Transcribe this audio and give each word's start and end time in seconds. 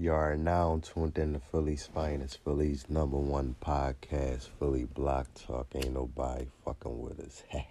You 0.00 0.14
are 0.14 0.34
now 0.34 0.80
tuned 0.82 1.18
in 1.18 1.34
to 1.34 1.40
Philly's 1.40 1.84
finest, 1.84 2.42
Philly's 2.42 2.88
number 2.88 3.18
one 3.18 3.54
podcast, 3.60 4.48
Philly 4.58 4.84
Block 4.84 5.28
Talk. 5.34 5.66
Ain't 5.74 5.92
nobody 5.92 6.46
fucking 6.64 7.02
with 7.02 7.20
us. 7.20 7.42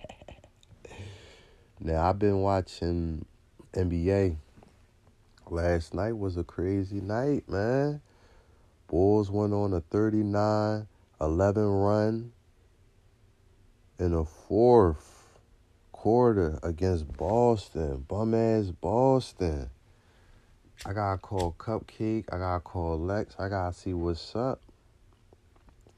now, 1.79 2.07
I've 2.07 2.19
been 2.19 2.41
watching 2.41 3.25
NBA. 3.73 4.35
Last 5.49 5.95
night 5.95 6.19
was 6.19 6.37
a 6.37 6.43
crazy 6.43 7.01
night, 7.01 7.49
man. 7.49 7.99
Bulls 8.85 9.31
went 9.31 9.53
on 9.53 9.73
a 9.73 9.81
39 9.81 10.85
11 11.19 11.63
run 11.63 12.31
in 13.97 14.11
the 14.11 14.23
fourth 14.23 15.39
quarter 15.91 16.59
against 16.61 17.11
Boston. 17.17 18.05
Bum 18.07 18.35
ass 18.35 18.67
Boston. 18.69 19.71
I 20.85 20.93
gotta 20.93 21.17
call 21.17 21.55
Cupcake. 21.57 22.25
I 22.31 22.37
gotta 22.37 22.61
call 22.61 22.97
Lex. 22.97 23.35
I 23.37 23.49
gotta 23.49 23.73
see 23.73 23.93
what's 23.93 24.35
up. 24.35 24.61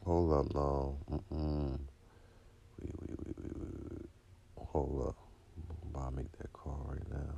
Hold 0.06 0.34
up, 0.34 0.54
no. 0.56 0.98
Mm-mm. 1.12 1.80
Wait, 2.80 2.92
wait, 3.00 3.20
wait, 3.20 3.36
wait, 3.38 3.56
wait. 3.92 4.10
Hold 4.58 5.10
up. 5.10 5.16
I'm 5.84 5.90
about 5.96 6.10
to 6.10 6.16
make 6.16 6.32
that 6.40 6.52
call 6.54 6.84
right 6.90 7.12
now. 7.12 7.36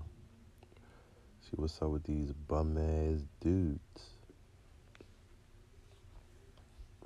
See 1.42 1.56
what's 1.56 1.82
up 1.82 1.90
with 1.90 2.04
these 2.06 2.32
bum 2.32 2.78
ass 2.78 3.22
dudes. 3.42 3.80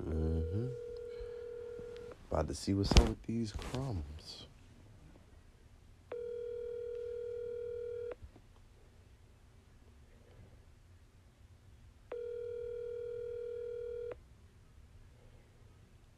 Mm-hmm. 0.03 0.67
About 2.29 2.47
to 2.47 2.53
see 2.53 2.75
what's 2.75 2.91
up 2.91 3.09
with 3.09 3.23
these 3.23 3.53
crumbs. 3.53 4.46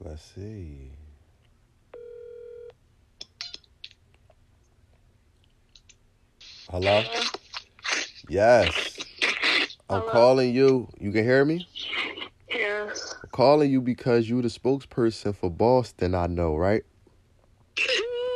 Let's 0.02 0.24
see. 0.34 0.92
Hello? 6.70 7.04
Yes. 8.30 8.98
I'm 9.90 10.02
Hello? 10.02 10.12
calling 10.12 10.56
you. 10.56 10.88
You 11.00 11.12
can 11.12 11.24
hear 11.24 11.44
me? 11.44 11.68
Yes. 12.50 13.16
I'm 13.24 13.30
calling 13.32 13.72
you 13.72 13.82
because 13.82 14.30
you're 14.30 14.42
the 14.42 14.48
spokesperson 14.48 15.36
for 15.36 15.50
Boston, 15.50 16.16
I 16.16 16.28
know, 16.28 16.56
right? 16.56 16.84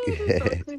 Yeah. 0.07 0.61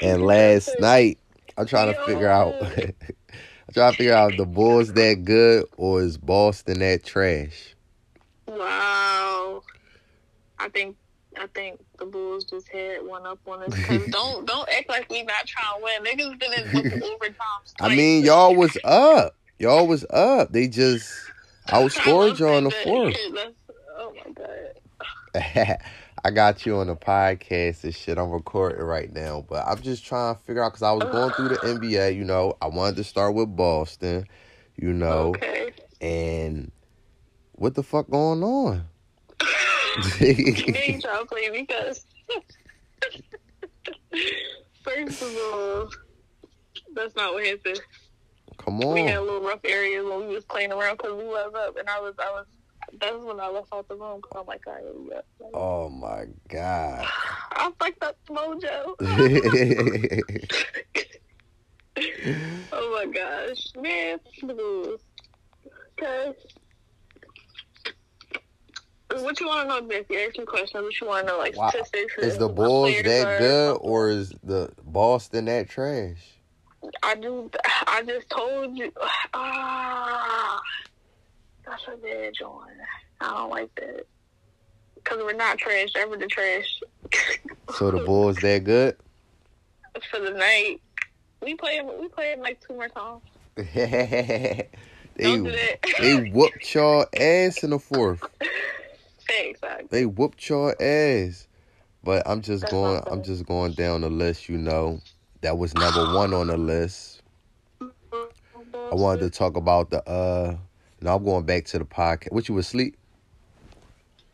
And 0.00 0.24
last 0.24 0.70
night, 0.78 1.18
I'm 1.56 1.66
trying 1.66 1.92
to 1.92 2.00
figure 2.04 2.28
out 2.28 2.54
I'm 2.62 3.74
trying 3.74 3.90
to 3.90 3.96
figure 3.96 4.14
out 4.14 4.30
if 4.32 4.36
the 4.38 4.46
Bulls 4.46 4.92
that 4.92 5.24
good 5.24 5.66
or 5.76 6.00
is 6.02 6.16
Boston 6.16 6.78
that 6.78 7.04
trash. 7.04 7.74
Wow. 8.46 9.62
I 10.58 10.68
think 10.68 10.96
I 11.38 11.46
think 11.54 11.78
the 11.98 12.06
Bulls 12.06 12.44
just 12.44 12.68
had 12.68 13.06
one 13.06 13.26
up 13.26 13.38
on 13.46 13.62
us. 13.62 13.74
'Cause 13.86 14.06
don't 14.08 14.46
don't 14.46 14.68
act 14.70 14.88
like 14.88 15.08
we 15.10 15.22
not 15.22 15.46
trying 15.46 15.78
to 15.78 15.84
win. 15.84 16.04
Niggas 16.04 16.38
been 16.38 16.52
in 16.52 17.02
overtime. 17.02 17.36
I 17.80 17.94
mean, 17.94 18.24
y'all 18.24 18.54
was 18.54 18.76
up. 18.84 19.34
Y'all 19.58 19.86
was 19.86 20.04
up. 20.10 20.52
They 20.52 20.68
just 20.68 21.12
outscored 21.68 22.38
y'all 22.38 22.58
in 22.58 22.64
the 22.64 22.70
fourth. 22.70 23.16
Oh 23.98 24.14
my 24.24 24.32
god. 24.32 25.78
I 26.24 26.30
got 26.32 26.66
you 26.66 26.76
on 26.78 26.88
the 26.88 26.96
podcast 26.96 27.84
and 27.84 27.94
shit. 27.94 28.18
I'm 28.18 28.30
recording 28.30 28.80
right 28.84 29.12
now, 29.12 29.44
but 29.48 29.64
I'm 29.66 29.80
just 29.80 30.04
trying 30.04 30.34
to 30.34 30.40
figure 30.42 30.62
out 30.64 30.72
because 30.72 30.82
I 30.82 30.90
was 30.92 31.04
going 31.04 31.30
through 31.32 31.48
the 31.50 31.56
NBA. 31.80 32.16
You 32.16 32.24
know, 32.24 32.56
I 32.60 32.66
wanted 32.66 32.96
to 32.96 33.04
start 33.04 33.34
with 33.34 33.54
Boston. 33.54 34.26
You 34.76 34.92
know, 34.92 35.28
Okay. 35.36 35.72
and 36.00 36.70
what 37.52 37.74
the 37.74 37.82
fuck 37.82 38.08
going 38.10 38.42
on? 38.42 38.84
You 40.20 40.74
ain't 40.74 41.02
trying 41.02 41.20
to 41.20 41.26
play 41.26 41.50
because 41.50 42.06
first 44.82 45.22
of 45.22 45.36
all, 45.36 45.88
that's 46.94 47.14
not 47.16 47.34
what 47.34 47.46
happened. 47.46 47.80
Come 48.58 48.80
on. 48.80 48.94
We 48.94 49.02
had 49.02 49.18
a 49.18 49.22
little 49.22 49.42
rough 49.42 49.60
areas 49.64 50.04
when 50.04 50.26
we 50.28 50.34
was 50.34 50.44
playing 50.44 50.72
around 50.72 50.96
because 50.98 51.14
we 51.14 51.24
was 51.24 51.52
up, 51.54 51.76
and 51.78 51.88
I 51.88 52.00
was, 52.00 52.14
I 52.18 52.30
was. 52.30 52.46
That's 53.00 53.18
when 53.18 53.38
I 53.38 53.48
left 53.48 53.68
out 53.72 53.86
the 53.88 53.96
room 53.96 54.20
because 54.22 54.40
I'm 54.40 54.46
like, 54.46 54.66
all 54.66 54.72
right, 54.72 54.82
we 54.82 55.12
up. 55.14 55.26
Like, 55.40 55.50
Oh 55.52 55.90
my 55.90 56.24
god. 56.48 57.06
I 57.52 57.70
fucked 57.78 58.02
up 58.02 58.16
the 58.26 58.34
mojo. 58.34 58.94
oh 62.72 62.94
my 62.94 63.06
gosh, 63.12 63.72
man, 63.76 64.18
the 64.42 64.54
Bulls. 64.54 65.00
What 69.10 69.40
you 69.40 69.46
want 69.46 69.68
to 69.68 69.74
know, 69.80 69.82
Biff? 69.82 70.06
You 70.10 70.18
ask 70.20 70.38
me 70.38 70.44
questions. 70.44 70.82
What 70.84 71.00
you 71.00 71.06
want 71.06 71.26
to 71.26 71.32
know, 71.32 71.38
like 71.38 71.56
Wow. 71.56 71.70
statistics? 71.70 72.14
is 72.18 72.38
the 72.38 72.48
Bulls 72.48 72.94
that 73.02 73.38
good 73.38 73.78
or 73.80 74.10
is 74.10 74.34
the 74.44 74.70
Boston 74.84 75.46
that 75.46 75.68
trash? 75.68 76.34
I 77.02 77.14
do. 77.14 77.50
I 77.86 78.02
just 78.06 78.28
told 78.30 78.76
you. 78.76 78.92
Ah, 79.34 80.60
that's 81.64 81.82
a 81.92 81.96
bad 81.96 82.32
joint. 82.38 82.70
I 83.20 83.30
don't 83.34 83.50
like 83.50 83.74
that. 83.76 84.06
Cause 85.04 85.18
we're 85.22 85.32
not 85.34 85.58
trash. 85.58 85.90
Ever 85.96 86.16
the 86.16 86.26
trash. 86.26 86.80
So 87.76 87.90
the 87.90 87.98
Bulls 87.98 88.36
that 88.40 88.64
good? 88.64 88.96
for 90.10 90.20
the 90.20 90.30
night. 90.30 90.80
We 91.42 91.54
play. 91.56 91.80
We 92.00 92.08
play 92.08 92.36
like 92.38 92.60
two 92.66 92.74
more 92.74 92.88
times. 92.88 93.22
they 93.56 94.68
Don't 95.20 95.44
do 95.44 95.50
that. 95.52 95.78
they 95.98 96.14
whooped 96.14 96.74
y'all 96.74 97.06
ass 97.18 97.64
in 97.64 97.70
the 97.70 97.78
fourth. 97.78 98.22
I, 99.28 99.54
They 99.90 100.06
whooped 100.06 100.48
y'all 100.48 100.72
ass. 100.80 101.46
But 102.04 102.22
I'm 102.26 102.40
just 102.42 102.62
That's 102.62 102.72
going 102.72 103.02
I'm 103.06 103.22
just 103.22 103.44
going 103.46 103.72
down 103.72 104.02
the 104.02 104.10
list, 104.10 104.48
you 104.48 104.56
know. 104.56 105.00
That 105.42 105.58
was 105.58 105.74
number 105.74 106.14
one 106.14 106.32
on 106.32 106.46
the 106.48 106.56
list. 106.56 107.22
I 107.80 108.94
wanted 108.94 109.20
to 109.20 109.30
talk 109.30 109.56
about 109.56 109.90
the 109.90 110.08
uh 110.08 110.56
no, 111.00 111.14
I'm 111.14 111.24
going 111.24 111.44
back 111.44 111.64
to 111.66 111.78
the 111.78 111.84
podcast. 111.84 112.32
What 112.32 112.48
you 112.48 112.54
was 112.54 112.66
asleep? 112.66 112.96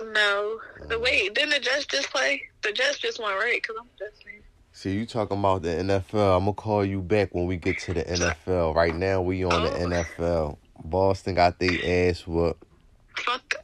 No. 0.01 0.61
The 0.89 0.99
wait. 0.99 1.35
Didn't 1.35 1.51
the 1.51 1.61
Jets 1.61 1.87
just 1.87 2.11
play? 2.11 2.43
The 2.63 2.73
Jets 2.73 2.99
just 2.99 3.21
won, 3.21 3.35
right? 3.35 3.63
Cause 3.67 3.77
I'm 3.79 3.89
just. 3.99 4.23
See, 4.73 4.93
you 4.93 5.07
talking 5.07 5.39
about 5.39 5.63
the 5.63 5.69
NFL. 5.69 6.37
I'm 6.37 6.45
gonna 6.45 6.53
call 6.55 6.85
you 6.85 7.01
back 7.01 7.35
when 7.35 7.47
we 7.47 7.57
get 7.57 7.79
to 7.81 7.95
the 7.95 8.03
NFL. 8.03 8.75
Right 8.75 8.95
now 8.95 9.23
we 9.23 9.45
on 9.45 9.65
the 9.65 9.73
Oh. 9.73 10.03
NFL. 10.03 10.59
Boston 10.85 11.35
got 11.37 11.59
their 11.59 12.11
ass 12.11 12.27
whooped. 12.27 12.65
Fuck. 13.19 13.55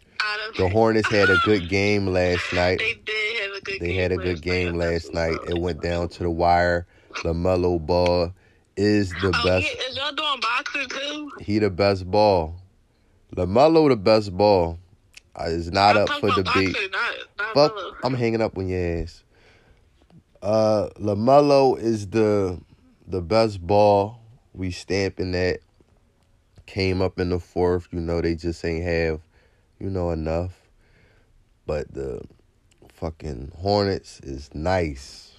The 0.57 0.69
Hornets 0.69 1.09
had 1.11 1.31
a 1.31 1.37
good 1.45 1.69
game 1.69 2.07
last 2.07 2.53
night. 2.53 2.79
They 2.79 2.95
did 2.95 3.41
have 3.43 3.53
a 3.57 3.61
good. 3.63 3.81
They 3.81 3.87
game 3.89 4.01
had 4.01 4.13
a 4.13 4.17
good 4.17 4.43
game 4.43 4.75
last 4.77 5.13
night. 5.15 5.37
It 5.49 5.59
went 5.59 5.81
down 5.83 6.09
to 6.11 6.23
the 6.23 6.31
wire. 6.31 6.87
LaMelo 7.17 7.85
Ball 7.85 8.33
is 8.77 9.11
the 9.11 9.29
Oh, 9.35 9.45
best. 9.45 9.67
yeah, 9.67 9.89
is 9.89 9.97
y'all 9.97 10.13
doing 10.13 10.41
boxing 10.41 10.89
too? 10.89 11.31
He 11.41 11.59
the 11.59 11.71
best 11.71 12.11
ball. 12.11 12.57
LaMelo 13.37 13.89
the 13.89 13.97
best 13.97 14.37
ball. 14.37 14.79
Uh, 15.37 15.45
It's 15.49 15.69
not 15.69 15.97
I'm 15.97 16.03
up 16.05 16.09
for 16.21 16.31
debate. 16.31 16.45
Boxing, 16.75 16.91
not, 16.91 17.15
not 17.39 17.55
Fuck. 17.55 17.97
I'm 18.05 18.15
hanging 18.15 18.41
up 18.43 18.57
on 18.59 18.69
your 18.69 19.03
ass. 19.03 19.23
Uh, 20.43 20.89
LaMelo 20.99 21.79
is 21.79 22.09
the 22.09 22.61
the 23.07 23.21
best 23.21 23.65
ball. 23.65 24.21
We 24.53 24.71
stamping 24.71 25.33
that. 25.33 25.61
Came 26.67 27.03
up 27.03 27.19
in 27.19 27.31
the 27.31 27.41
fourth. 27.41 27.89
You 27.91 28.01
know 28.01 28.21
they 28.21 28.37
just 28.37 28.65
ain't 28.65 28.85
have, 28.85 29.21
you 29.81 29.91
know 29.91 30.11
enough. 30.11 30.53
But 31.67 31.93
the 31.93 32.23
fucking 32.89 33.53
Hornets 33.57 34.21
is 34.21 34.51
nice. 34.55 35.33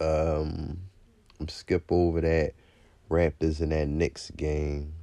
Um, 0.00 0.78
I'm 1.38 1.48
skip 1.48 1.90
over 1.90 2.20
that 2.22 2.54
Raptors 3.10 3.60
in 3.60 3.68
that 3.68 3.88
Knicks 3.88 4.30
game. 4.30 4.94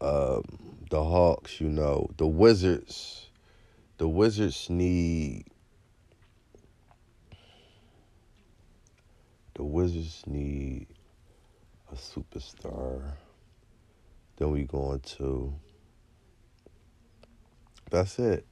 Um, 0.00 0.42
the 0.90 1.02
Hawks, 1.02 1.60
you 1.60 1.68
know, 1.68 2.08
the 2.16 2.26
Wizards. 2.26 3.28
The 3.98 4.08
Wizards 4.08 4.68
need. 4.70 5.44
The 9.54 9.62
Wizards 9.62 10.22
need 10.26 10.86
a 11.92 11.94
superstar. 11.94 13.02
Then 14.36 14.50
we 14.50 14.64
going 14.64 15.00
to. 15.18 15.54
That's 17.92 18.18
it. 18.18 18.46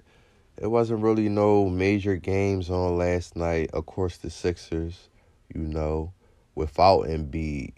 It 0.58 0.66
wasn't 0.66 1.00
really 1.00 1.30
no 1.30 1.70
major 1.70 2.16
games 2.16 2.68
on 2.68 2.98
last 2.98 3.36
night. 3.36 3.70
Of 3.72 3.86
course, 3.86 4.18
the 4.18 4.28
Sixers, 4.28 5.08
you 5.54 5.62
know, 5.62 6.12
without 6.54 7.06
Embiid, 7.06 7.72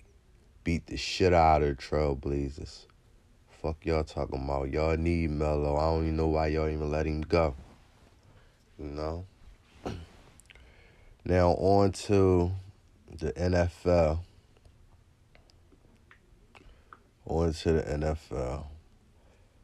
beat 0.64 0.88
the 0.88 0.96
shit 0.96 1.32
out 1.32 1.62
of 1.62 1.76
the 1.76 1.82
Trailblazers. 1.82 2.86
Fuck 3.48 3.86
y'all 3.86 4.02
talking 4.02 4.42
about. 4.42 4.72
Y'all 4.72 4.96
need 4.96 5.30
Melo. 5.30 5.76
I 5.76 5.82
don't 5.82 6.02
even 6.02 6.16
know 6.16 6.26
why 6.26 6.48
y'all 6.48 6.68
even 6.68 6.90
let 6.90 7.06
him 7.06 7.20
go. 7.20 7.54
You 8.76 8.86
know? 8.86 9.26
Now 11.24 11.50
on 11.50 11.92
to 11.92 12.50
the 13.20 13.32
NFL. 13.34 14.18
On 17.26 17.52
to 17.52 17.72
the 17.72 17.82
NFL. 17.82 18.71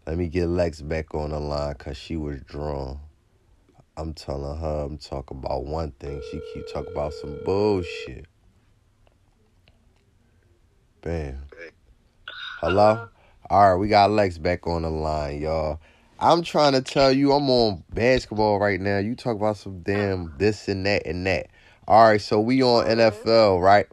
Let 0.09 0.17
me 0.17 0.29
get 0.29 0.47
Lex 0.47 0.81
back 0.81 1.15
on 1.15 1.33
the 1.33 1.39
line 1.39 1.75
because 1.77 1.99
she 1.99 2.17
was 2.17 2.41
drawn. 2.41 2.99
I'm 3.95 4.15
telling 4.15 4.59
her 4.59 4.87
I'm 4.87 4.97
talking 4.97 5.37
about 5.37 5.67
one 5.67 5.91
thing. 6.01 6.23
She 6.31 6.41
keep 6.55 6.67
talking 6.73 6.93
about 6.93 7.13
some 7.13 7.39
bullshit. 7.45 8.25
Bam. 11.03 11.43
Hello? 12.63 13.11
All 13.51 13.73
right, 13.73 13.77
we 13.79 13.89
got 13.89 14.11
Lex 14.11 14.39
back 14.39 14.67
on 14.67 14.81
the 14.81 14.89
line, 14.89 15.43
y'all. 15.43 15.79
I'm 16.19 16.43
trying 16.43 16.73
to 16.73 16.81
tell 16.81 17.13
you 17.13 17.33
I'm 17.33 17.51
on 17.51 17.85
basketball 17.93 18.59
right 18.59 18.81
now. 18.81 18.97
You 18.97 19.15
talk 19.15 19.37
about 19.37 19.59
some 19.59 19.83
damn 19.83 20.33
this 20.39 20.69
and 20.69 20.87
that 20.87 21.07
and 21.07 21.27
that. 21.27 21.49
All 21.87 22.09
right, 22.09 22.21
so 22.21 22.41
we 22.41 22.63
on 22.63 22.87
NFL, 22.87 23.61
right? 23.61 23.87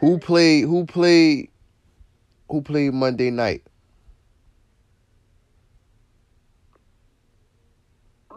Who 0.00 0.18
played 0.18 0.64
who 0.64 0.84
played 0.84 1.50
who 2.48 2.60
played 2.60 2.92
Monday 2.92 3.30
night? 3.30 3.62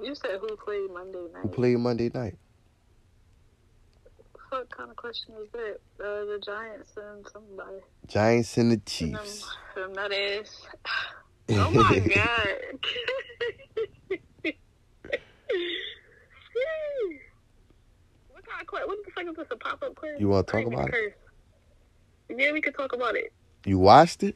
You 0.04 0.16
said 0.16 0.40
who 0.42 0.56
played 0.58 0.90
Monday 0.94 1.20
night? 1.34 1.42
Who 1.44 1.50
played 1.50 1.78
Monday 1.80 2.12
night? 2.14 2.38
What 4.50 4.70
kind 4.70 4.90
of 4.90 4.96
question 4.96 5.34
is 5.42 5.50
that? 5.52 5.78
Uh, 6.00 6.26
the 6.26 6.40
Giants 6.44 6.92
and 6.96 7.28
somebody. 7.32 7.80
Giants 8.08 8.58
and 8.58 8.72
the 8.72 8.76
Them, 8.76 8.84
Chiefs. 8.86 9.56
them 9.76 9.94
nut 9.94 10.12
ass. 10.14 10.62
Oh 11.50 11.72
my 11.72 12.00
god. 12.00 12.58
what 18.32 18.46
kind 18.46 18.62
of 18.62 18.68
question? 18.68 18.88
What 18.88 19.06
the 19.06 19.12
fuck 19.12 19.28
is 19.30 19.36
this? 19.38 19.48
A 19.52 19.56
pop 19.56 19.82
up 19.82 19.96
quiz? 19.96 20.20
You 20.20 20.28
wanna 20.28 20.44
talk 20.44 20.56
I 20.56 20.60
ain't 20.60 20.74
about 20.74 20.94
it? 20.94 21.18
Yeah, 22.36 22.52
we 22.52 22.60
could 22.60 22.76
talk 22.76 22.92
about 22.94 23.16
it. 23.16 23.32
You 23.66 23.80
watched 23.80 24.24
it? 24.24 24.36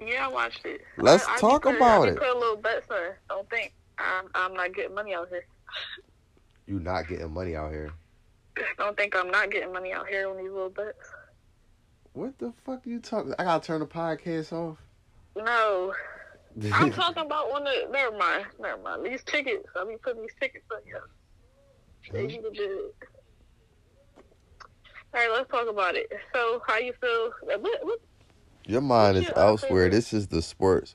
Yeah, 0.00 0.26
I 0.26 0.28
watched 0.28 0.64
it. 0.64 0.80
Let's 0.96 1.26
I, 1.26 1.34
I 1.34 1.38
talk 1.38 1.66
about 1.66 2.08
it. 2.08 2.16
Put 2.16 2.28
a 2.34 2.38
little 2.38 2.56
bet, 2.56 2.82
sir. 2.88 3.18
Don't 3.28 3.48
think 3.50 3.74
I'm, 3.98 4.28
I'm 4.34 4.54
not 4.54 4.74
getting 4.74 4.94
money 4.94 5.14
out 5.14 5.28
here. 5.28 5.44
You 6.64 6.78
not 6.78 7.08
getting 7.08 7.34
money 7.34 7.56
out 7.56 7.72
here. 7.72 7.90
Don't 8.78 8.96
think 8.96 9.16
I'm 9.16 9.30
not 9.32 9.50
getting 9.50 9.72
money 9.72 9.92
out 9.92 10.06
here 10.06 10.30
on 10.30 10.36
these 10.36 10.50
little 10.50 10.70
bets. 10.70 10.96
What 12.12 12.38
the 12.38 12.52
fuck 12.64 12.86
are 12.86 12.88
you 12.88 13.00
talking? 13.00 13.34
I 13.36 13.44
gotta 13.44 13.66
turn 13.66 13.80
the 13.80 13.86
podcast 13.86 14.52
off. 14.52 14.78
No, 15.36 15.92
I'm 16.72 16.92
talking 16.92 17.24
about 17.24 17.50
one 17.50 17.66
of. 17.66 17.90
Never 17.90 18.16
mind. 18.16 18.46
Never 18.60 18.80
mind. 18.82 19.04
These 19.04 19.24
tickets. 19.24 19.66
I 19.76 19.84
be 19.84 19.96
putting 19.96 20.22
these 20.22 20.34
tickets 20.40 20.64
up. 20.70 20.82
Yeah. 20.86 20.98
They 22.12 22.26
need 22.26 22.42
to. 22.42 22.90
All 25.14 25.20
right, 25.20 25.30
let's 25.30 25.50
talk 25.50 25.68
about 25.68 25.94
it. 25.94 26.10
So, 26.32 26.62
how 26.66 26.78
you 26.78 26.92
feel? 27.00 27.32
What, 27.42 27.60
what, 27.82 28.00
Your 28.66 28.80
mind 28.80 29.18
is 29.18 29.28
uh, 29.28 29.32
elsewhere. 29.36 29.88
This 29.90 30.12
is 30.12 30.26
the 30.28 30.42
sports. 30.42 30.94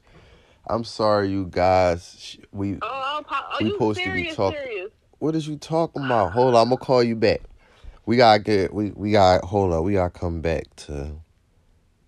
I'm 0.70 0.84
sorry, 0.84 1.30
you 1.30 1.48
guys. 1.50 2.38
We 2.52 2.78
oh, 2.82 3.24
po- 3.26 3.36
oh, 3.54 3.58
We 3.62 3.72
supposed 3.72 4.00
to 4.00 4.04
be 4.06 4.12
serious? 4.12 4.36
talk- 4.36 4.54
serious? 4.54 4.92
what 5.20 5.36
is 5.36 5.48
you 5.48 5.58
talking 5.58 6.06
about? 6.06 6.34
Hold 6.34 6.56
on, 6.56 6.62
I'm 6.62 6.70
gonna 6.70 6.78
call 6.78 7.02
you 7.02 7.16
back. 7.16 7.42
We 8.06 8.18
gotta 8.18 8.40
get 8.44 8.74
we 8.74 8.92
we 8.92 9.12
got 9.12 9.44
hold 9.46 9.74
on. 9.74 9.84
We 9.84 9.94
gotta 9.94 10.18
come 10.18 10.42
back 10.42 10.64
to. 10.78 11.16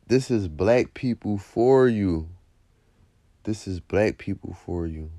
This 0.08 0.32
is 0.32 0.48
black 0.48 0.94
people 0.94 1.38
for 1.38 1.88
you. 1.88 2.30
This 3.44 3.68
is 3.68 3.80
black 3.80 4.18
people 4.18 4.54
for 4.54 4.88
you. 4.88 5.12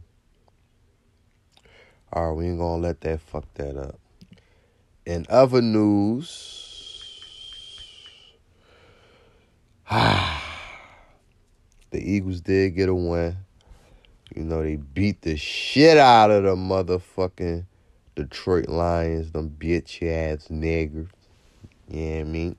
All 2.12 2.30
right, 2.30 2.36
we 2.36 2.46
ain't 2.46 2.58
gonna 2.58 2.82
let 2.82 3.00
that 3.02 3.20
fuck 3.20 3.52
that 3.54 3.76
up. 3.76 3.98
In 5.06 5.26
other 5.28 5.62
news, 5.62 7.20
ah. 9.90 10.49
The 11.90 11.98
Eagles 11.98 12.40
did 12.40 12.70
get 12.76 12.88
a 12.88 12.94
win. 12.94 13.36
You 14.34 14.44
know, 14.44 14.62
they 14.62 14.76
beat 14.76 15.22
the 15.22 15.36
shit 15.36 15.98
out 15.98 16.30
of 16.30 16.44
the 16.44 16.54
motherfucking 16.54 17.64
Detroit 18.14 18.68
Lions, 18.68 19.32
them 19.32 19.54
bitch 19.58 20.02
ass 20.02 20.48
niggers. 20.48 21.08
Yeah, 21.88 22.20
I 22.20 22.24
mean. 22.24 22.56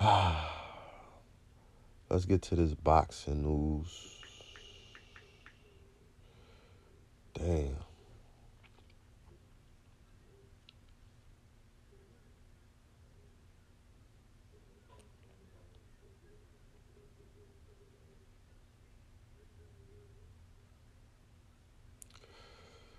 Let's 2.10 2.26
get 2.26 2.42
to 2.42 2.56
this 2.56 2.74
boxing 2.74 3.42
news. 3.42 3.88
Damn. 7.32 7.76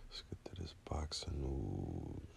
Let's 0.10 0.24
get 0.30 0.56
to 0.56 0.62
this 0.62 0.74
boxing 1.14 1.42
news. 1.42 2.28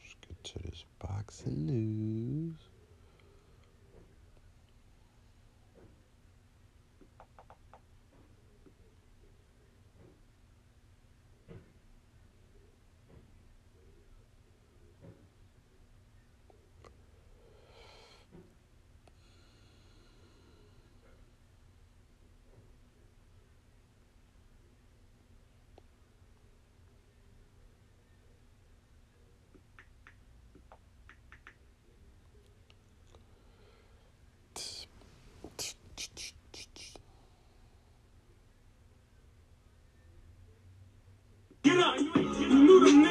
Let's 0.00 0.14
get 0.20 0.44
to 0.44 0.58
this 0.68 0.84
boxing 1.00 1.66
news. 1.66 2.67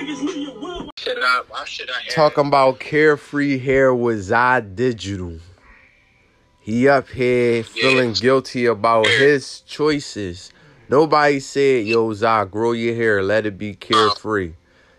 Should 0.08 1.18
I? 1.22 1.44
Why 1.50 1.66
should 1.66 1.90
I 1.90 2.02
have? 2.04 2.14
Talking 2.14 2.48
about 2.48 2.80
carefree 2.80 3.58
hair 3.58 3.94
with 3.94 4.22
Zy 4.22 4.62
Digital. 4.74 5.40
He 6.62 6.88
up 6.88 7.10
here 7.10 7.64
feeling 7.64 8.14
guilty 8.14 8.66
about 8.66 9.08
his 9.08 9.62
choices. 9.62 10.52
Nobody 10.90 11.42
said, 11.42 11.86
yo, 11.86 12.14
Zy, 12.14 12.46
grow 12.50 12.72
your 12.72 12.96
hair, 12.96 13.22
let 13.22 13.46
it 13.46 13.58
be 13.58 13.74
carefree. 13.74 14.54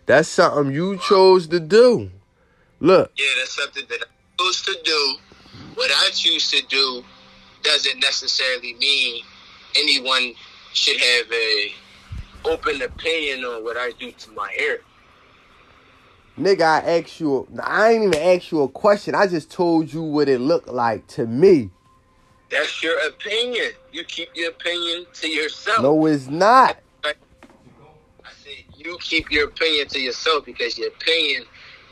That's 0.05 0.29
something 0.29 0.75
you 0.75 0.99
chose 0.99 1.47
to 1.49 1.61
do. 1.61 2.11
Look, 2.81 3.13
Yeah, 3.17 3.27
that's 3.39 3.57
something 3.57 3.85
that 3.89 4.01
I 4.03 4.43
chose 4.43 4.63
to 4.63 4.77
do. 4.85 5.17
What 5.75 5.91
I 5.91 6.11
choose 6.11 6.51
to 6.51 6.63
do 6.69 7.03
doesn't 7.63 8.01
necessarily 8.01 8.75
mean 8.75 9.23
anyone 9.77 10.35
should 10.75 11.01
have 11.01 11.33
a 11.33 11.73
open 12.45 12.83
opinion 12.83 13.45
on 13.45 13.65
what 13.65 13.77
I 13.77 13.93
do 13.99 14.13
to 14.13 14.31
my 14.33 14.51
hair. 14.57 14.79
Nigga, 16.39 16.63
I 16.63 16.99
asked 16.99 17.21
you, 17.21 17.47
I 17.63 17.93
ain't 17.93 18.05
even 18.05 18.23
asked 18.23 18.53
you 18.53 18.63
a 18.63 18.69
question. 18.69 19.15
I 19.15 19.27
just 19.27 19.51
told 19.51 19.93
you 19.93 20.03
what 20.03 20.29
it 20.29 20.41
looked 20.41 20.69
like 20.69 21.07
to 21.09 21.27
me. 21.27 21.71
That's 22.51 22.83
your 22.83 22.99
opinion. 23.07 23.73
You 23.93 24.05
keep 24.05 24.31
your 24.35 24.51
opinion 24.51 25.07
to 25.15 25.29
yourself. 25.29 25.83
No, 25.83 26.07
it's 26.07 26.29
not. 26.29 26.79
I 27.05 27.13
said 28.43 28.53
you 28.75 28.97
keep 29.01 29.31
your 29.31 29.49
opinion 29.49 29.89
to 29.89 30.01
yourself 30.01 30.47
because 30.47 30.79
your 30.79 30.89
opinion 30.89 31.45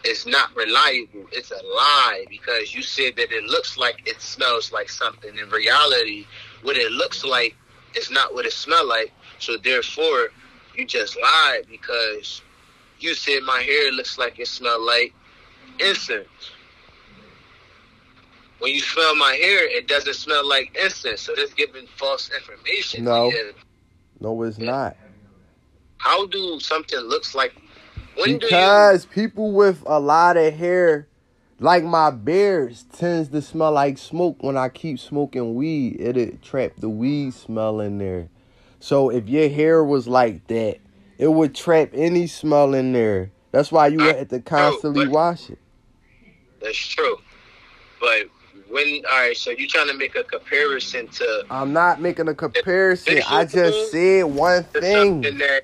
is 0.04 0.26
not 0.26 0.54
reliable. 0.56 1.26
It's 1.32 1.50
a 1.50 1.56
lie 1.56 2.24
because 2.30 2.74
you 2.74 2.82
said 2.82 3.16
that 3.16 3.32
it 3.32 3.44
looks 3.44 3.76
like 3.76 4.06
it 4.06 4.20
smells 4.20 4.72
like 4.72 4.88
something. 4.88 5.36
In 5.36 5.50
reality, 5.50 6.26
what 6.62 6.76
it 6.76 6.92
looks 6.92 7.24
like 7.24 7.54
is 7.94 8.10
not 8.10 8.32
what 8.32 8.46
it 8.46 8.52
smells 8.52 8.88
like. 8.88 9.12
So 9.38 9.56
therefore, 9.56 10.28
you 10.74 10.86
just 10.86 11.18
lied 11.20 11.66
because 11.68 12.40
you 12.98 13.14
said 13.14 13.42
my 13.42 13.60
hair 13.60 13.92
looks 13.92 14.18
like 14.18 14.38
it 14.38 14.48
smelled 14.48 14.84
like 14.84 15.12
incense. 15.80 16.26
When 18.58 18.72
you 18.72 18.80
smell 18.80 19.14
my 19.16 19.32
hair, 19.32 19.68
it 19.68 19.86
doesn't 19.86 20.14
smell 20.14 20.48
like 20.48 20.76
incense. 20.82 21.20
So 21.20 21.34
that's 21.36 21.52
giving 21.54 21.86
false 21.96 22.30
information. 22.34 23.04
No. 23.04 23.30
Yeah. 23.30 23.52
No, 24.20 24.42
it's 24.42 24.58
not. 24.58 24.96
How 25.98 26.26
do 26.26 26.58
something 26.60 26.98
looks 27.00 27.34
like? 27.34 27.54
When 28.16 28.38
do 28.38 28.46
you? 28.46 28.50
Because 28.50 29.04
people 29.06 29.52
with 29.52 29.82
a 29.86 30.00
lot 30.00 30.38
of 30.38 30.54
hair, 30.54 31.06
like 31.60 31.84
my 31.84 32.10
beards, 32.10 32.84
tends 32.84 33.28
to 33.28 33.42
smell 33.42 33.72
like 33.72 33.98
smoke 33.98 34.42
when 34.42 34.56
I 34.56 34.70
keep 34.70 34.98
smoking 34.98 35.54
weed. 35.54 36.00
It'll 36.00 36.36
trap 36.38 36.72
the 36.78 36.88
weed 36.88 37.34
smell 37.34 37.80
in 37.80 37.98
there. 37.98 38.28
So 38.80 39.10
if 39.10 39.28
your 39.28 39.50
hair 39.50 39.84
was 39.84 40.08
like 40.08 40.46
that, 40.46 40.78
it 41.18 41.28
would 41.28 41.54
trap 41.54 41.90
any 41.92 42.26
smell 42.26 42.74
in 42.74 42.92
there. 42.92 43.30
That's 43.52 43.72
why 43.72 43.88
you 43.88 44.00
had 44.00 44.28
to 44.30 44.40
constantly 44.40 45.06
but- 45.06 45.12
wash 45.12 45.50
it. 45.50 45.58
That's 46.60 46.76
true. 46.76 47.18
But 48.00 48.28
when 48.68 49.02
all 49.10 49.18
right, 49.20 49.36
so 49.36 49.50
you 49.50 49.68
trying 49.68 49.88
to 49.88 49.94
make 49.94 50.16
a 50.16 50.24
comparison 50.24 51.06
to, 51.08 51.44
I'm 51.50 51.72
not 51.72 52.00
making 52.00 52.28
a 52.28 52.34
comparison. 52.34 53.22
I 53.28 53.44
just 53.44 53.92
said 53.92 54.24
one 54.24 54.64
thing. 54.64 55.20
that 55.20 55.62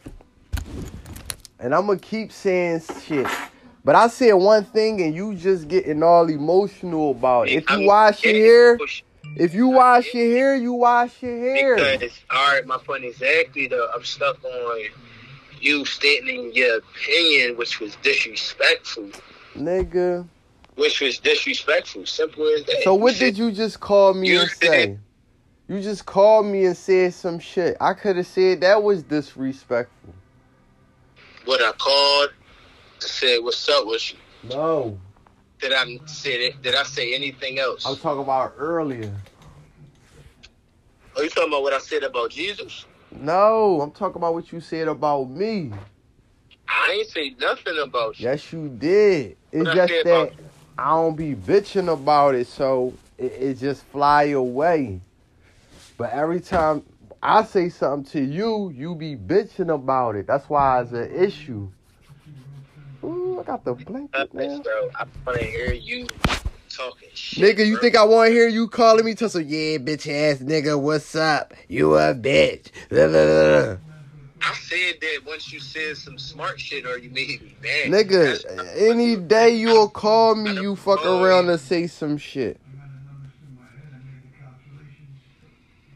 And 1.59 1.75
I'm 1.75 1.87
gonna 1.87 1.99
keep 1.99 2.33
saying 2.33 2.83
shit. 3.05 3.27
But 3.85 3.97
I 3.97 4.07
said 4.07 4.35
one 4.35 4.65
thing 4.65 5.03
and 5.03 5.15
you 5.15 5.35
just 5.35 5.67
getting 5.67 6.03
all 6.03 6.29
emotional 6.29 7.11
about 7.11 7.49
it. 7.49 7.65
If 7.65 7.71
you 7.71 7.87
wash 7.87 8.25
your 8.25 8.35
hair, 8.35 8.79
if 9.37 9.55
you 9.55 9.69
wash 9.69 10.15
your 10.15 10.37
hair, 10.37 10.57
you 10.57 10.73
wash 10.73 11.21
your 11.21 11.37
hair. 11.37 11.77
Because 11.77 12.21
all 12.31 12.53
right, 12.53 12.65
my 12.65 12.79
point 12.79 13.05
exactly 13.05 13.67
though, 13.67 13.91
I'm 13.93 14.05
stuck 14.05 14.43
on 14.45 14.83
you 15.62 15.85
stating 15.85 16.52
your 16.54 16.78
opinion, 16.78 17.57
which 17.57 17.81
was 17.81 17.97
disrespectful. 18.02 19.11
Nigga. 19.54 20.26
Which 20.75 21.00
was 21.00 21.19
disrespectful. 21.19 22.07
Simple 22.07 22.47
as 22.49 22.64
that. 22.64 22.83
So 22.83 22.95
what 22.95 23.14
did 23.16 23.38
you 23.38 23.52
just 23.52 23.81
call 23.81 24.14
me 24.14 24.28
You 24.31 24.40
and 24.40 24.50
say? 24.50 24.99
You 25.69 25.81
just 25.81 26.04
called 26.04 26.47
me 26.47 26.64
and 26.64 26.76
said 26.76 27.14
some 27.14 27.38
shit. 27.38 27.76
I 27.81 27.95
could 27.95 28.16
have 28.16 28.26
said 28.26 28.61
that 28.62 28.83
was 28.83 29.02
disrespectful. 29.04 30.14
What 31.45 31.62
I 31.62 31.73
called, 31.73 32.31
said 32.99 33.38
what's 33.42 33.69
up 33.69 33.87
with 33.87 34.12
you. 34.12 34.19
No. 34.49 34.99
Did 35.61 35.73
I 35.73 35.99
say 36.07 36.47
it? 36.47 36.62
Did 36.62 36.75
I 36.75 36.83
say 36.83 37.14
anything 37.14 37.59
else? 37.59 37.87
I 37.87 37.90
was 37.90 38.00
talking 38.00 38.23
about 38.23 38.54
earlier. 38.59 39.12
Are 41.16 41.23
you 41.23 41.28
talking 41.31 41.50
about 41.50 41.62
what 41.62 41.73
I 41.73 41.78
said 41.78 42.02
about 42.02 42.31
Jesus? 42.31 42.87
No, 43.21 43.81
I'm 43.81 43.90
talking 43.90 44.16
about 44.16 44.35
what 44.35 44.52
you 44.52 44.61
said 44.61 44.88
about 44.88 45.31
me. 45.31 45.73
I 46.69 46.92
ain't 46.92 47.09
say 47.09 47.35
nothing 47.40 47.78
about 47.78 48.19
you. 48.19 48.26
Yes, 48.28 48.52
you 48.52 48.69
did. 48.69 49.37
It's 49.52 49.66
What 49.66 49.75
just 49.75 49.92
said 49.92 50.07
that 50.07 50.33
I 50.78 50.90
don't 50.90 51.16
be 51.16 51.35
bitching 51.35 51.92
about 51.92 52.35
it, 52.35 52.47
so 52.47 52.95
it, 53.19 53.33
it 53.33 53.59
just 53.59 53.85
fly 53.85 54.25
away. 54.25 55.00
But 55.97 56.11
every 56.12 56.40
time 56.40 56.83
I 57.23 57.45
say 57.45 57.69
something 57.69 58.11
to 58.12 58.21
you, 58.21 58.71
you 58.71 58.95
be 58.95 59.16
bitching 59.16 59.73
about 59.73 60.16
it. 60.16 60.26
That's 60.26 60.49
why 60.49 60.81
it's 60.83 60.92
an 60.92 61.12
issue. 61.14 61.69
Ooh, 63.04 63.40
I 63.40 63.45
got 63.45 63.64
the 63.64 63.75
blanket 63.75 64.33
now. 64.35 64.61
bro. 64.62 64.90
I 64.97 65.04
want 65.26 65.40
to 65.40 65.45
hear 65.47 65.73
you 65.73 66.07
talking 66.76 67.09
shit. 67.14 67.57
Nigga, 67.57 67.67
you 67.67 67.75
bro. 67.75 67.81
think 67.81 67.97
I 67.97 68.05
want 68.05 68.29
to 68.29 68.33
hear 68.33 68.49
you 68.49 68.69
calling 68.69 69.05
me 69.05 69.14
Tussle? 69.14 69.41
yeah, 69.41 69.79
bitch 69.79 70.09
ass 70.09 70.38
nigga, 70.38 70.81
what's 70.81 71.14
up? 71.14 71.55
You 71.69 71.95
a 71.97 72.14
bitch. 72.14 72.71
Blah, 72.88 73.09
blah, 73.09 73.25
blah. 73.25 73.76
I 74.45 74.55
said 74.55 74.95
that 75.00 75.19
once 75.26 75.52
you 75.52 75.61
said 75.61 75.97
some 75.97 76.19
smart 76.19 76.59
shit 76.59 76.85
or 76.85 76.99
you 76.99 77.11
made 77.11 77.41
me 77.43 77.57
mad. 77.62 77.93
Nigga, 77.93 78.43
That's- 78.43 78.45
uh, 78.45 78.73
any 78.76 79.17
day 79.17 79.55
you'll 79.55 79.88
call 79.88 80.35
me, 80.35 80.61
you 80.61 80.75
fuck 80.76 81.05
around 81.05 81.49
and 81.49 81.61
say 81.61 81.87
some 81.87 82.19
shit. 82.19 82.61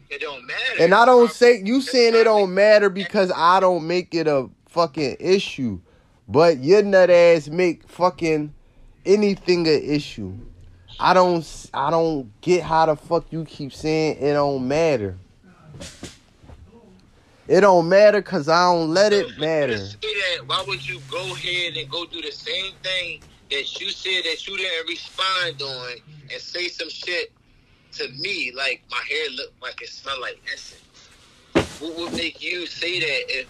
It 0.09 0.21
don't 0.21 0.47
matter. 0.47 0.79
And 0.79 0.93
I 0.93 1.05
don't 1.05 1.29
say 1.29 1.61
you 1.63 1.81
saying 1.81 2.15
it 2.15 2.23
don't 2.23 2.53
matter 2.53 2.89
because 2.89 3.31
I 3.35 3.59
don't 3.59 3.85
make 3.85 4.15
it 4.15 4.27
a 4.27 4.49
fucking 4.69 5.17
issue. 5.19 5.79
But 6.29 6.59
your 6.59 6.81
nut 6.81 7.09
ass 7.09 7.49
make 7.49 7.87
fucking 7.87 8.53
anything 9.05 9.67
a 9.67 9.95
issue. 9.95 10.37
I 10.99 11.13
don't 11.13 11.69
I 11.73 11.91
don't 11.91 12.29
get 12.41 12.63
how 12.63 12.87
the 12.87 12.95
fuck 12.95 13.25
you 13.31 13.45
keep 13.45 13.73
saying 13.73 14.17
it 14.19 14.33
don't 14.33 14.67
matter. 14.67 15.17
It 17.47 17.61
don't 17.61 17.87
matter 17.87 18.21
cause 18.21 18.49
I 18.49 18.73
don't 18.73 18.89
let 18.89 19.13
it 19.13 19.37
matter. 19.39 19.87
why 20.47 20.63
would 20.67 20.87
you 20.87 20.99
go 21.09 21.21
ahead 21.33 21.77
and 21.77 21.89
go 21.89 22.05
do 22.05 22.21
the 22.21 22.31
same 22.31 22.73
thing 22.83 23.21
that 23.51 23.79
you 23.79 23.91
said 23.91 24.23
that 24.25 24.47
you 24.47 24.57
didn't 24.57 24.87
respond 24.87 25.61
on 25.61 25.91
and 26.31 26.41
say 26.41 26.67
some 26.67 26.89
shit 26.89 27.31
to 27.93 28.09
me 28.19 28.51
like 28.55 28.81
my 28.91 29.01
hair 29.09 29.29
look 29.35 29.53
like 29.61 29.81
it 29.81 29.89
smell 29.89 30.19
like 30.19 30.41
essence? 30.51 30.81
What 31.79 31.95
would 31.95 32.13
make 32.13 32.41
you 32.41 32.65
say 32.65 32.99
that 32.99 33.39
if 33.39 33.47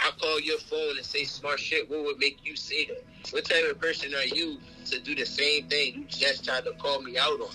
I 0.00 0.10
call 0.18 0.40
your 0.40 0.58
phone 0.58 0.96
and 0.96 1.04
say 1.04 1.24
smart 1.24 1.60
shit? 1.60 1.90
What 1.90 2.04
would 2.04 2.18
make 2.18 2.38
you 2.42 2.56
say 2.56 2.86
that? 2.86 3.04
What 3.32 3.44
type 3.44 3.64
of 3.70 3.78
person 3.78 4.14
are 4.14 4.24
you 4.24 4.58
to 4.90 5.00
do 5.00 5.14
the 5.14 5.26
same 5.26 5.66
thing 5.68 5.94
you 5.94 6.04
just 6.08 6.44
tried 6.44 6.64
to 6.64 6.72
call 6.72 7.02
me 7.02 7.18
out 7.18 7.40
on? 7.40 7.54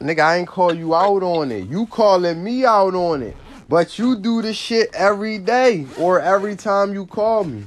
Nigga, 0.00 0.20
I 0.20 0.36
ain't 0.38 0.48
call 0.48 0.74
you 0.74 0.94
out 0.94 1.22
on 1.22 1.52
it. 1.52 1.68
You 1.68 1.86
calling 1.86 2.42
me 2.42 2.64
out 2.64 2.94
on 2.94 3.22
it. 3.22 3.36
But 3.68 3.98
you 3.98 4.16
do 4.16 4.42
the 4.42 4.52
shit 4.52 4.90
every 4.92 5.38
day 5.38 5.86
or 5.98 6.20
every 6.20 6.56
time 6.56 6.92
you 6.92 7.06
call 7.06 7.44
me. 7.44 7.64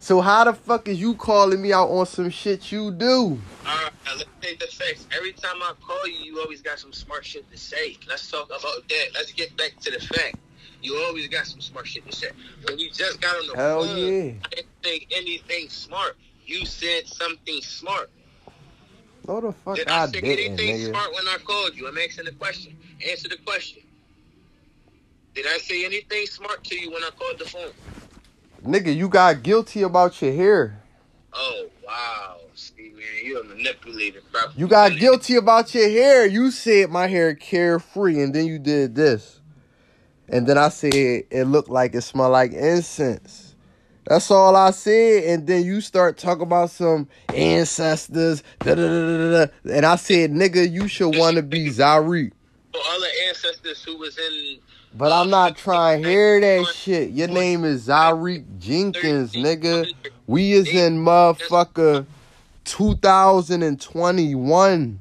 So 0.00 0.20
how 0.20 0.44
the 0.44 0.54
fuck 0.54 0.88
is 0.88 1.00
you 1.00 1.14
calling 1.14 1.60
me 1.60 1.72
out 1.72 1.88
on 1.88 2.06
some 2.06 2.30
shit 2.30 2.72
you 2.72 2.90
do? 2.90 3.06
All 3.06 3.38
right, 3.66 3.92
let's 4.16 4.24
take 4.40 4.58
the 4.58 4.66
facts. 4.66 5.06
Every 5.14 5.32
time 5.32 5.56
I 5.62 5.74
call 5.80 6.06
you, 6.08 6.18
you 6.18 6.40
always 6.40 6.62
got 6.62 6.78
some 6.78 6.92
smart 6.92 7.24
shit 7.24 7.50
to 7.50 7.56
say. 7.58 7.96
Let's 8.08 8.30
talk 8.30 8.46
about 8.46 8.88
that. 8.88 9.06
Let's 9.14 9.32
get 9.32 9.56
back 9.56 9.78
to 9.80 9.90
the 9.90 10.00
fact. 10.00 10.36
You 10.82 10.96
always 11.06 11.28
got 11.28 11.46
some 11.46 11.60
smart 11.60 11.86
shit 11.86 12.10
to 12.10 12.16
say. 12.16 12.28
When 12.66 12.78
you 12.78 12.90
just 12.90 13.20
got 13.20 13.36
on 13.36 13.46
the 13.48 13.56
Hell 13.56 13.84
phone, 13.84 13.98
yeah. 13.98 14.32
I 14.44 14.48
didn't 14.48 14.68
say 14.82 15.06
anything 15.14 15.68
smart. 15.68 16.16
You 16.50 16.66
said 16.66 17.06
something 17.06 17.60
smart. 17.62 18.10
No 19.28 19.40
the 19.40 19.52
fuck 19.52 19.76
Did 19.76 19.88
I, 19.88 20.02
I, 20.02 20.06
say 20.06 20.20
didn't, 20.20 20.30
anything 20.58 20.76
nigga. 20.76 20.90
smart 20.90 21.14
when 21.14 21.28
I 21.28 21.36
called 21.44 21.76
you? 21.76 21.86
I'm 21.88 21.96
asking 21.98 22.24
the 22.24 22.32
question. 22.32 22.76
Answer 23.08 23.28
the 23.28 23.36
question. 23.46 23.82
Did 25.34 25.46
I 25.46 25.58
say 25.58 25.84
anything 25.84 26.26
smart 26.26 26.64
to 26.64 26.76
you 26.76 26.90
when 26.90 27.04
I 27.04 27.10
called 27.10 27.38
the 27.38 27.44
phone? 27.44 27.70
Nigga, 28.66 28.94
you 28.94 29.08
got 29.08 29.42
guilty 29.44 29.82
about 29.82 30.20
your 30.20 30.32
hair. 30.32 30.82
Oh 31.32 31.66
wow, 31.86 32.38
see 32.56 32.90
man, 32.94 33.04
you're 33.24 33.42
a 33.42 33.44
manipulator, 33.44 34.20
bro. 34.32 34.42
You 34.56 34.66
got 34.66 34.96
guilty 34.96 35.36
about 35.36 35.72
your 35.74 35.88
hair. 35.88 36.26
You 36.26 36.50
said 36.50 36.90
my 36.90 37.06
hair 37.06 37.34
carefree, 37.36 38.20
and 38.20 38.34
then 38.34 38.46
you 38.46 38.58
did 38.58 38.96
this. 38.96 39.40
And 40.28 40.46
then 40.46 40.58
I 40.58 40.70
said 40.70 40.94
it 40.94 41.46
looked 41.46 41.70
like 41.70 41.94
it 41.94 42.02
smelled 42.02 42.32
like 42.32 42.52
incense. 42.52 43.49
That's 44.10 44.30
all 44.32 44.56
I 44.56 44.72
said. 44.72 45.22
And 45.22 45.46
then 45.46 45.64
you 45.64 45.80
start 45.80 46.18
talking 46.18 46.42
about 46.42 46.70
some 46.70 47.06
ancestors. 47.32 48.42
Da, 48.58 48.74
da, 48.74 48.88
da, 48.88 49.46
da. 49.46 49.52
And 49.72 49.86
I 49.86 49.94
said, 49.94 50.32
nigga, 50.32 50.68
you 50.68 50.88
should 50.88 51.16
want 51.16 51.36
to 51.36 51.44
be 51.44 51.68
Zarik. 51.68 52.32
For 52.72 52.80
all 52.80 53.00
the 53.00 53.06
ancestors 53.28 53.84
who 53.84 53.98
was 53.98 54.18
in 54.18 54.58
But 54.94 55.12
I'm 55.12 55.30
not 55.30 55.56
trying 55.56 56.02
to 56.02 56.08
hear 56.08 56.40
that 56.40 56.66
shit. 56.74 57.10
Your 57.10 57.28
name 57.28 57.64
is 57.64 57.86
Zarik 57.86 58.44
Jenkins, 58.58 59.32
nigga. 59.32 59.94
We 60.26 60.54
is 60.54 60.66
in 60.66 61.04
motherfucker 61.04 62.04
2021. 62.64 65.00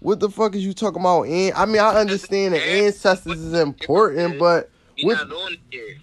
What 0.00 0.20
the 0.20 0.30
fuck 0.30 0.54
is 0.54 0.64
you 0.64 0.72
talking 0.72 1.02
about? 1.02 1.24
An- 1.24 1.52
I 1.54 1.66
mean, 1.66 1.82
I 1.82 1.96
understand 1.96 2.54
that 2.54 2.62
ancestors 2.62 3.38
is 3.38 3.52
important, 3.52 4.38
but 4.38 4.70
What- 5.02 5.28
not 5.28 5.36
on 5.36 5.58
years. 5.70 5.98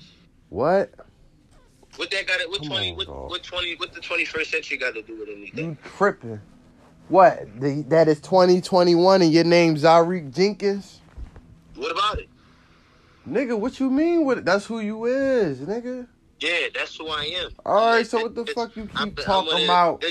what? 0.50 0.91
What 2.01 2.10
that 2.10 2.25
got 2.25 2.39
it? 2.39 2.50
What 2.50 2.62
Come 2.62 2.70
twenty? 2.70 2.89
on, 2.89 2.98
what, 2.98 3.05
dog. 3.05 3.29
what 3.29 3.43
twenty? 3.43 3.75
What 3.75 3.93
the 3.93 4.01
twenty 4.01 4.25
first 4.25 4.50
century 4.50 4.75
got 4.75 4.96
to 4.96 5.03
do 5.03 5.20
with 5.20 5.29
anything? 5.29 5.65
You 5.65 5.77
tripping? 5.98 6.41
What? 7.10 7.62
The, 7.62 7.84
that 7.89 8.08
is 8.08 8.20
2021 8.22 9.22
and 9.22 9.31
your 9.31 9.43
name's 9.43 9.84
Zarik 9.84 10.34
Jenkins? 10.34 11.00
What 11.75 11.91
about 11.91 12.17
it? 12.17 12.27
Nigga, 13.29 13.55
what 13.55 13.79
you 13.79 13.91
mean 13.91 14.25
with 14.25 14.39
it? 14.39 14.46
That's 14.46 14.65
who 14.65 14.79
you 14.79 15.05
is, 15.05 15.60
nigga. 15.60 16.08
Yeah, 16.39 16.70
that's 16.74 16.98
who 16.98 17.08
I 17.08 17.25
am. 17.43 17.51
All 17.67 17.86
right, 17.93 18.08
so 18.08 18.24
what 18.24 18.34
the 18.34 18.48
fuck 18.48 18.75
you 18.75 18.88
keep 18.88 19.00
I'm 19.00 19.13
talking 19.13 19.53
one 19.53 19.62
of 19.62 19.63
about? 19.65 20.03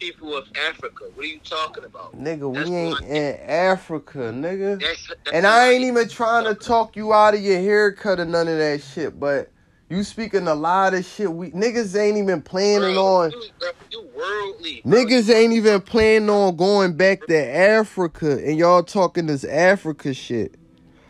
people 0.00 0.36
of 0.36 0.48
Africa. 0.68 1.04
What 1.14 1.24
are 1.24 1.28
you 1.28 1.38
talking 1.44 1.84
about? 1.84 2.20
Nigga, 2.20 2.52
That's 2.52 2.68
we 2.68 2.74
ain't 2.74 3.00
in 3.02 3.40
Africa, 3.48 4.18
nigga. 4.34 4.80
That's, 4.80 5.06
that's 5.06 5.20
And 5.32 5.46
I 5.46 5.70
ain't 5.70 5.84
even 5.84 6.08
trying 6.08 6.46
to 6.46 6.56
talk 6.56 6.96
you 6.96 7.12
out 7.12 7.34
of 7.34 7.40
your 7.40 7.60
haircut 7.60 8.18
or 8.18 8.24
none 8.24 8.48
of 8.48 8.58
that 8.58 8.82
shit, 8.82 9.20
but 9.20 9.52
you 9.90 10.02
speaking 10.04 10.46
a 10.48 10.54
lot 10.54 10.94
of 10.94 11.04
shit. 11.04 11.32
We 11.32 11.50
niggas 11.50 11.98
ain't 11.98 12.18
even 12.18 12.42
planning 12.42 12.96
on 12.96 13.30
bro, 13.30 13.68
you 13.90 14.08
worldly. 14.14 14.82
bro. 14.84 14.98
niggas 14.98 15.34
ain't 15.34 15.52
even 15.52 15.80
planning 15.80 16.28
on 16.28 16.56
going 16.56 16.94
back 16.94 17.26
to 17.26 17.36
Africa, 17.36 18.32
and 18.44 18.58
y'all 18.58 18.82
talking 18.82 19.26
this 19.26 19.44
Africa 19.44 20.12
shit. 20.12 20.56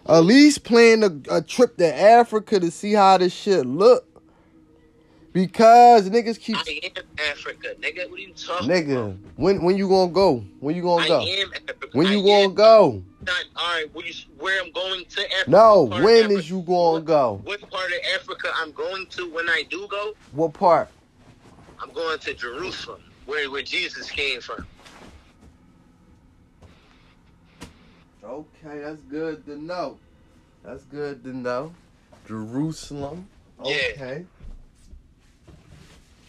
At 0.07 0.21
least 0.21 0.65
plan 0.65 1.03
a, 1.03 1.37
a 1.37 1.43
trip 1.43 1.77
to 1.79 1.95
Africa 1.95 2.61
to 2.61 2.71
see 2.71 2.93
how 2.93 3.19
this 3.19 3.33
shit 3.33 3.67
look. 3.67 4.08
Because 5.38 6.11
niggas 6.11 6.40
keep 6.40 6.57
I 6.57 6.80
am 6.83 7.04
Africa, 7.30 7.68
nigga. 7.80 8.11
What 8.11 8.18
are 8.18 8.23
you 8.23 8.33
talking 8.33 8.68
nigga. 8.68 9.11
about? 9.11 9.16
When 9.37 9.62
when 9.62 9.76
you 9.76 9.88
gonna 9.88 10.11
go? 10.11 10.42
When 10.59 10.75
you 10.75 10.83
gonna 10.83 11.04
I 11.04 11.07
go? 11.07 11.21
am 11.21 11.52
Africa. 11.52 11.87
When 11.92 12.09
you 12.09 12.18
I 12.18 12.23
gonna 12.23 12.42
am 12.47 12.54
go? 12.54 13.02
Not, 13.25 13.45
all 13.54 13.68
right, 13.68 13.87
where, 13.95 14.04
you, 14.04 14.14
where 14.40 14.61
I'm 14.61 14.73
going 14.73 15.04
to 15.04 15.21
Africa. 15.37 15.50
No, 15.50 15.83
what 15.83 15.90
part 15.90 16.00
of 16.00 16.04
when 16.07 16.30
is 16.33 16.50
you 16.50 16.62
gonna 16.62 16.90
what- 16.95 17.04
go? 17.04 17.40
What 17.45 17.71
part 17.71 17.87
of 17.87 17.99
Africa 18.16 18.50
I'm 18.57 18.73
going 18.73 19.07
to 19.11 19.30
when 19.33 19.49
I 19.49 19.62
do 19.71 19.87
go? 19.88 20.12
What 20.33 20.54
part? 20.54 20.88
I'm 21.80 21.92
going 21.92 22.18
to 22.18 22.35
Jerusalem, 22.35 23.00
where 23.26 23.49
where 23.49 23.62
Jesus 23.62 24.11
came 24.11 24.40
from. 24.40 24.66
Okay, 28.25 28.80
that's 28.80 29.02
good 29.02 29.47
to 29.47 29.57
know. 29.57 29.99
That's 30.64 30.83
good 30.83 31.23
to 31.23 31.28
know. 31.28 31.73
Jerusalem. 32.26 33.28
Yeah. 33.64 34.18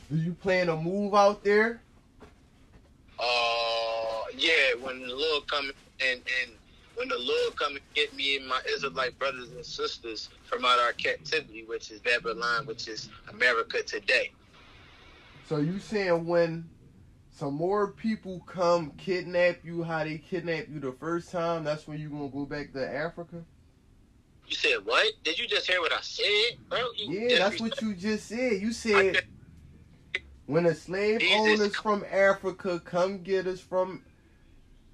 Do 0.10 0.18
you 0.18 0.34
plan 0.34 0.68
to 0.68 0.76
move 0.76 1.14
out 1.14 1.44
there? 1.44 1.82
Uh, 3.20 4.24
Yeah, 4.36 4.74
when 4.82 5.02
the 5.02 5.14
Lord 5.16 5.48
come 5.48 5.72
and 6.02 6.22
and 6.42 6.52
when 6.96 7.08
the 7.10 7.18
Lord 7.18 7.56
come 7.56 7.74
and 7.74 7.82
get 7.94 8.14
me 8.16 8.38
and 8.38 8.48
my 8.48 8.60
Israelite 8.74 9.18
brothers 9.20 9.50
and 9.52 9.66
sisters 9.66 10.30
from 10.50 10.66
out 10.66 10.80
our 10.80 10.94
captivity, 10.94 11.64
which 11.64 11.92
is 11.92 12.00
Babylon, 12.00 12.66
which 12.66 12.88
is 12.88 13.10
America 13.30 13.84
today. 13.84 14.32
So 15.48 15.58
you 15.58 15.80
saying 15.80 16.26
when 16.26 16.70
some 17.32 17.54
more 17.54 17.92
people 17.92 18.42
come 18.46 18.92
kidnap 18.98 19.64
you, 19.64 19.84
how 19.84 20.04
they 20.04 20.18
kidnap 20.18 20.68
you 20.70 20.80
the 20.80 20.92
first 20.94 21.32
time, 21.32 21.64
that's 21.64 21.88
when 21.88 22.00
you 22.00 22.10
gonna 22.10 22.30
go 22.30 22.46
back 22.46 22.74
to 22.74 22.90
Africa? 22.96 23.44
You 24.48 24.56
said 24.56 24.84
what? 24.84 25.12
Did 25.24 25.38
you 25.38 25.48
just 25.48 25.68
hear 25.68 25.80
what 25.80 25.94
I 25.94 26.02
said, 26.02 26.58
bro? 26.70 26.80
You 26.98 27.20
Yeah, 27.20 27.38
that's 27.38 27.62
what 27.62 27.80
you 27.82 27.94
just 27.94 28.28
said. 28.28 28.54
You 28.62 28.74
said 28.74 29.24
when 30.50 30.64
the 30.64 30.74
slave 30.74 31.20
Jesus. 31.20 31.40
owners 31.40 31.76
from 31.76 32.04
Africa 32.12 32.82
come 32.84 33.22
get 33.22 33.46
us 33.46 33.60
from 33.60 34.04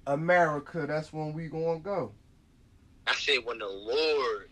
America, 0.06 0.84
that's 0.86 1.12
when 1.12 1.32
we 1.32 1.48
gonna 1.48 1.78
go. 1.78 2.12
I 3.06 3.14
said 3.14 3.38
when 3.44 3.58
the 3.58 3.66
Lord. 3.66 4.48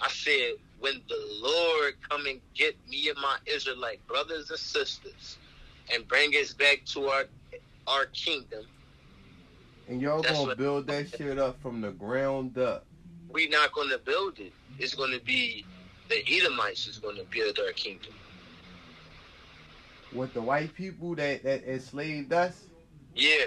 I 0.00 0.08
said 0.08 0.54
when 0.80 1.00
the 1.08 1.40
Lord 1.40 1.94
come 2.10 2.26
and 2.26 2.40
get 2.54 2.74
me 2.88 3.08
and 3.08 3.18
my 3.22 3.36
Israelite 3.46 4.04
brothers 4.08 4.50
and 4.50 4.58
sisters 4.58 5.38
and 5.94 6.06
bring 6.08 6.32
us 6.32 6.52
back 6.52 6.84
to 6.86 7.06
our 7.06 7.24
our 7.86 8.06
kingdom. 8.06 8.64
And 9.88 10.02
y'all 10.02 10.22
That's 10.22 10.40
gonna 10.40 10.56
build 10.56 10.88
that 10.88 11.08
shit 11.08 11.38
up 11.38 11.60
from 11.62 11.80
the 11.80 11.92
ground 11.92 12.58
up. 12.58 12.84
we 13.30 13.48
not 13.48 13.72
going 13.72 13.90
to 13.90 13.98
build 13.98 14.40
it. 14.40 14.52
It's 14.78 14.94
going 14.94 15.12
to 15.12 15.24
be 15.24 15.64
the 16.08 16.22
Edomites 16.28 16.88
is 16.88 16.98
going 16.98 17.16
to 17.16 17.24
build 17.30 17.58
our 17.64 17.72
kingdom. 17.72 18.12
With 20.12 20.34
the 20.34 20.42
white 20.42 20.74
people 20.74 21.14
that, 21.16 21.42
that 21.44 21.64
enslaved 21.64 22.32
us, 22.32 22.66
Yeah, 23.14 23.46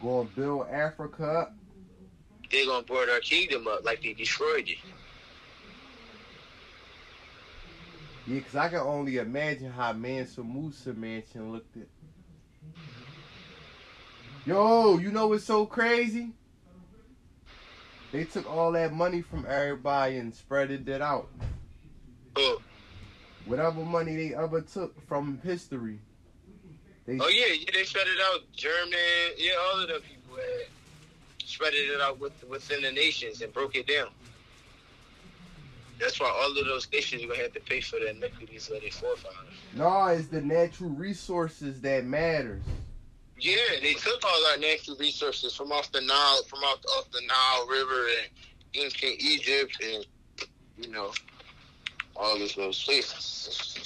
gonna 0.00 0.28
build 0.28 0.66
Africa 0.68 1.24
up. 1.24 1.56
they're 2.50 2.66
going 2.66 2.84
to 2.84 2.92
build 2.92 3.08
our 3.10 3.20
kingdom 3.20 3.68
up 3.68 3.84
like 3.84 4.02
they 4.02 4.14
destroyed 4.14 4.68
it. 4.68 4.78
Yeah, 8.26 8.40
cause 8.40 8.56
I 8.56 8.68
can 8.68 8.78
only 8.80 9.16
imagine 9.18 9.70
how 9.70 9.92
Mansa 9.92 10.42
Musa 10.42 10.92
mansion 10.94 11.52
looked 11.52 11.76
at. 11.76 11.88
Yo, 14.44 14.98
you 14.98 15.10
know 15.12 15.28
what's 15.28 15.44
so 15.44 15.66
crazy? 15.66 16.30
They 18.12 18.24
took 18.24 18.46
all 18.48 18.72
that 18.72 18.92
money 18.92 19.22
from 19.22 19.46
everybody 19.48 20.16
and 20.16 20.32
spreaded 20.32 20.88
it 20.88 21.02
out. 21.02 21.28
Oh, 22.36 22.62
Whatever 23.48 23.80
money 23.80 24.14
they 24.14 24.34
ever 24.34 24.60
took 24.60 25.00
from 25.08 25.40
history. 25.42 25.98
They 27.06 27.18
oh 27.18 27.28
yeah, 27.28 27.54
yeah, 27.54 27.70
they 27.72 27.84
spread 27.84 28.06
it 28.06 28.18
out. 28.30 28.40
German, 28.54 28.98
yeah, 29.38 29.52
all 29.58 29.80
of 29.80 29.88
them 29.88 30.02
people 30.02 30.36
had 30.36 30.68
spread 31.42 31.72
it 31.74 31.98
out 32.00 32.20
with, 32.20 32.44
within 32.44 32.82
the 32.82 32.92
nations 32.92 33.40
and 33.40 33.50
broke 33.54 33.74
it 33.74 33.86
down. 33.86 34.08
That's 35.98 36.20
why 36.20 36.28
all 36.28 36.56
of 36.56 36.66
those 36.66 36.86
nations 36.92 37.22
to 37.22 37.28
have 37.28 37.52
to 37.54 37.60
pay 37.60 37.80
for 37.80 37.98
the 37.98 38.10
iniquities 38.10 38.70
of 38.70 38.82
their 38.82 38.90
forefathers. 38.90 39.54
No, 39.74 40.06
it's 40.08 40.28
the 40.28 40.42
natural 40.42 40.90
resources 40.90 41.80
that 41.80 42.04
matters. 42.04 42.62
Yeah, 43.40 43.56
they 43.80 43.94
took 43.94 44.22
all 44.24 44.46
our 44.52 44.58
natural 44.58 44.96
resources 44.98 45.56
from 45.56 45.72
off 45.72 45.90
the 45.90 46.02
Nile, 46.02 46.42
from 46.44 46.60
off, 46.60 46.80
off 46.98 47.10
the 47.10 47.22
Nile 47.26 47.66
River 47.66 48.06
and 48.20 48.84
ancient 48.84 49.20
Egypt, 49.20 49.82
and 49.82 50.06
you 50.76 50.90
know, 50.92 51.12
all 52.18 52.38
these 52.38 52.54
those 52.54 52.82
places. 52.84 53.78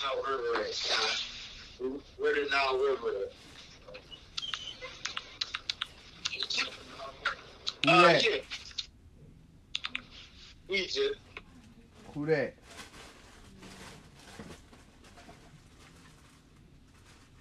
Nile 0.00 0.22
River 0.28 0.64
at, 0.64 0.72
John? 0.74 2.00
Where 2.18 2.34
the 2.34 2.48
Nile 2.50 2.78
River 2.78 3.08
at? 3.08 3.32
Who 7.84 7.90
Uh, 7.90 8.02
that? 8.02 8.24
yeah. 8.24 8.40
Egypt. 10.68 11.16
Who 12.14 12.26
that? 12.26 12.54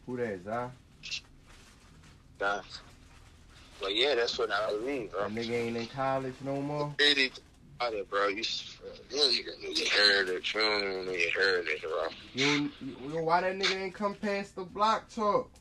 Who 0.06 0.18
that, 0.18 0.44
Zah? 0.44 0.70
Nah. 2.42 2.62
But 3.84 3.96
yeah, 3.96 4.16
that's 4.16 4.40
what 4.40 4.50
I 4.50 4.72
believe, 4.72 5.12
bro. 5.12 5.26
That 5.26 5.32
nigga 5.36 5.52
ain't 5.52 5.78
in 5.78 5.88
college 5.88 6.36
no 6.42 6.62
more? 6.62 6.96
really 6.98 7.32
about 7.80 7.94
it, 7.94 8.10
bro. 8.10 8.28
You, 8.30 8.38
you 8.38 9.18
don't 9.18 9.32
need 9.62 9.76
to 9.76 9.84
it. 9.84 10.54
You 10.56 10.62
don't 10.62 10.84
even 10.84 11.06
need 11.06 11.20
it, 11.68 11.82
bro. 11.82 12.08
You, 12.34 12.72
you, 12.80 12.96
why 13.24 13.42
that 13.42 13.56
nigga 13.56 13.84
ain't 13.84 13.94
come 13.94 14.16
past 14.16 14.56
the 14.56 14.64
block 14.64 15.10
talk? 15.10 15.52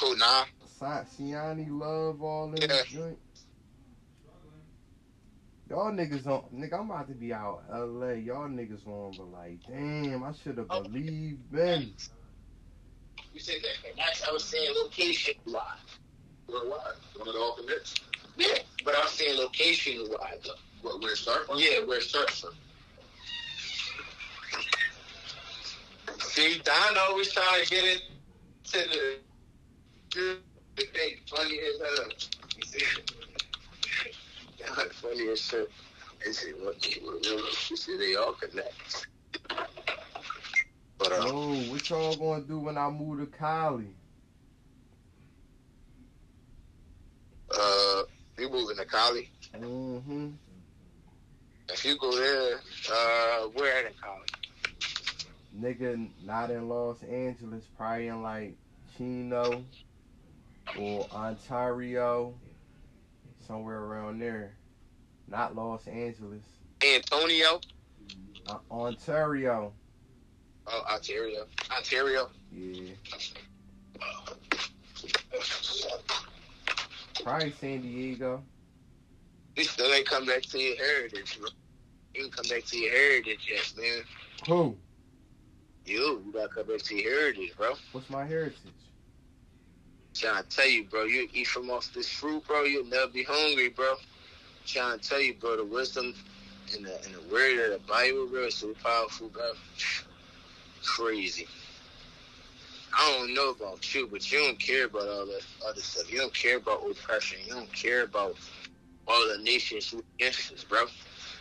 Who, 0.00 0.16
nah? 0.16 0.44
Siani 0.78 1.68
love 1.70 2.22
all 2.22 2.50
them 2.50 2.68
Yeah. 2.68 2.82
joint. 2.86 3.18
Y'all 5.68 5.90
niggas 5.90 6.26
on 6.26 6.44
nigga, 6.54 6.78
I'm 6.78 6.90
about 6.90 7.08
to 7.08 7.14
be 7.14 7.32
out 7.32 7.64
LA. 7.70 8.12
Y'all 8.12 8.48
niggas 8.48 8.86
on 8.86 9.16
but 9.16 9.26
like, 9.32 9.60
damn, 9.66 10.22
I 10.22 10.32
should 10.32 10.58
have 10.58 10.70
Oh. 10.70 10.82
believed 10.84 11.50
Ben. 11.50 11.94
You 13.36 13.42
said 13.42 13.56
that. 13.60 13.90
And 13.90 13.98
that's, 13.98 14.26
I 14.26 14.32
was 14.32 14.44
saying 14.44 14.74
location 14.82 15.34
wise. 15.44 15.60
Where 16.46 16.70
why? 16.70 16.78
One 17.18 17.28
of 17.28 17.34
the 17.34 17.40
alternates. 17.40 17.94
Yeah, 18.38 18.46
but 18.82 18.94
I'm 18.96 19.06
saying 19.08 19.38
location 19.38 20.06
wise. 20.08 20.48
What, 20.80 21.02
where 21.02 21.12
it 21.12 21.18
start 21.18 21.46
from? 21.46 21.58
Yeah, 21.58 21.84
where 21.84 21.98
it 21.98 22.04
starts 22.04 22.40
from. 22.40 22.52
See, 26.18 26.62
Don 26.64 26.96
always 26.98 27.30
trying 27.30 27.62
to 27.62 27.68
get 27.68 27.84
it 27.84 28.02
to 28.72 28.78
the 28.78 29.16
good 30.14 30.38
thing. 30.94 31.16
Funny 31.28 31.58
as 31.58 31.98
hell. 31.98 32.08
You 32.56 32.64
see? 32.64 32.86
Don 34.64 34.88
funny 34.88 35.28
as 35.28 35.42
shit. 35.42 35.70
They 36.24 36.32
say, 36.32 36.52
what 36.52 36.96
you 36.96 37.02
remember? 37.06 37.50
You 37.68 37.76
see, 37.76 37.98
they 37.98 38.14
all 38.14 38.32
connect. 38.32 39.06
But, 40.98 41.12
uh, 41.12 41.26
Yo, 41.26 41.54
what 41.70 41.88
y'all 41.90 42.16
gonna 42.16 42.42
do 42.42 42.58
when 42.58 42.78
I 42.78 42.88
move 42.90 43.20
to 43.20 43.26
Cali? 43.26 43.94
uh, 47.50 48.02
you 48.38 48.50
moving 48.50 48.76
to 48.76 48.84
Cali? 48.84 49.30
Mm-hmm. 49.54 50.28
If 51.72 51.84
you 51.84 51.96
go 51.98 52.16
there, 52.16 52.60
uh, 52.92 53.48
where 53.54 53.86
in 53.86 53.92
Cali? 54.00 54.26
Nigga 55.58 56.08
not 56.24 56.50
in 56.50 56.68
Los 56.68 57.02
Angeles, 57.02 57.64
probably 57.76 58.08
in 58.08 58.22
like 58.22 58.56
Chino 58.96 59.64
or 60.78 61.06
Ontario. 61.12 62.34
Somewhere 63.46 63.78
around 63.78 64.20
there. 64.20 64.54
Not 65.28 65.54
Los 65.54 65.86
Angeles. 65.86 66.42
Antonio? 66.84 67.60
Uh, 68.46 68.58
Ontario. 68.70 69.72
Oh, 70.68 70.84
Ontario. 70.92 71.46
Ontario. 71.74 72.28
Yeah. 72.52 72.92
Probably 77.22 77.52
San 77.52 77.82
Diego. 77.82 78.42
You 79.56 79.64
still 79.64 79.92
ain't 79.92 80.06
come 80.06 80.26
back 80.26 80.42
to 80.42 80.58
your 80.58 80.76
heritage, 80.76 81.38
bro. 81.38 81.48
You 82.14 82.24
ain't 82.24 82.36
come 82.36 82.46
back 82.48 82.64
to 82.64 82.78
your 82.78 82.90
heritage 82.90 83.48
yet, 83.50 83.72
man. 83.76 84.02
Who? 84.46 84.76
You, 85.86 86.22
you 86.26 86.32
gotta 86.32 86.48
come 86.48 86.66
back 86.66 86.82
to 86.82 86.94
your 86.94 87.10
heritage, 87.10 87.56
bro. 87.56 87.72
What's 87.92 88.10
my 88.10 88.26
heritage? 88.26 88.58
Trying 90.14 90.42
to 90.42 90.48
tell 90.48 90.68
you, 90.68 90.84
bro, 90.84 91.04
you 91.04 91.28
eat 91.32 91.46
from 91.46 91.70
off 91.70 91.92
this 91.94 92.08
fruit, 92.08 92.46
bro, 92.46 92.64
you'll 92.64 92.86
never 92.86 93.08
be 93.08 93.22
hungry, 93.22 93.68
bro. 93.68 93.94
Trying 94.64 94.98
to 94.98 95.08
tell 95.08 95.20
you, 95.20 95.34
bro, 95.34 95.56
the 95.58 95.64
wisdom 95.64 96.14
and 96.74 96.86
the, 96.86 96.94
and 97.04 97.14
the 97.14 97.32
word 97.32 97.72
of 97.72 97.80
the 97.80 97.86
Bible, 97.86 98.26
bro, 98.26 98.46
is 98.46 98.56
so 98.56 98.74
powerful, 98.82 99.28
bro. 99.28 99.52
Crazy. 100.86 101.48
I 102.98 103.12
don't 103.18 103.34
know 103.34 103.50
about 103.50 103.94
you, 103.94 104.08
but 104.10 104.30
you 104.32 104.38
don't 104.38 104.58
care 104.58 104.86
about 104.86 105.08
all 105.08 105.26
that 105.26 105.42
other 105.68 105.80
stuff. 105.80 106.10
You 106.10 106.18
don't 106.18 106.34
care 106.34 106.56
about 106.58 106.88
oppression. 106.90 107.40
You 107.46 107.52
don't 107.54 107.72
care 107.74 108.04
about 108.04 108.38
all 109.06 109.28
the 109.28 109.42
nations 109.42 109.94
against 110.18 110.52
us, 110.52 110.64
bro. 110.64 110.86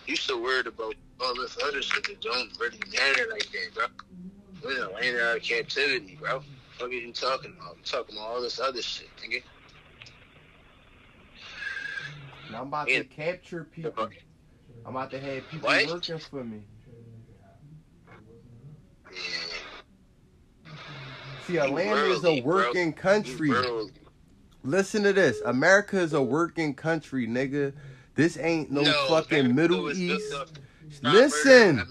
You 0.07 0.15
so 0.15 0.41
worried 0.41 0.67
about 0.67 0.95
all 1.21 1.35
this 1.35 1.57
other 1.63 1.81
shit 1.81 2.05
that 2.07 2.21
don't 2.21 2.51
really 2.59 2.79
matter 2.91 3.25
like 3.31 3.49
that, 3.51 3.69
bro. 3.73 3.85
We're 4.63 4.71
in 4.73 4.79
the 4.81 4.89
land 4.89 5.17
of 5.37 5.41
captivity, 5.43 6.17
bro. 6.19 6.41
What 6.79 6.89
are 6.89 6.93
you 6.93 7.13
talking 7.13 7.55
about? 7.57 7.77
I'm 7.77 7.83
talking 7.83 8.17
about 8.17 8.27
all 8.29 8.41
this 8.41 8.59
other 8.59 8.81
shit, 8.81 9.15
nigga. 9.17 9.43
I'm 12.53 12.67
about 12.67 12.89
Yeah. 12.89 12.99
to 12.99 13.05
capture 13.05 13.63
people. 13.63 14.09
I'm 14.85 14.95
about 14.95 15.11
to 15.11 15.19
have 15.19 15.47
people 15.47 15.69
What? 15.69 15.87
working 15.87 16.19
for 16.19 16.43
me. 16.43 16.63
See, 21.47 21.57
Atlanta 21.57 22.05
is 22.05 22.25
a 22.25 22.41
working 22.41 22.91
country. 22.91 23.53
Listen 24.63 25.03
to 25.03 25.13
this. 25.13 25.41
America 25.41 25.99
is 25.99 26.13
a 26.13 26.21
working 26.21 26.73
country, 26.73 27.27
nigga. 27.27 27.73
This 28.15 28.37
ain't 28.37 28.71
no, 28.71 28.83
fucking 29.07 29.51
America 29.51 29.53
Middle 29.53 29.91
East. 29.91 30.33
Listen. 31.01 31.85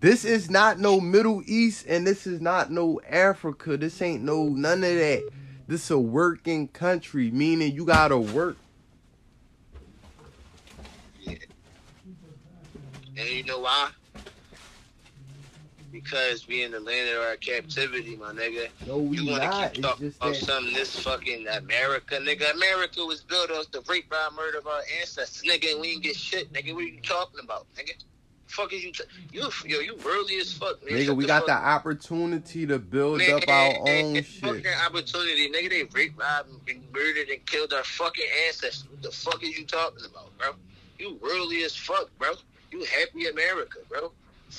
This 0.00 0.24
is 0.24 0.50
not 0.50 0.78
no 0.78 1.00
Middle 1.00 1.42
East 1.46 1.86
and 1.88 2.06
this 2.06 2.26
is 2.26 2.40
not 2.40 2.70
no 2.70 3.00
Africa. 3.08 3.76
This 3.76 4.00
ain't 4.00 4.22
no 4.22 4.44
none 4.44 4.84
of 4.84 4.94
that. 4.94 5.28
This 5.66 5.84
is 5.84 5.90
a 5.90 5.98
working 5.98 6.68
country, 6.68 7.30
meaning 7.30 7.74
you 7.74 7.84
gotta 7.84 8.18
work. 8.18 8.56
Yeah. 11.20 11.34
And 13.16 13.28
you 13.28 13.44
know 13.44 13.60
why? 13.60 13.90
Because 15.92 16.46
we 16.46 16.62
in 16.62 16.70
the 16.70 16.80
land 16.80 17.08
of 17.08 17.22
our 17.22 17.36
captivity, 17.36 18.16
my 18.16 18.32
nigga. 18.32 18.68
No, 18.86 18.98
we 18.98 19.18
You 19.18 19.30
want 19.30 19.42
to 19.42 19.48
not. 19.48 19.74
keep 19.74 19.82
talking 19.82 20.14
about 20.20 20.32
that 20.34 20.36
something 20.36 20.72
this 20.74 20.98
fucking 21.00 21.48
America, 21.48 22.16
nigga. 22.16 22.54
America 22.54 23.04
was 23.04 23.22
built 23.22 23.50
off 23.50 23.70
the 23.72 23.82
rape, 23.88 24.08
by 24.08 24.28
murder 24.36 24.58
of 24.58 24.66
our 24.66 24.82
ancestors, 25.00 25.42
nigga. 25.42 25.72
And 25.72 25.80
we 25.80 25.88
ain't 25.92 26.02
get 26.02 26.16
shit, 26.16 26.52
nigga. 26.52 26.72
What 26.74 26.84
are 26.84 26.86
you 26.86 27.00
talking 27.00 27.40
about, 27.42 27.66
nigga? 27.74 27.92
Fuck 28.46 28.72
is 28.72 28.82
you? 28.82 28.92
T- 28.92 29.04
you, 29.32 29.48
yo, 29.64 29.78
you 29.80 29.96
worldly 30.04 30.36
as 30.38 30.52
fuck, 30.52 30.84
man. 30.84 30.98
nigga, 30.98 31.06
Shut 31.06 31.16
we 31.16 31.24
the 31.24 31.28
got 31.28 31.46
the 31.46 31.52
opportunity 31.52 32.66
to 32.66 32.78
build 32.78 33.20
up 33.22 33.48
our 33.48 33.74
own 33.88 34.16
it's 34.16 34.28
shit. 34.28 34.40
Fucking 34.42 34.66
opportunity, 34.86 35.50
nigga. 35.50 35.70
They 35.70 35.84
raped, 35.92 36.18
robbed, 36.20 36.50
and 36.68 36.82
murdered 36.92 37.28
and 37.28 37.44
killed 37.46 37.72
our 37.72 37.84
fucking 37.84 38.24
ancestors. 38.46 38.88
What 38.90 39.02
the 39.02 39.10
fuck 39.10 39.42
is 39.42 39.56
you 39.58 39.64
talking 39.66 40.04
about, 40.04 40.36
bro? 40.38 40.50
You 40.98 41.18
worldly 41.22 41.62
as 41.62 41.76
fuck, 41.76 42.10
bro. 42.18 42.32
You 42.72 42.84
happy 42.84 43.26
America, 43.26 43.78
bro. 43.88 44.12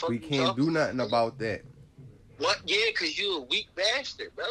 We 0.08 0.20
can't 0.20 0.56
do 0.58 0.72
nothing 0.72 1.00
about 1.00 1.38
that. 1.40 1.62
What? 2.38 2.60
Yeah, 2.66 2.92
cause 2.98 3.18
you 3.18 3.38
a 3.38 3.42
weak 3.42 3.68
bastard, 3.76 4.36
bro. 4.36 4.46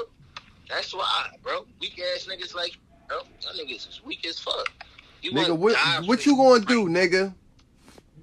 That's 0.69 0.95
why, 0.95 1.27
bro. 1.43 1.65
Weak 1.81 2.01
ass 2.15 2.29
niggas 2.31 2.55
like, 2.55 2.77
bro. 3.09 3.19
Y'all 3.41 3.53
niggas 3.53 3.89
is 3.89 4.01
weak 4.05 4.25
as 4.27 4.39
fuck. 4.39 4.69
You 5.23 5.33
Nigga, 5.33 5.57
what 5.57 5.77
what 6.07 6.25
you 6.25 6.37
gonna 6.37 6.65
do, 6.65 6.87
nigga? 6.87 7.35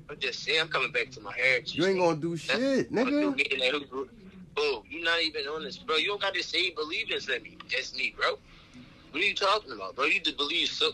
I'm 0.10 0.18
just 0.20 0.44
saying, 0.44 0.62
I'm 0.62 0.68
coming 0.70 0.92
back 0.92 1.12
to 1.12 1.22
my 1.22 1.34
heritage. 1.36 1.76
You 1.76 1.86
ain't 1.86 2.00
gonna 2.00 2.16
do 2.16 2.38
shit, 2.38 2.92
nigga. 2.92 4.08
Oh, 4.60 4.84
you 4.90 5.04
not 5.04 5.22
even 5.22 5.44
on 5.44 5.64
this, 5.64 5.78
bro. 5.78 5.98
You 5.98 6.08
don't 6.08 6.22
got 6.22 6.34
to 6.34 6.40
the 6.40 6.44
same 6.44 6.74
believers 6.76 7.30
as 7.30 7.42
me, 7.44 7.58
That's 7.72 7.96
me, 7.96 8.16
bro. 8.18 8.40
What 9.12 9.22
are 9.22 9.26
you 9.26 9.36
talking 9.36 9.72
about, 9.72 9.96
bro? 9.96 10.06
You 10.06 10.20
just 10.20 10.38
believe 10.38 10.70
so. 10.70 10.92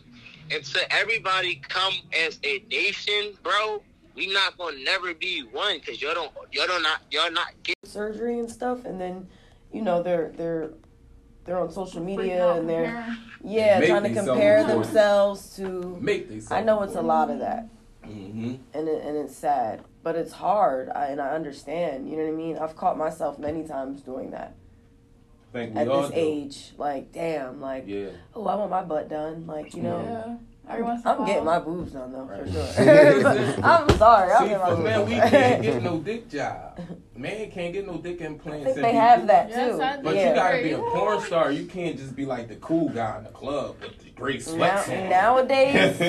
And 0.51 0.63
to 0.65 0.93
everybody 0.93 1.61
come 1.67 1.93
as 2.13 2.39
a 2.43 2.59
nation, 2.69 3.37
bro. 3.41 3.81
We 4.15 4.27
not 4.31 4.57
gonna 4.57 4.77
never 4.83 5.13
be 5.13 5.41
one, 5.41 5.79
cause 5.79 6.01
y'all 6.01 6.13
don't, 6.13 6.31
y'all 6.51 6.67
don't 6.67 6.83
not, 6.83 7.01
y'all 7.11 7.31
not 7.31 7.47
get. 7.63 7.75
surgery 7.83 8.37
and 8.39 8.49
stuff, 8.49 8.85
and 8.85 8.99
then 9.01 9.27
you 9.71 9.81
know 9.81 10.03
they're 10.03 10.31
they're 10.37 10.69
they're 11.45 11.59
on 11.59 11.71
social 11.71 12.01
media 12.03 12.45
out 12.47 12.59
and 12.59 12.69
they're 12.69 12.85
comparing. 12.85 13.17
yeah 13.43 13.79
Make 13.79 13.89
trying 13.89 14.03
to 14.03 14.13
compare 14.13 14.63
themselves 14.65 15.55
to. 15.57 15.97
Make 15.99 16.29
these. 16.29 16.51
I 16.51 16.61
know 16.63 16.83
it's 16.83 16.95
a 16.95 17.01
lot 17.01 17.29
of 17.31 17.39
that, 17.39 17.67
Mm-hmm. 18.05 18.55
and 18.73 18.87
it, 18.87 19.03
and 19.03 19.17
it's 19.17 19.35
sad, 19.35 19.81
but 20.03 20.15
it's 20.15 20.33
hard, 20.33 20.89
I, 20.93 21.05
and 21.07 21.19
I 21.21 21.29
understand. 21.29 22.07
You 22.09 22.17
know 22.17 22.23
what 22.25 22.33
I 22.33 22.35
mean? 22.35 22.57
I've 22.57 22.75
caught 22.75 22.97
myself 22.97 23.39
many 23.39 23.63
times 23.65 24.01
doing 24.01 24.31
that 24.31 24.55
Think 25.53 25.75
at 25.75 25.87
this 25.87 26.07
do. 26.09 26.13
age. 26.13 26.73
Like, 26.77 27.11
damn, 27.13 27.61
like, 27.61 27.85
Yeah. 27.87 28.09
oh, 28.35 28.45
I 28.45 28.55
want 28.55 28.69
my 28.71 28.83
butt 28.83 29.09
done. 29.09 29.47
Like, 29.47 29.73
you 29.75 29.81
know. 29.83 30.01
Yeah. 30.03 30.37
Every 30.69 30.83
once 30.83 31.01
in 31.01 31.07
a 31.07 31.13
I'm 31.13 31.25
getting 31.25 31.43
my 31.45 31.59
boobs 31.59 31.91
done 31.91 32.11
though, 32.13 32.25
for 32.25 32.49
sure. 32.51 32.63
I'm 33.63 33.89
sorry, 33.97 34.31
I'll 34.31 34.41
See, 34.43 34.47
get 34.49 34.59
my 34.61 34.69
for 34.69 34.75
boobs 34.75 34.83
man, 34.85 34.99
done. 34.99 35.09
we 35.09 35.15
can't 35.29 35.61
get 35.61 35.83
no 35.89 35.99
dick 35.99 36.29
job. 36.29 36.79
Man 37.15 37.51
can't 37.51 37.73
get 37.73 37.85
no 37.85 37.97
dick 37.97 38.21
implants. 38.21 38.67
I 38.67 38.69
implants. 38.69 38.73
think 38.73 38.77
and 38.77 38.85
they 38.85 38.93
have 38.93 39.27
that 39.27 39.53
too. 39.53 39.81
I 39.81 39.97
But 40.01 40.15
yeah. 40.15 40.29
you 40.29 40.35
gotta 40.35 40.63
be 40.63 40.71
a 40.71 40.77
porn 40.79 41.19
star. 41.21 41.51
You 41.51 41.65
can't 41.65 41.97
just 41.97 42.15
be 42.15 42.25
like 42.25 42.47
the 42.47 42.55
cool 42.55 42.89
guy 42.89 43.17
in 43.17 43.23
the 43.25 43.29
club 43.31 43.75
with 43.81 43.99
the 43.99 44.09
great 44.11 44.45
Now, 44.47 44.53
sweats 44.53 44.89
on. 44.89 45.09
nowadays, 45.09 45.99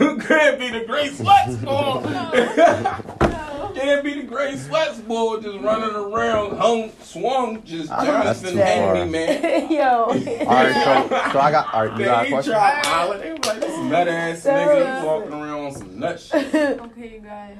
you 0.00 0.16
can't 0.18 0.58
be 0.58 0.68
the 0.70 0.84
great 0.86 1.12
sweats 1.12 1.56
boy. 1.56 3.28
No. 3.74 3.80
can't 3.80 4.04
be 4.04 4.14
the 4.14 4.22
great 4.22 4.58
sweats 4.58 4.98
boy 5.00 5.40
just 5.40 5.58
running 5.60 5.94
around, 5.94 6.56
hung, 6.58 6.90
swung, 7.02 7.62
just 7.64 7.88
that's 7.90 8.04
Jonathan 8.04 8.52
too 8.52 8.58
Henry, 8.58 8.98
far. 8.98 9.06
man. 9.06 9.70
yo. 9.72 9.84
All 10.04 10.08
right, 10.14 10.74
so 10.74 11.08
so 11.32 11.38
I 11.40 11.50
got 11.50 11.74
all 11.74 11.86
right. 11.86 11.98
You 11.98 12.04
got 12.04 12.20
a 12.20 12.24
They 12.24 12.30
question? 12.30 12.52
try 12.52 12.80
holler. 12.84 13.18
They 13.18 13.32
was 13.32 13.44
like, 13.46 13.60
this 13.60 13.78
nut 13.90 14.08
ass 14.08 14.44
nigga, 14.44 15.00
he 15.00 15.06
walking 15.06 15.32
around 15.32 15.60
on 15.66 15.72
some 15.72 15.98
nut 15.98 16.20
shit. 16.20 16.54
Okay, 16.80 17.14
you 17.14 17.20
guys. 17.20 17.56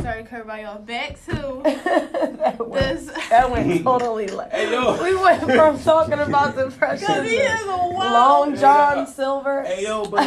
Sorry 0.00 0.22
to 0.22 0.28
cut 0.28 0.38
everybody 0.40 0.64
off. 0.64 0.86
Back 0.86 1.22
to 1.26 1.60
that, 1.64 2.56
went, 2.66 2.72
this. 2.98 3.28
that 3.28 3.50
went 3.50 3.84
totally 3.84 4.26
left. 4.26 4.50
Hey 4.54 4.70
yo, 4.72 5.02
We 5.02 5.14
went 5.14 5.42
from 5.42 5.78
talking 5.80 6.14
about 6.14 6.56
depression 6.56 7.06
Because 7.06 7.28
he 7.30 7.36
is 7.36 7.62
a 7.66 7.66
wild. 7.68 7.92
Long 7.98 8.56
John 8.56 8.96
Yeah. 8.96 9.04
Silver. 9.04 9.62
hey 9.64 9.82
yo, 9.82 10.06
but 10.06 10.26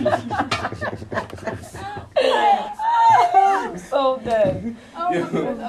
listen. 0.00 1.28
I'm 3.34 3.78
so 3.78 4.20
dead. 4.24 4.76
Oh, 4.96 5.12
Yo, 5.12 5.24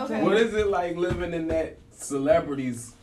okay. 0.05 0.23
What 0.23 0.38
is 0.38 0.53
it 0.53 0.67
like 0.67 0.95
living 0.95 1.34
in 1.34 1.47
that 1.49 1.77
celebrity's 1.91 2.93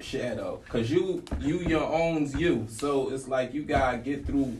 shadow? 0.00 0.60
Cause 0.68 0.90
you 0.90 1.22
you 1.40 1.58
your 1.60 1.82
owns 1.84 2.34
you, 2.34 2.66
so 2.68 3.10
it's 3.10 3.28
like 3.28 3.54
you 3.54 3.62
gotta 3.64 3.98
get 3.98 4.26
through 4.26 4.56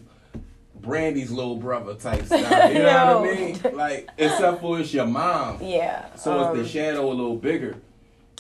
Brandy's 0.81 1.31
little 1.31 1.57
brother 1.57 1.95
type 1.95 2.25
style. 2.27 2.73
You 2.73 2.79
know 2.81 3.21
what 3.21 3.31
I 3.31 3.35
mean? 3.35 3.61
Like 3.77 4.09
except 4.19 4.61
for 4.61 4.81
it's 4.81 4.93
your 4.95 5.07
mom, 5.07 5.59
Yeah. 5.63 6.15
so 6.15 6.39
um, 6.39 6.59
it's 6.59 6.67
the 6.67 6.73
shadow 6.79 7.07
a 7.07 7.13
little 7.15 7.37
bigger. 7.37 7.77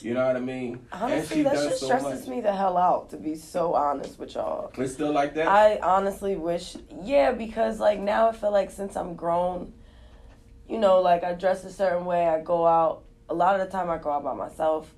You 0.02 0.14
know 0.14 0.26
what 0.26 0.36
I 0.36 0.40
mean? 0.40 0.86
Honestly, 0.92 1.42
that 1.42 1.56
shit 1.56 1.78
stresses 1.78 2.28
me 2.28 2.40
the 2.40 2.52
hell 2.52 2.76
out. 2.76 3.10
To 3.10 3.16
be 3.16 3.34
so 3.34 3.74
honest 3.74 4.18
with 4.18 4.34
y'all. 4.34 4.70
It's 4.76 4.92
still 4.92 5.12
like 5.12 5.34
that. 5.34 5.48
I 5.48 5.78
honestly 5.78 6.36
wish, 6.36 6.76
yeah, 7.02 7.32
because 7.32 7.80
like 7.80 7.98
now 7.98 8.28
I 8.28 8.32
feel 8.32 8.52
like 8.52 8.70
since 8.70 8.96
I'm 8.96 9.14
grown, 9.14 9.72
you 10.68 10.78
know, 10.78 11.00
like 11.00 11.24
I 11.24 11.32
dress 11.32 11.64
a 11.64 11.72
certain 11.72 12.04
way, 12.04 12.28
I 12.28 12.40
go 12.40 12.66
out. 12.66 13.02
A 13.28 13.34
lot 13.34 13.58
of 13.58 13.66
the 13.66 13.70
time, 13.70 13.90
I 13.90 13.98
go 13.98 14.10
out 14.10 14.24
by 14.24 14.34
myself. 14.34 14.92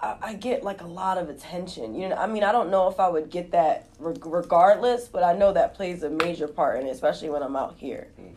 I, 0.00 0.34
get 0.34 0.62
like 0.62 0.80
a 0.80 0.86
lot 0.86 1.18
of 1.18 1.28
attention. 1.28 1.94
You 1.94 2.08
know, 2.08 2.16
I 2.16 2.26
mean, 2.26 2.44
I 2.44 2.52
don't 2.52 2.70
know 2.70 2.88
if 2.88 3.00
I 3.00 3.08
would 3.08 3.30
get 3.30 3.50
that 3.50 3.88
reg- 3.98 4.24
regardless, 4.24 5.08
but 5.08 5.24
I 5.24 5.36
know 5.36 5.52
that 5.52 5.74
plays 5.74 6.04
a 6.04 6.08
major 6.08 6.46
part 6.46 6.80
in 6.80 6.86
it, 6.86 6.90
especially 6.90 7.30
when 7.30 7.42
I'm 7.42 7.56
out 7.56 7.74
here. 7.76 8.08
Mm. 8.18 8.36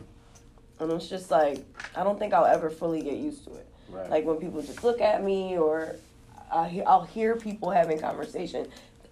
And 0.80 0.92
it's 0.92 1.08
just 1.08 1.30
like 1.30 1.64
I 1.94 2.02
don't 2.02 2.18
think 2.18 2.34
I'll 2.34 2.44
ever 2.44 2.68
fully 2.68 3.00
get 3.02 3.14
used 3.14 3.44
to 3.44 3.54
it 3.54 3.70
right. 3.90 4.10
like 4.10 4.24
when 4.24 4.36
people 4.36 4.62
just 4.62 4.82
look 4.84 5.00
at 5.00 5.22
me 5.22 5.56
or 5.56 5.96
I, 6.52 6.82
I'll 6.86 7.04
hear 7.04 7.36
people 7.36 7.70
having 7.70 7.98
conversation 7.98 8.66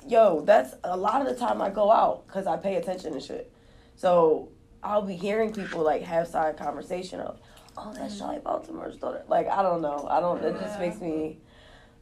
yo 0.07 0.41
that's 0.43 0.75
a 0.85 0.97
lot 0.97 1.21
of 1.21 1.29
the 1.29 1.35
time 1.35 1.61
i 1.61 1.69
go 1.69 1.91
out 1.91 2.27
because 2.27 2.47
i 2.47 2.57
pay 2.57 2.77
attention 2.77 3.13
to 3.13 3.21
shit. 3.21 3.53
So 3.97 4.49
i'll 4.83 5.03
be 5.03 5.17
hearing 5.17 5.53
people 5.53 5.83
like 5.83 6.03
have 6.03 6.29
side 6.29 6.57
conversation 6.57 7.21
of 7.21 7.39
oh 7.77 7.93
that's 7.95 8.21
Charli 8.21 8.43
Baltimore's 8.43 8.97
daughter. 8.97 9.23
Like 9.29 9.49
i 9.49 9.63
don't 9.63 9.83
know. 9.83 10.07
I 10.11 10.21
don't 10.21 10.43
it 10.43 10.59
just 10.61 10.79
makes 10.79 11.01
me 11.01 11.39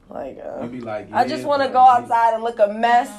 like 0.08 0.38
uh, 0.38 0.62
you 0.62 0.68
be 0.68 0.80
like, 0.80 1.12
i 1.12 1.26
just 1.26 1.44
want 1.44 1.62
to 1.62 1.68
go 1.68 1.80
outside 1.80 2.34
and 2.34 2.42
look 2.42 2.58
a 2.60 2.68
mess 2.68 3.10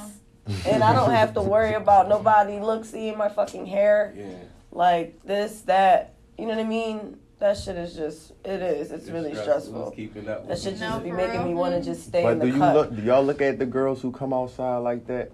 and 0.66 0.82
i 0.82 0.94
don't 0.94 1.10
have 1.10 1.34
to 1.34 1.42
worry 1.42 1.74
about 1.84 2.08
nobody 2.08 2.58
look 2.58 2.84
seeing 2.84 3.18
my 3.18 3.28
fucking 3.28 3.66
hair. 3.66 4.14
Yeah. 4.16 4.26
like 4.72 5.22
this 5.22 5.60
that 5.62 6.14
you 6.38 6.46
know 6.46 6.54
what 6.54 6.64
i 6.64 6.68
mean 6.68 7.18
that 7.38 7.56
shit 7.56 7.76
is 7.76 7.94
just 7.94 8.32
it 8.44 8.60
is 8.62 8.90
it's, 8.90 9.08
really 9.08 9.34
stressful 9.34 9.88
It's 9.88 9.96
keeping 9.96 10.24
that 10.24 10.44
with 10.46 10.60
shit 10.60 10.76
just 10.76 10.80
No, 10.82 10.98
be 11.00 11.12
making 11.12 11.44
me 11.44 11.54
want 11.54 11.74
to 11.74 11.80
just 11.80 12.06
stay 12.06 12.22
But 12.22 12.32
in 12.32 12.38
do 12.40 12.46
the 12.46 12.52
you 12.52 12.58
cut. 12.58 12.74
look? 12.74 12.96
Do 12.96 13.02
y'all 13.02 13.22
look 13.24 13.40
at 13.40 13.58
the 13.58 13.66
girls 13.66 14.02
who 14.02 14.10
come 14.12 14.32
outside 14.32 14.78
like 14.78 15.06
that? 15.06 15.30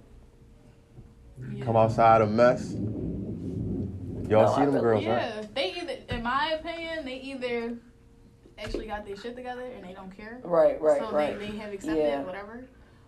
Yeah. 1.52 1.64
Come 1.64 1.76
outside 1.76 2.20
a 2.20 2.26
mess. 2.26 2.72
Y'all 2.72 4.44
No, 4.46 4.54
see 4.54 4.62
I 4.62 4.64
them 4.66 4.74
really- 4.74 4.80
girls, 4.80 5.04
right? 5.06 5.34
Yeah, 5.34 5.42
they 5.54 5.72
either, 5.74 5.96
in 6.10 6.22
my 6.22 6.50
opinion, 6.60 7.04
they 7.04 7.16
either 7.16 7.76
actually 8.58 8.86
got 8.86 9.04
their 9.06 9.16
shit 9.16 9.34
together 9.36 9.62
and 9.64 9.84
they 9.84 9.92
don't 9.92 10.14
care. 10.16 10.40
right, 10.44 10.80
right, 10.80 11.00
so 11.00 11.10
right. 11.10 11.38
they, 11.38 11.48
they 11.50 11.56
have 11.58 11.72
accepted 11.72 11.98
Yeah. 12.02 12.22
whatever. 12.22 12.64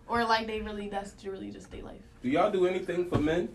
Or 0.07 0.23
like 0.25 0.47
they 0.47 0.61
really, 0.61 0.89
that's 0.89 1.13
really 1.25 1.49
just 1.51 1.69
their 1.71 1.83
life. 1.83 2.01
Do 2.23 2.29
y'all 2.29 2.51
do 2.51 2.65
anything 2.67 3.09
for 3.09 3.17
men? 3.19 3.49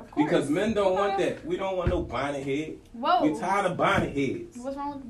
Of 0.00 0.10
course. 0.10 0.24
Because 0.30 0.50
men 0.50 0.74
don't 0.74 0.94
want 0.94 1.18
that. 1.18 1.44
We 1.44 1.56
don't 1.56 1.76
want 1.76 1.90
no 1.90 2.02
bonnet 2.02 2.42
head. 2.44 2.76
Whoa. 2.92 3.22
We 3.32 3.38
tired 3.38 3.66
of 3.66 3.76
bonnet 3.76 4.14
heads. 4.16 4.56
What's 4.58 4.76
wrong 4.76 4.94
with 4.94 5.02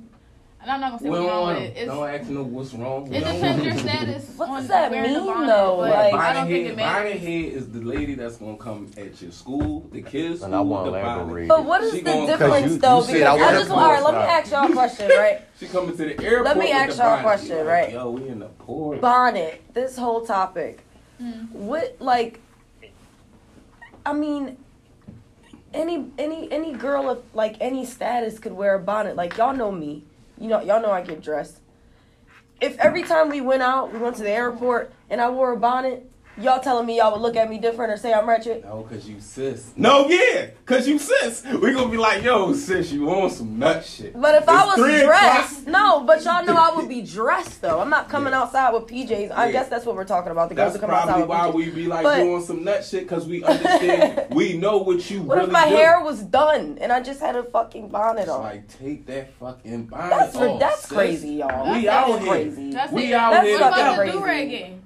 And 0.62 0.70
I'm 0.70 0.81
not 0.81 0.90
gonna 0.90 1.03
say 1.03 1.05
We 1.05 1.11
what's 1.11 1.20
don't 1.22 1.31
wrong 1.31 1.42
want 1.42 1.59
with 1.59 1.64
it. 1.70 1.74
them. 1.74 1.83
It's, 1.83 1.90
Don't 1.94 2.09
ask 2.11 2.31
no 2.31 2.42
what's 2.42 2.74
wrong. 2.74 3.09
We 3.09 3.16
it 3.16 3.20
don't 3.24 3.35
depends 3.37 3.64
want 3.64 3.64
your 3.64 3.79
status 3.94 4.29
What 4.37 4.46
does 4.59 4.68
that 4.68 4.92
mean, 4.92 5.14
though? 5.14 5.76
but 5.79 5.90
Like- 5.90 6.12
I 6.12 6.16
bonnet 6.16 6.35
don't 6.35 6.46
think 6.48 6.64
head, 6.66 6.72
it 6.72 6.76
bonnet 6.76 7.05
matters. 7.05 7.20
head 7.22 7.44
is 7.59 7.68
the 7.72 7.81
lady 7.81 8.14
that's 8.14 8.37
gonna 8.37 8.57
come 8.59 8.90
at 8.98 9.22
your 9.22 9.33
school, 9.33 9.88
the 9.90 10.03
kids' 10.03 10.42
And 10.42 10.55
I 10.55 10.61
want 10.61 10.85
the 10.85 10.98
to 10.98 11.03
bonnet. 11.03 11.48
But 11.48 11.64
what 11.64 11.83
is 11.83 11.92
She 11.94 12.00
the 12.00 12.05
gonna- 12.05 12.26
'Cause 12.26 12.38
difference 12.38 12.72
you- 12.72 12.79
though? 12.79 12.96
you 12.98 13.03
said 13.05 13.12
because 13.14 13.26
I 13.26 13.31
I, 13.31 13.40
wanna 13.40 13.59
just 13.59 13.70
pull 13.70 13.79
all 13.79 13.90
right. 13.90 14.03
Let 14.05 14.14
me 14.14 14.20
ask 14.20 14.53
y'all 14.53 14.70
a 14.70 14.72
question, 14.72 15.09
right? 15.09 15.40
She 15.61 15.66
coming 15.66 15.96
to 15.96 16.05
the 16.05 16.22
airport. 16.24 16.44
Let 16.44 16.57
me 16.59 16.66
with 16.66 16.74
ask 16.74 16.96
the 16.98 17.03
y'all 17.05 17.18
a 17.18 17.22
question, 17.22 17.57
like, 17.59 17.66
right? 17.66 17.92
Yo, 17.92 18.11
we 18.11 18.29
in 18.29 18.38
the 18.40 18.46
port. 18.46 19.00
Bonnet. 19.00 19.62
This 19.72 19.96
whole 19.96 20.26
topic. 20.26 20.85
Mm. 21.22 21.50
What 21.53 21.96
like? 22.00 22.40
I 24.05 24.12
mean, 24.14 24.57
any 25.72 26.11
any 26.18 26.50
any 26.50 26.72
girl 26.72 27.09
of 27.09 27.22
like 27.35 27.56
any 27.61 27.85
status 27.85 28.38
could 28.38 28.52
wear 28.52 28.74
a 28.74 28.78
bonnet. 28.78 29.16
Like 29.16 29.37
y'all 29.37 29.54
know 29.54 29.70
me. 29.70 30.04
You 30.38 30.48
know 30.48 30.61
y'all 30.61 30.83
know 30.83 30.90
I 30.90 31.02
get 31.02 31.22
dressed. 31.22 31.59
If 32.61 32.78
every 32.78 33.02
time 33.02 33.30
we 33.30 33.40
went 33.40 33.62
out, 33.62 33.92
we 33.92 33.98
went 33.98 34.16
to 34.16 34.22
the 34.22 34.30
airport, 34.30 34.92
and 35.09 35.20
I 35.20 35.30
wore 35.30 35.52
a 35.52 35.56
bonnet, 35.56 36.10
y'all 36.42 36.61
telling 36.61 36.87
me 36.87 36.96
y'all 36.98 37.12
would 37.12 37.20
look 37.20 37.37
at 37.37 37.48
me 37.50 37.59
different 37.59 37.92
or 37.92 37.96
say 37.96 38.12
I'm 38.12 38.29
wretched? 38.29 38.64
No, 38.64 38.83
cause 38.83 39.09
you 39.09 39.20
sis. 39.20 39.72
No, 39.76 40.09
yeah, 40.09 40.46
cause 40.66 40.87
you 40.88 40.98
sis. 40.98 41.44
We 41.44 41.72
gonna 41.72 41.88
be 41.90 41.96
like, 41.96 42.22
yo, 42.22 42.53
sis, 42.55 42.92
you 42.92 43.11
on 43.11 43.31
some 43.31 43.59
nut 43.59 43.85
shit. 43.85 44.18
But 44.20 44.35
if 44.42 44.48
I 44.48 44.64
was 44.66 44.76
dressed, 44.76 45.61
o'clock. 45.66 45.72
no, 45.72 46.00
but 46.05 46.24
y'all 46.24 46.44
know 46.44 46.57
I 46.57 46.74
would 46.76 46.88
be 46.88 47.03
dressed 47.03 47.62
though. 47.62 47.81
I'm 47.81 47.90
not 47.90 48.09
coming 48.09 48.33
Yeah. 48.33 48.42
outside 48.42 48.72
with 48.72 48.87
PJs. 48.87 49.31
I 49.33 49.46
Yeah. 49.46 49.53
guess 49.53 49.68
that's 49.68 49.85
what 49.87 49.96
we're 49.96 50.05
talking 50.05 50.33
about. 50.33 50.48
The 50.48 50.55
girls 50.55 50.72
That's 50.74 50.81
that 50.81 50.87
come 50.87 50.94
outside 50.94 51.07
probably 51.09 51.22
with 51.22 51.31
why 51.31 51.48
PJs. 51.50 51.55
we 51.55 51.83
be 51.83 51.87
like 51.87 52.03
But- 52.05 52.16
doing 52.16 52.42
some 52.44 52.64
nut 52.64 52.85
shit, 52.85 53.09
cause 53.09 53.26
we 53.26 53.44
understand, 53.44 54.26
we 54.35 54.57
know 54.57 54.79
what 54.79 55.11
you 55.11 55.22
What 55.22 55.37
really 55.38 55.46
if 55.48 55.53
my 55.53 55.68
do. 55.68 55.76
hair 55.76 56.00
was 56.00 56.22
done 56.22 56.79
and 56.81 56.92
I 56.92 57.00
just 57.00 57.20
had 57.20 57.37
a 57.37 57.42
fucking 57.44 57.88
bonnet 57.88 58.22
It's 58.22 58.31
on? 58.31 58.42
like 58.42 58.68
take 58.79 59.07
that 59.07 59.33
fucking 59.35 59.87
bonnet 59.87 60.11
That's 60.11 60.37
off. 60.37 60.61
that's 60.61 60.81
sis. 60.83 60.92
crazy, 60.92 61.29
y'all. 61.35 61.72
We 61.74 61.85
That's 61.85 62.11
out 62.11 62.20
here. 62.20 62.29
crazy. 62.31 62.70
That's 62.72 62.92
We 62.92 63.05
it. 63.12 63.14
out 63.14 63.33
That's 63.33 63.46
here 63.46 63.59
What 63.61 63.66
about 63.68 63.79
fucking 63.79 63.90
the 63.90 63.96
crazy. 64.03 64.18
do 64.18 64.24
rag 64.24 64.50
game? 64.50 64.83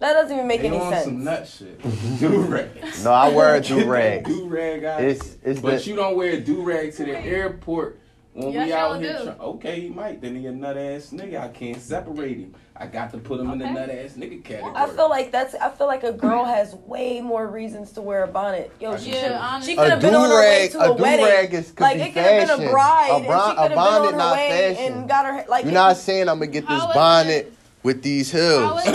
That 0.00 0.12
doesn't 0.12 0.32
even 0.34 0.46
make 0.46 0.60
They 0.60 0.68
any 0.68 0.78
on 0.78 0.92
sense. 0.92 1.04
some 1.06 1.24
nut 1.24 1.48
shit. 1.48 1.80
Do 2.20 2.40
rag. 2.42 2.68
No, 3.02 3.10
I 3.12 3.28
wear 3.30 3.56
a 3.56 3.60
do 3.62 3.84
rag. 3.90 4.24
Do 4.26 4.46
rag 4.46 4.84
out. 4.84 5.02
It's 5.02 5.36
it's 5.42 5.60
But 5.60 5.82
the 5.82 5.90
you 5.90 5.96
don't 5.96 6.16
wear 6.16 6.34
a 6.34 6.40
do 6.40 6.62
rag 6.62 6.92
to 6.94 7.04
the 7.04 7.18
airport 7.18 7.98
when 8.32 8.52
Yes, 8.52 8.66
we 8.66 8.72
out 8.72 9.00
here. 9.00 9.18
do. 9.18 9.24
Try- 9.24 9.34
okay, 9.40 9.80
he 9.80 9.88
might. 9.88 10.20
Then 10.20 10.36
he 10.36 10.46
a 10.46 10.52
nut 10.52 10.76
ass 10.78 11.10
nigga. 11.12 11.40
I 11.40 11.48
can't 11.48 11.80
separate 11.80 12.36
him. 12.38 12.54
I 12.76 12.86
got 12.86 13.10
to 13.10 13.18
put 13.18 13.40
him 13.40 13.50
in 13.50 13.58
the 13.58 13.68
nut 13.68 13.90
ass 13.90 14.12
nigga 14.12 14.44
category. 14.44 14.72
I 14.76 14.86
feel 14.86 15.10
like 15.10 15.32
that's. 15.32 15.56
I 15.56 15.68
feel 15.70 15.88
like 15.88 16.04
a 16.04 16.12
girl 16.12 16.44
has 16.44 16.76
way 16.76 17.20
more 17.20 17.48
reasons 17.48 17.90
to 17.94 18.00
wear 18.00 18.22
a 18.22 18.28
bonnet. 18.28 18.70
Yo, 18.80 18.96
she 18.96 19.10
Yeah, 19.10 19.20
should. 19.22 19.32
honestly. 19.32 19.72
She 19.72 19.76
could 19.76 19.86
a 19.88 19.90
have 19.90 20.00
do 20.00 20.06
been 20.06 20.14
on 20.14 20.30
her 20.30 20.36
way 20.36 20.60
rag. 20.62 20.70
to 20.70 20.78
a, 20.80 20.92
A 20.92 20.96
do 20.96 21.02
wedding. 21.02 21.24
rag 21.26 21.54
is 21.54 21.70
could 21.72 21.80
like 21.80 21.96
be 21.96 22.02
it 22.02 22.12
could 22.14 22.22
have 22.22 22.46
fashion. 22.48 22.58
been 22.60 22.68
a 22.68 22.70
bride, 22.70 23.08
A, 23.10 23.14
and 23.16 23.24
she 23.24 23.30
a 23.30 23.32
could 23.32 23.58
have 23.58 23.68
been 23.70 23.76
bonnet 23.76 24.06
on 24.06 24.12
her 24.12 24.18
not 24.18 24.36
way 24.36 24.74
fashion. 24.76 24.92
and 24.92 25.08
got 25.08 25.26
her 25.26 25.44
like. 25.48 25.64
You're 25.64 25.74
not 25.74 25.96
saying 25.96 26.28
I'm 26.28 26.38
gonna 26.38 26.46
get 26.52 26.68
this 26.68 26.84
bonnet 26.94 27.52
with 27.82 28.00
these 28.04 28.30
How 28.30 28.38
hills. 28.38 28.82
is- 28.86 28.94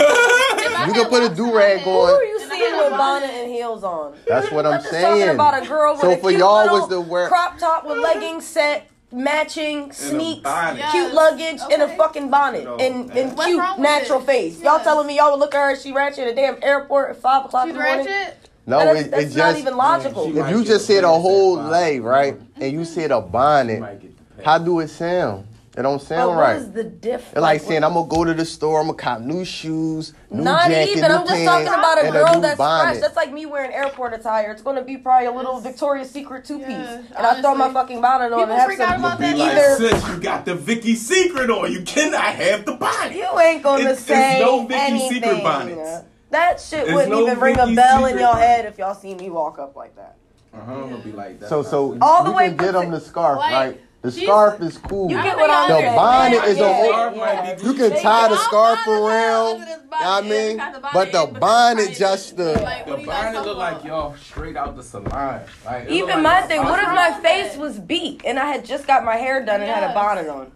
I 0.84 0.88
You 0.88 0.92
can 0.94 1.04
put 1.06 1.22
a 1.22 1.26
locks 1.26 1.36
do-rag 1.36 1.78
head- 1.78 1.84
Who 1.84 1.90
on. 1.90 2.10
are 2.14 2.24
you 2.24 2.38
seeing 2.40 2.76
with 2.78 2.90
bonnet 2.90 3.30
and 3.30 3.50
heels 3.52 3.82
on? 3.84 4.14
That's 4.26 4.50
what 4.50 4.66
I'm 4.66 4.74
I'm 4.74 4.82
talking 4.82 4.90
saying. 5.00 5.28
about 5.30 5.62
a 5.62 5.66
girl 5.66 5.92
with 5.94 6.00
So 6.02 6.10
a 6.12 6.16
for 6.16 6.28
cute 6.28 6.40
y'all 6.40 6.62
little 6.64 6.80
was 6.80 6.88
to 6.90 7.00
wear- 7.00 7.28
crop 7.28 7.58
top 7.58 7.86
with 7.86 7.98
leggings 8.08 8.46
set, 8.46 8.88
matching 9.12 9.92
sneaks, 9.92 10.42
bonnet. 10.42 10.78
Yeah. 10.78 10.90
cute 10.90 11.14
luggage, 11.14 11.60
and 11.70 11.82
a 11.82 11.88
fucking 11.96 12.30
bonnet, 12.30 12.64
No, 12.64 12.76
and, 12.76 13.08
man. 13.08 13.16
and 13.18 13.36
What's 13.36 13.46
cute 13.48 13.78
natural 13.78 14.20
it? 14.20 14.26
face. 14.26 14.60
Y'all 14.60 14.80
telling 14.80 15.06
me 15.06 15.16
y'all 15.16 15.30
would 15.32 15.40
look 15.40 15.54
at 15.54 15.60
her, 15.70 15.76
she 15.76 15.92
ratchet 15.92 16.20
at 16.26 16.28
a 16.32 16.34
damn 16.34 16.56
airport 16.62 17.10
at 17.10 17.16
five 17.16 17.44
o'clock 17.44 17.66
She's 17.66 17.74
in 17.74 17.80
the 17.80 17.84
morning? 17.84 18.06
ratchet. 18.06 18.36
No, 18.66 18.78
That 18.78 18.96
is- 18.96 19.02
it, 19.06 19.10
that's 19.10 19.22
it 19.24 19.36
not 19.36 19.44
just 19.50 19.58
even 19.60 19.76
logical. 19.76 20.24
She 20.24 20.30
if 20.38 20.50
you 20.50 20.58
get 20.58 20.66
just 20.66 20.86
the 20.88 20.94
said 20.94 21.04
a 21.04 21.08
whole 21.08 21.58
at 21.58 21.62
five. 21.64 21.72
lay, 21.72 22.00
right, 22.00 22.36
and 22.60 22.72
you 22.72 22.84
said 22.84 23.10
a 23.10 23.20
bonnet, 23.20 23.80
might 23.80 24.00
get 24.00 24.16
the 24.16 24.24
pants. 24.34 24.44
how 24.46 24.58
do 24.58 24.80
it 24.80 24.88
sound? 24.88 25.46
It 25.76 25.82
don't 25.82 25.98
But 25.98 26.06
sound 26.06 26.36
what 26.36 26.40
right. 26.42 26.56
is 26.56 26.70
the 26.70 26.84
difference? 26.84 27.32
It's 27.32 27.40
like 27.40 27.60
saying 27.60 27.82
I'm 27.82 27.94
gonna 27.94 28.06
go 28.06 28.22
to 28.24 28.32
the 28.32 28.44
store, 28.44 28.78
I'm 28.80 28.86
gonna 28.86 28.96
cop 28.96 29.20
new 29.22 29.44
shoes, 29.44 30.12
new 30.30 30.44
Not 30.44 30.68
jacket, 30.70 30.90
even. 30.90 31.02
new 31.02 31.08
I'm 31.16 31.20
just 31.26 31.32
pants, 31.32 31.50
talking 31.50 31.66
about 31.66 32.04
a 32.04 32.12
girl 32.12 32.34
new 32.36 32.40
that's 32.42 32.58
bonnet. 32.58 32.90
fresh. 32.92 33.00
That's 33.00 33.16
like 33.16 33.32
me 33.32 33.44
wearing 33.46 33.72
airport 33.72 34.14
attire. 34.14 34.52
It's 34.52 34.62
going 34.62 34.76
to 34.76 34.82
be 34.82 34.96
probably 34.98 35.26
a 35.26 35.32
little 35.32 35.58
Victoria's 35.58 36.08
Secret 36.10 36.44
two 36.44 36.58
piece, 36.58 36.68
Yeah, 36.68 37.02
and 37.16 37.26
I 37.26 37.40
throw 37.40 37.56
my 37.56 37.72
fucking 37.72 38.00
bonnet 38.00 38.32
on 38.32 38.38
People 38.38 38.42
and 38.42 38.52
have 38.52 38.66
freak 38.66 38.78
out 38.78 38.90
some. 38.92 39.04
about 39.04 39.18
Be 39.18 39.24
that 39.26 39.36
like, 39.36 39.52
Either- 39.52 39.76
sis, 39.98 40.08
you 40.08 40.20
got 40.20 40.44
the 40.44 40.54
Vicky 40.54 40.94
Secret 40.94 41.50
on. 41.50 41.72
You 41.72 41.82
cannot 41.82 42.22
have 42.22 42.64
the 42.66 42.74
bonnet. 42.74 43.16
You 43.16 43.36
ain't 43.40 43.62
gonna 43.64 43.80
It's- 43.80 43.98
it's 43.98 44.06
say 44.06 44.38
no 44.40 44.66
Vicky's 44.66 44.78
anything. 44.80 45.10
Secret 45.22 45.42
bonnets. 45.42 46.04
That 46.30 46.60
shit 46.60 46.84
It's 46.84 46.92
wouldn't 46.92 47.10
no 47.10 47.22
even 47.22 47.40
ring 47.40 47.58
a 47.58 47.66
bell 47.74 48.04
in 48.04 48.12
Secret 48.12 48.20
your 48.20 48.36
head 48.36 48.64
if 48.66 48.78
y'all 48.78 48.94
see 48.94 49.14
me 49.16 49.28
walk 49.28 49.58
up 49.58 49.74
like 49.74 49.96
that. 49.96 50.14
Uh-huh, 50.56 50.72
I'm 50.72 50.80
gonna 50.90 50.98
be 50.98 51.10
like 51.10 51.40
that. 51.40 51.48
So 51.48 51.64
so 51.64 51.98
All 52.00 52.22
the 52.22 52.30
you 52.30 52.36
way 52.36 52.48
can 52.48 52.56
get 52.58 52.72
from- 52.74 52.82
them 52.82 52.90
the 52.92 53.00
scarf, 53.00 53.38
right? 53.38 53.80
The 54.04 54.10
she's- 54.10 54.26
scarf 54.26 54.60
is 54.60 54.76
cool. 54.76 55.10
You 55.10 55.16
get 55.22 55.34
what 55.38 55.48
I'm 55.48 55.66
The 55.70 55.78
saying? 55.78 55.96
bonnet 55.96 56.44
is 56.44 56.56
a 56.58 56.60
Yeah, 56.60 56.72
whole- 56.74 56.88
Scarf 56.92 57.14
yeah. 57.16 57.56
You 57.62 57.72
can 57.72 58.02
tie 58.02 58.28
the 58.28 58.36
scarf 58.36 58.78
fine 58.80 58.94
as 58.94 59.00
hell 59.00 59.06
around, 59.08 59.52
under 59.54 59.64
this 59.64 59.78
I 59.94 60.20
mean, 60.20 60.56
the 60.58 60.80
but 60.92 61.06
the 61.12 61.12
bonnet 61.12 61.32
in, 61.34 61.40
bonnet 61.40 61.88
it's 61.88 61.98
just 61.98 62.36
the- 62.36 62.44
Like, 62.60 62.84
The 62.84 62.90
what 62.90 62.96
do 62.96 63.02
you 63.02 63.08
guys 63.08 63.24
bonnet 63.34 63.46
look 63.48 63.56
like 63.56 63.84
y'all 63.84 64.14
straight 64.16 64.56
out 64.58 64.76
the 64.76 64.82
salon. 64.82 65.40
Like, 65.64 65.88
Even 65.88 66.16
look 66.16 66.22
my 66.22 66.40
like 66.40 66.48
thing. 66.50 66.64
What 66.64 66.80
if 66.80 66.86
my 66.88 67.12
face 67.22 67.52
that? 67.52 67.58
was 67.60 67.78
beat 67.78 68.20
and 68.26 68.38
I 68.38 68.44
had 68.44 68.66
just 68.66 68.86
got 68.86 69.06
my 69.06 69.16
hair 69.16 69.42
done 69.42 69.62
and 69.62 69.70
had 69.70 69.90
a 69.90 69.94
bonnet 69.94 70.28
on? 70.28 70.52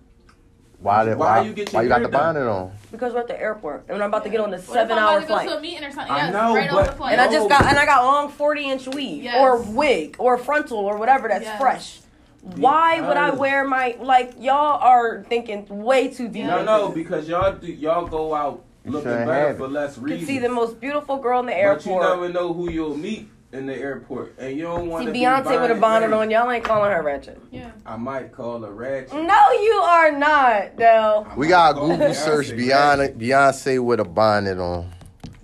Why 0.80 1.04
did 1.06 1.16
Why 1.16 1.38
why, 1.40 1.44
you 1.46 1.54
get 1.54 1.72
why 1.72 1.82
you 1.84 1.88
got 1.88 2.00
hair 2.00 2.06
the 2.06 2.12
done? 2.12 2.34
bonnet 2.34 2.50
on? 2.50 2.72
Because 2.92 3.14
we're 3.14 3.20
at 3.20 3.28
the 3.28 3.40
airport 3.40 3.86
and 3.88 4.02
I'm 4.02 4.10
about 4.10 4.24
to 4.24 4.30
get 4.30 4.40
on 4.40 4.50
the 4.50 4.58
seven 4.58 4.98
hour 4.98 5.12
about 5.16 5.20
to 5.22 5.26
go 5.26 5.34
flight. 5.34 5.48
to 5.48 5.56
a 5.56 5.60
meeting 5.62 5.84
or 5.84 5.90
something? 5.90 6.12
I 6.12 6.30
know, 6.30 6.54
right 6.54 6.70
but- 6.70 7.00
And 7.12 7.18
I 7.20 7.32
just 7.32 7.48
got 7.48 7.64
and 7.64 7.78
I 7.78 7.86
got 7.86 8.04
long 8.04 8.28
forty 8.28 8.70
inch 8.70 8.86
weave 8.88 9.24
Yes. 9.24 9.36
or 9.40 9.56
wig 9.56 10.16
or 10.18 10.36
frontal 10.36 10.78
or 10.80 10.98
whatever 10.98 11.28
that's 11.28 11.44
Yes. 11.44 11.58
fresh. 11.58 12.00
Why 12.42 13.00
would 13.00 13.16
I 13.16 13.30
wear 13.30 13.64
my 13.66 13.96
like 14.00 14.34
y'all 14.38 14.78
are 14.80 15.22
thinking 15.24 15.66
way 15.68 16.08
too 16.08 16.28
deep? 16.28 16.44
No, 16.44 16.60
into 16.60 16.64
no, 16.64 16.88
because 16.90 17.28
y'all 17.28 17.52
do, 17.52 17.66
y'all 17.66 18.06
go 18.06 18.34
out 18.34 18.64
looking 18.84 19.10
shouldn't 19.10 19.26
better 19.28 19.54
for 19.54 19.64
it. 19.64 19.70
less 19.70 19.98
You 19.98 20.24
see 20.24 20.38
the 20.38 20.48
most 20.48 20.80
beautiful 20.80 21.18
girl 21.18 21.40
in 21.40 21.46
the 21.46 21.56
airport. 21.56 21.84
But 21.84 21.86
you 21.90 21.96
airport. 21.96 22.20
never 22.20 22.32
know 22.32 22.52
who 22.52 22.70
you'll 22.70 22.96
meet 22.96 23.28
in 23.52 23.66
the 23.66 23.74
airport, 23.74 24.34
and 24.38 24.56
you 24.56 24.62
don't 24.62 24.88
want 24.88 25.06
to 25.06 25.12
See 25.12 25.20
to 25.20 25.26
Beyonce 25.26 25.60
with 25.60 25.70
a 25.70 25.80
bonnet 25.80 26.12
on, 26.12 26.30
y'all 26.30 26.50
ain't 26.50 26.64
calling 26.64 26.90
her 26.92 27.02
ratchet. 27.02 27.40
Yeah. 27.50 27.70
I 27.86 27.96
might 27.96 28.30
call 28.32 28.60
her 28.60 28.70
ratchet. 28.72 29.14
No, 29.14 29.50
you 29.52 29.80
are 29.84 30.12
not, 30.12 30.76
though. 30.76 31.26
I 31.30 31.34
We 31.34 31.48
got 31.48 31.74
call 31.76 31.88
Google 31.88 32.08
Beyonce 32.08 32.14
search. 32.14 32.46
Beyonce 32.50 33.16
Beyonce 33.16 33.82
with 33.84 34.00
a 34.00 34.04
bonnet 34.04 34.58
on. 34.58 34.90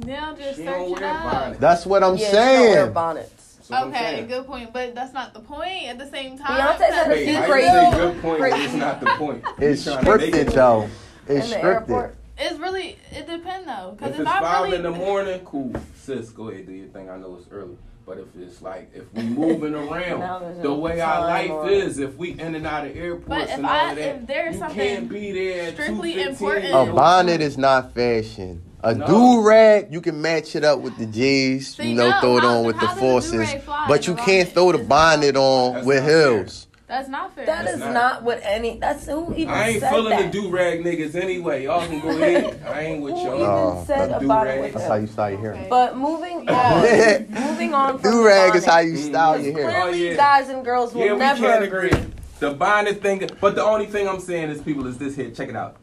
Now 0.05 0.35
just 0.35 0.59
She 0.59 0.65
search 0.65 0.75
don't 0.75 0.93
it 0.93 1.01
wear 1.01 1.11
up. 1.15 1.33
bonnet. 1.33 1.61
That's 1.61 1.87
what 1.87 2.03
I'm 2.05 2.17
yeah, 2.17 2.27
she 2.29 2.33
don't 2.35 2.61
wear 2.61 2.75
saying. 2.83 2.93
bonnets. 2.93 3.34
That's 3.69 3.87
Okay, 3.87 4.25
good 4.29 4.47
point, 4.47 4.73
but 4.73 4.95
that's 4.95 5.13
not 5.15 5.33
the 5.33 5.41
point. 5.41 5.85
At 5.89 5.99
the 5.99 6.09
same 6.11 6.39
time, 6.39 6.61
Beyonce 6.61 6.79
said 6.79 6.91
that's 6.91 7.07
a 7.07 7.11
Wait, 7.11 7.25
few 7.27 7.37
how 7.37 7.47
crazy- 7.47 7.69
say 7.69 7.91
good 7.93 8.23
point? 8.23 8.39
crazy- 8.41 8.65
It's 8.65 8.75
not 8.75 9.01
the 9.01 9.07
point. 9.07 9.45
It's 9.59 9.87
You 9.87 9.93
trying 9.93 10.05
to 10.05 10.17
make 10.19 10.35
scripted 10.35 10.49
it- 10.49 10.55
though. 10.55 10.89
It's 11.29 11.53
in 11.53 11.61
scripted. 11.61 12.13
It's 12.37 12.59
really 12.59 12.99
it 13.13 13.27
depends 13.27 13.67
though, 13.67 13.95
because 13.97 14.09
If 14.11 14.15
if, 14.17 14.21
it's 14.23 14.31
I 14.31 14.41
five 14.41 14.65
really 14.65 14.77
in 14.77 14.83
the 14.83 14.91
morning, 14.91 15.41
cool. 15.45 15.73
Sis, 15.97 16.31
go 16.31 16.49
ahead 16.49 16.67
do 16.67 16.73
your 16.73 16.89
thing. 16.89 17.09
I 17.09 17.17
know 17.17 17.37
it's 17.41 17.49
early. 17.51 17.77
But 18.07 18.19
if 18.19 18.27
it's 18.39 18.61
like 18.61 18.91
if 18.95 19.05
we 19.15 19.23
moving 19.23 19.75
around 19.75 20.61
the 20.63 20.75
way 20.75 21.01
our 21.01 21.21
life 21.23 21.51
or- 21.51 21.71
is, 21.71 21.99
if 21.99 22.17
we 22.17 22.33
in 22.39 22.55
and 22.55 22.67
out 22.67 22.87
of 22.87 22.95
airports 22.95 23.29
But 23.29 23.43
if 23.45 23.51
and 23.51 23.65
all 23.65 23.73
I- 23.73 23.91
of 23.93 23.97
that, 23.97 24.17
if 24.17 24.27
there's 24.27 24.55
you 24.57 24.61
something 24.61 24.77
can't 24.77 25.09
be 25.09 25.33
there 25.33 25.69
at 25.69 25.73
strictly 25.75 26.13
2:15. 26.13 26.29
important- 26.29 26.91
A 26.91 26.93
bonnet 26.93 27.41
is 27.41 27.57
not 27.57 27.95
fashion. 27.95 28.61
A 28.85 28.95
No. 28.95 29.07
do 29.07 29.41
rag, 29.49 29.87
you 29.91 30.01
can 30.03 30.21
match 30.21 30.55
it 30.55 30.63
up 30.63 30.81
with 30.81 30.97
the 30.99 31.07
J's, 31.07 31.75
See, 31.75 31.89
you 31.89 31.95
know, 31.95 32.11
no, 32.11 32.21
throw 32.21 32.37
it 32.37 32.43
how- 32.43 32.59
on 32.59 32.65
with 32.67 32.79
the 32.79 32.87
how 32.87 32.93
does 32.93 33.01
forces. 33.01 33.49
But 33.89 34.07
you 34.07 34.15
can't 34.15 34.49
throw 34.49 34.73
the 34.73 34.79
bonnet 34.79 35.37
on 35.37 35.73
That's 35.75 35.87
with 35.87 35.97
not 36.03 36.07
fair. 36.07 36.37
heels. 36.37 36.67
that's 36.87 37.09
not 37.09 37.35
fair. 37.35 37.47
That 37.47 37.65
That's 37.65 37.75
is 37.77 37.81
not- 37.81 37.95
not 37.95 38.23
what 38.25 38.41
any. 38.45 38.79
That's 38.79 39.07
who 39.07 39.33
even 39.35 39.49
said 39.49 39.49
that. 39.49 39.55
I 39.57 39.69
ain't 39.71 39.81
said 39.81 39.91
feeling 39.91 40.11
that. 40.11 40.33
the 40.33 40.41
do 40.43 40.49
rag 40.51 40.85
niggas 40.85 41.15
anyway. 41.15 41.65
Y'all 41.65 41.87
can 41.87 42.01
go 42.01 42.09
ahead. 42.21 42.61
I 42.71 42.81
ain't 42.83 43.03
with 43.03 43.15
Who 43.15 43.21
y'all. 43.21 43.35
even 43.37 43.41
No, 43.41 43.85
said 43.87 44.11
the 44.11 44.17
about 44.19 44.47
it 44.47 44.51
do-rag. 44.51 44.61
with 44.61 44.73
That's 44.75 44.87
how 44.87 44.95
you 44.97 45.07
start 45.07 45.33
your 45.33 45.41
hair. 45.41 45.53
Okay. 45.55 45.67
But 45.71 45.97
moving 45.97 46.49
on, 46.49 47.27
moving 47.31 47.73
on 47.75 47.99
from 47.99 48.11
Do 48.11 48.27
rag 48.27 48.55
is 48.55 48.67
how 48.67 48.81
you 48.81 48.99
style 48.99 49.41
your 49.41 49.55
Clearly, 49.55 49.73
hair. 49.73 49.83
Oh, 49.83 49.89
yeah. 49.89 50.15
guys 50.15 50.51
and 50.51 50.63
girls 50.63 50.93
will 50.95 51.07
Yeah, 51.07 51.13
we 51.15 51.19
never 51.21 51.41
can't 51.41 51.65
agree. 51.65 51.89
agree. 51.91 52.07
The 52.41 52.51
bonnet 52.51 53.01
thing, 53.01 53.31
but 53.41 53.55
the 53.55 53.65
only 53.65 53.87
thing 53.87 54.07
I'm 54.07 54.21
saying 54.21 54.51
is 54.51 54.61
people 54.61 54.87
is 54.87 54.99
this 54.99 55.17
here. 55.17 55.31
Check 55.31 55.49
it 55.49 55.57
out. 55.57 55.77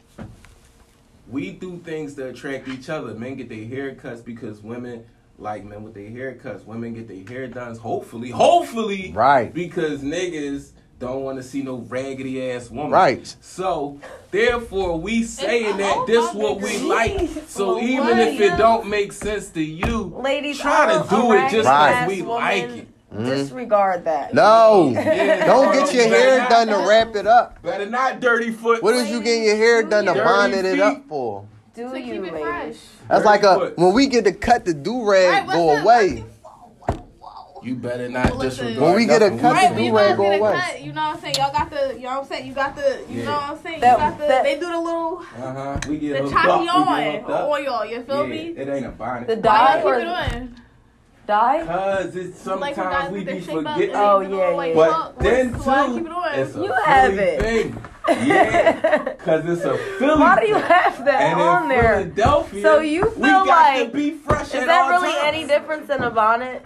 We 1.31 1.51
do 1.51 1.77
things 1.83 2.13
to 2.15 2.27
attract 2.27 2.67
each 2.67 2.89
other. 2.89 3.13
Men 3.13 3.35
get 3.35 3.49
their 3.49 3.57
haircuts 3.59 4.23
because 4.23 4.59
women 4.61 5.05
like 5.37 5.63
men 5.65 5.81
with 5.83 5.93
their 5.93 6.09
haircuts. 6.09 6.65
Women 6.65 6.93
get 6.93 7.07
their 7.07 7.23
hair 7.23 7.47
done. 7.47 7.75
Hopefully, 7.77 8.29
hopefully, 8.29 9.11
Right. 9.13 9.51
Because 9.53 10.01
niggas 10.01 10.71
don't 10.99 11.23
want 11.23 11.37
to 11.37 11.43
see 11.43 11.63
no 11.63 11.77
raggedy 11.77 12.51
ass 12.51 12.69
woman. 12.69 12.91
Right. 12.91 13.35
So 13.41 13.99
therefore, 14.29 14.99
we 14.99 15.23
saying 15.23 15.77
that 15.77 16.05
this 16.05 16.31
what 16.35 16.61
we 16.61 16.69
niggas. 16.73 16.87
like. 16.87 17.29
So 17.47 17.75
Well, 17.75 17.83
even 17.83 18.05
what, 18.17 18.19
if 18.19 18.39
it 18.39 18.57
don't 18.57 18.87
make 18.87 19.11
sense 19.11 19.49
to 19.51 19.63
you, 19.63 20.13
Ladies, 20.21 20.59
try 20.59 20.85
to 20.93 21.09
do 21.09 21.31
it 21.33 21.49
just 21.49 21.67
Right. 21.67 22.05
because 22.05 22.07
we 22.07 22.21
woman. 22.21 22.35
like 22.43 22.63
it. 22.83 22.87
Disregard 23.17 24.05
that. 24.05 24.33
No. 24.33 24.89
Yeah. 24.93 25.45
Don't 25.45 25.73
get 25.73 25.93
your 25.93 26.07
hair 26.07 26.47
done 26.49 26.67
to 26.67 26.77
wrap 26.87 27.15
it 27.15 27.27
up. 27.27 27.61
Better 27.61 27.85
not 27.89 28.19
dirty 28.21 28.51
foot. 28.51 28.81
What 28.81 28.95
is 28.95 29.09
you 29.09 29.21
getting 29.21 29.43
your 29.43 29.55
hair 29.57 29.83
done 29.83 30.05
to 30.05 30.13
Dirty 30.13 30.23
bonnet 30.25 30.65
it 30.65 30.79
up 30.79 31.03
for? 31.07 31.45
Do 31.73 31.89
to 31.89 31.99
you, 31.99 32.21
keep 32.23 32.31
ladies? 32.33 32.81
That's 33.09 33.23
Dirty 33.23 33.25
like 33.25 33.43
a 33.43 33.55
foot. 33.55 33.77
when 33.77 33.93
we 33.93 34.07
get 34.07 34.23
to 34.25 34.31
cut 34.33 34.63
the 34.65 34.73
do 34.73 35.09
rag 35.09 35.45
what's 35.47 35.57
go 35.57 35.77
away. 35.81 36.23
You 37.63 37.75
better 37.75 38.09
not 38.09 38.35
Listen. 38.37 38.65
disregard. 38.65 38.81
When 38.81 38.95
we 38.95 39.05
get 39.05 39.21
a 39.21 39.29
cut 39.29 39.53
Right, 39.53 39.69
the 39.69 39.75
but 39.75 39.81
do-rag 39.83 40.17
go 40.17 40.23
get 40.23 40.33
a 40.33 40.39
away. 40.39 40.53
cut. 40.59 40.81
You 40.81 40.93
know 40.93 41.01
what 41.01 41.15
I'm 41.15 41.21
saying? 41.21 41.35
Y'all 41.35 41.51
got 41.53 41.69
the. 41.69 41.93
You 41.95 42.03
know 42.05 42.09
what 42.09 42.17
I'm 42.21 42.25
saying? 42.25 42.47
You 42.47 42.53
got 42.53 42.75
the. 42.75 43.03
You 43.07 43.19
Yeah. 43.19 43.25
know 43.25 43.31
what 43.33 43.43
I'm 43.51 43.57
saying? 43.61 43.79
That- 43.81 43.97
got 43.99 44.17
the. 44.17 44.25
that- 44.27 44.43
they 44.43 44.55
do 44.55 44.61
the 44.71 44.79
little. 44.79 45.19
Uh 45.19 45.53
huh. 45.53 45.79
We 45.87 45.97
get 45.99 46.13
The 46.13 46.19
hooked 46.23 46.33
choppy 46.33 46.49
up. 46.49 46.59
We 46.59 46.65
get 46.65 46.75
on 46.75 47.13
hooked 47.13 47.29
up. 47.29 47.49
oil. 47.49 47.85
You 47.85 48.01
feel 48.03 48.23
yeah, 48.27 48.33
me? 48.33 48.39
It 48.57 48.67
ain't 48.67 48.85
a 48.87 48.89
bonnet. 48.89 49.27
The 49.27 49.35
dye 49.35 49.77
y'all 49.79 49.87
or 49.87 49.99
keep 51.31 51.67
it 51.67 51.67
on? 51.67 51.67
dye? 51.67 52.03
Cause 52.03 52.15
it's 52.15 52.39
sometimes 52.41 52.77
when 52.77 52.85
guys 52.89 53.11
we 53.11 53.23
be 53.23 53.39
forgetting. 53.41 53.91
Oh, 53.95 54.19
they 54.23 54.29
yeah, 54.29 54.35
little 54.49 54.65
yeah. 54.65 54.73
But 54.75 54.89
chalk. 54.89 55.19
then 55.19 55.53
too, 55.53 55.57
keep 55.95 56.05
it 56.05 56.11
on? 56.11 56.33
it's 56.39 56.55
a 56.55 56.59
You 56.59 56.67
Philly 56.67 56.81
have 56.85 57.13
it. 57.17 57.39
thing. 57.41 57.77
Yeah, 58.27 59.13
cause 59.19 59.45
it's 59.45 59.61
a 59.63 59.77
Philly. 59.99 60.19
Why 60.19 60.39
do 60.41 60.47
you 60.47 60.55
have 60.55 61.05
that 61.05 61.21
and 61.21 61.39
on 61.39 61.63
in 61.63 61.69
there? 61.69 61.99
Philadelphia, 62.01 62.61
So 62.61 62.79
you 62.79 63.03
we 63.05 63.11
feel 63.29 63.45
got 63.45 63.47
like- 63.47 63.91
to 63.91 63.97
be 63.97 64.11
fresh 64.11 64.47
Is 64.49 64.55
at 64.55 64.65
that 64.65 64.81
all 64.85 64.89
really 64.89 65.13
times. 65.13 65.23
any 65.23 65.45
difference 65.47 65.87
than 65.87 66.03
a 66.03 66.09
bonnet? 66.09 66.65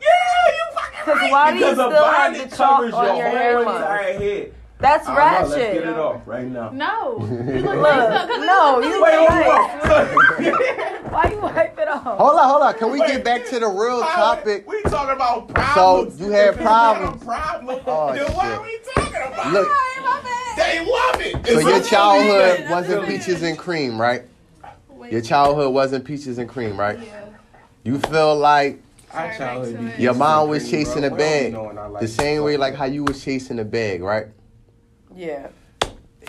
Yeah, 0.00 0.06
you 0.48 0.62
fucking 0.74 0.98
'Cause 1.04 1.20
right. 1.22 1.30
why 1.32 1.50
do 1.52 1.58
you 1.58 1.64
because 1.66 1.78
a 1.78 1.90
still 1.90 2.04
have 2.04 2.32
bonnet 2.32 2.50
the 2.50 2.56
chalk 2.56 2.76
covers 2.78 2.94
on 2.94 3.04
your 3.04 3.16
your 3.16 3.28
whole 3.28 3.38
hairline? 3.38 3.76
entire 3.76 4.12
head. 4.18 4.52
That's 4.78 5.06
I 5.08 5.14
don't 5.14 5.16
know, 5.16 5.56
ratchet. 5.56 5.58
Let's 5.58 5.72
get 5.74 5.88
it 5.88 5.98
off 5.98 6.20
right 6.26 6.46
now. 6.46 6.68
No. 6.70 7.16
You 7.18 7.60
look 7.60 7.64
Look, 7.64 7.82
nice 7.82 8.26
though, 8.28 8.34
'cause 8.36 8.46
no, 8.46 8.80
you 8.80 9.02
Wait, 9.02 9.16
look 9.18 9.28
hold 9.30 10.38
nice. 10.38 11.02
Why 11.12 11.30
you 11.32 11.40
wipe 11.40 11.78
it 11.78 11.88
off? 11.88 12.02
Hold 12.02 12.36
on, 12.38 12.48
hold 12.50 12.62
on. 12.62 12.74
Can 12.74 12.90
we 12.90 13.00
Wait. 13.00 13.06
get 13.08 13.24
back 13.24 13.46
to 13.46 13.58
the 13.58 13.68
real 13.68 14.00
topic? 14.00 14.68
We 14.68 14.82
talking 14.82 15.14
about 15.14 15.48
problems. 15.48 16.18
So 16.18 16.24
you 16.26 16.30
had 16.30 16.48
If 16.50 16.54
it's 16.56 16.64
not 16.64 16.96
a 16.96 16.98
problems. 16.98 17.24
problem. 17.24 17.80
Oh, 17.86 18.12
then 18.14 18.32
what 18.34 18.46
are 18.46 18.62
we 18.62 18.78
talking 18.94 19.32
about? 19.32 19.52
Look, 19.52 19.68
They 20.56 20.80
love 20.84 21.20
it. 21.20 21.46
so 21.46 21.58
your 21.60 21.82
childhood 21.82 22.58
That's 22.60 22.70
wasn't 22.70 23.06
peaches 23.06 23.42
and 23.42 23.58
cream, 23.58 23.98
right? 23.98 24.22
Wait, 24.90 25.12
Your 25.12 25.22
childhood 25.22 25.72
wasn't 25.72 26.04
peaches 26.04 26.36
and 26.36 26.48
cream, 26.50 26.78
right? 26.78 26.98
Yeah. 27.00 27.24
You 27.82 27.98
feel 27.98 28.36
like 28.36 28.82
Our 29.14 29.32
your 29.98 30.12
mom 30.14 30.48
was 30.50 30.68
chasing 30.70 31.04
a 31.04 31.08
We 31.08 31.16
don't 31.54 31.70
be 31.70 31.76
bag 31.76 32.00
the 32.00 32.08
same 32.08 32.42
way 32.42 32.58
like 32.58 32.74
how 32.74 32.84
you 32.84 33.04
was 33.04 33.22
chasing 33.24 33.58
a 33.58 33.64
bag, 33.64 34.02
right? 34.02 34.26
Yeah. 35.16 35.48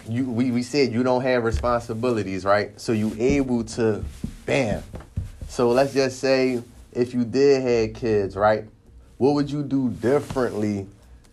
You 0.08 0.26
we, 0.30 0.52
we 0.52 0.64
said 0.64 0.94
you 0.94 1.04
don't 1.04 1.22
have 1.22 1.44
responsibilities, 1.44 2.46
right? 2.46 2.80
So 2.80 2.94
you 2.94 3.14
able 3.20 3.66
to 3.66 4.04
bam. 4.46 4.82
So 5.50 5.70
let's 5.72 5.94
just 5.94 6.20
say 6.20 6.64
if 6.94 7.14
you 7.14 7.26
did 7.26 7.62
have 7.64 7.96
kids, 8.00 8.36
right? 8.38 8.64
What 9.18 9.34
would 9.34 9.52
you 9.52 9.64
do 9.64 9.90
differently 9.90 10.88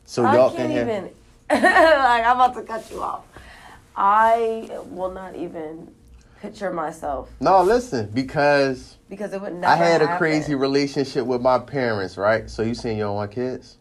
so 0.04 0.24
I 0.24 0.34
y'all 0.34 0.50
can't 0.50 0.70
can 0.70 0.70
have 0.72 0.88
even. 0.88 1.04
like 1.50 2.24
I'm 2.26 2.36
about 2.36 2.54
to 2.54 2.62
cut 2.62 2.90
you 2.90 3.00
off. 3.02 3.24
I 3.96 4.68
will 4.86 5.12
not 5.12 5.36
even 5.36 5.94
picture 6.40 6.72
myself 6.72 7.30
No, 7.40 7.62
listen, 7.62 8.10
because 8.12 8.96
because 9.08 9.32
it 9.32 9.40
would 9.40 9.54
never. 9.54 9.72
I 9.72 9.76
had 9.76 10.02
a 10.02 10.06
happen. 10.06 10.18
crazy 10.18 10.56
relationship 10.56 11.24
with 11.24 11.40
my 11.40 11.58
parents, 11.60 12.16
right? 12.16 12.50
So 12.50 12.62
you 12.62 12.74
saying 12.74 12.98
you 12.98 13.04
don't 13.04 13.14
want 13.14 13.30
kids? 13.30 13.76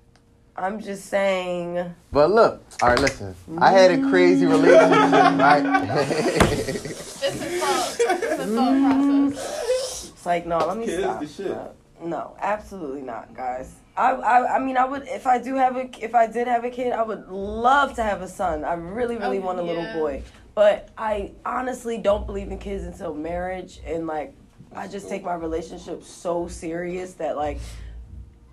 I'm 0.56 0.80
just 0.80 1.06
saying. 1.08 1.94
But 2.12 2.30
look, 2.32 2.64
all 2.82 2.90
right, 2.90 3.00
listen. 3.00 3.36
I 3.60 3.72
had 3.72 3.92
a 3.92 4.02
crazy 4.10 4.46
relationship, 4.46 4.80
right? 5.12 5.64
It's 5.66 7.26
a 7.26 7.32
thought. 7.32 7.96
It's 8.00 8.44
a 8.44 8.48
thought 8.48 9.32
process. 9.32 10.10
It's 10.14 10.26
like 10.26 10.46
no, 10.46 10.60
let 10.60 10.78
me 10.78 10.86
Kids 10.86 11.02
stop. 11.04 11.20
the 11.20 11.28
shit. 11.28 11.52
Uh, 11.52 11.68
no, 12.04 12.36
absolutely 12.40 13.02
not, 13.02 13.34
guys. 13.36 13.74
I, 13.96 14.12
I 14.12 14.56
I 14.56 14.60
mean 14.60 14.78
I 14.78 14.86
would 14.86 15.08
if 15.08 15.26
I 15.28 15.38
do 15.40 15.56
have 15.56 15.76
a 15.78 15.90
if 16.04 16.14
I 16.16 16.28
did 16.28 16.48
have 16.48 16.64
a 16.66 16.70
kid, 16.70 16.94
I 16.94 17.04
would 17.04 17.28
love 17.30 17.96
to 17.96 18.04
have 18.04 18.22
a 18.22 18.28
son. 18.28 18.64
I 18.64 18.74
really 18.74 19.18
really 19.18 19.38
Oh, 19.40 19.42
want 19.42 19.60
a 19.60 19.64
little 19.64 19.92
boy. 19.94 20.24
But 20.56 20.90
I 20.98 21.32
honestly 21.46 21.98
don't 21.98 22.26
believe 22.28 22.52
in 22.52 22.60
kids 22.60 22.84
until 22.84 23.14
marriage 23.16 23.80
and 23.86 24.06
like 24.08 24.34
I 24.76 24.88
just 24.88 25.10
take 25.10 25.24
my 25.24 25.34
relationship 25.36 26.04
so 26.04 26.48
serious 26.48 27.14
that 27.16 27.38
like 27.38 27.60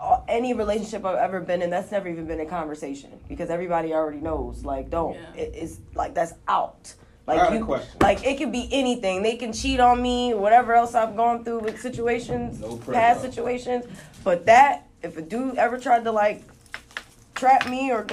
Uh, 0.00 0.22
any 0.28 0.54
relationship 0.54 1.04
I've 1.04 1.18
ever 1.18 1.40
been 1.40 1.60
in, 1.60 1.68
that's 1.68 1.90
never 1.92 2.08
even 2.08 2.24
been 2.24 2.40
a 2.40 2.46
conversation 2.46 3.10
because 3.28 3.50
everybody 3.50 3.92
already 3.92 4.20
knows. 4.20 4.64
Like, 4.64 4.88
don't 4.88 5.14
Yeah. 5.14 5.42
it, 5.42 5.52
it's 5.54 5.78
like 5.94 6.14
that's 6.14 6.32
out. 6.48 6.94
Like 7.26 7.52
you, 7.52 7.80
like 8.00 8.24
it 8.26 8.38
could 8.38 8.50
be 8.50 8.68
anything. 8.72 9.22
They 9.22 9.36
can 9.36 9.52
cheat 9.52 9.78
on 9.78 10.02
me, 10.02 10.34
whatever 10.34 10.74
else 10.74 10.94
I've 10.94 11.16
gone 11.16 11.44
through 11.44 11.60
with 11.60 11.80
situations, 11.80 12.60
No 12.60 12.76
pressure. 12.76 12.92
past 12.92 13.20
situations. 13.20 13.86
But 14.24 14.46
that, 14.46 14.88
if 15.02 15.16
a 15.16 15.22
dude 15.22 15.56
ever 15.56 15.78
tried 15.78 16.04
to 16.04 16.12
like 16.12 16.42
trap 17.34 17.68
me 17.68 17.92
or, 17.92 18.06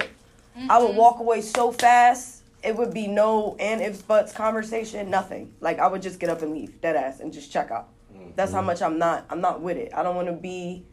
I 0.68 0.78
would 0.78 0.90
mm-hmm. 0.90 0.98
walk 0.98 1.20
away 1.20 1.40
so 1.40 1.72
fast. 1.72 2.42
It 2.62 2.76
would 2.76 2.92
be 2.92 3.06
no 3.06 3.56
and 3.58 3.80
ifs 3.80 4.02
buts 4.02 4.32
conversation, 4.32 5.10
nothing. 5.10 5.54
Like 5.60 5.78
I 5.78 5.86
would 5.86 6.02
just 6.02 6.20
get 6.20 6.28
up 6.28 6.42
and 6.42 6.52
leave, 6.52 6.80
dead 6.80 6.96
ass, 6.96 7.20
and 7.20 7.32
just 7.32 7.52
check 7.52 7.70
out. 7.70 7.88
Mm. 8.14 8.34
That's 8.34 8.52
how 8.52 8.62
mm. 8.62 8.66
much 8.66 8.82
I'm 8.82 8.98
not. 8.98 9.26
I'm 9.30 9.40
not 9.40 9.60
with 9.60 9.76
it. 9.76 9.92
I 9.94 10.02
don't 10.02 10.16
want 10.16 10.28
to 10.28 10.34
be. 10.34 10.84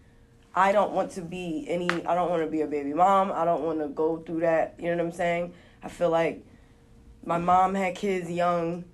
I 0.56 0.72
don't 0.72 0.94
want 0.94 1.12
to 1.12 1.22
be 1.22 1.65
any. 1.68 1.89
I 2.06 2.15
don't 2.15 2.30
want 2.30 2.41
to 2.41 2.50
be 2.50 2.62
a 2.62 2.68
baby 2.68 2.94
mom. 2.94 3.32
I 3.34 3.44
don't 3.44 3.63
want 3.63 3.82
to 3.82 3.89
go 3.89 4.18
through 4.18 4.39
that. 4.39 4.76
You 4.80 4.86
know 4.86 4.98
what 4.98 5.06
I'm 5.08 5.12
saying? 5.12 5.54
I 5.84 5.89
feel 5.89 6.10
like 6.10 6.46
my 7.26 7.38
mom 7.38 7.76
had 7.76 7.96
kids 7.96 8.32
young. 8.32 8.86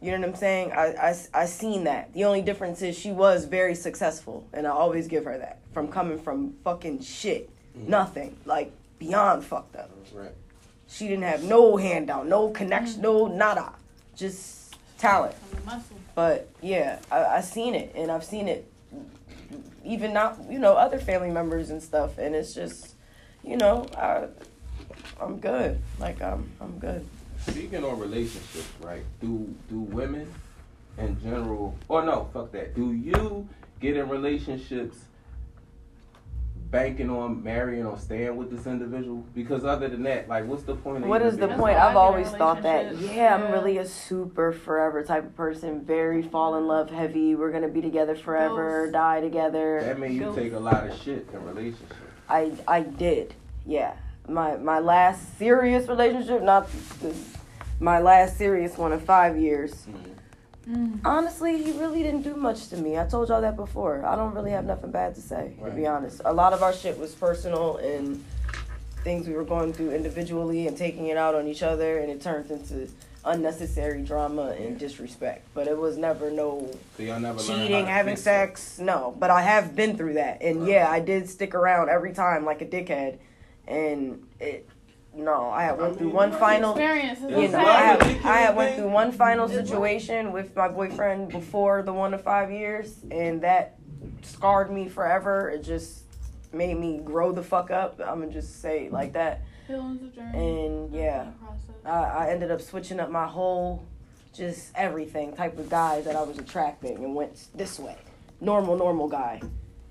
You 0.00 0.12
know 0.12 0.20
what 0.20 0.28
I'm 0.30 0.34
saying? 0.34 0.72
I, 0.72 0.86
I, 0.94 1.16
I 1.32 1.46
seen 1.46 1.84
that. 1.84 2.12
The 2.12 2.24
only 2.24 2.42
difference 2.42 2.82
is 2.82 2.98
she 2.98 3.10
was 3.10 3.44
very 3.44 3.74
successful, 3.74 4.46
and 4.52 4.66
I 4.66 4.70
always 4.70 5.06
give 5.06 5.24
her 5.24 5.38
that. 5.38 5.60
From 5.72 5.88
coming 5.88 6.18
from 6.18 6.54
fucking 6.64 7.02
shit, 7.02 7.50
mm-hmm. 7.76 7.90
nothing 7.90 8.36
like 8.44 8.72
beyond 8.98 9.44
fucked 9.44 9.76
up. 9.76 9.90
Right. 10.12 10.32
She 10.88 11.08
didn't 11.08 11.24
have 11.24 11.42
no 11.42 11.76
handout, 11.76 12.26
no 12.26 12.50
connection, 12.50 13.00
no 13.00 13.26
nada, 13.26 13.72
just 14.14 14.76
talent. 14.98 15.34
From 15.34 15.60
the 15.60 15.66
muscle. 15.66 15.96
But 16.14 16.48
yeah, 16.60 16.98
I, 17.10 17.24
I 17.24 17.40
seen 17.40 17.74
it, 17.74 17.92
and 17.94 18.10
I've 18.10 18.24
seen 18.24 18.46
it, 18.46 18.70
even 19.84 20.12
not 20.12 20.38
you 20.50 20.58
know 20.58 20.74
other 20.74 20.98
family 20.98 21.30
members 21.30 21.70
and 21.70 21.82
stuff, 21.82 22.18
and 22.18 22.34
it's 22.34 22.54
just, 22.54 22.94
you 23.42 23.56
know, 23.56 23.86
I, 23.96 24.26
I'm 25.20 25.38
good. 25.38 25.80
Like 25.98 26.22
I'm, 26.22 26.50
I'm 26.60 26.78
good. 26.78 27.06
Speaking 27.46 27.84
on 27.84 27.98
relationships, 27.98 28.68
right? 28.80 29.04
Do 29.20 29.54
do 29.68 29.80
women 29.80 30.32
in 30.98 31.20
general 31.20 31.76
or 31.88 32.04
no, 32.04 32.28
fuck 32.32 32.52
that. 32.52 32.74
Do 32.74 32.92
you 32.92 33.48
get 33.80 33.96
in 33.96 34.08
relationships 34.08 34.96
banking 36.74 37.08
on 37.08 37.40
marrying 37.44 37.86
or 37.86 37.96
staying 37.96 38.36
with 38.36 38.50
this 38.50 38.66
individual? 38.66 39.24
Because 39.32 39.64
other 39.64 39.88
than 39.88 40.02
that, 40.02 40.28
like 40.28 40.44
what's 40.46 40.64
the 40.64 40.74
point 40.74 41.04
of 41.04 41.08
What 41.08 41.22
the 41.22 41.46
being- 41.46 41.58
point? 41.58 41.76
I 41.78 41.90
I've 41.90 41.96
always 41.96 42.28
thought 42.30 42.62
that. 42.62 42.86
relationships. 42.86 43.14
Yeah, 43.14 43.36
I'm 43.36 43.52
really 43.52 43.78
a 43.78 43.86
super 43.86 44.50
forever 44.52 45.04
type 45.04 45.24
of 45.24 45.36
person. 45.36 45.84
Very 45.84 46.20
fall 46.22 46.56
in 46.56 46.66
love 46.66 46.90
heavy. 46.90 47.36
We're 47.36 47.52
gonna 47.52 47.68
be 47.68 47.80
together 47.80 48.16
forever, 48.16 48.82
Ghost. 48.86 48.92
die 48.94 49.20
together. 49.20 49.82
That 49.84 50.00
means 50.00 50.14
you 50.14 50.20
Ghost. 50.22 50.38
take 50.38 50.52
a 50.52 50.58
lot 50.58 50.88
of 50.88 51.00
shit 51.00 51.28
in 51.32 51.44
relationships. 51.44 51.94
I 52.28 52.52
I 52.66 52.80
did. 52.80 53.34
Yeah. 53.64 53.92
My 54.28 54.56
my 54.56 54.80
last 54.80 55.38
serious 55.38 55.86
relationship, 55.88 56.42
not 56.42 56.68
the, 57.02 57.14
my 57.78 58.00
last 58.00 58.36
serious 58.36 58.76
one 58.76 58.92
in 58.92 58.98
five 58.98 59.38
years. 59.38 59.72
Mm-hmm. 59.86 60.10
Mm. 60.68 61.00
Honestly, 61.04 61.62
he 61.62 61.72
really 61.72 62.02
didn't 62.02 62.22
do 62.22 62.34
much 62.34 62.68
to 62.68 62.76
me. 62.76 62.98
I 62.98 63.04
told 63.06 63.28
y'all 63.28 63.40
that 63.42 63.56
before. 63.56 64.04
I 64.04 64.16
don't 64.16 64.34
really 64.34 64.50
have 64.50 64.64
nothing 64.64 64.90
bad 64.90 65.14
to 65.16 65.20
say, 65.20 65.54
to 65.62 65.70
be 65.70 65.86
honest. 65.86 66.22
A 66.24 66.32
lot 66.32 66.52
of 66.52 66.62
our 66.62 66.72
shit 66.72 66.98
was 66.98 67.14
personal 67.14 67.76
and 67.78 68.24
things 69.02 69.28
we 69.28 69.34
were 69.34 69.44
going 69.44 69.72
through 69.74 69.92
individually 69.92 70.66
and 70.66 70.76
taking 70.76 71.08
it 71.08 71.16
out 71.18 71.34
on 71.34 71.46
each 71.46 71.62
other, 71.62 71.98
and 71.98 72.10
it 72.10 72.22
turned 72.22 72.50
into 72.50 72.88
unnecessary 73.26 74.02
drama 74.02 74.54
and 74.58 74.78
disrespect. 74.78 75.46
But 75.54 75.66
it 75.68 75.76
was 75.76 75.96
never 75.98 76.30
no 76.30 76.70
So 76.96 77.02
y'all 77.02 77.20
never 77.20 77.40
cheating, 77.40 77.86
having 77.86 78.12
fix 78.16 78.20
it. 78.22 78.24
sex. 78.24 78.78
No, 78.78 79.14
but 79.18 79.30
I 79.30 79.42
have 79.42 79.76
been 79.76 79.96
through 79.96 80.14
that, 80.14 80.40
and 80.40 80.66
yeah, 80.66 80.90
I 80.90 81.00
did 81.00 81.28
stick 81.28 81.54
around 81.54 81.90
every 81.90 82.12
time 82.14 82.44
like 82.46 82.62
a 82.62 82.66
dickhead, 82.66 83.18
and 83.66 84.26
it. 84.40 84.68
No, 85.16 85.50
I 85.50 85.64
had 85.64 85.78
went 85.78 85.96
through 85.96 86.10
one 86.10 86.32
final. 86.32 86.72
Experience 86.72 87.20
You 87.20 87.48
know, 87.48 87.58
I 87.58 87.94
love 87.94 88.02
had, 88.02 88.26
I 88.26 88.36
had 88.38 88.56
went 88.56 88.76
through 88.76 88.88
one 88.90 89.12
final 89.12 89.48
situation 89.48 90.32
with 90.32 90.54
my 90.56 90.68
boyfriend 90.68 91.28
before 91.30 91.82
the 91.82 91.92
one 91.92 92.10
to 92.10 92.18
five 92.18 92.50
years, 92.50 92.96
and 93.10 93.40
that 93.42 93.78
scarred 94.22 94.70
me 94.70 94.88
forever. 94.88 95.50
It 95.50 95.62
just 95.62 96.04
made 96.52 96.78
me 96.78 97.00
grow 97.04 97.32
the 97.32 97.42
fuck 97.42 97.70
up. 97.70 98.00
I'm 98.00 98.20
gonna 98.20 98.32
just 98.32 98.60
say 98.60 98.86
it 98.86 98.92
like 98.92 99.12
that. 99.12 99.42
Feelings 99.66 100.02
of 100.02 100.14
journey. 100.14 100.38
And 100.38 100.94
yeah, 100.94 101.26
I, 101.84 101.90
I 101.90 102.30
ended 102.30 102.50
up 102.50 102.60
switching 102.60 103.00
up 103.00 103.10
my 103.10 103.26
whole, 103.26 103.84
just 104.32 104.72
everything 104.74 105.34
type 105.34 105.58
of 105.58 105.70
guys 105.70 106.04
that 106.04 106.16
I 106.16 106.22
was 106.22 106.38
attracting 106.38 106.96
and 106.96 107.14
went 107.14 107.46
this 107.54 107.78
way. 107.78 107.96
Normal, 108.40 108.76
normal 108.76 109.08
guy. 109.08 109.40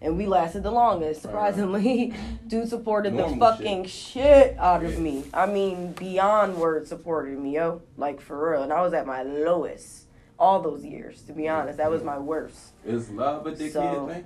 And 0.04 0.18
we 0.18 0.26
lasted 0.28 0.63
the 0.63 0.72
longest, 0.72 1.22
surprisingly. 1.22 2.13
Dude 2.48 2.68
supported 2.68 3.16
the 3.16 3.30
fucking 3.39 3.86
shit. 3.86 4.58
out 4.60 4.84
of 4.84 5.00
me. 5.00 5.24
I 5.34 5.46
mean, 5.46 5.94
beyond 5.94 6.58
word 6.58 6.88
supported 6.88 7.39
me, 7.39 7.56
yo. 7.56 7.82
Like, 7.98 8.20
for 8.20 8.52
real. 8.52 8.63
And 8.63 8.74
I 8.74 8.82
was 8.82 8.94
at 8.94 9.08
my 9.08 9.24
lowest 9.24 10.08
all 10.38 10.62
those 10.62 10.84
years, 10.84 11.22
to 11.24 11.32
be 11.34 11.48
honest. 11.48 11.78
That 11.78 11.89
was 11.89 12.04
my 12.04 12.18
worst. 12.18 12.74
Is 12.86 13.10
love 13.12 13.48
a 13.48 13.52
dickhead 13.54 13.72
So- 13.72 14.08
thing? 14.08 14.26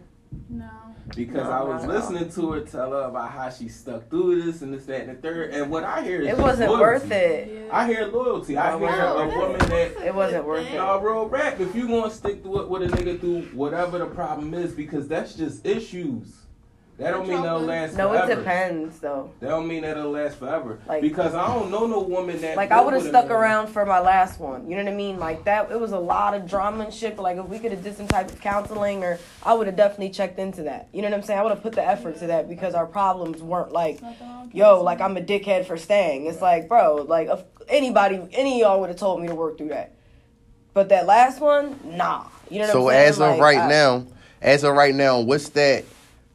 No. 0.50 0.70
Because 1.15 1.46
No, 1.46 1.52
I 1.52 1.63
was 1.63 1.84
not 1.84 1.96
at 1.96 2.04
all. 2.04 2.12
listening 2.12 2.32
to 2.32 2.52
her 2.52 2.60
tell 2.62 2.91
her 2.91 3.02
about 3.04 3.32
how 3.32 3.50
she 3.50 3.67
stuck 3.70 4.10
through 4.10 4.41
this 4.43 4.62
and 4.62 4.74
this, 4.74 4.86
that, 4.86 5.02
and 5.08 5.17
the 5.17 5.22
third. 5.22 5.52
And 5.52 5.72
what 5.72 5.84
I 5.84 6.04
hear 6.04 6.22
is 6.22 6.28
It 6.30 6.38
wasn't 6.38 6.70
loyalty. 6.72 6.82
worth 6.82 7.12
it. 7.12 7.52
Yeah. 7.67 7.78
I 7.78 7.88
hear 7.88 8.06
loyalty. 8.06 8.58
I 8.58 8.78
hear 8.78 8.88
it 8.89 8.91
a 8.91 9.38
woman 9.38 9.60
that 9.60 10.06
It 10.06 10.13
wasn't 10.15 10.46
worth 10.46 10.67
it. 10.67 10.74
Y'all 10.74 11.02
real 11.02 11.28
rap. 11.28 11.60
If 11.60 11.74
you 11.76 11.88
gonna 11.88 12.12
stick 12.12 12.43
to 12.43 12.60
it 12.62 12.70
with 12.70 12.84
a 12.84 12.88
nigga 12.88 13.20
through 13.20 13.43
whatever 13.54 14.00
the 14.00 14.06
problem 14.08 14.54
is, 14.54 14.74
because 14.74 15.08
that's 15.08 15.34
just 15.36 15.65
issues. 15.65 16.36
That 16.98 17.12
don't 17.12 17.28
mean 17.28 17.44
that'll 17.44 17.60
last 17.62 17.93
forever. 17.93 18.10
No, 18.10 18.14
it 18.16 18.26
forever. 18.26 18.41
depends, 18.41 19.00
though. 19.00 19.32
That 19.39 19.50
don't 19.50 19.68
mean 19.68 19.84
that'll 19.84 20.10
last 20.10 20.38
forever. 20.39 20.80
Like- 20.88 21.02
because 21.04 21.36
I 21.36 21.45
don't 21.54 21.70
know 21.70 21.86
no 21.86 22.00
woman 22.00 22.41
that. 22.41 22.58
Like 22.58 22.72
I 22.72 22.82
would 22.82 22.95
have 22.95 23.04
stuck 23.04 23.30
around 23.30 23.68
for 23.68 23.86
my 23.86 24.00
last 24.00 24.39
one. 24.39 24.68
You 24.68 24.76
know 24.78 24.84
what 24.84 24.91
I 24.91 24.95
mean? 24.95 25.20
Like 25.20 25.43
that. 25.43 25.70
It 25.70 25.80
was 25.80 25.91
a 25.91 26.00
lot 26.00 26.34
of 26.34 26.50
drama 26.50 26.86
and 26.86 26.93
shit. 26.93 27.16
But 27.16 27.22
like 27.22 27.38
if 27.38 27.45
we 27.45 27.60
could 27.60 27.72
have 27.72 27.84
did 27.84 27.95
some 27.95 28.08
type 28.08 28.32
of 28.32 28.41
counseling, 28.41 29.04
or 29.04 29.20
I 29.43 29.54
would 29.54 29.68
have 29.68 29.76
definitely 29.76 30.10
checked 30.10 30.39
into 30.39 30.64
that. 30.64 30.88
You 30.91 31.04
know 31.04 31.10
what 31.10 31.18
I'm 31.18 31.24
saying? 31.24 31.39
I 31.39 31.43
would 31.43 31.52
have 31.52 31.62
put 31.62 31.74
the 31.74 31.88
effort 31.88 32.18
to 32.20 32.28
that 32.28 32.50
because 32.50 32.74
our 32.74 32.88
problems 32.88 33.43
weren't 33.43 33.72
like, 33.72 34.02
Nothing 34.02 34.28
wrong 34.28 34.45
with 34.48 34.56
yo, 34.56 34.82
like 34.82 35.00
I'm 35.00 35.16
a 35.18 35.22
dickhead 35.22 35.68
for 35.68 35.78
staying. 35.78 36.26
It's 36.26 36.41
like, 36.41 36.68
bro, 36.68 36.95
like 37.08 37.28
if 37.30 37.41
anybody, 37.68 38.28
any 38.32 38.56
of 38.64 38.68
y'all 38.68 38.80
would 38.80 38.89
have 38.89 38.98
told 38.98 39.22
me 39.22 39.28
to 39.28 39.36
work 39.36 39.60
through 39.60 39.70
that. 39.70 39.93
But 40.74 40.89
that 40.89 41.06
last 41.06 41.39
one, 41.41 41.80
nah. 41.84 42.26
You 42.50 42.58
know 42.60 42.66
what 42.66 42.72
So 42.74 42.89
I'm 42.89 42.93
saying? 42.95 43.04
So 43.06 43.10
as 43.10 43.16
of 43.20 43.30
Like, 43.38 43.41
right 43.41 43.58
I- 43.60 43.70
now, 43.70 44.06
as 44.41 44.64
of 44.64 44.74
right 44.76 44.95
now, 44.95 45.20
what's 45.20 45.50
that 45.50 45.86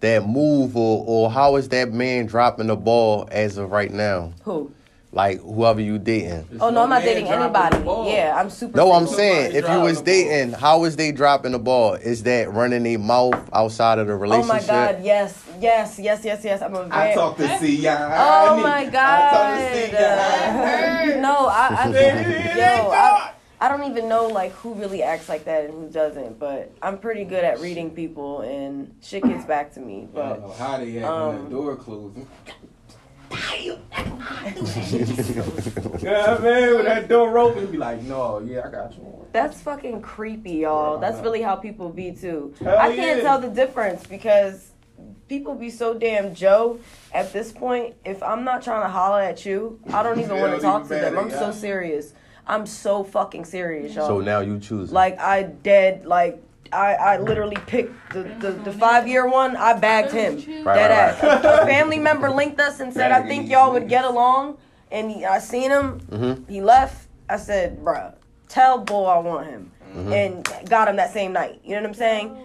that 0.02 0.28
move 0.28 0.76
or 0.76 1.04
or 1.06 1.30
how 1.30 1.56
is 1.56 1.68
that 1.70 1.92
man 1.92 2.26
dropping 2.26 2.66
the 2.66 2.76
ball 2.76 3.26
as 3.32 3.56
of 3.56 3.70
right 3.70 3.92
now? 3.92 4.32
who? 4.42 4.72
Like 5.14 5.40
whoever 5.42 5.80
you 5.82 5.98
dating. 5.98 6.48
Oh 6.58 6.70
no, 6.70 6.84
I'm 6.84 6.88
not 6.88 7.02
dating 7.02 7.28
anybody. 7.28 7.76
Yeah, 8.10 8.34
I'm 8.34 8.48
super. 8.48 8.78
No, 8.78 8.92
I'm 8.92 9.06
saying 9.06 9.54
if 9.54 9.68
you 9.68 9.80
was 9.80 10.02
the 10.02 10.24
ball. 10.24 10.30
dating, 10.30 10.52
how 10.54 10.84
is 10.84 10.96
they 10.96 11.12
dropping 11.12 11.52
the 11.52 11.58
ball? 11.58 11.94
Is 11.94 12.22
that 12.22 12.50
running 12.50 12.86
a 12.86 12.96
mouth 12.96 13.38
outside 13.52 13.98
of 13.98 14.06
the 14.06 14.16
relationship? 14.16 14.70
Oh 14.70 14.74
my 14.74 14.92
god, 14.92 15.04
yes, 15.04 15.44
yes, 15.60 15.98
yes, 15.98 16.24
yes, 16.24 16.42
yes. 16.42 16.62
I'm 16.62 16.74
a 16.74 16.84
very. 16.84 17.10
I 17.10 17.14
talk 17.14 17.36
to 17.36 17.58
C. 17.58 17.86
Oh 17.86 18.58
my 18.62 18.86
god. 18.86 18.94
I 18.96 19.30
talk 19.30 19.58
to 19.58 19.90
C. 19.90 21.16
Uh, 21.18 21.20
no, 21.20 21.46
I, 21.46 21.68
I 21.78 21.90
Yeah. 21.90 22.56
yo, 22.86 22.90
I, 22.90 23.32
I 23.62 23.68
don't 23.68 23.88
even 23.88 24.08
know 24.08 24.26
like 24.26 24.50
who 24.54 24.74
really 24.74 25.04
acts 25.04 25.28
like 25.28 25.44
that 25.44 25.66
and 25.66 25.72
who 25.72 25.88
doesn't, 25.88 26.36
but 26.40 26.72
I'm 26.82 26.98
pretty 26.98 27.22
good 27.22 27.44
at 27.44 27.60
reading 27.60 27.92
people 27.92 28.40
and 28.40 28.92
shit 29.00 29.22
gets 29.22 29.44
back 29.44 29.72
to 29.74 29.80
me. 29.80 29.98
I 29.98 30.00
don't 30.00 30.12
But 30.14 30.40
know 30.40 30.52
how 30.54 30.76
they 30.78 30.98
act 30.98 31.06
Um, 31.06 31.28
when 31.28 31.44
the 31.44 31.50
door 31.50 31.76
closing. 31.76 32.26
Yeah, 36.02 36.38
man, 36.42 36.74
when 36.74 36.84
that 36.84 37.08
door 37.08 37.38
open, 37.38 37.66
be 37.70 37.78
like, 37.78 38.02
no, 38.02 38.40
yeah, 38.40 38.62
I 38.66 38.70
got 38.70 38.94
you. 38.94 39.26
that's 39.32 39.60
fucking 39.62 40.02
creepy, 40.02 40.50
y'all. 40.52 40.98
That's 40.98 41.20
really 41.20 41.40
how 41.40 41.54
people 41.54 41.88
be 41.88 42.12
too. 42.12 42.52
Hell 42.58 42.76
I 42.76 42.94
can't 42.94 43.18
yeah. 43.18 43.22
tell 43.22 43.38
the 43.38 43.48
difference 43.48 44.04
because 44.06 44.72
people 45.28 45.54
be 45.54 45.70
so 45.70 45.94
damn 45.94 46.34
Joe 46.34 46.80
at 47.12 47.32
this 47.32 47.52
point. 47.52 47.94
If 48.04 48.22
I'm 48.22 48.44
not 48.44 48.62
trying 48.62 48.82
to 48.82 48.88
holler 48.90 49.22
at 49.22 49.46
you, 49.46 49.80
I 49.92 50.02
don't 50.02 50.18
even 50.18 50.40
want 50.40 50.56
to 50.56 50.60
talk 50.60 50.82
to 50.82 50.88
them. 50.88 51.16
I'm 51.16 51.30
yeah. 51.30 51.38
so 51.38 51.52
serious. 51.52 52.12
I'm 52.46 52.66
so 52.66 53.04
fucking 53.04 53.44
serious, 53.44 53.94
y'all. 53.94 54.06
So 54.08 54.20
now 54.20 54.40
you 54.40 54.58
choose. 54.58 54.92
Like 54.92 55.18
I 55.18 55.42
dead 55.44 56.04
like 56.06 56.42
I, 56.72 56.94
I 56.94 57.18
literally 57.18 57.58
picked 57.66 58.12
the, 58.12 58.22
the, 58.40 58.52
the 58.52 58.72
five 58.72 59.06
year 59.06 59.28
one. 59.28 59.56
I 59.56 59.78
bagged 59.78 60.12
him. 60.12 60.36
Right, 60.64 60.74
Dead 60.74 60.90
right, 60.90 60.90
ass. 60.90 61.44
A, 61.44 61.62
a 61.62 61.66
family 61.66 61.98
member 61.98 62.30
linked 62.30 62.58
us 62.60 62.80
and 62.80 62.92
said, 62.92 63.12
"I 63.12 63.26
think 63.28 63.48
y'all 63.50 63.72
would 63.72 63.88
get 63.88 64.04
along." 64.04 64.58
And 64.90 65.10
he, 65.10 65.24
I 65.24 65.38
seen 65.38 65.70
him. 65.70 66.00
Mhm. 66.10 66.48
He 66.48 66.60
left. 66.62 67.08
I 67.28 67.36
said, 67.36 67.78
"Bruh, 67.82 68.14
tell 68.48 68.78
Bull 68.78 69.06
I 69.06 69.18
want 69.18 69.46
him," 69.48 69.70
Mm-hmm. 69.94 70.12
and 70.12 70.68
got 70.68 70.88
him 70.88 70.96
that 70.96 71.12
same 71.12 71.32
night. 71.32 71.60
You 71.64 71.76
know 71.76 71.82
what 71.82 71.88
I'm 71.88 71.94
saying? 71.94 72.36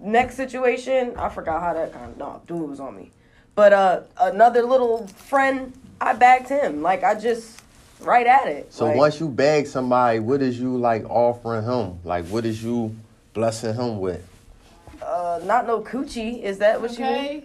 Next 0.00 0.36
situation, 0.36 1.14
I 1.16 1.28
forgot 1.28 1.60
how 1.60 1.74
that 1.74 1.92
kind 1.92 2.10
of 2.12 2.16
no 2.16 2.40
dude 2.46 2.68
was 2.70 2.80
on 2.80 2.96
me, 2.96 3.10
but 3.54 3.72
uh, 3.72 4.00
another 4.20 4.62
little 4.62 5.06
friend, 5.08 5.72
I 6.00 6.12
bagged 6.14 6.48
him. 6.48 6.82
Like 6.82 7.04
I 7.04 7.14
just 7.14 7.61
right 8.04 8.26
at 8.26 8.46
it. 8.46 8.72
So 8.72 8.86
Like, 8.86 8.96
once 8.96 9.20
you 9.20 9.28
bag 9.28 9.66
somebody, 9.66 10.18
what 10.18 10.42
is 10.42 10.58
you 10.58 10.76
like 10.76 11.08
offering 11.08 11.64
him? 11.64 11.98
Like 12.04 12.26
what 12.26 12.44
is 12.44 12.62
you 12.62 12.94
blessing 13.34 13.74
him 13.74 14.00
with? 14.00 14.26
Uh, 15.06 15.40
not 15.44 15.66
no 15.66 15.80
coochie. 15.80 16.42
Is 16.42 16.58
that 16.58 16.80
what 16.80 16.96
you 16.98 17.04
mean? 17.04 17.42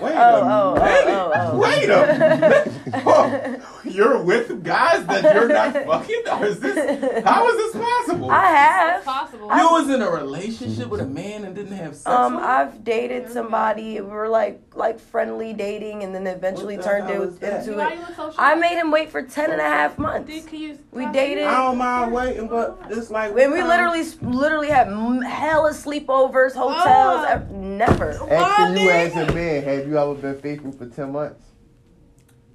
Wait 0.00 0.14
Oh, 0.14 0.36
a 0.36 0.40
oh, 0.42 0.74
minute. 0.74 1.04
oh, 1.06 1.32
oh, 1.34 1.50
oh. 1.52 1.58
Wait 1.58 1.84
a 1.88 2.18
minute. 2.18 3.02
Oh, 3.06 3.80
you're 3.84 4.22
with 4.22 4.64
guys 4.64 5.06
that 5.06 5.34
you're 5.34 5.48
not 5.48 5.72
fucking? 5.86 6.22
Or 6.30 6.46
is 6.46 6.58
this, 6.60 7.24
how 7.24 7.48
is 7.48 7.56
this 7.74 7.82
possible? 7.82 8.30
I 8.30 8.46
have. 8.46 9.04
Possible. 9.04 9.46
you 9.48 9.70
was 9.70 9.88
in 9.90 10.02
a 10.02 10.10
relationship 10.10 10.88
with 10.88 11.00
a 11.00 11.06
man 11.06 11.44
and 11.44 11.54
didn't 11.54 11.76
have 11.76 11.94
sex 11.94 12.06
Um, 12.06 12.34
with? 12.36 12.44
I've 12.44 12.82
dated 12.84 13.30
somebody. 13.30 14.00
We 14.00 14.06
were 14.08 14.28
like 14.28 14.60
like 14.74 14.98
friendly 15.00 15.52
dating, 15.52 16.02
and 16.04 16.14
then 16.14 16.26
eventually 16.26 16.76
the 16.76 16.82
turned 16.82 17.08
hell 17.08 17.22
it 17.22 17.28
is 17.28 17.38
that? 17.38 17.66
into 17.66 17.78
Why 17.78 17.92
it. 17.92 17.94
you 17.96 18.00
look 18.00 18.14
so 18.16 18.34
I 18.38 18.54
made 18.54 18.78
him 18.78 18.90
wait 18.90 19.10
for 19.10 19.22
ten 19.22 19.50
and 19.50 19.60
a 19.60 19.64
half 19.64 19.98
months. 19.98 20.30
Dude, 20.30 20.46
can 20.46 20.58
you 20.58 20.78
We 20.92 21.06
dated. 21.06 21.44
I 21.44 21.56
don't 21.56 21.78
mind 21.78 22.12
waiting, 22.12 22.48
but 22.48 22.78
it's 22.90 23.10
like. 23.10 23.34
When 23.34 23.52
we 23.52 23.60
um, 23.60 23.68
literally 23.68 24.02
literally 24.22 24.68
had 24.68 24.88
m- 24.88 25.22
hella 25.22 25.70
sleepovers, 25.72 26.54
hotels. 26.54 26.84
Oh. 27.00 27.24
ev- 27.28 27.50
Never. 27.50 28.10
Asking 28.30 28.76
you 28.82 28.90
as 28.90 29.16
a 29.16 29.32
man, 29.34 29.62
have 29.64 29.86
you 29.88 29.98
ever 29.98 30.14
been 30.14 30.38
faithful 30.40 30.72
for 30.72 30.86
ten 30.86 31.12
months? 31.12 31.44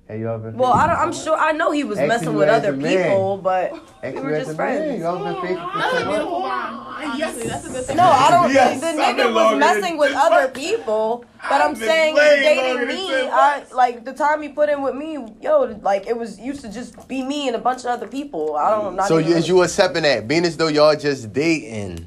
Have 0.07 0.19
you 0.19 0.29
ever 0.29 0.51
been 0.51 0.57
Well, 0.59 0.71
I 0.71 0.85
don't, 0.85 0.97
I'm 0.99 1.13
sure 1.13 1.35
I 1.35 1.51
know 1.51 1.71
he 1.71 1.83
was 1.83 1.97
Asking 1.97 2.07
messing 2.09 2.33
with 2.35 2.47
other 2.47 2.73
a 2.73 2.77
man. 2.77 3.03
people, 3.07 3.37
but 3.37 3.71
months? 3.71 3.91
we 4.03 4.11
were 4.21 4.29
just 4.37 4.49
as 4.51 4.55
a 4.55 4.57
man, 4.57 4.77
friends. 4.77 4.99
You 4.99 5.05
ever 5.07 5.23
been 5.23 5.41
faithful 5.41 5.69
for 5.71 5.77
That's 5.79 5.93
a 5.93 5.97
ten 5.97 6.05
months? 6.05 6.09
beautiful 6.11 6.39
bond. 6.41 6.81
Honestly, 6.95 7.47
that's 7.47 7.65
a 7.65 7.71
good 7.71 7.85
thing. 7.85 7.97
No, 7.97 8.03
I 8.03 8.31
don't. 8.31 8.53
Yes, 8.53 8.81
the 8.81 8.87
nigga 9.01 9.33
was 9.33 9.59
messing 9.59 9.97
with 9.97 10.13
other 10.15 10.47
people, 10.51 11.25
but 11.41 11.51
I've 11.53 11.69
I'm 11.71 11.75
saying 11.75 12.15
way 12.15 12.39
dating 12.41 12.87
me. 12.87 13.11
I 13.29 13.63
like 13.73 14.05
the 14.05 14.13
time 14.13 14.41
he 14.43 14.49
put 14.49 14.69
in 14.69 14.81
with 14.83 14.93
me. 14.95 15.17
Yo, 15.41 15.77
like 15.81 16.05
it 16.07 16.15
was 16.17 16.39
used 16.39 16.61
to 16.61 16.71
just 16.71 17.07
be 17.07 17.23
me 17.23 17.47
and 17.47 17.55
a 17.55 17.59
bunch 17.59 17.79
of 17.79 17.87
other 17.87 18.07
people. 18.07 18.55
I 18.55 18.69
don't. 18.71 18.95
Not 18.95 19.07
So 19.07 19.19
even, 19.19 19.33
is 19.33 19.47
you 19.47 19.61
accepting 19.63 20.03
that? 20.03 20.27
Being 20.27 20.45
as 20.45 20.55
though 20.55 20.67
y'all 20.67 20.95
just 20.95 21.33
dating, 21.33 22.05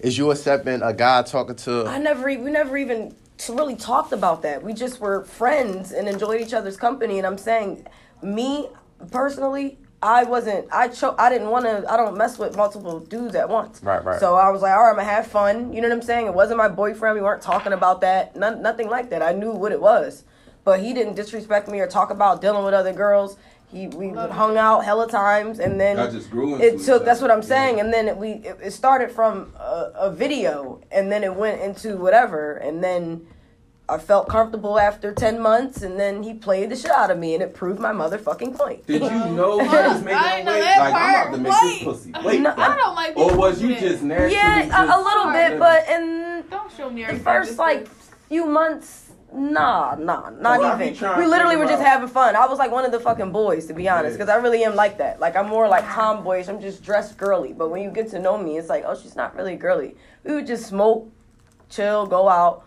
is 0.00 0.16
you 0.18 0.30
accepting 0.30 0.82
a 0.82 0.92
guy 0.92 1.22
talking 1.22 1.56
to? 1.56 1.86
I 1.86 1.98
never. 1.98 2.24
We 2.24 2.36
never 2.36 2.76
even 2.76 3.14
really 3.48 3.76
talked 3.76 4.12
about 4.12 4.42
that. 4.42 4.62
We 4.62 4.72
just 4.72 5.00
were 5.00 5.24
friends 5.24 5.92
and 5.92 6.08
enjoyed 6.08 6.40
each 6.40 6.52
other's 6.54 6.76
company. 6.76 7.18
And 7.18 7.26
I'm 7.26 7.38
saying, 7.38 7.86
me 8.22 8.68
personally. 9.10 9.78
I 10.02 10.24
wasn't. 10.24 10.66
I 10.72 10.88
cho- 10.88 11.14
I 11.18 11.28
didn't 11.28 11.50
want 11.50 11.66
to. 11.66 11.84
I 11.86 11.98
don't 11.98 12.16
mess 12.16 12.38
with 12.38 12.56
multiple 12.56 13.00
dudes 13.00 13.34
at 13.34 13.50
once. 13.50 13.82
Right, 13.82 14.02
right. 14.02 14.18
So 14.18 14.34
I 14.34 14.48
was 14.48 14.62
like, 14.62 14.72
all 14.72 14.82
right, 14.82 14.90
I'm 14.92 14.96
gonna 14.96 15.06
have 15.06 15.26
fun. 15.26 15.74
You 15.74 15.82
know 15.82 15.88
what 15.88 15.96
I'm 15.96 16.02
saying? 16.02 16.26
It 16.26 16.32
wasn't 16.32 16.56
my 16.56 16.68
boyfriend. 16.68 17.16
We 17.16 17.20
weren't 17.20 17.42
talking 17.42 17.74
about 17.74 18.00
that. 18.00 18.34
None, 18.34 18.62
nothing 18.62 18.88
like 18.88 19.10
that. 19.10 19.20
I 19.22 19.32
knew 19.32 19.52
what 19.52 19.72
it 19.72 19.80
was, 19.82 20.24
but 20.64 20.80
he 20.80 20.94
didn't 20.94 21.16
disrespect 21.16 21.68
me 21.68 21.80
or 21.80 21.86
talk 21.86 22.08
about 22.08 22.40
dealing 22.40 22.64
with 22.64 22.72
other 22.72 22.94
girls. 22.94 23.36
He 23.72 23.86
we 23.86 24.08
hung 24.08 24.56
out 24.56 24.84
hella 24.84 25.08
times, 25.08 25.60
and 25.60 25.80
then 25.80 25.96
Y'all 25.96 26.10
just 26.10 26.30
grew 26.30 26.54
into 26.54 26.66
it 26.66 26.74
each 26.80 26.86
took. 26.86 27.04
That's 27.04 27.20
what 27.20 27.30
I'm 27.30 27.42
saying. 27.42 27.76
Yeah. 27.76 27.84
And 27.84 27.92
then 27.92 28.08
it, 28.08 28.16
we 28.16 28.30
it, 28.32 28.58
it 28.62 28.70
started 28.72 29.12
from 29.12 29.52
a, 29.56 29.92
a 29.94 30.10
video, 30.12 30.80
and 30.90 31.10
then 31.12 31.22
it 31.22 31.34
went 31.34 31.60
into 31.60 31.96
whatever, 31.96 32.54
and 32.56 32.82
then. 32.82 33.26
I 33.88 33.98
felt 33.98 34.28
comfortable 34.28 34.78
after 34.78 35.12
10 35.12 35.40
months, 35.40 35.82
and 35.82 35.98
then 35.98 36.22
he 36.22 36.32
played 36.32 36.70
the 36.70 36.76
shit 36.76 36.92
out 36.92 37.10
of 37.10 37.18
me, 37.18 37.34
and 37.34 37.42
it 37.42 37.54
proved 37.54 37.80
my 37.80 37.90
motherfucking 37.90 38.56
point. 38.56 38.86
Did 38.86 39.02
you 39.02 39.10
know 39.10 39.58
he 39.58 39.66
was 39.66 40.00
making 40.04 40.16
I 40.16 40.32
a 40.32 40.36
didn't 40.36 40.46
know 40.46 40.60
that 40.60 40.78
Like, 40.78 40.94
I'm 40.94 41.10
about 41.10 41.32
to 41.32 41.38
make 41.42 41.52
part. 41.52 41.64
this 41.66 41.82
pussy 41.82 42.12
wait. 42.24 42.40
No, 42.40 42.54
I 42.56 42.76
don't 42.76 42.94
like 42.94 43.16
Or 43.16 43.36
was 43.36 43.60
you 43.60 43.74
just 43.74 44.04
naturally 44.04 44.36
Yeah, 44.36 44.66
just, 44.68 44.78
a, 44.78 44.96
a 44.96 44.98
little 45.02 45.32
bit, 45.32 45.58
but 45.58 45.88
in 45.88 46.44
Don't 46.48 46.70
show 46.76 46.88
me 46.88 47.04
the 47.04 47.16
first 47.18 47.58
like 47.58 47.88
few 48.28 48.46
months, 48.46 49.09
nah, 49.32 49.94
nah, 49.98 50.30
not 50.30 50.60
Well, 50.60 50.80
even. 50.80 50.94
trying 50.94 51.18
We 51.18 51.26
literally 51.26 51.56
were 51.56 51.64
figure 51.64 51.76
just 51.78 51.86
having 51.86 52.08
fun. 52.08 52.36
I 52.36 52.46
was 52.46 52.58
like 52.58 52.70
one 52.70 52.84
of 52.84 52.92
the 52.92 53.00
fucking 53.00 53.32
boys, 53.32 53.66
to 53.66 53.74
be 53.74 53.88
honest, 53.88 54.16
because 54.16 54.28
I 54.28 54.36
really 54.36 54.64
am 54.64 54.74
like 54.74 54.98
that. 54.98 55.20
Like 55.20 55.36
I'm 55.36 55.48
more 55.48 55.68
like 55.68 55.84
tomboyish. 55.84 56.48
I'm 56.48 56.60
just 56.60 56.82
dressed 56.82 57.16
girly, 57.16 57.52
but 57.52 57.70
when 57.70 57.82
you 57.82 57.90
get 57.90 58.08
to 58.10 58.18
know 58.18 58.36
me, 58.38 58.58
it's 58.58 58.68
like, 58.68 58.84
oh, 58.86 58.96
she's 59.00 59.16
not 59.16 59.34
really 59.36 59.56
girly. 59.56 59.96
We 60.24 60.34
would 60.34 60.46
just 60.46 60.66
smoke, 60.66 61.10
chill, 61.68 62.06
go 62.06 62.28
out. 62.28 62.64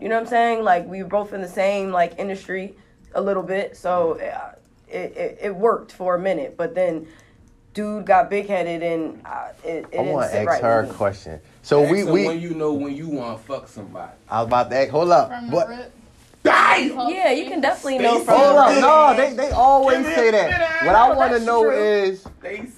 You 0.00 0.08
know 0.08 0.16
what 0.16 0.22
I'm 0.22 0.26
saying? 0.28 0.64
Like 0.64 0.86
we 0.86 1.02
were 1.02 1.08
both 1.08 1.32
in 1.32 1.40
the 1.40 1.48
same 1.48 1.90
like 1.90 2.18
industry 2.18 2.74
a 3.14 3.20
little 3.20 3.42
bit, 3.42 3.76
so 3.76 4.18
uh, 4.20 4.54
it 4.88 5.16
it, 5.16 5.38
it 5.42 5.54
worked 5.54 5.92
for 5.92 6.14
a 6.14 6.18
minute, 6.18 6.56
but 6.56 6.74
then. 6.74 7.06
Dude 7.72 8.06
got 8.06 8.30
big 8.30 8.46
headed 8.46 8.84
and 8.84 9.20
uh, 9.26 9.48
it, 9.64 9.84
it 9.90 9.98
I 9.98 10.02
want 10.02 10.30
to 10.30 10.38
ask 10.38 10.46
right 10.48 10.62
her 10.62 10.80
a 10.82 10.86
question. 10.86 11.40
So 11.62 11.82
Ask 11.82 11.90
we 11.90 12.04
we 12.04 12.24
when 12.24 12.40
you 12.40 12.54
know 12.54 12.72
when 12.72 12.94
you 12.94 13.08
want 13.08 13.36
to 13.36 13.44
fuck 13.44 13.66
somebody. 13.66 14.12
I 14.30 14.42
was 14.42 14.46
about 14.46 14.70
to 14.70 14.76
ask. 14.76 14.90
Hold 14.90 15.10
up. 15.10 15.28
From 15.28 15.50
the 15.50 15.56
What? 15.56 15.68
rip. 15.68 15.92
Damn! 16.44 17.08
Yeah, 17.08 17.30
you 17.32 17.46
can 17.46 17.60
definitely 17.62 17.98
know 17.98 18.16
Stacey. 18.16 18.24
from 18.26 18.34
Hold 18.38 18.56
up. 18.58 18.80
No, 18.80 19.16
they 19.16 19.32
they 19.34 19.50
always 19.50 20.04
say 20.04 20.30
that. 20.30 20.84
What 20.86 20.94
I 20.94 21.12
want 21.14 21.32
to 21.32 21.40
know 21.40 21.70
is 21.70 22.24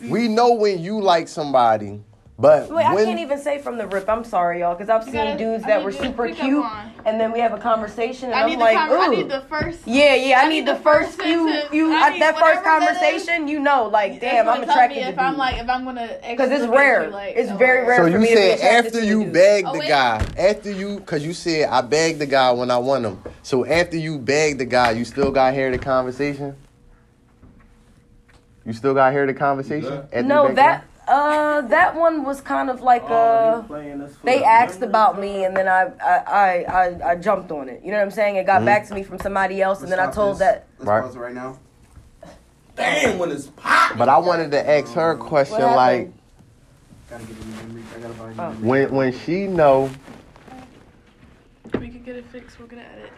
we 0.09 0.29
know 0.29 0.55
when 0.55 0.79
you 0.79 1.01
like 1.01 1.27
somebody, 1.27 2.01
but 2.39 2.70
Wait, 2.70 2.84
I 2.84 2.95
can't 3.05 3.18
even 3.20 3.39
say 3.39 3.59
from 3.59 3.78
the 3.78 3.87
rip. 3.87 4.09
I'm 4.11 4.22
sorry, 4.22 4.61
y'all, 4.61 4.74
because 4.74 4.91
I've 4.91 5.05
seen 5.05 5.14
gotta- 5.14 5.39
dudes 5.39 5.64
that 5.64 5.82
were 5.82 5.91
to 5.91 5.99
super 5.99 6.28
cute, 6.28 6.66
and 7.07 7.18
then 7.18 7.32
we 7.32 7.39
have 7.41 7.55
a 7.55 7.59
conversation, 7.59 8.26
and 8.30 8.34
I 8.34 8.47
am 8.49 8.59
like, 8.59 8.74
the 8.74 8.95
con- 8.95 9.01
I 9.01 9.07
ooh. 9.07 9.16
need 9.16 9.28
the 9.30 9.41
first. 9.49 9.78
yeah, 9.87 10.14
yeah, 10.14 10.41
I 10.41 10.43
I 10.45 10.49
need, 10.51 10.61
need 10.61 10.66
the 10.68 10.74
the 10.74 10.80
first 10.80 11.12
first 11.16 11.22
few, 11.22 11.49
sentence. 11.49 11.70
few 11.70 11.93
I 11.95 12.09
at 12.09 12.18
that 12.18 12.39
first 12.39 12.62
whatever 12.62 12.84
that 12.84 12.93
is. 13.14 13.24
conversation. 13.24 13.49
You 13.49 13.61
know, 13.61 13.87
like, 13.87 14.20
damn, 14.20 14.49
I'm 14.51 14.62
attracted 14.62 14.99
me 14.99 15.05
to 15.05 15.09
if 15.11 15.18
I'm 15.18 15.39
like 15.39 15.57
if 15.62 15.68
I'm 15.68 15.84
gonna 15.87 16.18
Because 16.28 16.51
it's 16.51 16.66
rare. 16.66 17.05
you, 17.07 17.11
like, 17.11 17.37
It's 17.37 17.51
or- 17.51 17.57
very 17.57 17.87
rare. 17.87 17.97
So 17.99 18.03
for 18.03 18.09
you 18.11 18.18
me 18.18 18.28
to 18.28 18.34
be 18.34 18.57
said 18.59 18.84
after 18.84 19.01
you 19.03 19.24
dude. 19.24 19.32
bagged 19.32 19.68
Oh, 19.68 19.72
the 19.78 19.87
guy, 19.87 20.26
after 20.37 20.70
you, 20.70 21.01
cause 21.01 21.24
you 21.24 21.32
said 21.32 21.70
I 21.70 21.80
bagged 21.80 22.18
the 22.18 22.26
guy 22.26 22.51
when 22.53 22.70
I 22.70 22.76
want 22.76 23.07
him. 23.07 23.18
So 23.43 23.64
after 23.64 23.97
you 23.97 24.18
bagged 24.18 24.61
the 24.61 24.66
guy, 24.66 24.91
you 24.91 25.07
still 25.07 25.30
got 25.30 25.51
to 25.53 25.57
hear 25.57 25.70
the 25.70 25.78
conversation. 25.78 26.55
You 28.66 28.72
still 28.72 28.95
got 28.95 29.07
to 29.07 29.12
hear 29.12 29.26
the 29.26 29.32
conversation. 29.34 29.91
Yeah. 29.93 30.01
after 30.01 30.16
you 30.20 30.22
No, 30.24 30.53
that 30.55 30.84
uh, 31.09 31.61
that 31.62 31.94
one 31.94 32.24
was 32.24 32.40
kind 32.40 32.68
of 32.70 32.80
like 32.80 33.02
Oh, 33.04 33.14
uh. 33.14 33.61
he 33.62 33.66
playing 33.68 34.00
us 34.00 34.16
for 34.16 34.26
They 34.26 34.42
asked 34.42 34.82
about 34.82 35.20
me, 35.20 35.44
and 35.44 35.57
then 35.57 35.68
I 35.68 35.92
I, 36.02 36.16
I, 36.26 36.64
I 36.64 37.11
I 37.12 37.16
jumped 37.16 37.50
on 37.52 37.68
it. 37.68 37.82
You 37.84 37.90
know 37.92 37.98
what 37.98 38.04
I'm 38.04 38.11
saying? 38.11 38.36
It 38.36 38.46
got 38.46 38.64
back 38.64 38.86
to 38.88 38.94
me 38.94 39.02
from 39.02 39.18
somebody 39.20 39.62
else, 39.62 39.82
and 39.82 39.90
then 39.92 40.00
I 40.00 40.11
told 40.11 40.38
that. 40.40 40.66
Let's 40.78 40.88
Right. 40.88 41.02
pause 41.02 41.16
it 41.16 41.18
right 41.20 41.34
now. 41.34 41.59
Damn, 42.74 43.18
when 43.18 43.30
it's 43.30 43.46
pop. 43.57 43.96
But 43.96 44.09
I 44.09 44.18
wanted 44.18 44.50
to 44.50 44.68
ask 44.70 44.92
her 44.94 45.12
a 45.12 45.16
question, 45.16 45.61
What 45.62 45.76
like 45.76 45.98
happened? 45.98 46.12
Gotta 47.09 47.24
get 47.24 47.36
a 47.36 47.46
new 47.46 47.54
memory. 47.68 47.82
I 47.96 48.00
gotta 48.00 48.14
buy 48.14 48.30
a 48.30 48.34
new 48.34 48.42
Oh. 48.42 48.68
when 48.68 48.90
when 48.94 49.18
she 49.20 49.46
know, 49.46 49.90
We 51.78 51.88
can 51.88 52.02
get 52.04 52.16
it 52.16 52.26
fixed. 52.26 52.59
We're 52.61 52.66
gonna 52.66 52.82
edit. 52.82 53.11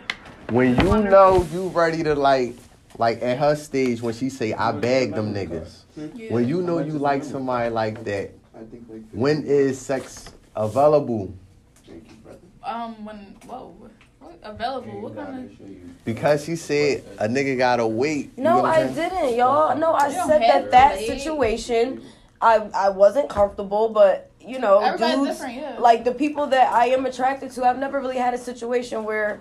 when 0.51 0.77
you 0.77 1.03
know 1.11 1.47
you 1.53 1.69
ready 1.69 2.03
to 2.05 2.15
like, 2.15 2.55
like 2.99 3.23
at 3.23 3.39
her 3.39 3.57
stage 3.57 4.01
when 4.03 4.15
she 4.15 4.29
say 4.31 4.53
I 4.53 4.73
bag 4.73 5.15
them 5.15 5.35
niggas. 5.35 5.83
Yeah. 6.15 6.33
When 6.33 6.49
you 6.49 6.63
know 6.63 6.79
you 6.79 6.93
like 6.93 7.25
somebody 7.25 7.71
like 7.71 8.05
that, 8.05 8.33
I 8.55 8.65
think 8.71 8.85
like. 8.89 9.03
when 9.13 9.45
is 9.45 9.79
sex 9.79 10.33
available? 10.55 11.35
Thank 11.87 12.09
you, 12.11 12.17
brother. 12.17 12.39
Um. 12.63 13.05
When. 13.05 13.37
Whoa. 13.47 13.75
What? 13.79 13.91
available. 14.43 15.01
What 15.01 15.17
kind 15.17 15.51
of? 15.51 16.05
Because 16.05 16.45
she 16.45 16.57
said 16.57 17.05
a 17.19 17.29
nigga 17.29 17.57
gotta 17.57 17.87
wait. 17.87 18.37
No, 18.39 18.65
I 18.65 18.87
saying? 18.87 18.95
didn't, 18.95 19.37
y'all. 19.37 19.77
No, 19.77 19.93
I 19.93 20.13
said 20.13 20.43
that 20.43 20.71
that 20.71 20.99
situation, 20.99 22.03
I 22.41 22.57
I 22.75 22.89
wasn't 22.91 23.29
comfortable, 23.29 23.89
but 23.89 24.31
you 24.41 24.59
know, 24.59 24.81
Everybody's 24.81 25.17
dudes 25.17 25.31
different, 25.31 25.57
yeah. 25.57 25.79
like 25.79 26.05
the 26.05 26.13
people 26.13 26.47
that 26.49 26.73
I 26.73 26.87
am 26.87 27.05
attracted 27.07 27.51
to. 27.53 27.65
I've 27.65 27.79
never 27.79 28.01
really 28.01 28.17
had 28.17 28.35
a 28.35 28.39
situation 28.39 29.05
where 29.05 29.41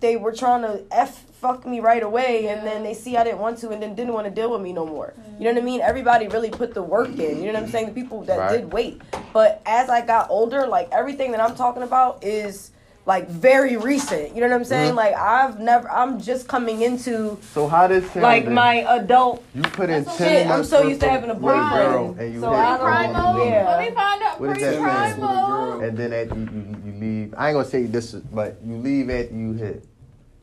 they 0.00 0.16
were 0.16 0.32
trying 0.32 0.62
to 0.62 0.84
f 0.90 1.24
fuck 1.42 1.66
me 1.66 1.80
right 1.80 2.02
away, 2.04 2.46
and 2.46 2.64
then 2.64 2.84
they 2.84 2.94
see 2.94 3.16
I 3.16 3.24
didn't 3.24 3.40
want 3.40 3.58
to, 3.58 3.70
and 3.70 3.82
then 3.82 3.94
didn't 3.96 4.14
want 4.14 4.26
to 4.26 4.30
deal 4.30 4.50
with 4.52 4.62
me 4.62 4.72
no 4.72 4.86
more. 4.86 5.12
You 5.38 5.44
know 5.46 5.52
what 5.54 5.62
I 5.62 5.66
mean? 5.66 5.80
Everybody 5.80 6.28
really 6.28 6.50
put 6.50 6.72
the 6.72 6.82
work 6.82 7.08
in. 7.18 7.42
You 7.42 7.48
know 7.52 7.54
what 7.58 7.64
I'm 7.64 7.68
saying? 7.70 7.86
The 7.86 7.92
people 8.00 8.22
that 8.22 8.38
Right. 8.38 8.52
did 8.60 8.72
wait, 8.72 9.02
but 9.32 9.60
as 9.66 9.90
I 9.90 10.00
got 10.06 10.30
older, 10.30 10.66
like 10.68 10.88
everything 10.92 11.32
that 11.32 11.40
I'm 11.40 11.54
talking 11.56 11.82
about 11.82 12.24
is. 12.24 12.70
Like 13.04 13.28
very 13.28 13.76
recent, 13.76 14.32
you 14.32 14.40
know 14.40 14.46
what 14.46 14.54
I'm 14.54 14.64
saying? 14.64 14.92
Mhm. 14.92 14.96
Like 15.02 15.14
I've 15.16 15.58
never, 15.58 15.90
I'm 15.90 16.20
just 16.20 16.46
coming 16.46 16.82
into 16.82 17.36
So 17.52 17.66
how 17.66 17.88
does 17.88 18.04
sound 18.12 18.22
like 18.22 18.44
then? 18.44 18.54
my 18.54 18.74
adult 18.94 19.42
You 19.56 19.62
put 19.62 19.90
in 19.90 20.04
ten 20.04 20.16
Shit, 20.18 20.46
I'm 20.46 20.62
so 20.62 20.86
used 20.86 21.00
to 21.00 21.08
having 21.10 21.28
a 21.30 21.34
with 21.34 21.42
girl 21.42 22.12
boyfriend. 22.14 22.20
and 22.20 22.34
you 22.34 22.40
So 22.40 22.52
I 22.54 22.78
Pre 22.78 23.12
don't- 23.12 23.12
mode. 23.38 23.48
yeah. 23.48 23.68
Let 23.70 23.80
me 23.80 23.94
find 23.96 24.22
out 24.22 24.40
What 24.40 24.50
pre 24.52 24.60
does 24.60 24.74
that 24.76 24.80
prime 24.80 25.10
mean? 25.18 25.20
mode. 25.20 25.82
and 25.82 25.98
then 25.98 26.12
after 26.12 26.36
you, 26.36 26.48
you, 26.54 26.76
you 26.86 27.00
leave. 27.00 27.34
I 27.36 27.48
ain't 27.48 27.56
gonna 27.56 27.68
say 27.68 27.82
this, 27.86 28.12
but 28.12 28.58
you 28.64 28.76
leave 28.76 29.10
after 29.10 29.34
you 29.34 29.52
hit 29.54 29.84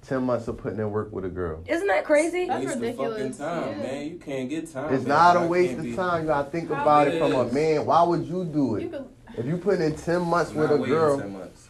ten 0.10 0.24
months 0.24 0.48
of 0.48 0.58
putting 0.58 0.80
in 0.80 0.90
work 0.92 1.12
with 1.14 1.24
a 1.24 1.30
girl. 1.30 1.64
Isn't 1.68 1.88
that 1.88 2.04
crazy? 2.04 2.46
That's 2.48 2.66
waste 2.66 2.80
ridiculous. 2.80 3.38
Fucking 3.38 3.64
time, 3.64 3.78
Yeah. 3.80 3.84
man. 3.84 4.08
You 4.10 4.16
can't 4.18 4.50
get 4.50 4.74
time. 4.74 4.94
It's 4.94 5.04
back. 5.04 5.08
not 5.08 5.44
a 5.44 5.48
waste 5.48 5.78
of 5.80 5.96
time. 5.96 6.22
You 6.24 6.28
gotta 6.28 6.50
think 6.50 6.70
How 6.72 6.82
about 6.82 7.08
it 7.08 7.14
it 7.16 7.20
from 7.20 7.34
a 7.34 7.46
man. 7.52 7.86
Why 7.86 8.04
would 8.04 8.26
you 8.26 8.44
do 8.44 8.78
You 8.82 8.90
it? 8.94 9.02
If 9.38 9.46
you 9.46 9.58
put 9.58 9.80
in 9.80 9.96
ten 9.96 10.22
months 10.24 10.52
with 10.52 10.72
Not 10.72 10.82
a 10.82 10.86
girl, 10.86 11.18
10 11.20 11.32
months. 11.34 11.68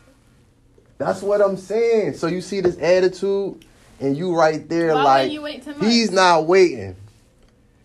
that's 0.98 1.22
what 1.22 1.42
I'm 1.42 1.58
saying. 1.58 2.14
So 2.14 2.28
you 2.28 2.40
see 2.42 2.62
this 2.62 2.78
attitude, 2.80 3.66
and 4.00 4.16
you 4.18 4.34
right 4.36 4.68
there 4.70 4.94
why 4.96 5.04
like 5.04 5.32
you 5.32 5.42
wait 5.42 5.64
ten 5.64 5.78
months? 5.78 5.94
he's 5.94 6.10
not 6.12 6.46
waiting. 6.48 6.96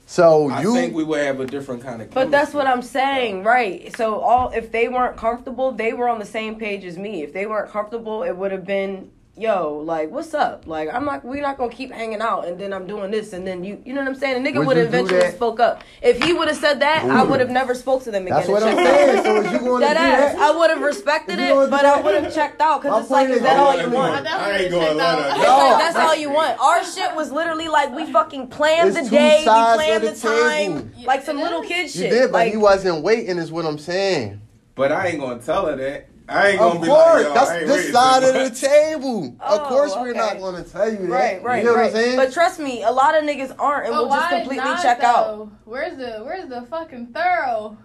So 0.06 0.50
I 0.50 0.62
you 0.62 0.74
think 0.74 0.94
we 0.94 1.02
would 1.02 1.20
have 1.24 1.40
a 1.40 1.46
different 1.46 1.82
kind 1.82 2.00
of. 2.00 2.10
But 2.10 2.30
that's 2.30 2.52
what 2.54 2.66
I'm 2.66 2.74
chemistry. 2.74 3.00
saying, 3.00 3.42
right? 3.42 3.96
So 3.96 4.20
all 4.20 4.50
if 4.50 4.70
they 4.70 4.86
weren't 4.88 5.16
comfortable, 5.16 5.72
they 5.72 5.92
were 5.92 6.08
on 6.08 6.20
the 6.20 6.26
same 6.26 6.54
page 6.56 6.84
as 6.84 6.96
me. 6.96 7.22
If 7.22 7.32
they 7.32 7.46
weren't 7.46 7.70
comfortable, 7.70 8.22
it 8.22 8.36
would 8.36 8.52
have 8.52 8.64
been, 8.66 9.10
yo, 9.36 9.82
like, 9.84 10.10
what's 10.10 10.32
up? 10.34 10.66
Like, 10.66 10.92
I'm 10.92 11.04
not, 11.04 11.24
we're 11.24 11.42
not 11.42 11.58
gonna 11.58 11.72
keep 11.72 11.90
hanging 11.90 12.20
out, 12.20 12.46
and 12.46 12.58
then 12.58 12.72
I'm 12.72 12.86
doing 12.86 13.10
this, 13.10 13.32
and 13.32 13.46
then 13.46 13.64
you, 13.64 13.80
you 13.84 13.92
know 13.92 14.00
what 14.00 14.08
I'm 14.08 14.14
saying? 14.14 14.42
The 14.42 14.48
nigga 14.48 14.58
Would 14.58 14.68
would 14.68 14.76
have 14.76 14.88
eventually 14.88 15.30
spoke 15.32 15.60
up. 15.60 15.82
If 16.02 16.22
he 16.22 16.32
would 16.32 16.48
have 16.48 16.56
said 16.56 16.80
that, 16.80 17.04
I 17.04 17.22
would 17.22 17.40
have 17.40 17.50
never 17.50 17.74
spoke 17.74 18.02
to 18.04 18.10
them 18.10 18.26
again. 18.26 18.36
that's 18.36 18.48
what 18.48 18.62
I'm 18.62 18.76
checked 18.76 18.88
out. 18.88 18.96
saying. 18.96 19.24
So 19.24 19.36
is 19.40 19.52
you 19.52 19.58
going 19.58 19.80
to 19.80 19.88
do 19.88 19.94
That 19.94 19.96
ass, 19.96 20.34
that? 20.34 20.40
I 20.40 20.56
would 20.56 20.70
have 20.70 20.80
respected 20.80 21.38
it, 21.38 21.52
gonna 21.52 21.68
but 21.68 21.84
I 21.84 22.00
would 22.00 22.22
have 22.22 22.34
checked 22.34 22.60
out 22.60 22.82
My 22.84 22.90
because 22.90 23.02
it's 23.02 23.10
like, 23.10 23.28
is 23.28 23.40
that 23.42 23.58
all 23.58 23.80
you 23.80 23.90
want? 23.90 24.26
I 24.26 24.58
ain't 24.58 24.70
going 24.70 24.86
to 24.86 24.94
let 24.94 25.18
her. 25.18 25.28
It's 25.28 25.94
that's 25.94 25.96
all 25.96 26.14
you 26.14 26.30
want. 26.30 26.60
Our 26.60 26.84
shit 26.84 27.14
was 27.14 27.32
literally 27.32 27.68
like 27.68 27.94
we 27.94 28.10
fucking 28.12 28.48
planned 28.48 28.96
It's 28.96 29.08
the 29.08 29.16
day, 29.16 29.38
we 29.40 29.44
planned 29.44 30.04
the, 30.04 30.10
the 30.10 30.16
time, 30.16 30.92
like 31.04 31.22
some 31.22 31.38
little 31.38 31.62
kid 31.62 31.90
shit. 31.90 32.04
You 32.04 32.10
did, 32.10 32.32
but 32.32 32.38
like, 32.38 32.52
he 32.52 32.56
wasn't 32.56 33.02
waiting. 33.02 33.38
Is 33.38 33.50
what 33.50 33.64
I'm 33.64 33.78
saying. 33.78 34.40
But 34.74 34.92
I 34.92 35.08
ain't 35.08 35.20
gonna 35.20 35.40
tell 35.40 35.66
her 35.66 35.76
that. 35.76 36.08
I 36.28 36.48
ain't 36.50 36.58
gonna 36.58 36.74
Of 36.76 36.80
be 36.82 36.88
course, 36.88 37.24
like, 37.26 37.34
that's 37.34 37.50
ain't 37.50 37.66
this 37.66 37.92
side 37.92 38.22
of 38.22 38.32
the 38.34 38.44
much. 38.44 38.60
table. 38.60 39.24
of 39.40 39.60
Oh, 39.60 39.66
course, 39.68 39.94
we're 39.94 40.10
okay. 40.10 40.18
not 40.18 40.38
going 40.38 40.62
to 40.64 40.70
tell 40.70 40.90
you 40.90 40.98
that. 41.06 41.08
Right, 41.08 41.42
right, 41.42 41.58
you 41.62 41.68
know 41.68 41.74
right. 41.76 41.92
what 41.92 41.96
I'm 41.96 42.02
saying? 42.02 42.16
But 42.16 42.32
trust 42.32 42.58
me, 42.60 42.82
a 42.82 42.90
lot 42.90 43.14
of 43.16 43.24
niggas 43.24 43.54
aren't, 43.58 43.86
and 43.86 43.94
But 43.94 44.02
we'll 44.04 44.10
just 44.10 44.30
why 44.30 44.38
completely 44.40 44.64
not, 44.64 44.82
check 44.82 45.00
out. 45.02 45.26
though? 45.26 45.52
Where's 45.64 45.98
the 45.98 46.24
Where's 46.24 46.48
the 46.48 46.62
fucking 46.62 47.08
thorough? 47.08 47.76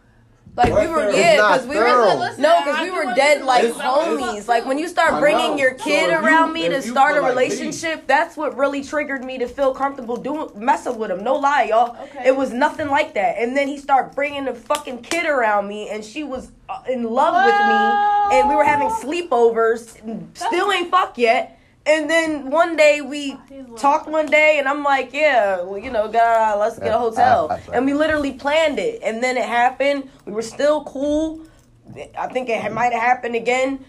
Like 0.59 0.73
we 0.73 0.87
were, 0.87 1.09
yeah, 1.11 1.35
because 1.35 1.65
we 1.67 1.77
were. 1.77 2.35
No, 2.37 2.59
because 2.59 2.81
we 2.81 2.91
were 2.91 3.15
dead 3.15 3.45
like 3.45 3.61
this. 3.63 3.77
I 3.77 3.87
wanna 3.89 4.21
homies. 4.21 4.47
Like 4.47 4.65
when 4.65 4.77
you 4.77 4.89
start 4.89 5.19
bringing 5.21 5.57
your 5.57 5.73
kid 5.73 6.09
around 6.11 6.51
me 6.51 6.67
to 6.67 6.81
start 6.81 7.13
a 7.13 7.15
feel 7.15 7.23
like 7.23 7.35
me- 7.35 7.41
relationship, 7.43 8.07
that's 8.07 8.35
what 8.35 8.57
really 8.57 8.83
triggered 8.83 9.23
me 9.23 9.37
to 9.37 9.47
feel 9.47 9.73
comfortable 9.73 10.17
doing 10.17 10.49
messing 10.55 10.97
with 10.97 11.11
him. 11.11 11.23
No 11.23 11.35
lie, 11.35 11.63
y'all. 11.63 11.95
Okay. 12.03 12.27
It 12.27 12.35
was 12.35 12.51
nothing 12.51 12.89
like 12.89 13.13
that. 13.13 13.37
And 13.39 13.55
then 13.55 13.67
he 13.69 13.77
started 13.77 14.13
bringing 14.15 14.45
the 14.45 14.53
fucking 14.53 15.01
kid 15.03 15.25
around 15.25 15.67
me, 15.67 15.89
and 15.89 16.03
she 16.03 16.23
was 16.23 16.51
uh, 16.67 16.81
in 16.89 17.03
love 17.03 17.33
with 17.45 17.55
me, 18.33 18.37
and 18.39 18.49
we 18.49 18.55
were 18.55 18.65
having 18.65 18.89
sleepovers. 18.89 19.97
Still 20.37 20.71
ain't 20.71 20.91
fuck 20.91 21.17
yet. 21.17 21.58
And 21.89 22.07
then 22.07 22.51
one 22.51 22.75
day 22.75 23.01
we 23.01 23.35
He's 23.49 23.65
talked 23.75 24.07
one 24.07 24.27
day, 24.27 24.59
and 24.59 24.67
I'm 24.67 24.83
like, 24.83 25.11
yeah, 25.11 25.61
well, 25.63 25.79
you 25.79 25.89
know, 25.89 26.07
God, 26.07 26.59
let's 26.59 26.77
get 26.77 26.93
a 26.93 26.99
hotel. 26.99 27.47
I- 27.49 27.55
I 27.55 27.59
saw 27.61 27.71
and 27.71 27.85
we 27.85 27.93
literally 27.93 28.33
planned 28.33 28.77
it, 28.77 28.99
and 29.03 29.23
then 29.23 29.37
it 29.37 29.45
happened. 29.45 30.09
We 30.25 30.33
were 30.33 30.43
still 30.43 30.83
cool. 30.83 31.41
I 32.17 32.27
think 32.27 32.49
it 32.49 32.71
might 32.71 32.93
have 32.93 33.01
happened 33.01 33.35
again. 33.35 33.83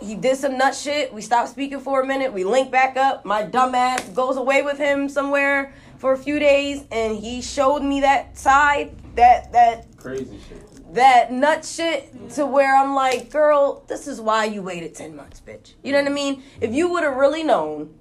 He 0.00 0.16
did 0.16 0.36
some 0.36 0.58
nut 0.58 0.74
shit. 0.74 1.14
We 1.14 1.22
stopped 1.22 1.50
speaking 1.50 1.78
for 1.78 2.02
a 2.02 2.06
minute. 2.06 2.32
We 2.32 2.42
link 2.42 2.72
back 2.72 2.96
up. 2.96 3.24
My 3.24 3.44
dumbass 3.44 4.12
goes 4.12 4.36
away 4.36 4.62
with 4.62 4.76
him 4.76 5.08
somewhere 5.08 5.72
for 5.98 6.12
a 6.12 6.18
few 6.18 6.40
days, 6.40 6.82
and 6.90 7.16
he 7.16 7.40
showed 7.40 7.82
me 7.82 8.00
that 8.00 8.36
side, 8.36 8.90
that 9.14 9.52
that 9.52 9.96
Crazy 9.96 10.38
shit. 10.48 10.73
That 10.94 11.32
nut 11.32 11.64
shit 11.64 12.30
to 12.30 12.46
where 12.46 12.76
I'm 12.76 12.94
like, 12.94 13.30
girl, 13.30 13.84
this 13.88 14.06
is 14.06 14.20
why 14.20 14.46
you 14.46 14.62
waited 14.62 14.94
ten 14.94 15.14
months, 15.14 15.40
bitch. 15.46 15.74
You 15.82 15.92
know 15.92 15.98
what 15.98 16.10
I 16.10 16.14
mean? 16.14 16.42
If 16.60 16.72
you 16.72 16.90
would 16.90 17.02
have 17.02 17.16
really 17.16 17.42
known, 17.42 17.94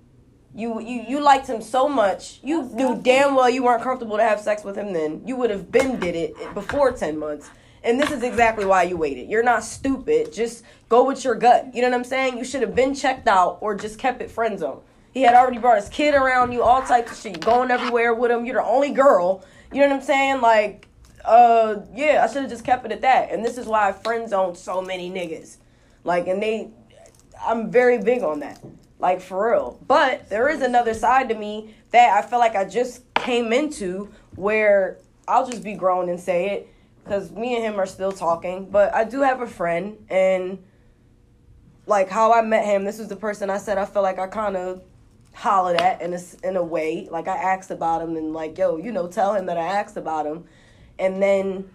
you 0.55 0.79
you 0.79 1.03
you 1.07 1.19
liked 1.19 1.47
him 1.47 1.61
so 1.61 1.89
much, 1.89 2.39
you 2.43 2.63
knew 2.63 2.99
damn 3.01 3.35
well 3.35 3.49
you 3.49 3.63
weren't 3.63 3.83
comfortable 3.83 4.17
to 4.17 4.23
have 4.23 4.39
sex 4.39 4.63
with 4.63 4.75
him. 4.75 4.93
Then 4.93 5.21
you 5.25 5.35
would 5.35 5.49
have 5.49 5.71
been 5.71 5.99
did 5.99 6.15
it 6.15 6.53
before 6.53 6.91
ten 6.91 7.17
months. 7.17 7.49
And 7.83 7.99
this 7.99 8.11
is 8.11 8.23
exactly 8.23 8.65
why 8.65 8.83
you 8.83 8.95
waited. 8.95 9.29
You're 9.29 9.43
not 9.43 9.61
stupid. 9.61 10.31
Just 10.31 10.63
go 10.87 11.05
with 11.05 11.25
your 11.25 11.35
gut. 11.35 11.75
You 11.75 11.81
know 11.81 11.89
what 11.89 11.97
I'm 11.97 12.05
saying? 12.05 12.37
You 12.37 12.45
should 12.45 12.61
have 12.61 12.73
been 12.73 12.95
checked 12.95 13.27
out 13.27 13.57
or 13.59 13.75
just 13.75 13.99
kept 13.99 14.21
it 14.21 14.31
friend 14.31 14.57
zone. 14.57 14.81
He 15.13 15.21
had 15.21 15.35
already 15.35 15.57
brought 15.57 15.75
his 15.75 15.89
kid 15.89 16.15
around 16.15 16.53
you, 16.53 16.63
all 16.63 16.81
types 16.81 17.11
of 17.11 17.17
shit. 17.17 17.33
You 17.33 17.39
going 17.39 17.71
everywhere 17.71 18.13
with 18.13 18.31
him. 18.31 18.45
You're 18.45 18.61
the 18.61 18.63
only 18.63 18.91
girl. 18.91 19.43
You 19.71 19.81
know 19.81 19.89
what 19.89 19.97
I'm 19.97 20.01
saying? 20.01 20.39
Like, 20.39 20.87
uh, 21.25 21.81
yeah, 21.93 22.23
I 22.23 22.31
should 22.31 22.41
have 22.43 22.51
just 22.51 22.65
kept 22.65 22.85
it 22.85 22.91
at 22.91 23.01
that. 23.01 23.31
And 23.31 23.43
this 23.43 23.57
is 23.57 23.65
why 23.65 23.89
I 23.89 23.91
friend 23.91 24.29
zoned 24.29 24.57
so 24.57 24.81
many 24.81 25.09
niggas. 25.09 25.57
Like, 26.03 26.27
and 26.27 26.41
they, 26.41 26.69
I'm 27.41 27.71
very 27.71 27.97
big 27.97 28.23
on 28.23 28.39
that. 28.41 28.63
Like, 28.99 29.21
for 29.21 29.51
real. 29.51 29.79
But 29.87 30.29
there 30.29 30.49
is 30.49 30.61
another 30.61 30.93
side 30.93 31.29
to 31.29 31.35
me 31.35 31.75
that 31.91 32.17
I 32.17 32.27
feel 32.27 32.39
like 32.39 32.55
I 32.55 32.65
just 32.65 33.03
came 33.15 33.53
into 33.53 34.09
where 34.35 34.97
I'll 35.27 35.49
just 35.49 35.63
be 35.63 35.75
grown 35.75 36.09
and 36.09 36.19
say 36.19 36.49
it 36.49 36.69
because 37.03 37.31
me 37.31 37.55
and 37.55 37.63
him 37.63 37.79
are 37.79 37.85
still 37.85 38.11
talking. 38.11 38.69
But 38.69 38.93
I 38.93 39.03
do 39.03 39.21
have 39.21 39.41
a 39.41 39.47
friend, 39.47 39.97
and 40.09 40.63
like 41.85 42.09
how 42.09 42.33
I 42.33 42.41
met 42.41 42.65
him, 42.65 42.83
this 42.83 42.99
was 42.99 43.07
the 43.07 43.15
person 43.15 43.49
I 43.49 43.57
said 43.57 43.77
I 43.77 43.85
feel 43.85 44.01
like 44.01 44.19
I 44.19 44.27
kind 44.27 44.55
of 44.55 44.83
hollered 45.33 45.77
at 45.81 46.01
in 46.01 46.13
a, 46.13 46.19
in 46.43 46.55
a 46.55 46.63
way. 46.63 47.07
Like 47.09 47.27
I 47.27 47.35
asked 47.35 47.71
about 47.71 48.01
him 48.01 48.15
and 48.15 48.33
like, 48.33 48.57
yo, 48.57 48.77
you 48.77 48.91
know, 48.91 49.07
tell 49.07 49.33
him 49.33 49.47
that 49.47 49.57
I 49.57 49.65
asked 49.65 49.97
about 49.97 50.25
him. 50.25 50.45
And 51.03 51.21
then 51.21 51.69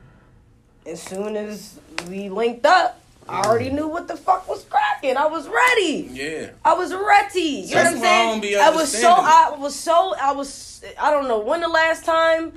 as 0.87 1.03
soon 1.03 1.37
as 1.37 1.79
we 2.09 2.29
linked 2.29 2.65
up, 2.65 3.01
I 3.29 3.43
already 3.43 3.69
knew 3.71 3.87
what 3.87 4.09
the 4.09 4.17
fuck 4.17 4.49
was 4.49 4.65
cracking. 4.65 5.19
I 5.19 5.27
was 5.27 5.47
ready. 5.49 6.09
Yeah. 6.11 6.51
I 6.65 6.73
was 6.73 6.95
ready. 6.95 7.41
You 7.41 7.75
That's 7.75 7.95
know 7.95 8.01
what 8.01 8.07
why 8.07 8.09
I 8.09 8.21
I'm 8.23 8.27
don't 8.31 8.41
be 8.41 8.53
saying? 8.55 8.63
I 8.65 8.71
was 8.71 8.91
so 8.91 9.11
I 9.11 9.55
was 9.59 9.75
so 9.75 10.15
I 10.19 10.33
was 10.33 10.85
I 10.99 11.11
don't 11.11 11.29
know 11.29 11.41
when 11.41 11.61
the 11.61 11.69
last 11.69 12.07
time 12.07 12.55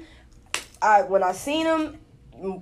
I 0.81 1.01
when 1.01 1.23
I 1.23 1.33
seen 1.33 1.65
him 1.65 1.97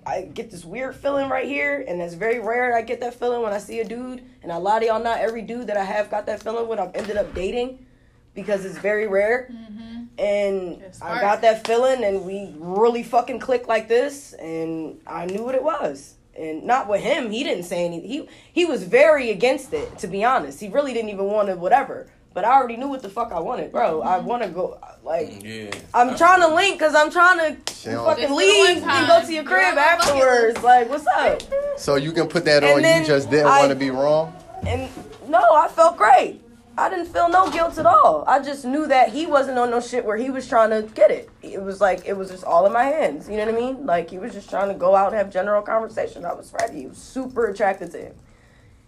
I 0.06 0.24
get 0.24 0.52
this 0.52 0.66
weird 0.66 0.96
feeling 0.96 1.30
right 1.30 1.48
here, 1.48 1.86
and 1.88 2.02
it's 2.02 2.14
very 2.14 2.40
rare 2.40 2.76
I 2.76 2.82
get 2.82 3.00
that 3.00 3.14
feeling 3.14 3.42
when 3.42 3.54
I 3.54 3.60
see 3.60 3.80
a 3.80 3.86
dude. 3.86 4.22
And 4.44 4.52
a 4.52 4.60
lot 4.60 4.82
of 4.82 4.88
y'all, 4.88 5.02
not 5.02 5.20
every 5.20 5.42
dude 5.42 5.68
that 5.68 5.78
I 5.78 5.86
have 5.86 6.12
got 6.12 6.26
that 6.26 6.44
feeling 6.44 6.68
when 6.68 6.80
I've 6.80 6.94
ended 6.96 7.16
up 7.16 7.34
dating, 7.34 7.86
because 8.34 8.66
it's 8.66 8.78
very 8.78 9.08
rare. 9.08 9.50
Mm-hmm. 9.50 9.99
And 10.20 10.84
I 11.02 11.22
got 11.22 11.42
that 11.42 11.66
feeling, 11.66 12.04
and 12.04 12.26
we 12.26 12.54
really 12.58 13.04
fucking 13.04 13.40
clicked 13.40 13.70
like 13.70 13.88
this, 13.88 14.34
and 14.34 15.00
I 15.08 15.26
knew 15.26 15.44
what 15.44 15.56
it 15.56 15.64
was. 15.64 16.16
And 16.38 16.64
not 16.64 16.90
with 16.90 17.02
him, 17.02 17.32
he 17.32 17.44
didn't 17.44 17.64
say 17.64 17.86
anything. 17.86 18.10
He 18.10 18.28
he 18.52 18.66
was 18.66 18.84
very 18.84 19.30
against 19.32 19.74
it, 19.74 19.98
to 20.00 20.08
be 20.08 20.24
honest. 20.26 20.60
He 20.60 20.68
really 20.68 20.94
didn't 20.94 21.10
even 21.10 21.26
want 21.26 21.48
to 21.48 21.56
whatever. 21.56 22.08
But 22.34 22.46
I 22.46 22.52
already 22.54 22.78
knew 22.78 22.88
what 22.88 23.02
the 23.02 23.10
fuck 23.10 23.32
I 23.32 23.40
wanted, 23.40 23.72
bro. 23.72 24.02
I 24.02 24.20
want 24.20 24.44
to 24.44 24.50
go 24.50 24.80
like. 25.04 25.28
Mm, 25.30 25.74
yeah. 25.74 25.80
I'm 25.94 26.16
trying 26.16 26.42
to 26.42 26.54
link 26.54 26.78
because 26.78 26.96
I'm 26.96 27.12
trying 27.12 27.40
to 27.40 27.74
She 27.74 27.90
fucking 27.90 28.24
Just 28.26 28.34
leave 28.36 28.84
and 28.84 29.08
go 29.08 29.26
to 29.26 29.34
your 29.34 29.44
crib 29.44 29.70
on 29.70 29.76
my 29.76 29.98
bucket 29.98 30.16
afterwards. 30.16 30.64
Like, 30.64 30.90
what's 30.90 31.08
up? 31.08 31.42
So 31.78 31.96
you 31.96 32.12
can 32.12 32.28
put 32.28 32.46
that 32.46 32.64
And 32.64 32.76
on. 32.78 32.82
then 32.82 33.02
You 33.02 33.08
just 33.08 33.30
didn't 33.30 33.48
want 33.48 33.70
to 33.70 33.76
be 33.76 33.90
wrong. 33.90 34.34
And 34.68 34.90
no, 35.28 35.40
I 35.40 35.68
felt 35.70 35.98
great. 35.98 36.42
I 36.80 36.90
didn't 36.90 37.08
feel 37.08 37.28
no 37.28 37.52
guilt 37.52 37.78
at 37.78 37.86
all. 37.86 38.24
I 38.26 38.40
just 38.40 38.64
knew 38.64 38.88
that 38.88 39.10
he 39.10 39.26
wasn't 39.26 39.60
on 39.60 39.70
no 39.70 39.82
shit 39.82 40.06
where 40.06 40.16
he 40.16 40.30
was 40.30 40.48
trying 40.48 40.70
to 40.70 40.88
get 40.94 41.12
it. 41.12 41.30
It 41.42 41.62
was 41.62 41.82
like 41.82 42.06
it 42.06 42.14
was 42.14 42.30
just 42.32 42.46
all 42.46 42.66
in 42.66 42.72
my 42.72 42.84
hands. 42.84 43.28
You 43.28 43.36
know 43.38 43.46
what 43.46 43.56
I 43.56 43.58
mean? 43.58 43.86
Like 43.86 44.10
he 44.10 44.18
was 44.18 44.34
just 44.34 44.50
trying 44.50 44.70
to 44.70 44.74
go 44.74 44.96
out 44.96 45.08
and 45.08 45.18
have 45.18 45.30
general 45.32 45.62
conversation. 45.62 46.24
I 46.24 46.34
was 46.34 46.54
ready. 46.54 46.80
He 46.80 46.86
was 46.88 46.98
super 46.98 47.48
attracted 47.48 47.92
to 47.92 47.98
him. 47.98 48.16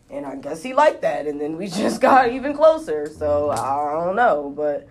And 0.10 0.26
I 0.26 0.36
guess 0.36 0.64
he 0.64 0.74
liked 0.74 1.02
that. 1.02 1.28
And 1.28 1.40
then 1.40 1.58
we 1.58 1.68
just 1.84 2.00
got 2.00 2.32
even 2.32 2.56
closer. 2.56 3.08
So 3.08 3.50
I 3.50 4.06
don't 4.06 4.16
know. 4.16 4.54
But 4.56 4.88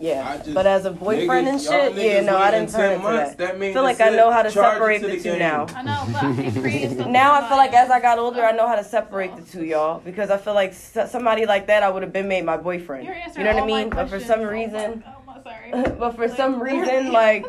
Yeah, 0.00 0.36
just- 0.38 0.54
but 0.54 0.66
as 0.66 0.86
a 0.86 0.90
boyfriend 0.90 1.46
niggas- 1.46 1.50
and 1.50 1.60
shit, 1.60 1.94
yeah, 1.94 2.20
no, 2.22 2.36
I 2.38 2.50
didn't 2.50 2.70
turn 2.70 2.92
into 2.92 3.02
months, 3.04 3.34
that. 3.34 3.38
that 3.58 3.62
I 3.62 3.72
feel 3.72 3.82
like 3.82 4.00
I 4.00 4.08
know 4.10 4.30
how 4.30 4.42
to 4.42 4.50
separate 4.50 5.00
to 5.02 5.08
the 5.08 5.16
the 5.18 5.22
two 5.22 5.38
now. 5.38 5.66
I 5.76 5.82
know, 5.82 6.04
but 6.10 6.24
I 6.24 6.32
think 6.32 6.58
creating 6.60 6.88
something 6.96 7.12
Now 7.12 7.34
I 7.34 7.40
feel 7.48 7.56
like 7.58 7.72
like- 7.72 7.80
as 7.84 7.90
I 7.90 8.00
got 8.00 8.18
older, 8.18 8.42
I 8.44 8.52
know 8.52 8.66
how 8.66 8.76
to 8.76 8.84
separate 8.84 9.36
the 9.36 9.42
two, 9.42 9.64
y'all, 9.64 10.00
because 10.00 10.30
I 10.30 10.38
feel 10.38 10.54
like 10.54 10.72
somebody 10.72 11.44
like 11.46 11.66
that 11.66 11.82
I 11.82 11.90
would 11.90 12.02
have 12.02 12.12
been 12.12 12.28
made 12.28 12.44
my 12.44 12.56
boyfriend. 12.56 13.04
You're 13.06 13.14
You 13.14 13.44
know 13.44 13.52
what 13.54 13.62
I 13.62 13.66
mean? 13.66 13.90
But 13.90 14.04
for 14.08 14.18
questions. 14.18 14.26
some 14.26 14.40
Oh 14.40 14.44
my- 14.44 14.50
reason, 14.50 15.04
oh 15.06 15.22
my- 15.26 15.42
sorry. 15.42 15.70
but 15.98 16.16
for 16.16 16.28
some 16.28 16.62
reason, 16.62 17.12
like 17.22 17.46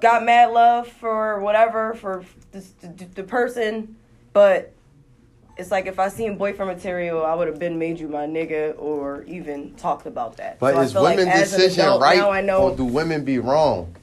got 0.00 0.24
mad 0.24 0.50
love 0.50 0.88
for 0.88 1.40
whatever 1.40 1.94
for 1.94 2.24
the, 2.52 2.62
the, 2.82 3.04
the 3.14 3.22
person, 3.22 3.96
but 4.32 4.73
it's 5.56 5.70
like 5.70 5.86
if 5.86 5.98
I 5.98 6.08
seen 6.08 6.36
boyfriend 6.36 6.70
material, 6.72 7.24
I 7.24 7.34
would 7.34 7.46
have 7.48 7.58
been 7.58 7.78
made 7.78 8.00
you 8.00 8.08
my 8.08 8.26
nigga 8.26 8.74
or 8.78 9.22
even 9.24 9.74
talked 9.74 10.06
about 10.06 10.36
that. 10.38 10.58
But 10.58 10.74
So 10.74 10.80
I 10.80 10.84
is 10.84 10.92
feel 10.92 11.02
like 11.02 11.16
women's 11.18 11.50
decision 11.50 11.80
adult, 11.82 12.02
right 12.02 12.18
Now 12.18 12.30
I 12.30 12.40
know. 12.40 12.70
or 12.70 12.76
do 12.76 12.84
women 12.84 13.24
be 13.24 13.38
wrong? 13.38 13.94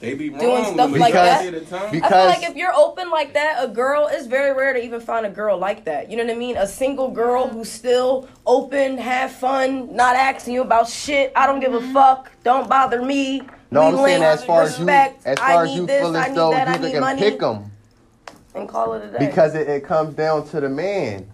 They 0.00 0.14
be 0.14 0.30
wrong 0.30 0.40
Doing 0.40 0.62
the 0.64 0.72
stuff 0.72 0.90
like 0.98 1.12
that? 1.14 1.46
of 1.46 1.54
the 1.54 1.60
time. 1.60 1.92
Be- 1.92 1.98
I 1.98 2.00
feel 2.00 2.00
because- 2.00 2.28
like 2.40 2.50
if 2.50 2.56
you're 2.56 2.74
open 2.74 3.10
like 3.10 3.34
that, 3.34 3.62
a 3.62 3.68
girl 3.68 4.08
it's 4.10 4.26
very 4.26 4.52
rare 4.52 4.72
to 4.72 4.84
even 4.84 5.00
find 5.00 5.24
a 5.24 5.30
girl 5.30 5.56
like 5.56 5.84
that. 5.84 6.10
You 6.10 6.16
know 6.16 6.24
what 6.24 6.32
I 6.34 6.36
mean? 6.38 6.56
A 6.56 6.66
single 6.66 7.10
girl 7.10 7.48
who's 7.48 7.70
still 7.70 8.28
open, 8.44 8.98
have 8.98 9.30
fun, 9.32 9.94
not 9.94 10.16
asking 10.16 10.54
you 10.54 10.62
about 10.62 10.88
shit. 10.88 11.32
I 11.36 11.46
don't 11.46 11.60
give 11.60 11.72
a 11.72 11.78
mm-hmm. 11.78 11.94
fuck. 11.94 12.30
Don't 12.42 12.68
bother 12.68 13.00
me. 13.00 13.42
No, 13.70 13.80
We 13.80 13.86
I'm 13.86 14.04
saying 14.04 14.22
as 14.24 14.44
far 14.44 14.62
as 14.62 14.78
you, 14.78 14.84
respect. 14.84 15.24
as 15.24 15.38
I 15.38 15.52
far 15.52 15.64
as 15.64 15.74
you 15.74 15.86
this, 15.86 16.02
feel 16.02 16.16
I 16.16 16.26
as 16.26 16.34
though 16.34 16.50
you 16.50 17.00
can 17.00 17.18
pick 17.18 17.38
them 17.38 17.71
and 18.54 18.68
call 18.68 18.94
it 18.94 19.04
a 19.04 19.10
day. 19.18 19.26
because 19.26 19.54
it, 19.54 19.68
it 19.68 19.84
comes 19.84 20.14
down 20.14 20.46
to 20.48 20.60
the 20.60 20.68
man. 20.68 21.30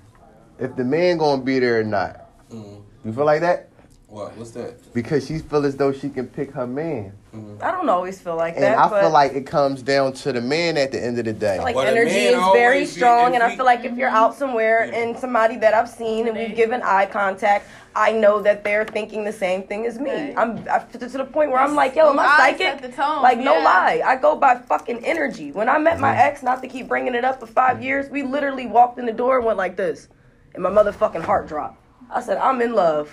If 0.59 0.75
the 0.77 0.85
man 0.85 1.19
gonna 1.19 1.43
be 1.43 1.59
there 1.59 1.81
or 1.81 1.85
not, 1.85 2.25
Mm. 2.51 2.83
you 3.05 3.13
feel 3.13 3.27
like 3.27 3.43
that 3.43 3.68
What? 4.09 4.35
What's 4.39 4.53
that? 4.53 4.95
because 4.95 5.27
she 5.27 5.39
feel 5.39 5.67
as 5.67 5.77
though 5.77 5.93
she 5.93 6.09
can 6.09 6.27
pick 6.29 6.51
her 6.53 6.67
man, 6.67 7.13
mm-hmm. 7.35 7.63
I 7.63 7.71
don't 7.71 7.91
always 7.91 8.19
feel 8.19 8.37
like 8.37 8.55
and 8.55 8.63
that. 8.63 8.73
And 8.73 8.81
I 8.81 8.89
but 8.89 9.03
feel 9.03 9.11
like 9.11 9.33
it 9.33 9.47
comes 9.47 9.83
down 9.83 10.15
to 10.15 10.33
the 10.33 10.41
man 10.41 10.79
at 10.79 10.93
the 10.93 11.05
end 11.05 11.19
of 11.19 11.27
the 11.27 11.35
day. 11.35 11.59
I 11.59 11.63
like 11.63 11.75
But 11.75 11.89
a 11.89 11.91
energy 11.91 12.17
is 12.17 12.43
very 12.55 12.87
strong, 12.87 13.35
and 13.35 13.43
I 13.43 13.55
feel 13.55 13.67
like 13.67 13.85
if 13.85 13.99
you're 13.99 14.09
out 14.09 14.35
somewhere 14.35 14.87
Yeah. 14.87 14.99
and 14.99 15.19
somebody 15.19 15.57
that 15.59 15.75
I've 15.75 15.91
seen 15.91 16.27
and 16.27 16.35
we've 16.35 16.57
given 16.57 16.81
eye 16.83 17.05
contact, 17.05 17.69
I 17.95 18.13
know 18.13 18.41
that 18.41 18.65
they're 18.65 18.87
thinking 18.87 19.25
the 19.25 19.33
same 19.33 19.65
thing 19.65 19.85
as 19.85 19.99
me. 19.99 20.11
Right. 20.11 20.35
I'm 20.39 20.65
I, 20.71 20.79
to 20.79 20.99
the 20.99 21.25
point 21.27 21.51
where 21.51 21.61
I'm 21.61 21.75
like, 21.75 21.95
yo, 21.95 22.09
am 22.09 22.19
I 22.19 22.25
Eyes 22.25 22.37
psychic? 22.39 22.61
set 22.61 22.83
the 22.83 22.89
tone, 22.89 23.23
Like 23.23 23.39
no 23.39 23.55
lie, 23.61 24.01
I 24.07 24.17
go 24.17 24.37
by 24.37 24.57
fucking 24.57 25.05
energy. 25.05 25.53
When 25.53 25.69
I 25.69 25.77
met 25.77 26.01
my 26.01 26.13
mm-hmm. 26.13 26.21
ex, 26.21 26.43
not 26.43 26.63
to 26.63 26.69
keep 26.69 26.89
bringing 26.89 27.15
it 27.15 27.27
up 27.27 27.41
for 27.41 27.47
five 27.47 27.83
years, 27.83 28.09
we 28.09 28.23
literally 28.23 28.65
walked 28.67 28.99
in 28.99 29.05
the 29.05 29.13
door 29.13 29.37
and 29.37 29.45
went 29.45 29.59
like 29.59 29.77
this, 29.77 30.09
and 30.55 30.63
my 30.63 30.71
motherfucking 30.71 31.25
heart 31.25 31.47
dropped. 31.47 31.85
I 32.11 32.23
said, 32.23 32.39
I'm 32.39 32.63
in 32.63 32.73
love, 32.73 33.11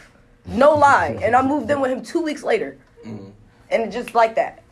no 0.47 0.75
lie, 0.75 1.17
and 1.21 1.35
I 1.35 1.41
moved 1.41 1.69
in 1.69 1.79
with 1.81 1.91
him 1.91 2.03
two 2.03 2.21
weeks 2.21 2.43
later, 2.43 2.77
Mm. 3.05 3.31
and 3.69 3.91
just 3.91 4.15
like 4.15 4.35
that, 4.35 4.63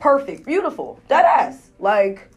perfect, 0.00 0.44
beautiful, 0.46 1.00
that 1.08 1.24
ass, 1.24 1.70
like. 1.78 2.28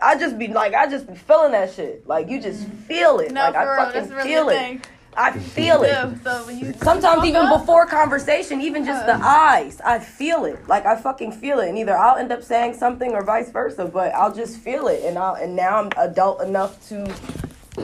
I 0.00 0.16
just 0.16 0.38
be 0.38 0.46
like, 0.46 0.74
I 0.74 0.88
just 0.88 1.08
be 1.08 1.16
feeling 1.16 1.50
that 1.50 1.72
shit. 1.72 2.06
Like 2.06 2.28
you 2.28 2.40
just 2.40 2.64
feel 2.86 3.18
it. 3.18 3.32
No, 3.32 3.40
like 3.40 3.54
for 3.54 3.58
I 3.58 3.64
real, 3.64 3.84
fucking 3.86 4.00
that's 4.02 4.12
really 4.12 4.28
feel 4.28 4.46
the 4.46 4.52
it. 4.52 4.58
thing. 4.58 4.82
I 5.16 5.32
feel 5.32 5.82
it. 5.82 5.88
Yeah, 5.88 6.14
so 6.22 6.72
Sometimes 6.84 7.24
even 7.24 7.46
up, 7.46 7.58
before 7.58 7.84
conversation, 7.86 8.60
even 8.60 8.84
just 8.84 9.06
the 9.06 9.14
eyes, 9.16 9.80
I 9.84 9.98
feel 9.98 10.44
it. 10.44 10.68
Like 10.68 10.86
I 10.86 10.94
fucking 10.94 11.32
feel 11.32 11.58
it, 11.58 11.68
and 11.68 11.76
either 11.78 11.98
I'll 11.98 12.14
end 12.16 12.30
up 12.30 12.44
saying 12.44 12.74
something 12.74 13.10
or 13.10 13.24
vice 13.24 13.50
versa. 13.50 13.86
But 13.86 14.14
I'll 14.14 14.32
just 14.32 14.58
feel 14.60 14.86
it, 14.86 15.02
and 15.04 15.18
I 15.18 15.30
will 15.30 15.36
and 15.38 15.56
now 15.56 15.80
I'm 15.82 15.90
adult 15.96 16.42
enough 16.42 16.88
to 16.90 17.12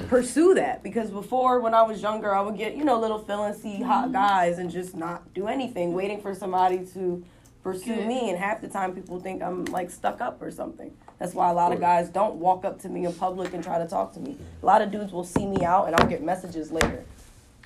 pursue 0.02 0.54
that 0.54 0.82
because 0.82 1.10
before 1.10 1.60
when 1.60 1.74
I 1.74 1.82
was 1.82 2.02
younger, 2.02 2.34
I 2.34 2.40
would 2.40 2.56
get 2.56 2.76
you 2.76 2.84
know 2.84 2.98
little 2.98 3.18
feelings, 3.18 3.60
see 3.62 3.80
hot 3.82 4.04
mm-hmm. 4.04 4.12
guys, 4.12 4.58
and 4.58 4.70
just 4.70 4.94
not 4.96 5.32
do 5.34 5.46
anything, 5.48 5.92
waiting 5.92 6.20
for 6.20 6.34
somebody 6.34 6.84
to 6.94 7.24
pursue 7.62 7.94
Good. 7.96 8.06
me. 8.06 8.30
And 8.30 8.38
half 8.38 8.60
the 8.60 8.68
time, 8.68 8.94
people 8.94 9.20
think 9.20 9.42
I'm 9.42 9.64
like 9.66 9.90
stuck 9.90 10.20
up 10.20 10.40
or 10.42 10.50
something. 10.50 10.94
That's 11.18 11.32
why 11.34 11.48
a 11.50 11.54
lot 11.54 11.72
of 11.72 11.80
guys 11.80 12.08
don't 12.10 12.34
walk 12.36 12.64
up 12.64 12.80
to 12.82 12.88
me 12.88 13.06
in 13.06 13.12
public 13.14 13.54
and 13.54 13.62
try 13.62 13.78
to 13.78 13.86
talk 13.86 14.12
to 14.14 14.20
me. 14.20 14.36
A 14.62 14.66
lot 14.66 14.82
of 14.82 14.90
dudes 14.90 15.12
will 15.12 15.24
see 15.24 15.46
me 15.46 15.64
out, 15.64 15.86
and 15.86 15.96
I'll 15.96 16.08
get 16.08 16.22
messages 16.22 16.70
later. 16.72 17.04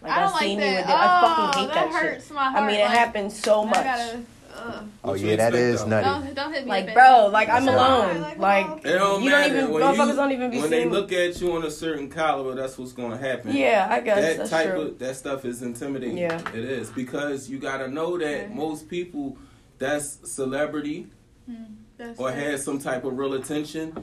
Like 0.01 0.13
I 0.13 0.21
don't 0.21 0.33
like 0.33 0.43
seen 0.43 0.61
that. 0.61 0.77
did. 0.77 0.85
I 0.87 1.21
fucking 1.21 1.45
Oh, 1.45 1.67
hate 1.67 1.75
that 1.75 1.91
that, 1.91 2.01
shit. 2.03 2.13
hurts 2.13 2.31
my 2.31 2.47
I 2.47 2.67
mean, 2.67 2.77
it 2.79 2.85
like, 2.85 2.91
happens 2.97 3.37
so 3.39 3.63
I 3.63 3.65
much. 3.65 3.75
gotta, 3.85 4.21
ugh. 4.61 4.85
Oh 5.05 5.15
yeah, 5.15 5.37
that 5.37 5.55
is 5.55 5.83
expect, 5.83 5.91
though? 5.91 6.01
nutty. 6.01 6.25
Don't, 6.27 6.35
don't 6.35 6.53
hit 6.53 6.65
me 6.65 6.71
Like, 6.71 6.95
bro, 6.95 7.29
like 7.33 7.49
I'm 7.49 7.69
alone. 7.69 8.21
like, 8.21 8.39
Like, 8.39 8.85
It 8.87 8.93
don't 8.99 9.23
you 9.23 9.31
don't 9.31 9.51
even 9.51 9.71
when 9.71 9.83
motherfuckers 9.83 10.09
you, 10.09 10.17
don't 10.17 10.33
even 10.33 10.51
be 10.51 10.61
when 10.61 10.71
seeing. 10.71 10.89
they 10.91 10.95
look 10.97 11.13
at 11.13 11.41
you 11.41 11.53
on 11.53 11.65
a 11.65 11.71
certain 11.71 12.11
caliber, 12.11 12.55
that's 12.55 12.77
what's 12.79 12.93
gonna 12.93 13.17
happen. 13.19 13.57
yeah, 13.57 13.89
I 13.91 14.01
guess 14.01 14.21
that 14.21 14.37
that's 14.39 14.51
type 14.51 14.71
true. 14.71 14.81
of 14.83 14.99
that 14.99 15.17
stuff 15.17 15.45
is 15.45 15.63
intimidating. 15.63 16.19
Yeah. 16.19 16.41
it 16.51 16.65
is 16.65 16.91
because 16.91 17.49
you 17.49 17.59
gotta 17.59 17.89
know 17.89 18.19
that 18.19 18.55
most 18.55 18.89
people 18.89 19.37
that's 19.79 20.19
celebrity 20.31 21.07
hmm, 21.47 21.55
That's 21.97 22.19
or 22.19 22.31
true. 22.33 22.41
has 22.41 22.65
some 22.65 22.79
type 22.79 23.05
of 23.05 23.17
real 23.17 23.35
attention 23.35 23.95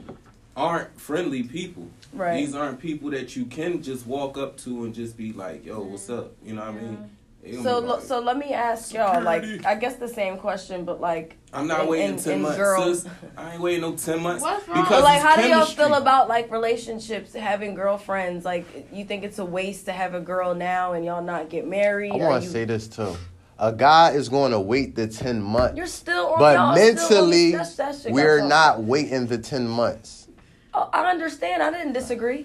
aren't 0.56 0.98
friendly 0.98 1.42
people. 1.42 1.86
right. 2.14 2.38
These 2.38 2.54
aren't 2.54 2.80
people 2.80 3.10
that 3.10 3.36
you 3.36 3.44
can 3.44 3.82
just 3.82 4.06
walk 4.06 4.38
up 4.38 4.56
to 4.58 4.84
and 4.84 4.94
just 4.94 5.14
be 5.14 5.32
like, 5.34 5.66
"Yo, 5.66 5.80
what's 5.80 6.08
up?" 6.08 6.32
You 6.42 6.54
know 6.54 6.62
what 6.62 6.70
I 6.70 6.80
mean? 6.80 7.10
They 7.46 7.52
gonna 7.52 7.62
So, 7.62 7.78
like, 7.78 8.00
so 8.02 8.18
let 8.18 8.36
me 8.36 8.52
ask 8.52 8.92
y'all, 8.92 9.22
like, 9.22 9.44
I 9.64 9.76
guess 9.76 9.94
the 9.96 10.08
same 10.08 10.36
question, 10.36 10.84
but 10.84 11.00
like, 11.00 11.36
I'm 11.52 11.68
not 11.68 11.80
and- 11.82 11.88
waiting 11.88 12.10
and- 12.10 12.18
ten 12.18 12.32
and 12.34 12.42
months. 12.42 12.56
girls- 12.58 13.02
sis. 13.02 13.12
I 13.36 13.52
ain't 13.52 13.62
waiting 13.62 13.82
no 13.82 13.92
ten 13.96 14.20
months. 14.20 14.42
What's 14.42 14.66
wrong? 14.66 14.82
Because 14.82 15.02
but 15.02 15.04
like, 15.04 15.16
it's 15.16 15.24
how 15.24 15.36
do 15.36 15.48
y'all 15.48 15.64
feel 15.64 15.94
about 15.94 16.28
like 16.28 16.50
relationships, 16.50 17.34
having 17.34 17.74
girlfriends? 17.74 18.44
Like, 18.44 18.64
you 18.92 19.04
think 19.04 19.22
it's 19.22 19.38
a 19.38 19.44
waste 19.44 19.84
to 19.86 19.92
have 19.92 20.14
a 20.14 20.20
girl 20.20 20.54
now 20.56 20.92
and 20.94 21.04
y'all 21.04 21.22
not 21.22 21.48
get 21.48 21.68
married? 21.68 22.12
I 22.12 22.16
want 22.16 22.42
to 22.42 22.46
you- 22.46 22.52
say 22.52 22.64
this 22.64 22.88
too. 22.88 23.16
A 23.58 23.72
guy 23.72 24.10
is 24.10 24.28
going 24.28 24.52
to 24.52 24.60
wait 24.60 24.96
the 24.96 25.06
ten 25.06 25.40
months, 25.40 25.76
You're 25.78 25.86
still 25.86 26.26
on. 26.32 26.38
but 26.40 26.56
y'all 26.56 26.74
still 26.76 26.88
on 26.88 27.30
mentally, 27.30 27.52
this- 27.52 27.76
that 27.76 27.94
shit 27.94 28.04
got 28.06 28.12
we're 28.12 28.42
not 28.46 28.82
waiting 28.82 29.26
the 29.28 29.38
ten 29.38 29.68
months. 29.68 30.26
Oh, 30.74 30.90
I 30.92 31.08
understand. 31.10 31.62
I 31.62 31.70
didn't 31.70 31.92
disagree. 31.94 32.44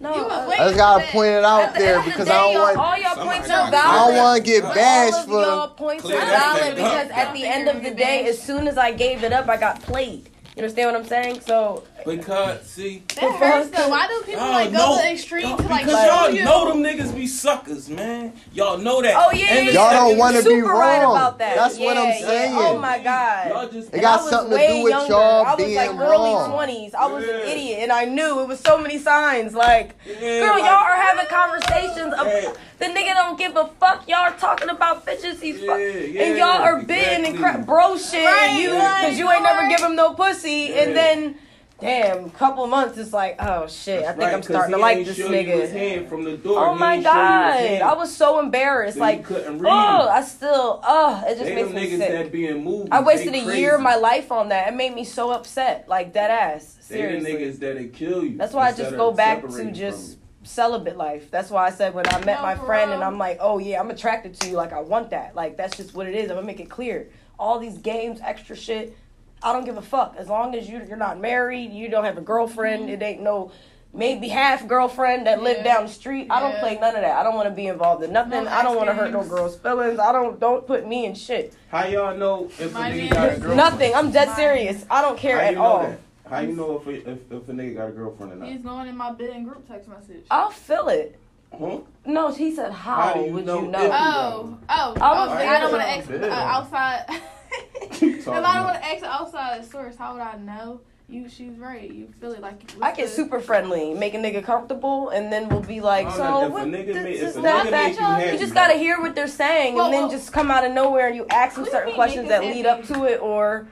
No, 0.00 0.14
You 0.14 0.20
uh, 0.22 0.46
waiting 0.48 0.64
I 0.64 0.68
just 0.68 0.76
gotta 0.76 1.06
for 1.06 1.12
point 1.12 1.28
it 1.30 1.44
out 1.44 1.72
the 1.74 1.78
there 1.80 1.88
end 1.96 1.98
of 1.98 2.04
the 2.04 2.10
because 2.12 2.26
day, 2.28 2.32
I 2.34 2.36
don't 2.38 2.52
y'all- 2.52 2.62
want. 2.62 2.76
all 2.78 2.98
y'all 2.98 3.24
points 3.26 3.50
are 3.50 3.70
valid. 3.70 3.74
I 3.74 4.06
don't 4.06 4.16
want 4.16 4.36
to 4.44 4.50
get 4.50 4.62
But 4.62 4.74
bashed 4.74 5.12
all 5.14 5.20
of 5.20 5.26
for. 5.26 5.40
y'all 5.42 5.68
points 5.68 6.04
are 6.04 6.08
valid 6.08 6.74
because 6.76 7.10
up. 7.10 7.16
at 7.18 7.34
the 7.34 7.44
end 7.44 7.68
of 7.68 7.82
the 7.82 7.90
day, 7.90 8.26
as 8.28 8.40
soon 8.40 8.68
as 8.68 8.78
I 8.78 8.92
gave 8.92 9.24
it 9.24 9.32
up, 9.32 9.48
I 9.48 9.56
got 9.56 9.82
played. 9.82 10.28
You 10.56 10.62
understand 10.62 10.92
what 10.92 11.00
I'm 11.00 11.06
saying? 11.06 11.40
So 11.40 11.82
Because 12.06 12.62
see, 12.66 13.02
That 13.16 13.32
hurts 13.32 13.70
though. 13.70 13.88
Why 13.88 14.06
do 14.06 14.22
people 14.24 14.40
y'all 14.42 14.52
like 14.52 14.70
know- 14.72 14.78
go 14.78 14.96
to 14.96 15.02
the 15.02 15.12
extreme 15.12 15.42
y'all- 15.48 15.56
to 15.58 15.62
like 15.68 15.84
because 15.84 16.06
y'all 16.06 16.30
you? 16.30 16.44
know 16.44 16.68
them 16.68 16.82
niggas 16.82 17.14
be 17.14 17.26
suckers, 17.26 17.88
man. 17.88 18.32
Y'all 18.54 18.78
know 18.78 19.02
that. 19.02 19.14
Oh, 19.16 19.30
yeah, 19.32 19.46
And 19.46 19.66
yeah, 19.66 19.72
Y'all 19.72 20.08
don't 20.08 20.16
want 20.18 20.36
to 20.36 20.42
be 20.42 20.48
super 20.50 20.68
right 20.72 21.02
wrong. 21.02 21.16
about 21.16 21.38
that. 21.38 21.56
That's 21.56 21.78
what 21.78 21.96
I'm 21.96 22.04
Yeah, 22.08 22.18
yeah. 22.20 22.26
saying. 22.26 22.54
Oh 22.56 22.78
my 22.78 22.98
god. 22.98 23.48
Y'all 23.50 23.68
just 23.68 23.92
It 23.92 24.00
got 24.00 24.22
something 24.22 24.56
to 24.58 24.66
do 24.68 24.82
with 24.84 24.90
younger. 24.90 25.12
y'all 25.12 25.44
I 25.46 25.54
was 25.54 25.64
being 25.64 25.76
like 25.76 25.90
early 25.90 26.00
wrong. 26.34 26.52
twenties. 26.52 26.94
I 26.94 27.06
was 27.06 27.24
an 27.24 27.40
idiot, 27.40 27.78
and 27.82 27.92
I 27.92 28.04
knew 28.04 28.40
it 28.40 28.48
was 28.48 28.60
so 28.60 28.78
many 28.78 28.98
signs. 28.98 29.54
Like, 29.54 29.96
Yeah, 30.06 30.40
girl, 30.40 30.54
like- 30.54 30.58
y'all 30.64 30.68
are 30.84 30.96
having 30.96 31.26
conversations. 31.26 32.14
Of, 32.14 32.56
The 32.78 32.84
nigga 32.84 33.12
don't 33.14 33.36
give 33.36 33.56
a 33.56 33.66
fuck. 33.80 34.04
Y'all 34.08 34.18
are 34.20 34.30
talking 34.38 34.68
about 34.68 35.04
bitches. 35.04 35.40
He's 35.40 35.58
fuck, 35.64 35.78
Yeah, 35.80 35.86
yeah, 35.88 36.22
and 36.22 36.38
y'all 36.38 36.62
are 36.62 36.80
bidding 36.80 37.26
and 37.26 37.36
crap, 37.36 37.66
bro 37.66 37.96
shit, 37.98 38.24
Right, 38.24 38.52
you 38.60 38.70
because 38.70 39.18
you 39.18 39.28
ain't 39.30 39.42
never 39.42 39.68
give 39.68 39.80
him 39.80 39.96
no 39.96 40.14
pussy, 40.14 40.72
and 40.78 40.90
Yeah. 40.94 40.94
then. 40.94 41.34
Damn, 41.80 42.28
couple 42.30 42.66
months 42.66 42.98
it's 42.98 43.12
like, 43.12 43.36
oh 43.38 43.68
shit, 43.68 44.02
I 44.02 44.08
think 44.08 44.18
Right, 44.22 44.34
I'm 44.34 44.42
starting 44.42 44.74
to 44.74 44.78
like 44.80 45.04
this 45.04 45.16
show 45.16 45.30
you 45.30 45.46
his 45.46 45.70
nigga. 45.70 45.72
hand 45.72 46.08
from 46.08 46.24
the 46.24 46.36
door. 46.36 46.58
Oh 46.58 46.72
He 46.74 46.80
my 46.80 46.94
ain't 46.94 47.04
show 47.04 47.10
you 47.12 47.16
his 47.18 47.24
god, 47.24 47.60
hand. 47.60 47.82
I 47.84 47.94
was 47.94 48.16
so 48.16 48.40
embarrassed. 48.40 48.94
So 48.96 49.00
like, 49.00 49.24
couldn't 49.24 49.54
oh, 49.54 49.58
read. 49.60 49.70
oh, 49.70 50.08
I 50.08 50.22
still, 50.22 50.80
oh, 50.82 51.22
it 51.24 51.34
just 51.36 51.44
they 51.44 51.54
makes 51.54 51.68
them 51.68 51.76
me 51.76 51.86
niggas 51.88 51.98
sick. 51.98 52.10
that 52.10 52.32
being 52.32 52.64
moved. 52.64 52.88
I 52.90 53.00
wasted 53.00 53.28
a 53.34 53.44
crazy. 53.44 53.60
year 53.60 53.76
of 53.76 53.80
my 53.80 53.94
life 53.94 54.32
on 54.32 54.48
that. 54.48 54.66
It 54.66 54.74
made 54.76 54.92
me 54.92 55.04
so 55.04 55.30
upset. 55.30 55.88
Like 55.88 56.12
dead 56.12 56.32
ass. 56.32 56.78
They 56.88 57.00
the 57.00 57.24
niggas 57.28 57.60
that'll 57.60 57.88
kill 57.88 58.24
you. 58.24 58.36
That's 58.38 58.52
why 58.54 58.68
I 58.68 58.72
just 58.72 58.96
go 58.96 59.12
back 59.12 59.42
to 59.48 59.70
just 59.70 60.18
celibate 60.42 60.96
life. 60.96 61.30
That's 61.30 61.50
why 61.50 61.66
I 61.66 61.70
said 61.70 61.94
when 61.94 62.08
I 62.08 62.24
met 62.24 62.38
No, 62.38 62.42
my 62.42 62.54
for 62.56 62.66
friend 62.66 62.90
and 62.90 63.04
I'm 63.04 63.18
like, 63.18 63.38
oh 63.40 63.58
yeah, 63.58 63.78
I'm 63.78 63.90
attracted 63.90 64.34
to 64.40 64.48
you. 64.48 64.56
Like 64.56 64.72
I 64.72 64.80
want 64.80 65.10
that. 65.10 65.36
Like 65.36 65.56
that's 65.56 65.76
just 65.76 65.94
what 65.94 66.08
it 66.08 66.16
is. 66.16 66.28
I'm 66.30 66.36
gonna 66.38 66.46
make 66.46 66.58
it 66.58 66.70
clear. 66.70 67.08
All 67.38 67.60
these 67.60 67.78
games, 67.78 68.18
extra 68.20 68.56
shit. 68.56 68.96
I 69.42 69.52
don't 69.52 69.64
give 69.64 69.76
a 69.76 69.82
fuck. 69.82 70.16
As 70.18 70.28
long 70.28 70.54
as 70.54 70.68
you 70.68 70.82
you're 70.86 70.96
not 70.96 71.20
married, 71.20 71.72
you 71.72 71.88
don't 71.88 72.04
have 72.04 72.18
a 72.18 72.22
girlfriend. 72.22 72.90
It 72.90 73.02
ain't 73.02 73.22
no 73.22 73.52
maybe 73.94 74.28
half 74.28 74.66
girlfriend 74.68 75.26
that 75.26 75.42
live 75.42 75.56
Mm-hmm. 75.58 75.64
Down 75.64 75.86
the 75.86 75.92
street. 75.92 76.26
I 76.30 76.40
don't 76.40 76.58
play 76.60 76.76
none 76.78 76.94
of 76.94 77.00
that. 77.02 77.16
I 77.16 77.22
don't 77.22 77.34
want 77.34 77.48
to 77.48 77.54
be 77.54 77.66
involved 77.66 78.02
in 78.04 78.12
nothing. 78.12 78.44
No 78.44 78.50
I 78.50 78.62
don't 78.62 78.76
want 78.76 78.88
to 78.88 78.94
hurt 78.94 79.12
no 79.12 79.24
girl's 79.24 79.58
feelings. 79.58 79.98
I 79.98 80.12
don't 80.12 80.38
don't 80.38 80.66
put 80.66 80.86
me 80.86 81.06
in 81.06 81.14
shit. 81.14 81.54
How 81.70 81.86
y'all 81.86 82.16
know 82.16 82.50
if 82.58 82.72
My 82.72 82.88
a 82.88 82.92
nigga 82.92 83.10
got 83.12 83.24
a 83.26 83.30
girlfriend? 83.32 83.56
Nothing. 83.56 83.94
I'm 83.94 84.10
dead 84.10 84.34
serious. 84.36 84.84
I 84.90 85.00
don't 85.02 85.18
care 85.18 85.36
How 85.38 85.44
at 85.44 85.50
you 85.50 85.56
know 85.56 85.62
all. 85.64 85.82
that? 85.82 86.00
How 86.28 86.40
you 86.40 86.52
know 86.52 86.78
if 86.78 86.86
a, 86.86 87.10
if, 87.10 87.18
if 87.32 87.48
a 87.48 87.52
nigga 87.52 87.76
got 87.76 87.88
a 87.88 87.92
girlfriend 87.92 88.32
or 88.32 88.36
not? 88.36 88.48
He's 88.48 88.60
going 88.60 88.86
in 88.88 88.96
my 88.96 89.12
bed 89.12 89.30
and 89.30 89.46
group 89.46 89.66
text 89.66 89.88
message. 89.88 90.24
I'll 90.30 90.50
feel 90.50 90.88
it. 90.88 91.18
Huh? 91.58 91.78
No, 92.04 92.30
he 92.30 92.54
said, 92.54 92.72
"How, 92.72 92.96
How 93.00 93.14
do 93.14 93.20
you 93.20 93.32
would 93.32 93.46
know 93.46 93.62
you 93.62 93.68
know?" 93.68 93.90
Oh, 93.90 94.58
oh, 94.68 94.94
I 95.00 95.12
was 95.26 95.30
oh. 95.30 95.32
I 95.34 95.58
don't 95.60 95.72
want 95.72 95.82
to 95.82 95.88
ex 95.88 96.10
uh, 96.10 96.34
outside. 96.34 97.06
Keep 97.92 98.16
If 98.18 98.28
I 98.28 98.54
don't 98.54 98.64
want 98.64 98.76
to 98.82 98.86
ex 98.86 99.02
outside 99.02 99.64
source, 99.64 99.96
how 99.96 100.12
would 100.12 100.22
I 100.22 100.36
know? 100.36 100.80
You, 101.10 101.26
she's 101.26 101.56
right. 101.56 101.90
You 101.90 102.12
feel 102.20 102.32
it 102.32 102.42
like 102.42 102.70
I 102.82 102.92
get 102.92 103.08
super 103.08 103.40
friendly, 103.40 103.94
make 103.94 104.12
a 104.12 104.18
nigga 104.18 104.44
comfortable, 104.44 105.08
and 105.08 105.32
then 105.32 105.48
we'll 105.48 105.62
be 105.62 105.80
like, 105.80 106.10
so 106.10 106.42
know, 106.42 106.48
what? 106.48 106.68
nigga 106.68 106.92
this 106.92 107.22
is 107.22 107.36
if 107.36 107.42
that, 107.42 107.66
nigga 107.66 107.90
you 107.92 107.96
happy, 107.96 108.32
You 108.32 108.38
just 108.38 108.52
gotta 108.52 108.74
hear 108.74 109.00
what 109.00 109.14
they're 109.14 109.26
saying, 109.26 109.74
Well, 109.74 109.86
and 109.86 109.94
then 109.94 110.02
well- 110.02 110.10
just 110.10 110.34
come 110.34 110.50
out 110.50 110.66
of 110.66 110.72
nowhere 110.72 111.06
and 111.06 111.16
you 111.16 111.26
ask 111.30 111.54
them 111.54 111.64
What 111.64 111.70
do 111.70 111.76
you 111.76 111.80
certain 111.80 111.94
questions 111.94 112.28
that 112.28 112.42
lead 112.42 112.66
up 112.66 112.84
to 112.88 113.04
it, 113.04 113.20
or 113.22 113.68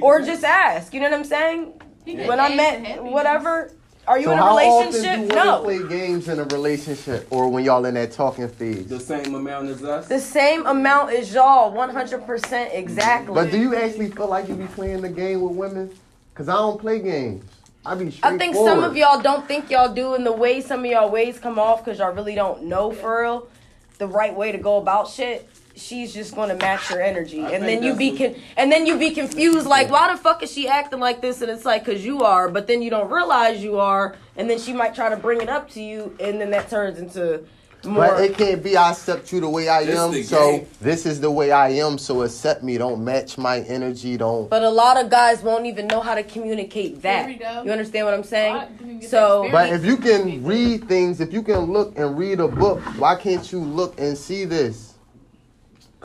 or 0.00 0.22
just 0.22 0.44
ask. 0.44 0.94
You 0.94 1.00
know 1.00 1.10
what 1.10 1.18
I'm 1.18 1.24
saying? 1.24 1.72
When 2.04 2.38
I 2.38 2.54
met 2.54 3.02
whatever, 3.02 3.72
are 4.08 4.18
you 4.18 4.26
so 4.26 4.32
in 4.32 4.38
a 4.38 4.42
how 4.42 4.56
relationship? 4.56 5.10
often 5.18 5.28
do 5.28 5.34
No. 5.34 5.62
women 5.62 5.88
play 5.88 5.98
games 5.98 6.28
in 6.28 6.38
a 6.38 6.44
relationship, 6.44 7.26
or 7.30 7.48
when 7.48 7.64
y'all 7.64 7.84
in 7.86 7.94
that 7.94 8.12
talking 8.12 8.48
phase? 8.48 8.86
the 8.86 9.00
same 9.00 9.34
amount 9.34 9.68
as 9.68 9.82
us. 9.84 10.08
The 10.08 10.20
same 10.20 10.66
amount 10.66 11.12
as 11.12 11.32
y'all, 11.34 11.72
100% 11.72 12.74
exactly. 12.74 13.34
But 13.34 13.50
do 13.50 13.58
you 13.58 13.74
actually 13.74 14.10
feel 14.10 14.28
like 14.28 14.48
you 14.48 14.54
be 14.54 14.66
playing 14.66 15.02
the 15.02 15.08
game 15.08 15.40
with 15.42 15.52
women? 15.56 15.90
Cause 16.34 16.48
I 16.48 16.54
don't 16.54 16.78
play 16.80 16.98
games. 17.00 17.44
I 17.84 17.94
be 17.94 18.12
I 18.22 18.36
think 18.36 18.54
some 18.54 18.82
of 18.84 18.96
y'all 18.96 19.20
don't 19.22 19.46
think 19.48 19.70
y'all 19.70 19.92
do, 19.94 20.14
and 20.14 20.26
the 20.26 20.32
way 20.32 20.60
some 20.60 20.80
of 20.80 20.86
y'all 20.90 21.08
ways 21.08 21.38
come 21.38 21.58
off 21.58 21.84
because 21.84 21.98
y'all 21.98 22.12
really 22.12 22.34
don't 22.34 22.64
know 22.64 22.90
for 22.92 23.22
real 23.22 23.48
the 23.98 24.06
right 24.06 24.34
way 24.36 24.52
to 24.52 24.58
go 24.58 24.76
about 24.76 25.08
shit. 25.08 25.48
She's 25.76 26.14
just 26.14 26.34
gonna 26.34 26.54
match 26.56 26.88
your 26.90 27.02
energy, 27.02 27.42
I 27.44 27.50
and 27.50 27.62
then 27.64 27.82
you 27.82 27.94
be 27.94 28.16
con- 28.16 28.34
and 28.56 28.72
then 28.72 28.86
you 28.86 28.98
be 28.98 29.10
confused, 29.10 29.66
like 29.66 29.90
why 29.90 30.10
the 30.10 30.18
fuck 30.18 30.42
is 30.42 30.50
she 30.50 30.66
acting 30.68 31.00
like 31.00 31.20
this? 31.20 31.42
And 31.42 31.50
it's 31.50 31.66
like 31.66 31.84
cause 31.84 32.02
you 32.02 32.22
are, 32.22 32.48
but 32.48 32.66
then 32.66 32.80
you 32.80 32.88
don't 32.88 33.10
realize 33.10 33.62
you 33.62 33.78
are, 33.78 34.16
and 34.36 34.48
then 34.48 34.58
she 34.58 34.72
might 34.72 34.94
try 34.94 35.10
to 35.10 35.16
bring 35.16 35.40
it 35.42 35.50
up 35.50 35.70
to 35.72 35.82
you, 35.82 36.16
and 36.18 36.40
then 36.40 36.50
that 36.50 36.70
turns 36.70 36.98
into 36.98 37.44
more. 37.84 38.06
But 38.08 38.24
it 38.24 38.38
can't 38.38 38.62
be 38.64 38.76
I 38.76 38.90
accept 38.92 39.30
you 39.32 39.40
the 39.40 39.48
way 39.50 39.68
I 39.68 39.84
This 39.84 39.98
am. 39.98 40.22
So 40.24 40.50
game. 40.52 40.66
this 40.80 41.04
is 41.06 41.20
the 41.20 41.30
way 41.30 41.52
I 41.52 41.68
am. 41.68 41.98
So 41.98 42.22
accept 42.22 42.62
me. 42.62 42.78
Don't 42.78 43.04
match 43.04 43.36
my 43.36 43.60
energy. 43.60 44.16
Don't. 44.16 44.48
But 44.48 44.62
a 44.62 44.70
lot 44.70 44.98
of 44.98 45.10
guys 45.10 45.42
won't 45.42 45.66
even 45.66 45.86
know 45.86 46.00
how 46.00 46.14
to 46.14 46.22
communicate 46.22 47.02
that. 47.02 47.26
There 47.26 47.28
we 47.28 47.34
go. 47.34 47.62
You 47.64 47.70
understand 47.70 48.06
what 48.06 48.14
I'm 48.14 48.24
saying? 48.24 48.56
I 48.56 48.64
didn't 48.66 48.98
get 49.00 49.10
So- 49.10 49.48
But 49.52 49.70
if 49.72 49.84
you 49.84 49.98
can 49.98 50.42
read 50.42 50.88
things, 50.88 51.20
if 51.20 51.32
you 51.34 51.42
can 51.42 51.70
look 51.70 51.96
and 51.98 52.16
read 52.18 52.40
a 52.40 52.48
book, 52.48 52.80
why 52.98 53.14
can't 53.14 53.52
you 53.52 53.60
look 53.60 54.00
and 54.00 54.16
see 54.16 54.46
this? 54.46 54.94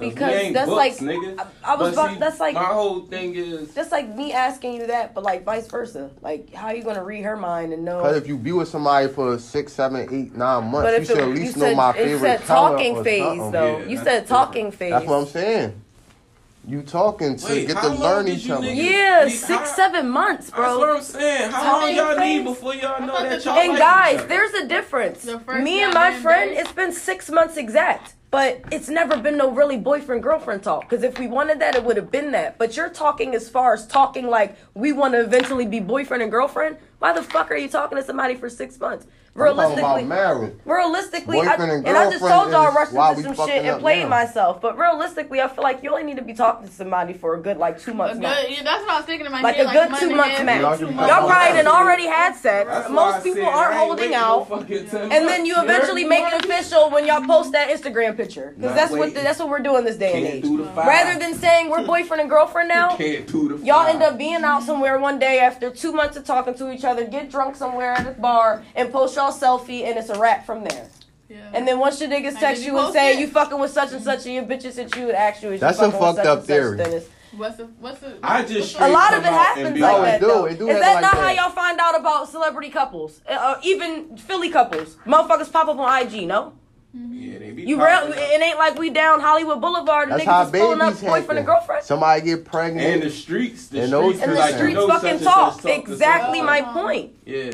'Cause 0.10 0.30
we 0.30 0.34
ain't 0.36 0.54
that's 0.56 0.68
books, 0.70 0.78
like- 0.78 1.10
nigga. 1.16 1.39
I, 1.64 1.74
I 1.74 1.76
was 1.76 1.93
about, 1.93 2.10
see, 2.14 2.20
that's 2.20 2.39
like 2.39 2.56
my 2.56 2.64
whole 2.64 3.02
thing 3.02 3.36
is 3.36 3.72
that's 3.74 3.91
like 3.91 4.14
me 4.16 4.34
asking 4.34 4.74
you 4.74 4.88
that, 4.88 5.14
but 5.14 5.24
like 5.24 5.43
vice 5.43 5.68
versa. 5.68 6.10
Like, 6.22 6.52
how 6.54 6.72
you 6.72 6.82
gonna 6.84 7.04
read 7.04 7.24
her 7.24 7.38
mind 7.38 7.74
and 7.74 7.86
know? 7.86 7.97
Because 7.97 8.18
if 8.18 8.28
you 8.28 8.38
be 8.38 8.52
with 8.52 8.68
somebody 8.70 9.08
for 9.08 9.38
six, 9.38 9.74
seven, 9.74 10.02
eight, 10.12 10.36
nine 10.36 10.64
months, 10.72 10.89
but 10.89 10.99
you 10.99 11.06
should 11.06 11.18
it, 11.18 11.22
at 11.22 11.28
you 11.30 11.34
least 11.36 11.58
know 11.58 11.66
said, 11.66 11.78
my 11.78 11.89
it 11.91 11.93
favorite 11.93 12.20
said 12.39 12.41
color 12.47 12.70
talking 12.78 12.95
or 12.97 13.04
phase 13.04 13.22
something. 13.24 13.52
though. 13.52 13.78
Yeah, 13.80 13.86
you 13.86 13.97
said 13.97 14.28
talking 14.28 14.72
phase. 14.72 14.91
That's 14.91 15.06
what 15.06 15.16
I'm 15.22 15.28
saying. 15.28 15.82
You 16.68 16.84
talking 16.84 17.38
to 17.38 17.45
Wait, 17.47 17.66
get 17.66 17.76
how 17.78 17.82
to 17.82 17.88
long 17.89 17.99
learn 18.02 18.28
each 18.28 18.47
other. 18.47 18.68
niggas- 18.68 18.76
Yeah, 18.91 19.24
Need- 19.26 19.32
six, 19.32 19.49
how- 19.72 19.76
seven 19.76 20.08
months, 20.12 20.52
bro. 20.52 20.62
That's 20.64 20.78
what. 20.78 20.89
I'm 20.91 21.02
saying. 21.02 21.49
How 21.52 21.64
Talking 21.64 21.95
long 21.97 22.08
y'all 22.08 22.18
phase? 22.18 22.38
need 22.38 22.43
before 22.43 22.76
y'all 22.76 23.02
know 23.08 23.24
that 23.24 23.43
y'all 23.45 23.58
And 23.58 23.70
like 23.70 23.80
guys, 23.80 24.14
each 24.14 24.20
other? 24.20 24.28
there's 24.28 24.54
a 24.54 24.68
difference. 24.68 25.24
The 25.24 25.39
Me 25.56 25.82
and 25.82 25.91
my 25.95 26.14
friend, 26.20 26.52
day. 26.52 26.58
it's 26.58 26.72
been 26.72 26.91
six 26.91 27.32
months 27.32 27.58
exact. 27.58 28.14
But 28.32 28.61
it's 28.71 28.88
never 28.88 29.17
been 29.17 29.36
no 29.36 29.51
really 29.51 29.77
boyfriend 29.77 30.23
girlfriend 30.23 30.63
talk. 30.63 30.89
Because 30.89 31.03
if 31.03 31.19
we 31.19 31.27
wanted 31.27 31.59
that, 31.59 31.75
it 31.75 31.84
would 31.84 31.97
have 31.97 32.09
been 32.09 32.32
that. 32.32 32.57
But 32.57 32.77
you're 32.77 32.89
talking 32.89 33.36
as 33.36 33.49
far 33.49 33.73
as 33.73 33.86
talking 33.86 34.27
like 34.27 34.55
we 34.73 34.93
want 34.93 35.13
to 35.13 35.21
eventually 35.21 35.65
be 35.65 35.82
boyfriend 35.82 36.23
and 36.23 36.32
girlfriend. 36.32 36.77
Why 36.99 37.11
the 37.11 37.23
fuck 37.23 37.51
are 37.51 37.57
you 37.57 37.67
talking 37.67 37.97
to 37.97 38.03
somebody 38.03 38.36
for 38.36 38.49
six 38.49 38.79
months? 38.79 39.05
I'm 39.34 39.39
talking 39.55 39.55
Realistically, 39.57 39.84
about 39.84 40.05
marriage. 40.07 40.53
Realistically, 40.65 41.39
I, 41.39 41.45
Boyfriend 41.55 41.71
and 41.71 41.88
and 41.88 41.97
I 41.97 42.09
just 42.09 42.19
girlfriend 42.19 42.41
told 42.41 42.51
y'all 42.51 42.65
I 42.65 42.69
is 42.84 42.93
rushed 42.93 43.17
into 43.19 43.36
some 43.36 43.47
shit 43.47 43.63
and 43.65 43.79
played 43.82 44.03
now. 44.03 44.09
myself. 44.09 44.61
But 44.61 44.77
realistically, 44.77 45.39
I 45.41 45.47
feel 45.47 45.63
like 45.63 45.84
you 45.84 45.89
only 45.91 46.03
need 46.03 46.17
to 46.17 46.21
be 46.21 46.34
talking 46.34 46.67
to 46.67 46.73
somebody 46.73 47.13
for 47.13 47.36
a 47.36 47.39
good 47.41 47.55
like 47.57 47.79
two 47.79 47.93
months 47.93 48.15
good, 48.15 48.23
yeah, 48.23 48.61
that's 48.63 48.82
what 48.84 48.91
I 48.91 48.97
was 48.97 49.05
thinking 49.05 49.25
in 49.25 49.32
my 49.32 49.41
Like 49.41 49.55
head. 49.55 49.67
a 49.67 49.71
good 49.71 49.89
month 49.89 50.01
two 50.01 50.07
and 50.09 50.17
months 50.17 50.38
half. 50.38 50.61
Y'all 50.61 50.77
two 50.77 50.86
can 50.88 50.95
months. 50.97 51.09
Y'all 51.13 51.27
probably 51.29 51.57
yeah. 51.57 51.61
done 51.63 51.73
already 51.73 52.07
had 52.07 52.36
sex. 52.36 52.69
That's 52.69 52.89
Most 52.89 53.23
people 53.23 53.41
said 53.43 53.53
aren't 53.53 53.75
holding 53.77 53.97
waiting 54.11 54.11
no 54.11 54.17
out. 54.19 54.51
And 55.11 55.27
then 55.29 55.45
you 55.45 55.55
eventually 55.57 56.03
make 56.03 56.25
it 56.25 56.43
official 56.45 56.89
when 56.89 57.05
y'all 57.07 57.25
post 57.25 57.53
that 57.53 57.69
Instagram 57.69 58.17
picture. 58.17 58.53
Because 58.57 58.71
Not 58.71 58.75
that's 58.75 58.91
what 58.91 58.99
waiting. 58.99 59.23
that's 59.23 59.39
what 59.39 59.47
we're 59.47 59.59
doing 59.59 59.86
this 59.86 59.95
day 59.95 60.13
and 60.13 60.23
Can't 60.25 60.36
age. 60.36 60.43
do 60.43 60.57
the 60.57 60.65
five. 60.71 60.88
Rather 60.88 61.17
than 61.19 61.36
saying 61.36 61.69
we're 61.69 61.86
boyfriend 61.86 62.19
and 62.19 62.29
girlfriend 62.29 62.67
now, 62.67 62.97
Can't 62.97 63.25
do 63.27 63.57
the 63.57 63.65
y'all 63.65 63.88
end 63.88 64.03
up 64.03 64.17
being 64.17 64.43
out 64.43 64.63
somewhere 64.63 64.99
one 64.99 65.19
day 65.19 65.39
after 65.39 65.69
two 65.71 65.93
months 65.93 66.17
of 66.17 66.25
talking 66.25 66.53
to 66.55 66.69
each 66.71 66.84
other, 66.84 67.05
get 67.07 67.32
drunk 67.32 67.55
somewhere 67.55 67.93
at 67.93 68.05
a 68.07 68.11
bar, 68.11 68.63
and 68.75 68.91
post 68.91 69.15
y'all 69.22 69.32
selfie, 69.32 69.84
and 69.86 69.97
it's 69.97 70.09
a 70.09 70.19
wrap 70.19 70.45
from 70.45 70.63
there. 70.63 70.89
Yeah. 71.30 71.38
And 71.53 71.67
then 71.67 71.80
once 71.80 72.01
your 72.01 72.09
niggas 72.09 72.38
text 72.39 72.61
did 72.61 72.67
you 72.67 72.74
you 72.78 72.80
and 72.86 72.93
say 72.93 73.13
it? 73.13 73.19
you 73.19 73.28
fucking 73.28 73.57
with 73.59 73.72
such 73.72 73.93
and 73.93 74.03
such, 74.03 74.26
and 74.26 74.36
your 74.36 74.43
bitches 74.43 74.76
hit 74.76 74.95
you 74.97 75.03
and 75.07 75.11
ask 75.13 75.41
you, 75.43 75.51
is 75.51 75.61
That's 75.61 75.80
you 75.80 75.86
a 75.86 75.91
fucked 75.91 76.19
up 76.19 76.43
theory. 76.45 76.78
Such, 76.78 76.89
then 76.89 77.01
what's 77.38 77.55
the 77.57 77.65
what's 77.80 77.99
the 78.01 78.17
I 78.22 78.43
just 78.43 78.78
a 78.78 78.88
lot 78.89 79.13
of 79.13 79.19
it 79.24 79.28
happens 79.28 79.80
like 79.80 80.01
that. 80.03 80.19
do. 80.19 80.28
though. 80.28 80.45
It 80.45 80.59
do 80.59 80.67
Is 80.69 80.80
that 80.82 80.93
like 80.95 81.01
not 81.03 81.13
that. 81.13 81.38
how 81.38 81.45
y'all 81.45 81.55
find 81.55 81.80
out 81.80 81.97
about 81.97 82.28
celebrity 82.30 82.69
couples? 82.69 83.22
Uh, 83.30 83.32
uh, 83.34 83.59
even 83.63 84.17
Philly 84.17 84.49
couples, 84.49 84.97
motherfuckers 85.05 85.49
pop 85.51 85.69
up 85.69 85.78
on 85.78 86.01
IG. 86.05 86.28
No, 86.28 86.51
Yeah, 86.93 87.39
they 87.39 87.51
be 87.51 87.61
you 87.63 87.78
popping 87.78 88.09
real. 88.09 88.19
It 88.19 88.41
ain't 88.41 88.57
like 88.57 88.78
we 88.78 88.89
down 88.89 89.22
Hollywood 89.22 89.61
Boulevard 89.61 90.09
and 90.09 90.19
That's 90.19 90.26
how 90.26 90.43
niggas 90.43 90.53
is 90.55 90.59
pulling 90.59 90.82
up 90.82 90.88
babies 90.88 91.01
boyfriend 91.01 91.22
happen. 91.22 91.38
and 91.38 91.45
girlfriend. 91.45 91.86
Somebody 91.86 92.22
get 92.24 92.34
And 92.39 92.45
pregnant. 92.45 93.03
the 93.03 93.09
streets, 93.09 93.67
the 93.69 93.80
And 93.84 93.88
streets, 93.93 94.22
And 94.22 94.32
the 94.34 94.36
like, 94.36 94.55
streets 94.55 94.76
fucking 94.86 94.91
such 94.99 95.03
and 95.11 95.22
talk. 95.24 95.65
Exactly 95.65 96.41
my 96.41 96.61
point. 96.61 97.13
Yeah, 97.26 97.51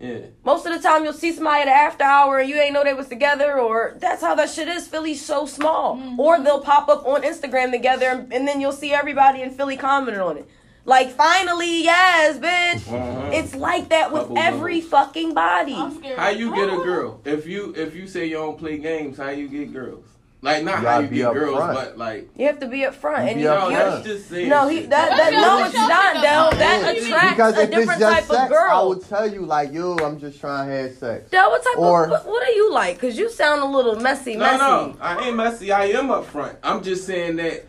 yeah. 0.00 0.18
Most 0.44 0.64
of 0.66 0.72
the 0.74 0.80
time, 0.80 1.04
you'll 1.04 1.12
see 1.12 1.32
somebody 1.32 1.62
at 1.62 1.68
an 1.68 1.74
after 1.74 2.04
hour 2.04 2.38
and 2.40 2.48
you 2.48 2.56
ain't 2.56 2.72
know 2.72 2.82
they 2.82 2.94
was 2.94 3.08
together, 3.08 3.58
or 3.60 3.96
that's 3.98 4.22
how 4.22 4.34
that 4.36 4.48
shit 4.50 4.66
is. 4.68 4.88
Philly's 4.88 5.24
so 5.24 5.46
small. 5.46 5.96
Mm-hmm. 5.96 6.18
Or 6.18 6.40
they'll 6.40 6.60
pop 6.62 6.88
up 6.88 7.06
on 7.06 7.22
Instagram 7.22 7.70
together, 7.70 8.06
and, 8.06 8.32
and 8.32 8.48
then 8.48 8.60
you'll 8.60 8.72
see 8.72 8.92
everybody 8.92 9.42
in 9.42 9.50
Philly 9.50 9.76
commenting 9.76 10.20
on 10.22 10.38
it. 10.38 10.48
Like, 10.86 11.10
finally, 11.10 11.84
yes, 11.84 12.38
bitch. 12.38 12.90
Uh-huh. 12.90 13.30
It's 13.32 13.54
like 13.54 13.90
that 13.90 14.10
with 14.10 14.22
Couple 14.22 14.38
every 14.38 14.76
levels. 14.76 14.90
fucking 14.90 15.34
body. 15.34 15.74
I'm 15.74 15.94
scared. 15.94 16.18
How 16.18 16.30
you 16.30 16.54
get 16.54 16.70
a 16.70 16.72
Oh. 16.72 16.82
girl? 16.84 17.20
If 17.26 17.46
you 17.46 17.74
if 17.76 17.94
you 17.94 18.06
say 18.08 18.24
you 18.26 18.36
don't 18.36 18.58
play 18.58 18.78
games, 18.78 19.18
how 19.18 19.28
you 19.28 19.46
get 19.48 19.72
girls? 19.72 20.06
Like 20.42 20.64
not 20.64 20.80
You 20.80 20.86
how 20.88 20.98
you 21.00 21.08
be 21.08 21.16
get 21.16 21.34
girls, 21.34 21.56
front. 21.56 21.74
but 21.74 21.98
like 21.98 22.30
You 22.36 22.46
have 22.46 22.60
to 22.60 22.66
be 22.66 22.84
up 22.86 22.94
front, 22.94 23.24
You 23.24 23.30
and 23.32 23.40
you, 23.42 23.48
up 23.50 23.60
no, 23.60 23.68
you 23.68 23.76
front. 23.76 23.94
that's 24.04 24.06
just 24.06 24.30
saying. 24.30 24.48
no, 24.48 24.68
he 24.68 24.80
shit. 24.80 24.90
that 24.90 25.10
that 25.16 25.32
no, 25.32 25.64
it's 25.66 25.74
not. 25.74 26.12
think 26.12 26.24
Del. 26.24 26.48
about. 26.48 26.58
That 26.58 26.96
attracts 26.96 27.30
Because 27.36 27.54
a 27.56 27.60
if 27.62 27.68
it's 27.68 27.76
different 27.76 28.00
just 28.00 28.14
type 28.14 28.24
sex, 28.24 28.42
of 28.44 28.48
girl. 28.48 28.70
I 28.70 28.82
would 28.84 29.04
tell 29.06 29.30
you 29.32 29.44
like, 29.44 29.72
yo, 29.72 29.96
I'm 29.96 30.18
just 30.18 30.40
trying 30.40 30.68
to 30.68 30.74
have 30.74 30.92
sex. 30.94 31.30
Del, 31.30 31.50
what 31.50 31.62
type 31.62 31.78
Or- 31.78 32.04
of 32.04 32.10
what, 32.10 32.26
what 32.26 32.42
are 32.48 32.52
you 32.52 32.72
like? 32.72 32.98
Cause 32.98 33.18
you 33.18 33.28
sound 33.30 33.60
a 33.62 33.66
little 33.66 33.96
messy, 33.96 34.34
No, 34.36 34.40
messy. 34.46 34.58
no, 34.58 34.96
I 35.00 35.26
ain't 35.26 35.36
messy. 35.36 35.72
I 35.72 35.84
am 35.86 36.10
up 36.10 36.24
front. 36.26 36.56
I'm 36.62 36.82
just 36.82 37.06
saying 37.06 37.36
that. 37.36 37.66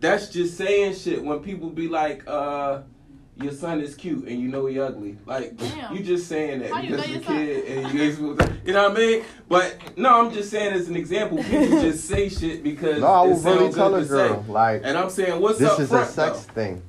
That's 0.00 0.28
just 0.30 0.56
saying 0.56 0.94
shit. 0.94 1.22
When 1.22 1.40
people 1.40 1.68
be 1.70 1.88
like, 1.88 2.24
uh. 2.26 2.80
Your 3.38 3.52
son 3.52 3.80
is 3.82 3.94
cute 3.94 4.26
and 4.26 4.40
you 4.40 4.48
know 4.48 4.64
he 4.64 4.80
ugly. 4.80 5.18
Like 5.26 5.56
Damn. 5.58 5.94
you 5.94 6.02
just 6.02 6.26
saying 6.26 6.60
that 6.60 6.70
How 6.70 6.80
you 6.80 6.90
because 6.96 7.06
know 7.06 7.12
the 7.12 7.18
your 7.18 7.22
son? 7.22 7.36
kid 7.36 7.64
and 7.84 7.94
you 7.94 8.02
ain't 8.02 8.18
you 8.64 8.72
know 8.72 8.88
what 8.88 8.96
I 8.98 9.00
mean? 9.00 9.24
But 9.48 9.76
no, 9.98 10.20
I'm 10.26 10.32
just 10.32 10.50
saying 10.50 10.72
as 10.72 10.88
an 10.88 10.96
example. 10.96 11.38
People 11.44 11.80
just 11.82 12.06
say 12.08 12.30
shit 12.30 12.62
because 12.62 13.00
No, 13.00 13.06
I 13.06 13.24
it 13.24 13.28
would 13.28 13.44
really 13.44 13.58
sounds 13.58 13.74
tell 13.76 13.94
a 13.94 14.04
girl 14.04 14.42
say. 14.44 14.50
like, 14.52 14.80
And 14.84 14.96
I'm 14.96 15.10
saying, 15.10 15.38
what's 15.40 15.58
this 15.58 15.68
up 15.70 15.80
is 15.80 15.88
front 15.90 16.08
a 16.08 16.12
sex 16.12 16.44
though? 16.46 16.52
thing. 16.54 16.82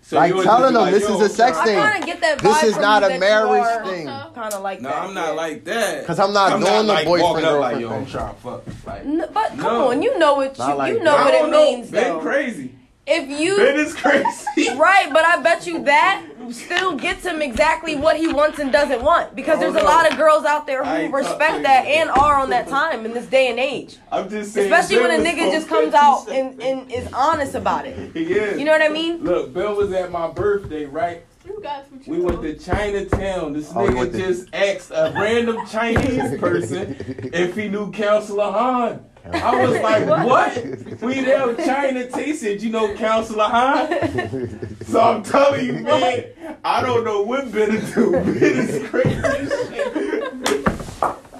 So 0.00 0.16
Like, 0.16 0.34
you 0.34 0.42
telling 0.42 0.74
just 0.74 0.84
be 0.86 0.90
them 0.90 1.00
this 1.00 1.08
is 1.10 1.20
a 1.20 1.28
sex 1.34 1.58
I'm 1.58 1.64
thing. 1.66 2.06
get 2.06 2.20
that 2.22 2.38
vibe 2.38 2.42
This 2.42 2.62
is 2.62 2.76
not 2.78 3.02
a 3.04 3.18
marriage 3.18 3.86
thing. 3.86 4.06
Kind 4.06 4.54
of 4.54 4.62
like 4.62 4.80
No, 4.80 4.88
that. 4.88 5.02
I'm 5.02 5.14
not 5.14 5.26
yeah. 5.28 5.32
like 5.32 5.64
that. 5.64 6.06
'Cause 6.06 6.18
I'm 6.18 6.32
not 6.32 6.52
I'm 6.52 6.60
doing 6.60 6.72
not 6.72 6.82
the 6.82 6.88
like 6.92 7.06
boyfriend, 7.06 7.32
walking 7.32 7.44
up 7.46 7.60
like 7.60 7.80
yo, 7.80 7.90
I'm 7.92 8.06
trying 8.06 8.34
to 8.34 8.40
fuck. 8.40 8.62
Like, 8.86 9.00
N- 9.02 9.24
but 9.32 9.48
come 9.50 9.58
No. 9.58 9.90
on, 9.90 10.02
you 10.02 10.18
know 10.18 10.34
what 10.34 10.56
you, 10.58 10.74
like 10.74 10.92
you 10.94 11.02
know 11.02 11.14
I 11.16 11.24
what 11.24 11.34
it 11.34 11.50
means 11.50 11.90
Ben 11.90 12.14
though. 12.14 12.20
crazy. 12.20 12.74
If 13.06 13.28
you 13.28 13.56
Ben 13.56 13.76
is 13.78 13.94
crazy. 13.94 14.46
right, 14.76 15.10
but 15.12 15.24
I 15.24 15.42
bet 15.42 15.66
you 15.66 15.84
that 15.84 16.24
still 16.50 16.96
gets 16.96 17.24
him 17.24 17.42
exactly 17.42 17.96
what 17.96 18.16
he 18.16 18.28
wants 18.32 18.58
and 18.58 18.72
doesn't 18.72 19.02
want 19.02 19.34
because 19.34 19.58
Oh, 19.58 19.60
there's 19.60 19.74
a 19.74 19.84
lot 19.84 20.10
of 20.10 20.16
girls 20.16 20.44
out 20.44 20.66
there 20.66 20.82
who 20.84 20.90
ain't 20.90 21.12
respect 21.12 21.62
that 21.64 21.86
and 21.86 22.08
are 22.10 22.36
on 22.36 22.48
that 22.50 22.66
time 22.68 23.04
in 23.04 23.12
this 23.12 23.26
day 23.26 23.50
and 23.50 23.58
age. 23.58 23.98
I'm 24.10 24.28
just 24.30 24.54
saying. 24.54 24.72
Especially 24.72 25.02
when 25.02 25.20
a 25.20 25.22
nigga 25.22 25.50
just 25.52 25.68
comes 25.68 25.92
out 25.92 26.28
and, 26.30 26.60
and 26.62 26.90
is 26.90 27.10
honest 27.12 27.54
about 27.54 27.86
it. 27.86 27.94
He 28.14 28.24
is. 28.32 28.58
You 28.58 28.64
know 28.64 28.72
what 28.72 28.82
I 28.82 28.88
mean? 28.88 29.22
Look, 29.22 29.52
Bill 29.52 29.74
was 29.74 29.92
at 29.92 30.10
my 30.10 30.30
birthday, 30.30 30.84
right? 30.86 31.24
You 31.44 31.60
guys 31.62 31.84
what 31.90 32.06
you 32.06 32.12
We 32.14 32.20
went 32.20 32.40
to 32.42 32.54
Chinatown. 32.56 33.52
This 33.52 33.70
Oh, 33.70 33.74
nigga 33.80 33.96
went 33.96 34.12
to- 34.12 34.18
just 34.18 34.54
asked 34.54 34.90
a 34.92 35.12
random 35.14 35.66
Chinese 35.66 36.38
person 36.40 36.96
if 37.34 37.54
he 37.54 37.68
knew 37.68 37.90
Counselor 37.92 38.50
Han. 38.50 39.04
I 39.32 39.64
was 39.66 39.80
like, 39.80 40.06
what? 40.26 41.00
We 41.02 41.20
there 41.20 41.46
with 41.46 41.64
China 41.64 42.06
T 42.10 42.34
said, 42.34 42.62
you 42.62 42.70
know 42.70 42.94
Counselor 42.94 43.44
Han? 43.44 44.60
So 44.84 45.00
I'm 45.00 45.22
telling 45.22 45.64
you, 45.66 45.72
man, 45.80 46.24
I 46.64 46.82
don't 46.82 47.04
know 47.04 47.22
what 47.22 47.50
better 47.50 47.80
do. 47.94 48.12
Ben 48.12 48.36
is 48.36 48.88
crazy 48.88 49.16
as 49.16 49.48
shit. 49.68 49.94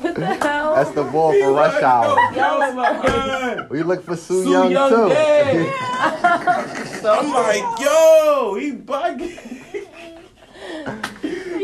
What 0.01 0.14
the 0.16 0.26
hell? 0.26 0.74
That's 0.74 0.91
the 0.91 1.05
ball 1.05 1.32
He 1.32 1.41
for 1.43 1.53
rush 1.53 1.80
hour. 1.82 2.16
"Yo, 2.35 3.66
We 3.70 3.82
look 3.82 4.03
for 4.03 4.16
Sue, 4.16 4.45
Soo 4.45 4.51
Yung, 4.51 4.70
Young 4.72 4.91
too. 4.91 5.09
Dad. 5.11 6.76
So 7.05 7.12
I'm 7.12 7.30
like, 7.32 7.62
yo, 7.80 8.55
he 8.59 8.72
bugging. 8.72 9.39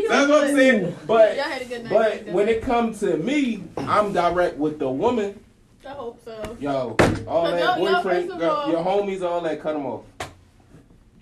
That's 0.07 0.29
what 0.29 0.43
I'm 0.43 0.55
saying. 0.55 0.95
But 1.07 1.35
Y'all 1.35 1.45
had 1.45 1.61
a 1.63 1.65
good 1.65 1.83
night. 1.85 1.91
but 2.25 2.33
when 2.33 2.47
it 2.47 2.61
comes 2.61 2.99
to 2.99 3.17
me, 3.17 3.63
I'm 3.77 4.13
direct 4.13 4.57
with 4.57 4.77
the 4.79 4.89
woman. 4.89 5.39
I 5.85 5.89
hope 5.89 6.21
so. 6.23 6.57
Yo, 6.59 6.95
all 7.27 7.45
that 7.45 7.79
no, 7.79 7.93
boyfriend, 7.95 8.29
girl, 8.39 8.51
all- 8.51 8.69
your 8.71 8.83
homies, 8.83 9.23
all 9.27 9.41
that, 9.41 9.61
cut 9.61 9.73
them 9.73 9.85
off. 9.85 10.03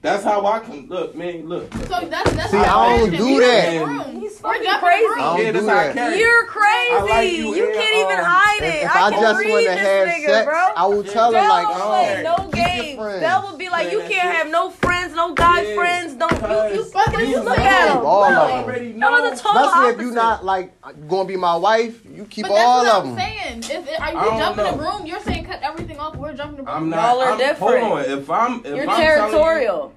That's 0.02 0.24
how 0.24 0.46
I 0.46 0.60
can 0.60 0.88
look, 0.88 1.14
man. 1.14 1.48
Look. 1.50 1.74
So 1.74 2.06
that's 2.08 2.32
that's 2.32 2.52
See, 2.52 2.58
how 2.58 2.80
I 2.80 2.98
don't 3.00 3.12
do 3.12 3.18
jumping 3.18 3.40
that. 3.40 3.74
in 3.74 3.98
the. 4.14 4.20
He's 4.22 4.42
We're 4.42 4.54
fucking 4.54 4.64
jumping 4.64 4.72
the 4.72 4.80
crazy. 4.80 5.06
room. 5.06 5.20
I 5.20 5.24
don't 5.24 5.38
Yeah, 5.46 5.52
that's 5.52 5.66
do 5.66 5.70
how 5.70 5.78
I 5.78 5.92
that. 5.92 6.18
You're 6.18 6.46
crazy. 6.46 6.94
I 6.94 7.02
like 7.10 7.32
you, 7.34 7.56
you 7.56 7.66
and, 7.66 7.74
can't 7.76 7.96
even 7.96 8.20
um, 8.20 8.26
hide 8.26 8.64
If, 8.64 8.76
it. 8.76 8.84
if 8.86 8.96
I, 8.96 9.02
I, 9.02 9.10
just 9.12 9.50
want 9.50 9.66
to 9.66 9.72
have 9.76 10.08
nigga, 10.08 10.26
sex, 10.26 10.46
bro. 10.46 10.68
I 10.78 10.86
will 10.86 11.04
tell 11.04 11.34
her 11.34 11.40
Del 11.40 11.50
like, 11.50 11.68
oh, 11.70 12.22
no 12.24 12.52
game. 12.52 12.66
your 12.66 12.76
games. 12.86 12.98
friends. 12.98 13.20
Del 13.20 13.42
will 13.52 13.58
be 13.58 13.70
like, 13.70 13.88
Play 13.90 13.92
you 13.92 14.00
can't 14.00 14.12
shit. 14.12 14.22
have 14.22 14.50
no 14.50 14.70
friends, 14.70 15.16
no 15.16 15.34
guy 15.34 15.62
Yeah. 15.64 15.76
friends. 15.76 16.14
Don't 16.16 16.32
you? 16.32 16.76
You 16.80 16.86
fucking 16.86 17.20
you 17.20 17.26
you 17.28 17.36
look 17.44 17.58
know, 17.58 17.64
at 17.66 17.92
him. 17.98 18.06
all 18.06 18.30
you 18.32 18.38
of 18.38 18.50
'em. 18.52 18.64
already 18.64 18.88
Y'all 18.92 19.30
the 19.30 19.36
total 19.36 19.64
Especially 19.66 19.90
if 19.90 20.00
you're 20.00 20.14
not 20.14 20.46
like 20.46 20.72
gonna 21.10 21.28
be 21.28 21.36
my 21.36 21.58
wife, 21.58 22.06
you 22.06 22.24
keep 22.24 22.46
But 22.46 22.54
that's 22.54 22.66
all 22.66 22.84
what 22.86 22.88
of 22.88 23.04
I'm 23.04 23.16
them. 23.16 23.20
saying. 23.20 23.60
If, 23.60 23.90
if, 23.90 24.00
are 24.00 24.04
I 24.06 24.10
you 24.12 24.16
don't 24.16 24.38
jumping 24.40 24.64
the 24.66 24.78
room? 24.84 25.06
You're 25.06 25.20
saying 25.22 25.44
cut 25.46 25.60
everything 25.62 26.00
off. 26.00 26.16
We're 26.16 26.34
jumping 26.34 26.58
the 26.58 26.64
room. 26.64 26.70
I'm 26.84 26.90
not. 26.90 27.12
Y'all 27.18 27.22
are 27.22 27.38
different. 27.38 27.84
Hold 27.84 28.00
on. 28.00 28.06
If 28.06 28.30
I'm, 28.30 28.60
if 28.60 28.66
You're 28.66 28.90
I'm 28.90 29.02
telling 29.02 29.32
territorial 29.32 29.94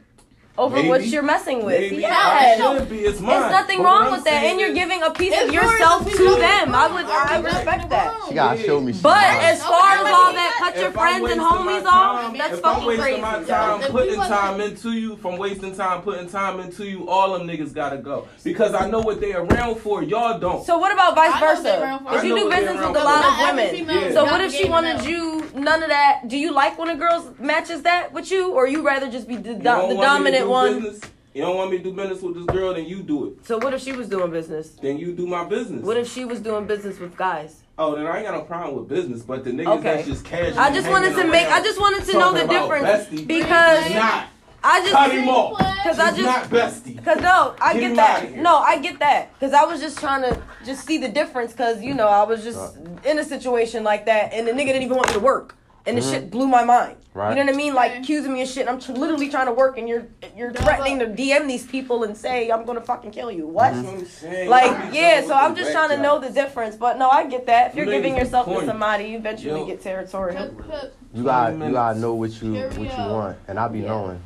over 0.59 0.82
what 0.82 1.05
you're 1.07 1.22
messing 1.22 1.64
with. 1.64 1.80
Maybe 1.80 1.96
yes. 1.96 2.61
I 2.61 2.78
should 2.78 2.90
be. 2.90 2.98
It's 3.00 3.20
mine. 3.20 3.40
There's 3.40 3.53
nothing 3.53 3.78
But 3.78 3.84
wrong 3.84 4.12
with 4.12 4.24
that, 4.24 4.44
and 4.44 4.61
you're 4.61 4.74
giving 4.74 5.03
a 5.03 5.11
piece 5.11 5.34
of 5.40 5.53
yourself 5.53 6.05
to 6.05 6.11
you 6.11 6.16
do 6.18 6.36
it. 6.36 6.40
them. 6.40 6.74
I 6.74 6.86
would, 6.92 7.07
I 7.07 7.38
we 7.40 7.46
respect 7.46 7.88
that. 7.88 8.14
She 8.28 8.34
gotta 8.34 8.62
show 8.62 8.80
me. 8.80 8.92
But 8.92 9.20
some 9.20 9.40
as 9.40 9.61
Okay, 9.61 9.68
far 9.68 9.92
as 9.96 10.12
all 10.12 10.32
that, 10.34 10.55
cut 10.59 10.76
your 10.76 10.90
friends 10.90 11.30
and 11.30 11.40
homies 11.40 11.82
time- 11.82 11.86
off. 11.86 12.36
That's 12.36 12.59
if 12.59 12.64
I'm 12.64 12.84
wasting 12.84 13.03
crazy. 13.03 13.20
my 13.22 13.42
time 13.44 13.80
If 13.82 13.90
putting 13.90 14.18
wasn't- 14.18 14.38
time 14.40 14.61
into 14.61 14.92
you, 14.92 15.16
from 15.16 15.38
wasting 15.38 15.74
time 15.74 16.03
putting 16.03 16.28
time 16.28 16.61
into 16.61 16.84
you, 16.84 17.09
all 17.09 17.36
them 17.36 17.48
niggas 17.48 17.74
gotta 17.74 17.96
go 17.96 18.28
because 18.44 18.74
I 18.74 18.88
know 18.90 19.00
what 19.00 19.20
they 19.22 19.32
around 19.32 19.76
for. 19.76 20.03
Y'all 20.03 20.38
don't. 20.38 20.64
So 20.66 20.76
what 20.78 20.92
about 20.92 21.14
vice 21.14 21.32
I 21.34 21.40
know 21.40 21.46
they're 21.46 21.57
versa? 21.57 21.82
around 21.82 21.98
for- 22.00 22.05
Because 22.11 22.24
you 22.24 22.36
do 22.36 22.50
business 22.50 22.76
with 22.76 22.96
a 22.96 23.05
lot 23.05 23.24
of 23.24 23.57
women. 23.57 24.12
So 24.12 24.24
what 24.24 24.40
if 24.42 24.53
she 24.53 24.68
wanted 24.68 24.96
enough. 24.96 25.09
you 25.09 25.46
none 25.55 25.82
of 25.82 25.88
that? 25.88 26.28
Do 26.28 26.36
you 26.36 26.53
like 26.53 26.78
when 26.78 26.90
a 26.90 26.96
girl 26.96 27.34
matches 27.38 27.82
that 27.82 28.12
with 28.12 28.30
you, 28.30 28.53
or 28.53 28.66
you 28.66 28.82
rather 28.82 29.11
just 29.11 29.26
be 29.26 29.36
the, 29.36 29.50
You 29.50 29.55
do- 29.57 29.62
don't 29.62 29.88
the 29.88 29.94
want 29.94 29.96
me 29.96 29.96
to 29.96 30.07
dominant 30.07 30.41
do 30.43 30.51
one? 30.51 30.80
Business? 30.82 31.11
You 31.34 31.43
don't 31.43 31.57
want 31.57 31.70
me 31.70 31.78
to 31.78 31.84
do 31.84 31.93
business 31.93 32.20
with 32.20 32.34
this 32.34 32.45
girl, 32.45 32.74
then 32.74 32.84
you 32.84 33.03
do 33.03 33.28
it. 33.28 33.47
So 33.47 33.57
what 33.57 33.72
if 33.72 33.80
she 33.80 33.93
was 33.93 34.07
doing 34.09 34.30
business? 34.30 34.70
Then 34.72 34.99
you 34.99 35.14
do 35.14 35.26
my 35.26 35.45
business. 35.45 35.82
What 35.82 35.97
if 35.97 36.12
she 36.12 36.26
was 36.26 36.40
doing 36.40 36.66
business 36.66 36.99
with 36.99 37.16
guys? 37.16 37.62
Oh, 37.78 37.97
then 37.97 38.07
I 38.07 38.18
ain't 38.18 38.26
got 38.26 38.34
no 38.34 38.43
problem 38.43 38.76
with 38.78 38.88
business, 38.88 39.22
but 39.22 39.43
the 39.43 39.51
niggas 39.51 39.78
Okay. 39.78 39.82
that's 39.82 40.07
just 40.09 40.24
casual. 40.26 40.59
I 40.61 40.72
just 40.74 40.90
wanted 40.90 41.14
to 41.16 41.26
make. 41.26 41.47
I 41.47 41.62
just 41.62 41.80
wanted 41.80 42.05
to 42.05 42.18
know 42.18 42.32
the 42.34 42.47
difference 42.47 43.09
because 43.26 43.90
not. 43.95 44.28
I 44.64 44.88
Cut 44.90 45.11
him 45.11 45.24
just 45.24 45.30
off. 45.36 45.59
because 45.59 45.99
I 45.99 46.11
just 46.11 46.22
not 46.22 46.45
bestie. 46.45 47.05
Cause 47.05 47.20
no, 47.20 47.57
I 47.61 47.72
Get 47.72 47.80
get 47.80 47.97
that. 47.97 48.36
No, 48.36 48.59
I 48.59 48.78
get 48.78 48.99
that. 49.01 49.36
Cause 49.40 49.53
I 49.53 49.64
was 49.64 49.80
just 49.80 49.99
trying 49.99 50.22
to 50.22 50.40
just 50.64 50.86
see 50.86 50.99
the 50.99 51.09
difference. 51.09 51.53
Cause 51.55 51.82
you 51.82 51.95
know 51.95 52.07
I 52.07 52.22
was 52.24 52.45
just 52.45 52.76
in 53.05 53.18
a 53.18 53.24
situation 53.24 53.82
like 53.82 54.05
that, 54.07 54.32
and 54.32 54.47
the 54.47 54.53
nigga 54.53 54.66
didn't 54.66 54.82
even 54.82 54.97
want 54.97 55.09
me 55.09 55.14
to 55.14 55.20
work, 55.20 55.57
and 55.87 55.97
the 55.97 56.01
mm-hmm. 56.01 56.11
shit 56.11 56.30
blew 56.30 56.47
my 56.47 56.64
mind. 56.64 56.97
Right. 57.14 57.30
You 57.30 57.37
know 57.37 57.45
what 57.45 57.55
I 57.55 57.57
mean? 57.57 57.74
Like 57.74 57.99
accusing 57.99 58.33
me 58.33 58.41
of 58.43 58.49
shit. 58.49 58.66
and 58.66 58.70
I'm 58.70 58.80
tr- 58.80 58.93
literally 58.93 59.28
trying 59.28 59.47
to 59.47 59.53
work, 59.53 59.76
and 59.76 59.87
you're 59.87 60.07
you're 60.35 60.53
threatening 60.53 60.99
to 61.01 61.07
DM 61.07 61.47
these 61.47 61.66
people 61.66 62.05
and 62.05 62.16
say 62.16 62.51
I'm 62.51 62.64
gonna 62.64 62.80
fucking 62.80 63.11
kill 63.11 63.30
you. 63.30 63.47
What? 63.47 63.74
Mm-hmm. 63.74 63.99
That's 63.99 64.22
what 64.22 64.49
Like 64.49 64.95
yeah, 64.95 65.22
so 65.26 65.35
I'm 65.35 65.55
just 65.55 65.72
trying 65.72 65.91
to 65.91 65.99
know 65.99 66.18
the 66.18 66.30
difference. 66.30 66.76
But 66.76 66.99
no, 66.99 67.11
I 67.11 67.26
get 67.26 67.47
that. 67.47 67.70
If 67.70 67.76
you're 67.76 67.87
giving 67.87 68.16
yourself 68.16 68.47
to 68.47 68.53
corny. 68.53 68.66
somebody, 68.66 69.05
you 69.05 69.18
eventually 69.18 69.61
Yo. 69.61 69.66
get 69.66 69.83
territorial. 69.83 70.49
Cut- 70.49 70.70
cut- 70.70 70.95
You 71.12 71.24
got 71.24 71.51
Twenty 71.51 71.66
you 71.66 71.72
gotta 71.72 71.99
know 71.99 72.14
what 72.14 72.43
you 72.43 72.55
what 72.55 72.78
you 72.78 72.87
want, 72.87 73.39
and 73.47 73.59
I'll 73.59 73.68
be 73.68 73.80
Yeah. 73.80 73.89
knowing. 73.89 74.22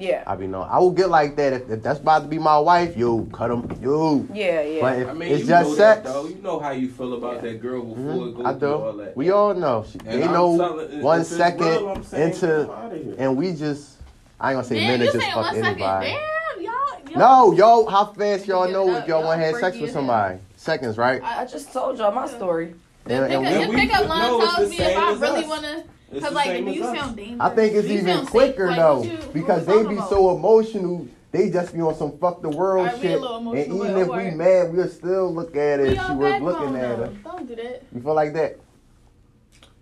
Yeah, 0.00 0.24
I 0.26 0.34
be 0.34 0.46
knowing. 0.46 0.68
I 0.70 0.78
will 0.78 0.90
get 0.92 1.10
like 1.10 1.36
that 1.36 1.52
if, 1.52 1.68
if 1.70 1.82
that's 1.82 2.00
about 2.00 2.22
to 2.22 2.28
be 2.28 2.38
my 2.38 2.58
wife. 2.58 2.96
Yo, 2.96 3.24
cut 3.26 3.48
them. 3.48 3.70
Yo. 3.82 4.26
yeah, 4.32 4.62
yeah. 4.62 4.80
But 4.80 4.98
if 4.98 5.08
I 5.08 5.12
mean, 5.12 5.28
it's 5.30 5.40
you 5.42 5.46
just 5.46 5.68
know 5.70 5.74
sex, 5.76 6.02
that, 6.02 6.12
though. 6.12 6.26
You 6.26 6.36
know 6.36 6.58
how 6.58 6.70
you 6.70 6.88
feel 6.90 7.12
about 7.14 7.42
that 7.42 7.60
girl 7.60 7.82
before 7.82 8.02
it 8.02 8.06
mhm, 8.16 8.36
goes 8.36 8.46
I 8.46 8.54
through 8.58 8.72
all 8.74 8.92
do. 8.92 8.98
that. 9.04 9.16
We 9.16 9.30
all 9.30 9.54
know. 9.54 9.84
She, 9.90 9.98
And 10.06 10.22
they 10.22 10.24
I'm 10.26 10.32
know 10.32 10.56
telling- 10.56 11.02
one 11.02 11.20
if 11.20 11.26
it's 11.26 11.36
second 11.36 11.66
real, 11.66 12.02
saying, 12.04 12.32
into, 12.32 12.46
come 12.66 12.70
outta 12.70 12.96
here. 12.96 13.14
and 13.18 13.36
we 13.36 13.52
just. 13.52 13.98
I 14.40 14.52
ain't 14.52 14.56
gonna 14.56 14.66
say 14.66 14.76
Damn, 14.80 14.98
men 15.00 15.08
are 15.08 15.12
just 15.12 15.26
fuck 15.26 15.36
one 15.36 15.54
second? 15.54 15.64
anybody. 15.66 16.06
Damn, 16.06 16.64
y'all. 16.64 17.10
y'all 17.10 17.18
No, 17.18 17.52
yo, 17.52 17.86
how 17.86 18.06
fast 18.06 18.46
y'all 18.46 18.70
know 18.70 18.90
if 18.96 19.06
y'all 19.06 19.22
want 19.22 19.38
to 19.40 19.44
have 19.46 19.56
sex 19.56 19.76
with 19.76 19.90
as 19.90 19.94
hell. 19.94 20.00
somebody? 20.02 20.38
Seconds, 20.56 20.96
right? 20.96 21.22
I 21.22 21.44
just 21.44 21.72
told 21.74 21.98
y'all 21.98 22.10
my 22.12 22.26
story. 22.26 22.74
The 23.04 23.14
And- 23.14 23.26
pick 23.28 23.34
and 23.36 23.42
we- 23.58 23.64
the 23.64 23.70
we- 23.70 23.76
pickup 23.76 24.08
line 24.08 24.20
no, 24.22 24.40
tells 24.40 24.56
the 24.56 24.66
me 24.68 24.78
if 24.78 24.96
I 24.96 25.12
really 25.12 25.46
want 25.46 25.62
to. 25.62 25.84
It's 26.12 26.24
Cause 26.24 26.34
like, 26.34 26.46
same 26.46 26.64
do 26.64 26.72
you 26.72 26.84
us. 26.84 26.98
sound 26.98 27.16
dangerous? 27.16 27.40
I 27.40 27.54
think 27.54 27.74
it's 27.74 27.88
you 27.88 27.94
even 27.94 28.06
sound 28.06 28.20
safe? 28.26 28.30
quicker 28.30 28.66
Like, 28.68 28.76
though 28.76 29.02
you- 29.04 29.18
because 29.32 29.64
they 29.66 29.72
talking 29.74 29.88
be 29.88 29.94
about? 29.96 30.10
so 30.10 30.36
emotional. 30.36 31.06
They 31.32 31.48
just 31.50 31.72
be 31.72 31.80
on 31.80 31.94
some 31.94 32.18
fuck 32.18 32.42
the 32.42 32.48
world 32.48 32.88
Alright, 32.88 33.00
we 33.00 33.08
a 33.08 33.12
shit. 33.12 33.22
And 33.22 33.76
even 33.76 33.96
if 33.98 34.08
we 34.08 34.30
mad, 34.32 34.72
we'll 34.72 34.88
still 34.88 35.32
look 35.32 35.54
at 35.54 35.78
it 35.78 35.90
We 35.90 35.94
she 35.94 36.00
all 36.00 36.16
was 36.16 36.42
looking 36.42 36.66
home 36.66 36.76
at 36.76 36.98
now. 36.98 37.04
her. 37.04 37.12
Don't 37.22 37.46
do 37.46 37.54
that. 37.54 37.82
You 37.94 38.00
feel 38.02 38.14
like 38.14 38.32
that? 38.32 38.58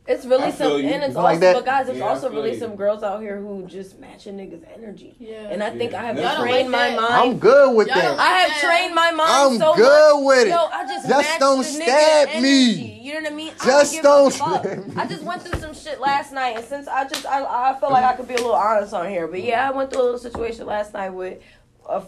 It's 0.08 0.24
really 0.24 0.44
I 0.44 0.50
some, 0.52 0.72
you. 0.72 0.88
and 0.88 1.04
it's 1.04 1.14
You 1.14 1.20
like 1.20 1.34
also, 1.34 1.40
that? 1.40 1.52
but 1.54 1.64
guys, 1.66 1.86
there's 1.86 1.98
Yeah, 1.98 2.08
also 2.08 2.30
really 2.30 2.52
you. 2.54 2.58
some 2.58 2.76
girls 2.76 3.02
out 3.02 3.20
here 3.20 3.38
who 3.38 3.66
just 3.66 3.98
match 3.98 4.26
a 4.26 4.30
nigga's 4.30 4.64
energy. 4.74 5.14
Yeah. 5.18 5.50
And 5.50 5.62
I 5.62 5.68
think 5.68 5.92
Yeah. 5.92 6.00
I 6.02 6.04
have 6.06 6.18
Y'all 6.18 6.36
trained 6.42 6.72
like 6.72 6.96
my 6.96 7.00
mind. 7.02 7.14
I'm 7.14 7.38
good 7.38 7.76
with 7.76 7.88
Y'all 7.88 7.96
that. 7.96 8.18
I 8.18 8.28
have 8.38 8.50
Yeah. 8.62 8.68
trained 8.70 8.94
my 8.94 9.10
mind 9.10 9.30
I'm 9.30 9.58
so 9.58 9.74
good 9.76 10.14
much. 10.16 10.24
with 10.24 10.46
it. 10.46 10.50
Yo, 10.50 10.56
I 10.72 10.86
just, 10.86 11.08
Just 11.08 11.38
don't 11.38 11.58
the 11.58 11.64
nigga 11.68 11.82
stab 11.84 12.28
energy. 12.30 12.40
me. 12.42 13.00
You 13.02 13.14
know 13.14 13.20
what 13.20 13.32
I 13.32 13.34
mean? 13.34 13.52
Just 13.62 13.92
give 13.92 14.02
don't 14.02 14.26
a 14.28 14.30
fuck. 14.38 14.64
stab 14.64 14.86
me. 14.86 14.94
I 14.96 15.06
just 15.06 15.22
went 15.24 15.42
through 15.42 15.60
some 15.60 15.74
shit 15.74 16.00
last 16.00 16.32
night, 16.32 16.56
and 16.56 16.64
since 16.64 16.88
I 16.88 17.06
just 17.06 17.26
I 17.26 17.44
I 17.74 17.78
feel 17.78 17.90
like 17.90 18.04
I 18.04 18.14
could 18.14 18.28
be 18.28 18.34
a 18.34 18.38
little 18.38 18.54
honest 18.54 18.94
on 18.94 19.10
here, 19.10 19.26
but 19.28 19.42
yeah, 19.42 19.68
I 19.68 19.72
went 19.76 19.90
through 19.92 20.00
a 20.00 20.04
little 20.04 20.18
situation 20.18 20.64
last 20.64 20.94
night 20.94 21.10
with 21.10 21.38
a, 21.86 22.02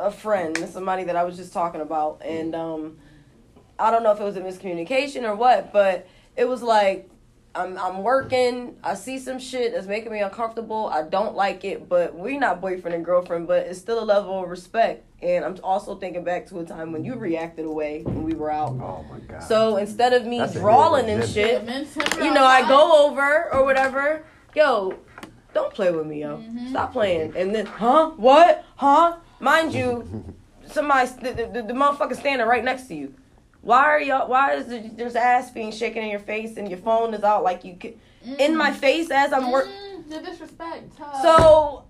a 0.00 0.10
friend, 0.10 0.56
somebody 0.72 1.04
that 1.04 1.16
I 1.16 1.24
was 1.24 1.36
just 1.36 1.52
talking 1.52 1.82
about, 1.82 2.22
and 2.24 2.54
um, 2.54 2.96
I 3.78 3.90
don't 3.90 4.02
know 4.02 4.12
if 4.12 4.20
it 4.20 4.24
was 4.24 4.36
a 4.36 4.40
miscommunication 4.40 5.24
or 5.28 5.34
what, 5.34 5.74
but 5.74 6.06
it 6.36 6.48
was 6.48 6.62
like 6.62 7.10
I'm 7.54 7.78
I'm 7.78 8.02
working. 8.02 8.76
I 8.82 8.94
see 8.94 9.18
some 9.18 9.38
shit 9.38 9.72
that's 9.72 9.86
making 9.86 10.12
me 10.12 10.20
uncomfortable. 10.20 10.90
I 10.92 11.02
don't 11.02 11.34
like 11.34 11.64
it, 11.64 11.88
but 11.88 12.14
we're 12.14 12.38
not 12.38 12.60
boyfriend 12.60 12.94
and 12.94 13.04
girlfriend. 13.04 13.46
But 13.46 13.66
it's 13.66 13.78
still 13.78 14.02
a 14.02 14.04
level 14.04 14.42
of 14.42 14.50
respect. 14.50 15.04
And 15.22 15.44
I'm 15.44 15.56
also 15.62 15.94
thinking 15.94 16.24
back 16.24 16.46
to 16.48 16.58
a 16.58 16.64
time 16.64 16.92
when 16.92 17.04
you 17.04 17.14
reacted 17.14 17.64
away 17.64 18.02
when 18.02 18.24
we 18.24 18.34
were 18.34 18.50
out. 18.50 18.70
Oh 18.72 19.04
my 19.10 19.20
god. 19.20 19.42
So 19.42 19.76
instead 19.76 20.12
of 20.12 20.26
me 20.26 20.38
That's 20.38 20.56
a 20.56 20.58
drawling 20.58 21.08
and 21.08 21.28
shit, 21.28 21.62
you 22.18 22.34
know, 22.34 22.44
I 22.44 22.66
go 22.68 23.06
over 23.06 23.52
or 23.54 23.64
whatever. 23.64 24.24
Yo, 24.54 24.98
don't 25.54 25.72
play 25.72 25.90
with 25.92 26.06
me, 26.06 26.20
yo. 26.22 26.38
Mm-hmm. 26.38 26.68
Stop 26.70 26.92
playing. 26.92 27.34
And 27.36 27.54
then, 27.54 27.66
huh? 27.66 28.10
What? 28.16 28.64
Huh? 28.76 29.16
Mind 29.40 29.72
you, 29.72 30.34
somebody, 30.66 31.08
the, 31.22 31.50
the, 31.52 31.62
the 31.62 31.72
motherfucker 31.72 32.16
standing 32.16 32.46
right 32.46 32.64
next 32.64 32.88
to 32.88 32.94
you. 32.94 33.14
Why 33.64 33.84
are 33.84 34.00
y'all? 34.00 34.28
Why 34.28 34.54
is 34.54 34.66
there, 34.66 34.84
there's 34.94 35.16
ass 35.16 35.50
being 35.50 35.72
shaken 35.72 36.02
in 36.02 36.10
your 36.10 36.20
face 36.20 36.58
and 36.58 36.68
your 36.68 36.78
phone 36.78 37.14
is 37.14 37.24
out 37.24 37.42
like 37.42 37.64
you 37.64 37.76
could, 37.76 37.98
in 38.38 38.56
my 38.56 38.70
mm. 38.70 38.74
face 38.74 39.10
as 39.10 39.32
I'm 39.32 39.50
working? 39.50 39.72
Mm, 39.72 40.10
the 40.10 40.20
disrespect. 40.20 40.92
huh? 40.98 41.22
So 41.22 41.84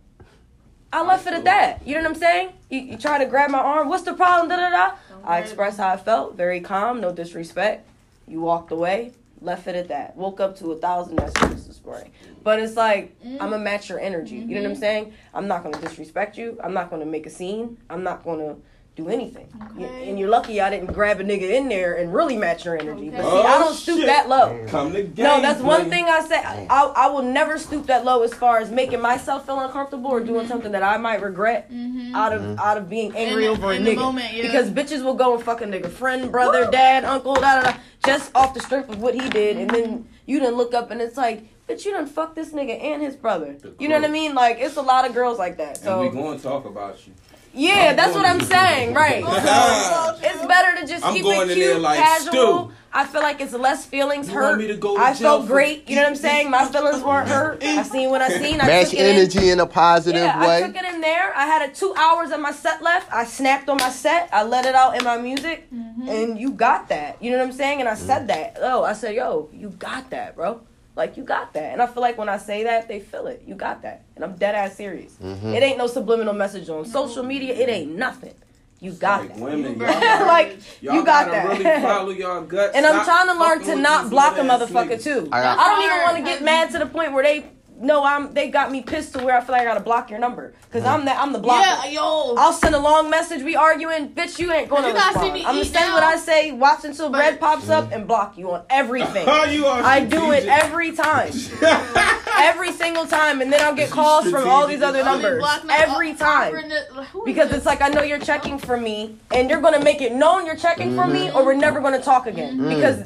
I 0.93 1.03
left 1.03 1.27
it 1.27 1.33
at 1.33 1.45
that. 1.45 1.85
You 1.85 1.97
know 1.97 2.03
what 2.03 2.11
I'm 2.11 2.15
saying? 2.15 2.53
You, 2.71 2.79
you 2.79 2.97
try 2.97 3.19
to 3.19 3.27
grab 3.27 3.51
my 3.51 3.59
arm. 3.59 3.89
What's 3.89 4.05
the 4.05 4.15
problem? 4.15 4.49
Da 4.49 4.57
da 4.57 4.71
da. 4.71 4.97
I 5.25 5.41
expressed 5.41 5.79
how 5.79 5.89
I 5.89 5.97
felt. 5.97 6.37
Very 6.37 6.61
calm. 6.61 7.01
No 7.01 7.11
disrespect. 7.11 7.89
You 8.29 8.41
walked 8.41 8.71
away. 8.71 9.13
Left 9.41 9.67
it 9.67 9.75
at 9.75 9.89
that. 9.89 10.17
Woke 10.17 10.39
up 10.39 10.57
to 10.59 10.71
a 10.71 10.77
thousand 10.77 11.17
messages 11.17 11.67
this 11.67 11.85
morning. 11.85 12.13
But 12.45 12.61
it's 12.61 12.77
like 12.77 13.21
mm. 13.21 13.33
I'm 13.33 13.51
gonna 13.51 13.59
match 13.59 13.89
your 13.89 13.99
energy. 13.99 14.37
You 14.37 14.47
know 14.47 14.55
what 14.61 14.67
I'm 14.67 14.73
mm-hmm. 14.73 14.81
saying? 14.81 15.13
I'm 15.35 15.49
not 15.49 15.65
gonna 15.65 15.81
disrespect 15.81 16.39
you. 16.39 16.57
I'm 16.63 16.73
not 16.73 16.89
gonna 16.89 17.05
make 17.05 17.27
a 17.27 17.31
scene. 17.31 17.79
I'm 17.91 18.05
not 18.05 18.23
gonna 18.23 18.57
do 18.97 19.09
anything. 19.09 19.49
Y- 19.77 19.85
Okay. 19.85 20.09
And 20.09 20.19
you're 20.19 20.29
lucky 20.29 20.61
I 20.61 20.71
didn't 20.71 20.93
grab 20.93 21.19
a 21.21 21.25
nigga 21.25 21.51
in 21.51 21.69
there 21.69 21.95
and 21.95 22.15
really 22.15 22.37
match 22.37 22.65
your 22.65 22.79
energy. 22.79 23.11
But 23.11 23.23
see, 23.23 23.27
Okay. 23.27 23.49
I 23.49 23.57
Oh, 23.57 23.59
don't 23.65 23.75
stoop 23.75 23.99
shit. 23.99 24.07
that 24.07 24.29
low. 24.29 24.65
Come 24.69 24.93
to 24.93 25.03
game. 25.03 25.25
No, 25.25 25.41
that's 25.41 25.61
one 25.61 25.91
thing 25.91 26.05
I 26.05 26.21
say. 26.21 26.41
I, 26.45 26.93
I 26.95 27.07
will 27.09 27.23
never 27.23 27.59
stoop 27.59 27.87
that 27.87 28.05
low 28.05 28.23
as 28.23 28.33
far 28.33 28.59
as 28.59 28.71
making 28.71 29.01
myself 29.01 29.47
feel 29.47 29.59
uncomfortable 29.59 30.11
or 30.13 30.21
doing 30.21 30.41
mm-hmm. 30.43 30.49
something 30.49 30.73
that 30.73 30.85
I 30.85 30.97
might 30.97 31.23
regret 31.23 31.73
mm-hmm. 31.73 32.15
out 32.15 32.33
of 32.33 32.43
mm-hmm. 32.43 32.61
out 32.61 32.77
of 32.79 32.89
being 32.89 33.15
angry 33.17 33.47
In 33.47 33.55
the- 33.55 33.59
over 33.59 33.73
a 33.73 33.77
in 33.77 33.85
the 33.85 33.91
nigga. 33.91 33.97
moment, 33.97 34.33
yeah. 34.33 34.43
Because 34.43 34.71
bitches 34.71 35.03
will 35.03 35.15
go 35.15 35.35
and 35.35 35.43
fuck 35.43 35.61
a 35.61 35.65
nigga 35.65 35.91
friend, 35.91 36.31
brother, 36.31 36.71
dad, 36.71 37.05
uncle, 37.05 37.35
da 37.35 37.63
da 37.63 37.71
da, 37.73 37.77
just 38.07 38.31
off 38.37 38.55
the 38.55 38.61
strength 38.61 38.91
of 38.91 39.01
what 39.03 39.15
he 39.15 39.29
did, 39.29 39.57
and 39.57 39.71
then 39.71 40.09
you 40.27 40.39
didn't 40.39 40.55
look 40.55 40.73
up 40.73 40.91
and 40.93 41.01
it's 41.01 41.17
like, 41.17 41.43
bitch, 41.69 41.85
you 41.85 41.91
done 41.91 42.07
fuck 42.07 42.35
this 42.37 42.51
nigga 42.51 42.81
and 42.81 43.03
his 43.03 43.17
brother. 43.17 43.57
You 43.81 43.89
know 43.89 43.97
what 43.97 44.09
I 44.09 44.13
mean? 44.13 44.35
Like 44.37 44.59
it's 44.61 44.77
a 44.77 44.83
lot 44.83 45.05
of 45.05 45.15
girls 45.15 45.39
like 45.39 45.57
that. 45.57 45.83
And 45.83 46.01
we 46.01 46.07
So 46.07 46.13
going 46.13 46.37
to 46.39 46.43
talk 46.43 46.65
about 46.65 47.05
you. 47.07 47.13
Yeah, 47.55 47.89
I'm 47.91 47.97
that's 47.97 48.15
what 48.15 48.27
I'm 48.27 48.41
saying, 48.41 48.95
right? 48.95 49.23
It's 50.27 50.47
better 50.47 50.81
to 50.81 50.87
just 50.87 51.05
I'm 51.05 51.15
keep 51.15 51.23
going 51.23 51.49
it 51.51 51.53
in 51.53 51.59
there 51.59 51.71
cute, 51.73 51.83
like 51.83 51.99
casual. 51.99 52.69
Stu. 52.69 52.75
I 52.97 53.05
feel 53.07 53.23
like 53.23 53.41
it's 53.41 53.53
less 53.53 53.85
feelings 53.85 54.29
You 54.29 54.35
hurt. 54.35 54.43
want 54.51 54.59
me 54.59 54.67
to 54.69 54.77
go 54.77 54.97
to 54.97 55.03
I 55.03 55.11
jail 55.15 55.39
felt 55.39 55.47
great. 55.49 55.89
You 55.89 55.97
know 55.97 56.03
what 56.03 56.11
I'm 56.11 56.17
saying? 56.17 56.49
My 56.51 56.65
feelings 56.65 57.03
weren't 57.03 57.29
hurt. 57.29 57.63
I 57.65 57.83
seen 57.83 58.11
what 58.11 58.23
I 58.23 58.29
seen. 58.39 58.61
I 58.61 58.67
Match 58.69 58.91
took 58.91 59.01
it 59.01 59.07
in. 59.07 59.17
energy 59.17 59.51
in 59.51 59.59
a 59.59 59.67
positive 59.67 60.23
Yeah, 60.23 60.39
I 60.39 60.47
way. 60.47 60.61
took 60.67 60.77
it 60.77 60.85
in 60.95 61.01
there. 61.01 61.35
I 61.37 61.47
had 61.47 61.69
a 61.69 61.75
two 61.75 61.93
hours 61.99 62.31
of 62.31 62.39
my 62.41 62.53
set 62.53 62.83
left. 62.83 63.13
I 63.13 63.25
snapped 63.25 63.69
on 63.69 63.79
my 63.79 63.91
set. 63.91 64.29
I 64.33 64.45
let 64.45 64.65
it 64.65 64.77
out 64.77 64.97
in 64.97 65.03
my 65.05 65.17
music, 65.19 65.69
Mm-hmm. 65.75 66.09
and 66.09 66.39
you 66.39 66.53
got 66.53 66.89
that. 66.91 67.21
You 67.23 67.33
know 67.33 67.39
what 67.39 67.47
I'm 67.49 67.53
saying? 67.53 67.81
And 67.81 67.89
I 67.89 67.95
said 67.95 68.29
that. 68.29 68.59
Oh, 68.61 68.85
I 68.85 68.93
said, 68.93 69.15
yo, 69.17 69.49
you 69.53 69.71
got 69.71 70.11
that, 70.11 70.37
bro. 70.37 70.61
Like 70.97 71.17
you 71.17 71.25
got 71.25 71.53
that. 71.55 71.73
And 71.73 71.83
I 71.83 71.87
feel 71.87 72.01
like 72.03 72.17
when 72.19 72.29
I 72.29 72.37
say 72.39 72.65
that, 72.65 72.87
they 72.89 73.01
feel 73.01 73.27
it. 73.27 73.43
You 73.47 73.55
got 73.57 73.83
that. 73.83 74.05
And 74.15 74.25
I'm 74.25 74.37
dead 74.37 74.55
ass 74.55 74.77
serious. 74.77 75.15
Mm-hmm. 75.23 75.49
It 75.49 75.63
ain't 75.63 75.79
no 75.79 75.87
subliminal 75.89 76.35
message 76.35 76.69
on 76.69 76.85
social 76.85 77.23
media. 77.25 77.55
It 77.55 77.69
ain't 77.69 77.97
nothing. 77.97 78.35
You 78.81 78.93
got 78.93 79.21
Like 79.23 79.29
that. 79.35 79.39
women, 79.41 79.79
y'all, 79.81 80.27
like 80.27 80.59
y'all 80.83 80.95
you 80.97 81.05
got 81.05 81.31
that. 81.31 81.49
really 81.49 81.65
follow 81.83 82.11
y'all 82.11 82.43
gut. 82.43 82.73
And 82.75 82.85
I'm 82.85 83.05
trying 83.05 83.27
to 83.29 83.35
learn 83.35 83.63
to 83.65 83.77
not 83.77 84.11
block 84.11 84.37
a 84.37 84.41
motherfucker 84.43 84.97
niggas. 84.99 85.05
too. 85.05 85.29
I 85.33 85.57
I, 85.57 85.69
don't 85.69 85.85
even 85.85 85.99
want 86.03 86.17
to 86.19 86.23
get 86.23 86.43
mad 86.45 86.71
to 86.73 86.79
the 86.79 86.87
point 86.87 87.13
where 87.13 87.25
they 87.25 87.47
no, 87.81 88.05
I'm. 88.05 88.33
They 88.33 88.49
got 88.51 88.71
me 88.71 88.83
pissed 88.83 89.13
to 89.15 89.25
where 89.25 89.37
I 89.37 89.41
feel 89.41 89.53
like 89.53 89.63
I 89.63 89.65
gotta 89.65 89.81
block 89.81 90.11
your 90.11 90.19
number 90.19 90.55
because 90.67 90.85
I'm 90.85 91.05
the 91.05 91.13
I'm 91.13 91.33
the 91.33 91.39
blocker. 91.39 91.61
Yeah, 91.67 91.87
yo. 92.01 92.35
I'll 92.37 92.53
send 92.53 92.75
a 92.75 92.79
long 92.79 93.11
message. 93.11 93.43
We 93.43 93.57
arguing, 93.57 94.11
bitch. 94.11 94.39
You 94.39 94.53
ain't 94.53 94.69
gonna 94.69 94.89
You 94.89 94.95
gotta 94.95 95.19
see 95.19 95.31
respond. 95.31 95.33
me 95.35 95.41
I'm 95.41 95.47
gonna 95.55 95.61
eat 95.61 95.73
say 95.73 95.81
now. 95.81 95.95
what 95.95 96.03
I 96.03 96.17
say, 96.17 96.53
watch 96.53 96.85
until 96.85 97.11
But- 97.11 97.19
red 97.19 97.41
pops 97.41 97.69
up, 97.69 97.91
and 97.93 98.07
block 98.07 98.39
you 98.39 98.53
on 98.53 98.63
everything. 98.71 99.27
you 99.51 99.67
are 99.67 99.83
I 99.83 100.01
do 100.05 100.31
it 100.33 100.45
every 100.47 100.93
time, 100.93 101.33
every 102.39 102.73
single 102.73 103.07
time, 103.07 103.41
and 103.41 103.53
then 103.53 103.61
I'll 103.61 103.75
get 103.75 103.91
calls 103.91 104.31
from 104.31 104.49
all 104.49 104.67
these 104.67 104.83
other 104.83 105.01
oh, 105.01 105.05
I'll 105.05 105.17
be 105.17 105.23
numbers 105.23 105.45
uh, 105.45 105.61
every 105.71 106.11
all- 106.13 106.17
time. 106.17 106.49
offering 106.55 106.71
it- 106.71 106.95
like, 106.95 107.09
who 107.09 107.21
is 107.23 107.25
Because 107.25 107.49
this? 107.49 107.59
it's 107.59 107.67
like 107.67 107.83
I 107.83 107.89
know 107.89 108.03
you're 108.03 108.19
checking 108.19 108.59
for 108.59 108.77
me, 108.77 109.17
and 109.33 109.51
you're 109.51 109.61
gonna 109.61 109.83
make 109.83 110.01
it 110.01 110.13
known 110.13 110.47
you're 110.47 110.57
checking 110.57 110.95
for 110.95 111.07
me, 111.07 111.31
or 111.33 111.45
we're 111.45 111.55
never 111.55 111.81
gonna 111.81 112.03
talk 112.03 112.27
again. 112.27 112.59
Because 112.69 113.05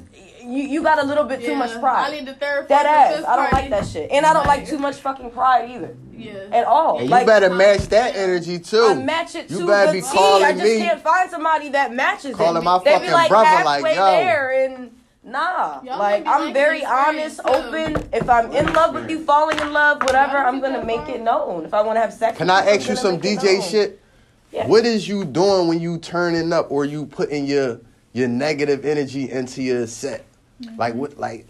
you 0.49 0.65
you 0.65 0.83
got 0.83 0.99
a 0.99 1.05
little 1.07 1.25
bit 1.25 1.41
too 1.41 1.53
Yeah, 1.53 1.59
much 1.59 1.71
I 1.77 2.11
need 2.11 2.27
the 2.27 2.35
third. 2.35 2.69
That 2.69 2.87
ass. 2.87 3.25
I 3.25 3.37
don't 3.37 3.53
like 3.53 3.71
that 3.71 3.87
shit, 3.87 4.11
and 4.11 4.25
I 4.25 4.33
don't 4.33 4.47
like 4.47 4.67
too 4.67 4.79
much 4.79 4.97
fucking 4.97 5.31
pride 5.31 5.71
either 5.71 5.95
Yeah. 6.17 6.33
at 6.53 6.65
all. 6.65 6.97
And 6.99 7.05
you 7.07 7.11
like 7.11 7.27
better 7.27 7.51
match 7.51 7.83
that 7.89 8.17
energy 8.17 8.59
too. 8.59 8.83
I 8.91 8.95
match 8.95 9.35
it 9.35 9.51
You 9.51 9.59
to 9.61 9.67
better 9.67 9.93
the 9.93 9.99
be 9.99 10.01
T. 10.03 10.09
calling 10.09 10.45
I 10.45 10.53
just 10.53 10.65
me. 10.65 10.79
can't 10.79 11.03
find 11.03 11.31
somebody 11.31 11.69
that 11.71 11.93
matches 11.93 12.35
Calling 12.35 12.63
it. 12.63 12.65
my 12.65 12.79
they 12.79 12.93
fucking 12.93 13.07
be 13.09 13.13
like 13.13 13.29
brother 13.29 13.65
like, 13.65 13.85
yo. 13.85 13.95
there 14.07 14.65
and 14.65 14.91
nah. 15.23 15.83
Y'all 15.83 15.99
like 15.99 16.27
I'm 16.27 16.41
liking 16.41 16.55
very 16.55 16.85
honest, 16.85 17.41
too. 17.45 17.49
open. 17.53 18.09
If 18.13 18.29
I'm 18.31 18.51
in 18.53 18.73
love 18.73 18.95
with 18.95 19.11
you, 19.11 19.25
falling 19.25 19.59
in 19.61 19.73
love, 19.73 20.03
whatever, 20.03 20.39
I'm 20.39 20.61
gonna 20.61 20.85
make 20.85 21.07
it 21.11 21.21
known. 21.21 21.67
If 21.67 21.75
I 21.75 21.83
want 21.83 21.97
to 21.97 22.01
have 22.01 22.13
sex, 22.15 22.39
Can 22.39 22.49
I 22.49 22.61
ask 22.61 22.81
you 22.89 22.95
gonna 22.95 22.97
some 22.97 23.21
DJ 23.21 23.61
shit? 23.61 24.01
Yeah. 24.51 24.67
What 24.67 24.87
is 24.87 25.07
you 25.07 25.27
doing 25.27 25.69
when 25.69 25.79
you 25.79 25.99
turning 25.99 26.55
up 26.55 26.71
or 26.71 26.87
you 26.87 27.05
putting 27.05 27.45
your 27.45 27.81
your 28.15 28.29
negative 28.29 28.87
energy 28.87 29.31
into 29.31 29.63
your 29.63 29.87
set? 29.87 30.25
Like 30.77 30.95
what 30.95 31.19
like 31.19 31.47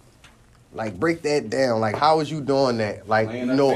like 0.75 0.99
break 1.01 1.23
that 1.23 1.49
down. 1.51 1.81
Like 1.81 1.97
how 1.97 2.19
was 2.19 2.31
you 2.31 2.41
doing 2.41 2.79
that? 2.79 3.09
Like 3.09 3.29
Playing 3.29 3.49
you 3.49 3.55
know 3.55 3.71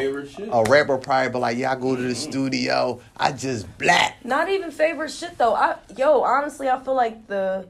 a 0.53 0.63
rapper 0.65 0.99
probably 0.99 1.31
be 1.33 1.39
like, 1.39 1.57
Yeah, 1.57 1.73
I 1.73 1.75
go 1.77 1.97
to 1.97 2.03
the 2.03 2.15
studio, 2.15 3.01
I 3.17 3.33
just 3.33 3.67
black. 3.79 4.25
Not 4.25 4.49
even 4.51 4.71
favorite 4.71 5.11
shit 5.11 5.39
though. 5.39 5.55
I 5.55 5.77
yo, 5.97 6.23
honestly, 6.23 6.69
I 6.69 6.79
feel 6.81 6.95
like 6.95 7.27
the 7.29 7.67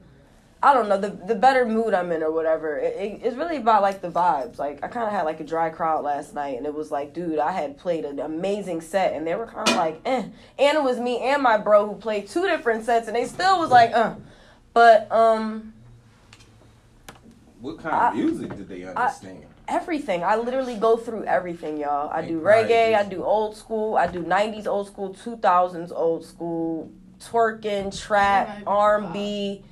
I 0.61 0.73
don't 0.73 0.87
know 0.87 0.97
the 0.97 1.09
the 1.09 1.35
better 1.35 1.65
mood 1.65 1.93
I'm 1.93 2.11
in 2.11 2.21
or 2.23 2.31
whatever. 2.31 2.77
It, 2.77 2.95
it- 2.95 3.21
it's 3.23 3.35
really 3.35 3.57
about 3.57 3.81
like 3.81 4.01
the 4.01 4.09
vibes. 4.09 4.57
Like 4.57 4.83
I 4.83 4.87
kind 4.87 5.07
of 5.07 5.11
had 5.13 5.23
like 5.23 5.39
a 5.39 5.43
dry 5.45 5.69
crowd 5.69 6.03
last 6.05 6.33
night, 6.33 6.57
and 6.57 6.65
it 6.65 6.73
was 6.73 6.89
like, 6.91 7.13
dude, 7.13 7.37
I 7.39 7.51
had 7.51 7.77
played 7.77 8.05
an 8.05 8.19
amazing 8.19 8.79
set, 8.81 9.13
and 9.13 9.25
they 9.27 9.35
were 9.35 9.45
kind 9.47 9.67
of 9.67 9.75
like, 9.75 9.99
eh. 10.05 10.23
And 10.59 10.77
it 10.77 10.81
was 10.83 10.99
me 10.99 11.19
and 11.19 11.41
my 11.43 11.57
bro 11.57 11.87
who 11.87 11.95
played 11.95 12.27
two 12.29 12.47
different 12.47 12.85
sets, 12.85 13.07
and 13.07 13.15
they 13.15 13.25
still 13.25 13.59
was 13.59 13.71
like, 13.71 13.91
uh. 13.93 14.15
But 14.73 15.11
um, 15.11 15.72
What 17.63 17.79
kind 17.79 17.95
I- 17.95 18.09
of 18.09 18.15
music 18.15 18.55
did 18.57 18.67
they 18.67 18.83
understand? 18.83 19.45
everything. 19.69 20.21
I 20.25 20.35
literally 20.35 20.75
go 20.75 20.97
through 20.97 21.23
everything, 21.23 21.77
y'all. 21.77 22.09
I 22.11 22.21
They 22.21 22.27
do 22.27 22.41
probably 22.41 22.63
reggae, 22.73 22.93
I 22.95 23.03
do 23.05 23.23
old 23.23 23.55
school, 23.55 23.95
I 23.95 24.07
do 24.07 24.21
'90s 24.21 24.67
old 24.67 24.87
school, 24.87 25.13
2000s 25.15 25.89
old 25.93 26.25
school, 26.25 26.91
twerking, 27.21 27.97
trap, 27.97 28.49
Right. 28.49 28.63
R&B, 28.67 29.63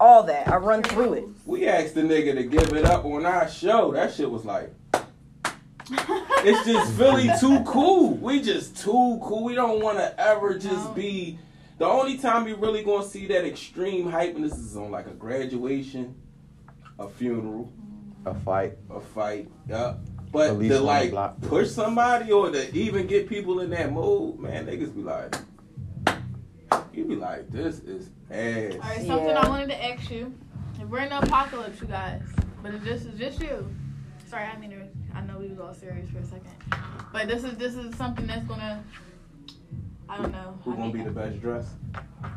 all 0.00 0.22
that. 0.22 0.48
I 0.48 0.56
run 0.56 0.82
through 0.82 1.12
it. 1.12 1.24
we 1.44 1.68
asked 1.68 1.94
the 1.94 2.00
nigga 2.00 2.34
to 2.36 2.44
give 2.44 2.72
it 2.72 2.86
up 2.86 3.04
on 3.04 3.26
our 3.26 3.46
show. 3.48 3.92
That 3.92 4.14
shit 4.14 4.30
was 4.30 4.46
like. 4.46 4.72
it's 5.90 6.64
just 6.66 6.92
Philly 6.94 7.28
too 7.40 7.60
cool. 7.66 8.14
We 8.14 8.40
just 8.40 8.78
too 8.78 9.18
cool. 9.22 9.44
We 9.44 9.54
don't 9.54 9.82
want 9.82 9.98
to 9.98 10.18
ever 10.18 10.54
just 10.58 10.86
No. 10.88 10.92
be. 10.94 11.38
The 11.76 11.84
only 11.84 12.16
time 12.16 12.48
you 12.48 12.56
really 12.56 12.82
gonna 12.82 13.04
see 13.04 13.26
that 13.26 13.44
extreme 13.44 14.10
hype, 14.10 14.34
and 14.34 14.42
this 14.42 14.56
is 14.56 14.74
on 14.78 14.90
like 14.90 15.06
a 15.06 15.10
graduation, 15.12 16.14
a 16.98 17.08
funeral, 17.08 17.72
A 18.24 18.34
fight. 18.34 18.74
a 18.90 19.00
fight, 19.00 19.48
yeah. 19.68 19.94
But 20.32 20.48
Police 20.54 20.70
to 20.72 20.78
on 20.78 20.84
like 20.84 21.10
block. 21.10 21.40
push 21.42 21.70
somebody 21.70 22.32
or 22.32 22.50
to 22.50 22.76
even 22.76 23.06
get 23.06 23.28
people 23.28 23.60
in 23.60 23.70
that 23.70 23.92
mood, 23.92 24.38
man, 24.40 24.66
niggas 24.66 24.94
be 24.94 25.02
like, 25.02 25.34
you 26.92 27.04
be 27.04 27.14
like, 27.16 27.48
this 27.50 27.78
is 27.80 28.10
ass. 28.30 28.72
All 28.74 28.80
right, 28.80 29.06
something 29.06 29.28
Yeah. 29.28 29.40
I 29.44 29.48
wanted 29.48 29.68
to 29.68 29.84
ask 29.84 30.10
you. 30.10 30.34
If 30.80 30.88
we're 30.88 30.98
in 31.00 31.08
the 31.08 31.18
apocalypse, 31.20 31.80
you 31.80 31.86
guys, 31.86 32.22
but 32.62 32.74
if 32.74 32.82
this 32.84 33.04
is 33.06 33.18
just 33.18 33.40
you. 33.40 33.66
Sorry, 34.28 34.44
I 34.44 34.58
mean, 34.58 34.88
I 35.14 35.20
know 35.22 35.38
we 35.38 35.48
was 35.48 35.58
all 35.58 35.72
serious 35.72 36.10
for 36.10 36.18
a 36.18 36.24
second, 36.24 36.50
but 37.12 37.28
this 37.28 37.44
is 37.44 37.56
this 37.56 37.76
is 37.76 37.94
something 37.96 38.26
that's 38.26 38.44
gonna. 38.46 38.82
I 40.08 40.18
don't 40.18 40.32
know. 40.32 40.58
Who 40.64 40.74
I 40.74 40.76
gonna 40.76 40.92
be 40.92 40.98
mean, 40.98 41.06
the 41.06 41.12
best 41.12 41.40
dressed? 41.40 41.70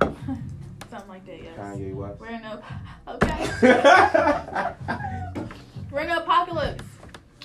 something 0.90 1.10
like 1.10 1.26
that? 1.26 1.42
Yes. 1.44 1.58
Kanye 1.58 1.94
West. 1.94 2.20
We're 2.20 2.28
in 2.30 2.44
a 2.44 2.62
okay. 3.08 3.50
We're 5.92 6.02
in 6.02 6.08
the 6.10 6.22
apocalypse. 6.22 6.84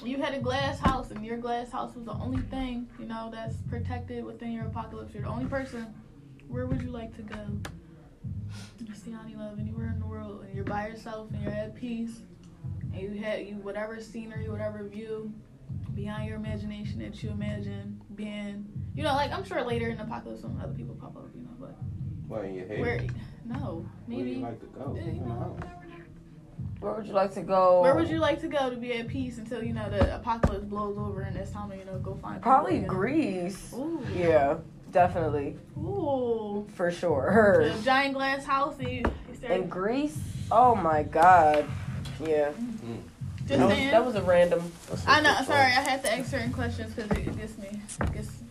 You 0.04 0.18
had 0.20 0.34
a 0.34 0.40
glass 0.40 0.78
house, 0.78 1.10
and 1.10 1.24
your 1.24 1.38
glass 1.38 1.70
house 1.70 1.94
was 1.94 2.04
the 2.04 2.12
only 2.12 2.42
thing 2.42 2.88
you 2.98 3.06
know 3.06 3.30
that's 3.32 3.56
protected 3.70 4.24
within 4.24 4.52
your 4.52 4.66
apocalypse. 4.66 5.14
You're 5.14 5.22
the 5.22 5.30
only 5.30 5.46
person. 5.46 5.94
Where 6.48 6.66
would 6.66 6.82
you 6.82 6.90
like 6.90 7.14
to 7.16 7.22
go? 7.22 7.38
Siani 8.92 9.36
Love 9.36 9.58
anywhere 9.58 9.88
in 9.88 9.98
the 9.98 10.06
world, 10.06 10.44
and 10.44 10.54
you're 10.54 10.64
by 10.64 10.88
yourself, 10.88 11.30
and 11.32 11.42
you're 11.42 11.52
at 11.52 11.74
peace, 11.74 12.20
and 12.92 13.02
you 13.02 13.22
had 13.22 13.46
you 13.46 13.56
whatever 13.56 14.00
scenery, 14.00 14.48
whatever 14.48 14.84
view 14.86 15.32
beyond 15.94 16.26
your 16.26 16.36
imagination 16.36 16.98
that 17.00 17.22
you 17.22 17.30
imagine 17.30 18.00
being. 18.14 18.66
You 18.94 19.02
know, 19.02 19.14
like 19.14 19.32
I'm 19.32 19.44
sure 19.44 19.62
later 19.62 19.88
in 19.88 19.96
the 19.96 20.04
apocalypse, 20.04 20.42
some 20.42 20.58
other 20.62 20.72
people 20.72 20.94
pop 20.94 21.16
up. 21.16 21.28
You 21.34 21.42
know, 21.42 21.50
but 21.58 21.76
What 22.28 22.44
in 22.44 22.54
your 22.54 22.66
head? 22.66 22.80
where? 22.80 23.00
No, 23.44 23.84
Where 24.06 24.18
do 24.18 24.24
maybe. 24.24 24.30
you 24.36 24.42
like 24.42 24.60
to 24.60 24.66
go? 24.66 24.94
Yeah, 24.96 25.04
you 25.06 25.20
know, 25.20 25.28
house. 25.34 25.58
never 25.60 25.84
know. 25.86 25.94
Where 26.80 26.92
would 26.94 27.06
you 27.06 27.12
like 27.12 27.34
to 27.34 27.42
go? 27.42 27.82
Where 27.82 27.94
would 27.94 28.08
you 28.08 28.18
like 28.18 28.40
to 28.40 28.48
go 28.48 28.70
to 28.70 28.76
be 28.76 28.92
at 28.94 29.08
peace 29.08 29.38
until 29.38 29.62
you 29.62 29.72
know 29.72 29.88
the 29.90 30.16
apocalypse 30.16 30.64
blows 30.64 30.96
over 30.98 31.22
and 31.22 31.36
it's 31.36 31.50
time 31.50 31.70
to 31.70 31.76
you 31.76 31.84
know 31.84 31.98
go 31.98 32.14
find 32.14 32.40
Probably 32.42 32.76
again? 32.76 32.88
Greece. 32.88 33.72
Ooh. 33.74 34.04
Yeah, 34.14 34.56
definitely. 34.92 35.56
Ooh. 35.78 36.66
For 36.74 36.90
sure. 36.90 37.70
The 37.72 37.82
giant 37.84 38.14
glass 38.14 38.44
house. 38.44 38.78
And 38.78 38.88
you, 38.90 39.02
you 39.28 39.34
start- 39.36 39.52
In 39.52 39.68
Greece? 39.68 40.18
Oh 40.50 40.74
my 40.74 41.02
god. 41.02 41.64
Yeah. 42.20 42.50
Mm-hmm. 42.50 42.94
just 43.46 43.48
That 43.48 43.58
was, 43.60 43.68
saying. 43.76 43.90
that 43.90 44.04
was 44.06 44.14
a 44.16 44.22
random. 44.22 44.72
I 45.06 45.20
know. 45.20 45.34
Sorry, 45.44 45.58
I 45.60 45.80
had 45.88 46.02
to 46.04 46.14
ask 46.18 46.30
certain 46.30 46.52
questions 46.52 46.94
because 46.94 47.10
it 47.18 47.36
gets 47.36 47.58
me, 47.58 47.68
gets 47.70 47.98
the 47.98 48.04
people 48.04 48.12
going. 48.12 48.43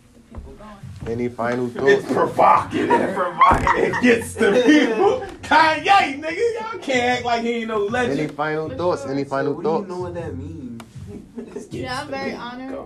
Any 1.06 1.28
final 1.28 1.68
thoughts? 1.68 1.86
It's 1.86 2.02
thoughts? 2.04 2.14
provocative, 2.14 3.14
provocative. 3.14 3.74
It 3.76 4.02
gets 4.02 4.34
the 4.34 4.62
people. 4.64 5.20
Kanye, 5.42 6.20
nigga, 6.22 6.60
y'all 6.60 6.80
can't 6.80 7.18
act 7.18 7.24
like 7.24 7.42
he 7.42 7.50
ain't 7.50 7.68
no 7.68 7.78
legend. 7.84 8.12
Any 8.12 8.20
legend. 8.22 8.36
final 8.36 8.70
thoughts? 8.70 9.04
Any 9.04 9.24
final 9.24 9.52
what 9.54 9.62
do 9.62 9.68
you 9.70 9.86
know 9.86 10.00
what 10.00 10.14
that 10.14 10.36
means? 10.36 10.82
Yeah, 11.70 12.00
I'm 12.00 12.08
very 12.08 12.34
honored. 12.34 12.78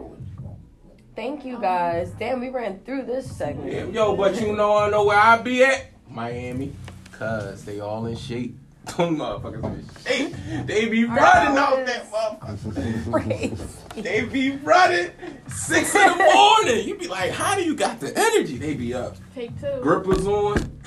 Thank 1.15 1.45
you 1.45 1.59
guys. 1.61 2.11
Damn, 2.19 2.41
we 2.41 2.49
ran 2.49 2.81
through 2.81 3.03
this 3.03 3.31
segment. 3.37 3.73
Yeah, 3.73 3.85
Yo, 3.87 4.17
but 4.17 4.41
you 4.41 4.55
know 4.57 4.77
I 4.77 4.91
know 4.91 5.05
where 5.05 5.19
I 5.19 5.37
be 5.39 5.65
at? 5.65 5.87
Miami. 6.09 6.73
Cause 7.13 7.65
they 7.65 7.81
all 7.81 8.07
in 8.07 8.17
shape. 8.17 8.57
Them 8.97 9.17
motherfuckers 9.19 9.65
in 9.65 9.89
shape. 10.05 10.67
They 10.67 10.89
be 10.89 11.05
running 11.05 11.59
off 11.59 11.87
that 11.87 12.11
motherfucker. 12.11 14.03
They 14.03 14.25
be 14.25 14.57
running 14.57 15.11
six 15.47 15.95
in 15.95 16.09
the 16.19 16.25
morning. 16.65 16.89
You 16.89 16.97
be 16.99 17.07
like, 17.07 17.31
how 17.31 17.55
do 17.55 17.63
you 17.63 17.77
got 17.77 18.01
the 18.01 18.13
energy? 18.19 18.57
They 18.59 18.75
be 18.75 18.95
up. 18.95 19.17
Take 19.35 19.59
two. 19.61 19.81
Grippers 19.83 20.27
on. 20.27 20.79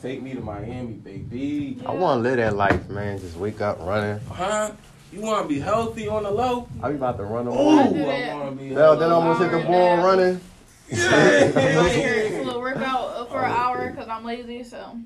Take 0.00 0.22
me 0.22 0.34
to 0.34 0.40
Miami, 0.40 0.94
baby. 0.94 1.78
I 1.86 1.92
want 1.94 2.18
to 2.18 2.22
live 2.28 2.38
that 2.38 2.56
life, 2.56 2.88
man. 2.88 3.20
Just 3.20 3.36
wake 3.36 3.60
up 3.60 3.78
running. 3.80 4.18
Huh? 4.26 4.72
You 5.12 5.20
want 5.20 5.48
to 5.48 5.48
be 5.54 5.60
healthy 5.60 6.08
on 6.08 6.24
the 6.24 6.30
low? 6.30 6.68
I 6.82 6.88
be 6.88 6.96
about 6.96 7.18
to 7.18 7.24
run 7.24 7.44
them 7.44 7.54
Ooh, 7.54 7.58
all. 7.58 7.78
I 7.78 7.88
do 7.92 8.04
I 8.04 8.34
want 8.34 8.58
to 8.58 8.64
be 8.64 8.74
Well, 8.74 8.96
then 8.96 9.10
healthy. 9.10 9.26
almost 9.26 9.40
hit 9.42 9.52
the 9.52 9.66
ball 9.68 9.96
running. 9.98 10.40
Right 10.90 11.92
here, 11.92 12.14
it's 12.14 12.36
a 12.36 12.42
little 12.42 12.60
workout 12.60 13.30
for 13.30 13.44
an 13.44 13.50
oh, 13.52 13.54
hour 13.54 13.90
because 13.90 14.08
I'm 14.08 14.24
lazy. 14.24 14.64
So 14.64 14.98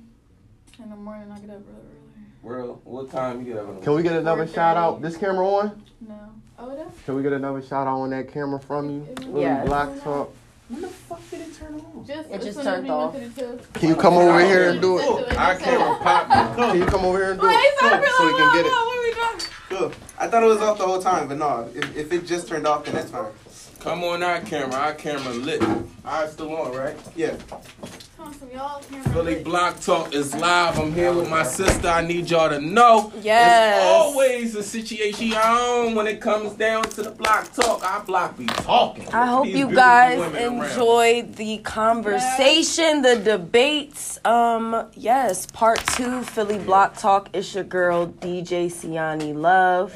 in 0.82 0.90
the 0.90 0.96
morning 0.96 1.30
I 1.30 1.38
get 1.38 1.50
up 1.50 1.62
really 1.66 2.56
early. 2.56 2.66
Well, 2.66 2.80
what 2.84 3.10
time 3.10 3.40
you 3.44 3.52
get 3.54 3.62
up? 3.62 3.82
Can 3.82 3.94
we 3.94 4.02
get 4.02 4.12
another 4.14 4.46
shout 4.46 4.76
out? 4.76 5.02
This 5.02 5.16
camera 5.16 5.46
on? 5.46 5.82
No. 6.06 6.14
Oh, 6.58 6.70
it 6.70 6.78
is. 6.80 7.02
Can 7.04 7.16
we 7.16 7.22
get 7.22 7.32
another 7.32 7.62
shout 7.62 7.86
out 7.86 7.98
on 7.98 8.10
that 8.10 8.32
camera 8.32 8.58
from 8.60 8.90
you? 8.90 9.06
Philly 9.18 9.40
Yes. 9.42 9.66
Block 9.66 10.02
Talk. 10.02 10.34
When 10.68 10.80
the 10.82 10.88
fuck 10.88 11.20
did 11.30 11.40
it 11.42 11.54
turn 11.54 11.74
on? 11.74 12.04
Just, 12.04 12.28
It 12.30 12.42
just 12.42 12.62
turned 12.62 12.90
off. 12.90 13.14
went 13.14 13.34
to 13.34 13.42
the 13.42 13.56
tube. 13.56 13.72
Can 13.74 13.88
you 13.88 13.96
come 13.96 14.14
over 14.14 14.40
here 14.40 14.70
and 14.70 14.80
do 14.80 14.98
it? 14.98 15.36
Our 15.36 15.56
camera 15.56 15.98
popped. 16.02 16.56
Can 16.56 16.78
you 16.78 16.86
come 16.86 17.04
over 17.04 17.18
here 17.18 17.30
and 17.32 17.40
do 17.40 17.46
it? 17.48 17.78
so, 17.78 17.86
So 17.88 18.26
we 18.26 18.32
can 18.36 18.54
get 18.56 18.66
it. 18.66 18.72
What 18.72 19.00
we 19.00 19.14
doing? 19.14 19.50
Cool. 19.68 19.92
I 20.18 20.26
thought 20.28 20.42
it 20.42 20.46
was 20.46 20.58
off 20.58 20.78
the 20.78 20.86
whole 20.86 21.00
time, 21.00 21.28
but 21.28 21.38
no. 21.38 21.68
If, 21.74 21.96
if 21.96 22.12
it 22.12 22.26
just 22.26 22.48
turned 22.48 22.66
off, 22.66 22.84
then 22.84 22.94
that's 22.94 23.10
fine. 23.10 23.26
Come 23.86 24.02
on 24.02 24.20
our 24.20 24.40
camera. 24.40 24.74
Our 24.74 24.94
camera 24.94 25.32
lit. 25.32 25.62
Ours 26.04 26.32
still 26.32 26.56
on, 26.56 26.74
right? 26.74 26.96
Yeah. 27.14 27.36
Come 28.16 28.26
on, 28.26 28.34
some 28.34 28.50
y'all 28.50 28.82
camera 28.82 29.08
Philly. 29.10 29.44
Block 29.44 29.78
Talk 29.78 30.12
is 30.12 30.34
live. 30.34 30.76
I'm 30.76 30.92
here 30.92 31.12
with 31.12 31.30
my 31.30 31.44
sister. 31.44 31.86
I 31.86 32.04
need 32.04 32.28
y'all 32.28 32.48
to 32.48 32.60
know. 32.60 33.12
Yes. 33.22 33.76
It's 33.76 33.86
always 33.86 34.56
a 34.56 34.64
situation 34.64 35.30
when 35.94 36.08
it 36.08 36.20
comes 36.20 36.54
down 36.54 36.82
to 36.82 37.02
the 37.04 37.12
block 37.12 37.52
talk. 37.52 37.84
Our 37.88 38.02
block 38.02 38.36
be 38.36 38.46
talking. 38.46 39.06
I 39.14 39.26
hope 39.26 39.46
you 39.46 39.72
guys 39.72 40.18
women 40.18 40.58
around. 40.58 40.68
enjoyed 40.68 41.36
the 41.36 41.58
conversation, 41.58 43.02
the 43.02 43.14
debates. 43.14 44.18
Um, 44.24 44.88
yes, 44.94 45.46
part 45.46 45.78
two, 45.94 46.24
Philly 46.24 46.58
Block 46.58 46.98
Talk. 46.98 47.28
It's 47.32 47.54
your 47.54 47.62
girl 47.62 48.08
DJ 48.08 48.66
Siani 48.66 49.32
Love. 49.32 49.94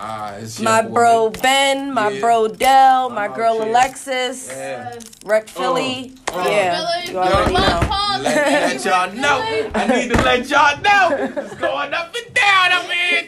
Ah, 0.00 0.34
it's 0.36 0.60
your 0.60 0.64
My 0.70 0.82
boy. 0.82 0.90
bro 0.94 1.30
Ben, 1.30 1.92
my 1.92 2.08
Yeah. 2.10 2.20
bro 2.20 2.46
Dell, 2.46 3.10
my 3.10 3.24
I'm 3.26 3.32
girl 3.34 3.54
here. 3.60 3.68
Alexis, 3.70 4.46
Yeah. 4.48 4.94
Rec 5.24 5.48
Philly. 5.48 6.12
uh. 6.32 6.44
yeah, 6.48 6.76
Philly, 6.78 7.12
you 7.12 7.18
already 7.18 7.52
love 7.52 7.82
know. 7.82 7.88
Paul, 7.88 8.20
Let, 8.20 8.36
let 8.46 8.84
y'all 8.84 9.12
know. 9.12 9.70
I 9.74 9.86
need 9.88 10.10
to 10.12 10.22
let 10.22 10.48
y'all 10.48 10.80
know. 10.80 11.16
It's 11.42 11.54
going 11.56 11.92
up 11.94 12.14
and 12.14 12.34
down 12.34 12.72
up 12.72 12.84
here. 12.90 13.22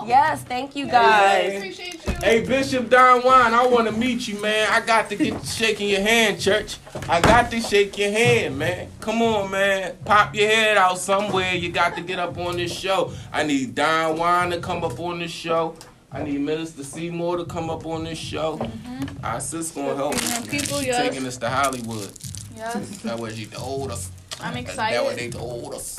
Thank 0.00 0.10
you 0.10 0.10
for 0.10 0.10
coming 0.10 0.12
out. 0.12 0.28
Yes, 0.30 0.42
thank 0.42 0.76
you 0.76 0.86
I 0.86 0.90
guys. 0.90 1.56
appreciate 1.56 2.06
you. 2.06 2.12
Hey 2.22 2.44
Bishop 2.44 2.90
Don 2.90 3.22
Juan, 3.22 3.54
I 3.54 3.66
want 3.66 3.86
to 3.86 3.92
meet 3.92 4.26
you, 4.28 4.40
man. 4.40 4.68
I 4.72 4.80
got 4.84 5.08
to 5.10 5.16
get 5.16 5.44
shaking 5.44 5.88
your 5.88 6.00
hand, 6.00 6.40
church. 6.40 6.78
I 7.08 7.20
got 7.20 7.50
to 7.50 7.60
shake 7.60 7.96
your 7.98 8.10
hand, 8.10 8.58
man. 8.58 8.88
Come 9.00 9.22
on, 9.22 9.50
man. 9.50 9.96
Pop 10.04 10.34
your 10.34 10.48
head 10.48 10.76
out 10.76 10.98
somewhere. 10.98 11.54
You 11.54 11.70
got 11.70 11.94
to 11.96 12.02
get 12.02 12.18
up 12.18 12.36
on 12.38 12.56
this 12.56 12.72
show. 12.72 13.12
I 13.32 13.42
need 13.44 13.74
Don 13.74 14.18
Juan 14.18 14.50
to 14.50 14.58
come 14.60 14.82
up 14.84 14.98
on 14.98 15.18
this 15.20 15.30
show. 15.30 15.76
I 16.10 16.22
need 16.22 16.40
Minister 16.40 16.82
Seymour 16.84 17.36
to 17.36 17.44
come 17.44 17.68
up 17.70 17.84
on 17.86 18.04
this 18.04 18.18
show. 18.18 18.56
Mm-hmm. 18.56 19.24
Our 19.24 19.40
sis 19.40 19.70
gonna 19.70 19.94
help 19.94 20.14
us. 20.14 20.46
People, 20.48 20.80
She 20.80 20.86
yes. 20.86 21.08
taking 21.08 21.26
us 21.26 21.36
to 21.38 21.48
Hollywood. 21.50 22.10
Yes, 22.56 22.98
That's 23.02 23.20
what 23.20 23.34
she 23.34 23.44
told 23.46 23.90
us. 23.90 24.10
I'm 24.40 24.56
excited. 24.56 24.96
That's 24.96 25.04
what 25.06 25.16
they 25.16 25.28
told 25.30 25.74
us. 25.74 25.96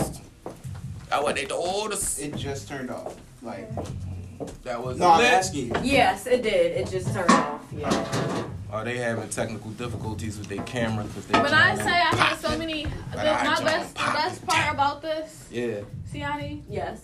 That's 1.09 1.23
what 1.23 1.35
they 1.35 1.45
told 1.45 1.93
us. 1.93 2.17
It 2.19 2.35
just 2.35 2.67
turned 2.67 2.89
off. 2.89 3.15
Like, 3.41 3.69
That 4.63 4.83
was 4.83 4.99
no, 4.99 5.09
I'm 5.11 5.21
asking. 5.21 5.75
Yes, 5.83 6.27
it 6.27 6.43
did. 6.43 6.77
It 6.77 6.89
just 6.89 7.13
turned 7.13 7.31
off. 7.31 7.61
Yeah. 7.75 8.43
Are 8.71 8.83
they 8.83 8.97
having 8.97 9.29
technical 9.29 9.71
difficulties 9.71 10.37
with 10.37 10.47
their 10.47 10.61
camera? 10.63 11.05
Cause 11.13 11.25
they 11.25 11.39
When 11.39 11.53
I 11.53 11.75
say 11.75 11.89
I 11.89 12.15
had 12.15 12.37
so 12.37 12.57
many, 12.57 12.83
the, 12.83 13.17
my 13.17 13.61
best, 13.63 13.95
the 13.95 14.11
best 14.13 14.45
part 14.45 14.73
about 14.73 15.01
this, 15.01 15.47
Yeah. 15.51 15.81
Siani, 16.11 16.61
Yes. 16.69 17.01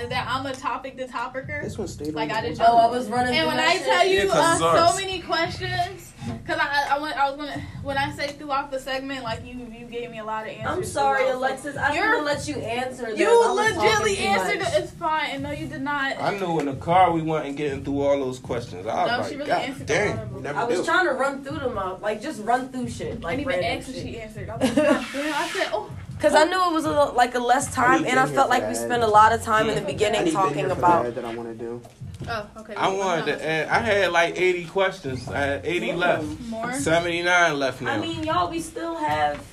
Is 0.00 0.08
that 0.08 0.26
I'm 0.28 0.44
a 0.46 0.54
topic 0.54 0.96
to 0.98 1.06
topicer. 1.06 1.62
This 1.62 1.78
one 1.78 1.88
stayed 1.88 2.14
Like 2.14 2.30
on 2.30 2.36
I 2.36 2.40
the 2.42 2.48
did. 2.50 2.58
wall. 2.58 2.68
Oh, 2.72 2.78
I 2.78 2.86
was 2.90 3.08
running. 3.08 3.34
And 3.36 3.46
when 3.46 3.58
I 3.58 3.74
shit. 3.74 3.84
tell 3.84 4.06
you 4.06 4.18
Yeah, 4.20 4.26
'cause 4.26 4.54
it's 4.56 4.62
uh, 4.62 4.90
so 4.92 4.96
many 5.00 5.20
questions, 5.20 6.12
because 6.42 6.58
I, 6.58 6.88
I, 6.90 6.98
went, 6.98 7.16
I 7.16 7.28
was 7.30 7.36
gonna 7.38 7.60
when 7.82 7.96
I 7.98 8.10
say 8.12 8.28
throughout 8.28 8.70
the 8.70 8.80
segment, 8.80 9.22
like 9.22 9.44
you 9.44 9.54
you 9.54 9.86
gave 9.86 10.10
me 10.10 10.18
a 10.18 10.24
lot 10.24 10.44
of 10.44 10.50
answers. 10.50 10.66
I'm 10.66 10.84
sorry, 10.84 11.20
throughout. 11.24 11.36
Alexis. 11.36 11.76
I 11.76 11.94
You're- 11.94 12.08
didn't 12.08 12.24
let 12.24 12.48
you 12.48 12.54
answer. 12.56 13.06
Them. 13.06 13.16
You 13.18 13.26
I 13.28 13.50
was 13.52 13.58
legitly 13.72 13.74
talking 13.76 14.16
too 14.16 14.22
answered 14.22 14.58
much. 14.60 14.72
It's 14.74 14.90
fine. 14.92 15.30
And 15.30 15.42
no, 15.42 15.50
you 15.52 15.66
did 15.66 15.82
not. 15.82 16.20
I 16.20 16.36
knew 16.38 16.58
in 16.60 16.66
the 16.66 16.74
car 16.74 17.12
we 17.12 17.22
wasn't 17.22 17.56
getting 17.56 17.84
through 17.84 18.00
all 18.02 18.18
those 18.18 18.38
questions. 18.38 18.86
I 18.86 19.02
was 19.04 19.10
no, 19.12 19.18
like, 19.18 19.28
she 19.30 19.36
really 19.36 19.48
God 19.48 19.62
answered 19.62 19.86
dang. 19.86 20.16
all 20.18 20.22
of 20.24 20.32
them. 20.32 20.42
Never 20.42 20.58
I 20.58 20.64
was 20.64 20.78
do. 20.80 20.84
trying 20.84 21.06
to 21.06 21.12
run 21.12 21.44
through 21.44 21.58
them 21.58 21.78
up, 21.78 22.02
like 22.02 22.20
just 22.22 22.42
run 22.42 22.68
through 22.70 22.88
shit, 22.88 23.18
I 23.18 23.28
like 23.28 23.36
didn't 23.38 23.40
even 23.40 23.46
random 23.60 23.78
ask 23.78 23.88
if 23.88 23.94
shit. 23.94 24.04
she 24.06 24.20
answered. 24.20 24.48
I 24.50 24.56
was 24.56 24.76
like, 24.76 24.86
damn. 25.12 25.34
I 25.34 25.48
said, 25.48 25.68
oh, 25.72 25.90
Cause 26.24 26.34
I 26.34 26.44
knew 26.44 26.70
it 26.70 26.72
was 26.72 26.84
a, 26.86 26.90
like 26.90 27.34
a 27.34 27.38
less 27.38 27.72
time, 27.74 28.04
and 28.06 28.18
I 28.18 28.26
felt 28.26 28.48
like 28.48 28.66
we 28.66 28.74
spent 28.74 29.02
a 29.02 29.06
lot 29.06 29.32
of 29.32 29.42
time 29.42 29.68
in 29.68 29.74
the 29.74 29.82
beginning 29.82 30.32
talking 30.32 30.70
about. 30.70 31.04
that, 31.04 31.14
that 31.16 31.24
I 31.24 31.34
want 31.34 31.50
to 31.50 31.54
do. 31.64 31.82
oh, 32.28 32.48
okay. 32.58 32.74
I 32.74 32.88
wanted 32.88 33.26
to 33.26 33.46
add, 33.46 33.68
I 33.68 33.78
had 33.80 34.10
like 34.12 34.40
80 34.40 34.64
questions. 34.66 35.28
I 35.28 35.38
had 35.38 35.66
80 35.66 35.92
left. 35.92 36.40
more. 36.48 36.72
79 36.72 37.58
left 37.58 37.82
now. 37.82 37.92
I 37.92 37.98
mean, 37.98 38.24
y'all, 38.24 38.50
we 38.50 38.60
still 38.60 38.96
have. 38.96 39.44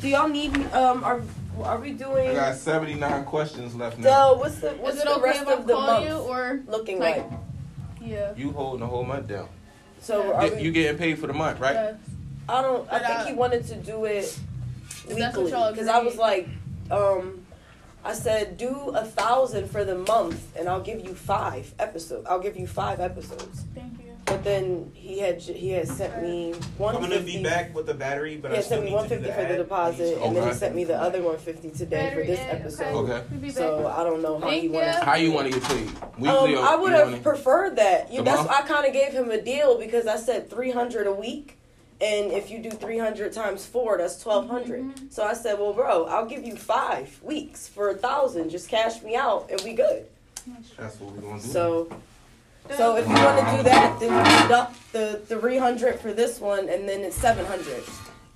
Do 0.00 0.08
y'all 0.08 0.28
need? 0.28 0.56
Um, 0.72 1.04
are 1.04 1.20
are 1.62 1.78
we 1.78 1.92
doing. 1.92 2.16
I 2.16 2.24
doing 2.24 2.36
got 2.36 2.56
79 2.56 3.24
questions 3.26 3.74
left 3.74 3.98
now. 3.98 4.32
the 4.34 4.38
what's 4.40 4.58
the 4.60 4.70
what's 4.70 4.96
Is 4.96 5.02
it 5.02 5.06
the 5.06 5.14
okay 5.16 5.22
rest 5.22 5.42
if 5.42 5.48
I 5.48 5.52
of 5.52 5.66
the 5.66 5.74
call 5.74 5.86
month 5.86 6.08
you 6.08 6.14
or 6.16 6.60
looking 6.66 7.00
like- 7.00 7.16
like? 7.18 7.40
yeah? 8.00 8.32
You 8.34 8.50
holding 8.52 8.80
the 8.80 8.86
whole 8.86 9.04
month 9.04 9.28
down. 9.28 9.48
So 10.00 10.32
are 10.34 10.46
You, 10.46 10.54
we, 10.56 10.62
you 10.62 10.72
getting 10.72 10.98
paid 10.98 11.18
for 11.18 11.26
the 11.26 11.32
month, 11.32 11.60
right? 11.60 11.74
Yes. 11.74 11.94
I 12.48 12.60
don't. 12.62 12.86
I 12.88 12.98
But, 12.98 13.06
think 13.06 13.18
uh, 13.20 13.24
he 13.26 13.32
wanted 13.34 13.66
to 13.68 13.74
do 13.76 14.04
it 14.04 14.24
If 14.24 14.24
that's 14.24 14.38
what 14.38 14.53
weekly 15.08 15.44
because 15.44 15.88
I 15.88 15.98
was 16.02 16.16
like, 16.16 16.48
um, 16.90 17.44
I 18.04 18.12
said 18.12 18.56
do 18.58 18.90
a 18.94 19.04
thousand 19.04 19.70
for 19.70 19.84
the 19.84 19.94
month, 19.96 20.56
and 20.56 20.68
I'll 20.68 20.82
give 20.82 21.00
you 21.04 21.14
five 21.14 21.74
episodes. 21.78 22.26
I'll 22.28 22.40
give 22.40 22.56
you 22.56 22.66
five 22.66 23.00
episodes. 23.00 23.64
Thank 23.74 23.98
you. 23.98 24.04
But 24.26 24.42
then 24.42 24.90
he 24.94 25.18
had 25.18 25.40
he 25.42 25.70
had 25.70 25.86
sent 25.86 26.22
me 26.22 26.52
one. 26.78 26.94
I'm 26.96 27.02
gonna 27.02 27.20
be 27.20 27.42
back 27.42 27.74
with 27.74 27.84
the 27.86 27.92
battery, 27.94 28.36
but 28.38 28.50
He 28.50 28.54
I 28.54 28.56
had 28.56 28.64
still 28.64 28.76
sent 28.78 28.84
me 28.84 28.90
need 28.90 28.96
one 28.96 29.08
to 29.08 29.08
do 29.10 29.14
fifty 29.16 29.28
the 29.28 29.34
for 29.34 29.40
the 29.42 29.52
ad. 29.54 29.56
deposit, 29.58 30.18
and 30.22 30.36
then 30.36 30.48
he 30.48 30.54
sent 30.54 30.74
me 30.74 30.84
the 30.84 30.96
other 31.00 31.22
one 31.22 31.36
fifty 31.38 31.70
today 31.70 32.10
for 32.14 32.24
this 32.24 32.38
Battery, 32.40 32.60
episode. 32.60 32.84
Okay. 32.94 33.22
We'll 33.30 33.40
be 33.40 33.48
back. 33.48 33.56
So 33.56 33.86
I 33.86 34.02
don't 34.02 34.22
know 34.22 34.38
how 34.38 34.46
Thank 34.48 34.62
he 34.62 34.68
wanted. 34.70 34.86
you. 34.94 35.00
How 35.00 35.14
you 35.16 35.32
want 35.32 35.52
to 35.52 35.58
get 35.60 35.68
paid? 35.68 35.90
Weekly 36.18 36.28
Um, 36.28 36.54
or 36.54 36.58
I 36.66 36.74
would 36.74 36.92
have 36.92 37.08
wanna- 37.10 37.22
preferred 37.22 37.76
that. 37.76 38.10
You, 38.10 38.18
The 38.18 38.24
that's 38.24 38.38
month? 38.38 38.50
I 38.50 38.62
kind 38.62 38.86
of 38.86 38.92
gave 38.94 39.12
him 39.12 39.30
a 39.30 39.40
deal 39.40 39.78
because 39.78 40.06
I 40.06 40.16
said 40.16 40.48
three 40.48 40.70
hundred 40.70 41.06
a 41.06 41.12
week, 41.12 41.58
and 42.00 42.32
if 42.32 42.50
you 42.50 42.58
do 42.58 42.70
three 42.70 42.98
hundred 42.98 43.32
times 43.32 43.64
four, 43.66 43.98
that's 43.98 44.24
1200. 44.24 44.80
Mm-hmm. 44.80 45.06
So 45.10 45.24
I 45.24 45.34
said, 45.34 45.58
well, 45.58 45.72
bro, 45.72 46.06
I'll 46.06 46.26
give 46.26 46.44
you 46.44 46.56
five 46.56 47.18
weeks 47.22 47.68
for 47.68 47.90
a 47.90 47.94
thousand. 47.94 48.50
Just 48.50 48.68
cash 48.68 49.02
me 49.02 49.16
out, 49.16 49.48
and 49.50 49.60
we 49.62 49.72
good. 49.74 50.06
That's 50.76 50.98
what 51.00 51.12
we're 51.14 51.20
going 51.22 51.38
to 51.40 51.46
do. 51.46 51.52
So. 51.52 51.88
So 52.76 52.96
if 52.96 53.06
you 53.06 53.12
want 53.12 53.46
to 53.46 53.56
do 53.58 53.62
that, 53.64 54.00
then 54.00 54.10
you 54.10 54.42
deduct 54.42 54.92
the 54.94 55.20
three 55.26 55.58
hundred 55.58 56.00
for 56.00 56.14
this 56.14 56.40
one, 56.40 56.70
and 56.70 56.88
then 56.88 57.02
it's 57.02 57.14
seven 57.14 57.44
hundred, 57.44 57.82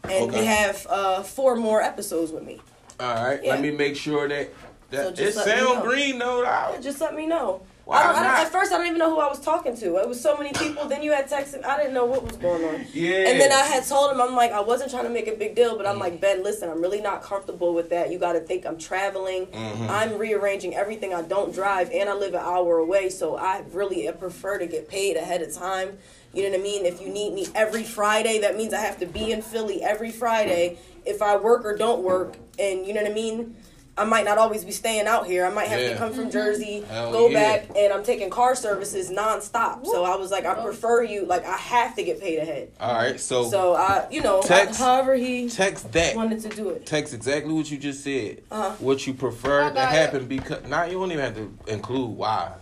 and 0.04 0.28
Okay. 0.30 0.40
we 0.40 0.44
have 0.44 0.86
uh, 0.90 1.22
four 1.22 1.56
more 1.56 1.80
episodes 1.80 2.30
with 2.30 2.42
me. 2.44 2.60
All 3.00 3.14
right. 3.14 3.42
Yeah. 3.42 3.52
Let 3.52 3.62
me 3.62 3.70
make 3.70 3.96
sure 3.96 4.28
that, 4.28 4.50
that 4.90 5.02
So 5.02 5.08
it 5.08 5.14
just 5.14 5.36
let 5.38 5.46
me 5.46 5.52
sound 5.52 5.78
know. 5.78 5.84
green, 5.90 6.18
though. 6.18 6.42
Yeah, 6.42 6.78
just 6.78 7.00
let 7.00 7.14
me 7.14 7.26
know. 7.26 7.62
Why 7.88 8.00
I 8.00 8.02
don't, 8.02 8.16
I 8.16 8.22
don't, 8.22 8.46
at 8.46 8.52
first, 8.52 8.70
I 8.70 8.76
didn't 8.76 8.88
even 8.88 8.98
know 8.98 9.14
who 9.14 9.18
I 9.18 9.28
was 9.30 9.40
talking 9.40 9.74
to. 9.78 9.96
It 9.96 10.06
was 10.06 10.20
so 10.20 10.36
many 10.36 10.52
people. 10.52 10.86
Then 10.90 11.02
you 11.02 11.10
had 11.10 11.26
texted. 11.26 11.64
I 11.64 11.78
didn't 11.78 11.94
know 11.94 12.04
what 12.04 12.22
was 12.22 12.36
going 12.36 12.62
on. 12.62 12.84
Yeah. 12.92 13.30
And 13.30 13.40
then 13.40 13.50
I 13.50 13.62
had 13.62 13.86
told 13.86 14.12
him, 14.12 14.20
I'm 14.20 14.36
like, 14.36 14.52
I 14.52 14.60
wasn't 14.60 14.90
trying 14.90 15.04
to 15.04 15.10
make 15.10 15.26
a 15.26 15.34
big 15.34 15.54
deal, 15.54 15.74
but 15.74 15.86
I'm 15.86 15.98
like, 15.98 16.20
Ben, 16.20 16.44
listen, 16.44 16.68
I'm 16.68 16.82
really 16.82 17.00
not 17.00 17.22
comfortable 17.22 17.72
with 17.72 17.88
that. 17.88 18.12
You 18.12 18.18
got 18.18 18.34
to 18.34 18.40
think 18.40 18.66
I'm 18.66 18.76
traveling. 18.76 19.46
Mhm. 19.46 19.88
I'm 19.88 20.18
rearranging 20.18 20.74
everything. 20.76 21.14
I 21.14 21.22
don't 21.22 21.54
drive, 21.54 21.90
and 21.90 22.10
I 22.10 22.12
live 22.12 22.34
an 22.34 22.42
hour 22.44 22.76
away, 22.76 23.08
so 23.08 23.38
I 23.38 23.62
really 23.72 24.06
prefer 24.12 24.58
to 24.58 24.66
get 24.66 24.86
paid 24.90 25.16
ahead 25.16 25.40
of 25.40 25.54
time. 25.54 25.96
You 26.34 26.42
know 26.42 26.50
what 26.50 26.60
I 26.60 26.62
mean? 26.62 26.84
If 26.84 27.00
you 27.00 27.08
need 27.08 27.32
me 27.32 27.46
every 27.54 27.84
Friday, 27.84 28.38
that 28.40 28.54
means 28.54 28.74
I 28.74 28.80
have 28.80 28.98
to 29.00 29.06
be 29.06 29.32
in 29.32 29.40
Philly 29.40 29.82
every 29.82 30.10
Friday. 30.10 30.76
If 31.06 31.22
I 31.22 31.38
work 31.38 31.64
or 31.64 31.74
don't 31.74 32.02
work, 32.02 32.36
and 32.58 32.86
you 32.86 32.92
know 32.92 33.00
what 33.00 33.10
I 33.10 33.14
mean? 33.14 33.56
I 33.98 34.04
might 34.04 34.24
not 34.24 34.38
always 34.38 34.64
be 34.64 34.70
staying 34.70 35.06
out 35.06 35.26
here. 35.26 35.44
I 35.44 35.50
might 35.50 35.66
have 35.68 35.80
Yeah. 35.80 35.88
to 35.94 35.96
come 35.96 36.12
from 36.12 36.30
Jersey, 36.30 36.84
Hell 36.88 37.10
go 37.10 37.28
yeah. 37.28 37.56
back, 37.58 37.76
and 37.76 37.92
I'm 37.92 38.04
taking 38.04 38.30
car 38.30 38.54
services 38.54 39.10
nonstop. 39.10 39.84
So 39.84 40.04
I 40.04 40.14
was 40.16 40.30
like, 40.30 40.46
I 40.46 40.54
prefer 40.54 41.02
you. 41.02 41.26
Like 41.26 41.44
I 41.44 41.56
have 41.56 41.96
to 41.96 42.04
get 42.04 42.20
paid 42.20 42.38
ahead. 42.38 42.70
All 42.80 42.94
right. 42.94 43.18
So, 43.18 43.50
So 43.50 43.74
I, 43.74 44.06
you 44.10 44.22
know, 44.22 44.40
Text- 44.42 44.78
however 44.78 45.16
he 45.16 45.48
text 45.48 45.90
that. 45.92 46.14
wanted 46.14 46.40
to 46.42 46.48
do 46.50 46.68
it. 46.70 46.86
Text 46.86 47.12
exactly 47.12 47.52
what 47.52 47.70
you 47.70 47.76
just 47.78 48.04
said. 48.04 48.42
Uh-huh. 48.50 48.70
What 48.78 49.06
you 49.06 49.14
prefer 49.14 49.64
I 49.64 49.68
to 49.70 49.74
got 49.74 49.92
it. 49.92 49.96
happen 49.96 50.26
because 50.26 50.64
now 50.68 50.84
you 50.84 50.92
don't 50.92 51.10
even 51.10 51.24
have 51.24 51.34
to 51.34 51.52
include 51.66 52.10
why. 52.16 52.52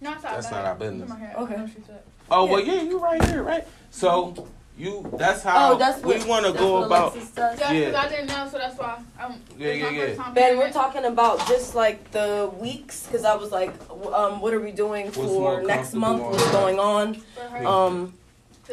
No, 0.00 0.12
it's 0.12 0.22
That's 0.22 0.46
bad. 0.46 0.52
not 0.52 0.64
our 0.66 0.74
business. 0.76 1.10
Come. 1.10 1.22
Okay. 1.44 1.54
I 1.54 1.56
know 1.58 1.66
she 1.66 1.82
said. 1.86 2.02
Oh 2.30 2.46
Yeah. 2.46 2.52
well, 2.52 2.60
yeah, 2.64 2.82
you 2.82 2.98
right 2.98 3.24
here, 3.24 3.42
right? 3.42 3.66
So 3.90 4.46
you 4.76 5.08
that's 5.16 5.42
how 5.42 5.72
Oh, 5.74 5.78
that's 5.78 6.02
we 6.02 6.22
want 6.24 6.46
to 6.46 6.52
go 6.52 6.80
what 6.80 6.86
about. 6.86 7.12
Alexis 7.14 7.30
does. 7.34 7.60
Yeah, 7.60 7.72
Yeah. 7.72 7.84
because 7.90 8.04
I 8.04 8.08
didn't 8.08 8.26
know, 8.28 8.48
so 8.50 8.58
that's 8.58 8.78
why. 8.78 9.02
Um, 9.20 9.40
Yeah, 9.56 9.68
it's 9.68 9.82
my 9.84 9.90
yeah, 9.90 10.00
first 10.06 10.16
yeah. 10.18 10.24
time 10.24 10.34
Ben, 10.34 10.58
we're 10.58 10.70
talking 10.72 11.04
about 11.04 11.46
just 11.46 11.74
like 11.74 12.10
the 12.10 12.50
weeks 12.58 13.06
because 13.06 13.24
I 13.24 13.36
was 13.36 13.52
like, 13.52 13.72
um, 14.12 14.40
what 14.40 14.52
are 14.52 14.60
we 14.60 14.72
doing 14.72 15.10
for 15.12 15.62
next 15.62 15.94
month? 15.94 16.22
on 16.22 16.30
What's 16.32 16.50
going 16.50 16.78
on? 16.80 17.22
Um, 17.64 18.14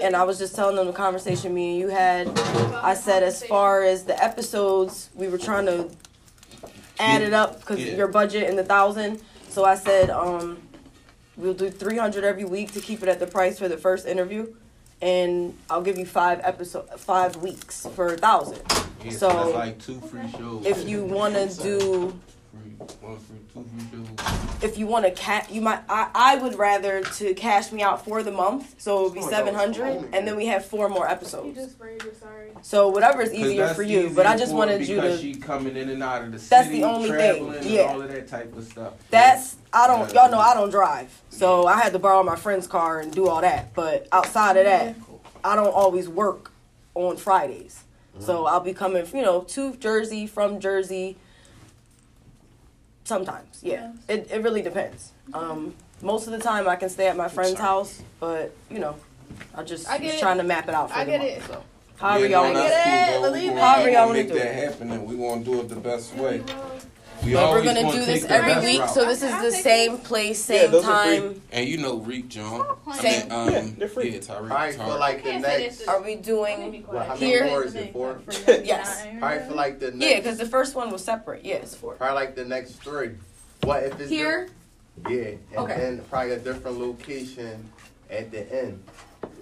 and 0.02 0.16
I 0.16 0.24
was 0.24 0.40
just 0.40 0.56
telling 0.56 0.76
them 0.76 0.88
the 0.88 0.94
conversation 0.94 1.54
me 1.54 1.72
and 1.72 1.80
you 1.80 1.88
had. 1.90 2.28
I 2.82 2.94
said 2.96 3.22
as 3.24 3.44
far 3.44 3.84
as 3.84 4.04
the 4.06 4.22
episodes, 4.24 5.10
we 5.14 5.28
were 5.28 5.38
trying 5.38 5.66
to 5.68 5.90
add 7.00 7.22
it 7.22 7.34
up 7.34 7.60
because 7.60 7.80
Yeah. 7.80 7.96
your 7.96 8.08
budget 8.08 8.50
and 8.50 8.58
the 8.58 8.64
thousand. 8.64 9.22
So 9.50 9.66
I 9.66 9.76
said, 9.76 10.10
um, 10.10 10.62
we'll 11.38 11.54
do 11.54 11.70
three 11.70 11.98
hundred 11.98 12.24
every 12.24 12.46
week 12.46 12.72
to 12.72 12.80
keep 12.80 13.04
it 13.04 13.10
at 13.10 13.20
the 13.20 13.28
price 13.28 13.60
for 13.60 13.68
the 13.68 13.78
first 13.78 14.08
interview, 14.08 14.54
and 15.02 15.58
I'll 15.70 15.82
give 15.82 15.98
you 15.98 16.06
five 16.06 16.40
episode, 16.44 16.88
five 17.00 17.38
weeks 17.38 17.88
for 17.96 18.14
a 18.14 18.18
thousand. 18.18 18.62
Yeah, 19.04 19.12
So, 19.12 19.28
that's 19.30 19.54
like 19.56 19.80
two 19.80 20.00
free 20.02 20.30
shows. 20.32 20.66
If 20.66 20.88
you 20.88 21.04
want 21.04 21.34
to 21.36 21.48
do 21.62 22.20
if 24.62 24.78
you 24.78 24.88
want 24.88 25.06
to 25.06 25.12
cat 25.12 25.52
you 25.52 25.62
might 25.62 25.82
I, 25.90 26.10
I 26.14 26.36
would 26.38 26.56
rather 26.56 27.02
to 27.02 27.34
cash 27.34 27.72
me 27.72 27.82
out 27.82 28.06
for 28.06 28.24
the 28.24 28.32
month 28.32 28.76
so 28.78 29.00
it 29.00 29.04
would 29.04 29.14
be 29.14 29.22
700 29.22 30.10
and 30.14 30.28
then 30.28 30.36
we 30.36 30.46
have 30.48 30.66
four 30.66 30.90
more 30.90 31.06
You 31.06 31.12
episodes 31.12 31.56
just 31.56 31.78
sorry. 32.20 32.52
so 32.62 32.90
whatever 32.90 33.22
is 33.22 33.34
easier 33.34 33.74
for 33.74 33.84
you 33.84 34.12
but 34.16 34.26
i 34.26 34.38
just 34.38 34.54
wanted 34.54 34.80
her 34.80 34.86
you 34.86 34.96
because 34.96 35.20
to 35.22 35.34
she 35.34 35.40
coming 35.40 35.76
in 35.76 35.90
and 35.90 36.04
out 36.04 36.24
of 36.24 36.32
the 36.32 36.40
city, 36.40 36.50
That's 36.50 36.70
the 36.70 36.84
only 36.84 37.10
thing, 37.10 37.74
yeah. 37.74 37.82
all 37.84 38.02
of 38.02 38.10
that 38.10 38.28
type 38.28 38.56
of 38.56 38.66
stuff. 38.66 38.94
that's 39.10 39.58
i 39.74 39.88
don't 39.88 40.14
y'all 40.14 40.32
know 40.32 40.40
i 40.40 40.54
don't 40.54 40.70
drive 40.70 41.22
so 41.30 41.66
i 41.66 41.80
had 41.80 41.94
to 41.94 42.00
borrow 42.00 42.24
my 42.24 42.36
friend's 42.36 42.68
car 42.68 43.00
and 43.00 43.12
do 43.12 43.28
all 43.28 43.42
that 43.42 43.74
but 43.74 44.08
outside 44.12 44.58
of 44.58 44.66
that 44.66 44.96
i 45.44 45.56
don't 45.56 45.74
always 45.74 46.08
work 46.08 46.52
on 46.96 47.18
fridays 47.18 47.84
so 48.20 48.40
mm-hmm. 48.40 48.48
i'll 48.48 48.60
be 48.60 48.74
coming 48.74 49.06
you 49.14 49.22
know 49.22 49.42
to 49.42 49.76
jersey 49.78 50.28
from 50.28 50.60
jersey 50.60 51.18
sometimes 53.16 53.60
yeah 53.62 53.92
it, 54.08 54.22
it 54.32 54.42
really 54.42 54.62
depends 54.62 55.12
um 55.34 55.74
most 56.02 56.24
of 56.28 56.32
the 56.36 56.40
time 56.40 56.64
i 56.68 56.78
can 56.82 56.90
stay 56.90 57.08
at 57.08 57.18
my 57.18 57.28
friend's 57.28 57.60
house 57.60 58.02
but 58.22 58.46
you 58.70 58.80
know 58.80 58.96
i 59.56 59.62
just 59.64 59.84
I 59.90 59.98
get 59.98 60.06
was 60.06 60.14
it. 60.16 60.20
trying 60.26 60.38
to 60.38 60.44
map 60.54 60.66
it 60.70 60.74
out 60.80 60.90
for 60.90 60.98
I 60.98 61.04
the 61.04 61.12
get 61.12 61.20
month 61.22 61.32
it. 61.38 61.44
so 61.52 61.64
however 61.98 62.26
Yeah, 62.26 62.32
y'all 62.32 62.44
want 62.46 62.56
get 62.56 62.70
that's 62.70 62.88
it, 62.88 63.12
cool, 63.14 63.22
though. 63.22 63.28
believe 63.32 63.44
We 63.44 63.50
it. 63.50 63.56
gonna- 63.56 63.66
However 63.68 63.90
y'all 63.90 63.94
gonna 63.94 64.08
wanna 64.08 64.24
make 64.24 64.34
that 64.44 64.56
happen, 64.64 64.92
and 64.92 65.02
we 65.08 65.14
gonna 65.18 65.44
do 65.44 65.60
it 65.60 65.68
the 65.70 65.76
best 65.76 66.16
way. 66.16 66.42
We 67.24 67.34
But 67.34 67.52
we're 67.52 67.64
gonna 67.64 67.84
gonna 67.84 67.94
do 68.00 68.04
this 68.06 68.26
every 68.26 68.66
week, 68.66 68.80
route. 68.80 68.90
so 68.90 69.06
this 69.06 69.22
is 69.22 69.32
the 69.42 69.52
same 69.52 70.00
place, 70.00 70.44
same 70.44 70.72
those 70.72 70.84
are 70.86 71.06
free. 71.06 71.18
time. 71.20 71.42
And 71.52 71.70
you 71.70 71.78
know 71.78 71.98
Reek, 71.98 72.30
John. 72.30 72.66
Same. 72.96 73.22
And, 73.24 73.32
um, 73.32 73.50
Yeah, 73.54 73.66
they're 73.78 73.88
free. 73.88 74.10
Yeah, 74.12 74.20
Tyreek. 74.20 74.42
Alright, 74.52 74.74
for 74.76 74.98
like 74.98 75.24
the 75.24 75.38
next. 75.40 75.88
Are 75.88 76.02
we 76.02 76.16
Let 76.16 76.18
me 76.18 76.24
doing? 76.24 76.86
Well, 76.88 77.00
how 77.04 77.06
quiet. 77.16 77.20
many 77.22 77.32
Here? 77.32 77.46
more 77.46 77.64
is 77.64 77.76
it? 77.76 77.94
Four? 77.94 78.20
Yes. 78.64 79.06
Alright, 79.16 79.46
for 79.48 79.54
like 79.54 79.80
the 79.80 79.92
next. 79.92 80.10
Yeah, 80.12 80.18
because 80.18 80.38
the 80.40 80.48
first 80.48 80.74
one 80.76 80.90
was 80.92 81.04
separate. 81.04 81.46
Yeah, 81.46 81.56
it's 81.56 81.76
four. 81.76 81.94
Probably 81.94 82.16
like 82.16 82.36
the 82.36 82.46
next 82.46 82.74
three. 82.82 83.12
What 83.64 83.84
if 83.84 84.00
it's 84.00 84.10
Here. 84.10 84.50
the- 85.04 85.14
yeah, 85.14 85.26
and 85.52 85.58
Okay. 85.60 85.78
then 85.80 86.02
probably 86.10 86.32
a 86.32 86.40
different 86.40 86.80
location 86.80 87.70
at 88.10 88.32
the 88.32 88.52
end. 88.64 88.84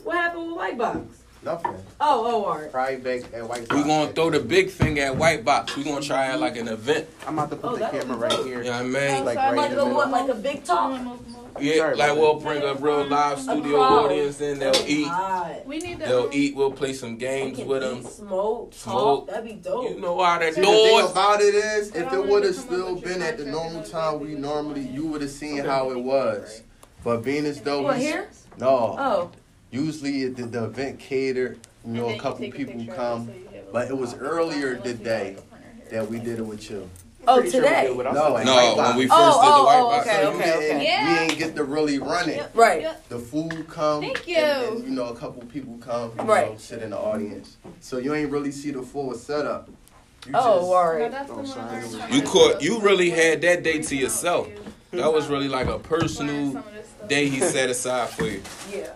What 0.03 0.17
happened 0.17 0.47
with 0.47 0.55
White 0.57 0.77
Box? 0.77 1.18
Nothing. 1.41 1.71
Oh, 2.01 2.25
oh, 2.25 2.45
alright. 2.51 2.69
Probably 2.71 2.97
back 2.97 3.33
at 3.33 3.47
White. 3.47 3.61
We 3.61 3.65
Sox. 3.67 3.87
gonna 3.87 4.11
throw 4.11 4.29
the 4.29 4.41
big 4.41 4.69
thing 4.71 4.99
at 4.99 5.15
White 5.15 5.45
Box. 5.45 5.75
We 5.77 5.85
gonna 5.85 6.01
try 6.01 6.33
it 6.33 6.37
like 6.39 6.57
an 6.57 6.67
event. 6.67 7.07
I'm 7.25 7.35
about 7.39 7.49
to 7.51 7.55
put 7.55 7.65
Oh, 7.65 7.73
the 7.75 7.79
that 7.79 7.91
camera 7.93 8.15
be 8.17 8.21
right 8.23 8.31
dope. 8.31 8.45
here. 8.45 8.57
You 8.57 8.65
know 8.65 8.71
what 8.71 8.81
I 8.81 8.83
mean? 8.83 9.25
Like 9.25 9.37
right 9.37 9.45
I'm 9.47 9.51
in 9.53 9.57
Like 9.57 9.69
the 9.71 9.81
a 9.81 9.85
middle. 9.85 9.95
what? 9.97 10.09
Like 10.11 10.29
a 10.29 10.35
big 10.35 10.63
talk? 10.65 11.01
Yeah, 11.61 11.75
Sorry 11.77 11.95
like 11.95 12.11
about 12.11 12.21
we'll 12.21 12.39
bring 12.41 12.61
a 12.61 12.73
real 12.75 13.05
live 13.07 13.37
oh, 13.37 13.41
studio 13.41 13.77
crowd. 13.77 14.05
audience 14.05 14.41
in. 14.41 14.59
They'll 14.59 14.71
oh, 14.75 14.85
eat. 14.87 15.05
God. 15.05 15.61
We 15.65 15.77
need. 15.79 15.99
They'll 15.99 16.29
eat. 16.33 16.55
We'll 16.55 16.71
play 16.71 16.91
some 16.93 17.11
We 17.13 17.17
games 17.17 17.57
can 17.57 17.67
with 17.67 17.83
eat, 17.83 17.87
them. 17.87 18.03
Smoke, 18.03 18.73
Smoke. 18.73 19.25
talk. 19.25 19.27
That'd 19.27 19.45
be 19.45 19.53
dope. 19.53 19.89
You 19.91 19.99
know 20.01 20.21
how 20.21 20.39
that 20.39 20.53
See, 20.55 20.61
the 20.61 20.67
thing 20.67 20.89
doors. 20.99 21.11
about 21.11 21.41
it 21.41 21.55
is, 21.55 21.95
if 21.95 22.11
it 22.13 22.27
would 22.27 22.43
have 22.43 22.55
still 22.55 22.95
been 22.99 23.21
at 23.21 23.37
the 23.37 23.45
normal 23.45 23.83
time 23.83 24.19
we 24.19 24.35
normally, 24.35 24.81
you 24.87 25.07
would 25.07 25.21
have 25.21 25.31
seen 25.31 25.63
how 25.63 25.91
it 25.91 25.99
was. 25.99 26.63
But 27.03 27.23
being 27.23 27.45
as 27.45 27.61
though 27.61 27.83
What 27.83 27.95
we- 27.97 28.03
here? 28.03 28.27
no, 28.57 28.67
Oh, 28.99 29.31
usually 29.71 30.23
it, 30.23 30.35
the, 30.35 30.43
the 30.45 30.65
event 30.65 30.99
catered, 30.99 31.59
you 31.85 31.93
know, 31.93 32.09
a 32.09 32.17
couple 32.19 32.49
people 32.51 32.85
come, 32.95 33.31
but 33.71 33.87
it 33.89 33.97
was 33.97 34.13
earlier 34.15 34.75
today 34.77 35.37
that 35.91 36.09
we 36.09 36.19
did 36.19 36.39
it 36.39 36.45
with 36.45 36.69
you. 36.69 36.89
oh, 37.27 37.35
Pretty 37.35 37.51
sure 37.51 37.61
we 37.61 37.67
today. 37.67 37.87
did 37.87 37.97
what 37.97 38.07
I 38.07 38.11
No. 38.13 38.27
No, 38.29 38.33
when 38.33 38.45
Box. 38.45 38.97
we 38.97 39.07
Oh, 39.09 39.31
first 39.31 39.39
did 39.41 39.47
the 39.47 39.53
oh, 39.53 39.65
White 39.65 39.79
oh, 39.79 39.89
Box. 39.89 40.07
Oh, 40.07 40.11
okay, 40.11 40.21
So 40.23 40.31
we 40.31 40.37
okay, 40.37 40.45
didn't, 40.59 40.75
okay. 40.77 40.85
Yeah. 40.85 41.13
we 41.13 41.19
ain't 41.19 41.37
get 41.39 41.55
to 41.55 41.63
really 41.63 41.99
run 41.99 42.29
it. 42.29 42.49
Right. 42.53 42.81
Yep. 42.81 43.09
The 43.09 43.19
food 43.19 43.67
come. 43.69 44.01
Thank 44.01 44.29
And, 44.29 44.79
you. 44.79 44.85
you 44.85 44.91
know, 44.91 45.05
a 45.05 45.15
couple 45.15 45.41
people 45.47 45.77
come. 45.79 46.11
You 46.17 46.23
Right. 46.25 46.51
Know, 46.51 46.57
sit 46.57 46.81
in 46.81 46.91
the 46.91 46.97
audience. 46.97 47.57
So 47.81 47.97
you 47.97 48.13
ain't 48.13 48.31
really 48.31 48.51
see 48.51 48.71
the 48.71 48.81
full 48.81 49.13
setup. 49.15 49.69
You 50.25 50.31
Oh, 50.35 50.59
just- 50.59 50.67
No, 50.67 50.73
alright. 50.73 51.11
that's 51.11 51.51
sorry. 51.99 52.13
You 52.13 52.21
caught. 52.23 52.61
You 52.61 52.79
really 52.81 53.09
had 53.09 53.41
that 53.41 53.63
day 53.63 53.81
to 53.81 53.95
yourself. 53.95 54.47
That 54.91 55.11
was 55.13 55.27
really 55.27 55.47
like 55.47 55.67
a 55.67 55.77
personal 55.79 56.63
day 57.07 57.27
he 57.29 57.39
set 57.39 57.69
aside 57.69 58.09
for 58.09 58.25
you. 58.25 58.41
Yeah. 58.73 58.89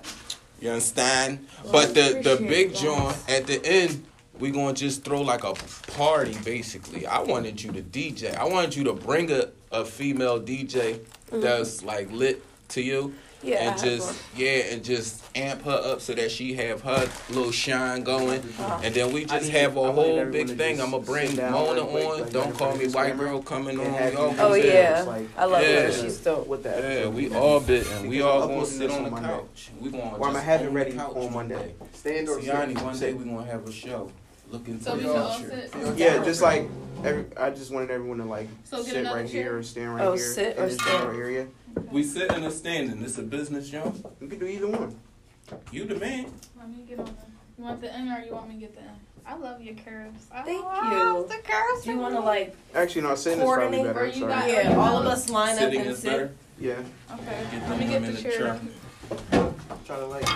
You 0.63 0.69
understand? 0.69 1.45
But 1.73 1.93
the 1.93 2.21
the 2.23 2.37
big 2.37 2.73
joint 2.73 3.17
at 3.27 3.47
the 3.47 3.59
end, 3.65 4.05
we 4.39 4.49
gonna 4.49 4.71
just 4.71 5.03
throw 5.03 5.21
like 5.21 5.43
a 5.43 5.55
party 5.91 6.37
basically. 6.45 7.05
I 7.05 7.19
wanted 7.19 7.61
you 7.61 7.73
to 7.73 7.81
DJ. 7.81 8.33
I 8.33 8.45
wanted 8.45 8.73
you 8.73 8.85
to 8.85 8.93
bring 8.93 9.29
a, 9.29 9.49
a 9.73 9.83
female 9.83 10.39
DJ 10.39 10.99
mm-hmm. 10.99 11.41
that's 11.41 11.83
like 11.83 12.09
lit 12.13 12.41
to 12.69 12.81
you. 12.81 13.13
Yeah. 13.43 13.71
And 13.71 13.79
just 13.79 14.21
yeah, 14.35 14.47
and 14.71 14.83
just 14.83 15.21
amp 15.35 15.63
her 15.63 15.81
up 15.83 16.01
so 16.01 16.13
that 16.13 16.31
she 16.31 16.53
have 16.55 16.81
her 16.81 17.09
little 17.29 17.51
shine 17.51 18.03
going, 18.03 18.39
Uh-huh. 18.39 18.79
and 18.83 18.93
then 18.95 19.11
we 19.11 19.25
just 19.25 19.45
need- 19.45 19.51
have 19.51 19.75
a 19.77 19.91
whole 19.91 20.25
big 20.25 20.47
thing. 20.47 20.77
just 20.77 20.81
I'm 20.81 20.91
gonna 20.91 21.03
bring 21.03 21.27
sit 21.29 21.37
down 21.37 21.51
Mona 21.51 21.73
real 21.81 21.85
quick, 21.87 22.05
on. 22.07 22.21
like, 22.21 22.31
Don't 22.31 22.57
call 22.57 22.75
me 22.75 22.87
white 22.87 23.17
girl 23.17 23.41
coming 23.41 23.79
on. 23.79 23.85
Y'all 23.85 24.17
Oh 24.17 24.35
gonna 24.35 24.37
just 24.37 24.53
sit- 24.61 24.73
yeah, 24.73 25.03
like- 25.07 25.27
I 25.37 25.45
love 25.45 25.61
Yeah. 25.63 25.67
her. 25.81 25.91
She's 25.91 26.17
dope. 26.17 26.47
With 26.47 26.63
that. 26.63 26.83
Yeah, 26.83 27.07
we 27.07 27.33
all 27.33 27.59
bit 27.59 27.85
and 27.91 28.09
we 28.09 28.21
all 28.21 28.43
I'm 28.43 28.49
gonna 28.49 28.65
sit 28.65 28.89
on 28.91 29.03
the 29.05 29.09
Monday. 29.11 29.27
couch. 29.29 29.69
We 29.79 29.89
gonna 29.89 30.03
Or 30.03 30.17
just 30.19 30.29
I'ma 30.29 30.39
have 30.39 30.61
it 30.61 30.67
own 30.67 30.73
ready 30.73 30.91
the 30.91 30.97
couch 30.97 31.15
on 31.15 31.33
Monday. 31.33 31.73
Stand 31.93 32.29
or 32.29 32.39
Siani, 32.39 32.73
sit? 32.75 32.81
one 32.83 32.99
day 32.99 33.13
we 33.13 33.23
gonna 33.25 33.45
have 33.45 33.67
a 33.67 33.71
show. 33.71 34.11
Looking 34.53 34.79
So 34.79 34.91
to 34.91 34.97
we 34.97 35.03
the 35.03 35.09
should 35.09 35.17
all 35.17 35.33
future. 35.33 35.67
sit. 35.71 35.97
Yeah, 35.97 36.23
just 36.23 36.43
like 36.43 36.69
every, 37.03 37.25
I 37.35 37.49
just 37.49 37.71
wanted 37.73 37.89
everyone 37.89 38.19
to 38.19 38.25
like 38.25 38.47
So 38.65 38.83
sit 38.83 39.03
right 39.05 39.27
chair? 39.27 39.43
here 39.45 39.57
or 39.57 39.63
stand 39.63 39.95
right 39.95 40.05
Oh, 40.05 40.13
here 40.13 40.23
sit 40.23 40.55
in 40.57 40.63
or 40.63 40.67
this 40.67 40.75
stand. 40.75 40.99
general 40.99 41.19
area. 41.19 41.47
We 41.91 42.03
sitting 42.03 42.45
or 42.45 42.51
standing. 42.51 43.01
This 43.01 43.17
a 43.17 43.23
business, 43.23 43.67
John. 43.71 44.03
We 44.21 44.27
can 44.27 44.37
do 44.37 44.45
either 44.45 44.67
one. 44.67 44.95
You 45.71 45.85
the 45.85 45.95
man. 45.95 46.27
Let 46.55 46.69
me 46.69 46.83
get 46.87 46.99
on 46.99 47.05
there. 47.05 47.15
You 47.57 47.63
want 47.63 47.81
the 47.81 47.91
end 47.95 48.09
or 48.11 48.23
you 48.23 48.31
want 48.31 48.47
me 48.47 48.53
to 48.55 48.59
get 48.61 48.75
the 48.75 48.81
end? 48.81 48.91
I 49.25 49.35
love 49.37 49.59
your 49.59 49.73
curves. 49.73 50.27
I 50.31 50.43
Thank 50.43 50.63
love 50.63 50.83
you. 51.31 51.35
The 51.35 51.41
curves. 51.41 51.83
Do 51.83 51.91
you 51.91 51.97
want 51.97 52.13
to 52.13 52.19
like? 52.21 52.55
Actually, 52.75 53.01
no, 53.01 53.15
sitting 53.15 53.39
is 53.39 53.45
probably 53.45 53.77
Coordinate 53.79 53.85
better. 53.87 53.95
where 53.95 54.05
I'm 54.05 54.13
you 54.13 54.19
sorry. 54.19 54.33
got- 54.33 54.65
Yeah, 54.65 54.75
all 54.77 54.97
of 54.99 55.07
us 55.07 55.29
line 55.31 55.53
up 55.53 55.57
Sitting 55.59 55.81
and 55.81 55.89
is 55.89 55.97
sit. 55.99 56.11
better. 56.11 56.31
Yeah, 56.59 56.73
Okay. 57.11 57.47
Get 57.51 57.69
Let 57.71 57.79
me 57.79 57.85
get 57.87 57.95
in 58.03 58.03
the 58.03 58.11
the 58.11 58.21
chair. 58.21 58.59
truck. 59.31 59.51
try 59.85 59.97
to 59.97 60.05
like. 60.05 60.27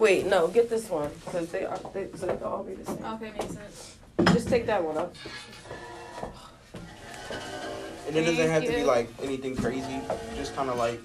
Wait, 0.00 0.24
no, 0.26 0.48
get 0.48 0.70
this 0.70 0.88
one 0.88 1.10
because 1.26 1.48
they 1.50 1.66
are 1.66 1.78
they, 1.92 2.08
so 2.16 2.24
they 2.26 2.34
can 2.34 2.42
all 2.44 2.64
be 2.64 2.72
the 2.72 2.84
same. 2.86 3.04
Okay, 3.04 3.30
makes 3.32 3.54
sense. 3.54 3.96
Just 4.32 4.48
take 4.48 4.64
that 4.64 4.82
one 4.82 4.96
up. 4.96 5.14
And 8.08 8.16
it 8.16 8.24
doesn't 8.24 8.48
have 8.48 8.64
to 8.64 8.70
be 8.72 8.82
like 8.82 9.10
anything 9.22 9.54
crazy. 9.54 10.00
Just 10.36 10.56
kind 10.56 10.70
of 10.70 10.78
like, 10.78 10.98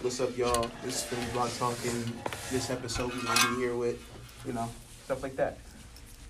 what's 0.00 0.20
up, 0.20 0.36
y'all? 0.36 0.68
This 0.84 0.96
is 0.96 1.02
Philly 1.04 1.22
Block 1.32 1.50
Talking. 1.56 2.04
This 2.50 2.68
episode 2.68 3.14
we're 3.14 3.22
gonna 3.22 3.54
be 3.56 3.62
here 3.62 3.76
with, 3.76 4.02
you 4.44 4.52
know, 4.54 4.68
stuff 5.04 5.22
like 5.22 5.36
that. 5.36 5.58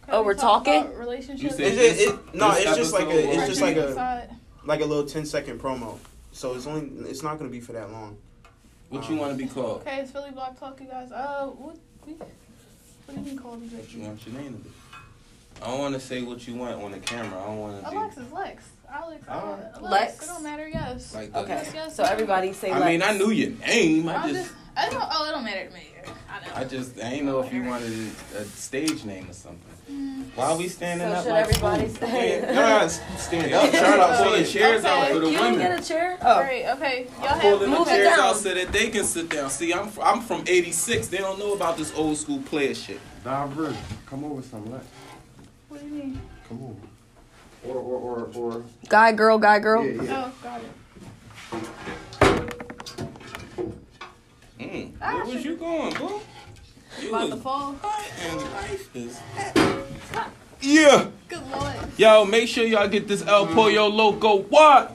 Can 0.04 0.14
Oh, 0.16 0.20
we 0.20 0.26
we're 0.26 0.34
talk 0.34 0.66
talking? 0.66 0.82
about 0.82 0.98
Relationships. 0.98 1.42
You 1.42 1.50
said 1.50 1.60
Is 1.72 1.76
this- 1.76 2.00
it, 2.08 2.14
it, 2.14 2.34
no, 2.34 2.50
this 2.50 2.66
it's 2.66 2.76
just 2.76 2.92
like 2.92 3.02
episode 3.04 3.24
a, 3.24 3.32
it's 3.38 3.46
just 3.48 3.60
like 3.62 3.76
a, 3.76 4.28
like 4.64 4.80
a 4.82 4.84
little 4.84 5.06
10 5.06 5.24
second 5.24 5.60
promo. 5.62 5.98
So 6.32 6.54
it's 6.54 6.66
only, 6.66 7.08
it's 7.08 7.22
not 7.22 7.38
gonna 7.38 7.48
be 7.50 7.60
for 7.60 7.72
that 7.72 7.90
long. 7.90 8.18
What 8.88 9.08
you 9.10 9.16
want 9.16 9.36
to 9.36 9.44
be 9.44 9.48
called? 9.50 9.82
Okay, 9.82 9.98
it's 10.00 10.10
Philly 10.10 10.30
Block 10.30 10.58
Talk, 10.58 10.80
you 10.80 10.86
guys. 10.86 11.12
Uh, 11.12 11.46
what? 11.46 11.76
We, 12.06 12.14
what 12.14 12.28
do 13.08 13.14
you 13.14 13.20
mean 13.20 13.38
call 13.38 13.56
me? 13.56 13.68
What 13.68 13.92
you 13.92 14.02
want 14.02 14.26
your 14.26 14.40
name 14.40 14.54
to 14.54 14.58
be? 14.64 14.70
I 15.60 15.66
don't 15.66 15.78
want 15.80 15.94
to 15.94 16.00
say 16.00 16.22
what 16.22 16.46
you 16.46 16.54
want 16.54 16.80
on 16.82 16.92
the 16.92 16.98
camera. 16.98 17.38
I 17.42 17.46
don't 17.46 17.58
want 17.58 17.84
to 17.84 17.90
be. 17.90 17.96
Alexis, 17.96 18.32
Lex. 18.32 18.64
Alex. 18.90 19.28
Uh, 19.28 19.32
Alright. 19.32 19.64
Alex. 19.74 19.82
Lex? 19.82 20.22
It 20.22 20.26
don't 20.26 20.42
matter. 20.42 20.68
Yes. 20.68 21.14
Like 21.14 21.32
the, 21.32 21.38
Okay, 21.40 21.48
Yes, 21.50 21.70
yes, 21.74 21.96
so 21.96 22.02
yes. 22.04 22.12
everybody 22.12 22.52
say. 22.54 22.70
I 22.70 22.86
mean, 22.86 23.02
I 23.02 23.12
knew 23.18 23.30
your 23.30 23.50
name. 23.58 24.08
I 24.08 24.14
I'm 24.16 24.28
just, 24.32 24.44
just. 24.48 24.54
I 24.76 24.88
don't. 24.88 25.02
Oh, 25.12 25.28
it 25.28 25.32
don't 25.32 25.44
matter 25.44 25.66
to 25.66 25.74
me. 25.74 25.88
I 26.30 26.46
know. 26.46 26.52
I 26.54 26.64
just, 26.64 26.98
I 26.98 27.02
ain't 27.08 27.26
know 27.26 27.40
if 27.40 27.52
you 27.52 27.64
wanted 27.64 27.92
a 28.36 28.44
stage 28.44 29.04
name 29.04 29.28
or 29.28 29.34
something. 29.34 29.67
Why 30.34 30.44
are 30.52 30.56
we 30.56 30.68
standing 30.68 31.08
So 31.08 31.12
up 31.14 31.24
should 31.24 31.30
like 31.32 31.44
everybody 31.48 31.84
fools? 31.86 31.96
stay? 31.96 32.38
Yeah, 32.40 32.46
y'all 32.46 32.54
gotta 32.78 32.90
stand 33.18 33.52
up. 33.54 33.70
Try 33.70 33.96
to 33.96 34.22
pull 34.22 34.32
the 34.38 34.44
chairs 34.44 34.84
out 34.84 35.08
for 35.08 35.14
the 35.18 35.26
You 35.26 35.32
didn't 35.36 35.52
women. 35.52 35.58
get 35.58 35.80
a 35.80 35.82
chair? 35.84 36.18
Oh, 36.22 36.42
Great. 36.44 36.66
Okay. 36.68 37.06
Y'all 37.20 37.22
I'm 37.28 37.40
have. 37.40 37.42
pulling 37.58 37.70
Move 37.70 37.88
it 37.88 37.90
chairs 37.90 38.08
down. 38.16 38.20
out 38.20 38.36
so 38.36 38.54
that 38.54 38.72
they 38.72 38.88
can 38.90 39.04
sit 39.04 39.28
down. 39.30 39.50
See, 39.50 39.72
I'm 39.72 39.90
I'm 40.02 40.20
from 40.20 40.44
'86. 40.46 41.08
They 41.08 41.18
don't 41.18 41.38
know 41.40 41.54
about 41.54 41.76
this 41.76 41.92
old 41.96 42.16
school 42.18 42.38
player 42.42 42.74
shit. 42.74 43.00
Diverse. 43.24 43.76
Come 44.06 44.24
over 44.24 44.42
some 44.42 44.70
less. 44.70 44.84
What 45.68 45.80
do 45.80 45.86
you 45.86 45.92
mean? 45.92 46.20
Come 46.48 46.62
over. 46.62 47.74
Or, 47.74 47.76
or, 47.82 47.98
or, 48.36 48.52
or, 48.54 48.62
guy, 48.88 49.10
girl, 49.12 49.36
guy, 49.38 49.58
girl. 49.58 49.84
yeah, 49.84 50.02
yeah. 50.02 50.30
Oh, 50.30 50.32
got 50.44 50.60
it. 50.60 50.70
Mm. 54.60 54.92
Ah, 55.00 55.14
Where 55.16 55.24
was 55.34 55.44
you 55.44 55.56
going, 55.56 55.92
bro? 55.94 56.20
You 57.02 57.08
About 57.10 57.20
was 57.22 57.30
to 57.30 57.36
fall. 57.36 57.76
and 58.20 58.42
life 58.52 58.96
is 58.96 59.20
Yeah. 60.60 61.08
Good 61.28 61.46
lord. 61.50 61.74
Yo, 61.96 62.24
make 62.24 62.48
sure 62.48 62.64
y'all 62.64 62.88
get 62.88 63.06
this 63.08 63.26
El 63.26 63.46
Pollo 63.46 63.86
Loco. 63.88 64.38
What? 64.42 64.94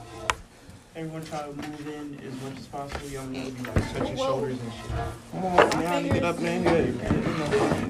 Everyone 0.96 1.24
try 1.24 1.40
to 1.40 1.52
move 1.52 1.88
in 1.88 2.20
as 2.26 2.42
much 2.42 2.58
as 2.58 2.66
possible. 2.66 3.08
Y'all 3.08 3.26
need 3.26 3.46
to 3.46 3.52
be 3.62 3.70
like 3.70 3.92
touching 3.92 4.16
Whoa. 4.16 4.24
shoulders 4.26 4.58
and 4.60 4.72
shit. 4.72 4.90
Come 5.32 5.44
on, 5.44 5.78
man. 5.80 6.08
Get 6.08 6.24
up 6.24 6.38
in 6.40 6.62
here. 6.66 6.94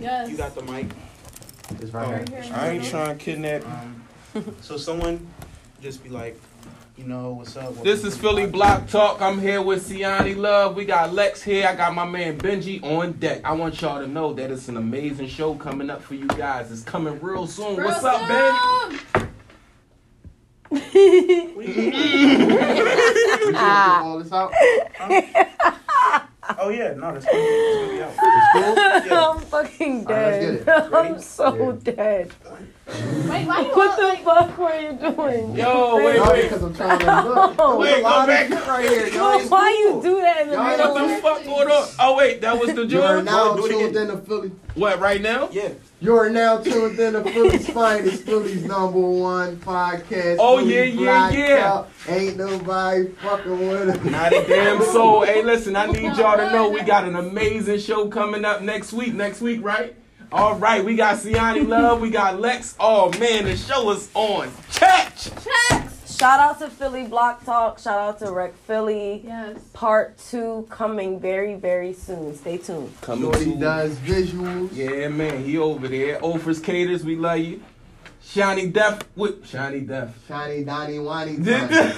Yes. 0.00 0.30
You 0.30 0.36
got 0.36 0.54
the 0.54 0.62
mic. 0.62 0.86
It's 1.80 1.90
right 1.92 2.08
Right 2.08 2.28
here. 2.28 2.42
here. 2.42 2.54
I 2.56 2.68
ain't 2.70 2.84
trying 2.84 3.18
to 3.18 3.22
kidnap 3.24 3.62
you. 3.62 3.68
Um, 4.42 4.56
so 4.60 4.76
someone 4.76 5.26
just 5.82 6.02
be 6.02 6.08
like, 6.10 6.40
you 6.96 7.04
know, 7.04 7.32
what's 7.32 7.56
up? 7.56 7.82
This 7.82 8.04
is 8.04 8.16
Philly 8.16 8.46
Block 8.46 8.86
Talk. 8.88 9.20
I'm 9.20 9.40
here 9.40 9.60
with 9.60 9.88
Siani 9.88 10.36
Love. 10.36 10.76
We 10.76 10.84
got 10.84 11.12
Lex 11.12 11.42
here. 11.42 11.66
I 11.66 11.74
got 11.74 11.92
my 11.94 12.04
man 12.04 12.38
Benji 12.38 12.82
on 12.84 13.12
deck. 13.12 13.40
I 13.44 13.52
want 13.52 13.80
y'all 13.80 14.00
to 14.00 14.06
know 14.06 14.32
that 14.34 14.50
it's 14.50 14.68
an 14.68 14.76
amazing 14.76 15.26
show 15.26 15.54
coming 15.56 15.90
up 15.90 16.02
for 16.02 16.14
you 16.14 16.28
guys. 16.28 16.70
It's 16.70 16.82
coming 16.82 17.18
real 17.20 17.46
soon. 17.48 17.76
Real 17.76 17.88
What's 17.88 18.04
up, 18.04 18.28
Ben? 18.28 19.30
All 23.56 24.18
this 24.18 24.32
out. 24.32 24.52
Oh 26.58 26.68
yeah, 26.68 26.92
no, 26.94 27.12
that's 27.12 27.24
gonna, 27.24 27.38
it's 27.38 27.80
gonna 27.80 27.92
be 27.92 28.02
out. 28.02 28.12
It's 28.26 28.52
cool. 28.52 28.74
Yeah. 29.16 29.28
I'm 29.30 29.40
fucking 29.40 30.06
All 30.06 30.12
right, 30.12 30.40
dead. 30.40 30.66
let's 30.66 30.88
get 30.88 30.94
I'm 30.94 31.20
so 31.20 31.72
dead. 31.72 32.32
Wait, 32.86 33.46
why 33.46 33.60
you 33.60 33.74
What 33.74 33.96
the 33.96 34.02
like? 34.02 34.24
fuck 34.24 34.58
were 34.58 34.78
you 34.78 34.92
doing? 34.92 35.56
Yo, 35.56 35.96
wait, 35.96 36.20
wait. 36.20 36.42
because 36.42 36.62
I'm 36.62 36.74
trying 36.74 36.98
to 36.98 37.22
look. 37.22 37.54
Oh. 37.58 37.78
Wait, 37.78 38.02
go 38.02 38.26
back. 38.26 38.50
right 38.68 38.88
here. 38.88 39.06
Y'all 39.08 39.40
ain't 39.40 39.50
Why 39.50 39.70
you 39.70 40.00
do 40.02 40.20
that 40.20 40.42
in 40.42 40.48
the 40.48 40.54
Y'all 40.54 40.64
middle? 40.68 40.92
What 40.94 41.08
the 41.08 41.22
fuck 41.22 41.44
going 41.44 41.68
on? 41.68 41.88
Oh 41.98 42.16
wait, 42.16 42.40
that 42.42 42.58
was 42.58 42.74
the 42.74 42.84
You 42.84 43.00
are 43.02 43.22
now 43.22 43.54
Do 43.54 43.64
it 43.66 43.70
tuned 43.70 43.96
in 43.96 44.08
to 44.08 44.18
Philly. 44.18 44.52
What 44.74 45.00
right 45.00 45.20
now? 45.20 45.48
Yeah. 45.50 45.70
You 46.00 46.16
are 46.16 46.28
now 46.28 46.58
tuned 46.58 46.98
in 46.98 47.14
to 47.14 47.24
Philly's 47.24 47.70
finest, 47.70 48.24
Philly's 48.24 48.64
number 48.64 48.98
one 49.00 49.56
podcast. 49.58 50.36
Oh, 50.38 50.58
Philly 50.58 50.90
yeah, 50.90 51.30
yeah, 51.30 51.30
yeah. 51.30 51.72
Out. 51.72 51.90
Ain't 52.08 52.36
nobody 52.36 53.08
fucking 53.08 53.68
with 53.68 53.88
us. 53.88 54.04
Not 54.04 54.32
a 54.34 54.44
damn 54.46 54.82
soul. 54.82 55.24
Hey, 55.24 55.42
listen, 55.42 55.74
I 55.76 55.86
need 55.86 56.16
y'all 56.16 56.36
to 56.36 56.50
know 56.52 56.68
we 56.68 56.82
got 56.94 57.04
an 57.04 57.16
amazing 57.16 57.78
show 57.78 58.08
coming 58.08 58.44
up 58.44 58.60
next 58.60 58.92
week. 58.92 59.14
Next 59.14 59.40
week, 59.40 59.64
right? 59.64 59.96
All 60.34 60.56
right, 60.56 60.84
we 60.84 60.96
got 60.96 61.18
Siani 61.18 61.64
Love, 61.64 62.00
we 62.00 62.10
got 62.10 62.40
Lex. 62.40 62.74
Oh 62.80 63.08
man, 63.20 63.44
the 63.44 63.56
show 63.56 63.88
is 63.92 64.10
on. 64.14 64.50
Catch. 64.72 65.30
Shout 66.10 66.40
out 66.40 66.58
to 66.58 66.68
Philly 66.68 67.04
Block 67.04 67.44
Talk. 67.44 67.78
Shout 67.78 68.00
out 68.00 68.18
to 68.18 68.32
Rec 68.32 68.52
Philly. 68.66 69.22
Yes. 69.24 69.60
Part 69.72 70.18
two 70.18 70.66
coming 70.70 71.20
very, 71.20 71.54
very 71.54 71.92
soon. 71.92 72.34
Stay 72.34 72.58
tuned. 72.58 72.92
Coming 73.00 73.30
Shorty 73.30 73.52
to 73.52 73.60
does 73.60 73.94
visuals. 73.98 74.74
Yeah, 74.74 75.06
man, 75.06 75.44
he 75.44 75.56
over 75.56 75.86
there. 75.86 76.18
Offers 76.20 76.58
Caters, 76.58 77.04
we 77.04 77.14
love 77.14 77.38
you. 77.38 77.62
Shiny 78.20 78.66
Def 78.66 79.02
with 79.14 79.46
Shiny 79.46 79.82
Def. 79.82 80.10
Shiny 80.26 80.64
Donnie 80.64 80.98
Wani. 80.98 81.36
Chef 81.44 81.96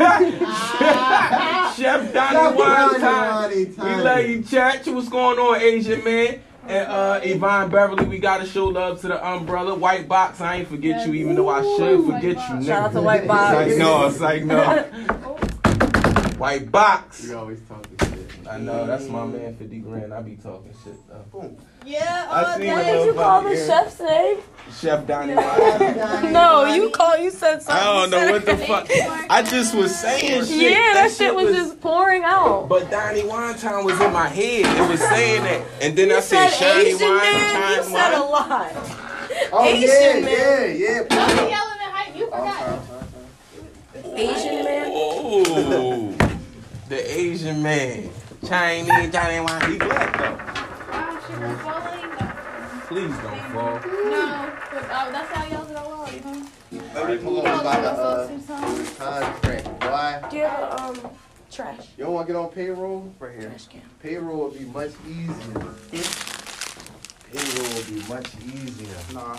Donnie 2.12 2.54
Wine 2.54 3.00
Time. 3.00 3.50
We 3.50 3.66
love 4.02 4.26
you, 4.26 4.42
chat. 4.42 4.86
What's 4.88 5.08
going 5.08 5.38
on, 5.38 5.58
Asian 5.58 6.04
man? 6.04 6.40
And 6.68 6.88
uh, 6.90 7.20
Yvonne 7.22 7.70
Beverly, 7.70 8.04
we 8.06 8.18
gotta 8.18 8.44
show 8.46 8.66
love 8.66 9.00
to 9.02 9.08
the 9.08 9.24
umbrella. 9.26 9.74
White 9.74 10.08
box, 10.08 10.40
I 10.40 10.56
ain't 10.56 10.68
forget 10.68 11.06
you, 11.06 11.14
even 11.14 11.36
though 11.36 11.48
I 11.48 11.62
should 11.62 12.00
Ooh, 12.00 12.06
forget 12.06 12.22
White 12.22 12.24
you, 12.24 12.34
Box. 12.34 12.50
nigga. 12.50 12.66
Shout 12.66 12.82
out 12.82 12.92
to 12.92 13.02
White 13.02 13.26
Box. 13.28 13.70
It's 13.70 13.78
like, 13.78 13.78
no, 13.78 14.06
it's 14.06 14.20
like, 14.20 14.44
no. 14.44 15.32
White 16.38 16.70
box. 16.70 17.24
You 17.24 17.38
always 17.38 17.60
talking 17.62 17.96
shit. 17.98 18.30
I 18.50 18.58
know, 18.58 18.86
that's 18.86 19.08
my 19.08 19.24
man, 19.24 19.56
50 19.56 19.78
grand. 19.78 20.12
I 20.12 20.20
be 20.20 20.36
talking 20.36 20.70
shit, 20.84 20.94
though. 21.08 21.24
Boom. 21.32 21.56
Yeah. 21.86 22.26
I 22.28 22.42
Oh, 22.54 22.58
seen. 22.58 22.72
What 22.72 22.84
did 22.84 23.06
you 23.06 23.14
call 23.14 23.42
the 23.42 23.56
Yeah. 23.56 23.66
chef's 23.66 24.00
name? 24.00 24.38
Chef 24.80 25.06
Donnie 25.06 25.34
Wine. 25.36 26.32
No, 26.32 26.64
you 26.64 26.90
call. 26.90 27.16
You 27.16 27.30
said 27.30 27.62
something. 27.62 27.82
I 27.82 27.84
don't 27.84 28.10
know 28.10 28.32
what 28.32 28.44
the 28.44 28.56
fuck. 28.56 28.88
I 29.30 29.40
just 29.42 29.74
was 29.74 29.94
saying 29.94 30.44
shit. 30.44 30.72
Yeah, 30.72 30.92
that, 30.94 31.12
shit 31.12 31.32
was, 31.34 31.54
just 31.54 31.80
pouring 31.80 32.24
out. 32.24 32.68
But 32.68 32.90
Donnie 32.90 33.24
Wine 33.24 33.54
Time 33.56 33.84
was 33.84 33.98
in 34.00 34.12
my 34.12 34.28
head. 34.28 34.66
It 34.66 34.90
was 34.90 35.00
saying 35.00 35.44
that. 35.44 35.62
And 35.80 35.96
then 35.96 36.08
You 36.08 36.16
I 36.16 36.20
said, 36.20 36.48
said 36.50 36.74
Shiny 36.74 36.88
Asian 36.90 37.08
Wine 37.08 37.18
man. 37.18 37.70
You 37.70 37.76
Time. 37.76 37.84
said 37.84 38.14
a 38.14 38.24
lot. 38.24 38.72
Oh 39.52 39.64
Asian 39.64 39.88
yeah, 39.88 40.20
man. 40.20 40.76
yeah, 40.76 41.02
Don't 41.04 41.10
yeah. 41.12 41.44
be 41.44 41.50
yelling 41.50 41.80
at 41.80 41.92
height. 41.92 42.16
You 42.16 42.24
forgot. 42.26 42.80
Oh, 44.04 44.16
Asian 44.16 44.64
man. 44.64 44.86
Oh, 44.92 46.14
the 46.88 47.18
Asian 47.20 47.62
man. 47.62 48.10
Chinese 48.46 49.12
Johnny 49.12 49.40
Wine. 49.40 49.70
He 49.72 49.78
black 49.78 50.18
though. 50.18 50.65
Shit, 51.36 51.42
we're 51.44 51.56
falling. 51.58 52.10
Please 52.88 53.16
don't 53.18 53.40
fall. 53.52 53.74
No, 53.74 54.52
but 54.72 54.84
uh, 54.90 55.10
that's 55.10 55.32
how 55.34 55.44
y'all 55.44 55.66
get 55.66 55.84
along, 55.84 56.14
you 56.14 56.20
know. 56.20 56.82
Let 56.94 57.10
me 57.10 57.16
pull 57.18 57.36
Y'all 57.36 57.46
up 57.48 57.60
about 57.60 57.82
the 57.82 57.90
also 57.90 58.02
uh, 58.06 58.28
seem 58.28 58.40
something. 58.40 58.96
contract. 58.96 60.30
Do 60.30 60.36
you 60.36 60.42
have 60.44 60.60
a 60.62 60.82
um 60.82 61.10
trash? 61.50 61.88
you 61.98 62.04
don't 62.04 62.14
want 62.14 62.26
to 62.26 62.32
get 62.32 62.38
on 62.40 62.48
payroll? 62.50 63.12
Right 63.18 63.38
here. 63.38 63.48
Trash 63.50 63.66
can. 63.68 63.82
Payroll 64.02 64.48
would 64.48 64.58
be 64.58 64.64
much 64.64 64.92
easier. 65.06 65.34
Payroll 67.32 67.74
would 67.74 67.86
be 67.86 68.08
much 68.08 68.28
easier. 68.46 68.96
Nah. 69.12 69.36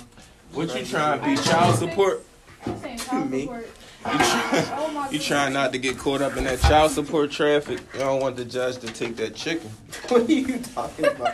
What 0.53 0.77
you 0.79 0.85
trying 0.85 1.19
to 1.19 1.25
be? 1.25 1.35
Child 1.49 1.75
support? 1.79 2.23
I'm 2.65 2.79
saying 2.79 2.97
child 2.99 3.31
Me. 3.31 3.41
support. 3.41 3.69
You, 4.11 4.17
try, 4.19 5.07
you 5.11 5.19
trying 5.19 5.53
not 5.53 5.71
to 5.73 5.77
get 5.79 5.97
caught 5.97 6.21
up 6.21 6.38
in 6.38 6.43
that 6.45 6.59
child 6.61 6.91
support 6.91 7.31
traffic? 7.31 7.79
You 7.93 7.99
don't 7.99 8.21
want 8.21 8.35
the 8.38 8.45
judge 8.45 8.77
to 8.79 8.88
take 8.88 9.15
that 9.17 9.35
chicken. 9.35 9.69
What 10.09 10.21
are 10.29 10.31
you 10.31 10.59
talking 10.59 11.05
about? 11.05 11.34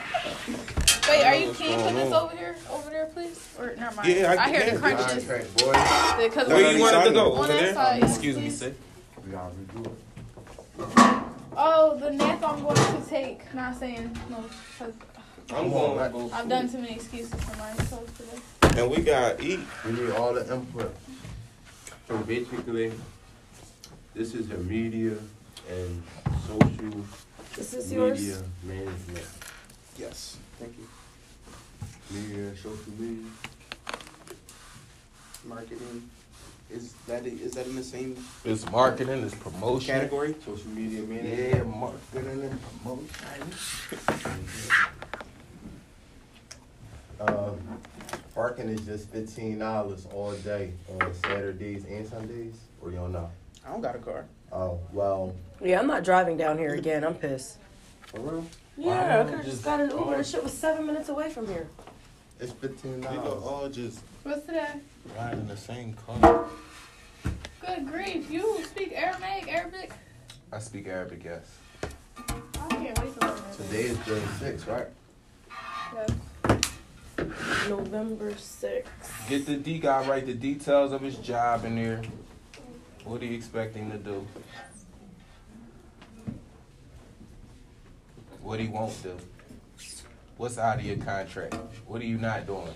Wait, 1.09 1.23
are 1.25 1.35
you 1.35 1.47
What's 1.47 1.59
can 1.59 1.69
you 1.71 1.83
put 1.85 1.93
this 1.93 2.13
on? 2.13 2.23
over 2.25 2.37
here, 2.37 2.55
over 2.71 2.89
there, 2.89 3.05
please? 3.07 3.49
Or 3.59 3.75
never 3.75 3.95
mind. 3.97 4.07
Yeah, 4.09 4.31
I 4.39 4.43
I 4.45 4.49
hear 4.49 4.61
can. 4.61 4.73
the 4.75 4.79
crunches. 4.79 5.05
Contract, 5.27 5.57
boy. 5.57 6.23
Because 6.23 6.47
Where 6.47 6.71
you 6.71 6.79
wanted 6.81 7.03
to 7.05 7.11
go? 7.11 7.31
On 7.33 7.37
Over 7.39 7.47
that 7.47 7.59
there? 7.61 7.73
side, 7.73 8.03
Excuse 8.03 8.35
me, 8.37 8.41
please. 8.43 8.57
sir. 8.59 8.73
We 9.25 9.31
gotta 9.31 9.53
redo 9.55 9.85
it. 9.85 11.23
Oh, 11.55 11.97
the 11.99 12.09
nap 12.11 12.41
I'm 12.43 12.63
going 12.63 12.75
to 12.75 13.01
take. 13.09 13.53
Not 13.53 13.77
saying 13.77 14.17
no, 14.29 14.43
because 14.77 14.93
I'm 15.53 15.69
going 15.69 16.29
to. 16.29 16.35
I've 16.35 16.49
done 16.49 16.69
too 16.71 16.79
many 16.79 16.93
excuses 16.95 17.33
for 17.43 17.57
my 17.57 17.69
myself 17.73 18.17
today. 18.17 18.81
And 18.81 18.89
we 18.89 19.03
got 19.03 19.37
to 19.37 19.43
eat. 19.45 19.59
We 19.85 19.91
need 19.91 20.09
all 20.11 20.33
the 20.33 20.51
input. 20.51 20.95
So 22.07 22.17
basically, 22.19 22.91
this 24.13 24.33
is 24.33 24.49
her 24.49 24.57
media 24.57 25.13
and 25.69 26.03
social 26.47 27.05
This 27.55 27.73
is 27.73 27.89
media 27.91 28.07
yours. 28.07 28.43
management. 28.63 29.27
Yes. 29.97 30.37
Thank 30.59 30.73
you. 30.77 30.87
Media, 32.19 32.55
social 32.57 32.77
media. 32.99 33.29
Marketing. 35.45 36.09
Is 36.71 36.93
that 37.07 37.25
is 37.25 37.51
that 37.53 37.67
in 37.67 37.75
the 37.75 37.83
same 37.83 38.17
It's 38.43 38.65
marketing, 38.71 39.23
it's 39.23 39.35
promotion. 39.35 39.93
category? 39.93 40.35
Social 40.43 40.69
media 40.69 41.01
management. 41.03 41.53
Yeah, 41.55 41.63
marketing 41.63 42.41
and 42.49 42.59
promotion. 42.81 43.07
Um, 47.19 47.79
parking 48.33 48.69
is 48.69 48.81
just 48.81 49.09
fifteen 49.09 49.59
dollars 49.59 50.07
all 50.13 50.31
day 50.33 50.71
on 50.99 51.13
Saturdays 51.25 51.85
and 51.85 52.07
Sundays, 52.07 52.55
or 52.81 52.89
you 52.91 52.97
don't 52.97 53.11
know? 53.11 53.29
I 53.65 53.69
don't 53.71 53.81
got 53.81 53.95
a 53.95 53.99
car. 53.99 54.25
Oh, 54.51 54.79
well, 54.91 55.35
Yeah, 55.61 55.79
I'm 55.79 55.87
not 55.87 56.03
driving 56.03 56.37
down 56.37 56.57
here 56.57 56.73
again. 56.75 57.03
I'm 57.03 57.15
pissed. 57.15 57.57
for 58.05 58.19
real? 58.19 58.45
Yeah, 58.77 59.21
I 59.21 59.23
could 59.23 59.33
have 59.35 59.45
just- 59.45 59.49
just 59.57 59.63
got 59.65 59.79
an 59.79 59.89
Uber. 59.91 60.17
The 60.17 60.23
shit 60.23 60.43
was 60.43 60.53
seven 60.53 60.85
minutes 60.85 61.09
away 61.09 61.29
from 61.31 61.47
here. 61.47 61.67
It's 62.39 62.51
fifteen 62.51 62.95
We 63.01 63.07
go 63.07 63.15
dollars. 63.15 63.43
all 63.43 63.69
just 63.69 63.99
What's 64.23 64.45
today? 64.45 64.67
ride 65.17 65.33
in 65.33 65.47
the 65.47 65.57
same 65.57 65.93
car. 65.93 66.45
Good 67.65 67.87
grief. 67.87 68.29
You 68.29 68.63
speak 68.65 68.91
Aramaic, 68.93 69.51
Arabic? 69.51 69.91
I 70.51 70.59
speak 70.59 70.87
Arabic, 70.87 71.23
yes. 71.23 71.45
I 71.81 72.67
can't 72.69 72.99
wait 72.99 73.19
to 73.19 73.27
learn. 73.27 73.41
Today 73.57 73.83
is 73.83 73.97
June 74.05 74.21
sixth, 74.39 74.67
right? 74.67 74.87
Yes. 75.95 76.09
November 77.69 78.31
6th. 78.31 78.85
Get 79.29 79.45
the 79.45 79.55
D 79.55 79.79
guy 79.79 80.07
write 80.07 80.25
the 80.25 80.33
details 80.33 80.91
of 80.91 81.01
his 81.01 81.17
job 81.17 81.65
in 81.65 81.75
there. 81.75 82.01
What 83.03 83.21
are 83.21 83.25
you 83.25 83.35
expecting 83.35 83.91
to 83.91 83.97
do? 83.97 84.25
What 88.41 88.59
he 88.59 88.67
won't 88.67 89.01
do? 89.03 89.17
What's 90.37 90.57
out 90.57 90.79
of 90.79 90.85
your 90.85 90.97
contract? 90.97 91.55
What 91.85 92.01
are 92.01 92.05
you 92.05 92.17
not 92.17 92.45
doing? 92.45 92.73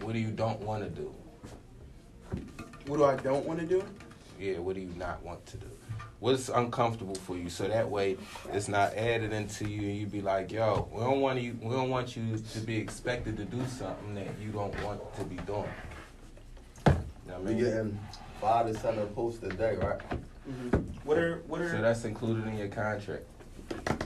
What 0.00 0.12
do 0.12 0.18
you 0.18 0.30
don't 0.30 0.60
want 0.60 0.84
to 0.84 0.90
do? 0.90 1.12
What 2.86 2.98
do 2.98 3.04
I 3.04 3.16
don't 3.16 3.44
want 3.44 3.60
to 3.60 3.66
do? 3.66 3.82
Yeah, 4.38 4.58
what 4.58 4.74
do 4.76 4.80
you 4.80 4.92
not 4.96 5.22
want 5.22 5.44
to 5.46 5.56
do? 5.56 5.66
What's 6.20 6.48
uncomfortable 6.48 7.14
for 7.14 7.36
you? 7.36 7.48
So 7.48 7.68
that 7.68 7.88
way, 7.88 8.16
it's 8.52 8.66
not 8.66 8.94
added 8.94 9.32
into 9.32 9.68
you, 9.68 9.82
and 9.88 9.96
you 9.96 10.06
be 10.06 10.20
like, 10.20 10.50
"Yo, 10.50 10.88
we 10.92 11.00
don't 11.00 11.20
want 11.20 11.40
you. 11.40 11.56
We 11.62 11.72
don't 11.74 11.90
want 11.90 12.16
you 12.16 12.36
to 12.38 12.58
be 12.60 12.76
expected 12.76 13.36
to 13.36 13.44
do 13.44 13.64
something 13.66 14.16
that 14.16 14.26
you 14.42 14.50
don't 14.50 14.74
want 14.82 15.00
to 15.16 15.24
be 15.24 15.36
doing." 15.36 15.64
You 16.86 16.92
know 16.92 16.94
what 17.26 17.34
I 17.34 17.38
We 17.38 17.54
mean? 17.54 17.64
getting 17.64 17.98
five 18.40 18.66
to 18.66 18.74
seven 18.78 19.06
posts 19.08 19.42
a 19.44 19.48
day, 19.50 19.76
right? 19.76 20.00
mm-hmm. 20.50 20.76
What 21.04 21.18
are 21.18 21.42
what 21.46 21.60
are 21.60 21.70
So 21.70 21.80
that's 21.80 22.04
included 22.04 22.46
in 22.48 22.58
your 22.58 22.68
contract. 22.68 23.24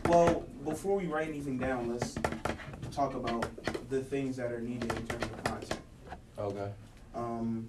Well, 0.06 0.44
before 0.64 0.96
we 0.98 1.06
write 1.06 1.28
anything 1.28 1.56
down, 1.56 1.88
let's 1.90 2.14
talk 2.90 3.14
about 3.14 3.46
the 3.88 4.00
things 4.02 4.36
that 4.36 4.52
are 4.52 4.60
needed 4.60 4.92
in 4.92 5.06
terms 5.06 5.24
of 5.24 5.44
content. 5.44 5.80
Okay. 6.38 6.70
Um, 7.14 7.68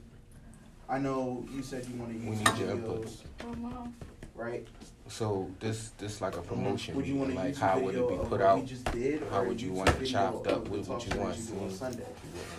I 0.89 0.97
know 0.97 1.45
you 1.53 1.63
said 1.63 1.85
you 1.85 1.95
want 1.97 2.11
to 2.11 2.17
We 2.29 2.35
use 2.35 2.39
need 2.39 2.57
your 2.57 2.75
videos, 2.75 3.17
inputs. 3.39 3.93
Mom. 4.35 4.45
right? 4.45 4.67
So 5.07 5.49
this 5.59 5.89
this 5.97 6.21
like 6.21 6.37
a 6.37 6.41
promotion. 6.41 6.95
Would 6.95 7.07
you 7.07 7.15
want 7.15 7.31
to 7.31 7.35
like 7.35 7.55
how 7.57 7.79
would 7.79 7.95
it 7.95 8.07
be 8.07 8.15
put 8.29 8.41
out? 8.41 8.65
just 8.65 8.85
did, 8.91 9.23
How 9.29 9.43
would 9.43 9.61
you 9.61 9.71
want 9.73 9.89
it 9.89 10.05
chopped 10.05 10.47
up 10.47 10.67
with 10.69 10.87
what 10.87 11.01
talk 11.01 11.13
you 11.15 11.19
want 11.21 11.35
shows 11.35 11.45
to 11.47 11.51
do 11.53 11.59
on? 11.59 11.71
Sunday? 11.71 12.05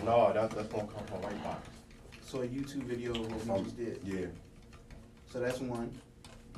No, 0.03 0.31
that's 0.33 0.53
that's 0.55 0.67
gonna 0.67 0.87
come 0.87 1.03
from 1.05 1.21
White 1.21 1.43
Box. 1.43 1.67
So 2.25 2.41
a 2.41 2.47
YouTube 2.47 2.83
video 2.83 3.11
of 3.11 3.29
what 3.31 3.45
we 3.45 3.51
Um, 3.59 3.63
just 3.65 3.77
did. 3.77 3.99
Yeah. 4.03 4.27
So 5.31 5.39
that's 5.39 5.59
one. 5.59 5.91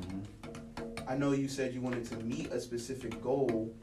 Mhm. 0.02 0.23
I 1.07 1.15
know 1.18 1.31
you 1.31 1.48
said 1.48 1.73
you 1.73 1.81
wanted 1.81 2.06
to 2.06 2.18
meet 2.18 2.52
a 2.52 2.60
specific 2.60 3.22
goal 3.22 3.73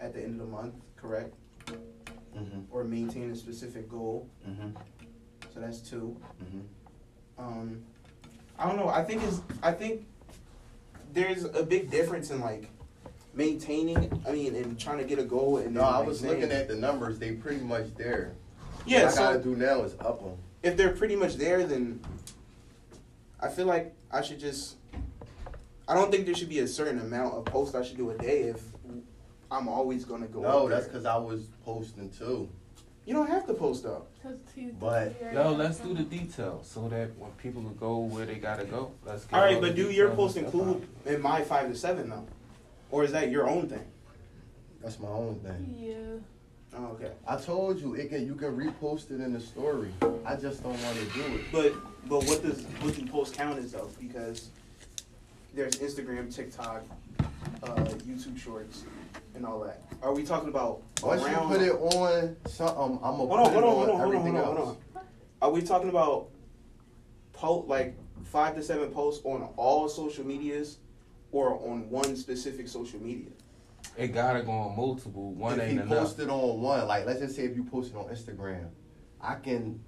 at 0.00 0.12
the 0.12 0.22
end 0.22 0.40
of 0.40 0.46
the 0.46 0.52
month, 0.52 0.74
correct? 0.96 1.34
Mhm. 2.36 2.64
Or 2.70 2.84
maintain 2.84 3.30
a 3.30 3.36
specific 3.36 3.88
goal. 3.88 4.28
Mhm. 4.46 4.74
So 5.54 5.60
that's 5.60 5.80
two. 5.80 6.16
Mhm. 6.42 6.62
Um, 7.38 7.84
I 8.58 8.66
don't 8.66 8.76
know. 8.76 8.88
I 8.88 9.02
think 9.04 9.22
is 9.22 9.40
I 9.62 9.72
think 9.72 10.06
there's 11.12 11.44
a 11.44 11.62
big 11.62 11.90
difference 11.90 12.30
in 12.30 12.40
like 12.40 12.70
maintaining. 13.34 14.22
I 14.26 14.32
mean, 14.32 14.54
and 14.54 14.78
trying 14.78 14.98
to 14.98 15.04
get 15.04 15.18
a 15.18 15.24
goal. 15.24 15.58
And 15.58 15.74
No, 15.74 15.82
I 15.82 16.00
was 16.00 16.22
looking 16.22 16.50
at 16.50 16.68
the 16.68 16.76
numbers. 16.76 17.18
They 17.18 17.32
pretty 17.32 17.60
much 17.60 17.94
there. 17.94 18.32
Yeah. 18.86 19.04
What 19.06 19.14
I 19.14 19.16
gotta 19.16 19.40
do 19.40 19.56
now 19.56 19.82
is 19.82 19.94
up 20.00 20.22
them. 20.22 20.36
if 20.62 20.76
they're 20.76 20.92
pretty 20.92 21.16
much 21.16 21.36
there, 21.36 21.64
then 21.64 22.00
I 23.40 23.48
feel 23.48 23.66
like 23.66 23.94
I 24.10 24.22
should 24.22 24.40
just. 24.40 24.76
I 25.86 25.94
don't 25.94 26.10
think 26.10 26.26
there 26.26 26.34
should 26.34 26.50
be 26.50 26.58
a 26.58 26.68
certain 26.68 27.00
amount 27.00 27.34
of 27.34 27.44
posts 27.46 27.74
I 27.74 27.82
should 27.82 27.96
do 27.96 28.10
a 28.10 28.18
day 28.18 28.42
if 28.42 28.62
I'm 29.50 29.68
always 29.68 30.04
gonna 30.04 30.26
go. 30.26 30.40
No, 30.42 30.68
that's 30.68 30.86
because 30.86 31.06
I 31.06 31.16
was 31.16 31.48
posting 31.64 32.10
too. 32.10 32.48
You 33.08 33.14
don't 33.14 33.30
have 33.30 33.46
to 33.46 33.54
post 33.54 33.86
up. 33.86 34.06
But- 34.78 35.32
No, 35.32 35.52
let's 35.52 35.78
do 35.78 35.94
the 35.94 36.02
details 36.02 36.68
so 36.68 36.88
that 36.88 37.16
when 37.18 37.30
people 37.42 37.62
can 37.62 37.74
go 37.76 38.00
where 38.00 38.26
they 38.26 38.34
gotta 38.34 38.66
go. 38.66 38.90
Let's 39.06 39.24
get 39.24 39.34
All 39.34 39.44
right, 39.44 39.54
all 39.54 39.62
but 39.62 39.74
do 39.74 39.90
your 39.90 40.10
details 40.10 40.16
post 40.34 40.36
and 40.36 40.48
stuff 40.48 40.60
include 40.60 40.88
in 41.06 41.22
my 41.22 41.40
five 41.40 41.68
to 41.70 41.74
seven 41.74 42.10
though, 42.10 42.26
or 42.90 43.04
is 43.04 43.12
that 43.12 43.30
your 43.30 43.48
own 43.48 43.66
thing? 43.66 43.86
That's 44.82 44.98
my 45.00 45.08
own 45.08 45.36
thing. 45.36 45.74
Yeah. 45.78 46.78
Oh, 46.78 46.88
okay. 46.92 47.12
I 47.26 47.36
told 47.36 47.80
you 47.80 47.94
it 47.94 48.10
can. 48.10 48.26
You 48.26 48.34
can 48.34 48.54
repost 48.54 49.10
it 49.10 49.22
in 49.22 49.32
the 49.32 49.40
story. 49.40 49.88
I 50.26 50.36
just 50.36 50.62
don't 50.62 50.78
want 50.82 50.98
to 50.98 51.04
do 51.06 51.22
it. 51.34 51.40
But 51.50 51.72
but 52.10 52.24
what 52.24 52.42
does 52.42 52.62
what 52.82 52.94
do 52.94 53.06
posts 53.06 53.34
count 53.34 53.58
as 53.58 53.72
though? 53.72 53.88
Because 53.98 54.50
there's 55.54 55.76
Instagram, 55.76 56.32
TikTok, 56.32 56.82
uh, 57.62 57.74
YouTube 58.06 58.38
Shorts, 58.38 58.84
and 59.38 59.46
all 59.46 59.60
that. 59.60 59.82
Are 60.02 60.12
we 60.12 60.24
talking 60.24 60.48
about 60.48 60.82
Once 61.02 61.22
you 61.22 61.36
put 61.36 61.62
it 61.62 61.72
on 61.72 62.36
something, 62.46 62.82
I'm 62.82 63.16
gonna 63.16 63.16
hold 63.16 63.30
put 63.30 63.38
on, 63.38 63.46
it 63.46 63.52
hold 63.52 63.64
on, 63.64 63.64
on, 63.64 63.74
hold 63.74 63.88
on, 63.88 63.88
hold 63.88 64.00
on, 64.00 64.06
everything 64.06 64.34
hold 64.34 64.46
on, 64.46 64.56
else. 64.56 64.66
hold 64.66 64.78
on. 64.96 65.02
Are 65.40 65.50
we 65.50 65.62
talking 65.62 65.88
about 65.88 66.28
po 67.32 67.58
like 67.60 67.96
five 68.24 68.54
to 68.56 68.62
seven 68.62 68.90
posts 68.90 69.24
on 69.24 69.48
all 69.56 69.88
social 69.88 70.26
medias, 70.26 70.78
or 71.32 71.54
on 71.54 71.88
one 71.88 72.16
specific 72.16 72.68
social 72.68 73.00
media? 73.00 73.30
It 73.96 74.08
gotta 74.08 74.42
go 74.42 74.50
on 74.52 74.76
multiple. 74.76 75.32
One 75.32 75.54
if 75.54 75.60
ain't 75.60 75.70
he 75.70 75.76
enough. 75.78 75.88
posted 75.88 76.28
on 76.28 76.60
one, 76.60 76.86
like 76.86 77.06
let's 77.06 77.20
just 77.20 77.36
say 77.36 77.44
if 77.44 77.56
you 77.56 77.64
posted 77.64 77.96
on 77.96 78.06
Instagram, 78.06 78.68
I 79.20 79.36
can 79.36 79.80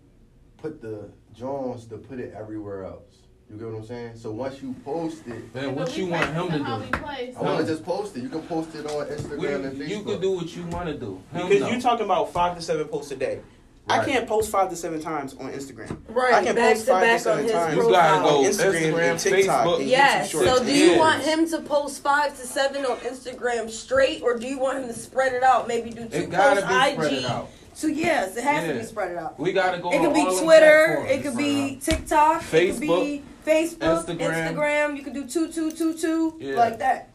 put 0.56 0.80
the 0.80 1.10
Jones 1.32 1.86
to 1.86 1.98
put 1.98 2.20
it 2.20 2.32
everywhere 2.36 2.84
else. 2.84 3.22
You 3.50 3.56
get 3.56 3.66
what 3.66 3.78
I'm 3.78 3.84
saying? 3.86 4.12
So 4.16 4.30
once 4.30 4.62
you 4.62 4.74
post 4.84 5.26
it, 5.26 5.52
Man, 5.54 5.74
what 5.74 5.96
you 5.96 6.06
want 6.06 6.26
him 6.32 6.48
to 6.50 6.58
do? 6.58 6.64
I 6.64 7.42
want 7.42 7.60
to 7.60 7.66
just 7.66 7.84
post 7.84 8.16
it. 8.16 8.22
You 8.22 8.28
can 8.28 8.42
post 8.42 8.74
it 8.76 8.86
on 8.86 9.06
Instagram 9.06 9.38
We- 9.38 9.48
and 9.48 9.64
Facebook. 9.76 9.88
you 9.88 10.02
can 10.04 10.20
do 10.20 10.30
what 10.32 10.54
you 10.56 10.66
want 10.66 10.86
to 10.86 10.94
do. 10.94 11.20
Him 11.32 11.48
Because 11.48 11.60
no. 11.62 11.68
you're 11.70 11.80
talking 11.80 12.04
about 12.04 12.32
five 12.32 12.54
to 12.56 12.62
seven 12.62 12.86
posts 12.86 13.10
a 13.10 13.16
day. 13.16 13.40
I 13.88 14.04
can't 14.04 14.28
post 14.28 14.50
five 14.52 14.70
to 14.70 14.76
seven 14.76 15.00
times 15.00 15.34
on 15.40 15.50
Instagram. 15.50 15.96
Right, 16.08 16.32
I 16.34 16.44
can 16.44 16.54
back 16.54 16.74
post 16.74 16.86
to 16.86 16.92
five 16.92 17.02
back 17.02 17.16
to 17.16 17.22
seven 17.24 17.38
on 17.38 17.42
his 17.44 17.52
times 17.52 17.74
You 17.76 17.90
gotta 17.90 18.22
go 18.22 18.38
on 18.38 18.44
Instagram, 18.44 18.72
Instagram, 18.92 19.10
and 19.10 19.18
TikTok, 19.18 19.66
Facebook. 19.66 19.80
and 19.80 19.88
Yes. 19.88 20.30
So 20.30 20.64
do 20.64 20.72
you 20.72 20.86
Yes. 20.90 20.98
want 21.00 21.22
him 21.24 21.48
to 21.50 21.60
post 21.62 22.02
five 22.02 22.38
to 22.40 22.46
seven 22.46 22.86
on 22.86 22.96
Instagram 22.98 23.68
straight, 23.68 24.22
or 24.22 24.36
do 24.38 24.46
you 24.46 24.60
want 24.60 24.78
him 24.78 24.86
to 24.86 24.94
spread 24.94 25.32
it 25.32 25.42
out? 25.42 25.66
Maybe 25.66 25.90
do 25.90 26.04
two 26.04 26.28
posts 26.28 26.28
be 26.28 26.92
spread 26.92 26.98
IG. 27.12 27.12
it 27.18 27.24
out. 27.24 27.48
So 27.74 27.88
yes, 27.88 28.36
it 28.36 28.44
has 28.44 28.68
to 28.68 28.74
be 28.74 28.84
spread 28.84 29.16
out. 29.16 29.40
We 29.40 29.52
gotta 29.52 29.78
go. 29.78 29.90
It 29.90 29.98
could 29.98 30.08
on 30.08 30.14
be 30.14 30.20
all 30.20 30.40
Twitter. 30.40 31.04
It 31.08 31.22
could 31.24 31.36
be 31.36 31.80
TikTok. 31.82 32.44
It 32.54 32.70
could 32.72 32.80
be 32.80 33.22
Facebook, 33.44 34.06
Instagram. 34.06 34.54
Instagram. 34.54 34.96
You 34.96 35.02
can 35.02 35.12
do 35.12 35.26
two, 35.26 35.50
two, 35.52 35.70
two, 35.70 35.94
two, 35.94 36.36
Yeah. 36.38 36.56
like 36.56 36.78
that. 36.78 37.08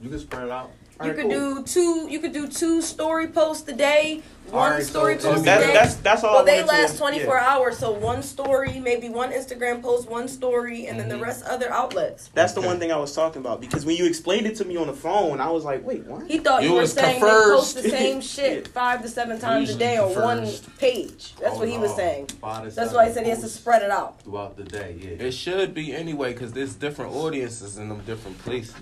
You 0.00 0.08
can 0.10 0.18
spread 0.18 0.44
it 0.44 0.50
out. 0.50 0.70
You 1.00 1.10
Alright, 1.10 1.16
could 1.16 1.30
cool. 1.30 1.54
do 1.56 1.62
two. 1.64 2.06
You 2.10 2.18
could 2.20 2.32
do 2.32 2.46
two 2.48 2.82
story 2.82 3.28
posts 3.28 3.68
a 3.68 3.72
day. 3.72 4.22
One 4.50 4.64
Alright, 4.72 4.84
story 4.84 5.18
so- 5.18 5.30
post 5.30 5.42
a 5.42 5.44
That's 5.44 5.66
day. 5.66 5.72
that's 5.72 5.94
that's 5.96 6.24
all. 6.24 6.34
well, 6.34 6.42
I 6.42 6.44
they 6.44 6.62
last 6.64 6.98
24 6.98 7.34
yeah. 7.34 7.48
hours, 7.48 7.78
so 7.78 7.90
one 7.92 8.22
story, 8.22 8.78
maybe 8.80 9.08
one 9.08 9.32
Instagram 9.32 9.80
post, 9.80 10.10
one 10.10 10.28
story, 10.28 10.86
and 10.86 11.00
then 11.00 11.08
the 11.08 11.14
mm-hmm. 11.14 11.24
rest 11.24 11.44
other 11.44 11.70
outlets. 11.72 12.28
That's 12.34 12.52
the 12.52 12.60
one 12.60 12.78
thing 12.78 12.92
I 12.92 12.96
was 12.98 13.14
talking 13.14 13.40
about 13.40 13.60
because 13.62 13.86
when 13.86 13.96
you 13.96 14.04
explained 14.04 14.46
it 14.46 14.56
to 14.56 14.64
me 14.66 14.76
on 14.76 14.88
the 14.88 14.92
phone, 14.92 15.40
I 15.40 15.50
was 15.50 15.64
like, 15.64 15.84
wait, 15.86 16.04
what? 16.04 16.26
He 16.30 16.38
thought 16.38 16.62
you, 16.62 16.68
You 16.68 16.74
were 16.74 16.80
was 16.82 16.92
saying 16.92 17.20
they 17.20 17.28
post 17.28 17.76
the 17.76 17.88
same 17.88 18.20
shit 18.34 18.68
five 18.68 19.00
to 19.02 19.08
seven 19.08 19.38
times 19.40 19.70
a 19.70 19.76
day 19.78 19.96
on 19.96 20.14
one 20.14 20.46
page. 20.78 21.34
That's 21.40 21.56
Oh, 21.56 21.60
what 21.60 21.68
he 21.68 21.78
was 21.78 21.94
saying. 21.94 22.28
That's 22.42 22.92
why 22.92 23.06
he 23.06 23.12
said 23.14 23.24
he 23.24 23.30
has 23.30 23.40
to 23.40 23.48
spread 23.48 23.82
it 23.82 23.90
out. 23.90 24.20
throughout 24.22 24.56
the 24.56 24.64
day. 24.64 24.96
Yeah. 25.00 25.26
It 25.26 25.32
should 25.32 25.72
be 25.72 25.94
anyway, 25.94 26.34
cause 26.34 26.52
there's 26.52 26.74
different 26.74 27.14
audiences 27.14 27.78
in 27.78 27.88
them 27.88 28.00
different 28.04 28.38
places. 28.38 28.74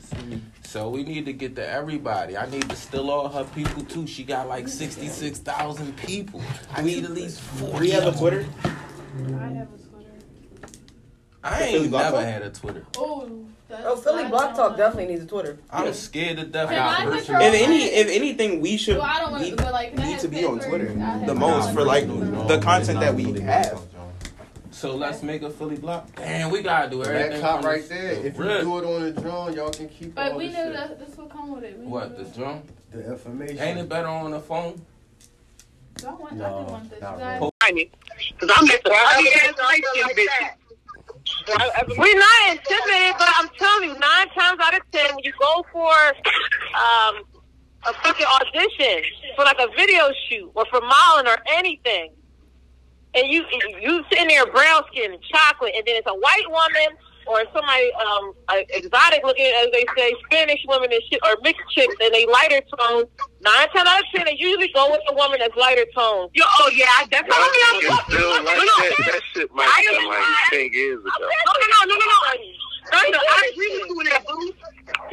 So 0.65 0.89
we 0.89 1.03
need 1.03 1.27
to 1.27 1.33
get 1.33 1.57
to 1.57 1.69
everybody. 1.69 2.37
I 2.37 2.49
need 2.49 2.69
to 2.71 2.77
steal 2.77 3.11
all 3.11 3.29
her 3.29 3.45
people 3.45 3.83
too. 3.85 4.07
She 4.07 4.23
got 4.25 4.49
like 4.49 4.69
sixty 4.69 5.09
six 5.09 5.39
thousand 5.53 5.97
people. 5.97 6.43
I 6.75 6.83
need 6.83 7.05
at 7.05 7.11
least 7.13 7.39
Do 7.59 7.67
forty. 7.67 7.87
we 7.87 7.91
have 7.91 8.07
a. 8.07 8.17
Twitter? 8.19 8.47
I 8.65 8.69
have 8.69 9.69
a 9.73 9.79
Twitter. 9.79 10.11
I 11.43 11.59
The 11.61 11.65
Philly 11.67 11.79
ain't 11.83 11.91
Block 11.91 12.03
never 12.05 12.17
Talk? 12.17 12.25
had 12.27 12.43
a 12.43 12.51
Twitter. 12.51 12.85
Oh, 12.97 13.47
Oh, 13.73 13.95
Philly 13.95 14.27
Block 14.29 14.57
Talk 14.57 14.77
definitely 14.77 15.15
needs 15.15 15.23
a 15.25 15.29
Twitter. 15.29 15.57
I'm 15.71 15.93
scared 15.95 16.39
to 16.39 16.45
death. 16.45 16.71
Can 16.71 16.79
I 16.79 17.05
of 17.05 17.13
control 17.25 17.41
If 17.41 17.55
any, 17.55 17.85
if 17.85 18.09
anything, 18.09 18.61
we 18.61 18.77
should 18.77 18.97
Well, 18.97 19.07
I 19.07 19.21
don't 19.21 19.31
wanna, 19.31 19.55
but 19.55 19.73
like, 19.73 19.97
need 19.97 20.19
to 20.19 20.27
be 20.29 20.45
on? 20.45 20.59
Twitter 20.59 20.89
the 21.25 21.35
most 21.37 21.73
for 21.73 21.85
like 21.85 22.09
No, 22.09 22.49
the 22.49 22.59
content 22.59 22.99
that 22.99 23.15
we 23.15 23.27
really 23.27 23.41
have. 23.43 23.67
myself, 23.67 23.87
So 24.73 24.97
let's 24.97 25.23
make 25.23 25.43
a 25.43 25.51
Philly 25.51 25.77
block. 25.77 26.09
Damn, 26.17 26.51
we 26.51 26.63
gotta 26.63 26.91
do 26.91 27.05
everything. 27.05 27.31
That 27.31 27.41
cop 27.41 27.63
right 27.65 27.89
there. 27.89 28.17
the 28.17 28.27
If 28.27 28.37
you 28.37 28.43
do 28.43 28.79
it 28.79 28.85
on 28.85 29.03
the 29.03 29.13
drum, 29.21 29.55
y'all 29.55 29.71
can 29.71 29.89
keep 29.89 30.17
But 30.17 30.33
all 30.33 30.39
we 30.39 30.49
the 30.49 30.53
knew 30.53 30.65
shit. 30.65 30.73
that 30.75 31.07
this 31.07 31.17
would 31.17 31.31
come 31.31 31.53
with 31.55 31.63
it. 31.63 31.79
We 31.79 31.87
What 31.87 32.17
the 32.19 32.25
that. 32.25 32.37
drum? 32.37 32.63
The 32.91 33.13
information. 33.13 33.59
Ain't 33.61 33.79
it 33.79 33.89
better 33.89 34.09
on 34.09 34.33
the 34.33 34.41
phone? 34.41 34.83
I 36.05 36.15
want, 36.15 36.33
I 36.33 36.37
No, 36.37 36.65
do 36.67 36.73
want 36.73 36.91
this. 36.91 37.01
not 37.01 37.17
really. 37.19 37.91
Cause 38.39 38.51
I'm 38.57 38.67
just 38.67 38.83
bitches. 38.85 40.51
We're 41.97 42.19
not 42.19 42.51
intimidated, 42.51 43.15
but 43.19 43.29
I'm 43.37 43.49
telling 43.59 43.91
you, 43.91 43.99
nine 43.99 44.29
times 44.29 44.59
out 44.63 44.75
of 44.75 44.83
ten, 44.93 45.15
when 45.15 45.25
you 45.25 45.33
go 45.41 45.65
for 45.73 45.93
um, 46.79 47.23
a 47.87 47.93
fucking 48.03 48.27
audition 48.41 49.03
for 49.37 49.45
like 49.45 49.59
a 49.59 49.69
video 49.77 50.11
shoot 50.29 50.51
or 50.55 50.65
for 50.71 50.81
modeling 50.81 51.27
or 51.33 51.39
anything, 51.57 52.11
and 53.15 53.27
you 53.29 53.45
you 53.81 54.05
sitting 54.11 54.29
there 54.29 54.47
brown 54.53 54.83
skin 54.93 55.13
and 55.13 55.23
chocolate, 55.23 55.73
and 55.77 55.85
then 55.87 55.97
it's 55.97 56.07
a 56.09 56.15
white 56.15 56.49
woman 56.49 56.97
or 57.27 57.45
somebody 57.53 57.93
um 57.95 58.35
exotic 58.49 59.25
looking, 59.25 59.47
as 59.47 59.69
they 59.73 59.85
say, 59.97 60.15
Spanish 60.27 60.61
women 60.67 60.93
and 60.93 61.03
shit, 61.11 61.21
or 61.25 61.37
mixed 61.43 61.63
chicks, 61.71 61.95
and 62.01 62.15
they 62.15 62.27
lighter 62.27 62.61
tones. 62.79 63.07
Nine 63.41 63.69
times 63.71 63.89
out 63.89 64.01
of 64.01 64.07
ten, 64.15 64.25
they 64.27 64.37
usually 64.39 64.71
go 64.75 64.91
with 64.91 65.01
the 65.09 65.15
woman 65.15 65.39
that's 65.41 65.57
lighter 65.57 65.87
tones. 65.95 66.31
Yo, 66.35 66.45
oh 66.45 66.71
yeah, 66.75 66.87
I 66.99 67.07
definitely. 67.07 67.37
Y'all 67.41 67.97
niggas 67.97 68.05
still 68.09 68.31
like 68.31 68.45
that. 68.45 69.13
That 69.13 69.23
shit 69.33 69.55
might 69.55 69.65
have 69.65 69.99
been 69.99 70.09
like 70.09 70.25
ten 70.51 70.73
years 70.73 71.01
ago. 71.01 71.11
No, 71.21 71.27
no, 71.27 71.53
no, 71.61 71.95
no, 71.95 71.97
no, 71.97 72.07
no, 72.07 72.70
No, 72.91 72.99
no, 73.11 73.19
I 73.23 73.51
agree 73.53 73.71
with 73.79 73.87
you 73.89 73.97
with 73.97 74.09
that, 74.11 74.23
boo. 74.27 74.51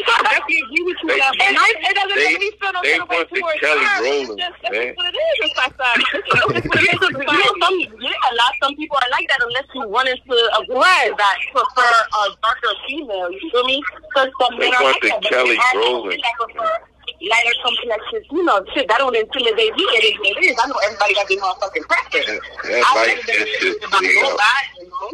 I 0.07 0.23
definitely 0.23 0.61
agree 0.65 0.83
with 0.89 0.97
you 1.01 1.07
with 1.13 1.19
that. 1.21 1.33
And 1.45 1.57
I, 1.57 1.67
it 1.77 1.93
doesn't 1.93 2.17
They- 2.17 2.33
make 2.33 2.39
me 2.41 2.49
feel 2.57 2.73
no 2.73 2.81
kind 2.81 3.01
of 3.01 3.09
way 3.09 3.17
want 3.17 3.29
the 3.29 3.39
towards 3.39 3.59
Kelly 3.61 3.85
her. 3.85 3.97
It's 4.01 4.29
just- 4.33 4.59
That's 4.63 4.73
man. 4.73 4.93
what 4.97 5.05
it 5.09 5.15
is. 5.17 5.35
It's 5.45 5.57
like 5.57 5.75
that. 5.77 5.95
It's 5.97 6.29
what 6.33 6.57
it 6.57 6.65
is. 6.65 6.73
You 7.27 7.37
know, 7.37 7.53
some, 7.61 7.77
yeah, 8.01 8.29
a 8.29 8.33
lot 8.39 8.51
some 8.61 8.73
people 8.75 8.97
are 8.97 9.09
like 9.11 9.27
that 9.29 9.39
unless 9.43 9.67
you 9.75 9.83
run 9.89 10.07
into 10.07 10.33
a 10.33 10.61
woman 10.69 11.05
that 11.17 11.37
prefer 11.53 11.93
a 11.93 12.21
darker 12.41 12.73
female. 12.87 13.29
You 13.31 13.39
feel 13.51 13.63
me? 13.65 13.83
Because 14.09 14.29
some 14.41 14.57
They 14.57 14.69
men 14.71 14.79
are 14.79 14.83
like 14.89 15.01
that. 15.01 15.21
Kelly 15.23 15.57
Rowland. 15.75 16.21
that 16.23 16.81
Lighter 17.17 17.55
complexions, 17.65 18.25
you 18.31 18.43
know, 18.43 18.61
shit, 18.73 18.87
that 18.89 18.99
don't 18.99 19.15
intimidate 19.15 19.73
me. 19.75 19.83
It 19.97 20.03
is 20.05 20.19
what 20.19 20.37
it 20.37 20.43
is. 20.45 20.57
I 20.61 20.67
know 20.67 20.75
everybody 20.85 21.13
got 21.15 21.27
their 21.27 21.37
motherfucking 21.39 21.85
preference. 21.89 22.25
That 22.63 22.83
I 22.85 22.95
light 22.95 23.17
would've 23.17 23.47
shit, 23.47 23.83
about 23.83 23.99
to 24.01 24.05
you 24.05 24.21
go 24.21 24.29
know. 24.29 24.37
by, 24.37 24.59
you 24.77 24.85
know. 24.89 25.09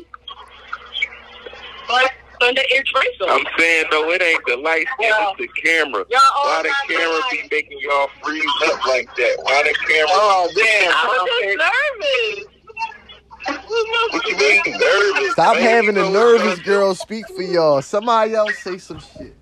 But 1.88 2.12
under 2.44 2.62
ear 2.74 2.84
tracer. 2.86 3.30
I'm 3.30 3.46
saying 3.58 3.86
though, 3.92 4.12
it 4.12 4.22
ain't 4.22 4.46
the 4.46 4.58
light 4.58 4.88
skin, 4.96 5.12
it's 5.12 5.38
the 5.40 5.48
camera. 5.62 6.06
Y'all 6.10 6.22
Why 6.44 6.64
the 6.64 6.94
camera 6.94 7.22
the 7.32 7.38
be 7.38 7.48
making 7.52 7.80
y'all 7.80 8.10
freeze 8.22 8.46
up 8.66 8.86
like 8.86 9.10
that? 9.16 9.36
Why 9.44 9.64
the 9.64 9.74
camera? 9.88 10.10
Oh 10.12 10.50
damn! 10.56 10.94
I 10.94 11.08
was 11.08 11.30
just 11.42 11.58
nervous. 12.38 12.54
What 14.12 14.26
you 14.28 14.38
mean 14.38 14.62
nervous? 14.80 15.32
Stop 15.34 15.56
man? 15.56 15.64
having 15.64 15.96
You 15.96 16.04
the 16.04 16.10
nervous 16.10 16.58
what 16.58 16.66
girl 16.66 16.96
speak 16.96 17.28
for 17.28 17.44
y'all. 17.44 17.82
Somebody 17.82 18.36
else 18.36 18.58
say 18.60 18.78
some 18.78 19.00
shit. 19.00 19.36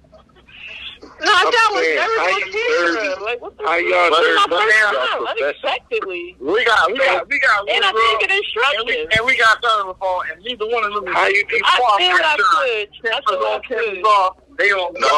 No, 1.22 1.32
I 1.32 1.38
I'm 1.38 1.46
thought 1.46 1.54
I 1.54 1.70
was 1.72 1.82
saying, 1.86 1.98
nervous 2.02 2.18
how 2.18 2.26
on 2.26 2.40
you 2.42 2.52
camera. 2.52 2.92
nervous? 2.92 3.22
Like, 3.22 3.40
what 3.42 3.54
the 3.58 3.64
How 3.64 3.78
fuck? 3.78 3.86
y'all 3.86 4.10
This 4.12 4.26
is 4.26 4.36
my 4.36 4.48
first 4.52 4.78
Y'all 4.82 4.92
time, 4.92 5.22
professional. 5.22 5.28
unexpectedly. 5.32 6.24
We 6.42 6.60
got, 6.66 6.82
we 6.92 6.98
got, 6.98 7.30
we 7.30 7.38
got 7.40 7.58
And 7.70 7.82
I 7.86 7.92
one 7.92 8.02
didn't 8.02 8.20
get 8.22 8.32
and 8.32 8.42
we, 8.42 8.42
instructions. 8.42 9.08
and 9.18 9.22
we 9.26 9.34
got 9.38 9.56
done 9.62 9.86
before, 9.94 10.20
and 10.32 10.36
neither 10.44 10.66
one 10.68 10.84
of 10.84 10.92
them. 10.98 11.06
How 11.14 11.28
you 11.28 11.44
do? 11.46 11.60
I 11.64 11.78
Fuck 11.78 11.98
did 12.02 12.12
what 12.12 12.26
I 12.26 12.36
that 12.36 12.38
could. 12.42 12.88
That's 13.06 13.26
Cameras 13.26 13.42
what 13.42 13.62
I 13.62 13.68
could. 13.70 14.04
off. 14.06 14.34
They 14.58 14.70
don't. 14.70 14.94
No. 15.00 15.14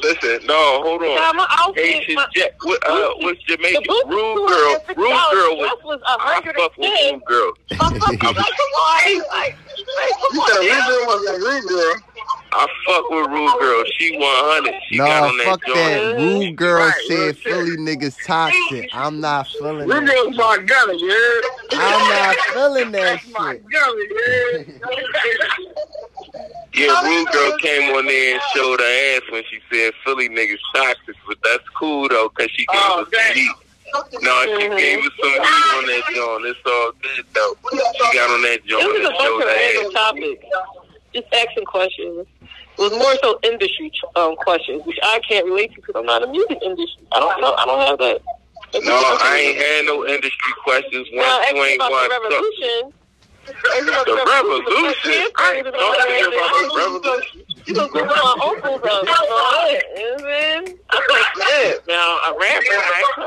Listen, 0.00 0.38
no, 0.46 0.82
hold 0.86 1.02
on. 1.02 1.14
Now, 1.16 1.32
my 1.32 1.46
outfit, 1.58 1.84
Haitian 1.84 2.14
my, 2.14 2.26
Jet, 2.32 2.54
what, 2.62 2.78
uh, 2.88 3.10
what's 3.18 3.42
Jamaican? 3.42 3.82
Rude 4.06 4.06
girl, 4.46 4.78
rude 4.94 5.10
girl 5.34 5.56
was. 5.58 5.66
Dress 5.74 5.82
was 5.82 6.00
I 6.06 6.38
fuck 6.38 6.44
with 6.46 6.56
110. 6.78 7.14
rude 7.14 7.24
girl. 7.26 7.52
Fuck, 7.74 7.94
fuck, 7.98 8.14
fuck, 8.22 8.36
like, 9.34 9.56
come 9.96 10.00
on. 10.00 10.08
Like, 10.08 10.10
like, 10.10 10.20
come 10.20 10.30
You 10.32 10.40
said 10.48 10.62
now. 10.68 10.88
Ruger 10.88 11.06
was 11.06 11.26
a 11.26 11.38
rude 11.38 11.68
girl. 11.68 11.94
I 12.50 12.66
fuck 12.86 13.10
with 13.10 13.26
rude 13.30 13.60
girl. 13.60 13.84
She 13.98 14.16
100. 14.16 14.74
She 14.88 14.96
got 14.98 15.22
Nah, 15.22 15.28
on 15.28 15.36
that 15.36 15.44
fuck 15.44 15.64
joint. 15.66 15.76
that. 15.76 16.16
Rude 16.16 16.56
girl 16.56 16.86
Right, 16.86 16.94
said 17.06 17.16
real 17.16 17.32
shit. 17.34 17.42
Philly 17.44 17.76
niggas 17.76 18.16
toxic. 18.26 18.88
I'm 18.94 19.20
not 19.20 19.46
feeling 19.48 19.88
Rude 19.88 20.06
that. 20.08 20.14
girl's 20.14 20.36
my 20.36 20.58
gunner, 20.64 20.92
yeah. 20.94 21.40
I'm 21.72 22.08
not 22.08 22.36
feeling 22.54 22.90
that 22.92 23.20
That's 23.22 23.28
my 23.28 23.52
shit. 23.52 23.62
gunner, 23.70 24.00
yeah. 24.00 24.64
Yeah, 26.74 27.00
rude 27.02 27.28
girl 27.32 27.52
came 27.58 27.90
on 27.96 28.06
there 28.06 28.34
and 28.34 28.42
showed 28.54 28.78
her 28.80 29.16
ass 29.16 29.22
when 29.32 29.42
she 29.50 29.58
said 29.72 29.92
Philly 30.04 30.28
niggas 30.28 30.58
toxic, 30.74 31.16
but 31.26 31.36
that's 31.42 31.64
cool 31.78 32.08
though, 32.08 32.28
cause 32.30 32.48
she 32.54 32.64
gave 32.66 32.80
Oh, 32.84 33.00
us 33.00 33.08
some 33.12 33.20
damn. 33.20 33.34
heat. 33.34 33.50
No, 34.22 34.34
she 34.44 34.68
gave 34.68 34.98
us 34.98 35.12
some 35.20 35.32
heat 35.32 35.68
on 35.76 35.86
that 35.86 36.02
joint. 36.14 36.46
It's 36.46 36.60
all 36.66 36.92
good 37.02 37.26
though. 37.34 37.54
She 37.72 38.16
got 38.16 38.30
on 38.30 38.42
that 38.42 38.64
joint 38.66 38.82
It 38.84 38.88
was 38.88 39.08
a 39.08 39.12
bunch 39.12 39.42
of 39.42 39.48
random 39.48 39.86
ass. 39.86 39.92
topics. 39.92 40.44
Just 41.14 41.26
asking 41.34 41.64
questions. 41.64 42.26
It 42.78 42.82
was 42.82 42.92
more 42.92 43.16
so 43.22 43.38
industry 43.42 43.90
um, 44.14 44.36
questions, 44.36 44.82
which 44.86 44.98
I 45.02 45.20
can't 45.28 45.46
relate 45.46 45.74
to 45.74 45.76
because 45.80 45.96
I'm 45.96 46.06
not 46.06 46.22
in 46.22 46.28
the 46.28 46.32
music 46.32 46.58
industry. 46.62 47.02
I 47.12 47.20
don't 47.20 47.40
know. 47.40 47.54
I 47.54 47.64
don't 47.64 47.80
have 47.80 47.98
that. 47.98 48.20
No, 48.84 48.94
I 48.94 49.38
ain't 49.40 49.56
had 49.56 49.86
no 49.86 50.06
industry 50.06 50.52
questions. 50.62 51.08
Now, 51.12 51.38
Once 51.40 51.50
you 51.52 51.64
ain't 51.64 51.76
about 51.76 52.08
the 52.08 52.20
revolution. 52.22 52.92
The 53.48 54.24
revolution? 54.28 55.32
I 55.36 55.54
ain't 55.56 55.66
talking 55.66 56.26
about 56.28 56.52
the 56.60 56.68
revolution. 56.76 57.40
You 57.64 57.74
with 57.92 58.06
my 58.06 58.34
uncles 58.44 58.80
up. 58.80 58.84
You 58.84 59.08
know 59.08 59.24
what 59.28 59.58
I'm 59.58 59.80
saying? 60.20 60.78
I'm. 60.90 61.00
Now, 61.86 62.18
a 62.24 62.32
rapper, 62.38 62.76
right? 62.76 63.04
No, 63.18 63.24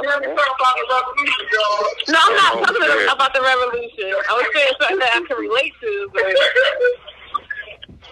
I'm 2.17 2.35
not 2.35 2.53
talking 2.57 3.07
about 3.11 3.33
the 3.33 3.41
revolution. 3.41 4.13
I 4.29 4.33
was 4.33 4.45
saying 4.53 4.73
something 4.79 4.99
that 4.99 5.11
I 5.13 5.15
can 5.27 5.37
relate 5.37 5.73
to, 5.81 6.09
but 6.13 6.23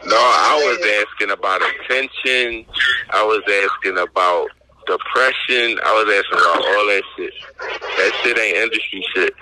No, 0.05 0.17
I 0.17 0.55
was 0.65 0.79
asking 1.05 1.31
about 1.31 1.61
attention. 1.61 2.65
I 3.11 3.23
was 3.23 3.41
asking 3.47 3.97
about 3.97 4.49
depression. 4.89 5.77
I 5.85 5.91
was 5.93 6.09
asking 6.09 6.41
about 6.41 6.65
all 6.65 6.85
that 6.89 7.03
shit. 7.15 7.33
That 7.61 8.11
shit 8.23 8.37
ain't 8.37 8.57
industry 8.57 9.05
shit. 9.13 9.33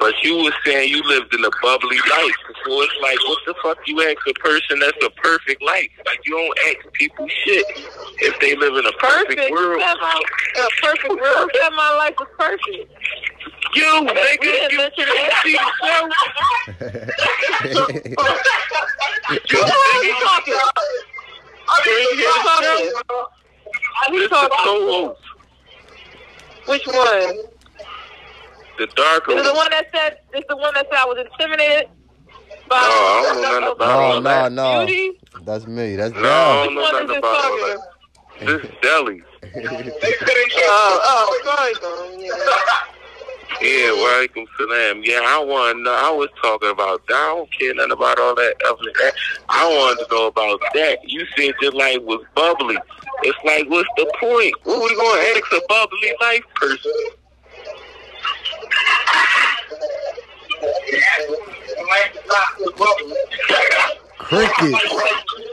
But 0.00 0.14
you 0.22 0.36
was 0.42 0.52
saying 0.64 0.90
you 0.90 1.02
lived 1.04 1.32
in 1.32 1.44
a 1.44 1.50
bubbly 1.62 1.98
life. 2.10 2.34
So 2.66 2.82
it's 2.82 2.98
like, 3.00 3.18
what 3.22 3.38
the 3.46 3.54
fuck 3.62 3.78
you 3.86 4.02
ask 4.02 4.18
a 4.26 4.34
person 4.34 4.80
that's 4.80 4.98
a 5.04 5.10
perfect 5.22 5.62
life? 5.62 5.90
Like, 6.04 6.18
you 6.24 6.34
don't 6.34 6.58
ask 6.68 6.92
people 6.94 7.28
shit 7.28 7.64
if 8.26 8.38
they 8.40 8.56
live 8.56 8.74
in 8.74 8.86
a 8.86 8.92
perfect, 8.98 9.38
perfect. 9.38 9.52
world. 9.52 9.78
My, 9.78 10.22
a 10.58 10.68
perfect 10.82 11.14
world. 11.14 11.50
Said 11.54 11.70
my 11.70 11.94
life 12.02 12.14
was 12.18 12.28
perfect. 12.36 12.90
You, 13.74 14.06
nigga, 14.10 14.72
you 14.72 14.78
mention 14.78 15.06
see 15.42 15.54
show? 15.54 16.08
Who 19.26 19.62
are 19.62 20.04
you 20.04 20.14
talking? 20.22 20.54
Who 21.84 21.90
you 21.90 22.26
talking? 22.42 23.45
Who 24.08 24.14
you 24.16 24.22
It's 24.24 24.30
the 24.30 24.36
talking? 24.36 24.56
co-host, 24.64 25.20
Which 26.66 26.86
one? 26.86 27.36
the 28.78 28.86
darker 28.94 29.32
Is 29.32 29.42
the 29.42 29.48
one. 29.50 29.56
one 29.56 29.70
that 29.70 29.86
said? 29.94 30.18
Is 30.34 30.44
the 30.48 30.56
one 30.56 30.74
that 30.74 30.86
said 30.90 30.98
I 30.98 31.04
was 31.06 31.18
intimidated 31.18 31.88
by? 32.68 32.76
No, 32.76 32.82
I 32.82 33.22
don't 33.22 33.42
know 33.42 33.50
nothing 33.60 33.72
about 33.76 33.90
all 33.90 34.20
No, 34.20 34.28
that. 34.28 34.52
no, 34.52 34.78
no. 34.80 34.86
Beauty? 34.86 35.18
That's 35.44 35.66
me. 35.66 35.96
That's 35.96 36.14
No, 36.14 36.20
I 36.20 36.64
don't 36.66 36.74
know 36.74 36.80
nothing 36.90 37.16
about 37.18 37.44
all 37.44 37.56
this 37.56 37.80
that. 38.40 38.46
This 38.46 38.62
is 38.64 38.70
Deli. 38.82 39.22
Oh, 40.68 41.00
oh, 41.02 41.40
sorry, 41.44 41.74
though. 41.80 42.18
Yeah. 42.18 42.32
Yeah, 43.62 43.90
walaikum 43.96 44.46
salam. 44.58 45.02
Yeah, 45.04 45.20
I 45.24 45.42
want 45.42 45.78
to 45.78 45.82
know. 45.82 45.92
I 45.92 46.10
was 46.10 46.28
talking 46.42 46.70
about 46.70 47.06
that. 47.08 47.14
I 47.14 47.34
don't 47.34 47.50
care 47.58 47.74
nothing 47.74 47.92
about 47.92 48.18
all 48.18 48.34
that 48.34 48.54
that. 48.58 49.12
I 49.48 49.66
wanted 49.68 50.04
to 50.04 50.14
know 50.14 50.26
about 50.26 50.60
that. 50.74 50.98
You 51.04 51.24
said 51.36 51.54
your 51.60 51.72
life 51.72 52.02
was 52.02 52.24
bubbly. 52.34 52.76
It's 53.22 53.38
like, 53.44 53.68
what's 53.70 53.88
the 53.96 54.12
point? 54.20 54.54
What 54.64 54.82
we 54.82 54.94
going 54.94 55.20
to 55.20 55.40
ask 55.40 55.52
a 55.52 55.60
bubbly 55.68 56.12
life 56.20 56.44
person? 56.54 56.92
Cricket. 64.18 64.74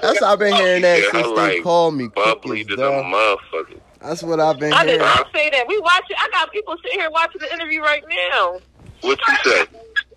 That's 0.01 0.19
how 0.19 0.33
I've 0.33 0.39
been 0.39 0.55
hearing 0.55 0.81
that 0.81 0.99
Yeah, 0.99 1.21
since 1.21 1.39
I 1.39 1.47
they 1.47 1.61
called 1.61 1.95
me 1.95 2.07
Bubbly 2.07 2.65
crickets, 2.65 2.69
to 2.69 2.75
the 2.75 2.83
motherfucker. 2.83 3.79
That's 4.03 4.21
what 4.21 4.39
I've 4.39 4.59
been 4.59 4.73
I 4.73 4.85
did 4.85 4.99
not 4.99 5.27
say 5.33 5.49
that. 5.51 5.65
We 5.67 5.79
watch 5.79 6.03
it. 6.09 6.17
I 6.19 6.29
got 6.31 6.51
people 6.51 6.75
sitting 6.83 6.99
here 6.99 7.09
watching 7.09 7.39
the 7.39 7.53
interview 7.53 7.81
right 7.81 8.03
now. 8.31 8.59
What 9.01 9.17
you 9.27 9.35
say? 9.51 9.65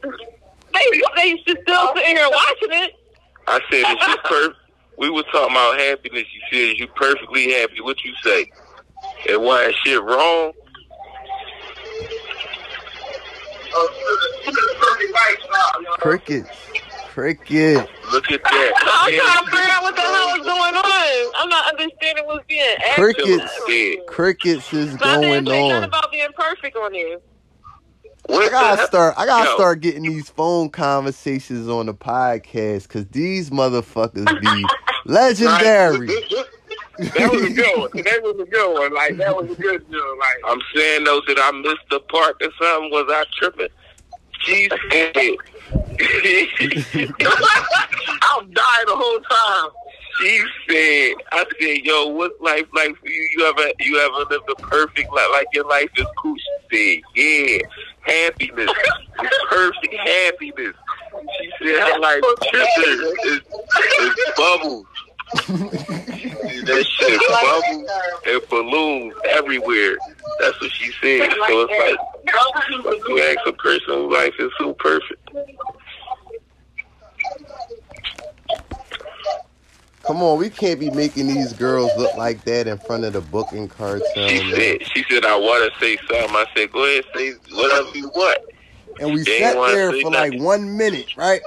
They 0.03 1.01
they 1.17 1.35
just 1.47 1.63
still 1.63 1.95
sitting 1.95 2.17
here 2.17 2.29
watching 2.29 2.69
it. 2.73 2.93
I 3.47 3.61
said, 3.71 3.81
is 3.81 4.09
you 4.09 4.17
per- 4.25 4.55
We 4.99 5.11
were 5.11 5.23
talking 5.33 5.55
about 5.55 5.79
happiness. 5.79 6.25
You 6.35 6.41
said, 6.51 6.75
is 6.75 6.81
you 6.81 6.89
perfectly 6.89 7.53
happy? 7.53 7.81
What 7.81 8.05
you 8.05 8.13
say? 8.25 8.51
And 9.29 9.43
why 9.43 9.67
is 9.67 9.75
shit 9.85 10.03
wrong? 10.03 10.53
Crickets. 15.99 16.49
Cricket. 17.17 17.77
Look 18.13 18.31
at 18.31 18.43
that. 18.43 18.73
I'm 18.85 19.11
that. 19.11 19.23
trying 19.25 19.45
to 19.47 19.51
figure 19.51 19.73
out 19.73 19.83
what 19.85 19.97
the 19.97 20.03
hell 20.03 20.37
is 20.39 20.45
going 20.45 20.75
on. 20.75 21.33
I'm 21.39 21.49
not 21.49 21.67
understanding 21.73 22.27
what's 22.27 22.47
being 22.47 22.61
asked. 22.87 22.97
Crickets. 22.97 23.61
Yeah. 23.67 23.95
Crickets 24.07 24.71
is 24.75 24.99
But 24.99 25.07
I 25.07 25.21
didn't 25.23 25.45
going 25.45 25.47
say 25.47 25.63
nothing 25.63 25.77
on. 25.77 25.85
about 25.85 26.13
being 26.13 26.29
perfect 26.37 26.77
on 26.77 26.93
here. 26.93 27.19
I 28.29 28.33
What 28.33 28.45
the 28.45 28.51
gotta 28.51 28.87
start. 28.87 29.15
I 29.17 29.25
gotta 29.25 29.49
Yo. 29.49 29.57
start 29.57 29.81
getting 29.81 30.03
these 30.03 30.29
phone 30.29 30.69
conversations 30.69 31.69
on 31.71 31.87
the 31.87 31.95
podcast 31.95 32.83
because 32.83 33.07
these 33.07 33.49
motherfuckers 33.49 34.27
be 34.43 34.65
legendary. 35.07 36.11
That 36.99 37.31
was 37.31 37.43
a 37.45 37.51
good 37.51 37.79
one. 37.79 37.91
That 38.05 38.23
was 38.23 38.41
a 38.41 38.51
good 38.51 38.73
one. 38.73 38.95
Like 38.95 39.17
that 39.19 39.37
was 39.37 39.51
a 39.51 39.55
good 39.55 39.87
one. 39.87 40.19
Like 40.19 40.37
I'm 40.47 40.59
saying 40.75 41.05
though, 41.05 41.21
did 41.27 41.39
I 41.39 41.51
miss 41.51 41.77
the 41.91 42.01
part 42.01 42.37
or 42.43 42.49
something? 42.59 42.91
Was 42.91 43.07
I 43.11 43.25
tripping? 43.35 43.69
She 44.47 44.69
said. 44.91 45.17
I'm 48.23 48.51
dying 48.53 48.87
the 48.87 48.95
whole 48.95 49.21
time. 49.21 49.71
She 50.21 50.43
said, 50.69 51.15
I 51.33 51.45
said, 51.61 51.79
yo, 51.85 52.07
what's 52.09 52.41
life 52.41 52.67
like 52.75 52.97
for 52.99 53.09
you? 53.09 53.29
You 53.37 53.47
ever 53.47 53.71
you 53.81 53.99
ever 53.99 54.25
lived 54.31 54.49
a 54.49 54.55
perfect 54.63 55.13
life? 55.13 55.27
Like 55.33 55.49
your 55.53 55.67
life 55.67 55.91
is 55.97 56.07
cool? 56.17 56.37
She 56.71 57.03
said, 57.17 57.21
yeah. 57.21 57.59
Happiness. 58.03 58.71
It's 59.19 59.37
perfect 59.51 59.95
happiness. 59.95 60.77
She 61.41 61.51
said, 61.61 61.81
her 61.81 61.99
life 61.99 62.23
tripping 62.51 63.15
is, 63.25 63.41
is 64.01 64.17
bubbles. 64.37 64.87
That 65.35 66.87
shit 66.89 67.21
bubbles 67.29 67.65
and 68.27 68.37
uh, 68.37 68.41
balloons 68.49 69.15
everywhere. 69.31 69.97
That's 70.41 70.61
what 70.61 70.71
she 70.73 70.93
said. 71.03 71.33
So 71.49 71.67
it's 71.69 71.73
uh, 71.73 71.79
like, 71.79 71.99
you 73.09 73.23
ask 73.23 73.47
a 73.47 73.53
person 73.53 73.95
whose 73.95 74.13
life 74.13 74.35
is 74.39 74.53
so 74.59 74.75
perfect. 74.75 75.31
Come 80.07 80.23
on, 80.23 80.39
we 80.39 80.51
can't 80.51 80.79
be 80.79 80.91
making 80.91 81.27
these 81.27 81.53
girls 81.55 81.91
look 81.97 82.17
like 82.17 82.45
that 82.45 82.69
in 82.69 82.79
front 82.79 83.05
of 83.05 83.13
the 83.13 83.21
booking 83.21 83.69
cartel, 83.69 84.29
She 84.29 84.39
man. 84.39 84.55
said, 84.55 84.87
she 84.95 85.05
said, 85.11 85.25
I 85.25 85.37
want 85.37 85.73
to 85.73 85.81
say 85.81 85.97
something. 85.97 86.37
I 86.37 86.47
said, 86.55 86.71
go 86.71 86.85
ahead, 86.85 87.05
say 87.13 87.33
whatever 87.53 87.89
you 87.93 88.09
want. 88.11 88.39
And 89.01 89.13
we 89.13 89.25
They 89.25 89.41
sat 89.41 89.57
there 89.67 89.93
say 89.93 90.03
for 90.03 90.11
like 90.13 90.35
one 90.35 90.77
minute, 90.77 91.17
right? 91.17 91.41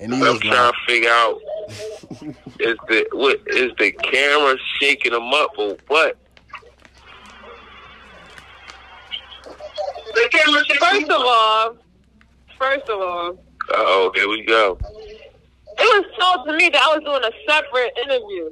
And 0.00 0.14
he 0.14 0.20
I'm 0.22 0.32
was 0.34 0.40
trying 0.40 0.52
like, 0.66 0.74
to 0.74 0.78
figure 0.86 1.10
out 1.10 1.40
is 2.60 2.76
the 2.88 3.06
what 3.12 3.40
is 3.48 3.72
the 3.78 3.90
camera 3.92 4.56
shaking 4.80 5.12
them 5.12 5.32
up 5.34 5.50
or 5.58 5.76
what? 5.88 6.16
First 10.80 11.10
of 11.10 11.20
all, 11.22 11.76
first 12.58 12.88
of 12.88 13.00
all, 13.00 13.38
Oh, 13.70 14.10
here 14.14 14.28
we 14.28 14.44
go. 14.44 14.78
it 14.80 15.78
was 15.78 16.04
told 16.18 16.46
to 16.48 16.56
me 16.56 16.70
that 16.70 16.82
I 16.82 16.96
was 16.96 17.04
doing 17.04 17.22
a 17.22 17.50
separate 17.50 17.92
interview. 18.02 18.50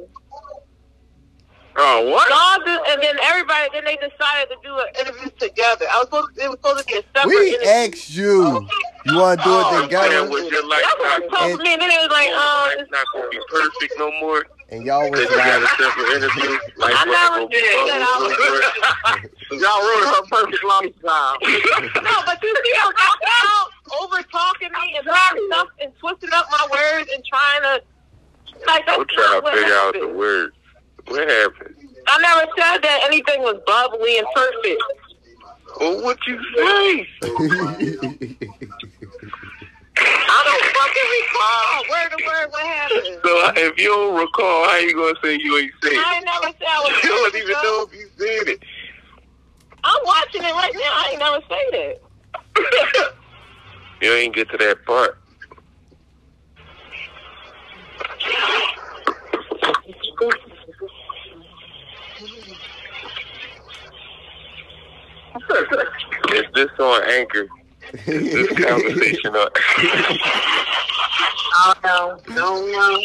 Oh, 1.78 2.08
what? 2.10 2.32
All 2.32 2.64
this, 2.64 2.80
and 2.88 3.02
then 3.02 3.16
everybody, 3.22 3.68
then 3.72 3.84
they 3.84 3.96
decided 3.96 4.48
to 4.48 4.56
do 4.64 4.72
an 4.78 4.86
interview 4.98 5.28
together. 5.38 5.84
I 5.92 5.98
was 5.98 6.06
supposed, 6.08 6.38
it 6.38 6.48
was 6.48 6.56
supposed 6.56 6.80
to 6.80 6.84
be 6.88 6.98
a 6.98 7.04
separate 7.12 7.36
we 7.36 7.48
interview. 7.52 7.68
asked 7.68 8.10
you, 8.16 8.68
you 9.04 9.16
want 9.16 9.40
to 9.40 9.44
do 9.44 9.50
Oh, 9.52 9.60
it 9.60 9.72
man, 9.72 9.82
together? 9.84 10.30
was 10.30 10.48
your 10.50 10.64
life 10.66 10.80
That's 10.82 10.96
what 10.96 11.04
not, 11.04 11.20
they 11.20 11.28
told 11.52 11.60
me, 11.60 11.72
and 11.76 11.82
then 11.82 11.90
it 11.92 12.00
was 12.00 12.12
like, 12.16 12.30
um, 12.32 12.80
it's 12.80 12.90
not 12.90 13.04
gonna 13.12 13.28
be 13.28 13.40
perfect 13.52 13.92
no 13.98 14.08
more? 14.20 14.46
And 14.72 14.84
y'all 14.84 15.04
was 15.10 15.20
Because 15.20 15.30
you 15.30 15.36
got 15.36 15.52
a 15.52 15.60
like, 15.60 15.78
separate 15.78 16.10
interview. 16.16 16.50
Life 16.80 16.96
I 16.96 17.04
wasn't 17.06 17.12
never 17.12 17.38
gonna 17.38 17.54
did 17.54 17.86
that. 17.86 18.02
I 18.02 18.08
bubbles 18.18 18.34
no 18.34 19.60
more. 19.60 19.60
Y'all 19.62 19.82
ruined 19.84 20.10
her 20.10 20.24
perfect 20.26 20.64
lifestyle. 20.64 21.36
no, 22.02 22.14
but 22.26 22.36
you 22.42 22.52
see, 22.64 22.74
I'm 22.82 22.92
talking 22.96 24.00
over 24.00 24.18
talking 24.26 24.72
me 24.72 24.96
and 24.96 25.04
trying 25.06 25.38
stuff 25.52 25.68
and 25.80 25.92
twisting 26.00 26.32
up 26.32 26.46
my 26.50 26.66
words 26.72 27.10
and 27.14 27.22
trying 27.22 27.62
to 27.62 27.74
like 28.66 28.82
that's 28.86 28.98
I'm 28.98 29.06
trying 29.06 29.38
to 29.38 29.44
what 29.44 29.54
figure 29.54 29.74
out 29.74 29.94
the 29.94 30.08
words. 30.08 30.56
What 31.08 31.28
happened? 31.28 31.74
I 32.08 32.18
never 32.18 32.50
said 32.56 32.78
that 32.82 33.00
anything 33.06 33.42
was 33.42 33.60
bubbly 33.66 34.18
and 34.18 34.26
perfect. 34.34 34.82
Well, 35.80 36.02
what 36.02 36.18
you 36.26 36.40
say? 36.56 37.08
I 39.98 40.42
don't 40.44 40.64
fucking 40.76 41.08
recall 41.16 41.82
word 41.90 42.10
to 42.10 42.18
word 42.26 42.48
what 42.50 42.66
happened. 42.66 43.20
So 43.24 43.32
if 43.56 43.78
you 43.78 43.88
don't 43.88 44.18
recall, 44.18 44.64
how 44.68 44.76
you 44.78 44.94
gonna 44.94 45.14
say 45.22 45.38
you 45.40 45.58
ain't 45.58 45.72
say 45.82 45.90
it? 45.90 45.98
I 45.98 46.16
ain't 46.16 46.24
never 46.24 46.46
said 46.46 46.68
I 46.68 46.80
was 46.80 47.04
You 47.04 47.10
don't 47.10 47.34
even 47.34 47.52
know 47.52 47.88
if 47.90 47.94
you 47.94 48.08
said 48.18 48.48
it. 48.48 48.62
I'm 49.84 50.00
watching 50.04 50.42
it 50.42 50.52
right 50.52 50.74
now. 50.74 50.80
I 50.80 51.08
ain't 51.12 51.20
never 51.20 51.40
say 51.48 51.70
that. 51.72 53.12
You 54.02 54.12
ain't 54.12 54.34
get 54.34 54.50
to 54.50 54.58
that 54.58 54.84
part. 54.84 55.18
Is 65.50 66.44
this 66.54 66.70
on 66.78 67.02
Anchor? 67.10 67.46
Is 68.06 68.32
this 68.32 68.64
conversation 68.66 69.34
on? 69.36 69.48
Oh, 71.58 71.72
no, 71.84 72.18
no, 72.34 72.66
no. 72.66 73.00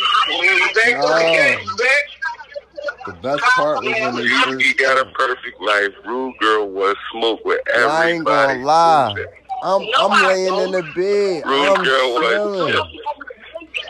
Back, 0.76 0.94
No. 1.00 1.16
okay, 1.16 1.56
back. 1.78 3.06
the 3.08 3.14
best 3.22 3.42
part 3.56 3.82
was 3.84 3.94
when 3.94 4.16
they 4.16 4.24
You, 4.24 4.44
first. 4.44 4.66
you 4.66 4.76
got 4.76 4.98
a 4.98 5.06
perfect 5.12 5.62
life. 5.62 5.90
Rude 6.06 6.36
girl 6.40 6.68
was 6.70 6.96
smoke 7.14 7.40
with 7.46 7.62
everybody. 7.74 7.92
I 7.96 8.10
ain't 8.12 8.26
gonna 8.26 8.66
lie. 8.66 9.16
I'm 9.64 9.88
I'm 9.98 10.28
laying 10.28 10.54
in 10.58 10.72
the 10.72 10.82
bed. 10.96 11.46
Rude 11.46 11.78
I'm 11.78 11.84
girl 11.84 12.14
was 12.14 12.72
chilling. 12.72 13.02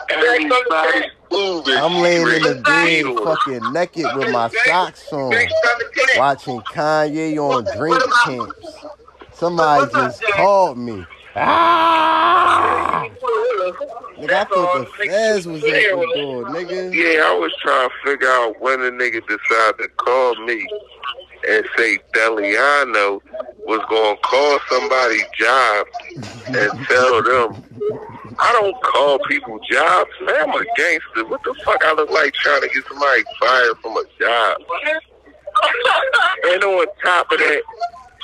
Everybody 0.10 1.07
I'm 1.33 2.01
laying 2.01 2.27
in 2.27 2.41
the 2.43 2.61
bed, 2.63 3.05
fucking 3.23 3.73
naked 3.73 4.05
with 4.15 4.31
my 4.31 4.49
socks 4.65 5.11
on, 5.11 5.33
watching 6.17 6.59
Kanye 6.61 7.37
on 7.37 7.65
Drink 7.77 8.01
Champs. 8.25 8.75
Somebody 9.33 9.91
just 9.91 10.23
called 10.33 10.77
me. 10.77 11.05
Ah! 11.35 13.07
Nigga, 14.17 14.33
I 14.33 14.43
thought 14.43 14.87
the 14.97 15.07
feds 15.07 15.47
was 15.47 15.63
at 15.63 15.69
the 15.69 16.11
door, 16.15 16.43
nigga. 16.45 16.93
Yeah, 16.93 17.23
I 17.25 17.33
was 17.33 17.51
trying 17.61 17.89
to 17.89 17.95
figure 18.03 18.27
out 18.27 18.61
when 18.61 18.81
the 18.81 18.91
nigga 18.91 19.21
decided 19.27 19.77
to 19.79 19.87
call 19.97 20.35
me 20.45 20.67
and 21.47 21.65
say 21.77 21.97
Deliano 22.13 23.22
was 23.65 23.81
gonna 23.89 24.18
call 24.23 24.59
somebody 24.69 25.19
job 25.39 25.88
and 26.47 26.88
tell 26.88 27.23
them 27.23 27.63
I 28.39 28.51
don't 28.53 28.81
call 28.81 29.19
people 29.27 29.59
jobs, 29.69 30.09
man. 30.26 30.49
I'm 30.49 30.49
a 30.49 30.65
gangster. 30.76 31.26
What 31.27 31.43
the 31.43 31.53
fuck 31.65 31.84
I 31.85 31.93
look 31.93 32.09
like 32.09 32.34
trying 32.34 32.61
to 32.61 32.68
get 32.69 32.84
somebody 32.88 33.23
fired 33.39 33.77
from 33.81 33.97
a 33.97 34.03
job? 34.19 34.57
And 36.51 36.63
on 36.63 36.85
top 37.03 37.31
of 37.31 37.38
that, 37.38 37.61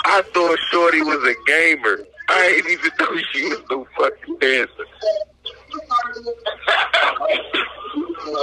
I 0.05 0.21
thought 0.33 0.57
Shorty 0.71 1.01
was 1.01 1.21
a 1.27 1.35
gamer. 1.45 1.99
I 2.29 2.47
ain't 2.57 2.67
even 2.69 2.91
know 2.99 3.21
she 3.31 3.43
was 3.43 3.61
no 3.69 3.87
fucking 3.97 4.37
dancer. 4.39 4.85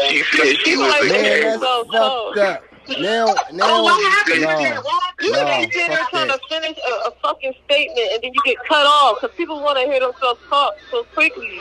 She 0.08 0.22
said 0.22 0.56
she 0.64 0.76
was 0.76 0.94
a 0.94 1.08
Man, 1.08 1.24
gamer. 1.24 1.58
that's 1.58 1.62
fucked 1.62 1.94
up. 1.94 2.64
Now, 2.88 3.34
now, 3.52 3.64
Oh, 3.66 3.82
what 3.84 4.00
happened? 4.12 4.42
no, 4.42 4.82
You 5.20 5.32
no, 5.32 5.38
ain't 5.48 5.72
sitting 5.72 5.88
there 5.88 5.98
fuck 5.98 6.10
trying 6.10 6.28
that. 6.28 6.40
to 6.40 6.48
finish 6.48 6.78
a, 6.78 7.08
a 7.08 7.10
fucking 7.22 7.54
statement 7.64 8.08
and 8.12 8.22
then 8.22 8.34
you 8.34 8.40
get 8.44 8.56
cut 8.68 8.86
off 8.86 9.18
because 9.20 9.34
people 9.36 9.62
want 9.62 9.78
to 9.78 9.84
hear 9.86 10.00
themselves 10.00 10.40
talk 10.50 10.74
so 10.90 11.04
quickly. 11.14 11.60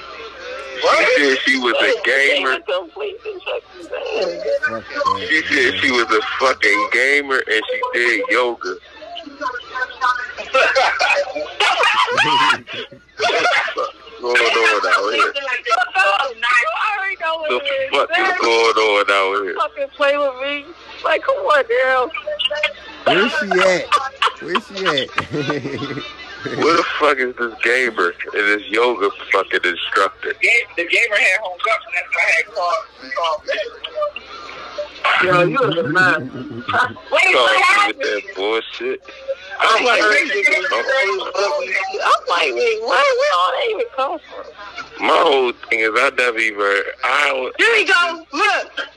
She 0.82 1.06
said 1.18 1.38
she 1.46 1.58
was 1.60 1.76
a 1.80 1.94
gamer. 2.04 2.60
Complete 2.62 3.16
instructions. 3.26 3.88
Fuck 3.88 4.84
that. 4.90 5.28
She 5.30 5.42
said 5.44 5.80
she 5.80 5.92
was 5.92 6.06
a 6.12 6.22
fucking 6.40 6.90
gamer 6.92 7.42
and 7.48 7.64
she 7.72 7.82
did 7.94 8.26
yoga. 8.30 8.76
What's 14.24 14.40
going 14.40 14.56
on 14.56 14.88
out 14.88 15.14
here? 15.14 15.34
I 15.96 16.66
already 16.96 17.18
know 17.20 17.36
what 17.40 17.50
The 17.50 17.56
it 17.60 17.68
is. 17.84 17.92
fuck 17.92 18.10
is 18.10 18.40
going 18.40 18.78
on 18.80 19.06
out 19.12 19.44
here? 19.44 19.56
Fucking 19.60 19.90
play 19.98 20.16
with 20.18 20.36
me. 20.42 20.56
Like, 21.04 21.22
come 21.24 21.36
on, 21.38 21.64
girl. 21.68 22.12
Where 23.04 23.30
she 23.30 23.48
at? 23.60 23.84
Where 24.42 24.62
she 24.62 24.76
at? 25.04 25.10
Where 26.58 26.76
the 26.78 26.84
fuck 27.00 27.18
is 27.18 27.36
this 27.36 27.54
gamer 27.64 28.14
and 28.34 28.44
this 28.48 28.68
yoga 28.70 29.10
fucking 29.32 29.60
instructor? 29.64 30.34
The 30.42 30.86
gamer 30.88 31.16
had 31.18 31.40
home 31.42 31.58
up, 31.72 31.82
and 31.86 31.94
that's 31.96 32.10
why 32.16 32.24
I 32.24 32.32
had 32.36 32.48
called. 32.48 33.44
Yo, 35.24 35.44
you 35.44 35.60
was 35.60 35.78
a 35.78 35.84
man. 35.88 36.30
Wait, 36.32 37.36
what 37.36 37.52
with 37.52 37.62
happened? 37.62 38.02
that 38.02 38.22
bullshit. 38.36 39.02
I'm 39.60 39.86
like, 39.86 40.02
I'm 40.02 40.10
like, 42.30 42.54
wait, 42.54 42.82
where, 42.82 42.90
where 42.90 43.34
all 43.36 43.52
that 43.52 43.68
even 43.70 43.86
come 43.96 44.20
from? 44.20 45.08
My 45.08 45.18
whole 45.18 45.52
thing 45.54 45.80
is 45.80 45.92
I 45.94 46.10
never 46.18 46.38
even 46.38 46.84
I 47.04 47.52
Here 47.58 47.74
we 47.74 47.86
go. 47.86 48.26
Look. 48.34 48.88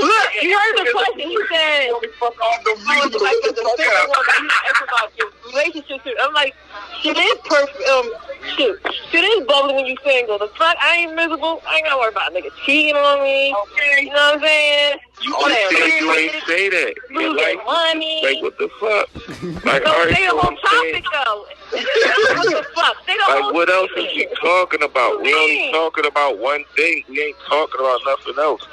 Look, 0.00 0.28
you 0.42 0.58
heard 0.58 0.76
the 0.76 0.90
question. 0.92 1.28
He 1.28 1.38
said, 1.50 1.90
Fuck 2.18 2.34
all 2.40 2.58
the 2.64 2.74
I 2.86 3.06
was 3.06 3.14
like, 3.22 3.36
the 3.42 3.54
second 3.54 4.08
one 4.08 4.24
that 4.26 4.38
you 4.42 4.48
asked 4.70 4.82
about 4.82 5.10
your 5.16 5.28
relationship. 5.46 6.04
too. 6.04 6.14
I'm 6.20 6.32
like, 6.34 6.54
shit 7.00 7.16
is 7.16 7.38
perfect. 7.44 7.88
Um, 7.88 8.10
shit, 8.56 8.76
shit 9.10 9.24
is 9.24 9.46
bubbly 9.46 9.74
when 9.74 9.86
you 9.86 9.96
single. 10.04 10.38
The 10.38 10.48
fuck, 10.58 10.76
I 10.80 10.96
ain't 10.98 11.14
miserable. 11.14 11.62
I 11.66 11.76
ain't 11.76 11.86
gotta 11.86 11.98
worry 11.98 12.10
about 12.10 12.32
a 12.32 12.34
nigga 12.34 12.50
cheating 12.64 12.96
on 12.96 13.22
me. 13.22 13.48
You 13.48 14.06
know 14.06 14.12
what 14.12 14.34
I'm 14.34 14.40
saying? 14.40 14.98
You 15.22 15.32
that 15.32 15.68
said 15.70 16.00
you 16.00 16.12
ain't 16.12 16.44
say 16.46 16.68
that. 16.70 16.94
You 17.10 17.36
like 17.36 17.64
money. 17.64 18.22
like 18.24 18.42
what 18.42 18.58
the 18.58 18.68
fuck? 18.80 19.64
Like 19.64 19.84
Don't 19.84 19.94
alright, 19.94 20.16
say 20.16 20.26
the 20.26 20.30
so 20.30 20.38
whole 20.38 20.50
I'm 20.50 20.58
saying 20.70 21.04
though. 21.12 21.46
what 21.72 22.50
the 22.50 22.66
fuck? 22.74 22.96
Say 23.06 23.16
the 23.16 23.40
Like 23.42 23.54
what 23.54 23.70
else 23.70 23.90
is 23.96 24.14
you 24.14 24.28
talking 24.40 24.82
about? 24.82 25.22
We 25.22 25.32
only 25.34 25.72
talking 25.72 26.06
about 26.06 26.38
one 26.38 26.64
thing. 26.76 27.04
We 27.08 27.20
ain't 27.22 27.36
talking 27.48 27.80
about 27.80 28.00
nothing 28.06 28.34
else. 28.38 28.66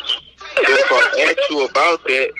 If 0.57 0.91
I 0.91 1.27
ask 1.29 1.49
you 1.49 1.65
about 1.65 2.03
that 2.05 2.31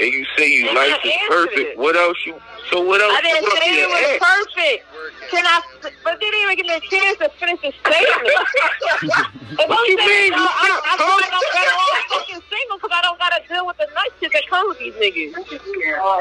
and 0.00 0.12
you 0.12 0.24
say 0.36 0.50
you 0.50 0.74
life 0.74 1.00
is 1.04 1.12
perfect, 1.28 1.58
it. 1.58 1.78
what 1.78 1.96
else 1.96 2.16
you 2.26 2.34
so 2.70 2.84
what 2.84 3.00
else 3.00 3.14
I 3.16 3.22
didn't 3.22 3.50
say 3.56 3.80
it 3.80 3.88
was 3.88 4.04
ask? 4.04 4.20
perfect. 4.20 4.84
Can 5.30 5.46
I? 5.46 5.62
But 6.04 6.20
they 6.20 6.28
didn't 6.28 6.52
even 6.52 6.56
get 6.60 6.68
the 6.68 6.80
chance 6.90 7.16
to 7.18 7.28
finish 7.38 7.60
the 7.62 7.72
statement. 7.72 8.34
if 9.56 9.68
What 9.68 9.88
you 9.88 9.96
mean? 9.96 10.34
You 10.34 10.42
uh, 10.42 10.50
I, 10.50 10.68
I, 10.84 10.94
feel 10.98 11.16
like 11.16 11.32
I'm 11.32 11.46
better 11.54 11.74
off 11.74 12.04
fucking 12.10 12.42
single 12.50 12.76
because 12.78 12.92
I 12.92 13.00
don't 13.02 13.18
gotta 13.18 13.40
deal 13.48 13.64
with 13.66 13.78
the 13.78 13.86
nut 13.94 14.10
shit 14.20 14.32
that 14.32 14.46
comes 14.50 14.74
with 14.74 14.78
these 14.78 14.94
niggas. 14.98 15.38
Oh, 15.38 16.20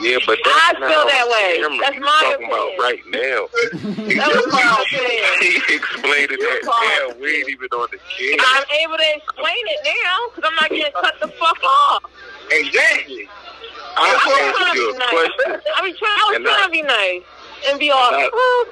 yeah, 0.00 0.18
but 0.26 0.38
that's 0.44 0.56
I 0.56 0.80
feel 0.80 1.04
that 1.04 1.26
way. 1.28 1.60
camera. 1.60 1.78
That's 1.84 2.00
my 2.00 2.20
talking 2.24 2.48
about 2.48 2.72
right 2.80 3.04
now. 3.12 3.40
That 4.20 4.28
was 4.32 4.48
my 4.52 4.64
opinion. 4.64 5.24
he 5.40 5.74
explaining 5.76 6.40
that 6.40 6.60
now. 6.64 7.20
We 7.20 7.40
ain't 7.40 7.48
even 7.48 7.68
on 7.72 7.88
the 7.92 8.00
camera. 8.00 8.40
I'm 8.40 8.64
able 8.84 8.96
to 8.96 9.08
explain 9.16 9.62
it 9.68 9.80
now 9.84 10.16
because 10.28 10.44
I'm 10.48 10.56
not 10.56 10.70
getting 10.70 10.92
cut 10.92 11.14
the 11.20 11.28
fuck 11.28 11.60
off. 11.62 12.04
Exactly. 12.50 13.28
I 13.96 14.08
I'm 14.08 14.14
asked 14.16 14.56
trying 14.56 14.74
to 14.74 14.80
you 14.80 14.90
be 14.90 14.96
a 14.96 14.98
nice. 14.98 15.10
question. 15.10 15.60
I 15.76 15.82
mean, 15.82 15.96
try, 15.96 16.08
I 16.08 16.24
was 16.28 16.36
And 16.36 16.44
trying 16.44 16.60
I- 16.60 16.66
to 16.66 16.70
be 16.70 16.82
nice 16.82 17.22
and 17.68 17.78
be 17.78 17.90
all. 17.90 18.08
Oh, 18.12 18.66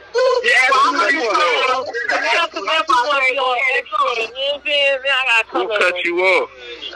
Yeah, 0.44 0.52
I'm 0.72 0.96
that's 0.96 1.12
you 1.12 1.20
what 1.20 1.32
know, 1.36 1.84
now, 2.08 2.46
'cause 2.48 2.64
now 2.64 2.80
people 2.80 3.04
want 3.04 3.20
to 3.24 3.32
be 3.32 3.38
all 3.38 3.56
extra. 3.76 3.98
You 3.98 4.28
know 4.32 4.56
what 4.56 4.64
I'm 4.64 5.26
got 5.28 5.44
to 5.44 5.58
Who 5.58 5.68
cut 5.68 5.94
in. 5.98 6.04
you 6.04 6.14
off? 6.24 6.48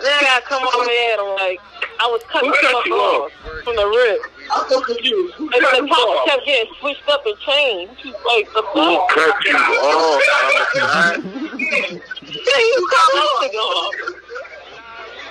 Then 0.03 0.13
I 0.13 0.23
gotta 0.23 0.45
come 0.47 0.63
over 0.67 0.85
there 0.87 1.13
and 1.13 1.21
I'm 1.21 1.37
like, 1.37 1.61
I 2.01 2.07
was 2.07 2.23
cut 2.33 2.45
Who 2.45 2.51
cut 2.53 2.73
fuck 2.73 2.87
you 2.87 2.95
off 2.97 3.31
off? 3.31 3.65
from 3.65 3.77
the 3.77 3.87
rib. 3.87 4.21
I'm 4.51 4.69
so 4.69 4.81
confused. 4.81 5.35
Who 5.35 5.45
And 5.53 5.65
then 5.65 5.85
the 5.87 5.89
you 5.89 6.23
kept 6.27 6.47
getting 6.47 6.73
switched 6.81 7.09
up 7.09 7.25
and 7.27 7.39
changed. 7.41 8.05
Like, 8.27 8.49
the 8.55 8.63
Who 8.63 9.07
cut 9.13 9.45
you 9.45 9.57
off? 9.57 10.23
Oh 10.23 10.23
Homicide? 10.33 11.23
Yeah, 12.33 12.59
you 12.59 12.89
cut 12.91 13.09
my 13.15 13.49
off. 13.61 13.95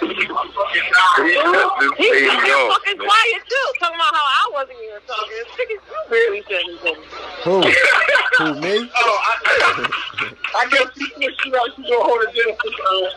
Who 0.02 0.08
cut 0.08 1.96
He 1.98 2.10
baby 2.10 2.30
fucking 2.30 2.98
quiet 2.98 3.42
too, 3.48 3.68
talking 3.80 3.96
about 3.96 4.14
how 4.14 4.26
I 4.26 4.50
wasn't 4.54 4.78
even 4.84 5.02
talking. 5.08 5.38
You 5.72 5.80
really 6.10 6.44
said 6.50 6.62
anything. 6.68 6.96
Who? 7.44 7.62
Who, 8.38 8.60
me? 8.60 8.92
Oh, 8.94 9.20
I, 9.24 9.34
I, 9.46 10.34
I 10.58 10.70
guess 10.70 10.88
she 10.98 11.06
she 11.06 11.30
she 11.44 11.52
gonna 11.52 11.72
gonna 11.78 12.04
hold 12.04 12.22
it 12.28 12.32
down. 12.36 12.54
Uh, 12.84 13.10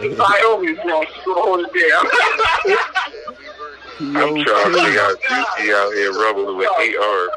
Naomi's 0.00 0.78
wrong. 0.84 1.06
She's 1.14 1.24
gonna 1.24 1.40
hold 1.40 1.60
it 1.60 1.70
down. 1.70 2.04
I'm 4.00 4.44
trying 4.44 4.72
to 4.72 4.78
figure 4.82 5.00
out 5.00 5.16
Juicy 5.20 5.72
out 5.72 5.92
here 5.92 6.12
rubbing 6.12 6.56
with 6.56 6.68
AR. 6.68 7.28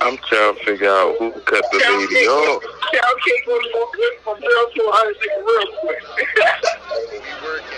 I'm 0.00 0.16
trying 0.18 0.56
to 0.56 0.64
figure 0.64 0.88
out 0.90 1.16
who 1.18 1.32
cut 1.42 1.64
the 1.70 1.78
lady 1.78 2.26
off. 2.26 2.62
Cal 2.92 3.14
can't 3.24 3.46
go 3.46 3.58
to 3.60 3.68
from 4.24 4.38
zero 4.40 4.64
to 4.74 4.82
hundred 4.92 5.16
real 5.46 5.66
quick. 5.80 6.02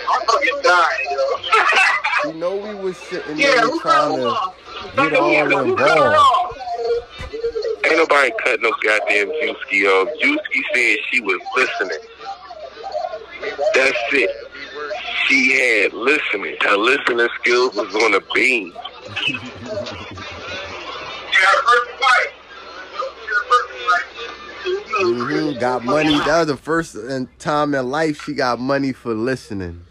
I'm 0.09 0.21
fucking 0.27 0.61
dying, 0.63 1.07
yo. 1.11 2.31
You 2.31 2.39
know 2.39 2.55
we 2.55 2.73
was 2.75 2.97
sitting 2.97 3.37
Yeah, 3.37 3.47
there 3.55 3.59
who 3.61 3.79
cut 3.81 3.91
trying 3.91 4.15
to 4.15 4.23
off? 4.23 4.55
get 4.95 5.13
all 5.15 5.49
Who 5.49 5.75
cut 5.75 5.97
involved. 5.97 6.15
off? 6.15 6.57
Ain't 7.85 7.97
nobody 7.97 8.31
cut 8.43 8.61
no 8.61 8.71
goddamn 8.83 9.27
Juicy 9.41 9.85
off. 9.87 10.07
Juicy 10.21 10.63
said 10.73 10.97
she 11.11 11.19
was 11.21 11.41
listening. 11.55 11.97
That's 13.75 13.97
it. 14.13 14.31
She 15.27 15.53
had 15.59 15.93
listening. 15.93 16.55
Her 16.61 16.77
listening 16.77 17.27
skills 17.41 17.75
was 17.75 17.93
on 17.95 18.13
a 18.15 18.21
beam. 18.33 18.73
wife. 24.93 25.53
hmm 25.53 25.59
Got 25.59 25.85
money. 25.85 26.17
That 26.19 26.39
was 26.39 26.47
the 26.47 26.57
first 26.57 26.95
time 27.39 27.75
in 27.75 27.89
life 27.89 28.23
she 28.23 28.33
got 28.33 28.59
money 28.59 28.93
for 28.93 29.13
listening. 29.13 29.85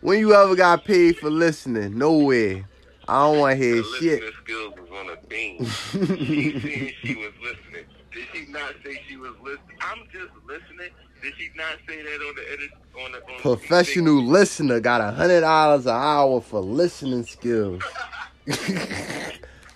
When 0.00 0.18
you 0.18 0.34
ever 0.34 0.54
got 0.54 0.84
paid 0.84 1.16
for 1.16 1.30
listening? 1.30 1.98
Nowhere. 1.98 2.64
I 3.08 3.22
don't 3.22 3.38
want 3.38 3.58
to 3.58 3.64
hear 3.64 3.76
listening 3.76 4.00
shit. 4.00 4.34
skills 4.42 4.74
was 4.76 4.90
on 4.90 5.10
a 5.10 5.26
beam. 5.26 5.64
She 5.64 6.52
said 6.60 6.94
she 7.02 7.14
was 7.16 7.32
listening. 7.42 7.84
Did 8.12 8.24
she 8.32 8.46
not 8.52 8.74
say 8.84 9.00
she 9.08 9.16
was 9.16 9.32
listening? 9.42 9.76
I'm 9.80 9.98
just 10.12 10.32
listening. 10.46 10.90
Did 11.22 11.34
she 11.36 11.50
not 11.56 11.78
say 11.88 12.02
that 12.02 12.26
on 12.28 12.34
the 12.36 12.52
edit? 12.52 12.70
On 13.04 13.12
the, 13.12 13.18
on 13.18 13.40
Professional 13.40 14.22
listener 14.22 14.80
got 14.80 15.00
a 15.00 15.10
hundred 15.10 15.40
dollars 15.40 15.86
an 15.86 15.92
hour 15.92 16.40
for 16.40 16.60
listening 16.60 17.24
skills. 17.24 17.82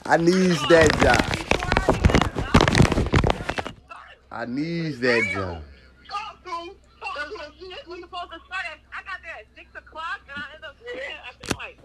I 0.07 0.16
needs 0.19 0.66
that 0.69 0.99
job. 1.01 1.57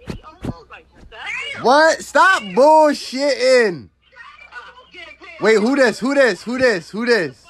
Eight, 0.07 0.19
almost 0.23 0.69
like 0.69 0.85
seven. 1.09 1.63
What? 1.63 2.01
Stop 2.03 2.43
bullshitting. 2.43 3.89
Wait, 5.41 5.55
who 5.55 5.75
this? 5.75 5.99
Who 5.99 6.13
this? 6.13 6.43
Who 6.43 6.59
this? 6.59 6.91
Who 6.91 7.05
this? 7.07 7.43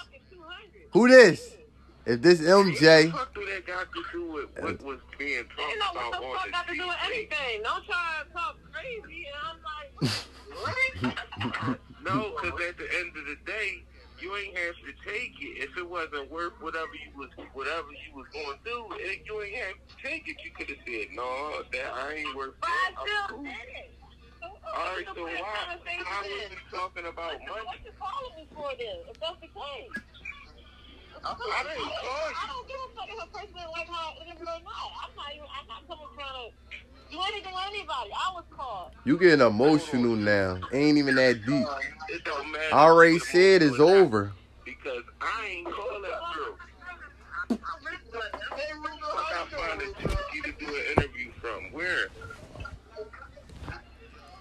Who 0.92 1.08
this? 1.10 1.58
If 2.06 2.22
this 2.22 2.40
MJ, 2.40 3.12
What 3.12 3.34
do 3.34 3.46
that 3.46 3.68
got 3.68 3.88
to 3.94 4.04
do 4.12 4.32
with 4.32 4.50
what 4.58 4.82
was 4.84 5.00
being 5.18 5.44
talked 5.56 5.76
about 5.76 6.24
on 6.24 6.50
fuck 6.52 6.68
to 6.68 6.74
do 6.76 6.88
with 6.88 6.98
anything? 7.06 7.62
Don't 7.62 7.86
try 7.86 8.24
to 8.26 8.34
talk 8.34 8.58
crazy, 8.72 9.26
and 9.28 9.38
I'm 9.44 10.12
like. 11.12 11.78
No, 12.04 12.36
because 12.36 12.60
at 12.68 12.78
the 12.78 12.88
end 13.00 13.16
of 13.16 13.26
the 13.26 13.38
day, 13.46 13.84
you 14.24 14.32
ain't 14.40 14.56
have 14.58 14.76
to 14.88 14.94
take 15.04 15.36
it. 15.44 15.68
If 15.68 15.76
it 15.76 15.84
wasn't 15.84 16.32
worth 16.32 16.56
whatever 16.64 16.96
you 16.96 17.12
was 17.20 17.30
whatever 17.52 17.92
you 17.92 18.16
was 18.16 18.26
going 18.32 18.56
to 18.56 18.64
do, 18.64 18.78
eh, 19.04 19.20
you 19.28 19.36
ain't 19.44 19.58
have 19.68 19.76
to 19.76 19.96
take 20.00 20.24
it. 20.32 20.38
You 20.48 20.52
could 20.56 20.70
have 20.72 20.80
said, 20.88 21.12
no, 21.12 21.62
that 21.76 21.92
I 21.92 22.24
ain't 22.24 22.32
worth 22.36 22.56
But 22.64 22.72
that. 22.72 22.92
I 22.96 23.02
I'm 23.02 23.08
still 23.28 23.28
cool." 23.36 23.44
did 23.44 23.68
it. 23.84 23.92
So, 24.40 24.48
All 24.48 24.96
right, 24.96 25.08
so 25.16 25.24
why, 25.24 25.40
conversation 25.44 26.08
why 26.08 26.24
is, 26.24 26.50
was 26.50 26.56
we 26.56 26.78
talking 26.78 27.06
about 27.08 27.32
What 27.36 27.48
money? 27.52 27.68
what 27.68 27.80
you 27.84 27.92
calling 28.00 28.34
me 28.40 28.44
for 28.56 28.68
then? 28.80 28.98
If 29.12 29.20
that's 29.20 29.40
the 29.44 29.52
case. 29.52 29.92
I 31.24 31.64
didn't 31.64 31.88
call 32.04 32.28
I 32.36 32.44
don't 32.52 32.68
give 32.68 32.80
a 32.84 32.90
fuck 32.96 33.08
if 33.08 33.20
a 33.24 33.28
person 33.32 33.54
didn't 33.56 33.72
like 33.76 33.88
how 33.88 34.12
I 34.12 34.24
interviewed 34.24 34.50
or 34.50 34.60
not. 34.68 34.88
I'm 35.04 35.14
not 35.16 35.30
even, 35.36 35.48
I'm 35.48 35.68
not 35.72 35.82
coming 35.88 36.12
trying 36.16 36.36
to 36.36 36.48
do 37.14 37.20
anything 37.28 37.54
with 37.54 37.64
anybody. 37.68 38.10
I 38.12 38.34
was 38.34 38.44
called. 38.50 38.92
you 39.06 39.18
getting 39.18 39.46
emotional 39.46 40.16
now. 40.16 40.60
Ain't 40.72 40.98
even 40.98 41.16
that 41.16 41.46
deep. 41.46 41.68
It 42.10 42.24
don't 42.24 42.52
matter. 42.52 42.74
I 42.74 42.86
already 42.86 43.14
what 43.14 43.24
said 43.24 43.62
it's 43.62 43.76
emotional 43.76 43.90
or 43.90 43.96
not, 43.96 44.02
over. 44.02 44.32
Because 44.66 45.04
I 45.22 45.48
ain't 45.48 45.66
call 45.66 46.02
that 46.02 46.22
girl. 46.36 47.60
I 49.16 49.46
find 49.52 49.82
a 49.82 49.86
Dookie 49.86 50.44
to 50.44 50.66
do 50.66 50.76
an 50.76 50.84
interview 50.98 51.32
from. 51.40 51.72
Where? 51.72 52.08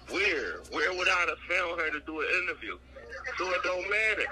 Where? 0.09 0.59
Where 0.71 0.97
would 0.97 1.07
I 1.07 1.25
have 1.27 1.37
found 1.49 1.79
her 1.79 1.91
to 1.91 1.99
do 1.99 2.21
an 2.21 2.27
interview? 2.43 2.77
So 3.37 3.51
it 3.51 3.63
don't 3.63 3.89
matter. 3.89 4.25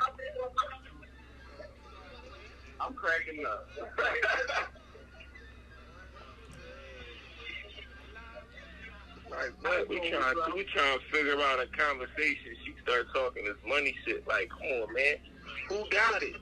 I'm 2.79 2.93
cracking 2.93 3.45
up. 3.45 4.71
Like, 9.31 9.53
what? 9.61 9.87
We 9.89 9.97
trying, 10.09 10.35
we 10.53 10.63
trying 10.65 10.99
to 10.99 11.05
figure 11.11 11.39
out 11.39 11.59
a 11.59 11.67
conversation. 11.67 12.51
She 12.65 12.75
start 12.83 13.07
talking 13.13 13.45
this 13.45 13.55
money 13.65 13.95
shit. 14.05 14.27
Like, 14.27 14.49
come 14.49 14.83
on, 14.83 14.93
man. 14.93 15.15
Who 15.69 15.89
got 15.89 16.21
it? 16.21 16.35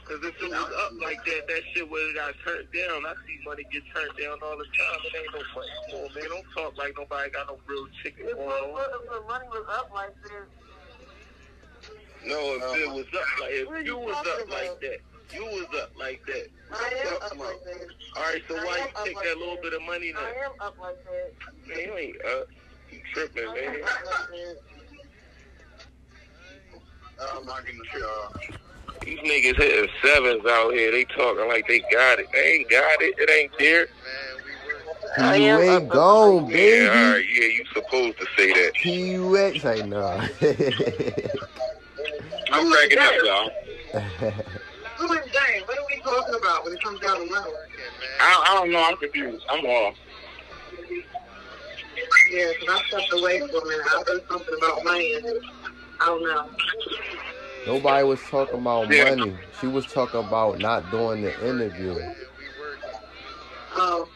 Because 0.00 0.22
if 0.24 0.36
it 0.42 0.50
was 0.50 0.72
up 0.84 0.92
like 1.00 1.24
that, 1.24 1.48
that 1.48 1.62
shit 1.74 1.90
would 1.90 2.14
have 2.14 2.14
got 2.14 2.34
turned 2.46 2.68
down. 2.72 3.06
I 3.06 3.14
see 3.26 3.40
money 3.44 3.64
get 3.72 3.82
turned 3.94 4.12
down 4.20 4.38
all 4.42 4.56
the 4.56 4.64
time. 4.64 5.00
It 5.04 5.16
ain't 5.16 5.32
no 5.32 5.40
money. 5.56 5.70
Come 5.90 6.00
on, 6.00 6.14
man. 6.14 6.24
Don't 6.28 6.46
talk 6.54 6.78
like 6.78 6.94
nobody 6.96 7.30
got 7.30 7.48
no 7.48 7.58
real 7.66 7.86
chicken 8.02 8.26
If 8.28 8.36
going 8.36 8.48
the, 8.48 8.54
on. 8.54 8.80
if 8.84 9.10
the 9.10 9.20
money 9.26 9.48
was 9.48 9.66
up 9.72 9.90
like 9.94 10.14
this, 10.22 10.46
No, 12.26 12.36
if 12.38 12.62
it 12.84 12.88
was 12.90 13.06
up 13.16 13.40
like, 13.40 13.50
if 13.50 13.86
you 13.86 13.96
was 13.98 14.14
up 14.14 14.48
like 14.50 14.78
that, 14.80 15.00
you 15.32 15.44
was 15.44 15.66
up 15.82 15.90
like 15.98 16.20
that. 16.26 16.46
I 16.72 16.92
am 17.06 17.14
up 17.16 17.38
like 17.38 17.64
that. 17.64 17.86
All 18.16 18.22
right, 18.22 18.42
so 18.48 18.56
I 18.56 18.64
why 18.64 18.78
you 18.78 18.84
take 19.04 19.16
like 19.16 19.24
that 19.24 19.38
little 19.38 19.54
that. 19.56 19.62
bit 19.62 19.72
of 19.74 19.82
money 19.82 20.12
now? 20.12 20.20
I 20.20 20.22
now? 20.22 20.28
am 20.46 20.52
up 20.60 20.76
like 20.80 20.96
that. 21.04 21.32
Man, 21.68 21.78
you 21.86 21.96
ain't 21.96 22.16
up. 22.26 22.46
You 22.90 23.00
tripping, 23.12 23.48
I 23.48 23.54
man. 23.54 23.64
am 23.64 23.70
up 23.84 23.90
like 24.06 24.28
that. 24.28 24.56
I'm 27.36 27.46
not 27.46 27.64
getting 27.64 27.80
sure. 27.92 28.28
These 29.04 29.18
niggas 29.20 29.56
hitting 29.56 29.90
sevens 30.02 30.44
out 30.48 30.72
here. 30.72 30.90
They 30.90 31.04
talking 31.04 31.48
like 31.48 31.66
they 31.68 31.80
got 31.92 32.18
it. 32.18 32.26
They 32.32 32.52
ain't 32.58 32.70
got 32.70 33.00
it. 33.02 33.14
It 33.18 33.30
ain't 33.30 33.52
there. 33.58 33.86
I 35.18 35.36
You 35.36 35.44
am 35.44 35.60
ain't 35.60 35.84
up- 35.84 35.94
gone, 35.94 36.46
Yeah, 36.46 36.46
all 36.46 36.48
baby. 36.48 36.88
right. 36.88 37.24
Yeah, 37.32 37.46
you 37.48 37.64
supposed 37.72 38.18
to 38.18 38.26
say 38.36 38.52
that. 38.52 38.72
PUX, 38.82 39.64
I 39.64 39.80
know. 39.82 40.20
I'm 42.52 42.70
cracking 42.72 42.98
up, 42.98 43.12
y'all. 43.24 43.50
Who 44.98 45.12
is 45.12 45.20
James? 45.24 45.66
What 45.66 45.78
are 45.78 45.84
we 45.88 46.00
talking 46.02 46.34
about 46.34 46.64
when 46.64 46.72
it 46.74 46.82
comes 46.82 47.00
down 47.00 47.18
to 47.18 47.26
money? 47.30 47.50
I, 48.20 48.44
I 48.48 48.54
don't 48.54 48.70
know. 48.70 48.84
I'm 48.84 48.96
confused. 48.96 49.44
I'm 49.50 49.64
off. 49.64 49.94
Yeah, 52.30 52.52
because 52.58 52.80
I 52.80 52.82
stepped 52.88 53.12
away 53.12 53.40
for 53.40 53.46
a 53.46 53.66
minute. 53.66 53.86
I 53.86 54.02
heard 54.06 54.22
something 54.30 54.54
about 54.58 54.84
money. 54.84 55.14
And 55.14 55.26
I 56.00 56.06
don't 56.06 56.22
know. 56.22 56.50
Nobody 57.66 58.04
was 58.06 58.20
talking 58.30 58.60
about 58.60 58.90
Yeah. 58.90 59.10
money. 59.10 59.34
She 59.60 59.66
was 59.66 59.86
talking 59.86 60.20
about 60.20 60.58
not 60.58 60.90
doing 60.90 61.22
the 61.22 61.48
interview. 61.48 61.98
Oh, 63.76 64.08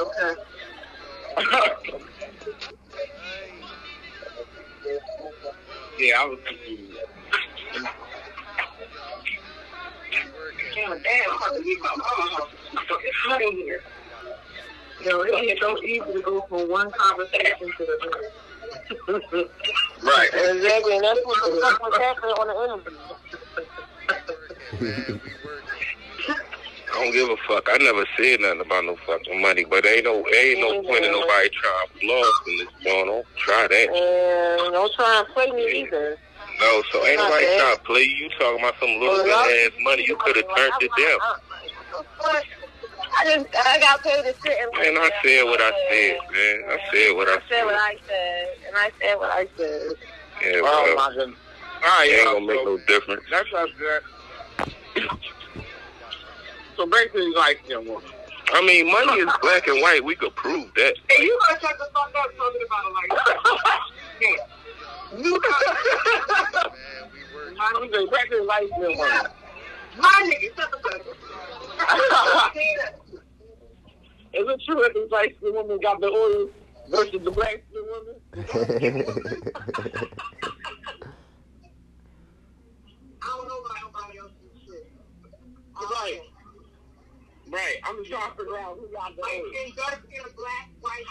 okay. 0.00 0.34
yeah, 5.98 6.20
I 6.20 6.26
was 6.26 6.38
confused. 6.46 6.98
Damn, 10.76 10.90
damn, 10.90 11.30
I'm 11.30 11.36
about 11.36 11.54
to 11.54 11.60
leave 11.60 11.80
my 11.80 11.88
mama's 11.96 12.32
house. 12.34 12.50
It's 13.02 13.16
hot 13.24 13.40
in 13.40 13.52
here. 13.52 13.82
You 15.02 15.08
know, 15.08 15.22
it 15.22 15.32
ain't 15.34 15.58
so 15.58 15.82
easy 15.82 16.00
to 16.00 16.20
go 16.20 16.42
from 16.42 16.68
one 16.68 16.90
conversation 16.90 17.72
to 17.78 17.78
the 17.78 17.96
next. 18.04 18.34
Right. 20.04 20.28
Exactly, 20.34 20.96
and 20.96 21.04
that's 21.04 21.20
what 21.24 21.38
the 21.44 21.60
fuck 21.62 21.82
was 21.82 21.96
happening 21.98 22.32
on 22.32 22.46
the 22.48 22.54
interview. 22.64 22.98
I 26.92 27.04
don't 27.04 27.12
give 27.12 27.28
a 27.30 27.36
fuck. 27.48 27.68
I 27.70 27.78
never 27.78 28.04
said 28.18 28.40
nothing 28.40 28.60
about 28.60 28.84
no 28.84 28.96
fucking 29.06 29.40
money, 29.40 29.64
but 29.64 29.86
ain't 29.86 30.04
no 30.04 30.26
ain't 30.28 30.60
no 30.60 30.82
point 30.82 31.04
in 31.04 31.12
nobody 31.12 31.48
trying 31.50 31.88
to 31.88 31.98
bluff 32.00 32.46
in 32.48 32.56
this 32.58 32.68
joint. 32.84 33.06
Don't 33.06 33.26
try 33.36 33.66
that. 33.66 33.88
And 33.88 34.72
don't 34.72 34.92
try 34.94 35.20
and 35.20 35.28
play 35.28 35.50
me 35.52 35.82
either. 35.82 36.18
No, 36.60 36.82
so 36.92 37.04
ain't 37.04 37.18
nobody 37.18 37.44
that. 37.46 37.58
trying 37.60 37.76
to 37.76 37.82
play 37.82 38.02
you. 38.02 38.16
You 38.16 38.28
talking 38.38 38.60
about 38.60 38.74
some 38.80 38.88
little 39.00 39.24
bit 39.24 39.32
of 39.32 39.46
ass 39.46 39.72
money. 39.80 40.04
You 40.06 40.16
could 40.16 40.36
have 40.36 40.46
turned 40.56 40.72
it 40.80 40.90
down. 40.96 41.18
I 43.18 43.24
just, 43.24 43.46
I 43.56 43.78
got 43.80 44.02
paid 44.02 44.22
to 44.22 44.34
sit 44.42 44.58
and 44.60 44.70
Man, 44.76 45.02
I 45.02 45.10
said 45.22 45.44
what 45.44 45.60
I 45.60 45.72
said, 45.88 46.18
man. 46.32 46.62
I 46.68 46.78
said 46.92 47.16
what 47.16 47.28
I 47.28 47.34
said. 47.34 47.42
I 47.42 47.48
said 47.48 47.64
what. 47.64 47.74
I 47.74 47.96
said, 48.06 48.48
and 48.66 48.76
I 48.76 48.90
said 49.00 49.14
what 49.16 49.30
I 49.30 49.48
said. 49.56 49.82
Yeah, 50.42 50.60
Oh 50.62 50.94
well, 50.94 50.96
my 50.96 51.14
goodness. 51.14 51.38
it 51.82 52.20
ain't 52.20 52.32
gonna 52.32 52.46
make 52.46 52.64
no 52.64 52.78
difference. 52.86 53.22
That's 53.30 53.52
not 53.52 53.68
good. 53.78 54.02
So 56.76 56.86
basically, 56.86 57.32
like, 57.34 57.62
you 57.68 57.82
know, 57.84 58.02
I 58.52 58.64
mean, 58.64 58.90
money 58.90 59.20
is 59.20 59.32
black 59.40 59.66
and 59.66 59.80
white. 59.80 60.04
We 60.04 60.14
could 60.14 60.34
prove 60.36 60.72
that. 60.76 60.94
Hey, 61.08 61.24
you 61.24 61.38
gotta 61.48 61.60
shut 61.60 61.78
the 61.78 61.88
fuck 61.92 62.12
up 62.16 62.36
talking 62.36 62.60
about 62.66 62.84
it 62.84 62.92
like 62.94 63.10
that. 63.24 63.80
yeah. 64.20 64.55
My 69.98 70.22
nigga. 70.24 70.50
Is 74.34 74.46
it 74.46 74.60
true 74.66 74.74
that 74.82 74.92
the 74.92 75.06
skin 75.10 75.54
woman 75.54 75.78
got 75.80 76.00
the 76.00 76.08
oil 76.08 76.50
versus 76.90 77.22
the 77.24 77.30
black 77.30 77.62
woman? 77.72 78.16
I 78.34 78.40
don't 83.22 83.48
know 83.48 83.58
about 83.58 83.76
nobody 83.82 84.18
else's 84.18 84.34
shit. 84.66 84.92
Right. 85.74 86.20
Right. 87.48 87.76
I'm 87.84 87.96
just 87.98 88.10
trying 88.10 88.30
to 88.30 88.36
figure 88.36 88.58
out 88.58 88.78
who 88.78 88.86
got 88.92 89.16
the 89.16 89.22
White 89.22 89.42
oil. 89.42 89.72
dark 89.76 90.02
skin, 90.06 90.24
black, 90.36 90.68
white, 90.80 91.06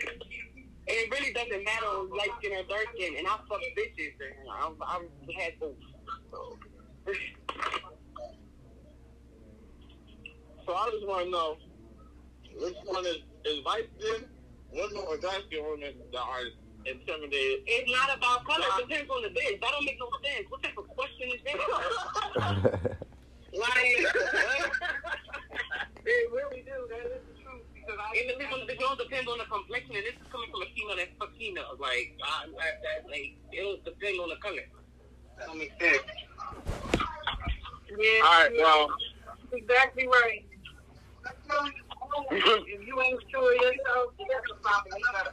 Chinese. 0.00 0.43
And 0.86 0.96
it 0.96 1.10
really 1.10 1.32
doesn't 1.32 1.64
matter 1.64 1.86
if 2.04 2.10
light 2.10 2.28
skin 2.38 2.52
or 2.52 2.62
dark 2.68 2.86
skin. 2.94 3.16
And 3.16 3.26
I 3.26 3.38
fuck 3.48 3.60
bitches. 3.76 4.12
And 4.20 4.50
I've, 4.52 4.76
I've 4.82 5.08
had 5.34 5.58
both. 5.58 5.76
So. 6.30 6.58
so 10.66 10.74
I 10.74 10.90
just 10.90 11.06
want 11.06 11.24
to 11.24 11.30
know 11.30 11.56
which 12.60 12.76
one 12.84 13.06
is, 13.06 13.16
is 13.46 13.64
light 13.64 13.88
skin 13.98 14.28
women 14.72 15.02
or 15.08 15.16
dark 15.16 15.40
skin 15.46 15.64
women 15.64 15.94
that 16.12 16.20
are 16.20 16.44
intimidated? 16.84 17.64
It's 17.66 17.90
not 17.90 18.16
about 18.18 18.44
color. 18.44 18.66
It 18.78 18.88
depends 18.88 19.10
on 19.10 19.22
the 19.22 19.28
bitch. 19.28 19.60
That 19.62 19.70
don't 19.72 19.84
make 19.86 19.98
no 19.98 20.10
sense. 20.22 20.46
What 20.50 20.62
type 20.62 20.76
of 20.76 20.86
question 20.88 21.30
is 21.32 21.40
that? 21.46 21.56
like, 23.54 24.04
it 26.04 26.30
really 26.30 26.60
do. 26.60 26.76
That 26.90 27.06
is 27.08 27.23
the 28.14 28.34
truth. 28.34 28.38
Because 28.38 28.54
I, 28.54 28.62
And 28.62 28.70
it 28.70 28.78
don't, 28.78 29.00
it 29.00 29.10
don't 29.10 29.28
on 29.28 29.38
the 29.38 29.44
complexion. 29.44 29.96
And 29.96 30.04
this 30.06 30.14
is 30.14 30.26
coming 30.30 30.50
from 30.50 30.62
a 30.62 30.70
female 30.74 30.96
that's 30.96 31.10
fuck 31.18 31.34
female. 31.36 31.76
Like, 31.78 32.14
I, 32.22 32.46
I, 32.46 32.66
that, 32.82 33.10
like, 33.10 33.36
it'll 33.52 33.82
depend 33.84 34.20
on 34.20 34.28
the 34.30 34.36
color. 34.36 34.64
that 35.38 35.46
don't 35.46 35.58
sense. 35.80 36.02
Yeah. 37.94 38.26
All 38.26 38.42
right, 38.42 38.52
well, 38.56 38.88
Exactly 39.54 40.06
right. 40.06 40.44
if 42.30 42.86
you 42.86 43.00
ain't 43.00 43.20
sure 43.30 43.54
yourself, 43.54 44.12
that's 44.18 44.50
a 44.50 44.54
problem. 44.62 44.94
You 44.98 45.04
gotta 45.12 45.32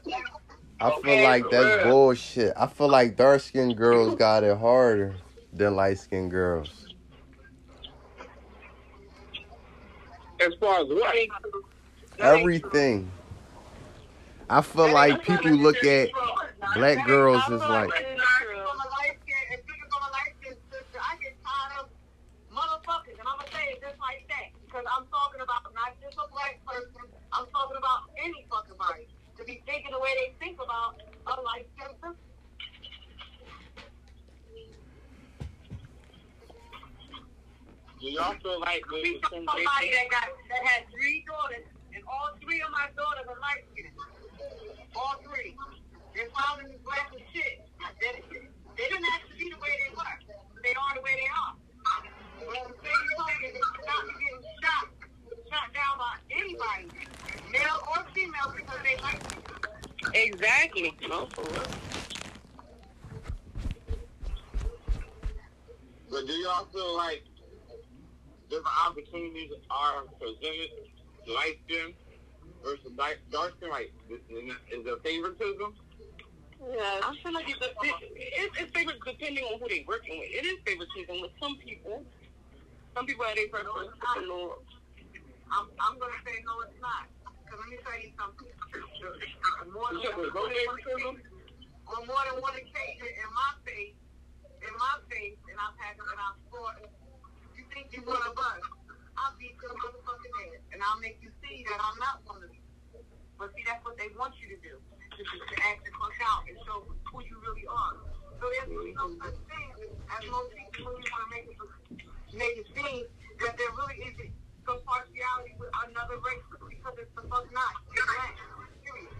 I 0.79 1.01
feel 1.01 1.23
like 1.23 1.49
that's 1.49 1.83
bullshit. 1.83 2.53
I 2.57 2.67
feel 2.67 2.89
like 2.89 3.15
dark 3.15 3.41
skinned 3.41 3.77
girls 3.77 4.15
got 4.15 4.43
it 4.43 4.57
harder 4.57 5.15
than 5.53 5.75
light 5.75 5.99
skinned 5.99 6.31
girls. 6.31 6.87
As 10.39 10.53
far 10.59 10.81
as 10.81 10.87
what? 10.87 11.15
Everything. 12.21 13.11
I 14.49 14.61
feel 14.61 14.91
like 14.91 15.23
people 15.23 15.51
look 15.51 15.83
at 15.83 16.09
black 16.75 17.05
girls 17.07 17.43
as 17.49 17.61
like 17.61 17.89
Because 24.65 24.85
I'm 24.97 25.05
talking 25.07 25.41
about 25.41 25.63
not 25.75 25.99
just 25.99 26.15
a 26.15 26.31
black 26.31 26.63
person, 26.65 27.03
I'm 27.33 27.45
talking 27.51 27.75
about 27.77 28.07
any 28.23 28.45
fucking 28.49 28.77
body. 28.79 29.07
To 29.37 29.43
be 29.43 29.61
thinking 29.65 29.91
the 29.91 29.99
way 29.99 30.09
they 30.15 30.45
think 30.45 30.59
about 30.63 30.95
a 31.27 31.41
light 31.41 31.67
skinned. 31.75 32.15
Do 37.99 38.07
y'all 38.07 38.33
feel 38.41 38.59
like 38.61 38.89
when 38.89 39.03
Be 39.03 39.21
somebody 39.29 39.65
that 39.65 40.09
got 40.09 40.29
that 40.49 40.63
had 40.65 40.89
three 40.89 41.23
daughters, 41.27 41.67
and 42.01 42.09
all 42.09 42.33
three 42.41 42.61
of 42.61 42.71
my 42.71 42.89
daughters 42.97 43.29
are 43.29 43.39
light 43.39 43.61
skinned. 43.73 43.93
All 44.95 45.21
three. 45.21 45.55
They're 46.15 46.33
found 46.33 46.65
in 46.65 46.73
black 46.83 47.13
as 47.13 47.21
shit. 47.33 47.61
I 47.79 47.93
did 48.01 48.19
it. 48.19 48.25
They 48.77 48.87
didn't 48.89 49.05
have 49.05 49.21
to 49.29 49.33
be 49.37 49.49
the 49.49 49.59
way 49.61 49.69
they 49.69 49.93
were. 49.95 50.17
They 50.63 50.73
are 50.73 50.95
the 50.95 51.01
way 51.01 51.15
they 51.15 51.29
are. 51.29 51.53
But 52.41 52.57
at 52.57 52.67
the 52.67 52.75
same 52.81 53.05
token, 53.17 53.37
they 53.41 53.53
should 53.53 53.85
not 53.85 54.01
be 54.09 54.13
getting 54.17 54.43
shot, 54.65 54.85
shot 55.45 55.67
down 55.77 55.93
by 56.01 56.17
anybody, 56.33 56.89
male 57.51 57.79
or 57.93 58.05
female, 58.13 58.49
because 58.55 58.79
they 58.81 58.97
like 59.01 59.21
Exactly. 60.13 60.97
No, 61.07 61.27
for 61.27 61.43
real. 61.53 61.69
But 66.09 66.27
do 66.27 66.33
y'all 66.33 66.65
feel 66.73 66.97
like 66.97 67.23
different 68.49 68.67
opportunities 68.85 69.51
are 69.69 70.03
presented 70.19 70.69
to 70.75 70.90
light 71.27 71.59
skin 71.65 71.93
versus 72.63 72.91
dark 72.97 73.19
dark 73.31 73.53
skin? 73.57 73.69
Like, 73.69 73.93
is, 74.09 74.19
is 74.71 74.85
there 74.85 74.97
favoritism? 75.03 75.75
Yeah, 76.61 77.01
I 77.01 77.17
feel 77.23 77.33
like 77.33 77.49
it's, 77.49 77.57
a, 77.57 77.73
it's, 78.13 78.53
it's 78.59 78.71
favor 78.71 78.93
depending 79.01 79.43
on 79.49 79.57
who 79.59 79.65
they're 79.67 79.81
working 79.87 80.19
with. 80.21 80.29
It 80.29 80.45
is 80.45 80.61
favoritism 80.61 81.21
with 81.21 81.31
some 81.41 81.57
people. 81.57 82.05
Some 82.93 83.05
people 83.07 83.25
have 83.25 83.35
their 83.35 83.49
preference. 83.49 83.97
No, 84.29 84.61
I'm, 85.49 85.65
I'm 85.81 85.97
going 85.97 86.13
to 86.13 86.21
say 86.21 86.37
no, 86.45 86.61
it's 86.61 86.77
not. 86.77 87.09
Because 87.25 87.59
let 87.65 87.69
me 87.73 87.77
tell 87.81 87.97
you 87.97 88.13
something. 88.13 88.47
More 89.73 89.89
than, 89.89 90.05
You 90.05 90.13
said 90.13 90.21
there's 90.21 90.53
favoritism? 90.53 91.17
on 91.91 92.07
more 92.07 92.23
than 92.29 92.37
one 92.45 92.55
occasion 92.55 93.09
in 93.09 93.29
my 93.33 93.51
face, 93.65 93.97
in 94.61 94.73
my 94.77 94.95
face, 95.09 95.41
and 95.49 95.57
I've 95.57 95.75
had 95.81 95.97
them 95.97 96.07
and 96.13 96.19
I've 96.21 96.39
fought. 96.53 96.77
You 97.57 97.65
think 97.73 97.89
you're 97.91 98.05
one 98.05 98.21
of 98.21 98.37
us? 98.37 98.61
I'll 99.21 99.37
beat 99.37 99.53
your 99.61 99.77
motherfucking 99.77 100.33
ass, 100.49 100.65
and 100.73 100.81
I'll 100.81 100.97
make 100.97 101.21
you 101.21 101.29
see 101.45 101.61
that 101.69 101.77
I'm 101.77 101.97
not 102.01 102.25
one 102.25 102.41
of 102.41 102.49
you. 102.49 102.65
But 103.37 103.53
see, 103.53 103.61
that's 103.69 103.85
what 103.85 103.97
they 104.01 104.09
want 104.17 104.33
you 104.41 104.49
to 104.49 104.59
do, 104.65 104.81
to, 104.81 105.21
to 105.21 105.55
act 105.69 105.85
and 105.85 105.93
push 105.93 106.17
out 106.25 106.41
and 106.49 106.57
show 106.65 106.81
who 106.89 107.17
you 107.21 107.37
really 107.45 107.69
are. 107.69 108.01
So 108.41 108.49
there's 108.49 108.69
really 108.73 108.97
no 108.97 109.13
such 109.21 109.37
thing 109.45 109.93
as 110.09 110.21
most 110.25 110.49
people 110.57 110.89
really 110.89 111.05
want 111.13 111.21
to 111.21 111.29
make 111.29 111.45
it 111.45 111.57
make 112.33 112.57
it 112.57 112.67
seem 112.73 113.05
that 113.45 113.53
there 113.57 113.69
really 113.77 114.01
isn't 114.09 114.33
some 114.65 114.79
partiality 114.85 115.53
with 115.59 115.69
another 115.85 116.17
race 116.25 116.41
because 116.49 116.95
it's 116.97 117.13
the 117.13 117.21
fuck 117.29 117.45
not. 117.53 117.73
It's 117.93 118.01
black. 118.01 118.33
Period. 118.81 119.13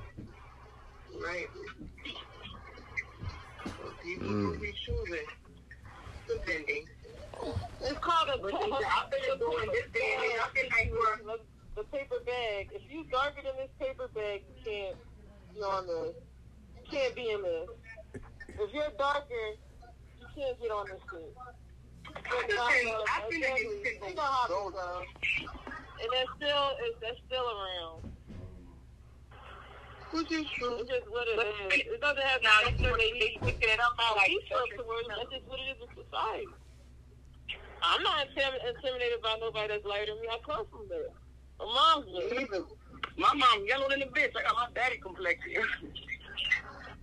Right. 1.21 1.49
Mm. 3.77 4.01
People 4.01 4.33
will 4.33 4.57
be 4.57 4.73
choosing 4.73 5.29
depending. 6.27 6.90
It's 7.81 7.97
called 7.99 8.29
a 8.29 8.33
I've 8.33 9.09
been 9.09 9.39
doing 9.39 9.69
this 9.71 9.85
and 9.85 9.95
age. 9.95 10.37
I've 10.43 10.53
been 10.53 10.69
like, 10.69 10.91
the, 11.23 11.39
the 11.75 11.83
paper 11.85 12.17
bag. 12.25 12.69
If 12.73 12.81
you 12.89 13.05
darker 13.11 13.41
than 13.43 13.55
this 13.57 13.69
paper 13.79 14.07
bag, 14.13 14.43
you 14.47 14.63
can't 14.63 14.95
be 15.53 15.61
on 15.61 15.87
this. 15.87 16.15
You 16.75 16.83
can't 16.91 17.15
be 17.15 17.29
in 17.31 17.41
this. 17.41 17.69
If 18.47 18.73
you're 18.73 18.91
darker, 18.97 19.33
you 20.19 20.27
can't 20.35 20.61
get 20.61 20.71
on 20.71 20.85
this 20.87 21.01
thing. 21.11 21.31
I've 22.15 23.29
been 23.29 23.41
people. 23.41 24.09
You 24.09 24.15
know 24.15 24.21
how. 24.21 25.01
And 26.01 26.09
that's 26.13 26.29
still, 26.35 26.71
it's, 26.81 26.97
that's 27.01 27.17
still 27.27 27.45
around. 27.45 28.11
Which 30.11 30.31
is 30.31 30.45
true. 30.51 30.75
It's 30.79 30.89
just 30.89 31.09
what 31.09 31.27
it 31.27 31.39
is. 31.39 31.81
It 31.87 32.01
doesn't 32.01 32.21
have 32.21 32.41
to 32.41 32.95
they 32.97 33.37
picking 33.41 33.69
it 33.69 33.79
up 33.79 33.93
like 34.17 34.27
He's 34.27 34.41
up 34.53 34.65
to 34.77 34.83
words. 34.83 35.07
That's 35.07 35.31
just 35.31 35.47
what 35.47 35.59
it 35.59 35.71
is 35.71 35.77
in 35.81 36.03
society. 36.03 36.47
I'm 37.81 38.03
not 38.03 38.27
intim- 38.29 38.61
intimidated 38.67 39.21
by 39.21 39.37
nobody 39.41 39.67
that's 39.73 39.85
lighter 39.85 40.13
than 40.13 40.21
me. 40.21 40.27
I 40.29 40.37
come 40.45 40.65
from 40.69 40.85
there. 40.89 41.09
My 41.59 41.65
mom's. 41.65 42.07
Even 42.31 42.65
my 43.17 43.33
mom 43.33 43.65
yellow 43.67 43.89
than 43.89 44.01
a 44.01 44.07
bitch. 44.07 44.31
I 44.37 44.43
got 44.43 44.55
my 44.55 44.67
daddy 44.75 44.97
complexion. 44.97 45.63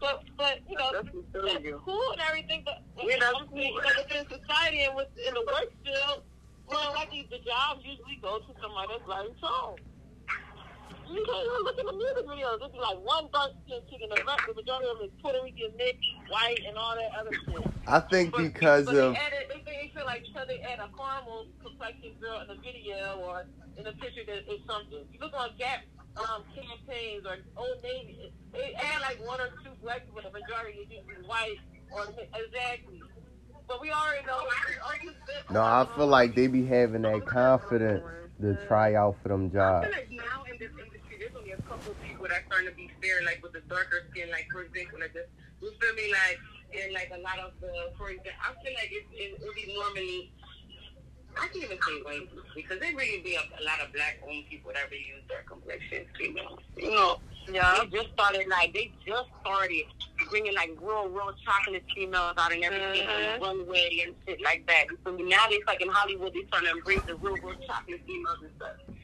But, 0.00 0.22
but 0.38 0.62
you 0.70 0.78
know, 0.78 0.94
That's 0.94 1.10
that's, 1.10 1.14
what 1.14 1.26
I'm 1.34 1.58
telling 1.58 1.64
you. 1.66 1.82
cool 1.84 2.12
and 2.14 2.22
everything. 2.30 2.62
But 2.64 2.86
that's 3.18 3.34
I'm 3.34 3.50
saying, 3.50 3.74
you 3.74 3.82
know, 3.82 3.90
within 3.98 4.24
society 4.30 4.86
and 4.86 4.94
with 4.94 5.10
in 5.26 5.34
the 5.34 5.42
work 5.42 5.74
field, 5.82 6.22
well, 6.70 6.94
like 6.94 7.10
the 7.10 7.42
jobs 7.42 7.82
usually 7.82 8.22
go 8.22 8.38
to 8.38 8.52
somebody 8.62 8.94
that's 8.94 9.08
lighter 9.10 9.34
tone. 9.42 9.74
You 11.08 11.24
can't 11.24 11.44
even 11.44 11.62
look 11.64 11.78
at 11.78 11.86
the 11.86 11.92
music 11.96 12.24
videos. 12.28 12.60
Like 12.60 13.00
one 13.04 13.28
dark 13.32 13.52
chick 13.68 14.00
in 14.00 14.08
the 14.10 14.20
rest. 14.24 14.42
The 14.46 14.54
majority 14.54 14.86
of 14.92 14.98
them 14.98 15.08
is 15.08 15.12
Puerto 15.22 15.40
Rican, 15.42 15.72
mixed, 15.76 16.04
white, 16.28 16.60
and 16.68 16.76
all 16.76 16.94
that 16.96 17.10
other 17.18 17.32
shit. 17.32 17.64
I 17.86 18.00
think 18.00 18.32
But- 18.32 18.42
because 18.42 18.84
but 18.86 18.94
of 18.96 19.12
they, 19.14 19.18
added, 19.20 19.44
they, 19.48 19.60
they 19.64 19.92
feel 19.94 20.04
like 20.04 20.22
because 20.28 20.46
they 20.48 20.60
add 20.60 20.78
a 20.80 20.88
caramel 20.96 21.46
complexion 21.64 22.12
girl 22.20 22.40
in 22.44 22.48
the 22.48 22.60
video 22.60 23.20
or 23.24 23.46
in 23.76 23.86
a 23.86 23.92
picture 23.92 24.24
that 24.26 24.44
is 24.52 24.60
something. 24.68 25.04
You 25.12 25.18
look 25.20 25.32
on 25.34 25.50
Gap 25.58 25.84
um, 26.18 26.42
campaigns 26.54 27.24
or 27.24 27.36
Old 27.56 27.82
Navy, 27.82 28.32
they 28.52 28.74
add 28.74 29.00
like 29.00 29.18
one 29.26 29.40
or 29.40 29.48
two 29.64 29.72
black 29.82 30.04
people. 30.04 30.20
The 30.22 30.30
majority 30.30 30.84
is 30.84 30.88
usually 30.90 31.24
white 31.26 31.56
or 31.90 32.04
exactly. 32.04 33.00
But 33.66 33.80
we 33.82 33.90
already 33.90 34.26
know. 34.26 34.40
No, 35.50 35.60
I 35.62 35.86
feel 35.96 36.06
like 36.06 36.34
they 36.34 36.46
be 36.46 36.64
having 36.64 37.02
that 37.02 37.24
confidence 37.26 38.02
to 38.40 38.56
try 38.66 38.94
out 38.94 39.16
for 39.22 39.28
them 39.28 39.46
I 39.46 39.54
jobs. 39.54 39.86
feel 39.86 39.92
like 39.96 40.10
now 40.10 40.44
in 40.50 40.58
this 40.58 40.70
industry, 40.70 41.16
there's 41.18 41.32
only 41.36 41.50
a 41.52 41.57
couple 41.68 41.92
of 41.92 42.00
people 42.00 42.26
that's 42.28 42.44
starting 42.48 42.68
to 42.72 42.74
be 42.74 42.88
fair, 43.04 43.20
like 43.28 43.38
with 43.44 43.52
the 43.52 43.62
darker 43.68 44.08
skin, 44.10 44.32
like 44.32 44.48
for 44.50 44.64
example, 44.64 44.98
like 45.00 45.12
the, 45.12 45.28
you 45.60 45.68
feel 45.76 45.94
me, 45.94 46.08
like 46.10 46.40
in 46.72 46.92
like 46.96 47.12
a 47.12 47.20
lot 47.20 47.38
of 47.38 47.52
the, 47.60 47.70
for 48.00 48.08
example, 48.08 48.40
I 48.40 48.56
feel 48.64 48.72
like 48.74 48.90
it's 48.90 49.08
it, 49.12 49.36
it 49.36 49.52
be 49.54 49.64
normally. 49.76 50.32
I 51.38 51.46
can't 51.54 51.70
even 51.70 51.78
say 51.78 52.02
white 52.02 52.26
because 52.56 52.80
there 52.80 52.90
really 52.98 53.22
be 53.22 53.38
a, 53.38 53.44
a 53.44 53.62
lot 53.62 53.78
of 53.78 53.92
black 53.94 54.18
owned 54.26 54.42
people 54.50 54.72
that 54.74 54.90
really 54.90 55.06
use 55.06 55.22
their 55.30 55.46
complexion 55.46 56.02
females. 56.18 56.58
You 56.74 56.90
know, 56.90 57.20
Yeah. 57.46 57.78
they 57.78 57.86
just 57.94 58.10
started 58.10 58.48
like 58.50 58.74
they 58.74 58.90
just 59.06 59.30
started 59.46 59.86
bringing 60.34 60.54
like 60.58 60.74
real, 60.82 61.06
real 61.06 61.30
chocolate 61.46 61.84
females 61.94 62.34
out 62.42 62.50
and 62.50 62.64
everything 62.64 63.06
Mhm. 63.06 63.14
on 63.14 63.20
the 63.22 63.46
runway 63.46 64.02
and 64.02 64.16
shit 64.26 64.42
like 64.42 64.66
that. 64.66 64.90
Me? 65.14 65.22
Now 65.30 65.46
they 65.46 65.60
like 65.68 65.80
in 65.80 65.90
Hollywood, 65.94 66.34
they 66.34 66.42
starting 66.48 66.70
to 66.70 66.74
embrace 66.74 67.04
the 67.06 67.14
real, 67.22 67.38
real 67.38 67.54
chocolate 67.70 68.02
females 68.02 68.42
and 68.42 68.50
stuff. 68.58 68.97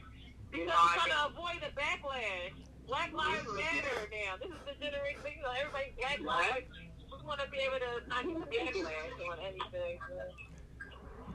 You 0.55 0.65
know, 0.65 0.71
we're 0.71 0.77
I 0.77 0.95
trying 0.95 1.11
to 1.11 1.25
avoid 1.27 1.61
the 1.61 1.81
backlash. 1.81 2.53
Black 2.87 3.13
lives 3.13 3.45
matter 3.55 4.07
now. 4.11 4.37
This 4.39 4.49
is 4.49 4.63
the 4.65 4.85
generation. 4.85 5.21
You 5.35 5.43
know, 5.43 5.51
everybody 5.59 5.93
black 6.23 6.51
lives. 6.51 6.67
We 7.11 7.27
want 7.27 7.41
to 7.41 7.49
be 7.49 7.57
able 7.57 7.79
to 7.79 8.07
not 8.07 8.51
get 8.51 8.73
backlash 8.73 9.31
on 9.31 9.39
anything. 9.39 9.99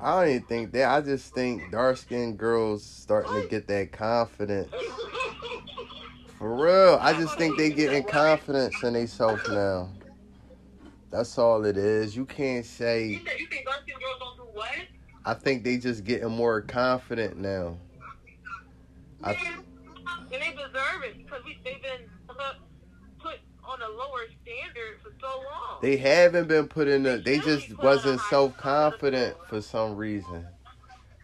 I 0.00 0.20
don't 0.20 0.30
even 0.30 0.42
think 0.44 0.72
that. 0.72 0.88
I 0.90 1.00
just 1.02 1.34
think 1.34 1.70
dark 1.70 1.98
skinned 1.98 2.38
girls 2.38 2.82
starting 2.82 3.42
to 3.42 3.48
get 3.48 3.68
that 3.68 3.92
confidence. 3.92 4.72
For 6.38 6.54
real. 6.54 6.98
I 6.98 7.12
just 7.12 7.36
think 7.36 7.58
they 7.58 7.68
getting 7.68 8.04
confidence 8.04 8.82
in 8.82 8.94
themselves 8.94 9.46
now. 9.50 9.90
That's 11.10 11.36
all 11.36 11.66
it 11.66 11.76
is. 11.76 12.16
You 12.16 12.24
can't 12.24 12.64
say 12.64 13.08
You 13.08 13.18
said 13.18 13.38
you 13.38 13.46
think 13.48 13.66
dark 13.66 13.82
skin 13.82 13.96
girls 13.98 14.16
don't 14.18 14.36
do 14.36 14.58
what? 14.58 14.70
I 15.26 15.34
think 15.34 15.64
they 15.64 15.76
just 15.76 16.04
getting 16.04 16.30
more 16.30 16.62
confident 16.62 17.36
now. 17.36 17.76
I, 19.22 19.32
And 19.32 20.42
they 20.42 20.50
deserve 20.50 21.02
it 21.04 21.18
because 21.18 21.44
we, 21.44 21.58
they've 21.64 21.82
been 21.82 22.08
put, 22.26 22.36
put 23.22 23.38
on 23.64 23.82
a 23.82 23.88
lower 23.88 24.26
standard 24.42 25.00
for 25.02 25.12
so 25.20 25.28
long. 25.28 25.78
they 25.82 25.96
haven't 25.96 26.48
been 26.48 26.68
put 26.68 26.88
in 26.88 27.02
the 27.02 27.18
they 27.18 27.38
just 27.38 27.76
wasn't 27.82 28.20
self 28.22 28.56
confident 28.56 29.36
for 29.48 29.60
some 29.60 29.96
reason. 29.96 30.46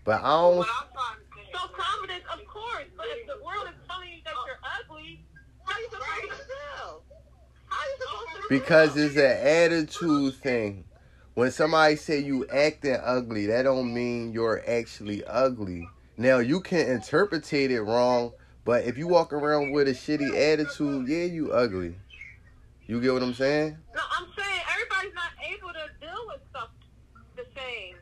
But 0.05 0.23
I 0.23 0.31
don't 0.31 0.59
What 0.59 0.69
I'm 0.69 0.89
trying 0.93 1.17
to 1.19 1.25
say. 1.35 1.53
So 1.53 1.69
confidence, 1.69 2.25
of 2.33 2.47
course, 2.47 2.85
but 2.97 3.07
if 3.09 3.27
the 3.27 3.45
world 3.45 3.67
is 3.69 3.75
telling 3.89 4.11
you 4.11 4.19
that 4.25 4.35
you're 4.47 4.59
ugly, 4.81 5.25
how 5.65 5.79
you 5.79 5.89
supposed 5.91 6.31
to 6.31 6.45
feel? 6.45 7.03
How 7.67 7.85
you 7.87 7.97
supposed 7.99 8.43
to 8.43 8.49
feel? 8.49 8.59
because 8.61 8.97
it's 8.97 9.17
an 9.17 9.47
attitude 9.47 10.35
thing. 10.37 10.85
When 11.35 11.51
somebody 11.51 11.97
say 11.97 12.21
you 12.21 12.47
acting 12.49 12.97
ugly, 13.03 13.47
that 13.47 13.63
don't 13.63 13.93
mean 13.93 14.33
you're 14.33 14.63
actually 14.69 15.25
ugly. 15.25 15.87
Now 16.19 16.39
you 16.39 16.61
can 16.61 16.89
interpretate 16.89 17.71
it 17.71 17.83
wrong, 17.83 18.33
but 18.65 18.85
if 18.85 18.97
you 18.97 19.07
walk 19.07 19.33
around 19.33 19.73
with 19.73 19.87
a 19.89 19.93
shitty 19.93 20.35
attitude, 20.53 21.09
yeah, 21.09 21.25
you 21.25 21.53
ugly. 21.53 21.95
You 22.87 23.01
get 23.01 23.13
what 23.13 23.23
I'm 23.23 23.35
saying? 23.35 23.77
No, 23.95 24.01
I'm 24.19 24.27
saying 24.37 24.61
everybody's 24.73 25.15
not 25.15 25.33
able 25.45 25.69
to 25.75 25.85
deal 26.01 26.23
with 26.29 26.41
stuff 26.51 26.71
the 27.37 27.45
same. 27.55 27.97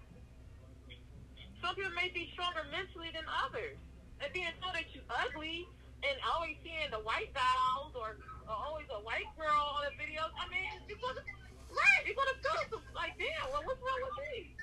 Some 1.60 1.74
people 1.74 1.90
may 1.96 2.10
be 2.14 2.30
stronger 2.34 2.62
mentally 2.70 3.10
than 3.12 3.24
others. 3.44 3.76
and 4.22 4.30
then 4.34 4.52
know 4.62 4.70
that 4.72 4.84
you 4.94 5.00
ugly 5.10 5.66
and 6.04 6.16
always 6.32 6.56
seeing 6.62 6.90
the 6.92 7.00
white 7.02 7.32
dolls 7.34 7.92
or, 7.96 8.16
or 8.46 8.54
always 8.54 8.86
a 8.94 9.00
white 9.02 9.26
girl 9.36 9.80
on 9.80 9.90
the 9.90 9.92
videos. 9.98 10.30
I 10.38 10.46
mean, 10.52 10.68
you're 10.86 10.98
gonna 11.02 11.24
right, 11.72 12.02
you're 12.06 12.14
gonna 12.14 12.38
feel 12.40 12.78
like, 12.94 13.18
damn, 13.18 13.50
well, 13.50 13.62
what's 13.64 13.80
wrong 13.82 14.00
with 14.06 14.16
me? 14.22 14.54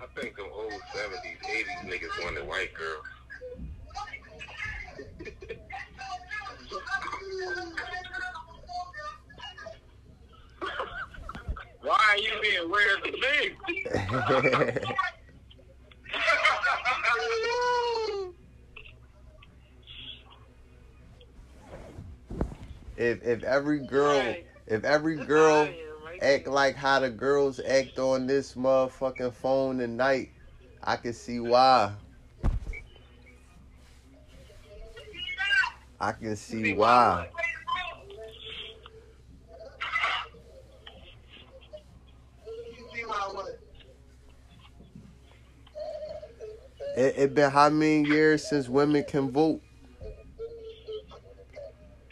I 0.00 0.06
think 0.20 0.36
them 0.94 1.10
old 1.12 1.20
70s, 1.22 1.38
80s 1.48 1.90
niggas 1.90 2.24
wanted 2.24 2.46
white 2.46 2.72
girls. 2.74 3.04
Why 11.82 11.98
are 12.10 12.18
you 12.18 12.30
being 12.42 12.70
weird 12.70 13.02
to 13.04 13.12
me? 13.12 13.56
if 22.96 23.22
if 23.22 23.42
every 23.44 23.80
girl 23.80 24.18
Right. 24.18 24.46
if 24.66 24.84
every 24.84 25.16
girl 25.16 25.68
act 26.20 26.46
like 26.46 26.76
how 26.76 27.00
the 27.00 27.10
girls 27.10 27.58
act 27.60 27.98
on 27.98 28.26
this 28.26 28.54
motherfucking 28.54 29.32
phone 29.32 29.78
tonight, 29.78 30.32
I 30.82 30.96
can 30.96 31.12
see 31.12 31.40
why. 31.40 31.92
I 36.00 36.12
can 36.12 36.34
see 36.36 36.72
why. 36.74 37.28
It, 46.96 47.14
it 47.16 47.34
been 47.34 47.50
how 47.50 47.68
many 47.70 48.08
years 48.08 48.48
since 48.48 48.68
women 48.68 49.04
can 49.04 49.30
vote? 49.30 49.60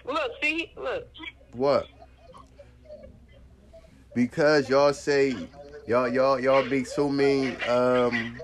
Look, 0.05 0.31
see, 0.43 0.73
look. 0.77 1.09
What? 1.53 1.87
Because 4.15 4.69
y'all 4.69 4.93
say 4.93 5.35
y'all 5.87 6.09
y'all 6.09 6.41
y'all 6.41 6.69
be 6.69 6.85
so 6.85 7.09
mean 7.09 7.57
um 7.67 8.39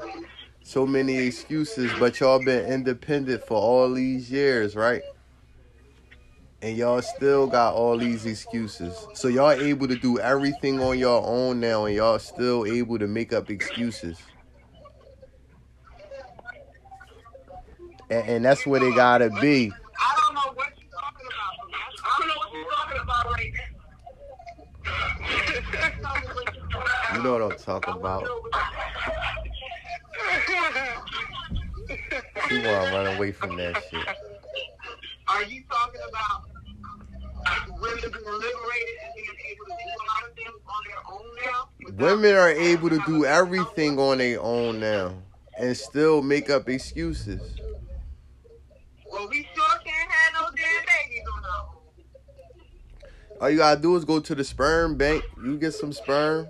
so 0.65 0.87
many 0.87 1.19
excuses, 1.19 1.93
but 2.01 2.19
y'all 2.19 2.43
been 2.43 2.65
independent 2.65 3.47
for 3.47 3.59
all 3.59 3.93
these 3.93 4.31
years, 4.31 4.75
right? 4.75 5.03
And 6.63 6.75
y'all 6.77 7.03
still 7.03 7.47
got 7.47 7.75
all 7.75 7.99
these 7.99 8.25
excuses. 8.25 9.07
So 9.13 9.29
y'all 9.29 9.51
able 9.51 9.87
to 9.89 9.95
do 9.95 10.19
everything 10.19 10.81
on 10.81 10.99
your 10.99 11.23
own 11.25 11.61
now 11.61 11.85
and 11.85 11.95
y'all 11.95 12.19
still 12.19 12.65
able 12.65 12.99
to 12.99 13.07
make 13.07 13.35
up 13.35 13.51
excuses. 13.51 14.19
And, 18.09 18.27
and 18.29 18.45
that's 18.45 18.67
where 18.67 18.81
they 18.81 18.91
gotta 18.95 19.29
be. 19.43 19.71
I 20.01 20.17
don't 20.17 20.35
know 20.35 20.53
what 20.55 20.73
you're 20.79 20.91
talking 20.91 21.27
about. 21.29 21.59
I 22.05 22.17
don't 22.19 22.29
know 22.29 22.37
what 22.37 22.53
you're 22.55 22.71
talking 22.71 23.01
about 23.03 23.27
right 23.33 23.53
now. 27.13 27.17
You 27.17 27.23
know 27.23 27.33
what 27.35 27.53
I'm 27.53 27.59
talking 27.59 27.95
about. 27.95 28.27
She 32.49 32.59
wanna 32.59 32.93
run 32.93 33.17
away 33.17 33.33
from 33.33 33.57
that 33.57 33.83
shit. 33.91 34.07
Are 35.29 35.43
you 35.45 35.63
talking 35.71 36.01
about 36.09 36.43
women 37.81 37.99
being 38.01 38.25
liberated 38.25 38.97
and 39.05 39.15
being 39.17 39.37
able 39.51 39.65
to 39.67 39.73
do 39.73 39.89
a 39.89 40.05
lot 40.07 40.29
of 40.29 40.35
things 40.37 40.61
on 40.67 40.83
their 40.89 41.03
own 41.11 41.27
now? 41.45 42.07
Women 42.07 42.35
are 42.35 42.51
able 42.51 42.91
to 42.91 43.01
do 43.07 43.25
everything 43.25 43.99
on 43.99 44.19
their 44.19 44.41
own 44.41 44.81
now 44.81 45.15
and 45.59 45.77
still 45.77 46.21
make 46.23 46.51
up 46.51 46.69
excuses. 46.69 47.41
Well, 49.11 49.29
we 49.31 49.49
sure 49.55 49.79
can't 49.85 50.11
have 50.11 50.35
no 50.35 50.49
damn 50.55 50.85
babies 50.85 51.23
on 51.33 51.45
our 51.45 51.67
own. 51.67 53.41
All 53.41 53.51
you 53.51 53.57
gotta 53.59 53.81
do 53.81 53.97
is 53.97 54.05
go 54.05 54.21
to 54.21 54.35
the 54.35 54.45
sperm 54.45 54.97
bank. 54.97 55.25
You 55.43 55.57
get 55.57 55.73
some 55.73 55.93
sperm 55.93 56.49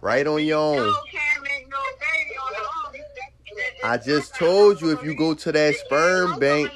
right 0.00 0.26
on 0.26 0.44
your 0.44 0.58
own. 0.58 0.86
You 0.86 0.96
can't 1.10 1.42
make 1.42 1.68
no 1.68 1.78
baby 2.00 2.38
on 2.38 2.52
their 2.52 2.62
own. 2.62 2.76
I 3.86 3.98
just 3.98 4.34
told 4.34 4.80
you 4.80 4.90
if 4.90 5.04
you 5.04 5.14
go 5.14 5.32
to 5.32 5.52
that 5.52 5.76
sperm 5.76 6.40
bank, 6.40 6.72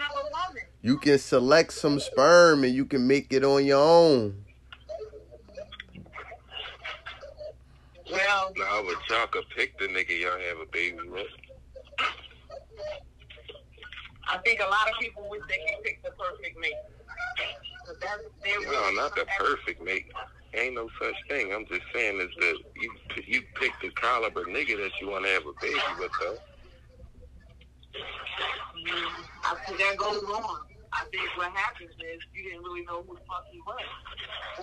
you 0.81 0.97
can 0.97 1.19
select 1.19 1.73
some 1.73 1.99
sperm 1.99 2.63
and 2.63 2.73
you 2.73 2.85
can 2.85 3.05
make 3.09 3.33
it 3.33 3.43
on 3.43 3.67
your 3.67 3.83
own. 3.83 4.45
Well, 8.13 8.53
Nah, 8.57 8.83
but 8.83 8.95
y'all 9.09 9.27
could 9.27 9.43
pick 9.57 9.77
the 9.81 9.87
nigga 9.87 10.21
y'all 10.21 10.39
have 10.39 10.59
a 10.63 10.71
baby 10.73 10.99
with. 11.09 11.27
I 14.29 14.39
think 14.45 14.61
a 14.61 14.65
lot 14.65 14.89
of 14.89 14.97
people 15.01 15.27
wish 15.29 15.43
they 15.49 15.59
could 15.69 15.83
pick 15.83 16.05
the 16.05 16.11
perfect 16.13 16.61
mate. 16.61 16.75
that's 18.01 18.23
their 18.45 18.61
No, 18.71 18.91
not 18.93 19.17
the 19.17 19.27
perfect 19.37 19.83
mate. 19.83 20.07
Ain't 20.55 20.77
no 20.77 20.89
such 21.03 21.17
thing. 21.29 21.53
I'm 21.53 21.67
just 21.67 21.83
saying 21.93 22.21
is 22.21 22.31
that 22.39 22.57
you 22.77 22.93
you 23.27 23.43
pick 23.57 23.73
the 23.83 23.91
caliber 23.91 24.45
nigga 24.45 24.77
that 24.77 24.93
you 25.01 25.11
want 25.11 25.25
to 25.25 25.31
have 25.33 25.43
a 25.43 25.53
baby 25.61 25.81
with, 25.99 26.13
though. 26.21 26.37
I 29.45 29.55
think 29.67 29.79
that 29.79 29.97
goes 29.97 30.23
on. 30.23 30.61
I 30.93 31.05
think 31.11 31.37
what 31.37 31.53
happens 31.53 31.91
is 31.91 32.21
you 32.35 32.43
didn't 32.43 32.63
really 32.63 32.83
know 32.85 33.03
who 33.07 33.15
the 33.15 33.21
fuck 33.29 33.47
he 33.51 33.61
was. 33.61 33.81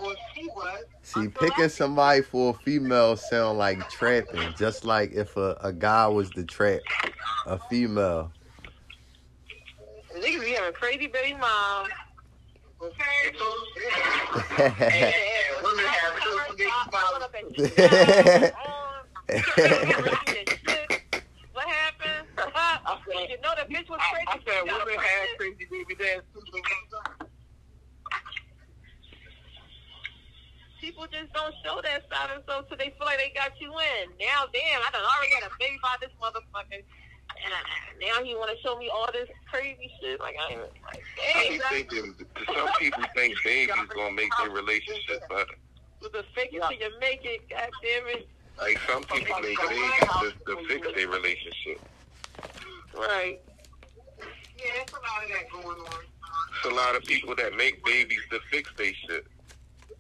Or 0.02 0.14
she 0.36 0.46
was. 0.48 0.84
See, 1.02 1.28
picking 1.30 1.70
somebody 1.70 2.22
for 2.22 2.52
a 2.52 2.54
female 2.54 3.16
sound 3.16 3.58
like 3.58 3.90
trapping, 3.90 4.54
just 4.58 4.84
like 4.86 5.14
if 5.14 5.38
a, 5.38 5.58
a 5.62 5.72
guy 5.72 6.08
was 6.08 6.30
the 6.32 6.44
trap, 6.44 6.82
a 7.46 7.58
female. 7.70 8.32
Niggas 10.16 10.42
be 10.42 10.52
having 10.52 10.74
crazy 10.74 11.08
baby 11.08 11.34
moms. 11.34 11.90
Okay, 12.80 13.32
so 13.38 13.46
and, 14.60 14.74
and 14.84 15.14
women 15.64 15.86
have 15.86 16.14
two 16.22 16.38
big 16.58 16.68
mouths. 16.92 17.12
What 21.54 21.68
happened? 21.68 22.28
I 22.38 23.00
said, 23.08 23.27
you 23.38 23.46
know 23.46 23.54
the 23.54 23.70
bitch 23.70 23.86
was 23.86 24.02
crazy. 24.10 24.26
I 24.26 24.42
said 24.42 24.66
women 24.66 24.98
have 24.98 25.38
crazy 25.38 25.66
baby 25.70 25.94
dads 25.94 26.26
too. 26.34 26.42
People 30.82 31.06
just 31.12 31.34
don't 31.34 31.54
show 31.62 31.82
that 31.82 32.06
side 32.10 32.34
of 32.34 32.46
themselves 32.46 32.70
till 32.70 32.78
they 32.78 32.94
feel 32.98 33.06
like 33.06 33.18
they 33.18 33.34
got 33.34 33.54
you 33.62 33.70
in. 33.70 34.10
Now, 34.18 34.50
damn, 34.54 34.82
I 34.82 34.90
done 34.90 35.06
already 35.06 35.34
had 35.38 35.46
a 35.46 35.54
baby 35.60 35.78
by 35.82 35.98
this 36.02 36.14
motherfucker. 36.18 36.82
And 36.82 37.54
I, 37.54 37.62
now 38.02 38.24
he 38.24 38.34
want 38.34 38.50
to 38.50 38.58
show 38.64 38.78
me 38.78 38.90
all 38.90 39.10
this 39.12 39.30
crazy 39.52 39.92
shit. 40.02 40.20
Like, 40.20 40.36
I 40.40 40.54
ain't 40.54 40.62
like, 40.86 41.04
I 41.36 41.60
dang, 41.90 42.14
be 42.18 42.26
some 42.46 42.70
people 42.80 43.04
think 43.16 43.36
babies 43.44 43.76
gonna 43.94 44.16
make 44.16 44.32
their 44.42 44.50
relationship 44.50 45.28
better. 45.30 45.58
with 46.02 46.14
the 46.14 46.24
fake 46.34 46.50
it 46.54 46.62
till 46.62 46.72
you 46.72 47.00
make 47.00 47.22
it, 47.26 47.50
god 47.50 47.70
damn 47.84 48.08
it. 48.08 48.28
Like 48.58 48.80
some 48.88 49.04
people 49.04 49.40
make 49.42 49.58
babies 49.70 49.92
to, 50.22 50.56
to 50.56 50.68
fix 50.68 50.88
their 50.96 51.10
relationship. 51.10 51.82
Right. 52.98 53.40
Yeah, 54.58 54.66
there's 54.76 54.90
a 54.90 54.96
lot 54.96 55.24
of 55.24 55.30
that 55.30 55.50
going 55.52 55.80
on. 55.80 56.04
It's 56.56 56.66
a 56.66 56.76
lot 56.76 56.96
of 56.96 57.04
people 57.04 57.36
that 57.36 57.56
make 57.56 57.84
babies 57.86 58.22
to 58.32 58.40
fix 58.52 58.72
their 58.78 58.94
shit. 58.94 59.28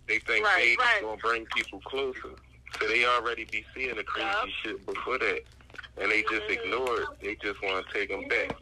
They 0.07 0.19
think 0.19 0.45
Right, 0.45 0.57
babies 0.57 0.77
right. 0.79 1.01
gonna 1.01 1.17
bring 1.17 1.45
people 1.55 1.79
closer. 1.81 2.35
So 2.79 2.87
they 2.87 3.05
already 3.05 3.45
be 3.45 3.65
seeing 3.75 3.95
the 3.95 4.03
crazy 4.03 4.27
Yup. 4.27 4.49
shit 4.63 4.85
before 4.85 5.19
that. 5.19 5.41
And 5.97 6.11
they 6.11 6.21
just 6.23 6.43
mm-hmm. 6.43 6.63
ignore 6.65 7.01
it. 7.01 7.07
They 7.21 7.35
just 7.35 7.61
want 7.61 7.85
to 7.85 7.93
take 7.93 8.09
them 8.09 8.27
back. 8.27 8.55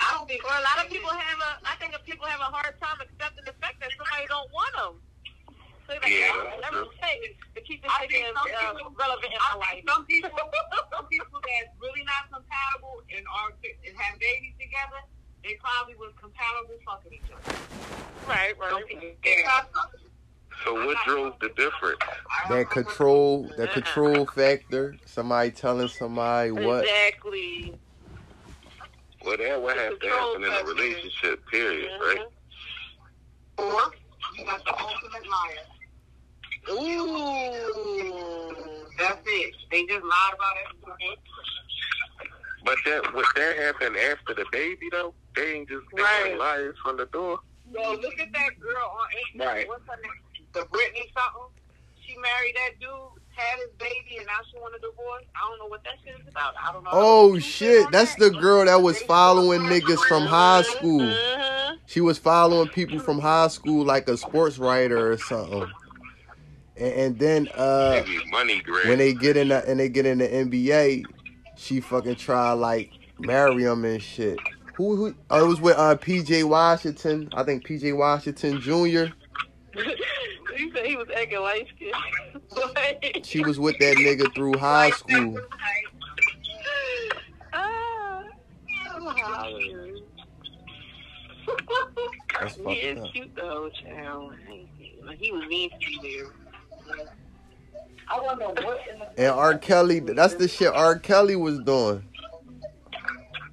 I 0.00 0.14
don't 0.14 0.26
think. 0.26 0.42
Well, 0.44 0.58
a 0.58 0.64
lot 0.64 0.84
of 0.84 0.90
people 0.90 1.10
have 1.10 1.38
a. 1.38 1.68
I 1.68 1.76
think 1.76 1.94
if 1.94 2.04
people 2.04 2.26
have 2.26 2.40
a 2.40 2.50
hard 2.50 2.74
time 2.80 3.00
accepting 3.00 3.44
the 3.44 3.52
fact 3.60 3.80
that 3.80 3.90
somebody 3.96 4.26
don't 4.28 4.50
want 4.52 4.74
them. 4.74 5.00
So 5.92 5.98
they're 6.00 6.08
like, 6.08 6.20
Yeah, 6.20 6.32
"Oh, 6.32 6.44
that's 6.48 6.62
let 6.62 6.72
me 6.72 6.78
true. 6.78 6.90
say 7.04 7.12
it 7.20 7.36
to 7.54 7.60
keep 7.60 7.82
this 7.82 7.92
I 7.92 8.06
thing 8.06 8.24
some 8.32 8.36
uh, 8.36 8.72
people- 8.74 8.94
relevant 8.98 9.32
in 9.32 9.38
I 9.40 9.52
my 9.52 9.60
life. 9.60 9.84
some 9.86 10.06
people, 10.06 10.30
some 10.92 11.06
people 11.06 11.40
that's 11.44 11.68
really 11.80 12.04
not 12.04 12.32
compatible 12.32 13.02
and 13.14 13.26
are 13.28 13.52
and 13.52 13.96
have 13.98 14.18
babies 14.18 14.54
together, 14.58 15.04
they 15.44 15.58
probably 15.60 15.94
was 15.96 16.12
compatible 16.16 16.76
fucking 16.86 17.12
each 17.12 17.28
other. 17.28 17.58
Right, 18.26 18.56
right. 18.58 18.86
people- 18.88 19.04
Yeah. 19.24 19.64
So 20.64 20.86
what 20.86 20.96
drove 21.04 21.38
the 21.40 21.48
difference? 21.50 21.98
That 22.48 22.70
control, 22.70 23.50
the 23.56 23.68
control 23.68 24.24
factor. 24.26 24.96
Somebody 25.04 25.50
telling 25.50 25.88
somebody 25.88 26.52
what. 26.52 26.84
Exactly. 26.84 27.74
Well, 29.24 29.36
that 29.36 29.60
would 29.60 29.76
have 29.76 29.98
to 30.00 30.08
happen 30.08 30.44
in 30.44 30.52
a 30.52 30.64
relationship, 30.64 31.46
period, 31.48 31.90
right? 32.00 32.26
Or 33.58 33.92
you 34.36 34.44
got 34.46 34.64
the 34.64 34.72
ultimate 34.80 35.28
liar. 35.28 35.66
Ooh. 36.70 36.74
That's 38.98 39.18
it. 39.26 39.54
They 39.70 39.84
just 39.86 40.04
lied 40.04 40.34
about 40.34 40.54
everything. 40.68 41.16
But 42.64 42.78
that 42.84 43.12
would 43.14 43.26
that 43.34 43.56
happen 43.56 43.96
after 43.96 44.34
the 44.34 44.44
baby 44.52 44.88
though? 44.92 45.14
They 45.34 45.54
ain't 45.54 45.68
just 45.68 45.82
they 45.94 46.02
Right. 46.02 46.26
ain't 46.30 46.38
liars 46.38 46.76
from 46.82 46.96
the 46.96 47.06
door. 47.06 47.40
Yo, 47.72 47.92
look 47.94 48.20
at 48.20 48.32
that 48.32 48.60
girl 48.60 48.76
on 49.00 49.08
Instagram. 49.40 49.46
Right. 49.46 49.68
What's 49.68 49.82
her 49.88 49.96
name? 50.02 50.12
The 50.52 50.64
Brittany 50.66 51.10
something. 51.16 51.48
She 52.06 52.16
married 52.18 52.54
that 52.56 52.78
dude, 52.78 52.90
had 53.34 53.58
his 53.58 53.70
baby 53.78 54.18
and 54.18 54.26
now 54.26 54.38
she 54.50 54.58
want 54.60 54.74
a 54.76 54.78
divorce. 54.78 55.24
I 55.34 55.48
don't 55.48 55.58
know 55.58 55.66
what 55.66 55.82
that 55.84 55.94
shit 56.04 56.14
is 56.20 56.28
about. 56.28 56.54
I 56.62 56.72
don't 56.72 56.84
know. 56.84 56.90
Oh 56.92 57.38
shit, 57.40 57.90
that's 57.90 58.14
the 58.16 58.30
girl 58.30 58.64
that 58.66 58.80
was 58.82 59.02
following 59.02 59.62
niggas 59.62 60.04
from 60.06 60.26
high 60.26 60.62
school. 60.62 61.00
Mhm. 61.00 61.78
She 61.86 62.00
was 62.00 62.18
following 62.18 62.68
people 62.68 63.00
from 63.00 63.18
high 63.18 63.48
school 63.48 63.84
like 63.84 64.06
a 64.08 64.16
sports 64.16 64.58
writer 64.58 65.10
or 65.12 65.18
something. 65.18 65.70
And, 66.76 66.92
and 66.92 67.18
then 67.18 67.48
uh 67.54 68.02
money 68.30 68.62
when 68.86 68.98
they 68.98 69.12
get 69.12 69.36
in 69.36 69.48
the 69.48 69.68
and 69.68 69.78
they 69.78 69.88
get 69.88 70.06
in 70.06 70.18
the 70.18 70.28
NBA, 70.28 71.04
she 71.56 71.80
fucking 71.80 72.16
try 72.16 72.52
like 72.52 72.90
marry 73.18 73.64
him 73.64 73.84
and 73.84 74.02
shit. 74.02 74.38
Who 74.76 74.96
who? 74.96 75.14
Oh, 75.30 75.44
it 75.44 75.48
was 75.48 75.60
with 75.60 75.76
uh 75.76 75.96
PJ 75.96 76.44
Washington. 76.44 77.28
I 77.34 77.42
think 77.42 77.66
PJ 77.66 77.96
Washington 77.96 78.60
Jr. 78.60 78.72
you 80.56 80.72
said 80.74 80.86
he 80.86 80.96
was 80.96 81.08
acting 81.16 81.40
light 81.40 81.66
skinned. 81.76 81.94
She 83.24 83.40
was 83.40 83.58
with 83.58 83.78
that 83.78 83.96
nigga 83.96 84.34
through 84.34 84.56
high 84.58 84.90
school. 84.90 85.38
Ah, 87.54 88.22
I'm. 88.94 89.94
That's 92.40 92.54
he 92.56 92.62
fucked 92.62 92.76
is 92.78 92.98
up. 92.98 93.12
cute 93.12 93.34
though, 93.36 93.70
child. 93.70 94.34
Like 95.04 95.18
he 95.18 95.32
was 95.32 95.46
mean 95.48 95.70
to 95.70 95.76
you 95.90 96.00
there. 96.02 96.32
I 98.08 98.20
wonder 98.20 98.46
what 98.46 98.80
in 98.92 98.98
the 98.98 99.08
And 99.18 99.32
R. 99.32 99.56
Kelly, 99.56 100.00
that's 100.00 100.34
the 100.34 100.48
shit 100.48 100.72
R. 100.72 100.98
Kelly 100.98 101.36
was 101.36 101.60
doing. 101.60 102.04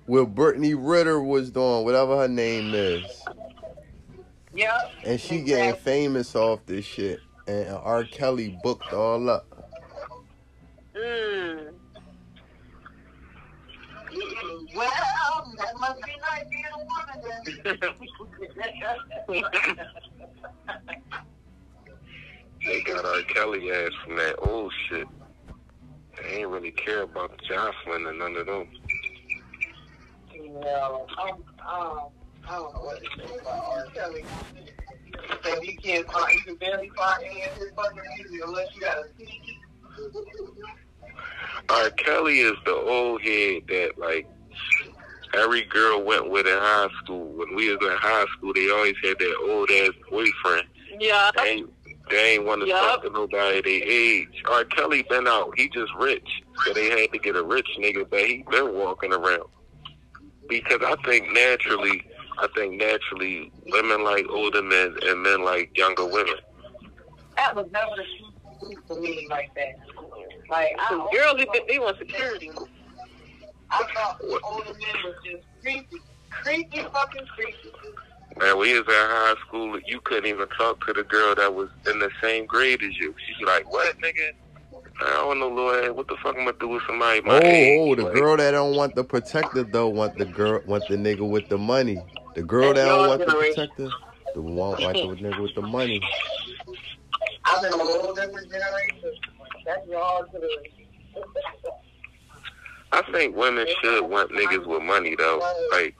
What 0.05 0.35
Brittany 0.35 0.73
Renner 0.73 1.21
was 1.21 1.51
doing, 1.51 1.85
whatever 1.85 2.17
her 2.17 2.27
name 2.27 2.73
is. 2.73 3.05
Yep. 4.53 4.91
And 5.05 5.21
she 5.21 5.41
getting 5.41 5.79
famous 5.79 6.35
off 6.35 6.65
this 6.65 6.83
shit. 6.83 7.19
And 7.47 7.69
R. 7.69 8.03
Kelly 8.05 8.59
booked 8.63 8.91
all 8.91 9.29
up. 9.29 9.45
Mm. 10.95 11.73
Well, 14.75 15.53
that 15.57 15.79
must 15.79 16.01
be 16.03 16.11
nice 16.21 16.45
being 16.49 16.65
a 16.73 16.77
woman 16.87 17.79
then. 19.27 19.75
They 22.65 22.81
got 22.81 23.05
R. 23.05 23.21
Kelly 23.23 23.71
ass 23.71 23.91
from 24.03 24.17
that 24.17 24.35
old 24.39 24.73
shit. 24.87 25.07
They 26.17 26.39
ain't 26.39 26.49
really 26.49 26.71
care 26.71 27.03
about 27.03 27.39
Jocelyn 27.47 28.05
and 28.07 28.19
none 28.19 28.35
of 28.35 28.45
them. 28.45 28.67
No, 30.35 31.07
um, 31.21 31.31
um, 31.31 31.99
I 32.47 32.55
don't 32.55 32.73
know 32.73 32.81
what 32.81 33.01
to 33.01 33.27
say 33.27 33.37
about 33.37 33.63
R. 33.65 33.85
Kelly. 33.93 34.25
That 35.43 35.65
you 35.65 35.77
can't 35.77 36.11
find, 36.11 36.33
you 36.33 36.41
can 36.41 36.55
barely 36.55 36.89
find 36.97 37.23
any 37.23 37.43
of 37.43 37.53
his 37.57 37.71
fucking 37.75 38.01
music 38.17 38.41
unless 38.45 38.67
you 38.75 38.81
got 38.81 38.97
a 38.97 39.03
CD. 39.17 39.59
R. 41.69 41.89
Kelly 41.91 42.39
is 42.39 42.55
the 42.65 42.75
old 42.75 43.21
head 43.21 43.63
that 43.67 43.91
like 43.97 44.27
every 45.33 45.63
girl 45.65 46.03
went 46.03 46.29
with 46.29 46.47
in 46.47 46.57
high 46.57 46.89
school. 47.03 47.25
When 47.33 47.55
we 47.55 47.69
was 47.69 47.79
in 47.81 47.97
high 47.97 48.25
school, 48.37 48.53
they 48.53 48.69
always 48.71 48.95
had 49.03 49.19
that 49.19 49.35
old 49.47 49.69
ass 49.69 49.91
boyfriend. 50.09 50.67
Yeah. 50.99 51.31
They 51.35 51.49
ain't, 51.49 51.69
they 52.09 52.33
ain't 52.33 52.45
want 52.45 52.61
to 52.61 52.67
Yup. 52.67 52.79
talk 52.79 53.03
to 53.03 53.09
nobody 53.09 53.61
their 53.61 53.89
age. 53.89 54.43
R. 54.49 54.65
Kelly 54.65 55.05
been 55.09 55.27
out. 55.27 55.51
He 55.57 55.69
just 55.69 55.91
rich, 55.99 56.27
so 56.65 56.73
they 56.73 56.89
had 56.89 57.11
to 57.11 57.19
get 57.19 57.35
a 57.35 57.43
rich 57.43 57.67
nigga, 57.79 58.09
but 58.09 58.21
he 58.21 58.43
been 58.49 58.73
walking 58.73 59.13
around. 59.13 59.47
Because 60.47 60.79
I 60.83 60.95
think 61.05 61.31
naturally, 61.31 62.03
I 62.39 62.47
think 62.55 62.75
naturally, 62.75 63.51
women 63.67 64.03
like 64.03 64.25
older 64.29 64.63
men 64.63 64.95
and 65.03 65.21
men 65.21 65.43
like 65.43 65.77
younger 65.77 66.05
women. 66.05 66.35
That 67.37 67.55
was 67.55 67.67
never 67.71 67.91
the 67.95 68.03
truth 68.59 68.83
for 68.87 68.99
me 68.99 69.27
like 69.29 69.53
that. 69.55 69.75
Like, 70.49 70.75
I, 70.79 71.07
girls, 71.13 71.37
they, 71.37 71.61
they 71.67 71.79
want 71.79 71.97
security. 71.99 72.51
I 73.69 73.83
thought 73.93 74.19
older 74.43 74.73
men 74.73 75.03
was 75.03 75.15
just 75.23 75.43
creepy. 75.61 75.97
Creepy 76.31 76.79
fucking 76.91 77.25
creepy. 77.35 77.71
Man, 78.39 78.57
we 78.57 78.71
was 78.71 78.87
at 78.87 78.87
high 78.87 79.35
school. 79.45 79.77
You 79.85 79.99
couldn't 80.01 80.27
even 80.27 80.47
talk 80.57 80.85
to 80.87 80.93
the 80.93 81.03
girl 81.03 81.35
that 81.35 81.53
was 81.53 81.69
in 81.91 81.99
the 81.99 82.09
same 82.21 82.45
grade 82.45 82.81
as 82.81 82.95
you. 82.97 83.13
She's 83.27 83.45
like, 83.45 83.71
"What, 83.71 83.99
nigga? 83.99 84.31
I 85.01 85.09
don't 85.09 85.39
know, 85.39 85.49
Lord. 85.49 85.95
What 85.95 86.07
the 86.07 86.15
fuck 86.23 86.37
am 86.37 86.47
I 86.47 86.53
do 86.59 86.69
with 86.69 86.83
somebody 86.87 87.21
my 87.21 87.37
Oh, 87.37 87.41
age?" 87.45 87.79
oh, 87.81 87.95
the 87.95 88.03
Like, 88.03 88.13
girl 88.13 88.37
that 88.37 88.51
don't 88.51 88.75
want 88.75 88.95
the 88.95 89.03
protector 89.03 89.63
though 89.63 89.89
want 89.89 90.17
the 90.17 90.25
girl 90.25 90.61
want 90.65 90.87
the 90.87 90.95
nigga 90.95 91.29
with 91.29 91.49
the 91.49 91.57
money. 91.57 92.01
The 92.35 92.43
girl 92.43 92.73
that 92.73 92.85
don't 92.85 93.07
want 93.07 93.25
the 93.25 93.33
protector, 93.33 93.89
the 94.33 94.41
one 94.41 94.81
want 94.81 94.93
the 94.93 95.15
nigga 95.21 95.41
with 95.41 95.55
the 95.55 95.61
money. 95.61 96.01
I'm 97.45 97.65
in 97.65 97.73
a 97.73 97.77
whole 97.77 98.13
different 98.13 98.49
generation. 98.49 99.11
That's 99.65 99.85
y'all 99.87 100.25
generation. 100.31 100.85
I 102.91 103.01
think 103.11 103.35
women 103.35 103.67
should 103.83 104.03
want 104.09 104.31
niggas 104.31 104.65
with 104.65 104.81
money 104.81 105.15
though. 105.15 105.39
Like, 105.71 105.95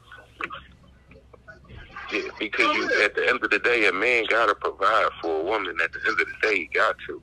yeah, 2.11 2.21
because 2.39 2.75
you 2.75 3.03
at 3.03 3.15
the 3.15 3.27
end 3.27 3.43
of 3.43 3.49
the 3.49 3.59
day, 3.59 3.87
a 3.87 3.93
man 3.93 4.25
gotta 4.29 4.55
provide 4.55 5.09
for 5.21 5.41
a 5.41 5.43
woman. 5.43 5.75
At 5.83 5.91
the 5.93 5.99
end 6.07 6.19
of 6.19 6.27
the 6.27 6.47
day, 6.47 6.55
he 6.59 6.65
got 6.73 6.95
to. 7.07 7.21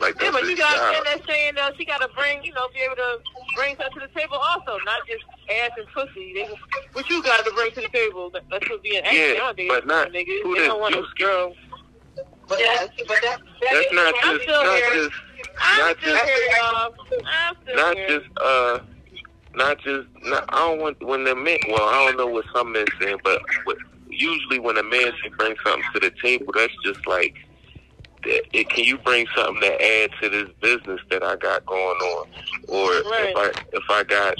Like 0.00 0.20
Yeah, 0.20 0.30
but 0.32 0.42
you 0.42 0.50
his 0.50 0.58
got 0.58 0.74
job. 0.76 0.94
and 0.96 1.06
that's 1.06 1.26
saying 1.26 1.54
though 1.54 1.70
she 1.78 1.84
got 1.84 2.00
to 2.00 2.08
bring, 2.16 2.42
you 2.44 2.52
know, 2.52 2.66
be 2.74 2.80
able 2.80 2.96
to 2.96 3.18
bring 3.54 3.76
something 3.76 4.00
to 4.02 4.08
the 4.12 4.20
table 4.20 4.36
also, 4.36 4.76
not 4.84 5.06
just 5.08 5.22
ass 5.62 5.70
and 5.78 5.86
pussy. 5.94 6.32
They, 6.34 6.48
what 6.92 7.08
you 7.08 7.22
got 7.22 7.44
to 7.44 7.52
bring 7.52 7.70
to 7.72 7.80
the 7.82 7.88
table? 7.88 8.28
That- 8.30 8.42
That's 8.50 8.68
what 8.68 8.82
being 8.82 9.02
asked 9.04 9.14
Yeah, 9.14 9.34
nowadays. 9.34 9.68
but 9.68 9.86
not- 9.86 10.08
niggas. 10.10 10.42
who 10.42 10.56
They 10.56 10.66
don't 10.66 10.80
want 10.80 10.94
you- 10.96 11.06
girl. 11.16 11.54
But 12.48 12.58
that's, 12.58 12.88
but 13.08 13.16
that, 13.22 13.38
That's 13.72 13.92
not 13.92 14.14
I'm 14.22 14.34
just 14.36 14.42
still 14.42 14.64
not 14.64 14.76
here. 14.76 14.94
just 14.94 15.10
I'm 15.62 15.78
not 15.78 15.96
still 15.98 16.14
just 16.14 16.24
here, 16.24 16.56
y'all. 16.60 16.94
I'm 17.24 17.56
still 17.64 17.76
not 17.76 17.96
here. 17.96 18.08
just 18.08 18.26
uh 18.42 18.78
not 19.54 19.78
just 19.78 20.08
not, 20.24 20.44
I 20.52 20.58
don't 20.58 20.80
want 20.80 21.02
when 21.02 21.24
the 21.24 21.34
men 21.34 21.56
well 21.70 21.88
I 21.88 22.04
don't 22.04 22.18
know 22.18 22.26
what 22.26 22.44
some 22.54 22.72
men 22.72 22.84
saying 23.00 23.16
but 23.24 23.40
what, 23.64 23.78
usually 24.20 24.58
when 24.58 24.76
a 24.76 24.82
man 24.82 25.12
should 25.22 25.36
bring 25.36 25.56
something 25.64 25.84
to 25.94 26.00
the 26.00 26.12
table 26.22 26.52
that's 26.54 26.72
just 26.84 27.06
like 27.06 27.36
it, 28.26 28.70
can 28.70 28.84
you 28.84 28.98
bring 28.98 29.26
something 29.36 29.60
that 29.60 29.80
add 29.82 30.10
to 30.22 30.28
this 30.28 30.48
business 30.60 31.00
that 31.10 31.22
I 31.22 31.36
got 31.36 31.66
going 31.66 31.78
on? 31.78 32.28
Or 32.68 32.90
if 32.94 33.36
I 33.36 33.52
if 33.72 33.82
I 33.90 34.04
got 34.04 34.36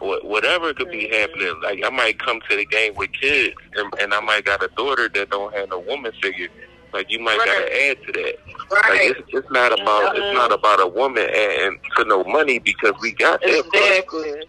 wha- 0.00 0.20
whatever 0.22 0.74
could 0.74 0.90
be 0.90 1.04
mm-hmm. 1.04 1.14
happening 1.14 1.60
like 1.62 1.84
I 1.84 1.90
might 1.90 2.18
come 2.18 2.40
to 2.48 2.56
the 2.56 2.66
game 2.66 2.94
with 2.94 3.12
kids 3.12 3.54
and, 3.74 3.92
and 4.00 4.14
I 4.14 4.20
might 4.20 4.44
got 4.44 4.62
a 4.62 4.68
daughter 4.76 5.08
that 5.08 5.30
don't 5.30 5.54
have 5.54 5.70
no 5.70 5.78
woman 5.80 6.12
figure. 6.20 6.48
Like 6.92 7.10
you 7.10 7.18
might 7.18 7.38
gotta 7.38 7.84
add 7.84 7.98
to 8.06 8.12
that. 8.12 8.34
Like 8.70 9.00
it's, 9.00 9.20
it's 9.28 9.50
not 9.50 9.78
about 9.78 10.16
it's 10.16 10.24
mm-hmm. 10.24 10.36
not 10.36 10.52
about 10.52 10.80
a 10.80 10.86
woman 10.86 11.28
adding 11.28 11.80
to 11.96 12.04
no 12.04 12.24
money 12.24 12.58
because 12.58 12.92
we 13.00 13.12
got 13.12 13.40
that. 13.40 13.64
Exactly. 13.66 14.42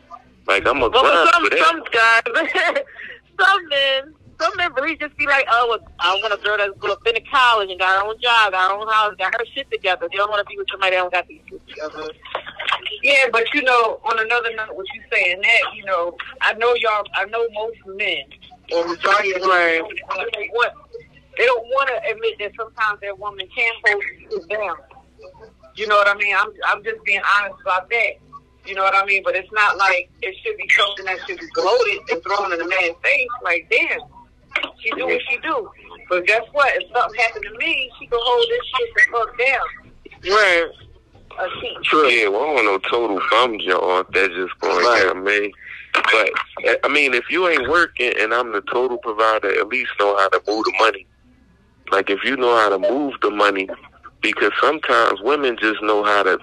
Like 0.47 0.65
I'm 0.65 0.81
a 0.81 0.89
But 0.89 1.31
some 1.31 1.43
for 1.43 1.49
that. 1.49 1.65
some 1.65 1.84
guys, 1.91 2.84
some 3.39 3.69
men, 3.69 4.15
some 4.40 4.56
men 4.57 4.74
really 4.74 4.95
just 4.95 5.16
be 5.18 5.26
like, 5.26 5.45
oh, 5.52 5.68
well, 5.70 5.91
I 5.99 6.16
want 6.16 6.34
a 6.34 6.44
girl 6.44 6.57
that's 6.57 7.03
been 7.03 7.16
to 7.16 7.22
college 7.30 7.70
and 7.70 7.80
got 7.80 8.02
her 8.02 8.07
own 8.07 8.20
job, 8.22 8.53
got 8.53 8.72
her 8.72 8.78
own 8.78 8.88
house, 8.88 9.14
got 9.18 9.34
her 9.34 9.45
shit 9.53 9.70
together. 9.70 10.07
They 10.10 10.18
don't 10.18 10.30
want 10.30 10.45
to 10.45 10.49
be 10.49 10.57
with 10.57 10.68
somebody 10.72 10.95
that 10.95 11.02
don't 11.02 11.14
got 11.14 11.28
these 11.28 11.41
shit 11.49 11.68
together. 11.68 12.10
Yeah, 13.03 13.26
but 13.32 13.53
you 13.53 13.61
know, 13.64 13.99
on 14.06 14.20
another 14.20 14.56
note, 14.56 14.76
what 14.76 14.86
you 14.94 15.02
saying 15.11 15.41
that, 15.41 15.76
you 15.76 15.86
know, 15.86 16.16
I 16.41 16.53
know 16.53 16.74
y'all, 16.76 17.06
I 17.16 17.26
know 17.26 17.45
most 17.53 17.78
men, 17.86 18.24
or 18.74 18.88
majority 18.88 19.34
of 19.34 19.41
men, 19.41 19.84
they 20.34 20.49
they 21.38 21.45
don't 21.45 21.66
want 21.68 21.90
to 21.90 22.11
admit 22.11 22.36
that 22.40 22.52
sometimes 22.57 22.99
their 22.99 23.16
woman 23.16 23.48
can 23.56 23.74
hold 23.86 24.03
it 24.03 24.49
down. 24.49 24.76
You 25.76 25.88
know 25.88 25.95
what 25.95 26.07
I 26.07 26.16
mean? 26.16 26.36
I'm, 26.38 26.52
I'm 26.68 26.84
just 26.84 27.03
being 27.06 27.22
honest 27.38 27.61
about 27.61 27.90
that. 27.90 28.11
You 28.66 28.76
know 28.76 28.84
what 28.84 28.94
I 28.94 29.06
mean? 29.06 29.24
But 29.24 29.36
it's 29.36 29.52
not 29.53 29.78
like 29.78 30.10
it 30.22 30.36
should 30.44 30.57
be 30.57 30.70
something 30.70 31.06
that 31.06 31.20
should 31.26 31.40
be 31.40 31.48
gloated 31.53 31.99
and 32.11 32.22
thrown 32.24 32.52
in 32.52 32.60
a 32.60 32.68
man's 32.68 32.95
face. 33.02 33.28
Like, 33.41 33.72
damn, 33.72 34.02
she 34.81 34.90
do 34.91 35.06
what 35.06 35.22
she 35.30 35.38
do. 35.38 35.69
But 36.10 36.26
guess 36.26 36.41
what? 36.52 36.73
If 36.76 36.91
something 36.94 37.19
happened 37.19 37.45
to 37.45 37.57
me, 37.57 37.90
she 37.99 38.07
can 38.07 38.19
hold 38.22 38.45
this 38.49 38.60
shit 38.77 38.90
the 38.95 39.11
fuck 39.11 39.38
down. 39.38 40.36
Right. 40.36 40.68
Uh, 41.38 41.48
she, 41.61 41.77
True. 41.84 42.07
Yeah, 42.07 42.27
well, 42.30 42.41
I 42.41 42.56
don't 42.56 42.65
know 42.65 42.77
total 42.90 43.22
bum 43.30 43.60
jaw. 43.60 44.03
That's 44.11 44.34
just 44.34 44.60
going 44.60 44.84
to 44.84 45.06
get 45.06 45.18
me. 45.18 45.53
But 45.94 46.31
eh, 46.65 46.76
I 46.84 46.88
mean, 46.88 47.14
if 47.14 47.30
you 47.30 47.48
ain't 47.48 47.69
working 47.69 48.14
and 48.19 48.34
I'm 48.34 48.52
the 48.52 48.61
total 48.61 48.98
provider, 48.98 49.49
at 49.60 49.68
least 49.68 49.91
know 49.99 50.18
how 50.18 50.30
to 50.30 50.41
move 50.48 50.65
the 50.65 50.73
money. 50.80 51.06
Like 51.91 52.10
if 52.10 52.23
you 52.23 52.38
know 52.38 52.56
how 52.56 52.69
to 52.69 52.80
move 52.80 53.15
the 53.22 53.31
money, 53.31 53.69
because 54.22 54.52
sometimes 54.61 55.22
women 55.22 55.57
just 55.60 55.81
know 55.81 56.03
how 56.03 56.23
to 56.23 56.40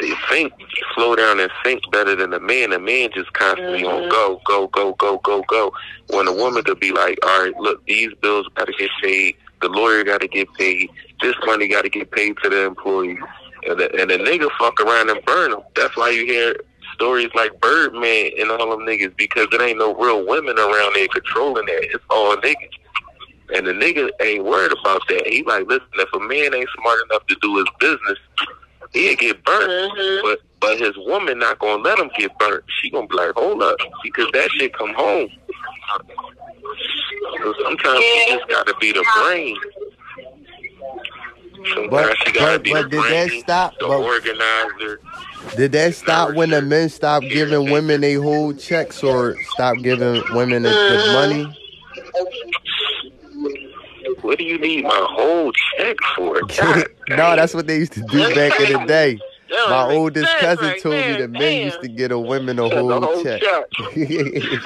they 0.00 0.12
think, 0.28 0.52
slow 0.94 1.14
down 1.14 1.40
and 1.40 1.50
think 1.62 1.82
better 1.90 2.16
than 2.16 2.32
a 2.32 2.40
man. 2.40 2.72
A 2.72 2.78
man 2.78 3.10
just 3.14 3.32
constantly 3.32 3.84
on 3.84 4.02
mm-hmm. 4.02 4.10
go, 4.10 4.40
go, 4.44 4.66
go, 4.68 4.92
go, 4.94 5.18
go, 5.18 5.42
go. 5.42 5.72
When 6.10 6.26
a 6.26 6.32
woman 6.32 6.64
could 6.64 6.80
be 6.80 6.92
like, 6.92 7.18
all 7.24 7.44
right, 7.44 7.56
look, 7.58 7.84
these 7.86 8.12
bills 8.20 8.48
got 8.54 8.66
to 8.66 8.72
get 8.78 8.90
paid. 9.02 9.36
The 9.62 9.68
lawyer 9.68 10.04
got 10.04 10.20
to 10.20 10.28
get 10.28 10.52
paid. 10.54 10.90
This 11.20 11.34
money 11.46 11.68
got 11.68 11.82
to 11.82 11.88
get 11.88 12.10
paid 12.10 12.36
to 12.42 12.50
the 12.50 12.64
employee. 12.64 13.18
And 13.66 13.80
the, 13.80 14.00
and 14.00 14.10
the 14.10 14.18
nigga 14.18 14.50
fuck 14.58 14.80
around 14.80 15.10
and 15.10 15.24
burn 15.24 15.52
them. 15.52 15.62
That's 15.74 15.96
why 15.96 16.10
you 16.10 16.26
hear 16.26 16.56
stories 16.94 17.30
like 17.34 17.58
Birdman 17.60 18.32
and 18.38 18.50
all 18.50 18.70
them 18.70 18.86
niggas 18.86 19.16
because 19.16 19.46
there 19.50 19.62
ain't 19.62 19.78
no 19.78 19.94
real 19.94 20.26
women 20.26 20.58
around 20.58 20.94
there 20.94 21.08
controlling 21.08 21.66
that. 21.66 21.84
It's 21.84 22.04
all 22.10 22.36
niggas. 22.36 22.70
And 23.54 23.66
the 23.66 23.72
nigga 23.72 24.10
ain't 24.22 24.44
worried 24.44 24.72
about 24.72 25.02
that. 25.08 25.26
He 25.26 25.42
like, 25.42 25.66
listen, 25.66 25.86
if 25.94 26.12
a 26.12 26.18
man 26.18 26.54
ain't 26.54 26.68
smart 26.78 26.98
enough 27.10 27.26
to 27.26 27.36
do 27.40 27.56
his 27.56 27.66
business, 27.78 28.18
He'll 28.94 29.16
get 29.16 29.44
burnt, 29.44 29.70
mm-hmm. 29.70 30.26
but 30.26 30.38
but 30.60 30.78
his 30.78 30.96
woman 30.96 31.38
not 31.40 31.58
gonna 31.58 31.82
let 31.82 31.98
him 31.98 32.10
get 32.16 32.36
burnt. 32.38 32.64
She 32.80 32.90
gonna 32.90 33.06
be 33.06 33.16
like, 33.16 33.32
hold 33.34 33.62
up, 33.62 33.76
because 34.02 34.28
that 34.32 34.48
shit 34.52 34.72
come 34.72 34.94
home. 34.94 35.28
So 37.42 37.54
sometimes 37.62 37.98
you 38.00 38.24
just 38.28 38.48
gotta 38.48 38.74
be 38.80 38.92
the 38.92 39.04
brain. 39.22 39.56
Sometimes 41.74 41.90
But- 41.90 42.16
she 42.24 42.32
gotta 42.32 42.52
but- 42.58 42.62
be 42.62 42.72
but 42.72 42.82
the 42.84 42.88
did 42.90 43.02
that 43.04 43.28
brain, 43.28 43.40
stop- 43.42 43.78
the 43.78 43.86
but- 43.88 44.00
organizer. 44.00 45.00
Did 45.56 45.72
that 45.72 45.94
stop 45.94 46.34
when 46.34 46.48
the 46.50 46.62
men 46.62 46.88
stopped 46.88 47.26
giving 47.28 47.70
women 47.70 48.00
they 48.00 48.14
whole 48.14 48.54
checks 48.54 49.02
or 49.02 49.36
stop 49.50 49.76
giving 49.82 50.22
women 50.34 50.62
the, 50.62 50.70
the 50.70 51.12
money? 51.12 51.44
Mm-hmm. 51.44 51.60
What 54.24 54.38
do 54.38 54.44
you 54.44 54.58
need 54.58 54.84
my 54.84 55.06
whole 55.10 55.52
check 55.52 55.96
for? 56.16 56.40
No, 57.10 57.36
that's 57.36 57.52
what 57.52 57.66
they 57.66 57.76
used 57.76 57.92
to 57.92 58.00
do 58.00 58.34
back 58.34 58.58
in 58.58 58.72
the 58.72 58.86
day. 58.86 59.18
My 59.50 59.92
oldest 59.92 60.34
cousin 60.38 60.68
right 60.68 60.80
told 60.80 60.94
me 60.94 61.00
there, 61.02 61.18
the 61.18 61.28
men 61.28 61.66
used 61.66 61.82
to 61.82 61.88
get 61.88 62.10
a 62.10 62.18
women 62.18 62.58
a 62.58 62.66
whole, 62.66 62.90
whole 62.90 63.22
check. 63.22 63.42
You 63.94 64.60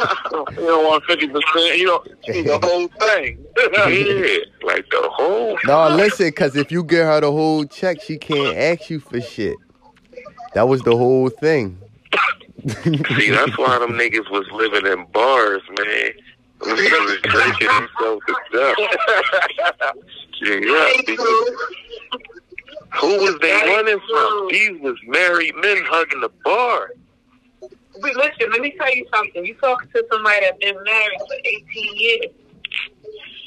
don't 0.55 0.85
want 0.87 1.05
fifty 1.05 1.27
percent. 1.27 1.77
You 1.77 1.87
don't 1.87 2.05
the 2.27 2.61
whole 2.63 2.89
thing. 3.09 3.45
yeah, 3.57 4.39
like 4.65 4.89
the 4.91 5.09
whole. 5.13 5.59
no, 5.65 5.89
listen, 5.89 6.29
because 6.29 6.55
if 6.55 6.71
you 6.71 6.85
get 6.85 7.05
her 7.05 7.21
the 7.21 7.33
whole 7.33 7.65
check, 7.65 8.01
she 8.01 8.17
can't 8.17 8.57
ask 8.57 8.89
you 8.89 9.01
for 9.01 9.21
shit. 9.21 9.57
That 10.55 10.69
was 10.69 10.83
the 10.83 10.97
whole 10.97 11.29
thing. 11.29 11.79
See, 12.85 13.31
that's 13.31 13.59
why 13.59 13.79
them 13.81 13.93
niggas 13.93 14.31
was 14.31 14.47
living 14.53 14.87
in 14.87 15.05
bars, 15.13 15.63
man. 15.77 16.13
Was 16.61 17.21
drinking 17.23 17.69
themselves 17.69 18.23
to 18.27 18.35
death. 18.53 18.77
yeah, 20.43 20.93
because 21.07 21.51
who 23.01 23.19
was 23.19 23.39
they 23.41 23.53
running 23.53 24.01
from? 24.11 24.49
These 24.51 24.81
was 24.81 24.97
married 25.07 25.55
men 25.57 25.79
hugging 25.85 26.21
the 26.21 26.31
bar. 26.45 26.91
But 27.61 28.17
listen, 28.17 28.51
let 28.51 28.61
me 28.61 28.75
tell 28.79 28.95
you 28.95 29.07
something. 29.13 29.45
You 29.45 29.55
talking 29.55 29.89
to 29.91 30.07
somebody 30.11 30.41
that's 30.41 30.59
been 30.59 30.77
married 30.85 31.19
for 31.27 31.37
18 31.45 31.97
years. 31.97 32.27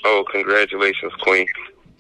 Oh, 0.04 0.26
congratulations, 0.32 1.14
Queen. 1.22 1.48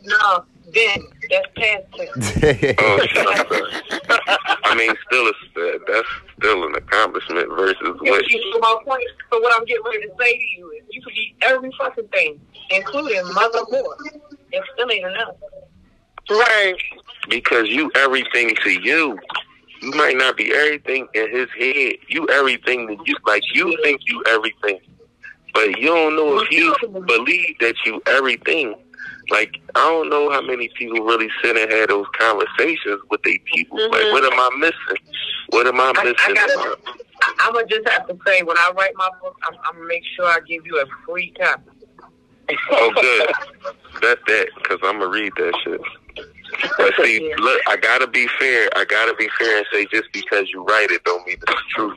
No, 0.03 0.43
then 0.73 1.07
that's 1.29 1.47
past 1.55 1.83
tense. 1.95 2.75
Oh, 2.79 2.99
shit, 3.07 3.27
I'm. 3.27 4.37
I 4.63 4.75
mean, 4.75 4.93
still, 5.07 5.27
a, 5.27 5.79
that's 5.87 6.07
still 6.37 6.65
an 6.65 6.75
accomplishment 6.75 7.49
versus 7.49 7.77
You 7.81 8.11
what. 8.11 8.25
see 8.25 8.53
my 8.59 8.77
point? 8.85 9.03
So 9.31 9.39
what 9.39 9.53
I'm 9.57 9.65
getting 9.65 9.83
ready 9.83 10.07
to 10.07 10.13
say 10.19 10.37
to 10.37 10.43
you 10.57 10.71
is, 10.71 10.83
you 10.91 11.01
could 11.01 11.13
eat 11.13 11.35
every 11.41 11.71
fucking 11.77 12.07
thing, 12.07 12.39
including 12.69 13.23
mother 13.33 13.59
whore. 13.71 13.95
It 14.51 14.63
still 14.73 14.91
ain't 14.91 15.05
enough. 15.05 15.35
Right. 16.29 16.75
Because 17.29 17.67
you 17.69 17.91
everything 17.95 18.55
to 18.63 18.69
you. 18.69 19.19
You 19.81 19.91
might 19.91 20.15
not 20.15 20.37
be 20.37 20.53
everything 20.53 21.07
in 21.13 21.31
his 21.31 21.49
head. 21.57 21.93
You 22.07 22.27
everything 22.29 22.85
that 22.87 23.07
you 23.07 23.15
like. 23.25 23.41
You 23.53 23.77
think 23.83 24.01
you 24.05 24.23
everything, 24.29 24.79
but 25.53 25.79
you 25.79 25.87
don't 25.87 26.15
know 26.15 26.39
if 26.39 26.51
you 26.51 26.75
believe 27.07 27.57
that 27.59 27.75
you 27.85 28.01
everything. 28.05 28.75
Like 29.31 29.61
I 29.75 29.79
don't 29.79 30.09
know 30.09 30.29
how 30.29 30.41
many 30.41 30.69
people 30.77 31.03
really 31.05 31.29
sit 31.41 31.57
and 31.57 31.71
have 31.71 31.89
those 31.89 32.05
conversations 32.19 33.01
with 33.09 33.23
their 33.23 33.37
people. 33.53 33.77
Like, 33.89 34.01
mm-hmm. 34.01 34.11
what 34.11 34.23
am 34.25 34.39
I 34.39 34.49
missing? 34.59 35.03
What 35.49 35.67
am 35.67 35.79
I 35.79 35.93
I, 35.95 36.03
missing? 36.03 36.17
I 36.19 36.33
gotta, 36.33 36.77
I, 37.21 37.35
I'm 37.39 37.53
gonna 37.53 37.67
just 37.67 37.87
have 37.89 38.07
to 38.07 38.17
say, 38.25 38.43
when 38.43 38.57
I 38.57 38.71
write 38.75 38.93
my 38.95 39.09
book, 39.21 39.37
I'm, 39.47 39.57
I'm 39.65 39.75
gonna 39.75 39.87
make 39.87 40.03
sure 40.15 40.25
I 40.25 40.39
give 40.47 40.65
you 40.65 40.79
a 40.81 40.85
free 41.05 41.33
copy. 41.39 41.63
Oh, 42.71 42.91
good. 42.95 43.27
That's 44.01 44.21
that, 44.27 44.47
because 44.57 44.79
I'm 44.83 44.99
to 44.99 45.07
read 45.07 45.31
that 45.37 45.53
shit. 45.63 45.81
But 46.77 46.93
see, 47.01 47.33
look, 47.37 47.61
I 47.67 47.77
got 47.77 47.99
to 47.99 48.07
be 48.07 48.27
fair. 48.39 48.69
I 48.75 48.83
got 48.83 49.05
to 49.05 49.15
be 49.15 49.29
fair 49.39 49.59
and 49.59 49.65
say 49.71 49.85
just 49.85 50.11
because 50.11 50.49
you 50.53 50.63
write 50.65 50.91
it 50.91 51.03
don't 51.05 51.25
mean 51.25 51.37
it's 51.41 51.61
true. 51.73 51.95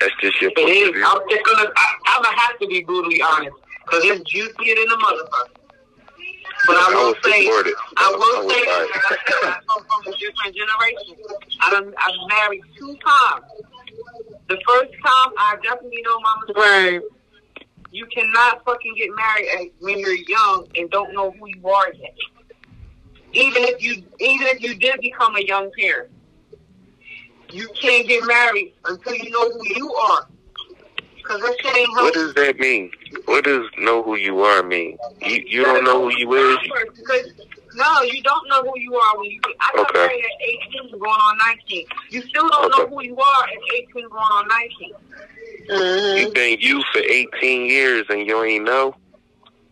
That's 0.00 0.12
just 0.20 0.40
your 0.42 0.50
It 0.50 0.56
point 0.56 0.68
is. 0.68 1.04
I'm 1.06 1.20
just 1.30 1.44
gonna. 1.44 1.70
I, 1.74 1.94
I'm 2.08 2.22
gonna 2.22 2.38
have 2.38 2.58
to 2.58 2.66
be 2.66 2.84
brutally 2.84 3.22
honest 3.22 3.56
because 3.84 4.04
it's 4.04 4.30
juicier 4.30 4.74
than 4.74 4.88
a 4.92 4.96
motherfucker. 4.96 5.58
But 6.66 6.76
I 6.76 6.86
I 6.90 6.94
will 6.94 7.06
would 7.08 7.24
say, 7.24 7.44
support 7.44 7.66
it. 7.66 7.74
I 7.96 8.04
I 8.04 8.10
will 8.10 8.46
would 8.46 8.52
say, 8.54 8.64
buy 8.64 8.72
I 8.72 9.00
said, 9.08 9.18
I 9.44 9.60
come 9.66 9.84
from 9.84 10.12
a 10.12 10.16
different 10.16 10.56
generation. 10.56 11.16
I 11.60 11.70
done, 11.70 11.94
I've 11.98 12.28
married 12.28 12.62
two 12.76 12.96
times. 13.04 13.44
The 14.48 14.58
first 14.66 14.92
time, 14.92 15.32
I 15.38 15.56
definitely 15.62 16.02
know 16.02 16.20
mama's 16.20 16.56
right. 16.56 17.00
You 17.90 18.06
cannot 18.06 18.64
fucking 18.64 18.94
get 18.96 19.10
married 19.14 19.72
when 19.80 19.98
you're 19.98 20.12
young 20.12 20.66
and 20.76 20.90
don't 20.90 21.14
know 21.14 21.30
who 21.30 21.46
you 21.48 21.68
are 21.68 21.92
yet. 21.94 22.14
Even 23.32 23.64
if 23.64 23.82
you, 23.82 24.02
even 24.20 24.46
if 24.48 24.62
you 24.62 24.74
did 24.74 25.00
become 25.00 25.36
a 25.36 25.40
young 25.40 25.70
parent, 25.78 26.10
you 27.50 27.68
can't 27.74 28.06
get 28.06 28.26
married 28.26 28.74
until 28.86 29.14
you 29.14 29.30
know 29.30 29.50
who 29.50 29.60
you 29.74 29.94
are. 29.94 30.28
Cause 31.28 31.42
that 31.42 31.54
shit 31.60 31.76
ain't 31.76 31.90
What 31.90 32.14
does 32.14 32.32
that 32.34 32.58
mean? 32.58 32.90
What 33.26 33.44
does 33.44 33.66
know 33.76 34.02
who 34.02 34.16
you 34.16 34.40
are 34.40 34.62
mean? 34.62 34.96
You 35.20 35.42
you 35.46 35.62
don't 35.62 35.84
know 35.84 36.08
who 36.08 36.16
you 36.16 36.32
is? 36.32 36.58
Because, 36.96 37.32
no, 37.74 38.00
you 38.00 38.22
don't 38.22 38.48
know 38.48 38.62
who 38.62 38.78
you 38.80 38.94
are 38.96 39.18
when 39.18 39.30
you. 39.30 39.38
I 39.60 39.76
got 39.76 39.90
Okay. 39.90 40.06
married 40.06 40.24
at 40.24 40.48
18, 40.88 40.90
going 40.92 41.04
on 41.04 41.38
19. 41.68 41.84
You 42.08 42.22
still 42.22 42.48
don't 42.48 42.70
know 42.70 42.86
who 42.86 43.02
you 43.02 43.18
are 43.18 43.44
at 43.44 43.58
18, 43.74 44.08
going 44.08 44.14
on 44.14 44.48
19. 45.68 46.16
You 46.16 46.32
been 46.32 46.58
you 46.60 46.82
for 46.94 47.00
18 47.00 47.66
years 47.66 48.06
and 48.08 48.26
you 48.26 48.42
ain't 48.42 48.64
know? 48.64 48.94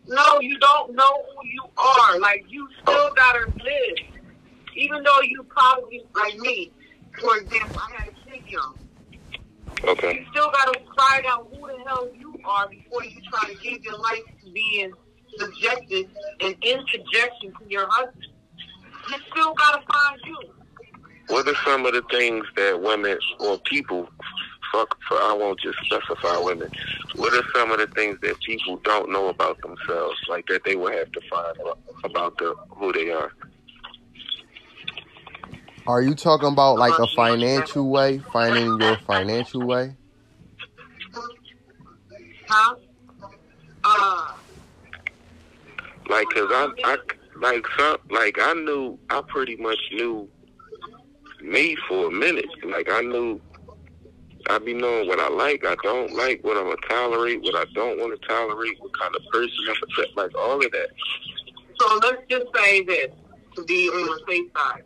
No, 0.07 0.39
you 0.39 0.59
don't 0.59 0.93
know 0.93 1.23
who 1.33 1.47
you 1.47 1.63
are. 1.75 2.19
Like 2.19 2.45
you 2.47 2.69
still 2.83 3.09
oh. 3.09 3.13
gotta 3.15 3.47
live, 3.63 3.97
even 4.75 5.01
though 5.01 5.21
you 5.23 5.41
probably 5.49 6.05
like 6.13 6.37
me. 6.37 6.71
For 7.19 7.35
example, 7.37 7.81
I 7.81 7.95
had 7.99 8.09
a 8.09 8.29
kid 8.29 8.43
young. 8.47 8.75
Okay. 9.83 10.19
You 10.19 10.25
still 10.31 10.51
gotta 10.51 10.79
find 10.97 11.25
out 11.25 11.47
who 11.51 11.67
the 11.67 11.77
hell 11.85 12.09
you 12.13 12.33
are 12.45 12.67
before 12.67 13.03
you 13.03 13.21
try 13.31 13.49
to 13.49 13.55
give 13.61 13.83
your 13.83 13.97
life 13.97 14.23
to 14.43 14.51
being 14.51 14.91
subjected 15.37 16.09
and 16.41 16.55
in 16.61 16.79
subjection 16.91 17.53
to 17.59 17.69
your 17.69 17.87
husband. 17.89 18.27
You 19.09 19.15
still 19.31 19.53
gotta 19.53 19.83
find 19.91 20.21
you. 20.25 20.39
What 21.27 21.47
are 21.47 21.55
some 21.65 21.85
of 21.85 21.93
the 21.93 22.03
things 22.09 22.45
that 22.55 22.81
women 22.81 23.17
or 23.39 23.59
people 23.59 24.09
fuck 24.71 24.97
for 25.07 25.17
I 25.17 25.33
won't 25.33 25.59
just 25.59 25.77
specify 25.85 26.37
women. 26.37 26.69
What 27.15 27.33
are 27.33 27.43
some 27.55 27.71
of 27.71 27.79
the 27.79 27.87
things 27.87 28.19
that 28.21 28.39
people 28.41 28.77
don't 28.77 29.11
know 29.11 29.29
about 29.29 29.61
themselves, 29.61 30.17
like 30.27 30.45
that 30.47 30.63
they 30.65 30.75
will 30.75 30.91
have 30.91 31.11
to 31.11 31.21
find 31.29 31.57
out 31.67 31.79
about 32.03 32.37
the 32.37 32.55
who 32.71 32.91
they 32.93 33.09
are? 33.11 33.31
Are 35.87 36.01
you 36.01 36.15
talking 36.15 36.49
about 36.49 36.77
like 36.77 36.99
a 36.99 37.07
financial 37.07 37.89
way, 37.89 38.17
finding 38.33 38.79
your 38.81 38.97
financial 39.07 39.65
way? 39.65 39.95
Huh? 42.45 42.75
Uh, 43.85 44.33
Like, 46.09 46.27
cause 46.29 46.49
I, 46.51 46.69
I, 46.83 46.97
like 47.39 47.65
some, 47.77 47.97
like 48.09 48.37
I 48.37 48.53
knew, 48.53 48.99
I 49.09 49.21
pretty 49.27 49.55
much 49.55 49.79
knew 49.93 50.27
me 51.41 51.77
for 51.87 52.07
a 52.07 52.11
minute. 52.11 52.49
Like 52.65 52.89
I 52.91 53.01
knew, 53.01 53.39
I 54.49 54.59
be 54.59 54.73
knowing 54.73 55.07
what 55.07 55.19
I 55.19 55.29
like, 55.29 55.65
I 55.65 55.75
don't 55.83 56.13
like, 56.13 56.43
what 56.43 56.57
I'm 56.57 56.65
gonna 56.65 56.75
tolerate, 56.89 57.41
what 57.43 57.55
I 57.55 57.65
don't 57.73 57.97
want 57.97 58.19
to 58.19 58.27
tolerate, 58.27 58.75
what 58.81 58.91
kind 58.99 59.15
of 59.15 59.21
person 59.31 59.55
I'm 59.69 59.75
gonna 59.95 60.09
like 60.17 60.37
all 60.37 60.55
of 60.55 60.71
that. 60.71 60.89
so 61.79 61.99
let's 62.03 62.23
just 62.29 62.45
say 62.55 62.83
this 62.83 63.11
to 63.55 63.63
be 63.63 63.87
on 63.87 64.05
the 64.05 64.21
safe 64.27 64.51
side. 64.53 64.83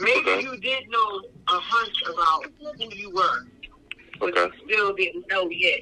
Maybe 0.00 0.42
you 0.42 0.56
did 0.58 0.88
know 0.88 1.20
a 1.48 1.60
hunch 1.60 2.02
about 2.08 2.44
who 2.58 2.94
you 2.96 3.10
were, 3.10 3.46
but 4.18 4.36
Okay. 4.36 4.56
you 4.66 4.74
still 4.74 4.94
didn't 4.94 5.26
know 5.28 5.48
yet. 5.50 5.80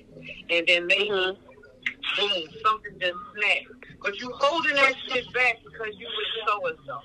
And 0.50 0.66
then 0.66 0.86
maybe, 0.86 1.08
boom, 1.08 2.42
something 2.64 2.98
just 3.00 3.14
snapped. 3.36 3.66
But 4.02 4.18
you 4.18 4.32
holding 4.34 4.74
that 4.74 4.94
shit 5.08 5.32
back 5.32 5.56
because 5.64 5.94
you 5.98 6.06
was 6.06 6.26
so 6.46 6.66
and 6.66 6.78
so. 6.86 6.98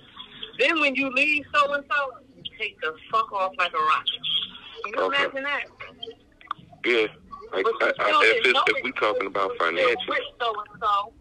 Then 0.60 0.80
when 0.82 0.96
you 0.96 1.12
leave 1.12 1.44
so 1.54 1.74
and 1.74 1.84
so, 1.90 2.12
you 2.36 2.44
take 2.60 2.80
the 2.82 2.96
fuck 3.12 3.32
off 3.32 3.54
like 3.58 3.74
a 3.74 3.78
rocket. 3.78 4.12
Can 4.84 4.94
you 4.94 5.02
Okay. 5.02 5.24
imagine 5.24 5.44
that? 5.44 5.64
Yeah. 6.86 7.08
Like, 7.54 7.66
I, 7.82 7.94
I, 8.00 8.22
if, 8.44 8.56
if 8.68 8.84
we 8.84 8.92
talking 8.94 9.28
about 9.28 9.52
financial, 9.60 10.16
so 10.40 10.54
and 10.60 10.82
so, 10.82 11.14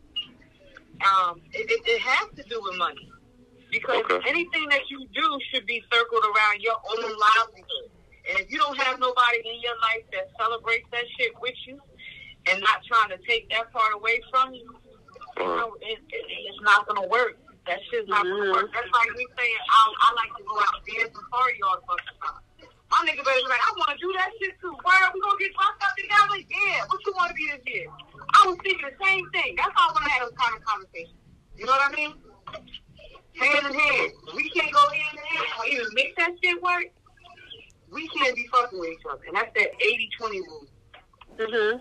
um, 1.07 1.41
it, 1.53 1.71
it, 1.71 1.83
it 1.87 2.01
has 2.01 2.29
to 2.37 2.43
do 2.49 2.61
with 2.63 2.79
money. 2.79 3.12
Because 3.73 4.05
Okay. 4.05 4.21
anything 4.29 4.69
that 4.69 4.85
you 4.91 5.09
do 5.17 5.39
should 5.51 5.65
be 5.65 5.83
circled 5.91 6.23
around 6.23 6.61
your 6.61 6.77
own 6.77 7.09
livelihood. 7.09 7.89
And 8.29 8.39
if 8.39 8.53
you 8.53 8.59
don't 8.59 8.77
have 8.77 9.01
nobody 9.01 9.41
in 9.49 9.61
your 9.61 9.75
life 9.81 10.05
that 10.13 10.29
celebrates 10.39 10.87
that 10.93 11.05
shit 11.17 11.33
with 11.41 11.57
you 11.67 11.81
and 12.47 12.61
not 12.61 12.85
trying 12.85 13.09
to 13.17 13.19
take 13.27 13.49
that 13.49 13.73
part 13.73 13.95
away 13.95 14.21
from 14.31 14.53
you, 14.53 14.69
you 14.69 15.43
uh-huh. 15.43 15.57
know, 15.57 15.75
it, 15.81 15.99
it, 16.05 16.25
it's 16.29 16.61
not 16.61 16.87
going 16.87 17.01
to 17.03 17.09
work. 17.09 17.41
That 17.67 17.81
shit's 17.89 18.09
not 18.09 18.23
going 18.23 18.45
to 18.45 18.53
work. 18.53 18.69
Mm-hmm. 18.69 18.77
That's 18.77 18.93
like 18.93 19.11
me 19.17 19.25
saying, 19.41 19.61
I, 19.65 19.81
I 20.05 20.09
like 20.21 20.33
to 20.37 20.45
go 20.45 20.55
out 20.61 20.75
and 20.77 20.85
dance 20.93 21.17
and 21.17 21.29
party 21.33 21.59
all 21.65 21.81
the 21.81 21.87
fucking 21.89 22.19
time. 22.21 22.43
My 22.93 23.01
nigga 23.09 23.25
better 23.25 23.41
be 23.41 23.49
like, 23.49 23.65
I 23.65 23.73
want 23.81 23.89
to 23.97 23.99
do 24.05 24.13
that 24.21 24.29
shit 24.37 24.53
too. 24.61 24.77
Why 24.85 25.01
are 25.01 25.11
we 25.17 25.19
going 25.25 25.39
to 25.39 25.43
get 25.49 25.57
drunk 25.57 25.81
up 25.81 25.97
together? 25.97 26.45
Yeah. 26.45 26.85
What 26.93 27.01
you 27.09 27.13
want 27.17 27.33
to 27.33 27.37
be 27.41 27.49
this 27.49 27.65
year? 27.65 27.89
I 28.37 28.53
was 28.53 28.61
thinking 28.61 28.85
the 28.85 28.99
same 29.01 29.25
thing. 29.33 29.57
That's 29.57 29.73
how 29.73 29.89
I 29.89 29.97
want 29.97 30.05
to 30.05 30.13
have 30.13 30.23
those 30.29 30.37
kind 30.37 30.53
of 30.53 30.61
conversations. 30.61 31.17
You 31.57 31.65
know 31.65 31.73
what 31.73 31.89
I 31.89 31.97
mean? 31.97 32.13
Hand 33.39 33.67
in 33.67 33.79
hand. 33.79 34.13
We 34.35 34.51
can't 34.51 34.73
go 34.73 34.81
hand 34.91 35.19
in 35.19 35.25
hand 35.25 35.47
or 35.59 35.67
even 35.67 35.87
make 35.95 36.17
that 36.17 36.33
shit 36.43 36.63
work. 36.63 36.87
We 37.91 38.09
can't 38.09 38.35
be 38.35 38.47
fucking 38.53 38.79
with 38.79 38.91
each 38.91 39.07
other. 39.11 39.23
And 39.27 39.37
that's 39.37 39.53
that 39.55 39.73
80-20 40.21 40.31
rule. 40.33 40.67
Mm 41.39 41.47
hmm. 41.47 41.79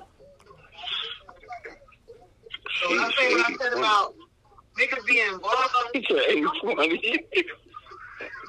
So 2.82 2.90
when 2.90 3.00
I 3.00 3.12
say 3.18 3.34
what 3.36 3.46
I 3.46 3.54
said 3.58 3.74
about 3.74 4.16
niggas 4.80 5.06
being 5.06 5.34
involved, 5.34 5.70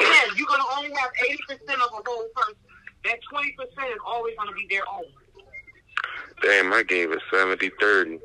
yeah, 0.00 0.24
you're 0.36 0.46
gonna 0.46 0.64
only 0.76 0.90
have 0.96 1.10
80% 1.50 1.74
of 1.74 1.80
a 1.80 2.02
whole 2.06 2.28
person. 2.34 2.54
That 3.04 3.18
20% 3.32 3.50
is 3.90 3.98
always 4.06 4.34
gonna 4.38 4.52
be 4.52 4.66
their 4.70 4.88
own. 4.88 5.04
Damn, 6.42 6.72
I 6.72 6.82
gave 6.82 7.12
it 7.12 7.20
70 7.32 7.70
30. 7.80 8.18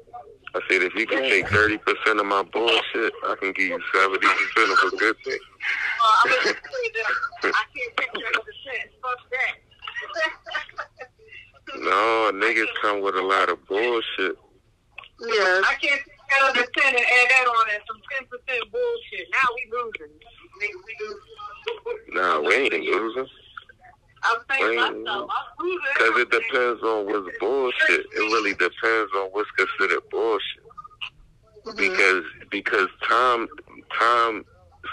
I 0.56 0.62
said, 0.70 0.82
if 0.82 0.96
you 0.96 1.06
can 1.06 1.22
take 1.24 1.46
30% 1.48 2.20
of 2.20 2.26
my 2.26 2.42
bullshit, 2.44 3.14
I 3.26 3.36
can 3.40 3.52
give 3.54 3.68
you 3.68 3.80
70% 3.94 4.16
of 4.16 4.94
a 4.94 4.98
good 4.98 5.16
thing. 5.24 5.38
Uh, 5.38 6.16
I'm 6.24 6.32
gonna 6.32 6.44
say 6.44 6.54
that 6.54 7.54
I 7.54 7.64
can't 7.76 7.98
take 7.98 8.12
30%. 8.14 8.24
Fuck 9.02 9.20
that. 9.32 9.56
No, 11.76 12.32
niggas 12.34 12.68
come 12.82 13.02
with 13.02 13.16
a 13.16 13.22
lot 13.22 13.50
of 13.50 13.66
bullshit. 13.68 14.38
Yeah. 15.20 15.62
I 15.66 15.76
can't 15.82 16.02
take 16.02 16.42
out 16.42 16.54
the 16.54 16.66
10 16.78 16.96
and 16.96 16.98
add 16.98 17.30
that 17.30 17.46
on 17.48 17.70
as 17.76 17.82
some 17.86 18.00
10% 18.24 18.72
bullshit. 18.72 19.28
Now 19.32 19.48
we 19.54 19.72
losing. 19.72 20.16
Nigga, 20.62 20.78
we 20.86 20.96
losing. 21.02 22.16
Nah, 22.16 22.40
we 22.40 22.56
ain't 22.56 22.74
losing. 22.74 23.28
I'm 24.24 24.40
saying 24.50 24.70
Wait. 24.70 24.78
myself. 24.78 25.32
Because 25.98 26.20
it 26.22 26.32
depends 26.32 26.84
on 26.84 27.06
what's 27.06 27.38
bullshit. 27.40 28.06
It 28.16 28.20
really 28.20 28.54
depends 28.54 29.12
on 29.16 29.30
what's 29.32 29.50
considered 29.52 30.02
bullshit. 30.10 30.64
Because 31.78 32.24
because 32.50 32.88
time 33.08 33.48
time 34.00 34.46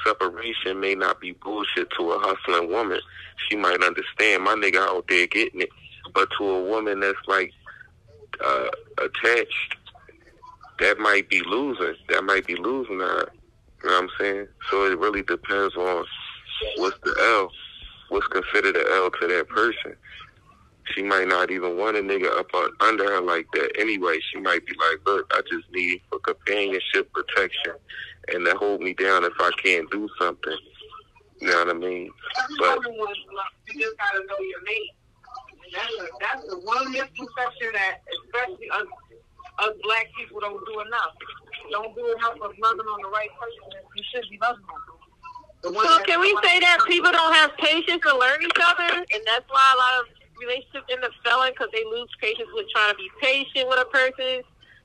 separation 0.05 0.81
may 0.81 0.95
not 0.95 1.21
be 1.21 1.33
bullshit 1.33 1.89
to 1.99 2.11
a 2.11 2.19
hustling 2.19 2.71
woman. 2.71 3.01
She 3.49 3.57
might 3.57 3.83
understand 3.83 4.43
my 4.43 4.55
nigga 4.55 4.79
out 4.79 5.07
there 5.09 5.27
getting 5.27 5.63
it. 5.63 5.71
But 6.13 6.29
to 6.39 6.49
a 6.49 6.65
woman 6.65 7.01
that's 7.01 7.19
like 7.27 7.53
uh 8.45 8.69
attached, 8.99 9.77
that 10.81 10.99
might 10.99 11.29
be 11.29 11.43
losing. 11.43 11.95
That 12.09 12.25
might 12.25 12.47
be 12.47 12.57
losing 12.57 12.99
her. 12.99 13.29
You 13.83 13.91
know 13.91 13.97
what 13.97 14.03
I'm 14.05 14.11
saying? 14.19 14.49
So 14.71 14.87
it 14.87 14.99
really 14.99 15.23
depends 15.23 15.77
on 15.77 16.05
what's 16.77 16.99
the 17.05 17.15
L, 17.21 17.51
what's 18.09 18.27
considered 18.29 18.77
an 18.77 18.85
L 18.93 19.11
to 19.11 19.27
that 19.29 19.49
person. 19.49 19.97
She 20.95 21.03
might 21.03 21.29
not 21.29 21.51
even 21.51 21.79
want 21.79 21.97
a 21.97 22.01
nigga 22.01 22.31
up 22.39 22.53
on, 22.53 22.71
under 22.81 23.05
her 23.05 23.21
like 23.21 23.47
that 23.55 23.73
anyway. 23.79 24.19
She 24.33 24.39
might 24.41 24.67
be 24.67 24.75
like, 24.75 25.01
look, 25.07 25.31
I 25.33 25.41
just 25.51 25.71
need 25.73 26.03
for 26.11 26.19
companionship, 26.19 27.11
protection, 27.13 27.73
and 28.29 28.45
to 28.45 28.55
hold 28.57 28.83
me 28.83 28.93
down 28.93 29.25
if 29.25 29.33
I 29.41 29.51
can't 29.63 29.91
do 29.91 30.09
something. 30.21 30.59
You 31.41 31.51
know 31.51 31.59
what 31.65 31.71
I 31.71 31.79
mean? 31.79 32.11
But 32.59 32.79
you 32.85 33.81
just 33.81 33.97
gotta 33.99 34.21
know 34.27 34.39
your 34.39 34.63
mate. 34.65 34.93
That's 36.21 36.47
the 36.47 36.59
one 36.61 36.93
misconception 36.93 37.73
that 37.73 37.99
especially 38.07 38.71
us, 38.71 38.87
us 39.59 39.75
black 39.83 40.07
people 40.17 40.41
don't 40.41 40.65
do 40.67 40.81
enough. 40.81 41.15
Don't 41.71 41.95
do 41.97 42.13
enough 42.13 42.35
of 42.35 42.53
loving 42.61 42.87
on 42.87 43.03
the 43.03 43.09
right 43.09 43.31
person 43.41 43.83
you 43.97 44.03
should 44.13 44.31
be 44.31 44.39
loving 44.41 44.63
on. 44.69 44.94
So 45.65 45.99
can 46.05 46.21
we 46.21 46.37
say 46.43 46.61
that 46.61 46.79
people 46.87 47.11
don't 47.13 47.33
have 47.35 47.57
patience 47.57 48.03
to 48.07 48.17
learn 48.17 48.43
each 48.43 48.61
other, 48.67 48.85
and 48.85 49.23
that's 49.25 49.49
why 49.49 49.65
a 49.75 49.79
lot 49.79 50.01
of 50.01 50.07
relationships 50.39 50.85
end 50.93 51.03
up 51.05 51.13
failing 51.25 51.53
because 51.53 51.69
they 51.73 51.85
lose 51.85 52.09
patience 52.21 52.49
with 52.53 52.67
trying 52.71 52.91
to 52.91 52.97
be 52.97 53.09
patient 53.21 53.69
with 53.69 53.79
a 53.81 53.87
person's 53.87 54.45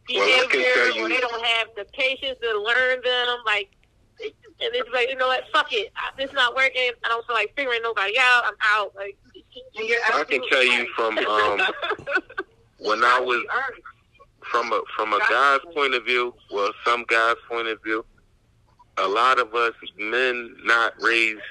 Well, 0.09 0.23
I 0.23 0.47
behavior, 0.47 0.73
tell 0.73 0.95
you- 0.95 1.05
or 1.05 1.09
they 1.09 1.19
don't 1.19 1.45
have 1.45 1.67
the 1.75 1.85
patience 1.93 2.37
to 2.41 2.59
learn 2.61 3.01
them. 3.03 3.37
Like, 3.45 3.69
and 4.21 4.31
it's 4.75 4.89
like 4.93 5.09
you 5.09 5.15
know 5.15 5.27
what, 5.27 5.43
fuck 5.51 5.71
it, 5.73 5.91
I- 5.97 6.11
this 6.17 6.31
not 6.33 6.55
working. 6.55 6.91
I 7.03 7.07
don't 7.09 7.25
feel 7.27 7.35
like 7.35 7.53
figuring 7.57 7.81
nobody 7.83 8.17
out. 8.19 8.43
I'm 8.45 8.55
out. 8.63 8.95
Like, 8.95 9.17
I 10.13 10.23
can 10.29 10.41
tell 10.49 10.63
you 10.63 10.87
from 10.95 11.17
um 11.17 11.59
when 12.77 13.03
I 13.03 13.19
was 13.19 13.43
from 14.51 14.71
a 14.71 14.81
from 14.95 15.13
a 15.13 15.19
guy's 15.29 15.59
point 15.73 15.93
of 15.93 16.05
view, 16.05 16.33
well, 16.51 16.71
some 16.85 17.03
guys' 17.07 17.35
point 17.49 17.67
of 17.67 17.81
view, 17.83 18.05
a 18.99 19.07
lot 19.07 19.39
of 19.39 19.53
us 19.55 19.73
men 19.97 20.55
not 20.63 20.93
raised 21.01 21.41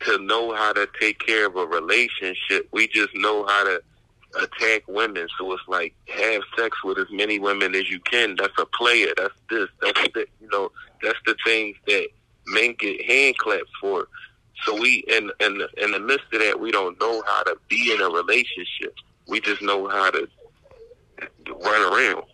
to 0.00 0.18
know 0.18 0.54
how 0.54 0.72
to 0.72 0.88
take 1.00 1.18
care 1.18 1.46
of 1.46 1.56
a 1.56 1.66
relationship. 1.66 2.68
We 2.72 2.88
just 2.88 3.14
know 3.14 3.46
how 3.46 3.64
to 3.64 3.82
attack 4.40 4.82
women. 4.88 5.28
So 5.38 5.52
it's 5.52 5.62
like 5.68 5.94
have 6.08 6.42
sex 6.56 6.82
with 6.84 6.98
as 6.98 7.06
many 7.10 7.38
women 7.38 7.74
as 7.74 7.90
you 7.90 8.00
can. 8.00 8.36
That's 8.36 8.58
a 8.58 8.66
player. 8.66 9.12
That's 9.16 9.34
this. 9.50 9.68
That's 9.80 10.00
the, 10.14 10.26
you 10.40 10.48
know. 10.50 10.70
That's 11.02 11.18
the 11.26 11.36
things 11.44 11.76
that 11.86 12.06
men 12.46 12.74
get 12.78 13.04
hand 13.04 13.36
claps 13.38 13.70
for. 13.80 14.08
So 14.64 14.80
we 14.80 15.04
in 15.08 15.30
in 15.40 15.62
in 15.78 15.90
the 15.90 16.00
midst 16.00 16.26
of 16.32 16.40
that, 16.40 16.60
we 16.60 16.70
don't 16.70 16.98
know 17.00 17.22
how 17.26 17.42
to 17.44 17.56
be 17.68 17.92
in 17.92 18.00
a 18.00 18.08
relationship. 18.08 18.94
We 19.26 19.40
just 19.40 19.62
know 19.62 19.88
how 19.88 20.10
to 20.10 20.28
run 21.64 21.92
around. 21.92 22.24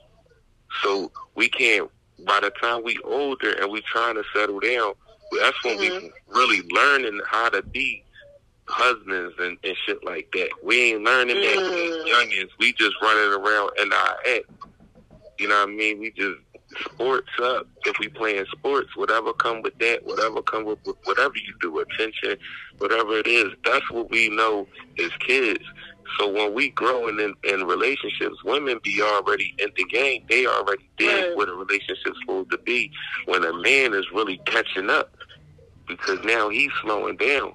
So 0.83 1.11
we 1.35 1.49
can't. 1.49 1.91
By 2.25 2.41
the 2.41 2.51
time 2.61 2.83
we 2.83 2.99
older 3.05 3.53
and 3.53 3.71
we 3.71 3.81
trying 3.83 4.15
to 4.17 4.25
settle 4.35 4.61
down, 4.61 4.95
that's 5.41 5.65
when 5.65 5.79
we 5.79 5.91
mm-hmm. 5.91 6.07
really 6.29 6.63
learning 6.71 7.21
how 7.27 7.49
to 7.51 7.63
be 7.63 8.03
husbands 8.67 9.35
and, 9.39 9.57
and 9.65 9.77
shit 9.87 10.05
like 10.05 10.29
that. 10.33 10.51
We 10.63 10.93
ain't 10.93 11.03
learning 11.03 11.37
that 11.37 11.57
as 11.57 11.71
mm. 11.71 12.07
youngins. 12.07 12.51
We 12.59 12.73
just 12.73 12.95
running 13.03 13.33
around 13.33 13.71
and 13.79 13.93
our 13.93 14.17
head. 14.25 14.43
You 15.39 15.49
know 15.49 15.61
what 15.61 15.69
I 15.69 15.73
mean? 15.73 16.01
We 16.01 16.11
just 16.11 16.39
sports 16.85 17.31
up. 17.43 17.67
If 17.87 17.99
we 17.99 18.09
playing 18.09 18.45
sports, 18.51 18.95
whatever 18.97 19.33
come 19.33 19.63
with 19.63 19.79
that, 19.79 20.05
whatever 20.05 20.43
come 20.43 20.65
with, 20.65 20.79
with 20.85 20.97
whatever 21.05 21.35
you 21.37 21.55
do, 21.61 21.79
attention, 21.81 22.37
whatever 22.79 23.19
it 23.19 23.27
is, 23.27 23.53
that's 23.65 23.91
what 23.91 24.11
we 24.11 24.29
know 24.29 24.67
as 24.99 25.11
kids. 25.27 25.65
So 26.19 26.31
when 26.31 26.55
we 26.55 26.71
growing 26.71 27.19
in, 27.21 27.35
in 27.45 27.67
relationships, 27.67 28.37
women 28.45 28.81
be 28.83 29.03
already 29.03 29.55
in 29.59 29.69
the 29.77 29.85
game. 29.85 30.25
They 30.29 30.47
already 30.47 30.89
did 30.97 31.37
what 31.37 31.49
a 31.49 31.53
relationship's 31.55 32.19
supposed 32.21 32.51
to 32.51 32.59
be. 32.59 32.91
When 33.27 33.45
a 33.45 33.53
man 33.53 33.95
is 33.95 34.07
really 34.15 34.41
catching 34.47 34.89
up, 34.91 35.15
because 35.87 36.19
now 36.25 36.49
he's 36.49 36.71
slowing 36.83 37.17
down. 37.17 37.53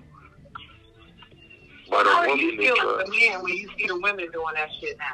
But 1.90 2.06
How 2.06 2.24
a 2.24 2.36
do 2.38 2.42
you 2.42 2.58
feel 2.58 2.74
is, 2.74 2.80
as 3.04 3.08
a 3.08 3.12
man 3.12 3.44
when 3.44 3.54
you 3.56 3.70
see 3.78 3.88
the 3.88 3.96
women 4.00 4.30
doing 4.32 4.54
that 4.56 4.70
shit 4.80 4.98
now? 4.98 5.06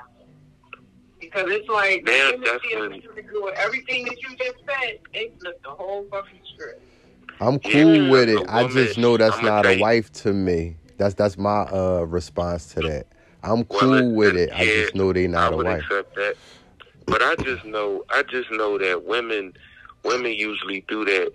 Because 1.20 1.50
it's 1.52 1.68
like 1.68 2.04
Man, 2.06 2.32
women 2.32 2.42
that's 2.46 2.64
feel 2.66 2.80
when- 2.80 2.90
that 2.92 3.04
you 3.04 3.10
can 3.12 3.28
do 3.28 3.52
everything 3.58 4.06
that 4.06 4.22
you 4.22 4.30
just 4.38 4.56
said. 4.68 5.00
They 5.14 5.32
flip 5.40 5.62
the 5.64 5.70
whole 5.72 6.06
fucking 6.12 6.40
script. 6.54 6.82
I'm 7.42 7.60
cool 7.60 7.72
Yeah, 7.72 8.10
with 8.10 8.30
it. 8.30 8.38
a 8.38 8.52
I 8.52 8.62
woman- 8.64 8.72
just 8.78 8.98
know 8.98 9.18
that's 9.18 9.38
I'ma 9.38 9.48
not 9.48 9.64
tell 9.64 9.74
a 9.74 9.80
wife 9.80 10.12
to 10.24 10.34
me. 10.34 10.76
That's 10.98 11.14
that's 11.16 11.38
my 11.38 11.62
uh 11.64 12.06
response 12.08 12.68
to 12.74 12.82
that. 12.82 13.08
I'm 13.44 13.64
cool 13.66 13.94
it- 13.94 14.06
with 14.14 14.36
it- 14.36 14.50
it. 14.50 14.54
I 14.54 14.66
just 14.66 14.96
know 14.96 15.14
they 15.14 15.28
not 15.28 15.52
I 15.52 15.54
a 15.54 15.58
would 15.58 15.66
wife. 15.66 15.84
accept 15.84 16.16
that. 16.16 16.36
But 17.06 17.22
I 17.24 17.36
just 17.38 17.66
know, 17.66 18.04
I 18.10 18.24
just 18.24 18.52
know 18.52 18.78
that 18.78 19.04
women, 19.06 19.54
women 20.04 20.32
usually 20.34 20.82
do 20.88 21.06
that 21.06 21.32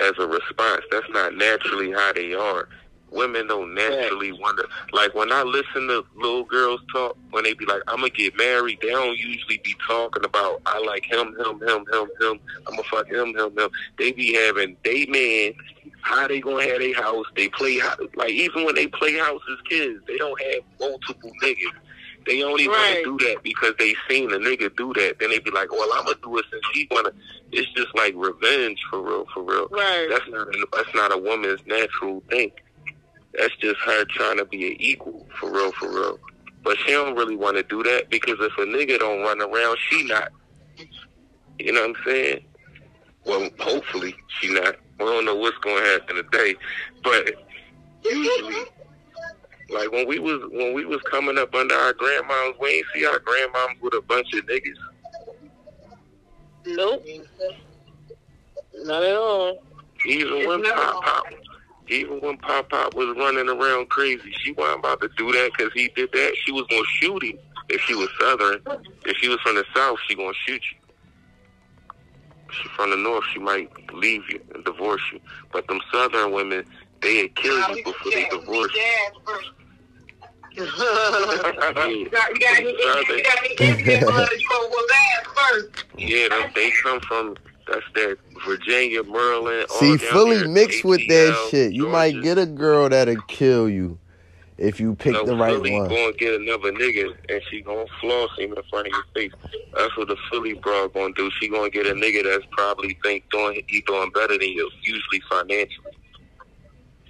as 0.00 0.12
a 0.18 0.26
response. 0.26 0.84
That's 0.90 1.08
not 1.10 1.34
naturally 1.34 1.92
how 1.92 2.12
they 2.12 2.34
are. 2.34 2.68
Women 3.10 3.46
don't 3.46 3.72
naturally 3.74 4.32
want 4.32 4.58
to. 4.58 4.68
Like 4.92 5.14
when 5.14 5.32
I 5.32 5.42
listen 5.42 5.86
to 5.88 6.04
little 6.16 6.44
girls 6.44 6.80
talk, 6.92 7.16
when 7.30 7.44
they 7.44 7.54
be 7.54 7.64
like, 7.64 7.82
"I'm 7.86 7.96
gonna 7.98 8.10
get 8.10 8.36
married," 8.36 8.78
they 8.82 8.90
don't 8.90 9.16
usually 9.16 9.58
be 9.64 9.74
talking 9.86 10.24
about, 10.24 10.60
"I 10.66 10.78
like 10.80 11.04
him, 11.04 11.34
him, 11.38 11.60
him, 11.60 11.84
him, 11.92 12.08
him. 12.20 12.40
I'm 12.66 12.76
gonna 12.76 12.82
fuck 12.84 13.06
him, 13.08 13.36
him, 13.36 13.56
him." 13.56 13.70
They 13.98 14.12
be 14.12 14.34
having 14.34 14.76
they 14.84 15.06
man. 15.06 15.54
How 16.02 16.28
they 16.28 16.40
gonna 16.40 16.62
have 16.64 16.78
their 16.78 16.94
house? 16.94 17.26
They 17.36 17.48
play 17.48 17.80
like 18.14 18.30
even 18.30 18.64
when 18.64 18.74
they 18.74 18.86
play 18.86 19.14
house 19.18 19.42
as 19.50 19.58
kids, 19.68 20.00
they 20.06 20.16
don't 20.18 20.40
have 20.42 20.62
multiple 20.78 21.32
niggas. 21.42 21.72
They 22.26 22.42
only 22.42 22.66
Right. 22.68 22.76
want 22.76 23.18
to 23.18 23.18
do 23.18 23.26
that 23.28 23.42
because 23.44 23.74
they 23.78 23.94
seen 24.08 24.32
a 24.32 24.36
nigga 24.38 24.74
do 24.76 24.92
that. 24.94 25.18
Then 25.20 25.30
they 25.30 25.38
be 25.38 25.50
like, 25.52 25.70
"Well, 25.72 25.88
I'm 25.94 26.04
gonna 26.04 26.18
do 26.22 26.38
it 26.38 26.44
since 26.50 26.62
he 26.72 26.88
wanna." 26.90 27.12
It's 27.52 27.70
just 27.72 27.94
like 27.94 28.14
revenge 28.16 28.80
for 28.90 29.00
real, 29.00 29.26
for 29.32 29.42
real. 29.44 29.68
Right. 29.70 30.08
That's 30.10 30.28
not 30.28 30.48
a, 30.48 30.66
that's 30.72 30.94
not 30.94 31.12
a 31.12 31.18
woman's 31.18 31.64
natural 31.66 32.22
thing. 32.28 32.50
That's 33.34 33.54
just 33.56 33.78
her 33.80 34.04
trying 34.06 34.38
to 34.38 34.44
be 34.44 34.68
an 34.68 34.76
equal, 34.80 35.26
for 35.38 35.52
real, 35.52 35.72
for 35.72 35.88
real. 35.88 36.18
But 36.62 36.78
she 36.78 36.92
don't 36.92 37.16
really 37.16 37.36
want 37.36 37.56
to 37.56 37.62
do 37.62 37.82
that 37.84 38.10
because 38.10 38.36
if 38.40 38.52
a 38.58 38.62
nigga 38.62 38.98
don't 38.98 39.22
run 39.22 39.40
around, 39.40 39.78
she 39.88 40.04
not. 40.04 40.32
You 41.58 41.72
know 41.72 41.82
what 41.82 41.90
I'm 41.90 42.04
saying? 42.04 42.44
Well, 43.24 43.48
hopefully 43.58 44.14
she 44.40 44.52
not. 44.52 44.76
We 44.98 45.04
don't 45.04 45.24
know 45.24 45.34
what's 45.34 45.58
going 45.58 45.82
to 45.82 45.90
happen 45.90 46.16
today, 46.16 46.54
but 47.02 47.34
usually, 48.04 48.64
like 49.68 49.90
when 49.90 50.06
we 50.08 50.18
was 50.18 50.40
when 50.52 50.72
we 50.74 50.84
was 50.86 51.00
coming 51.10 51.38
up 51.38 51.54
under 51.54 51.74
our 51.74 51.92
grandmoms, 51.92 52.54
we 52.60 52.68
ain't 52.68 52.86
see 52.94 53.04
our 53.04 53.18
grandmoms 53.18 53.80
with 53.80 53.94
a 53.94 54.00
bunch 54.02 54.32
of 54.34 54.46
niggas. 54.46 54.76
nope, 56.66 57.04
not 58.84 59.02
at 59.02 59.16
all. 59.16 59.58
Even 60.06 60.46
when 60.46 60.62
Pop 60.62 61.04
Pop, 61.04 61.24
even 61.88 62.20
when 62.20 62.36
Pop 62.38 62.70
Pop 62.70 62.94
was 62.94 63.16
running 63.16 63.48
around 63.48 63.88
crazy, 63.88 64.32
she 64.40 64.52
wasn't 64.52 64.80
about 64.80 65.00
to 65.00 65.08
do 65.16 65.32
that 65.32 65.50
because 65.56 65.72
he 65.74 65.88
did 65.88 66.10
that. 66.12 66.36
She 66.44 66.52
was 66.52 66.64
gonna 66.68 66.82
shoot 66.86 67.22
him 67.22 67.38
if 67.68 67.80
she 67.82 67.94
was 67.94 68.08
Southern. 68.20 68.60
If 69.04 69.16
she 69.18 69.28
was 69.28 69.38
from 69.40 69.56
the 69.56 69.64
South, 69.74 69.98
she 70.06 70.14
gonna 70.14 70.32
shoot 70.46 70.62
you. 70.72 70.94
she 72.52 72.68
from 72.70 72.90
the 72.90 72.96
north, 72.96 73.24
she 73.32 73.38
might 73.38 73.70
leave 73.94 74.22
you 74.30 74.40
and 74.54 74.64
divorce 74.64 75.02
you. 75.12 75.20
But 75.52 75.66
them 75.68 75.80
southern 75.92 76.32
women, 76.32 76.64
they'd 77.00 77.34
kill 77.36 77.58
you 77.74 77.84
before 77.84 78.12
they 78.12 78.28
divorce 78.28 78.72
you. 78.74 78.82
you 80.56 80.64
got 80.64 81.90
you 81.90 82.08
got 82.10 82.60
you 82.62 83.22
got 83.22 83.44
any 83.44 83.54
Indian 83.60 84.00
blood, 84.00 84.28
you 84.38 84.48
gonna 84.48 84.68
go 84.70 84.86
last 84.88 85.26
first. 85.36 85.84
Yeah, 85.98 86.28
them, 86.28 86.50
they 86.54 86.70
come 86.82 87.00
from 87.00 87.36
that's 87.66 87.84
that 87.94 88.18
Virginia, 88.46 89.02
Maryland. 89.02 89.66
all 89.70 89.78
See, 89.78 89.96
down 89.96 89.98
Philly 89.98 90.38
there, 90.38 90.48
mixed 90.48 90.84
with 90.84 91.00
that 91.08 91.34
ATL, 91.34 91.50
shit. 91.50 91.72
You 91.72 91.88
might 91.88 92.22
get 92.22 92.38
a 92.38 92.46
girl 92.46 92.88
that'll 92.88 93.20
kill 93.22 93.68
you 93.68 93.98
if 94.58 94.80
you 94.80 94.94
pick 94.94 95.12
no, 95.12 95.24
the 95.26 95.36
right 95.36 95.54
Philly 95.54 95.72
one. 95.72 95.88
gonna 95.88 96.12
get 96.12 96.40
another 96.40 96.72
nigga 96.72 97.14
and 97.28 97.42
she 97.50 97.60
gonna 97.60 97.84
floss 98.00 98.30
him 98.38 98.54
in 98.54 98.62
front 98.70 98.86
of 98.86 98.92
your 98.92 99.04
face. 99.14 99.32
That's 99.74 99.96
what 99.96 100.08
the 100.08 100.16
Philly 100.30 100.54
broad 100.54 100.94
gonna 100.94 101.12
do. 101.14 101.30
She 101.40 101.48
gonna 101.48 101.70
get 101.70 101.86
a 101.86 101.92
nigga 101.92 102.24
that's 102.24 102.46
probably 102.52 102.98
think 103.02 103.28
doing 103.30 103.62
he 103.68 103.82
doing 103.82 104.10
better 104.10 104.38
than 104.38 104.48
you, 104.48 104.70
usually 104.82 105.20
financially. 105.28 105.92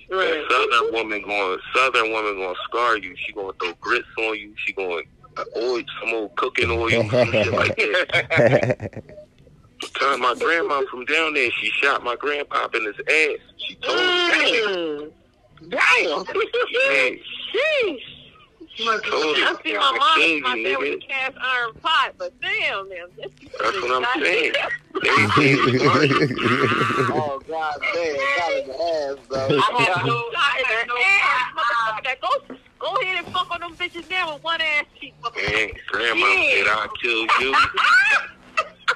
That 0.08 0.46
southern 0.48 0.92
woman 0.92 1.22
going 1.22 1.58
southern 1.74 2.12
woman 2.12 2.36
gonna 2.38 2.54
scar 2.64 2.96
you. 2.96 3.14
She 3.16 3.32
gonna 3.32 3.52
throw 3.60 3.74
grits 3.80 4.06
on 4.18 4.38
you. 4.38 4.54
She 4.64 4.72
gonna 4.72 5.02
uh, 5.36 5.44
oil 5.56 5.82
some 6.00 6.14
old 6.14 6.36
cooking 6.36 6.70
oil, 6.70 6.90
some 6.90 7.30
shit 7.30 7.52
like 7.52 7.76
that. 7.76 9.02
Time 9.92 10.20
my 10.20 10.34
grandma 10.34 10.82
from 10.90 11.04
down 11.04 11.34
there, 11.34 11.50
she 11.60 11.70
shot 11.82 12.02
my 12.02 12.16
grandpop 12.16 12.74
in 12.74 12.84
his 12.84 12.96
ass. 13.08 13.38
She 13.56 13.74
told 13.76 13.98
him. 13.98 14.06
Mm. 14.68 15.12
Damn. 15.68 16.24
Yeah. 16.90 17.10
Sheesh. 17.54 18.16
Told 18.76 19.36
him. 19.36 19.44
I 19.46 19.56
see 19.64 19.72
my 19.72 19.96
mom 19.98 20.20
killed 20.20 20.42
my 20.42 20.54
you, 20.54 20.64
bed 20.64 20.78
with 20.78 21.02
a 21.02 21.06
cast 21.06 21.36
iron 21.40 21.74
pot, 21.82 22.14
but 22.18 22.32
damn, 22.40 22.88
man. 22.88 23.06
This 23.16 23.30
That's 23.58 23.80
what 23.80 24.04
I'm 24.04 24.22
saying. 24.22 24.52
Oh 27.08 27.40
God, 27.48 27.74
damn, 27.94 28.16
got 28.16 28.52
in 28.52 28.70
ass, 28.70 29.16
bro. 29.28 29.38
I 29.38 29.50
have 29.82 30.06
no, 30.06 30.16
I 30.36 30.62
have 30.66 30.88
no 30.88 30.96
ass, 30.96 31.46
motherfucker. 31.56 32.16
Go, 32.20 32.56
go 32.78 33.00
ahead 33.02 33.24
and 33.24 33.32
fuck 33.32 33.50
on 33.50 33.60
them 33.60 33.74
bitches 33.76 34.08
now 34.10 34.34
with 34.34 34.42
one 34.42 34.60
ass 34.60 34.84
cheek. 34.98 35.14
Man, 35.22 35.70
grandma 35.88 36.26
said 36.26 36.66
I'll 36.68 36.88
kill 36.88 37.26
you. 37.40 37.54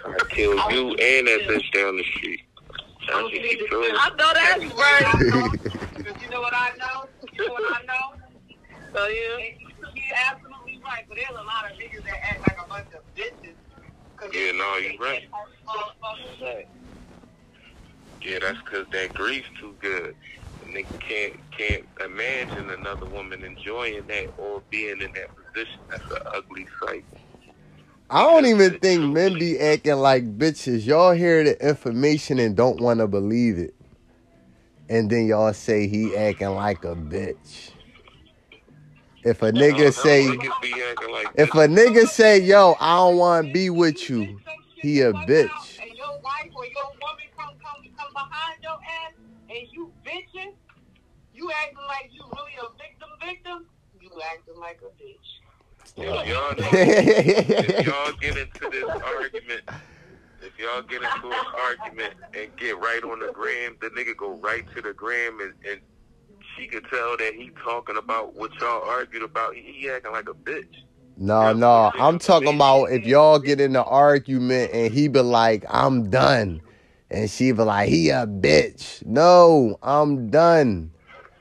I'll 0.04 0.26
kill 0.26 0.54
you 0.72 0.90
and 0.96 1.28
that 1.28 1.40
bitch 1.48 1.72
down 1.72 1.96
the 1.96 2.04
street. 2.16 2.40
That's 3.08 3.22
what 3.22 3.32
she 3.32 3.68
told 3.70 3.82
me. 3.82 3.90
I 3.94 4.10
know 4.10 4.32
that's 4.34 4.74
right. 4.74 5.60
You 6.22 6.30
know 6.30 6.40
what 6.40 6.54
I 6.54 6.70
know? 6.78 7.08
You 7.34 7.46
know 7.46 7.52
what 7.54 7.64
I 7.82 7.82
know? 7.86 8.18
So 8.94 9.06
yeah. 9.08 9.46
You're 9.96 10.16
absolutely 10.30 10.80
right, 10.84 11.04
but 11.08 11.16
there's 11.16 11.30
a 11.30 11.34
lot 11.34 11.66
of 11.70 11.76
niggas 11.78 12.04
that 12.06 12.18
act 12.32 12.42
like 12.42 12.58
a 12.64 12.68
bunch 12.68 12.88
of 12.94 13.02
bitches. 13.16 13.56
Yeah, 14.34 14.52
no, 14.52 14.76
you're 14.78 14.98
right. 15.00 15.22
Yeah, 18.22 18.38
that's 18.42 18.58
because 18.64 18.86
that 18.92 19.14
grief's 19.14 19.48
too 19.60 19.76
good. 19.80 20.14
A 20.62 20.66
nigga 20.66 20.88
can't 21.08 21.34
can't 21.58 21.84
imagine 22.04 22.70
another 22.70 23.06
woman 23.06 23.44
enjoying 23.44 24.06
that 24.08 24.26
or 24.38 24.62
being 24.70 25.00
in 25.02 25.12
that 25.14 25.30
position. 25.36 25.82
That's 25.90 26.04
an 26.10 26.18
ugly 26.34 26.66
sight. 26.84 27.04
I 28.12 28.22
don't 28.22 28.46
even 28.46 28.80
think 28.80 29.14
men 29.14 29.38
be 29.38 29.56
acting 29.60 29.94
like 29.96 30.36
bitches. 30.36 30.84
Y'all 30.84 31.12
hear 31.12 31.44
the 31.44 31.68
information 31.68 32.40
and 32.40 32.56
don't 32.56 32.80
want 32.80 32.98
to 32.98 33.06
believe 33.06 33.56
it. 33.56 33.72
And 34.88 35.08
then 35.08 35.26
y'all 35.26 35.52
say 35.52 35.86
he 35.86 36.16
acting 36.16 36.50
like 36.50 36.84
a 36.84 36.96
bitch. 36.96 37.70
If 39.22 39.42
a 39.42 39.52
nigga 39.52 39.92
say, 39.92 40.24
Niggas 40.24 40.60
be 40.60 40.82
acting 40.82 41.12
like 41.12 41.30
if 41.36 41.54
a 41.54 41.68
nigga 41.68 42.08
say, 42.08 42.40
yo, 42.40 42.74
I 42.80 42.96
don't 42.96 43.16
want 43.16 43.46
to 43.46 43.52
be 43.52 43.70
with 43.70 44.10
you, 44.10 44.40
he 44.74 45.02
a 45.02 45.12
bitch. 45.12 45.78
And 45.80 45.96
your 45.96 46.18
wife 46.24 46.50
or 46.56 46.66
your 46.66 46.90
woman 46.98 47.28
come 47.38 47.54
come 47.62 47.84
come 47.96 48.12
behind 48.12 48.58
your 48.62 48.72
ass 48.72 49.14
and 49.50 49.68
you 49.70 49.92
bitching, 50.04 50.52
you 51.32 51.48
acting 51.62 51.78
like 51.86 52.10
you 52.10 52.24
really 52.24 52.56
a 52.58 52.66
victim 52.76 53.08
victim, 53.24 53.66
you 54.00 54.10
acting 54.32 54.58
like 54.58 54.80
a 54.82 54.90
bitch. 55.00 55.49
If 56.00 56.26
y'all, 56.28 56.54
if 56.72 57.86
y'all 57.86 58.12
get 58.20 58.38
into 58.38 58.70
this 58.70 58.88
argument, 58.88 59.62
if 60.42 60.58
y'all 60.58 60.82
get 60.82 61.02
into 61.02 61.26
an 61.26 61.44
argument 61.68 62.14
and 62.34 62.56
get 62.56 62.78
right 62.78 63.02
on 63.04 63.20
the 63.20 63.30
gram, 63.32 63.76
the 63.80 63.88
nigga 63.90 64.16
go 64.16 64.36
right 64.38 64.64
to 64.74 64.80
the 64.82 64.94
gram 64.94 65.40
and, 65.40 65.52
and 65.68 65.80
she 66.56 66.66
could 66.68 66.84
tell 66.88 67.16
that 67.18 67.34
he 67.34 67.50
talking 67.62 67.96
about 67.96 68.34
what 68.34 68.50
y'all 68.60 68.82
argued 68.88 69.22
about. 69.22 69.54
He, 69.54 69.60
he 69.80 69.90
acting 69.90 70.12
like 70.12 70.28
a 70.28 70.34
bitch. 70.34 70.74
No, 71.18 71.52
no, 71.52 71.92
I'm 71.98 72.18
talking 72.18 72.54
about 72.54 72.86
if 72.86 73.04
y'all 73.04 73.38
get 73.38 73.60
in 73.60 73.76
an 73.76 73.84
argument 73.86 74.70
and 74.72 74.92
he 74.92 75.08
be 75.08 75.20
like, 75.20 75.64
I'm 75.68 76.08
done. 76.08 76.62
And 77.10 77.28
she 77.28 77.52
be 77.52 77.62
like, 77.62 77.90
he 77.90 78.08
a 78.08 78.26
bitch. 78.26 79.04
No, 79.04 79.78
I'm 79.82 80.30
done. 80.30 80.92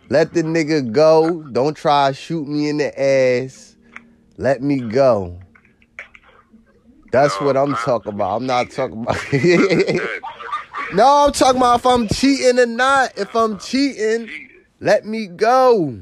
Let 0.10 0.34
the 0.34 0.42
nigga 0.42 0.92
go. 0.92 1.44
Don't 1.44 1.78
try 1.78 2.10
to 2.10 2.14
shoot 2.14 2.48
me 2.48 2.68
in 2.68 2.78
the 2.78 3.00
ass. 3.02 3.69
Let 4.40 4.62
me 4.62 4.80
go. 4.80 5.38
That's 7.12 7.42
what 7.42 7.58
I'm 7.58 7.76
talking 7.76 8.14
about. 8.14 8.38
I'm 8.38 8.46
not 8.46 8.72
talking 8.72 9.02
about. 9.02 9.18
no, 10.94 11.26
I'm 11.26 11.34
talking 11.34 11.58
about 11.58 11.80
if 11.80 11.86
I'm 11.86 12.08
cheating 12.08 12.58
or 12.58 12.66
not. 12.66 13.18
If 13.18 13.36
I'm 13.36 13.60
cheating, 13.60 14.30
let 14.80 15.06
me 15.06 15.28
go. 15.28 16.00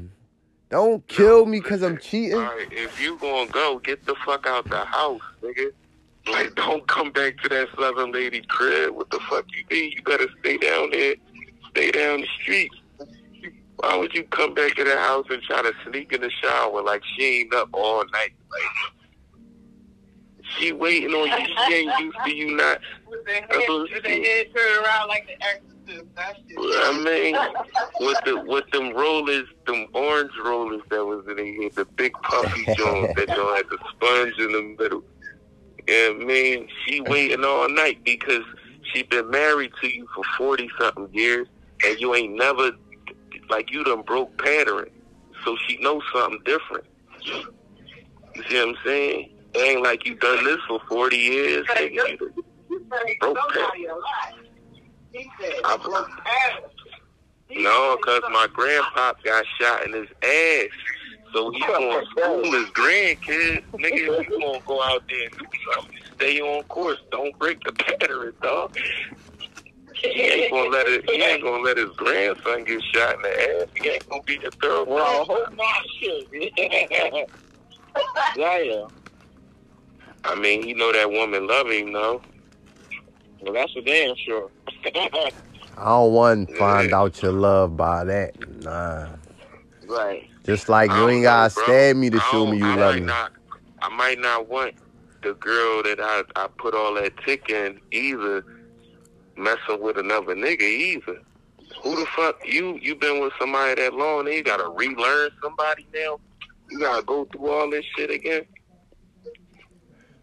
Don't 0.70 1.04
kill 1.08 1.46
me 1.46 1.58
because 1.58 1.82
I'm 1.82 1.98
cheating. 1.98 2.36
All 2.36 2.42
right, 2.42 2.68
if 2.70 3.00
you 3.00 3.18
gonna 3.18 3.50
go, 3.50 3.80
get 3.80 4.06
the 4.06 4.14
fuck 4.24 4.46
out 4.46 4.70
the 4.70 4.84
house, 4.84 5.20
nigga. 5.42 5.72
Like, 6.30 6.54
don't 6.54 6.86
come 6.86 7.10
back 7.10 7.38
to 7.38 7.48
that 7.48 7.66
southern 7.76 8.12
lady 8.12 8.42
crib. 8.42 8.94
What 8.94 9.10
the 9.10 9.18
fuck 9.28 9.46
you 9.50 9.64
mean? 9.68 9.90
You 9.96 10.02
better 10.02 10.28
stay 10.38 10.58
down 10.58 10.90
there. 10.92 11.16
Stay 11.70 11.90
down 11.90 12.20
the 12.20 12.28
street. 12.40 12.70
Why 13.78 13.96
would 13.96 14.12
you 14.12 14.24
come 14.24 14.54
back 14.54 14.74
to 14.74 14.84
the 14.84 14.96
house 14.96 15.26
and 15.30 15.40
try 15.42 15.62
to 15.62 15.72
sneak 15.86 16.12
in 16.12 16.20
the 16.20 16.30
shower 16.42 16.82
like 16.82 17.02
she 17.16 17.40
ain't 17.40 17.54
up 17.54 17.68
all 17.72 18.04
night? 18.12 18.32
Like, 18.50 18.62
she 20.56 20.72
waiting 20.72 21.10
on 21.10 21.28
you. 21.28 21.46
She 21.66 21.74
ain't 21.74 22.00
used 22.00 22.16
to 22.24 22.34
you 22.34 22.56
not. 22.56 22.80
With 23.06 23.24
That's 23.24 23.40
head, 23.40 23.48
what 23.50 23.70
uh-huh. 23.70 23.86
with 23.92 24.02
their 24.02 24.22
head 24.22 24.46
turned 24.54 24.84
around 24.84 25.08
like 25.08 25.26
the 25.26 25.44
exorcist. 25.44 25.68
I 26.18 27.02
mean, 27.04 27.36
with 28.00 28.18
the 28.24 28.42
with 28.46 28.68
them 28.70 28.94
rollers, 28.94 29.46
them 29.66 29.86
orange 29.94 30.32
rollers 30.44 30.82
that 30.90 31.04
was 31.04 31.24
in 31.28 31.38
here, 31.38 31.70
the 31.70 31.84
big 31.84 32.12
puffy 32.22 32.64
joint 32.74 33.16
that 33.16 33.28
y'all 33.28 33.54
had 33.54 33.66
the 33.70 33.78
sponge 33.90 34.34
in 34.38 34.52
the 34.52 34.76
middle. 34.78 35.02
Yeah, 35.86 36.10
I 36.10 36.24
mean, 36.24 36.68
she 36.84 37.00
waiting 37.02 37.44
all 37.44 37.68
night 37.70 38.04
because 38.04 38.44
she 38.92 39.04
been 39.04 39.30
married 39.30 39.72
to 39.80 39.88
you 39.88 40.06
for 40.14 40.24
forty 40.36 40.68
something 40.78 41.08
years, 41.12 41.46
and 41.86 41.98
you 41.98 42.14
ain't 42.14 42.34
never 42.34 42.72
like 43.50 43.70
you 43.70 43.84
done 43.84 44.02
broke 44.02 44.36
pattern, 44.38 44.90
so 45.44 45.56
she 45.66 45.78
knows 45.78 46.02
something 46.12 46.40
different. 46.44 46.84
You 48.34 48.42
see 48.48 48.56
what 48.58 48.68
I'm 48.68 48.74
saying? 48.84 49.30
It 49.54 49.58
ain't 49.58 49.82
like 49.82 50.06
you 50.06 50.14
done 50.16 50.44
this 50.44 50.58
for 50.66 50.80
forty 50.88 51.16
years. 51.16 51.66
Nigga. 51.68 52.20
You 52.70 52.84
Broke 53.20 53.38
somebody 53.54 53.86
alive. 53.86 54.44
He 55.12 55.28
said, 55.40 55.54
I- 55.64 55.76
broke 55.76 56.10
Adam. 56.46 56.70
No, 57.50 57.96
because 57.96 58.22
my 58.30 58.46
grandpop 58.52 59.14
got 59.24 59.44
shot 59.58 59.86
in 59.86 59.94
his 59.94 60.08
ass. 60.22 60.68
So 61.32 61.50
he 61.50 61.62
oh, 61.66 61.78
going 61.78 62.04
to 62.04 62.10
school 62.10 62.52
his 62.52 62.70
grandkids. 62.70 63.62
Nigga, 63.72 64.28
you 64.28 64.38
going 64.38 64.60
to 64.60 64.66
go 64.66 64.82
out 64.82 65.02
there 65.08 65.24
and 65.24 65.38
do 65.38 65.46
something. 65.74 65.96
Stay 66.16 66.40
on 66.40 66.62
course. 66.64 66.98
Don't 67.10 67.38
break 67.38 67.62
the 67.64 67.72
pattern, 67.72 68.32
dog. 68.42 68.76
He 70.02 70.08
ain't 70.22 70.52
gonna 70.52 70.70
let 70.70 70.86
it. 70.86 71.08
He 71.10 71.22
ain't 71.22 71.42
gonna 71.42 71.62
let 71.62 71.76
his 71.76 71.90
grandson 71.96 72.64
get 72.64 72.82
shot 72.94 73.16
in 73.16 73.22
the 73.22 73.62
ass. 73.62 73.68
He 73.76 73.88
ain't 73.88 74.08
gonna 74.08 74.22
be 74.24 74.38
the 74.38 74.50
third 74.62 74.86
Well, 74.88 75.26
one. 75.26 75.38
hope 75.38 75.56
not 75.56 75.82
shit. 76.00 76.28
yeah, 78.36 78.58
yeah. 78.58 78.86
I 80.24 80.34
mean, 80.34 80.62
he 80.62 80.74
know 80.74 80.92
that 80.92 81.10
woman 81.10 81.46
love 81.46 81.68
him, 81.70 81.92
though. 81.92 82.22
Well, 83.40 83.52
that's 83.54 83.72
for 83.72 83.82
damn 83.82 84.14
sure. 84.24 84.50
I 84.84 85.84
don't 85.84 86.12
want 86.12 86.48
to 86.48 86.54
find 86.58 86.92
out 86.92 87.22
your 87.22 87.32
love 87.32 87.76
by 87.76 88.04
that. 88.04 88.62
Nah. 88.62 89.08
right. 89.88 90.28
Just 90.44 90.68
like 90.68 90.90
I 90.90 90.96
you 90.96 91.00
don't 91.02 91.10
ain't 91.10 91.22
gotta 91.24 91.54
know, 91.58 91.64
stab 91.64 91.96
me 91.96 92.10
to 92.10 92.20
show 92.20 92.46
me 92.46 92.58
you 92.58 92.64
I 92.64 92.76
love 92.76 92.94
me. 92.96 93.00
Not, 93.02 93.32
I 93.82 93.88
might 93.90 94.18
not 94.18 94.48
want 94.48 94.74
the 95.22 95.34
girl 95.34 95.82
that 95.82 95.98
I, 96.00 96.22
I 96.36 96.48
put 96.58 96.74
all 96.74 96.94
that 96.94 97.12
tick 97.24 97.50
in 97.50 97.80
either 97.92 98.44
messing 99.38 99.80
with 99.80 99.98
another 99.98 100.34
nigga 100.34 100.62
either. 100.62 101.20
Who 101.82 101.96
the 101.96 102.06
fuck 102.16 102.40
you? 102.44 102.78
You 102.80 102.96
been 102.96 103.20
with 103.20 103.32
somebody 103.38 103.80
that 103.80 103.94
long? 103.94 104.24
Then 104.24 104.34
you 104.34 104.42
gotta 104.42 104.68
relearn 104.68 105.30
somebody 105.42 105.86
now. 105.94 106.18
You 106.70 106.80
gotta 106.80 107.02
go 107.02 107.24
through 107.26 107.50
all 107.50 107.70
this 107.70 107.84
shit 107.96 108.10
again. 108.10 108.46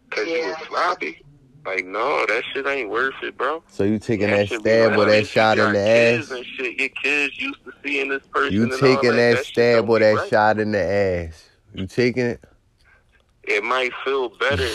Cause 0.09 0.27
you 0.27 0.39
was 0.39 0.55
sloppy. 0.67 1.21
Like 1.65 1.85
no, 1.85 2.25
that 2.27 2.43
shit 2.53 2.67
ain't 2.67 2.89
worth 2.89 3.15
it, 3.23 3.37
bro. 3.37 3.63
So 3.69 3.83
you 3.83 3.97
taking 3.97 4.29
that 4.29 4.47
shit 4.47 4.63
be 4.63 4.69
stab 4.69 4.91
like- 4.91 4.99
or 4.99 5.05
that 5.05 5.21
oh, 5.21 5.23
shot 5.23 5.57
in 5.57 5.73
the 5.73 5.79
kids 5.79 6.31
ass? 6.31 6.37
And 6.37 6.45
shit. 6.45 6.79
Your 6.79 6.89
kids 6.89 7.41
used 7.41 7.65
to 7.65 7.71
seeing 7.83 8.09
this 8.09 8.23
person. 8.31 8.53
You 8.53 8.63
and 8.63 8.71
all 8.73 8.77
taking 8.77 9.11
that, 9.11 9.15
that 9.15 9.37
shit 9.37 9.45
stab 9.47 9.85
don't 9.85 9.89
or 9.89 9.99
that 9.99 10.15
right. 10.15 10.29
shot 10.29 10.59
in 10.59 10.71
the 10.71 10.79
ass? 10.79 11.49
You 11.73 11.87
taking 11.87 12.25
it? 12.25 12.43
It 13.47 13.63
might 13.63 13.91
feel 14.03 14.29
better 14.29 14.67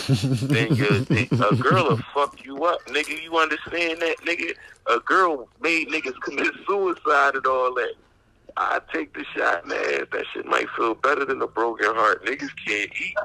than 0.46 0.74
your 0.74 1.48
a 1.50 1.56
girl 1.56 1.88
will 1.90 2.00
fuck 2.14 2.44
you 2.44 2.64
up, 2.64 2.84
nigga. 2.86 3.22
You 3.22 3.36
understand 3.36 4.00
that, 4.00 4.16
nigga? 4.26 4.54
A 4.90 5.00
girl 5.00 5.48
made 5.60 5.88
niggas 5.88 6.20
commit 6.22 6.52
suicide 6.66 7.34
and 7.34 7.46
all 7.46 7.74
that. 7.74 7.94
I 8.56 8.80
take 8.92 9.14
the 9.14 9.24
shot 9.36 9.62
in 9.64 9.70
the 9.70 9.76
ass. 9.76 10.06
That 10.12 10.24
shit 10.32 10.46
might 10.46 10.68
feel 10.76 10.94
better 10.94 11.24
than 11.24 11.40
a 11.40 11.46
broken 11.46 11.86
heart. 11.94 12.24
Niggas 12.26 12.50
can't 12.66 12.90
eat. 13.00 13.16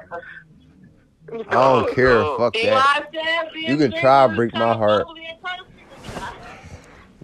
I 1.32 1.54
don't 1.54 1.94
care. 1.94 2.24
Fuck 2.38 2.54
that. 2.54 3.08
You 3.56 3.78
can 3.78 3.92
try 3.92 4.28
to 4.28 4.36
break 4.36 4.54
my 4.54 4.74
heart. 4.74 5.06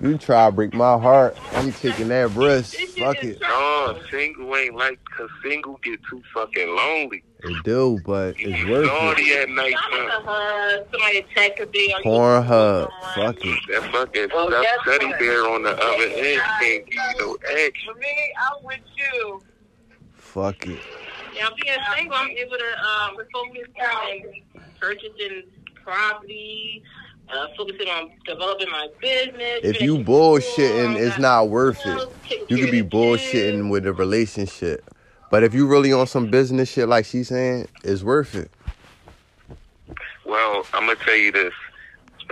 You 0.02 0.18
try 0.18 0.48
to 0.48 0.52
break 0.52 0.74
my 0.74 0.98
heart. 0.98 1.38
I'm 1.54 1.72
taking 1.74 2.08
that 2.08 2.32
risk. 2.32 2.76
Fuck 2.98 3.24
it. 3.24 3.40
No, 3.40 4.00
single 4.10 4.56
ain't 4.56 4.76
like, 4.76 5.00
cause 5.16 5.30
single 5.44 5.80
get 5.84 6.00
too 6.10 6.24
fucking 6.34 6.76
lonely. 6.76 7.24
It 7.44 7.64
do, 7.64 8.00
but 8.04 8.36
it's 8.40 8.70
worth 8.70 8.86
it. 8.86 8.88
Naughty 8.88 9.34
at 9.34 9.50
night 9.50 9.76
time. 9.92 10.86
Somebody 10.92 11.26
check 11.36 11.60
a 11.60 11.68
day 11.68 11.94
on 11.94 12.02
Pornhub. 12.04 12.90
Fuck 13.16 13.46
it. 13.46 13.60
That 13.70 13.92
fucking 13.92 14.30
Well, 14.34 14.50
stuffed 14.50 14.86
teddy 14.86 15.12
bear 15.20 15.48
on 15.48 15.64
the 15.64 15.72
other 15.72 16.04
end 16.04 16.42
can't 16.60 16.86
give 16.88 16.94
you 16.94 17.20
no 17.20 17.38
action. 17.66 17.94
For 17.94 18.00
me, 18.00 18.34
I'm 18.42 18.64
with 18.64 18.80
you. 18.98 19.42
Fuck 20.14 20.66
it. 20.66 20.80
Yeah, 21.36 21.48
being 21.62 21.78
single. 21.96 22.18
I'm 22.18 22.30
able 22.30 22.58
to 22.58 22.80
um, 22.84 23.18
focus 23.32 23.68
on 23.80 24.66
purchasing 24.80 25.44
property, 25.84 26.84
uh, 27.34 27.48
focusing 27.58 27.88
on 27.88 28.12
developing 28.26 28.70
my 28.70 28.88
business. 29.00 29.60
If 29.64 29.82
you 29.82 29.98
bullshitting, 30.00 30.98
it's 30.98 31.18
not 31.18 31.50
worth 31.50 31.80
it. 31.86 32.10
You 32.50 32.58
could 32.58 32.72
be 32.72 32.84
bullshitting 32.84 33.70
with 33.70 33.86
a 33.86 33.94
relationship. 33.94 34.90
But 35.30 35.44
if 35.44 35.54
you 35.54 35.68
really 35.68 35.94
on 35.94 36.08
some 36.08 36.30
business 36.30 36.70
shit 36.70 36.90
like 36.90 37.06
she's 37.06 37.30
saying, 37.30 37.68
it's 37.84 38.04
worth 38.04 38.36
it. 38.36 38.52
Well, 40.26 40.66
I'm 40.74 40.86
gonna 40.86 40.96
tell 40.98 41.16
you 41.16 41.32
this: 41.32 41.54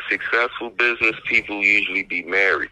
successful 0.09 0.69
business 0.71 1.15
people 1.25 1.61
usually 1.61 2.03
be 2.03 2.23
married. 2.23 2.69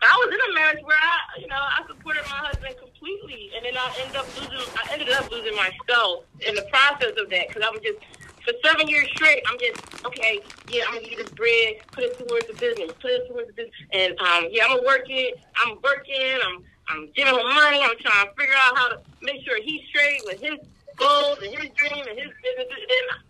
I 0.00 0.14
was 0.24 0.32
in 0.32 0.52
a 0.52 0.54
marriage 0.54 0.84
where 0.84 0.96
I, 0.96 1.40
you 1.40 1.48
know, 1.48 1.56
I 1.56 1.82
supported 1.88 2.22
my 2.26 2.36
husband 2.36 2.74
completely, 2.78 3.50
and 3.56 3.64
then 3.64 3.76
I 3.76 3.92
ended 4.00 4.16
up 4.16 4.26
losing. 4.38 4.74
I 4.76 4.92
ended 4.92 5.10
up 5.10 5.30
losing 5.30 5.56
myself 5.56 6.24
in 6.46 6.54
the 6.54 6.66
process 6.70 7.14
of 7.18 7.30
that 7.30 7.48
because 7.48 7.62
I 7.66 7.70
was 7.70 7.80
just 7.82 7.98
for 8.44 8.52
seven 8.64 8.88
years 8.88 9.08
straight. 9.14 9.42
I'm 9.46 9.58
just 9.58 10.04
okay. 10.06 10.40
Yeah, 10.68 10.84
I'm 10.88 10.94
gonna 10.94 11.08
get 11.08 11.18
this 11.18 11.30
bread, 11.30 11.76
put 11.92 12.04
it 12.04 12.18
towards 12.18 12.46
the 12.46 12.54
business, 12.54 12.92
put 13.00 13.10
it 13.10 13.28
towards 13.28 13.48
the 13.48 13.52
business, 13.54 13.74
and 13.92 14.18
um, 14.20 14.48
yeah, 14.50 14.64
I'm 14.64 14.76
gonna 14.76 14.86
work 14.86 15.06
it. 15.08 15.38
I'm 15.56 15.78
working. 15.82 16.38
I'm 16.44 16.64
I'm 16.88 17.10
giving 17.14 17.34
him 17.34 17.54
money. 17.54 17.82
I'm 17.82 17.96
trying 18.00 18.26
to 18.26 18.34
figure 18.38 18.54
out 18.56 18.76
how 18.76 18.88
to 18.88 19.00
make 19.22 19.44
sure 19.44 19.62
he's 19.62 19.82
straight 19.88 20.22
with 20.24 20.40
his 20.40 20.58
goals 20.96 21.38
and 21.42 21.54
his 21.54 21.70
dream 21.76 22.04
and 22.08 22.18
his 22.18 22.32
business. 22.42 22.68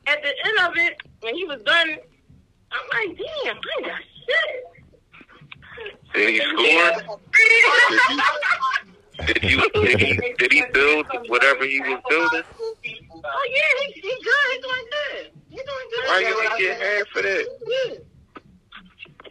And 0.06 0.16
at 0.16 0.22
the 0.22 0.32
end 0.47 0.59
of 0.68 0.76
it, 0.76 0.97
when 1.20 1.35
he 1.35 1.44
was 1.44 1.60
done, 1.62 1.97
I'm 2.70 3.09
like, 3.09 3.18
damn, 3.18 3.56
I 3.56 3.89
got 3.89 4.01
shit. 4.26 4.64
Did 6.14 6.28
he 6.30 6.40
score? 6.40 7.18
Did 9.26 9.43
you? 9.43 9.70
Did 9.74 10.01
he? 10.01 10.35
Did 10.39 10.52
he 10.52 10.62
build 10.72 11.06
whatever 11.26 11.64
he 11.64 11.80
was 11.80 12.01
building? 12.09 12.43
Oh 13.24 13.47
yeah, 13.51 13.70
he, 13.86 14.01
he 14.01 14.12
good. 14.23 14.47
He 14.53 14.59
doing 14.61 14.86
good. 14.90 15.23
He 15.51 15.57
doing 15.57 15.89
good. 15.90 16.05
Why 16.07 16.20
you 16.20 16.35
ain't 16.43 16.59
get 16.59 16.81
half 16.81 17.07
for 17.09 17.23
that? 17.23 17.45
Yeah. 17.66 17.95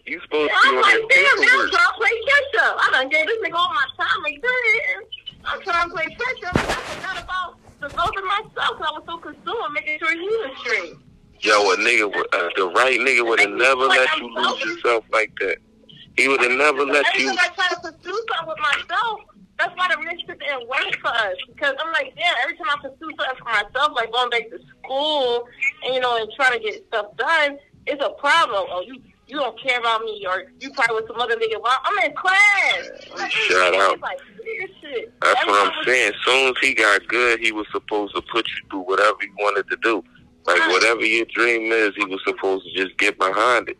You 0.06 0.22
supposed 0.22 0.52
to 0.52 0.56
I'm 0.56 0.72
be 0.72 0.78
on 0.78 0.82
like, 0.84 1.04
damn, 1.10 1.20
man, 1.20 1.26
I'm 1.28 1.40
paperwork. 1.44 1.72
trying 1.72 1.92
to 1.92 1.98
play 2.00 2.14
catch 2.28 2.64
up. 2.64 2.78
I 2.80 2.90
done 2.92 3.10
gave 3.10 3.28
this 3.28 3.40
nigga 3.44 3.56
all 3.60 3.74
my 3.74 3.88
time 4.00 4.24
and 4.26 4.42
good. 4.42 5.04
I'm 5.44 5.62
trying 5.62 5.90
to 5.90 5.94
play 5.94 6.06
catch 6.06 6.44
up. 6.48 6.56
I 6.56 6.80
forgot 6.96 7.24
about 7.24 7.60
developing 7.82 8.26
myself 8.26 8.78
because 8.78 8.88
I 8.88 8.92
was 8.96 9.04
so 9.06 9.18
consumed 9.18 9.74
making 9.74 10.00
sure 10.00 10.12
he 10.12 10.28
was 10.28 10.52
straight. 10.64 10.94
Yo, 11.42 11.54
a 11.72 11.76
nigga, 11.78 12.08
uh, 12.08 12.50
the 12.56 12.68
right 12.76 13.00
nigga 13.00 13.26
would 13.28 13.40
have 13.40 13.52
never 13.52 13.82
let 13.86 14.18
you 14.18 14.34
lose 14.34 14.60
yourself 14.64 15.04
like 15.12 15.32
that. 15.42 15.58
He 16.16 16.28
would 16.28 16.42
have 16.42 16.58
never 16.58 16.84
let 16.86 17.06
you. 17.16 17.30
I 17.30 17.48
try 17.50 17.68
to 17.70 17.76
pursue 17.82 18.24
something 18.32 18.48
with 18.48 18.58
myself, 18.60 19.20
that's 19.60 19.76
why 19.76 19.88
the 19.90 19.98
relationship 19.98 20.40
didn't 20.40 20.68
work 20.68 20.96
for 21.02 21.10
us. 21.10 21.36
Because 21.48 21.76
I'm 21.80 21.92
like, 21.92 22.14
damn, 22.16 22.36
every 22.44 22.58
time 22.58 22.68
I 22.70 22.82
pursue 22.82 23.10
something 23.18 23.38
for 23.40 23.46
myself, 23.46 23.92
like 23.96 24.12
going 24.12 24.30
back 24.30 24.50
to 24.50 24.60
school 24.84 25.48
and 25.84 25.96
you 25.96 26.00
know, 26.00 26.18
and 26.18 26.30
trying 26.36 26.54
to 26.54 26.60
get 26.60 26.86
stuff 26.88 27.16
done, 27.18 27.58
it's 27.86 28.04
a 28.04 28.10
problem. 28.20 28.66
Oh, 28.70 28.84
you 28.86 29.02
you 29.28 29.36
don't 29.36 29.62
care 29.62 29.80
about 29.80 30.04
me, 30.04 30.26
or 30.30 30.46
you 30.60 30.72
probably 30.72 30.98
with 30.98 31.08
some 31.08 31.20
other 31.20 31.36
nigga. 31.36 31.62
Well, 31.62 31.76
I'm 31.84 32.10
in 32.10 32.16
class. 32.16 33.30
Shout 33.30 33.76
out. 33.76 33.94
It's 33.94 34.02
like 34.02 34.20
shit. 34.82 35.14
That's 35.22 35.42
Every 35.42 35.52
what 35.52 35.68
I'm 35.68 35.84
saying. 35.84 36.14
As 36.14 36.22
soon 36.26 36.50
as 36.50 36.56
he 36.62 36.74
got 36.74 37.06
good, 37.08 37.40
he 37.40 37.52
was 37.52 37.68
supposed 37.72 38.16
to 38.16 38.22
put 38.22 38.48
you 38.48 38.70
through 38.70 38.82
whatever 38.82 39.18
he 39.20 39.28
wanted 39.38 39.68
to 39.70 39.78
do. 39.78 40.04
Like 40.46 40.66
whatever 40.70 41.06
your 41.06 41.26
dream 41.26 41.74
is, 41.74 41.92
he 41.98 42.06
was 42.06 42.22
supposed 42.26 42.66
to 42.66 42.84
just 42.84 42.98
get 42.98 43.20
behind 43.20 43.68
it. 43.68 43.78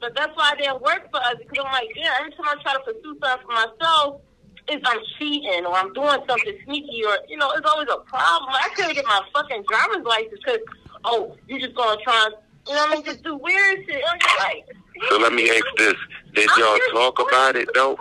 But 0.00 0.14
that's 0.14 0.34
why 0.34 0.52
it 0.54 0.62
didn't 0.62 0.80
work 0.80 1.10
for 1.10 1.18
us 1.18 1.34
because 1.38 1.62
I'm 1.66 1.72
like, 1.72 1.90
yeah, 1.94 2.14
every 2.18 2.30
time 2.30 2.46
I 2.46 2.54
try 2.62 2.72
to 2.72 2.80
pursue 2.80 3.18
something 3.22 3.46
for 3.46 3.52
myself, 3.52 4.22
it's 4.68 4.82
I'm 4.86 4.98
cheating 5.18 5.64
or 5.66 5.74
I'm 5.74 5.92
doing 5.92 6.18
something 6.28 6.58
sneaky 6.64 7.04
or, 7.04 7.18
you 7.28 7.36
know, 7.36 7.50
it's 7.52 7.66
always 7.68 7.88
a 7.92 7.98
problem. 7.98 8.50
I 8.52 8.68
couldn't 8.74 8.94
get 8.94 9.04
my 9.06 9.20
fucking 9.34 9.64
driver's 9.68 10.04
license 10.04 10.40
because, 10.44 10.60
oh, 11.04 11.36
you 11.48 11.60
just 11.60 11.74
going 11.74 11.98
to 11.98 12.04
try 12.04 12.26
and, 12.26 12.34
you 12.68 12.74
know 12.74 12.80
what 12.82 12.90
I 12.90 12.94
mean, 12.94 13.04
just 13.04 13.22
do 13.22 13.36
weird 13.36 13.84
shit. 13.86 14.02
I'm 14.08 14.18
just 14.20 14.38
like, 14.38 14.66
So 15.08 15.18
let 15.18 15.32
me 15.32 15.50
ask 15.50 15.64
this: 15.78 15.94
Did 16.34 16.48
y'all 16.58 16.78
talk 16.92 17.18
about 17.18 17.56
it 17.56 17.68
though? 17.74 17.96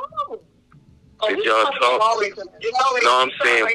Oh, 1.21 1.27
did 1.27 1.43
y'all 1.45 1.63
talk? 1.63 2.01
No, 3.03 3.21
I'm 3.21 3.31
saying. 3.41 3.67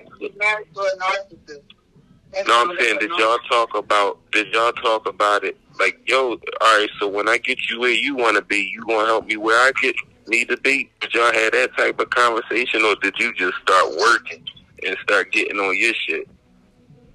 No, 2.47 2.62
I'm 2.62 2.77
saying, 2.78 2.98
did 2.98 3.11
y'all 3.19 3.39
talk 3.48 3.74
about? 3.77 4.19
Did 4.32 4.52
y'all 4.52 4.73
talk 4.73 5.09
about 5.09 5.44
it? 5.44 5.56
Like, 5.78 5.98
yo, 6.06 6.31
all 6.31 6.78
right. 6.78 6.89
So 6.98 7.09
when 7.09 7.28
I 7.28 7.39
get 7.39 7.59
you 7.70 7.81
where 7.81 7.90
you 7.90 8.15
want 8.16 8.36
to 8.36 8.43
be, 8.43 8.70
you 8.73 8.85
gonna 8.86 9.06
help 9.06 9.27
me 9.27 9.36
where 9.36 9.59
I 9.59 9.73
get 9.81 9.94
need 10.29 10.49
to 10.49 10.57
be? 10.59 10.91
Did 11.01 11.15
y'all 11.15 11.33
have 11.33 11.53
that 11.53 11.71
type 11.77 12.01
of 12.01 12.11
conversation, 12.11 12.83
or 12.83 12.97
did 12.97 13.19
you 13.19 13.33
just 13.35 13.55
start 13.63 13.97
working 13.97 14.45
and 14.87 14.97
start 15.03 15.33
getting 15.33 15.59
on 15.59 15.77
your 15.77 15.95
shit? 15.95 16.29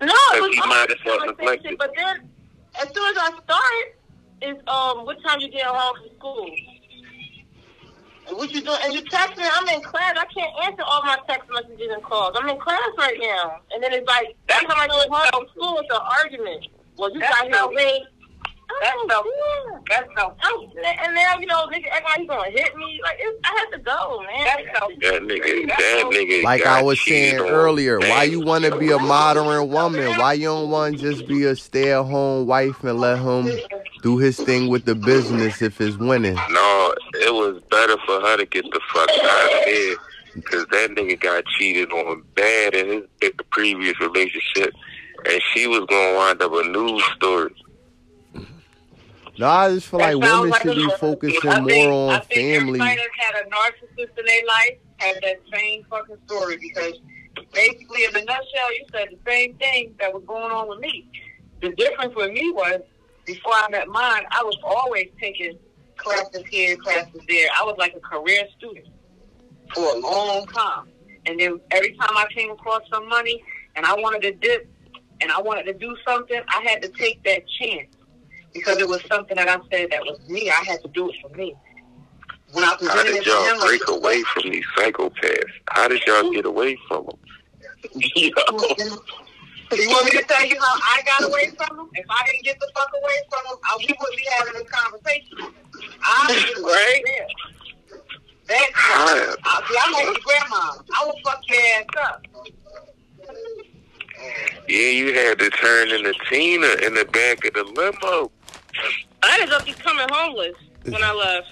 No, 0.01 0.07
it 0.07 0.41
was 0.41 0.53
he 0.53 0.59
might 0.61 0.87
have 0.89 0.99
felt 0.99 1.25
neglected. 1.25 1.77
But 1.77 1.91
then, 1.95 2.29
as 2.81 2.87
soon 2.93 3.09
as 3.09 3.17
I 3.17 3.39
start, 3.43 3.99
is 4.41 4.57
um, 4.67 5.05
what 5.05 5.21
time 5.23 5.41
you 5.41 5.49
get 5.49 5.65
home 5.65 5.95
from 5.97 6.17
school? 6.17 6.49
What 8.29 8.51
you 8.51 8.61
doing? 8.61 8.77
And 8.83 8.93
you 8.93 9.01
text 9.09 9.37
me. 9.37 9.43
I'm 9.51 9.67
in 9.69 9.81
class. 9.81 10.15
I 10.15 10.25
can't 10.25 10.51
answer 10.63 10.83
all 10.83 11.03
my 11.03 11.17
text 11.27 11.49
messages 11.51 11.89
and 11.91 12.03
calls. 12.03 12.35
I'm 12.39 12.47
in 12.47 12.59
class 12.59 12.89
right 12.97 13.17
now. 13.19 13.59
And 13.73 13.83
then 13.83 13.91
it's 13.91 14.07
like 14.07 14.35
that's 14.47 14.65
how 14.65 14.79
I 14.79 14.87
go 14.87 14.99
home 15.09 15.27
from 15.31 15.47
school, 15.49 15.79
it's 15.79 15.93
an 15.93 16.01
argument. 16.23 16.67
Well, 16.95 17.11
you 17.11 17.19
got 17.19 17.45
here 17.45 17.67
late. 17.73 18.03
That's 18.81 18.95
no. 19.07 19.23
That's 19.89 20.07
no. 20.15 20.35
And 21.03 21.15
now 21.15 21.37
you 21.39 21.47
know, 21.47 21.67
nigga 21.67 21.89
act 21.91 22.05
like 22.05 22.19
he 22.19 22.25
gonna 22.27 22.49
hit 22.49 22.75
me. 22.75 22.99
Like 23.03 23.17
it's, 23.19 23.39
I 23.43 23.47
had 23.59 23.77
to 23.77 23.79
go, 23.79 24.23
man. 24.23 24.45
That's 24.45 24.79
no. 24.79 24.87
That 25.11 25.21
nigga, 25.23 25.67
that 25.67 26.09
nigga. 26.13 26.43
Like 26.43 26.65
I 26.65 26.81
was 26.81 27.01
saying 27.01 27.39
on. 27.39 27.47
earlier, 27.47 27.99
why 27.99 28.23
you 28.23 28.39
want 28.39 28.65
to 28.65 28.77
be 28.77 28.91
a 28.91 28.99
modern 28.99 29.69
woman? 29.69 30.17
Why 30.17 30.33
you 30.33 30.45
don't 30.45 30.69
want 30.69 30.97
to 30.97 31.01
just 31.01 31.27
be 31.27 31.43
a 31.45 31.55
stay-at-home 31.55 32.47
wife 32.47 32.83
and 32.83 32.99
let 32.99 33.19
him 33.19 33.49
do 34.01 34.17
his 34.17 34.37
thing 34.37 34.69
with 34.69 34.85
the 34.85 34.95
business 34.95 35.61
if 35.61 35.81
it's 35.81 35.97
winning? 35.97 36.35
No, 36.35 36.95
it 37.13 37.33
was 37.33 37.61
better 37.69 37.97
for 38.05 38.21
her 38.21 38.37
to 38.37 38.45
get 38.45 38.65
the 38.65 38.79
fuck 38.93 39.09
out 39.09 39.53
of 39.59 39.63
here 39.65 39.95
because 40.35 40.65
that 40.67 40.91
nigga 40.91 41.19
got 41.19 41.43
cheated 41.57 41.91
on 41.91 42.23
bad 42.35 42.75
in 42.75 42.87
his 42.87 43.03
in 43.21 43.31
the 43.37 43.43
previous 43.51 43.99
relationship, 43.99 44.73
and 45.25 45.41
she 45.53 45.67
was 45.67 45.85
gonna 45.89 46.15
wind 46.15 46.41
up 46.41 46.53
a 46.53 46.63
news 46.69 47.03
story. 47.15 47.53
No, 49.39 49.47
I 49.47 49.73
just 49.73 49.87
feel 49.87 50.01
like 50.01 50.17
women 50.17 50.51
should 50.61 50.75
be 50.75 50.83
I 50.91 50.97
focusing 50.97 51.39
think- 51.39 51.89
more 51.89 52.11
I 52.11 52.19
think 52.19 52.57
family. 52.59 52.79
Everybody 52.81 52.95
that's 52.97 53.09
had 53.17 53.45
a 53.45 53.49
narcissist 53.49 54.19
in 54.19 54.25
their 54.25 54.45
life 54.45 54.77
had 54.97 55.15
that 55.23 55.39
same 55.53 55.85
fucking 55.89 56.17
story 56.27 56.57
because 56.57 56.99
basically, 57.53 58.03
in 58.03 58.15
a 58.17 58.25
nutshell, 58.25 58.73
you 58.75 58.85
said 58.91 59.07
the 59.11 59.31
same 59.31 59.55
thing 59.55 59.95
that 60.01 60.13
was 60.13 60.23
going 60.27 60.51
on 60.51 60.67
with 60.67 60.79
me. 60.79 61.09
The 61.61 61.69
difference 61.69 62.13
with 62.17 62.33
me 62.33 62.51
was 62.51 62.81
before 63.25 63.53
I 63.53 63.69
met 63.69 63.87
mine, 63.87 64.23
I 64.29 64.43
was 64.43 64.57
always 64.61 65.07
taking 65.21 65.57
classes 65.95 66.43
here, 66.49 66.75
classes 66.75 67.21
there. 67.29 67.47
I 67.57 67.63
was 67.63 67.75
like 67.77 67.95
a 67.95 68.01
career 68.01 68.43
student 68.57 68.87
for 69.73 69.95
a 69.95 69.99
long 69.99 70.47
time. 70.47 70.89
And 71.27 71.39
then 71.39 71.61
every 71.71 71.93
time 71.93 72.17
I 72.17 72.25
came 72.35 72.51
across 72.51 72.81
some 72.91 73.07
money 73.07 73.41
and 73.77 73.85
I 73.85 73.93
wanted 73.93 74.21
to 74.23 74.31
dip 74.33 74.69
and 75.21 75.31
I 75.31 75.39
wanted 75.39 75.63
to 75.63 75.73
do 75.73 75.95
something, 76.05 76.41
I 76.49 76.61
had 76.63 76.81
to 76.81 76.89
take 76.89 77.23
that 77.23 77.43
chance 77.61 77.95
because 78.53 78.77
it 78.77 78.87
was 78.87 79.01
something 79.05 79.35
that 79.35 79.47
I 79.47 79.57
said 79.71 79.91
that 79.91 80.01
was 80.01 80.19
me. 80.27 80.49
I 80.49 80.63
had 80.65 80.81
to 80.83 80.87
do 80.89 81.09
it 81.09 81.15
for 81.21 81.35
me. 81.35 81.55
When 82.51 82.63
I 82.63 82.75
How 82.81 83.03
did 83.03 83.25
y'all 83.25 83.43
him, 83.45 83.59
break 83.59 83.87
away 83.87 84.23
from 84.33 84.51
these 84.51 84.65
psychopaths? 84.77 85.43
How 85.69 85.87
did 85.87 86.01
y'all 86.07 86.31
get 86.31 86.45
away 86.45 86.77
from 86.87 87.05
them? 87.05 87.17
You 89.71 89.87
want 89.89 90.05
me 90.05 90.19
to 90.19 90.25
tell 90.25 90.43
you 90.45 90.59
how 90.59 90.75
I 90.81 91.01
got 91.05 91.29
away 91.29 91.51
from 91.55 91.79
him? 91.79 91.89
If 91.93 92.05
I 92.09 92.25
didn't 92.25 92.43
get 92.43 92.59
the 92.59 92.71
fuck 92.75 92.89
away 92.91 93.13
from 93.29 93.53
him, 93.53 93.59
I, 93.63 93.75
uh, 93.75 93.77
we 93.77 93.95
wouldn't 93.99 94.17
be 94.17 94.27
having 94.31 94.53
this 94.53 94.69
conversation. 94.69 95.37
I 96.01 96.53
right? 96.63 97.03
That's 98.47 98.71
How? 98.73 99.35
I, 99.45 99.67
see, 99.69 99.77
I'm 99.79 99.93
like 99.93 100.05
your 100.05 100.15
grandma. 100.25 100.73
I 100.97 101.05
will 101.05 101.19
fuck 101.23 101.41
your 101.47 101.61
ass 101.77 101.85
up. 102.01 102.25
Yeah, 104.67 104.89
you 104.89 105.13
had 105.13 105.37
to 105.37 105.49
turn 105.51 105.89
into 105.89 106.13
Tina 106.29 106.67
in 106.85 106.95
the 106.95 107.05
back 107.05 107.45
of 107.45 107.53
the 107.53 107.63
limo. 107.63 108.31
I 109.23 109.37
ended 109.39 109.53
up 109.53 109.65
becoming 109.65 110.07
homeless 110.09 110.55
when 110.83 111.03
I 111.03 111.13
left. 111.13 111.47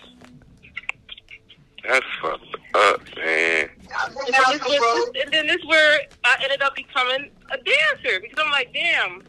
That's 1.87 2.05
fucked 2.21 2.57
up, 2.75 3.01
man. 3.15 3.69
And 3.69 4.33
then, 4.33 4.59
this 4.59 4.79
was, 4.79 5.11
and 5.23 5.31
then 5.31 5.47
this 5.47 5.63
where 5.65 6.01
I 6.25 6.37
ended 6.43 6.61
up 6.61 6.75
becoming 6.75 7.31
a 7.51 7.57
dancer 7.57 8.19
because 8.21 8.43
I'm 8.43 8.51
like, 8.51 8.73
damn. 8.73 9.23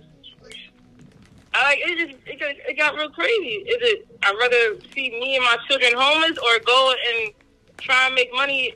I 1.55 1.63
like 1.63 1.79
it 1.81 2.09
just 2.09 2.21
it 2.27 2.41
got, 2.41 2.51
it 2.51 2.77
got 2.77 2.95
real 2.95 3.11
crazy. 3.11 3.65
Is 3.67 3.79
it 3.81 4.19
I'd 4.23 4.37
rather 4.39 4.81
see 4.95 5.11
me 5.11 5.37
and 5.37 5.45
my 5.45 5.57
children 5.69 5.93
homeless 5.97 6.37
or 6.39 6.59
go 6.65 6.95
and 7.09 7.33
try 7.79 8.07
and 8.07 8.15
make 8.15 8.33
money 8.35 8.75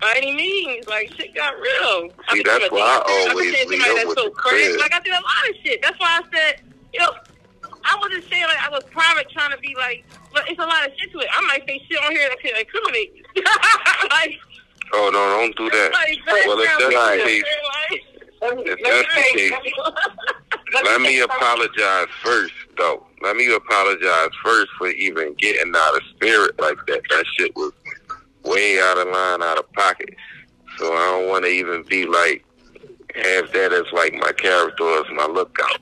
by 0.00 0.14
any 0.16 0.34
means? 0.34 0.86
Like 0.86 1.12
shit 1.14 1.34
got 1.34 1.54
real. 1.54 2.10
I 2.28 2.34
See, 2.34 2.42
became 2.42 2.60
that's 2.60 2.70
why 2.70 2.80
I. 2.80 3.26
I 3.26 3.30
always 3.30 3.66
lead 3.66 3.80
up 3.80 3.96
that's 3.96 4.06
with 4.06 4.18
so 4.18 4.30
crazy. 4.30 4.76
Like 4.78 4.92
I 4.92 5.00
did 5.00 5.12
a 5.12 5.16
lot 5.16 5.48
of 5.48 5.56
shit. 5.64 5.80
That's 5.82 5.98
why 5.98 6.20
I 6.20 6.36
said, 6.36 6.62
you 6.92 7.00
know, 7.00 7.12
I 7.84 7.96
wasn't 8.00 8.24
saying 8.30 8.44
like 8.44 8.62
I 8.62 8.70
was 8.70 8.84
private 8.90 9.30
trying 9.30 9.50
to 9.52 9.58
be 9.58 9.74
like, 9.76 10.04
but 10.32 10.48
it's 10.48 10.58
a 10.58 10.66
lot 10.66 10.86
of 10.86 10.92
shit 10.98 11.10
to 11.12 11.18
it. 11.18 11.28
I 11.32 11.40
might 11.46 11.66
say 11.66 11.80
shit 11.88 11.98
on 12.04 12.12
here 12.12 12.28
that 12.28 12.40
could 12.40 12.56
incriminate 12.58 13.14
you. 13.14 13.24
like, 14.10 14.38
Oh 14.92 15.10
no, 15.12 15.38
don't 15.38 15.56
do 15.56 15.70
that. 15.70 15.92
like 15.92 16.18
Well, 16.46 16.58
if 16.60 16.78
that's 16.78 17.16
the 17.16 17.24
case, 17.24 17.44
if 18.42 18.78
that's 18.82 19.14
the 19.14 19.38
case, 19.38 19.52
let 20.84 21.00
me 21.00 21.20
apologize 21.20 22.06
first, 22.22 22.52
though. 22.76 23.06
Let 23.22 23.36
me 23.36 23.52
apologize 23.54 24.30
first 24.42 24.70
for 24.78 24.88
even 24.88 25.34
getting 25.34 25.72
out 25.76 25.96
of 25.96 26.02
spirit 26.14 26.58
like 26.58 26.78
that. 26.86 27.02
That 27.10 27.24
shit 27.36 27.54
was 27.54 27.72
way 28.44 28.80
out 28.80 28.98
of 28.98 29.08
line, 29.08 29.42
out 29.42 29.58
of 29.58 29.70
pocket. 29.72 30.14
So 30.78 30.92
I 30.92 31.18
don't 31.18 31.28
want 31.28 31.44
to 31.44 31.50
even 31.50 31.84
be 31.84 32.06
like 32.06 32.44
have 33.14 33.52
that 33.52 33.72
as 33.72 33.84
like 33.92 34.14
my 34.14 34.32
character 34.32 34.84
as 34.98 35.04
my 35.12 35.26
lookout. 35.26 35.80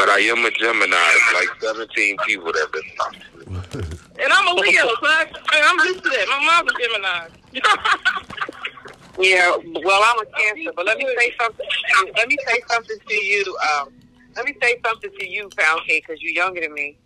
But 0.00 0.08
I 0.08 0.20
am 0.20 0.42
a 0.46 0.50
Gemini. 0.50 0.96
It's 0.96 1.34
like 1.34 1.76
17 1.76 2.16
people 2.26 2.46
that 2.46 2.56
have 2.58 2.72
been 2.72 3.54
listen. 3.54 3.98
And 4.22 4.32
I'm 4.32 4.48
a 4.48 4.60
Leo, 4.60 4.86
so 4.86 4.94
I, 5.02 5.26
I'm 5.52 5.78
used 5.86 6.02
to 6.02 6.08
that. 6.08 6.26
My 6.28 6.40
mom's 6.46 6.72
a 6.72 6.82
Gemini. 6.82 7.28
Yeah, 9.18 9.54
well, 9.84 10.02
I'm 10.02 10.20
a 10.20 10.24
Cancer, 10.24 10.72
but 10.74 10.86
let 10.86 10.96
me 10.96 11.06
say 11.18 11.34
something. 11.38 11.66
To 11.66 12.06
you. 12.06 12.12
Let 12.16 12.28
me 12.28 12.38
say 12.46 12.60
something 12.70 12.96
to 13.06 13.14
you. 13.14 13.58
Um, 13.74 13.92
let 14.34 14.46
me 14.46 14.56
say 14.62 14.80
something 14.82 15.10
to 15.18 15.28
you, 15.28 15.50
Pound 15.58 15.82
Cake, 15.86 16.06
because 16.06 16.22
you're 16.22 16.32
younger 16.32 16.62
than 16.62 16.72
me, 16.72 16.96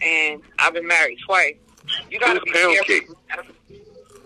and 0.00 0.40
I've 0.58 0.72
been 0.72 0.86
married 0.86 1.18
twice. 1.26 1.56
You 2.10 2.18
gotta 2.18 2.40
be 2.40 2.50
Pound 2.50 2.78
careful. 2.86 3.16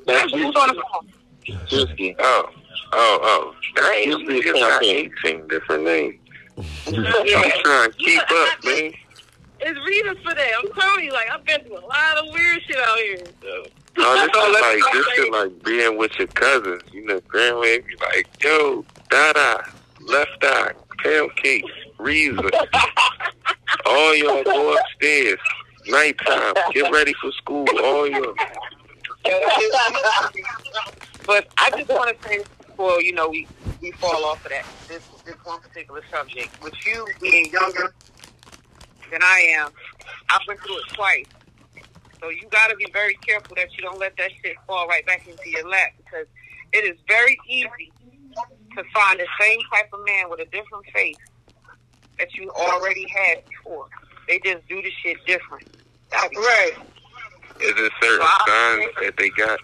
That's 0.06 0.32
Who's 0.32 0.54
on 0.54 0.68
the 0.68 0.82
phone? 0.92 2.16
Oh, 2.20 2.50
oh, 2.92 3.18
oh. 3.22 3.54
Dang, 3.74 4.12
niggas 4.28 4.52
got 4.52 4.84
18 4.84 5.48
different 5.48 5.82
names. 5.82 6.20
I'm 6.86 7.62
trying 7.62 7.90
to 7.90 7.96
keep 7.98 8.20
up, 8.20 8.64
man. 8.64 8.92
It's 9.60 9.78
reasons 9.86 10.18
for 10.22 10.34
that. 10.34 10.50
I'm 10.62 10.72
telling 10.72 11.04
you, 11.04 11.12
like 11.12 11.30
I've 11.30 11.44
been 11.44 11.60
through 11.62 11.78
a 11.78 11.86
lot 11.86 12.16
of 12.18 12.32
weird 12.32 12.62
shit 12.62 12.76
out 12.76 12.98
here. 12.98 13.24
So. 13.42 13.64
No, 13.96 14.14
this 14.14 14.30
is 14.34 14.62
like 14.62 14.92
this 14.92 15.18
is 15.18 15.30
like 15.30 15.64
being 15.64 15.98
with 15.98 16.12
your 16.18 16.28
cousins. 16.28 16.82
You 16.92 17.06
know, 17.06 17.20
grandma 17.26 17.60
be 17.62 17.82
like, 18.00 18.28
"Yo, 18.42 18.84
Dada, 19.10 19.64
left 20.00 20.42
eye, 20.42 20.72
pound 21.02 21.30
cake, 21.42 21.64
Reason, 21.98 22.50
all 23.86 24.14
y'all 24.14 24.44
go 24.44 24.76
upstairs. 24.76 25.40
Nighttime, 25.88 26.54
get 26.72 26.92
ready 26.92 27.12
for 27.20 27.32
school. 27.32 27.66
All 27.82 28.08
y'all." 28.08 28.34
but 31.26 31.48
I 31.58 31.70
just 31.70 31.90
want 31.90 32.16
to 32.16 32.28
say, 32.28 32.44
well, 32.76 33.02
you 33.02 33.12
know, 33.12 33.28
we 33.28 33.48
we 33.80 33.90
fall 33.92 34.24
off 34.24 34.44
of 34.44 34.50
that 34.50 34.64
this 34.86 35.02
this 35.28 35.36
one 35.44 35.60
particular 35.60 36.02
subject. 36.10 36.60
With 36.62 36.74
you 36.86 37.06
being 37.20 37.50
younger 37.52 37.94
than 39.10 39.20
I 39.22 39.54
am, 39.58 39.70
I've 40.30 40.46
been 40.46 40.56
through 40.56 40.78
it 40.78 40.88
twice. 40.94 41.26
So 42.20 42.30
you 42.30 42.48
got 42.50 42.68
to 42.68 42.76
be 42.76 42.86
very 42.92 43.14
careful 43.14 43.54
that 43.56 43.68
you 43.76 43.82
don't 43.82 43.98
let 43.98 44.16
that 44.16 44.30
shit 44.42 44.56
fall 44.66 44.88
right 44.88 45.06
back 45.06 45.28
into 45.28 45.48
your 45.48 45.68
lap 45.68 45.92
because 45.98 46.26
it 46.72 46.84
is 46.84 46.98
very 47.06 47.38
easy 47.48 47.92
to 48.76 48.84
find 48.92 49.20
the 49.20 49.26
same 49.40 49.58
type 49.72 49.90
of 49.92 50.00
man 50.04 50.30
with 50.30 50.40
a 50.40 50.46
different 50.46 50.86
face 50.92 51.16
that 52.18 52.34
you 52.34 52.50
already 52.50 53.06
had 53.08 53.44
before. 53.48 53.86
They 54.26 54.40
just 54.44 54.66
do 54.68 54.82
the 54.82 54.90
shit 55.02 55.18
different. 55.26 55.68
That's 56.10 56.34
Right. 56.34 56.72
Is 57.60 57.74
it 57.76 57.92
certain 58.00 58.26
signs 58.46 58.86
that 59.02 59.14
they 59.18 59.30
got? 59.30 59.58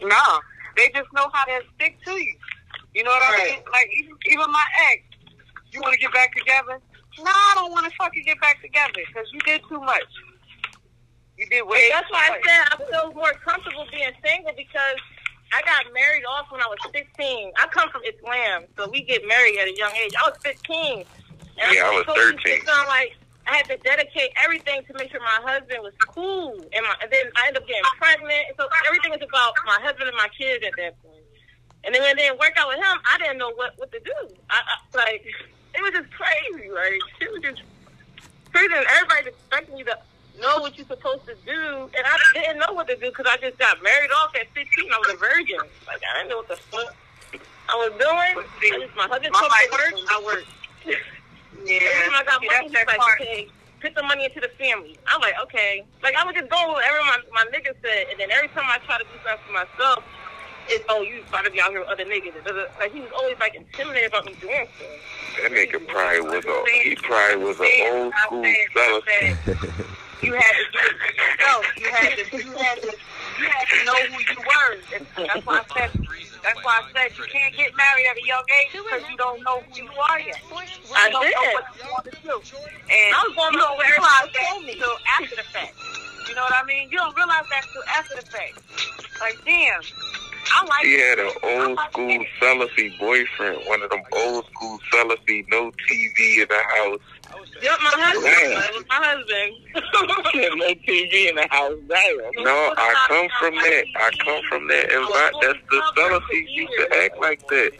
No, 0.00 0.40
they 0.76 0.88
just 0.94 1.12
know 1.12 1.28
how 1.32 1.44
to 1.44 1.60
stick 1.74 1.96
to 2.04 2.12
you. 2.12 2.37
You 2.94 3.04
know 3.04 3.10
what 3.10 3.22
I 3.22 3.44
mean? 3.44 3.58
Like 3.70 3.90
even, 3.96 4.16
even 4.26 4.50
my 4.50 4.64
ex, 4.90 5.02
you 5.72 5.80
want 5.80 5.92
to 5.92 6.00
get 6.00 6.12
back 6.12 6.34
together? 6.34 6.80
No, 7.18 7.30
I 7.30 7.52
don't 7.54 7.72
want 7.72 7.86
to 7.86 7.92
fucking 7.96 8.24
get 8.24 8.40
back 8.40 8.62
together 8.62 9.02
because 9.06 9.26
you 9.32 9.40
did 9.40 9.60
too 9.68 9.80
much. 9.80 10.08
You 11.36 11.46
did 11.46 11.66
way. 11.66 11.90
That's 11.92 12.08
too 12.08 12.14
why 12.14 12.30
I 12.32 12.40
said 12.42 12.62
I 12.72 12.90
feel 12.90 13.12
more 13.12 13.32
comfortable 13.44 13.86
being 13.90 14.10
single 14.24 14.52
because 14.56 14.98
I 15.52 15.62
got 15.62 15.92
married 15.94 16.24
off 16.24 16.50
when 16.50 16.60
I 16.60 16.66
was 16.66 16.78
16. 16.92 17.52
I 17.56 17.66
come 17.68 17.88
from 17.90 18.02
Islam, 18.04 18.64
so 18.76 18.88
we 18.90 19.02
get 19.02 19.26
married 19.26 19.58
at 19.58 19.68
a 19.68 19.76
young 19.76 19.92
age. 19.96 20.12
I 20.18 20.28
was 20.28 20.38
15. 20.42 21.04
And 21.58 21.74
Yeah, 21.74 21.86
I 21.86 21.90
was 21.94 22.06
so 22.06 22.14
13. 22.14 22.38
It's 22.44 22.66
not 22.66 22.86
like 22.88 23.16
I 23.46 23.56
had 23.56 23.66
to 23.66 23.76
dedicate 23.78 24.30
everything 24.42 24.82
to 24.86 24.94
make 24.94 25.10
sure 25.10 25.20
my 25.20 25.40
husband 25.42 25.80
was 25.82 25.94
cool, 26.06 26.52
and, 26.52 26.82
my, 26.84 26.94
and 27.02 27.10
then 27.10 27.32
I 27.36 27.48
ended 27.48 27.62
up 27.62 27.68
getting 27.68 27.82
pregnant. 27.96 28.58
So 28.58 28.68
everything 28.86 29.10
was 29.10 29.22
about 29.22 29.54
my 29.64 29.78
husband 29.80 30.08
and 30.08 30.16
my 30.16 30.28
kids 30.36 30.64
at 30.66 30.72
that 30.76 31.02
point. 31.02 31.17
And 31.84 31.94
then 31.94 32.02
when 32.02 32.12
it 32.12 32.18
didn't 32.18 32.38
work 32.38 32.52
out 32.56 32.68
with 32.68 32.78
him, 32.78 32.96
I 33.06 33.18
didn't 33.18 33.38
know 33.38 33.52
what 33.52 33.78
what 33.78 33.90
to 33.92 34.00
do. 34.00 34.14
I, 34.50 34.60
I 34.60 34.96
like 34.96 35.24
it 35.74 35.82
was 35.82 35.92
just 35.92 36.10
crazy. 36.10 36.70
Like 36.70 37.00
it 37.20 37.32
was 37.32 37.42
just 37.42 37.62
crazy, 38.52 38.74
and 38.74 38.86
everybody's 38.86 39.28
expecting 39.28 39.78
you 39.78 39.84
to 39.84 39.98
know 40.40 40.58
what 40.58 40.76
you're 40.76 40.86
supposed 40.86 41.26
to 41.26 41.34
do, 41.46 41.90
and 41.94 42.04
I 42.04 42.16
didn't 42.34 42.58
know 42.58 42.72
what 42.72 42.88
to 42.88 42.96
do 42.96 43.10
because 43.10 43.26
I 43.28 43.36
just 43.36 43.58
got 43.58 43.82
married 43.82 44.10
off 44.10 44.34
at 44.34 44.46
15. 44.54 44.90
I 44.92 44.98
was 44.98 45.14
a 45.14 45.16
virgin. 45.16 45.58
Like 45.86 46.02
I 46.02 46.18
didn't 46.18 46.30
know 46.30 46.38
what 46.38 46.48
the 46.48 46.56
fuck 46.56 46.94
I 47.68 47.74
was 47.76 47.92
doing. 48.00 48.44
I 48.72 48.80
just, 48.80 48.96
my 48.96 49.06
husband 49.06 49.32
My 49.32 49.40
told 49.40 49.52
me 49.52 49.58
to 49.66 49.96
work. 49.96 50.10
I 50.10 50.22
worked. 50.24 50.48
Yeah. 51.66 51.82
Every 51.82 52.02
time 52.06 52.14
I 52.14 52.24
got 52.24 52.38
money, 52.38 52.68
he's 52.70 52.86
like, 52.86 52.98
part. 53.02 53.20
okay, 53.20 53.48
put 53.80 53.94
the 53.94 54.02
money 54.02 54.24
into 54.24 54.40
the 54.40 54.48
family. 54.62 54.96
I'm 55.06 55.20
like, 55.20 55.34
okay. 55.42 55.84
Like, 56.02 56.14
I 56.14 56.24
would 56.24 56.34
just 56.34 56.48
go 56.48 56.56
with 56.68 56.78
whatever 56.78 56.98
my, 57.02 57.18
my 57.34 57.44
nigga 57.50 57.74
said. 57.82 58.06
And 58.10 58.20
then 58.20 58.30
every 58.30 58.48
time 58.54 58.64
I 58.70 58.78
try 58.86 58.98
to 58.98 59.04
do 59.04 59.10
something 59.26 59.42
for 59.46 59.52
myself, 59.52 60.04
it's, 60.68 60.84
oh, 60.88 61.02
you 61.02 61.22
about 61.28 61.44
to 61.44 61.50
be 61.50 61.60
out 61.60 61.70
here 61.70 61.80
with 61.80 61.88
other 61.88 62.04
niggas. 62.04 62.36
And 62.36 62.44
da- 62.44 62.52
da- 62.52 62.66
Like, 62.78 62.92
he 62.92 63.00
was 63.00 63.10
always, 63.16 63.38
like, 63.38 63.54
intimidated 63.54 64.10
about 64.10 64.26
me 64.26 64.34
doing 64.40 64.66
stuff. 64.76 64.88
That 65.42 65.52
nigga 65.52 65.86
probably 65.86 66.20
was 66.22 66.44
a 66.44 66.64
he 66.82 66.96
probably 66.96 67.44
was 67.44 67.60
an 67.60 67.68
old 67.92 68.12
school 68.26 68.44
fella. 68.74 69.00
You 70.20 70.34
had 70.34 70.50
to 70.50 70.64
do 70.74 70.80
it 70.82 71.14
yourself. 71.14 71.64
You 71.78 71.88
had 71.94 72.18
to. 72.18 72.36
You 72.36 72.52
had 72.58 72.82
to. 72.82 72.90
You 73.38 73.46
had 73.46 73.66
to 73.70 73.84
know 73.86 73.94
who 74.10 74.18
you 74.18 74.38
were. 74.42 74.72
That's 75.14 75.46
why 75.46 75.62
I 75.62 75.64
said. 75.78 75.90
That's 76.42 76.64
why 76.64 76.82
I 76.82 76.90
said 76.92 77.16
you 77.18 77.24
can't 77.30 77.54
get 77.54 77.70
married 77.76 78.06
at 78.10 78.16
a 78.16 78.26
young 78.26 78.42
age 78.58 78.72
because 78.72 79.02
you 79.08 79.16
don't 79.16 79.42
know 79.44 79.60
who 79.60 79.82
you 79.82 79.88
are 80.10 80.18
yet. 80.18 80.42
I 80.94 81.06
you 81.06 81.12
don't 81.12 81.22
did. 81.22 81.34
know 81.34 81.52
what 81.54 81.64
you 81.78 81.86
want 81.90 82.04
to 82.06 82.10
do. 82.10 82.58
And 82.90 83.14
I 83.14 83.22
was 83.26 83.34
going 83.36 83.52
you 83.52 83.58
to 83.60 83.64
don't 83.64 83.78
realize 83.78 84.30
that 84.34 84.58
until 84.58 84.96
after 85.20 85.36
the 85.36 85.46
fact. 85.54 85.74
You 86.28 86.34
know 86.34 86.42
what 86.42 86.54
I 86.54 86.64
mean? 86.66 86.90
You 86.90 86.98
don't 86.98 87.14
realize 87.14 87.46
that 87.50 87.62
until 87.66 87.82
after 87.94 88.14
the 88.16 88.26
fact. 88.26 88.58
Like, 89.20 89.38
damn. 89.44 89.82
I 90.52 90.64
like 90.64 90.84
He 90.84 90.98
had 91.00 91.18
an 91.18 91.30
old 91.42 91.78
school 91.90 92.24
Salafi 92.40 92.98
boyfriend, 92.98 93.58
one 93.66 93.82
of 93.82 93.90
them 93.90 94.02
old 94.12 94.44
school 94.46 94.78
Salafi, 94.92 95.44
no 95.50 95.70
TV 95.88 96.42
in 96.42 96.46
the 96.48 96.62
house. 96.76 97.00
Yep, 97.60 97.78
my 97.82 97.90
husband. 97.94 98.24
Damn. 98.24 98.74
Was 98.74 98.84
my 98.88 99.00
husband. 99.02 100.58
no 100.58 100.74
TV 100.86 101.28
in 101.30 101.34
the 101.36 101.46
house. 101.50 101.74
Damn. 101.88 102.44
No, 102.44 102.72
I 102.76 103.06
come 103.08 103.28
from 103.38 103.54
that. 103.56 103.84
I 103.96 104.10
come 104.24 104.42
from 104.48 104.68
that 104.68 104.84
environment. 104.90 105.36
That's 105.42 105.58
the 105.70 105.82
Salafis 105.96 106.46
used 106.48 106.72
to 106.78 106.96
act 107.04 107.18
like 107.18 107.46
that. 107.48 107.72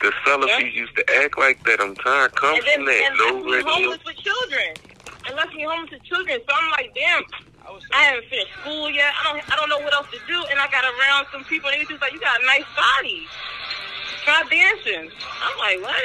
The 0.00 0.12
Salafis 0.26 0.72
used 0.74 0.96
to 0.96 1.16
act 1.22 1.38
like 1.38 1.62
that. 1.64 1.80
I'm 1.80 1.94
to 1.94 2.02
come 2.34 2.54
and 2.56 2.64
then 2.66 2.76
from 2.76 2.84
that. 2.86 3.10
and 3.10 3.18
No 3.18 3.52
radio. 3.52 3.72
homeless 3.72 4.04
with 4.04 4.16
children. 4.16 4.93
And 5.26 5.36
left 5.36 5.54
me 5.54 5.64
homeless 5.64 5.90
with 5.90 6.02
children. 6.04 6.40
So 6.46 6.54
I'm 6.54 6.70
like, 6.70 6.94
damn, 6.94 7.22
I 7.92 8.02
haven't 8.02 8.28
finished 8.28 8.52
school 8.60 8.90
yet. 8.90 9.12
I 9.18 9.32
don't 9.32 9.52
I 9.52 9.56
don't 9.56 9.68
know 9.68 9.78
what 9.78 9.94
else 9.94 10.06
to 10.12 10.18
do. 10.26 10.44
And 10.50 10.58
I 10.58 10.68
got 10.70 10.84
around 10.84 11.26
some 11.32 11.44
people 11.44 11.70
and 11.70 11.76
they 11.76 11.78
was 11.80 11.88
just 11.88 12.02
like, 12.02 12.12
you 12.12 12.20
got 12.20 12.40
a 12.42 12.46
nice 12.46 12.68
body. 12.76 13.26
Try 14.24 14.42
dancing. 14.50 15.10
I'm 15.42 15.58
like, 15.58 15.82
what? 15.82 16.00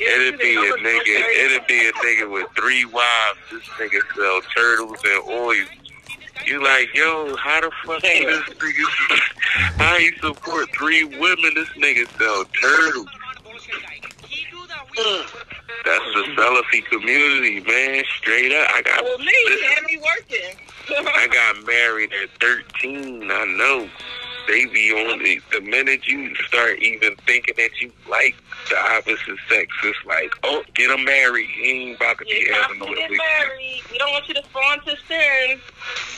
It'd 0.00 0.38
be 0.38 0.54
a 0.54 0.58
nigga. 0.58 1.06
It'd 1.06 1.66
be 1.66 1.88
a 1.88 1.92
nigga 1.92 2.30
with 2.30 2.48
three 2.56 2.84
wives. 2.84 3.38
This 3.50 3.62
nigga 3.78 4.00
sell 4.16 4.40
turtles 4.54 4.98
and 5.04 5.28
oil. 5.28 5.54
You 6.44 6.62
like, 6.62 6.92
yo, 6.92 7.36
how 7.36 7.60
the 7.60 7.70
fuck 7.84 8.02
is 8.02 8.26
this 8.26 8.56
nigga? 8.56 9.18
How 9.78 9.96
he 9.98 10.10
support 10.18 10.68
three 10.76 11.04
women? 11.04 11.52
This 11.54 11.68
nigga 11.76 12.08
sell 12.18 12.44
turtles. 12.60 13.06
That's 15.84 16.04
the 16.14 16.22
Salafi 16.36 16.84
community, 16.86 17.60
man. 17.60 18.04
Straight 18.18 18.52
up, 18.52 18.68
I 18.72 18.82
got. 18.82 19.04
Well, 19.04 19.18
me, 19.18 19.32
listen, 19.46 19.68
had 19.70 19.84
me 19.84 19.98
working. 19.98 20.58
I 21.14 21.28
got 21.28 21.66
married 21.66 22.10
at 22.22 22.28
13. 22.40 23.30
I 23.30 23.44
know. 23.56 23.88
they 24.48 24.66
be 24.66 24.90
on 24.92 25.22
the, 25.22 25.40
the 25.52 25.60
minute 25.60 26.06
you 26.06 26.34
start 26.36 26.78
even 26.80 27.14
thinking 27.26 27.54
that 27.56 27.70
you 27.80 27.90
like 28.08 28.34
the 28.68 28.76
opposite 28.78 29.38
sex, 29.48 29.68
it's 29.84 29.98
like, 30.06 30.30
oh, 30.44 30.62
get 30.74 30.90
him 30.90 31.04
married. 31.04 31.48
He 31.50 31.70
ain't 31.90 31.96
about 31.96 32.18
to 32.18 32.24
be 32.24 32.48
having 32.52 32.78
no 32.78 32.86
relationship. 32.86 33.18
married. 33.40 33.82
We 33.90 33.98
don't 33.98 34.10
want 34.12 34.28
you 34.28 34.34
to 34.34 34.42
fall 34.44 34.72
into 34.74 34.96
sin. 35.08 35.60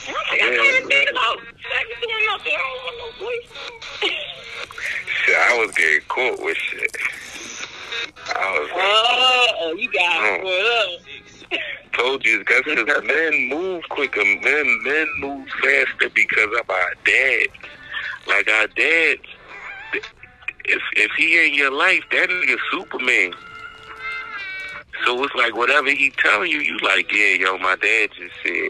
Don't 0.07 0.15
I 0.31 0.35
Yeah, 0.37 0.57
can't 0.57 0.87
think 0.87 1.11
about 1.11 1.37
sex 1.37 1.89
doing 2.01 2.25
nothing. 2.27 2.53
I 2.53 2.57
don't 2.57 2.83
want 2.83 2.97
no 2.99 3.25
boyfriend. 3.25 4.15
Shit, 5.25 5.35
I 5.37 5.57
was 5.65 5.71
getting 5.75 6.01
caught 6.07 6.43
with 6.43 6.57
shit. 6.57 6.97
I 8.27 8.59
like, 8.59 8.71
Oh, 8.75 9.75
you 9.77 9.91
got 9.91 10.21
Mm. 10.23 10.39
it. 10.43 11.61
told 11.93 12.25
you 12.25 12.39
because 12.39 12.63
men 13.05 13.47
move 13.49 13.83
quicker. 13.89 14.23
Men 14.23 14.83
men 14.83 15.07
move 15.19 15.47
faster 15.63 16.09
because 16.13 16.49
of 16.59 16.69
our 16.69 16.93
dad. 17.05 17.47
Like 18.27 18.49
our 18.49 18.67
dad, 18.67 19.17
if 20.65 20.81
if 20.95 21.11
he 21.17 21.37
ain't 21.39 21.53
your 21.53 21.71
life, 21.71 22.03
that 22.11 22.29
nigga 22.29 22.57
Superman. 22.71 23.33
So 25.05 25.23
it's 25.23 25.35
like 25.35 25.55
whatever 25.55 25.89
he 25.89 26.11
telling 26.17 26.51
you, 26.51 26.59
you 26.59 26.77
like, 26.79 27.11
yeah, 27.13 27.33
yo, 27.35 27.57
my 27.57 27.75
dad 27.75 28.09
just 28.17 28.33
said. 28.43 28.69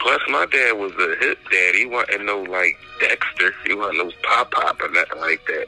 Plus, 0.00 0.20
my 0.28 0.44
dad 0.46 0.72
was 0.72 0.92
a 0.92 1.16
hip 1.24 1.38
dad. 1.50 1.74
He 1.74 1.86
wasn't 1.86 2.26
no 2.26 2.42
like 2.42 2.76
Dexter. 3.00 3.54
He 3.64 3.74
wasn't 3.74 3.98
no 3.98 4.10
pop 4.22 4.50
pop 4.50 4.80
or 4.82 4.88
nothing 4.90 5.20
like 5.20 5.40
that. 5.46 5.66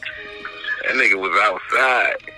That 0.87 0.95
nigga 0.95 1.19
was 1.21 1.37
outside. 1.43 2.31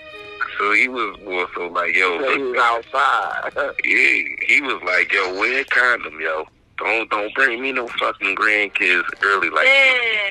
So 0.57 0.73
he 0.73 0.87
was 0.87 1.17
more 1.23 1.47
so 1.55 1.67
like, 1.67 1.95
yo, 1.95 2.17
He 2.33 2.41
was 2.41 2.57
outside. 2.59 3.51
yeah, 3.85 4.23
he 4.47 4.61
was 4.61 4.81
like, 4.83 5.13
yo, 5.13 5.39
wear 5.39 5.61
a 5.61 5.65
condom, 5.65 6.19
yo. 6.19 6.47
Don't 6.79 7.09
don't 7.09 7.33
bring 7.35 7.61
me 7.61 7.71
no 7.71 7.87
fucking 7.87 8.35
grandkids 8.35 9.03
early 9.21 9.49
like 9.49 9.67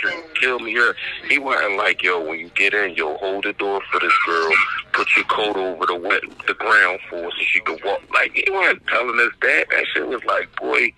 you 0.02 0.22
kill 0.40 0.58
me 0.58 0.72
here. 0.72 0.94
He 1.28 1.38
wasn't 1.38 1.76
like, 1.76 2.02
yo, 2.02 2.24
when 2.24 2.38
you 2.40 2.48
get 2.50 2.72
in, 2.72 2.94
yo, 2.94 3.16
hold 3.18 3.44
the 3.44 3.52
door 3.52 3.82
for 3.90 4.00
this 4.00 4.12
girl, 4.26 4.50
put 4.92 5.08
your 5.16 5.26
coat 5.26 5.56
over 5.56 5.86
the 5.86 5.96
wet 5.96 6.22
the 6.46 6.54
ground 6.54 7.00
for 7.10 7.22
her 7.24 7.30
so 7.30 7.36
she 7.46 7.60
could 7.60 7.82
walk. 7.84 8.00
Like 8.12 8.32
he 8.34 8.50
wasn't 8.50 8.86
telling 8.86 9.20
us 9.20 9.32
that. 9.42 9.66
That 9.70 9.84
shit 9.92 10.08
was 10.08 10.24
like, 10.24 10.48
boy, 10.56 10.92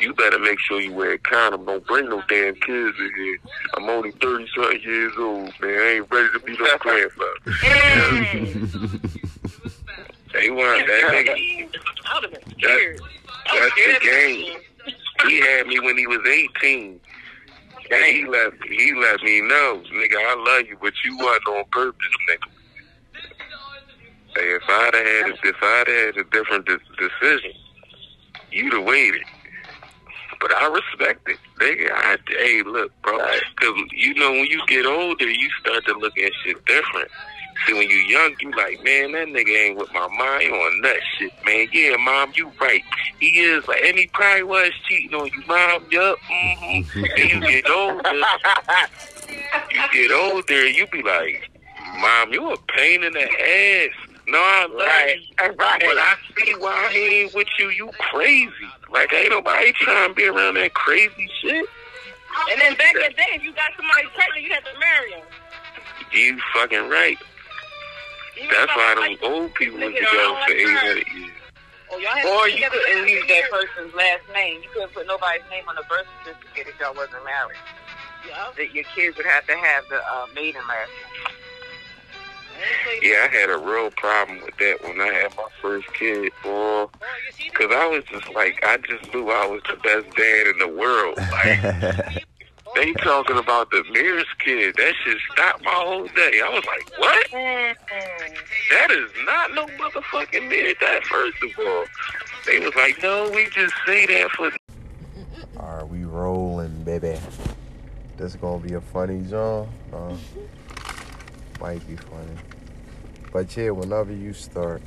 you 0.00 0.14
better 0.14 0.38
make 0.38 0.60
sure 0.60 0.80
you 0.80 0.92
wear 0.92 1.12
a 1.12 1.18
condom. 1.18 1.64
Don't 1.64 1.86
bring 1.86 2.08
no 2.08 2.22
damn 2.28 2.54
kids 2.54 2.96
in 2.98 3.12
here. 3.16 3.38
I'm 3.76 3.88
only 3.88 4.12
thirty 4.12 4.46
something 4.54 4.80
years 4.82 5.12
old, 5.18 5.52
man. 5.60 5.80
I 5.80 5.94
ain't 5.96 6.10
ready 6.10 6.28
to 6.32 6.40
be 6.40 6.56
no 6.56 6.78
grandfather. 6.78 7.38
They 10.32 10.48
weren't 10.50 10.86
that 10.86 11.02
nigga. 11.12 11.68
I 12.06 12.14
would 12.14 12.22
have 12.24 12.32
been 12.32 12.54
That, 12.62 13.00
that's 13.52 13.74
the 13.74 13.98
game. 14.02 14.58
He 15.28 15.40
had 15.40 15.66
me 15.66 15.78
when 15.80 15.96
he 15.96 16.06
was 16.06 16.20
18. 16.26 17.00
And 17.90 18.04
he 18.04 18.24
let 18.26 18.52
he 18.68 18.94
let 18.94 19.22
me 19.22 19.42
know, 19.42 19.82
nigga, 19.92 20.16
I 20.16 20.34
love 20.46 20.66
you, 20.66 20.78
but 20.80 20.94
you 21.04 21.16
wasn't 21.18 21.48
on 21.48 21.64
purpose, 21.70 22.06
nigga. 22.30 22.48
Hey, 24.34 24.54
if 24.54 24.62
I'd 24.66 24.94
have 24.94 25.06
had 25.06 25.26
a, 25.26 25.48
if 25.48 25.56
I'd 25.62 25.88
had 25.88 26.16
a 26.16 26.24
different 26.30 26.66
de- 26.66 26.78
decision, 26.96 27.52
you'd 28.50 28.72
have 28.72 28.84
waited. 28.84 29.22
But 30.40 30.54
I 30.54 30.68
respect 30.68 31.28
it, 31.28 31.38
nigga. 31.60 31.90
I, 31.92 32.16
hey, 32.28 32.62
look, 32.62 32.92
bro, 33.02 33.18
because 33.18 33.78
you 33.92 34.14
know 34.14 34.30
when 34.32 34.46
you 34.46 34.62
get 34.66 34.86
older, 34.86 35.30
you 35.30 35.50
start 35.60 35.84
to 35.86 35.94
look 35.98 36.16
at 36.18 36.32
shit 36.44 36.64
different. 36.64 37.10
See, 37.66 37.74
when 37.74 37.88
you 37.88 37.96
young, 37.96 38.34
you 38.40 38.50
like, 38.50 38.82
man, 38.82 39.12
that 39.12 39.28
nigga 39.28 39.68
ain't 39.68 39.78
with 39.78 39.92
my 39.92 40.08
mind 40.08 40.52
on 40.52 40.80
that 40.82 40.98
shit, 41.16 41.32
man. 41.44 41.68
Yeah, 41.72 41.96
mom, 41.96 42.32
you 42.34 42.50
right. 42.60 42.82
He 43.20 43.28
is, 43.40 43.66
like, 43.68 43.82
and 43.84 43.96
he 43.96 44.08
probably 44.08 44.42
was 44.42 44.72
cheating 44.88 45.14
on 45.14 45.26
you, 45.26 45.42
mom. 45.46 45.84
Yup, 45.90 46.18
mm-hmm. 46.18 47.04
and 47.04 47.30
you 47.30 47.40
get 47.40 47.70
older, 47.70 48.12
you 49.70 49.82
get 49.92 50.12
older, 50.12 50.68
you 50.68 50.86
be 50.88 51.02
like, 51.02 51.50
mom, 52.00 52.32
you 52.32 52.50
a 52.50 52.56
pain 52.76 53.04
in 53.04 53.12
the 53.12 53.22
ass. 53.22 53.90
No, 54.26 54.38
I 54.38 54.66
love 54.66 54.78
Right, 54.78 55.16
you, 55.20 55.46
right. 55.56 55.80
but 55.80 55.98
I 55.98 56.14
see 56.38 56.54
why 56.54 56.88
he 56.92 57.22
ain't 57.22 57.34
with 57.34 57.48
you. 57.58 57.70
You 57.70 57.90
crazy. 57.98 58.52
Like, 58.90 59.12
ain't 59.12 59.30
nobody 59.30 59.72
trying 59.72 60.10
to 60.10 60.14
be 60.14 60.26
around 60.26 60.54
that 60.54 60.74
crazy 60.74 61.28
shit. 61.40 61.66
And 62.50 62.60
then 62.60 62.74
back 62.76 62.94
in 62.94 63.02
the 63.02 63.08
day, 63.14 63.26
if 63.34 63.42
you 63.42 63.52
got 63.52 63.72
somebody 63.76 64.06
pregnant, 64.14 64.44
you 64.46 64.52
had 64.52 64.64
to 64.64 64.78
marry 64.78 65.12
him. 65.12 65.24
You 66.12 66.40
fucking 66.54 66.88
right. 66.88 67.18
Even 68.36 68.48
That's 68.50 68.64
if 68.72 68.76
I 68.76 68.94
why 68.94 69.00
like 69.08 69.20
them 69.20 69.32
old 69.32 69.54
people 69.54 69.78
was 69.78 69.88
nigga, 69.92 69.96
I 69.96 70.00
together 70.00 70.24
for 70.24 70.32
like 70.40 70.50
eight 70.50 70.68
her. 70.68 70.78
hundred 70.78 71.06
years. 71.14 71.30
Oh, 71.92 71.98
y'all 71.98 72.10
had 72.16 72.24
Or 72.26 72.44
to 72.46 72.52
you 72.52 72.70
couldn't 72.70 73.04
together. 73.04 73.08
use 73.08 73.26
that 73.28 73.44
person's 73.50 73.94
last 73.94 74.22
name. 74.32 74.62
You 74.62 74.68
couldn't 74.72 74.94
put 74.94 75.06
nobody's 75.06 75.42
name 75.50 75.64
on 75.68 75.74
the 75.76 75.84
birth 75.88 76.06
certificate 76.24 76.72
if 76.72 76.80
y'all 76.80 76.94
wasn't 76.94 77.24
married. 77.24 77.60
Yeah. 78.26 78.48
That 78.56 78.72
your 78.72 78.84
kids 78.96 79.16
would 79.18 79.26
have 79.26 79.46
to 79.46 79.56
have 79.56 79.84
the 79.90 79.98
uh, 80.00 80.26
maiden 80.34 80.62
last 80.68 80.88
name. 80.88 81.36
Yeah, 83.02 83.26
I 83.28 83.34
had 83.34 83.50
a 83.50 83.58
real 83.58 83.90
problem 83.90 84.40
with 84.44 84.56
that 84.58 84.78
when 84.84 85.00
I 85.00 85.06
had 85.12 85.36
my 85.36 85.48
first 85.60 85.92
kid, 85.94 86.30
boy. 86.44 86.86
Because 87.44 87.72
I 87.74 87.86
was 87.88 88.04
just 88.04 88.32
like, 88.34 88.60
I 88.62 88.76
just 88.78 89.12
knew 89.12 89.30
I 89.30 89.46
was 89.46 89.62
the 89.68 89.76
best 89.82 90.14
dad 90.16 90.46
in 90.46 90.58
the 90.58 90.68
world. 90.68 91.18
Like, 91.32 92.24
they 92.74 92.92
talking 92.94 93.38
about 93.38 93.70
the 93.70 93.84
Mears 93.92 94.26
kid. 94.38 94.74
That 94.76 94.94
shit 95.04 95.18
stopped 95.32 95.64
my 95.64 95.70
whole 95.70 96.06
day. 96.08 96.40
I 96.44 96.48
was 96.48 96.64
like, 96.64 96.98
what? 96.98 97.30
That 98.70 98.90
is 98.90 99.10
not 99.24 99.54
no 99.54 99.66
motherfucking 99.66 100.48
Mears. 100.48 100.76
That 100.80 101.04
first 101.04 101.36
of 101.42 101.66
all. 101.66 101.84
They 102.46 102.58
was 102.58 102.74
like, 102.74 103.00
no, 103.02 103.30
we 103.30 103.46
just 103.50 103.74
say 103.86 104.04
that 104.06 104.30
for 104.32 104.50
Alright, 105.56 105.88
we 105.88 106.04
rolling, 106.04 106.82
baby. 106.82 107.18
This 108.16 108.34
gonna 108.34 108.58
be 108.58 108.74
a 108.74 108.80
funny 108.80 109.22
John. 109.28 109.68
Uh, 109.92 110.16
might 111.60 111.86
be 111.86 111.96
funny. 111.96 112.36
But 113.32 113.56
yeah, 113.56 113.70
whenever 113.70 114.12
you 114.12 114.32
start, 114.32 114.82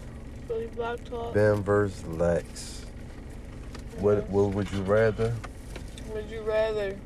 Billy 0.48 0.68
Block 0.68 1.04
Talk. 1.06 1.34
Ben 1.34 1.64
versus 1.64 2.06
Lex. 2.06 2.86
What 4.00 4.30
what 4.30 4.50
would 4.54 4.70
you 4.72 4.82
rather? 4.82 5.34
Would 6.14 6.30
you 6.30 6.42
rather? 6.42 6.98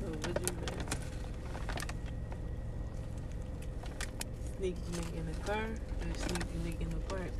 So 0.00 0.06
would 0.06 0.26
you 0.26 0.56
rather 0.60 0.86
sneaky 4.58 4.76
link 4.92 5.06
in 5.16 5.26
the 5.26 5.38
car 5.40 5.64
or 5.64 6.18
sneaky 6.18 6.58
link 6.64 6.80
in 6.80 6.90
the 6.90 6.96
park? 7.08 7.30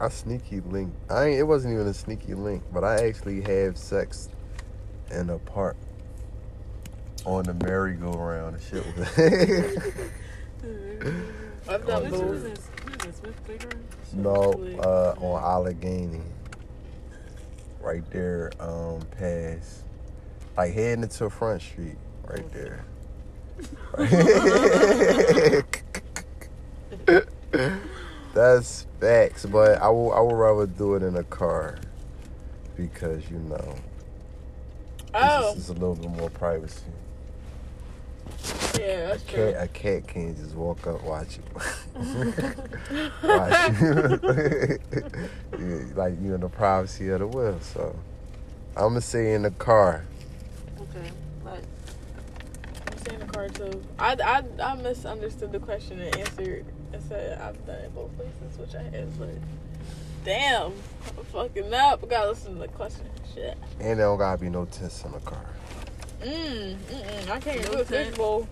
I 0.00 0.08
sneaky 0.08 0.60
link. 0.60 0.92
I 1.08 1.26
ain't, 1.26 1.38
it 1.38 1.44
wasn't 1.44 1.74
even 1.74 1.86
a 1.86 1.94
sneaky 1.94 2.34
link, 2.34 2.62
but 2.72 2.84
I 2.84 3.06
actually 3.06 3.40
have 3.42 3.78
sex 3.78 4.28
in 5.10 5.30
a 5.30 5.38
park 5.38 5.76
on 7.24 7.44
the 7.44 7.54
merry-go-round 7.54 8.56
and 8.56 8.62
shit. 8.64 8.84
I've 11.68 11.86
done 11.86 12.06
Oh, 12.06 12.10
both. 12.10 12.20
dude. 12.20 12.26
What 12.26 12.36
is 12.36 12.42
that, 12.42 13.16
Swift 13.16 13.44
Playground? 13.44 13.84
No, 14.12 14.52
uh, 14.80 15.14
on 15.24 15.42
Allegheny. 15.42 16.20
Right 17.80 18.08
there, 18.10 18.50
um, 18.60 19.00
past. 19.18 19.84
Like 20.56 20.72
heading 20.74 21.02
into 21.04 21.30
Front 21.30 21.62
Street, 21.62 21.96
right 22.26 22.52
there. 22.52 22.84
That's 28.34 28.86
facts, 29.00 29.46
but 29.46 29.80
I 29.80 29.88
will 29.88 30.12
I 30.12 30.20
would 30.20 30.34
rather 30.34 30.66
do 30.66 30.94
it 30.94 31.02
in 31.02 31.16
a 31.16 31.24
car 31.24 31.78
because 32.76 33.28
you 33.30 33.38
know 33.38 33.74
Oh, 35.14 35.54
this 35.54 35.64
is 35.64 35.68
a 35.70 35.72
little 35.72 35.94
bit 35.94 36.10
more 36.10 36.28
privacy. 36.28 36.82
yeah, 38.78 39.06
that's 39.08 39.22
A 39.22 39.26
true. 39.26 39.52
cat, 39.52 39.62
a 39.62 39.68
cat 39.68 40.06
can't 40.06 40.36
just 40.36 40.54
walk 40.54 40.86
up, 40.86 41.02
watch 41.04 41.38
you, 41.38 41.42
watch 43.22 43.70
you, 43.80 44.78
like 45.96 46.14
you 46.20 46.34
in 46.34 46.40
the 46.42 46.50
privacy 46.52 47.08
of 47.08 47.20
the 47.20 47.26
wheel. 47.26 47.58
So 47.60 47.96
I'm 48.76 48.88
gonna 48.88 49.00
say 49.00 49.32
in 49.32 49.42
the 49.42 49.50
car. 49.52 50.04
Okay, 50.78 51.10
but 53.08 53.20
the 53.20 53.26
car 53.26 53.48
too. 53.48 53.82
I, 53.98 54.16
I, 54.24 54.42
I 54.62 54.74
misunderstood 54.76 55.52
the 55.52 55.58
question 55.60 56.00
and 56.00 56.16
answered 56.16 56.64
and 56.92 57.02
said 57.02 57.40
I've 57.40 57.64
done 57.66 57.76
it 57.76 57.94
both 57.94 58.10
places, 58.16 58.58
which 58.58 58.74
I 58.74 58.82
have, 58.96 59.18
but 59.18 59.28
damn, 60.24 60.72
I'm 61.18 61.24
fucking 61.32 61.72
up. 61.72 62.02
I 62.02 62.06
gotta 62.06 62.28
listen 62.30 62.54
to 62.54 62.60
the 62.60 62.68
question. 62.68 63.06
Shit. 63.34 63.56
And 63.80 63.98
there 63.98 64.06
don't 64.06 64.18
gotta 64.18 64.40
be 64.40 64.48
no 64.48 64.64
tents 64.66 65.04
in 65.04 65.12
the 65.12 65.18
car. 65.20 65.44
Mm, 66.22 66.76
mm, 66.76 67.30
I 67.30 67.40
can't 67.40 67.62
No 67.64 67.70
do 67.72 67.78
a 67.80 67.84
tent. 67.84 68.08
fishbowl. 68.08 68.48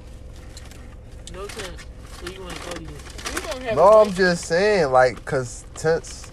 no 1.33 1.47
tent. 1.47 1.87
So 2.21 2.33
you 2.33 2.41
want 2.43 2.55
to 2.55 2.63
go 2.69 2.71
to 2.77 2.83
you? 2.83 2.89
You 2.89 3.41
don't 3.51 3.63
have 3.63 3.77
No, 3.77 3.83
a 3.89 4.03
I'm 4.03 4.13
just 4.13 4.45
saying, 4.45 4.93
like, 4.93 5.25
cause 5.25 5.65
tents, 5.75 6.31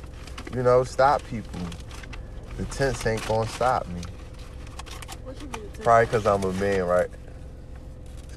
you 0.53 0.61
know, 0.63 0.83
stop 0.83 1.23
people. 1.27 1.59
The 2.57 2.65
tents 2.65 3.05
ain't 3.07 3.25
gonna 3.27 3.47
stop 3.47 3.87
me. 3.87 4.01
What 5.23 5.41
you 5.41 5.47
mean? 5.47 5.69
Probably 5.81 6.07
cause 6.07 6.27
I'm 6.27 6.43
a 6.43 6.53
man, 6.53 6.83
right? 6.83 7.07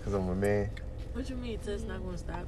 It's 0.05 0.13
cause 0.13 0.21
I'm 0.21 0.29
a 0.29 0.35
man. 0.35 0.69
What 1.15 1.31
you 1.31 1.37
mean? 1.37 1.59
Tent's 1.61 1.85
not 1.85 2.03
going 2.03 2.13
to 2.13 2.19
stop 2.19 2.41
you? 2.41 2.47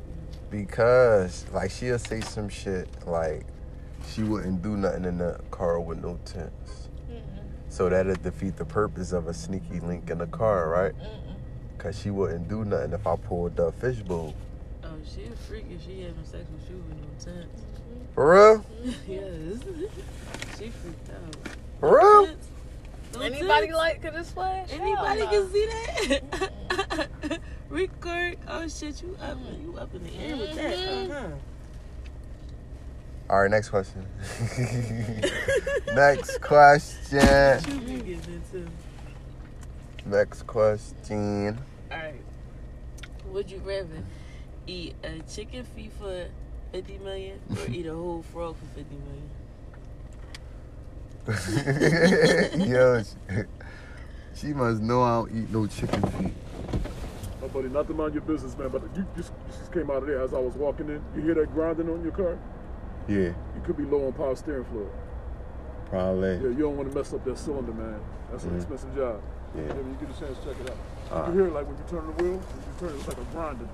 Because, 0.51 1.47
like, 1.55 1.70
she'll 1.70 1.99
say 1.99 2.20
some 2.20 2.51
shit 2.51 2.86
like 3.07 3.47
she 4.07 4.23
wouldn't 4.23 4.60
do 4.60 4.76
nothing 4.76 5.07
in 5.07 5.17
the 5.17 5.41
car 5.51 5.81
with 5.81 6.02
no 6.02 6.18
tents. 6.26 6.91
So 7.70 7.89
that'd 7.89 8.23
defeat 8.23 8.57
the 8.57 8.67
purpose 8.67 9.12
of 9.12 9.26
a 9.26 9.33
sneaky 9.33 9.81
link 9.81 10.10
in 10.10 10.18
the 10.18 10.26
car, 10.26 10.68
right? 10.68 10.93
Cause 11.78 11.99
she 11.99 12.10
wouldn't 12.10 12.47
do 12.49 12.65
nothing 12.67 12.93
if 12.93 13.07
I 13.07 13.17
pulled 13.17 13.57
the 13.57 13.73
fishbowl. 13.73 14.35
Oh, 14.85 14.89
she 15.05 15.25
a 15.25 15.31
freak 15.31 15.65
if 15.70 15.83
she 15.85 16.02
having 16.02 16.25
sex 16.25 16.44
with 16.52 16.70
you 16.70 16.85
with 16.89 16.99
no 16.99 17.33
tents. 17.33 17.62
For 18.15 18.33
real? 18.35 18.67
yes. 19.09 19.60
she 20.59 20.68
freaked 20.68 21.10
out. 21.10 21.36
For 21.81 21.97
real? 21.97 22.36
No 23.16 23.22
Anybody 23.22 23.66
tents? 23.66 23.76
like 23.76 24.02
to 24.02 24.10
display? 24.10 24.64
Anybody 24.70 25.20
Hell 25.20 25.30
can 25.30 25.42
no. 25.42 25.48
see 25.52 25.66
that? 25.66 27.40
Record. 27.70 28.38
Oh 28.48 28.68
shit, 28.68 29.02
you 29.02 29.16
up? 29.20 29.38
You 29.62 29.76
up 29.78 29.94
in 29.94 30.04
the 30.04 30.14
air 30.18 30.36
with 30.36 30.54
that? 30.54 30.76
Mhm. 30.76 31.10
Uh-huh. 31.10 31.28
All 33.28 33.40
right, 33.42 33.50
next 33.50 33.70
question. 33.70 34.06
next 35.94 36.40
question. 36.40 37.60
You 37.68 37.80
be 37.80 38.14
getting 38.14 38.34
into. 38.34 38.68
Next 40.04 40.46
question. 40.46 41.58
All 41.90 41.98
right. 41.98 42.14
Would 43.26 43.50
you 43.50 43.58
rather 43.64 44.04
eat 44.68 44.94
a 45.02 45.18
chicken 45.28 45.64
feet 45.64 45.92
for 45.98 46.26
fifty 46.72 46.98
million 46.98 47.40
or 47.50 47.66
eat 47.68 47.86
a 47.86 47.94
whole 47.94 48.22
frog 48.32 48.56
for 48.56 48.66
fifty 48.78 48.94
million? 48.96 49.28
Yo, 52.66 53.02
she, 53.02 53.42
she 54.34 54.46
must 54.52 54.80
know 54.80 55.02
I 55.02 55.14
don't 55.16 55.36
eat 55.36 55.50
no 55.50 55.66
chicken 55.66 56.02
feet. 56.12 56.32
Oh, 57.42 57.48
buddy, 57.48 57.68
not 57.68 57.88
to 57.88 57.94
mind 57.94 58.14
your 58.14 58.22
business, 58.22 58.56
man, 58.56 58.68
but 58.68 58.82
you 58.96 59.05
just, 59.16 59.32
you 59.32 59.58
just 59.58 59.72
came 59.72 59.90
out 59.90 59.98
of 59.98 60.06
there 60.06 60.20
as 60.22 60.32
I 60.34 60.38
was 60.38 60.55
walking 60.55 60.88
in. 60.88 61.02
You 61.16 61.22
hear 61.22 61.34
that 61.34 61.52
grinding 61.52 61.88
on 61.90 62.02
your 62.02 62.12
car? 62.12 62.38
Yeah, 63.08 63.16
You 63.55 63.62
could 63.64 63.76
be 63.76 63.84
low 63.84 64.06
on 64.06 64.12
power 64.12 64.34
steering 64.36 64.64
fluid. 64.66 64.88
probably. 65.90 66.34
Yeah, 66.34 66.42
you 66.42 66.58
don't 66.58 66.76
want 66.76 66.90
to 66.90 66.96
mess 66.96 67.12
up 67.12 67.24
that 67.24 67.38
cylinder, 67.38 67.72
man. 67.72 68.00
That's 68.30 68.44
an 68.44 68.50
Mhm. 68.50 68.56
expensive 68.56 68.94
job. 68.96 69.20
Yeah. 69.56 69.62
when 69.72 69.88
you 69.90 69.96
get 70.00 70.10
a 70.14 70.20
chance, 70.20 70.38
to 70.38 70.44
check 70.44 70.56
it 70.60 70.70
out. 70.70 70.76
All 71.10 71.18
you 71.18 71.22
right. 71.24 71.32
hear 71.34 71.46
it 71.46 71.52
like 71.55 71.66
when 71.66 71.76
you 71.78 71.84
turn 71.88 72.06
the 72.06 72.22
wheel, 72.22 72.38
when 72.38 72.62
you 72.66 72.74
turn 72.78 72.88
it, 72.90 72.98
it's 72.98 73.08
like 73.08 73.18
a 73.18 73.24
grinding. 73.32 73.68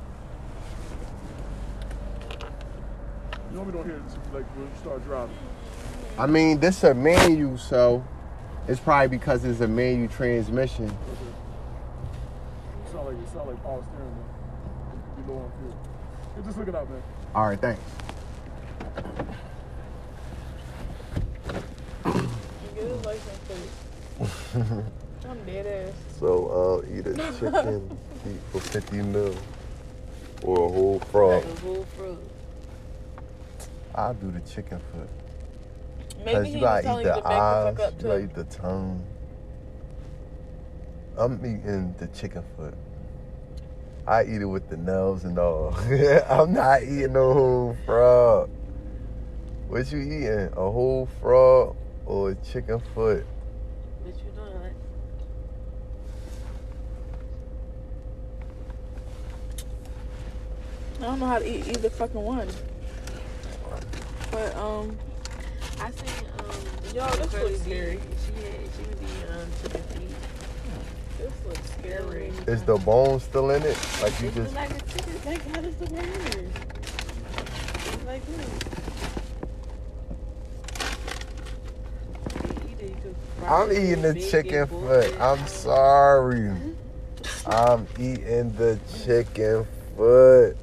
You 3.51 3.57
normally 3.57 3.73
don't 3.73 3.85
hear 3.87 3.97
it 3.97 4.35
like 4.35 4.47
when 4.57 4.65
you 4.69 4.77
start 4.81 5.05
driving. 5.05 5.37
I 6.19 6.27
mean, 6.27 6.61
this 6.61 6.79
is 6.79 6.85
a 6.85 6.95
manual, 6.95 7.57
so 7.57 8.05
it's 8.69 8.81
probably 8.81 9.09
because 9.09 9.45
it's 9.45 9.61
a 9.61 9.69
manual 9.69 10.09
transmission. 10.09 10.87
It 10.87 10.93
sound 12.93 13.07
like 13.07 13.17
it 13.17 13.29
sound 13.33 13.49
like 13.49 13.63
power 13.63 13.83
steering, 13.83 14.11
man. 14.11 14.25
You 15.17 15.23
could 15.23 15.33
low 15.33 15.39
on 15.39 15.53
fuel. 15.59 15.79
Yeah, 16.37 16.43
just 16.45 16.59
look 16.59 16.69
it 16.69 16.75
out, 16.75 16.91
man. 16.91 17.03
All 17.35 17.47
right, 17.47 17.61
thanks. 17.61 17.81
Get 22.05 22.85
his 22.85 23.05
license 23.07 23.39
plate. 23.47 23.71
I'm 25.29 25.45
dead 25.47 25.67
ass. 25.67 25.95
So 26.21 26.29
I'll 26.51 26.85
eat 26.95 27.07
a 27.07 27.15
chicken 27.15 27.99
feet 28.25 28.41
for 28.51 28.61
50 28.61 28.97
mil 29.03 29.35
or 30.43 30.57
a 30.57 30.69
whole 30.69 31.01
frog. 31.11 31.43
A 31.43 31.47
whole 31.61 31.87
frog. 31.97 32.19
I'll 33.95 34.15
do 34.15 34.31
the 34.31 34.41
chicken 34.41 34.79
foot. 34.93 35.09
Maybe 36.25 36.37
Cause 36.37 36.49
you 36.49 36.61
gotta 36.61 37.01
eat 37.01 37.05
the 37.05 37.15
the 37.15 37.27
eyes, 37.27 37.81
up 37.81 37.95
you 37.99 38.03
gotta 38.03 38.25
eat 38.25 38.35
the 38.35 38.45
tongue. 38.45 39.05
I'm 41.17 41.35
eating 41.41 41.95
the 41.99 42.07
chicken 42.09 42.45
foot. 42.57 42.75
I 44.07 44.25
eat 44.25 44.41
it 44.41 44.47
with 44.47 44.69
the 44.69 44.77
nails 44.77 45.25
and 45.25 45.39
all. 45.39 45.75
I'm 46.29 46.53
not 46.53 46.83
eating 46.83 47.13
no 47.13 47.33
whole 47.35 47.77
frog. 47.85 48.51
What 49.69 49.91
you 49.91 49.99
eating? 49.99 50.51
A 50.53 50.71
whole 50.71 51.09
frog 51.21 51.77
or 52.07 52.31
a 52.31 52.35
chicken 52.37 52.81
foot? 52.95 53.25
What 54.03 54.15
you? 54.15 54.43
Like? 54.61 54.73
I 61.01 61.03
don't 61.03 61.21
know 61.21 61.27
how 61.27 61.39
to 61.39 61.47
eat 61.49 61.69
either 61.69 61.91
fucking 61.91 62.23
one. 62.23 62.49
But 64.31 64.57
um, 64.57 64.97
I 65.83 65.91
seen 65.91 66.27
um 66.39 66.95
Yo, 66.95 67.05
this 67.17 67.27
Cardi 67.31 67.45
looks 67.45 67.59
B, 67.65 67.71
scary. 67.71 67.99
She 68.25 68.33
had 68.41 68.55
she 68.77 68.83
was 68.87 68.99
eating 69.03 69.31
um 69.31 69.49
chicken 69.61 69.83
feet. 69.83 70.17
this 71.19 71.33
looks 71.45 71.71
scary. 71.73 72.33
Is 72.47 72.63
the 72.63 72.77
bone 72.77 73.19
still 73.19 73.51
in 73.51 73.63
it? 73.63 73.77
Like 74.01 74.21
you 74.21 74.29
It's 74.29 74.37
just 74.37 74.55
like 74.55 74.71
a 74.71 74.75
chicken. 74.75 75.15
Like 75.27 75.45
how 75.49 75.61
does 75.61 75.75
the 75.75 75.87
one 75.87 76.05
is? 76.05 76.53
It's 77.75 78.05
like 78.07 78.25
this. 78.27 78.47
You 82.45 82.51
eat 82.71 82.79
it, 82.79 82.89
you 82.89 82.97
could 83.03 83.17
fry 83.41 83.63
I'm 83.63 83.73
eating 83.73 84.03
the 84.03 84.15
chicken 84.31 84.67
foot. 84.69 85.21
I'm 85.21 85.47
sorry. 85.49 86.53
I'm 87.45 87.89
eating 87.99 88.53
the 88.53 88.79
chicken 89.05 89.67
foot. 89.97 90.57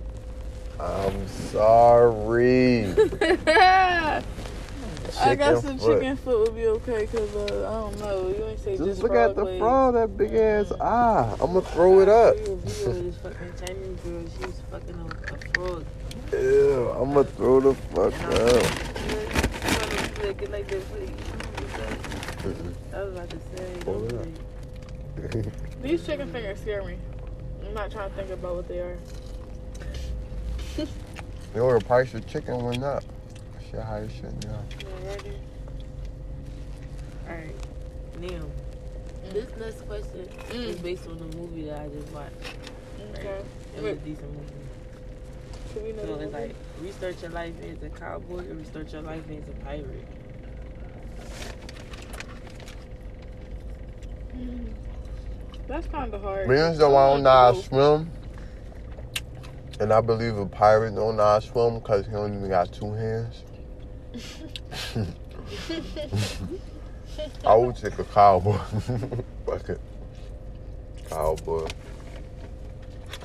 I'm 0.79 1.27
sorry. 1.27 2.95
I 5.19 5.35
got 5.35 5.61
some 5.63 5.77
foot. 5.77 5.99
chicken 5.99 6.17
foot 6.17 6.39
would 6.39 6.55
be 6.55 6.65
okay 6.67 7.05
because 7.05 7.35
uh, 7.35 7.67
I 7.69 7.71
don't 7.81 7.99
know. 7.99 8.27
You 8.29 8.45
ain't 8.45 8.59
say 8.59 8.75
just, 8.77 8.85
Just 8.89 9.03
look 9.03 9.13
at 9.15 9.35
the 9.35 9.43
legs. 9.45 9.59
frog, 9.59 9.93
that 9.95 10.17
big 10.17 10.33
ass 10.35 10.71
eye. 10.79 11.35
I'm 11.39 11.53
gonna 11.53 11.61
throw 11.61 11.99
it 12.01 12.09
up. 12.09 12.35
I 12.35 12.43
saw 12.45 12.51
a 12.51 12.55
video 12.55 12.89
of 12.89 13.03
this 13.03 13.15
fucking 13.17 13.53
Chinese 13.65 13.99
girl. 14.01 14.23
She 14.37 14.45
was 14.45 14.61
fucking 14.71 14.95
a, 14.95 15.33
a 15.33 15.37
frog. 15.53 15.85
Ew, 16.33 16.89
I'm 16.99 17.13
gonna 17.13 17.23
throw 17.25 17.59
the 17.59 17.73
fuck 17.73 18.13
up. 18.23 18.33
was 18.33 20.19
like, 20.19 20.25
like 20.25 20.41
it 20.41 20.51
like 20.51 20.67
that 20.67 20.83
for 20.83 20.97
you. 20.99 21.09
I 22.93 23.03
was 23.03 23.13
about 23.15 23.29
to 23.29 23.37
say, 23.55 23.77
Pull 23.81 24.05
it 24.05 24.09
don't 24.09 24.19
up. 24.19 25.33
say. 25.43 25.51
These 25.81 26.05
chicken 26.05 26.31
fingers 26.31 26.59
scare 26.59 26.83
me. 26.83 26.97
I'm 27.65 27.73
not 27.73 27.91
trying 27.91 28.09
to 28.09 28.15
think 28.15 28.29
about 28.31 28.55
what 28.55 28.67
they 28.67 28.79
are. 28.79 28.97
Yo, 31.55 31.77
the 31.77 31.83
price 31.83 32.13
of 32.13 32.25
chicken 32.27 32.63
went 32.63 32.83
up. 32.83 33.03
Shit, 33.69 33.81
how 33.81 33.95
it 33.97 34.09
should 34.11 34.45
now. 34.45 34.63
Yeah, 34.79 35.07
ready? 35.07 35.33
Alright, 37.27 37.55
Neil. 38.19 38.49
This 39.31 39.49
next 39.59 39.81
question 39.87 40.27
is 40.51 40.77
based 40.77 41.07
on 41.07 41.17
the 41.17 41.37
movie 41.37 41.65
that 41.65 41.81
I 41.81 41.87
just 41.89 42.11
watched. 42.11 42.33
Okay. 43.15 43.27
Right? 43.27 43.45
It 43.77 43.83
was 43.83 43.91
a 43.93 43.95
decent 43.97 44.33
movie. 44.33 44.53
Should 45.73 45.83
we 45.83 45.91
know 45.91 46.03
So 46.03 46.13
it's 46.15 46.33
movie? 46.33 46.47
like 46.47 46.55
restart 46.81 47.21
your 47.21 47.31
life 47.31 47.53
as 47.61 47.83
a 47.83 47.89
cowboy 47.89 48.49
or 48.49 48.55
restart 48.55 48.91
your 48.91 49.03
life 49.03 49.23
as 49.29 49.47
a 49.47 49.51
pirate. 49.63 50.05
Mm. 54.35 54.73
That's 55.67 55.87
kind 55.87 56.11
of 56.13 56.21
hard. 56.23 56.47
Being 56.47 56.75
though 56.77 56.95
I 56.95 57.13
don't 57.13 57.23
know 57.23 57.29
how 57.29 57.51
to 57.51 57.61
swim, 57.61 58.11
and 59.79 59.93
I 59.93 60.01
believe 60.01 60.37
a 60.37 60.45
pirate 60.47 60.95
don't 60.95 61.17
know 61.17 61.23
how 61.23 61.39
to 61.39 61.45
swim 61.47 61.75
because 61.75 62.07
he 62.07 62.11
don't 62.13 62.35
even 62.35 62.49
got 62.49 62.71
two 62.71 62.91
hands. 62.93 63.43
I 67.45 67.55
would 67.55 67.75
take 67.75 67.97
a 67.99 68.03
cowboy. 68.05 68.57
fuck 69.45 69.69
it. 69.69 69.79
Cowboy. 71.09 71.67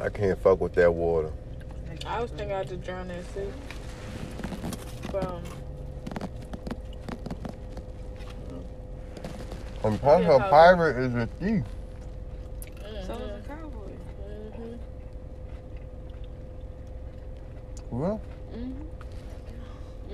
I 0.01 0.09
can't 0.09 0.41
fuck 0.43 0.61
with 0.61 0.75
that 0.75 0.93
water. 0.93 1.31
I 2.07 2.21
was 2.21 2.31
thinking 2.31 2.53
I'd 2.53 2.69
just 2.69 2.83
drown 2.83 3.09
the 3.09 3.23
sea. 3.35 3.49
But, 5.13 5.25
um, 5.27 5.43
And 9.85 10.01
plus, 10.01 10.23
a 10.23 10.27
cowboy. 10.27 10.49
pirate 10.51 10.97
is 11.05 11.15
a 11.15 11.27
thief. 11.39 11.63
So 13.07 13.13
is 13.15 13.21
a 13.21 13.43
cowboy. 13.47 13.91
hmm 14.57 14.75
Well, 17.91 18.21
hmm 18.53 18.73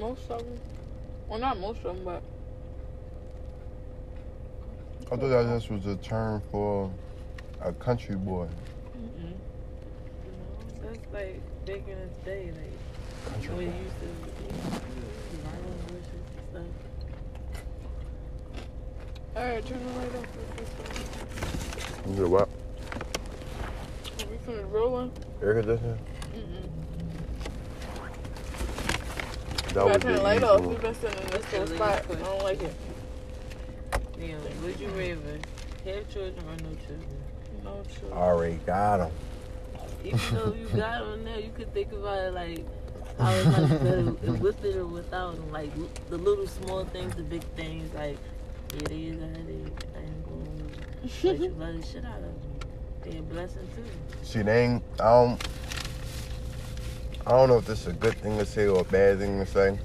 Most 0.01 0.29
of 0.31 0.39
them. 0.41 0.59
Well, 1.31 1.39
not 1.39 1.61
most 1.61 1.85
of 1.85 1.95
them, 1.95 2.05
but 2.05 2.23
I 5.13 5.17
thought 5.17 5.29
that 5.29 5.47
just 5.47 5.71
was 5.71 5.87
a 5.87 5.95
term 5.97 6.43
for 6.51 6.91
a 7.61 7.73
country 7.73 8.17
boy. 8.17 8.49
Mm-mm. 8.99 9.35
That's 10.83 10.99
like 11.13 11.41
back 11.67 11.87
in 11.87 11.99
the 12.01 12.25
day, 12.25 12.51
like 12.51 13.33
Country 13.33 13.55
when 13.55 13.67
you 13.67 13.73
used 13.85 14.01
to 14.01 14.07
violent 15.45 15.87
bushes 15.87 16.05
and 16.37 16.51
stuff. 16.51 16.65
alright, 19.37 19.65
turn 19.67 19.87
the 19.87 19.93
light 19.93 20.15
off. 20.17 20.27
You 22.09 22.13
know 22.15 22.29
what? 22.29 22.49
Are 24.19 24.31
we 24.31 24.37
finished 24.39 24.67
rolling? 24.73 25.13
Air 25.41 25.55
conditioner? 25.55 25.99
Mm-mm. 26.35 26.80
That 29.71 29.75
Gotta 29.75 29.89
was 29.95 30.03
turn 30.03 30.13
the 30.13 30.19
the 30.19 30.25
light 30.25 30.43
off. 30.43 30.61
one. 30.61 30.69
We've 30.71 30.83
been 30.83 30.95
sitting 30.95 31.19
in 31.19 31.27
this 31.27 31.33
That's 31.33 31.47
cool 31.55 31.65
the 31.67 31.75
spot. 31.77 32.05
I 32.11 32.15
don't 32.15 32.43
like 32.43 32.63
it. 32.63 32.75
Now, 34.19 34.37
would 34.63 34.81
you 34.81 34.89
rather 34.89 35.39
have 35.85 36.09
children 36.13 36.45
or 36.49 36.57
no 36.57 36.75
children? 36.87 37.09
No 37.63 37.83
children. 37.89 38.13
Already 38.13 38.55
got 38.67 39.01
him. 39.01 39.13
Even 40.05 40.21
though 40.35 40.55
you 40.55 40.67
got 40.69 41.05
them 41.05 41.25
now, 41.25 41.37
you 41.37 41.51
could 41.55 41.73
think 41.73 41.93
about 41.93 42.19
it 42.19 42.35
like 42.35 42.65
how 43.19 43.31
it's 43.33 43.47
much 43.47 43.69
better 43.83 44.33
with 44.33 44.65
it 44.65 44.77
or 44.77 44.87
without 44.87 45.37
them. 45.37 45.53
Like 45.53 45.71
the 46.09 46.19
little 46.19 46.49
small 46.49 46.85
things, 46.87 47.15
the 47.15 47.23
big 47.23 47.45
things. 47.57 47.95
Like 47.95 48.19
It 48.75 48.91
is 48.91 49.21
a 49.23 49.27
headache. 49.27 49.85
I 49.95 50.01
ain't 50.01 50.25
going 50.25 50.71
but 51.03 51.39
you 51.39 51.49
love 51.59 51.81
the 51.81 51.87
shit 51.87 52.05
out 52.05 52.17
of 52.17 52.23
them. 52.23 52.35
They 53.03 53.19
a 53.19 53.23
blessing 53.23 53.69
too. 53.75 53.85
See, 54.23 54.43
they 54.43 54.65
ain't, 54.65 54.83
I 55.01 55.05
don't, 55.05 55.49
I 57.27 57.33
don't 57.33 57.49
know 57.49 57.59
if 57.59 57.67
this 57.67 57.83
is 57.83 57.87
a 57.89 57.93
good 57.93 58.15
thing 58.15 58.39
to 58.39 58.47
say 58.47 58.67
or 58.67 58.81
a 58.81 58.85
bad 58.85 59.19
thing 59.19 59.39
to 59.39 59.47
say, 59.47 59.79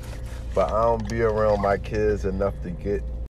but 0.54 0.70
I 0.70 0.84
don't 0.84 1.10
be 1.10 1.22
around 1.22 1.62
my 1.62 1.78
kids 1.78 2.26
enough 2.26 2.54
to 2.64 2.70
get 2.70 3.04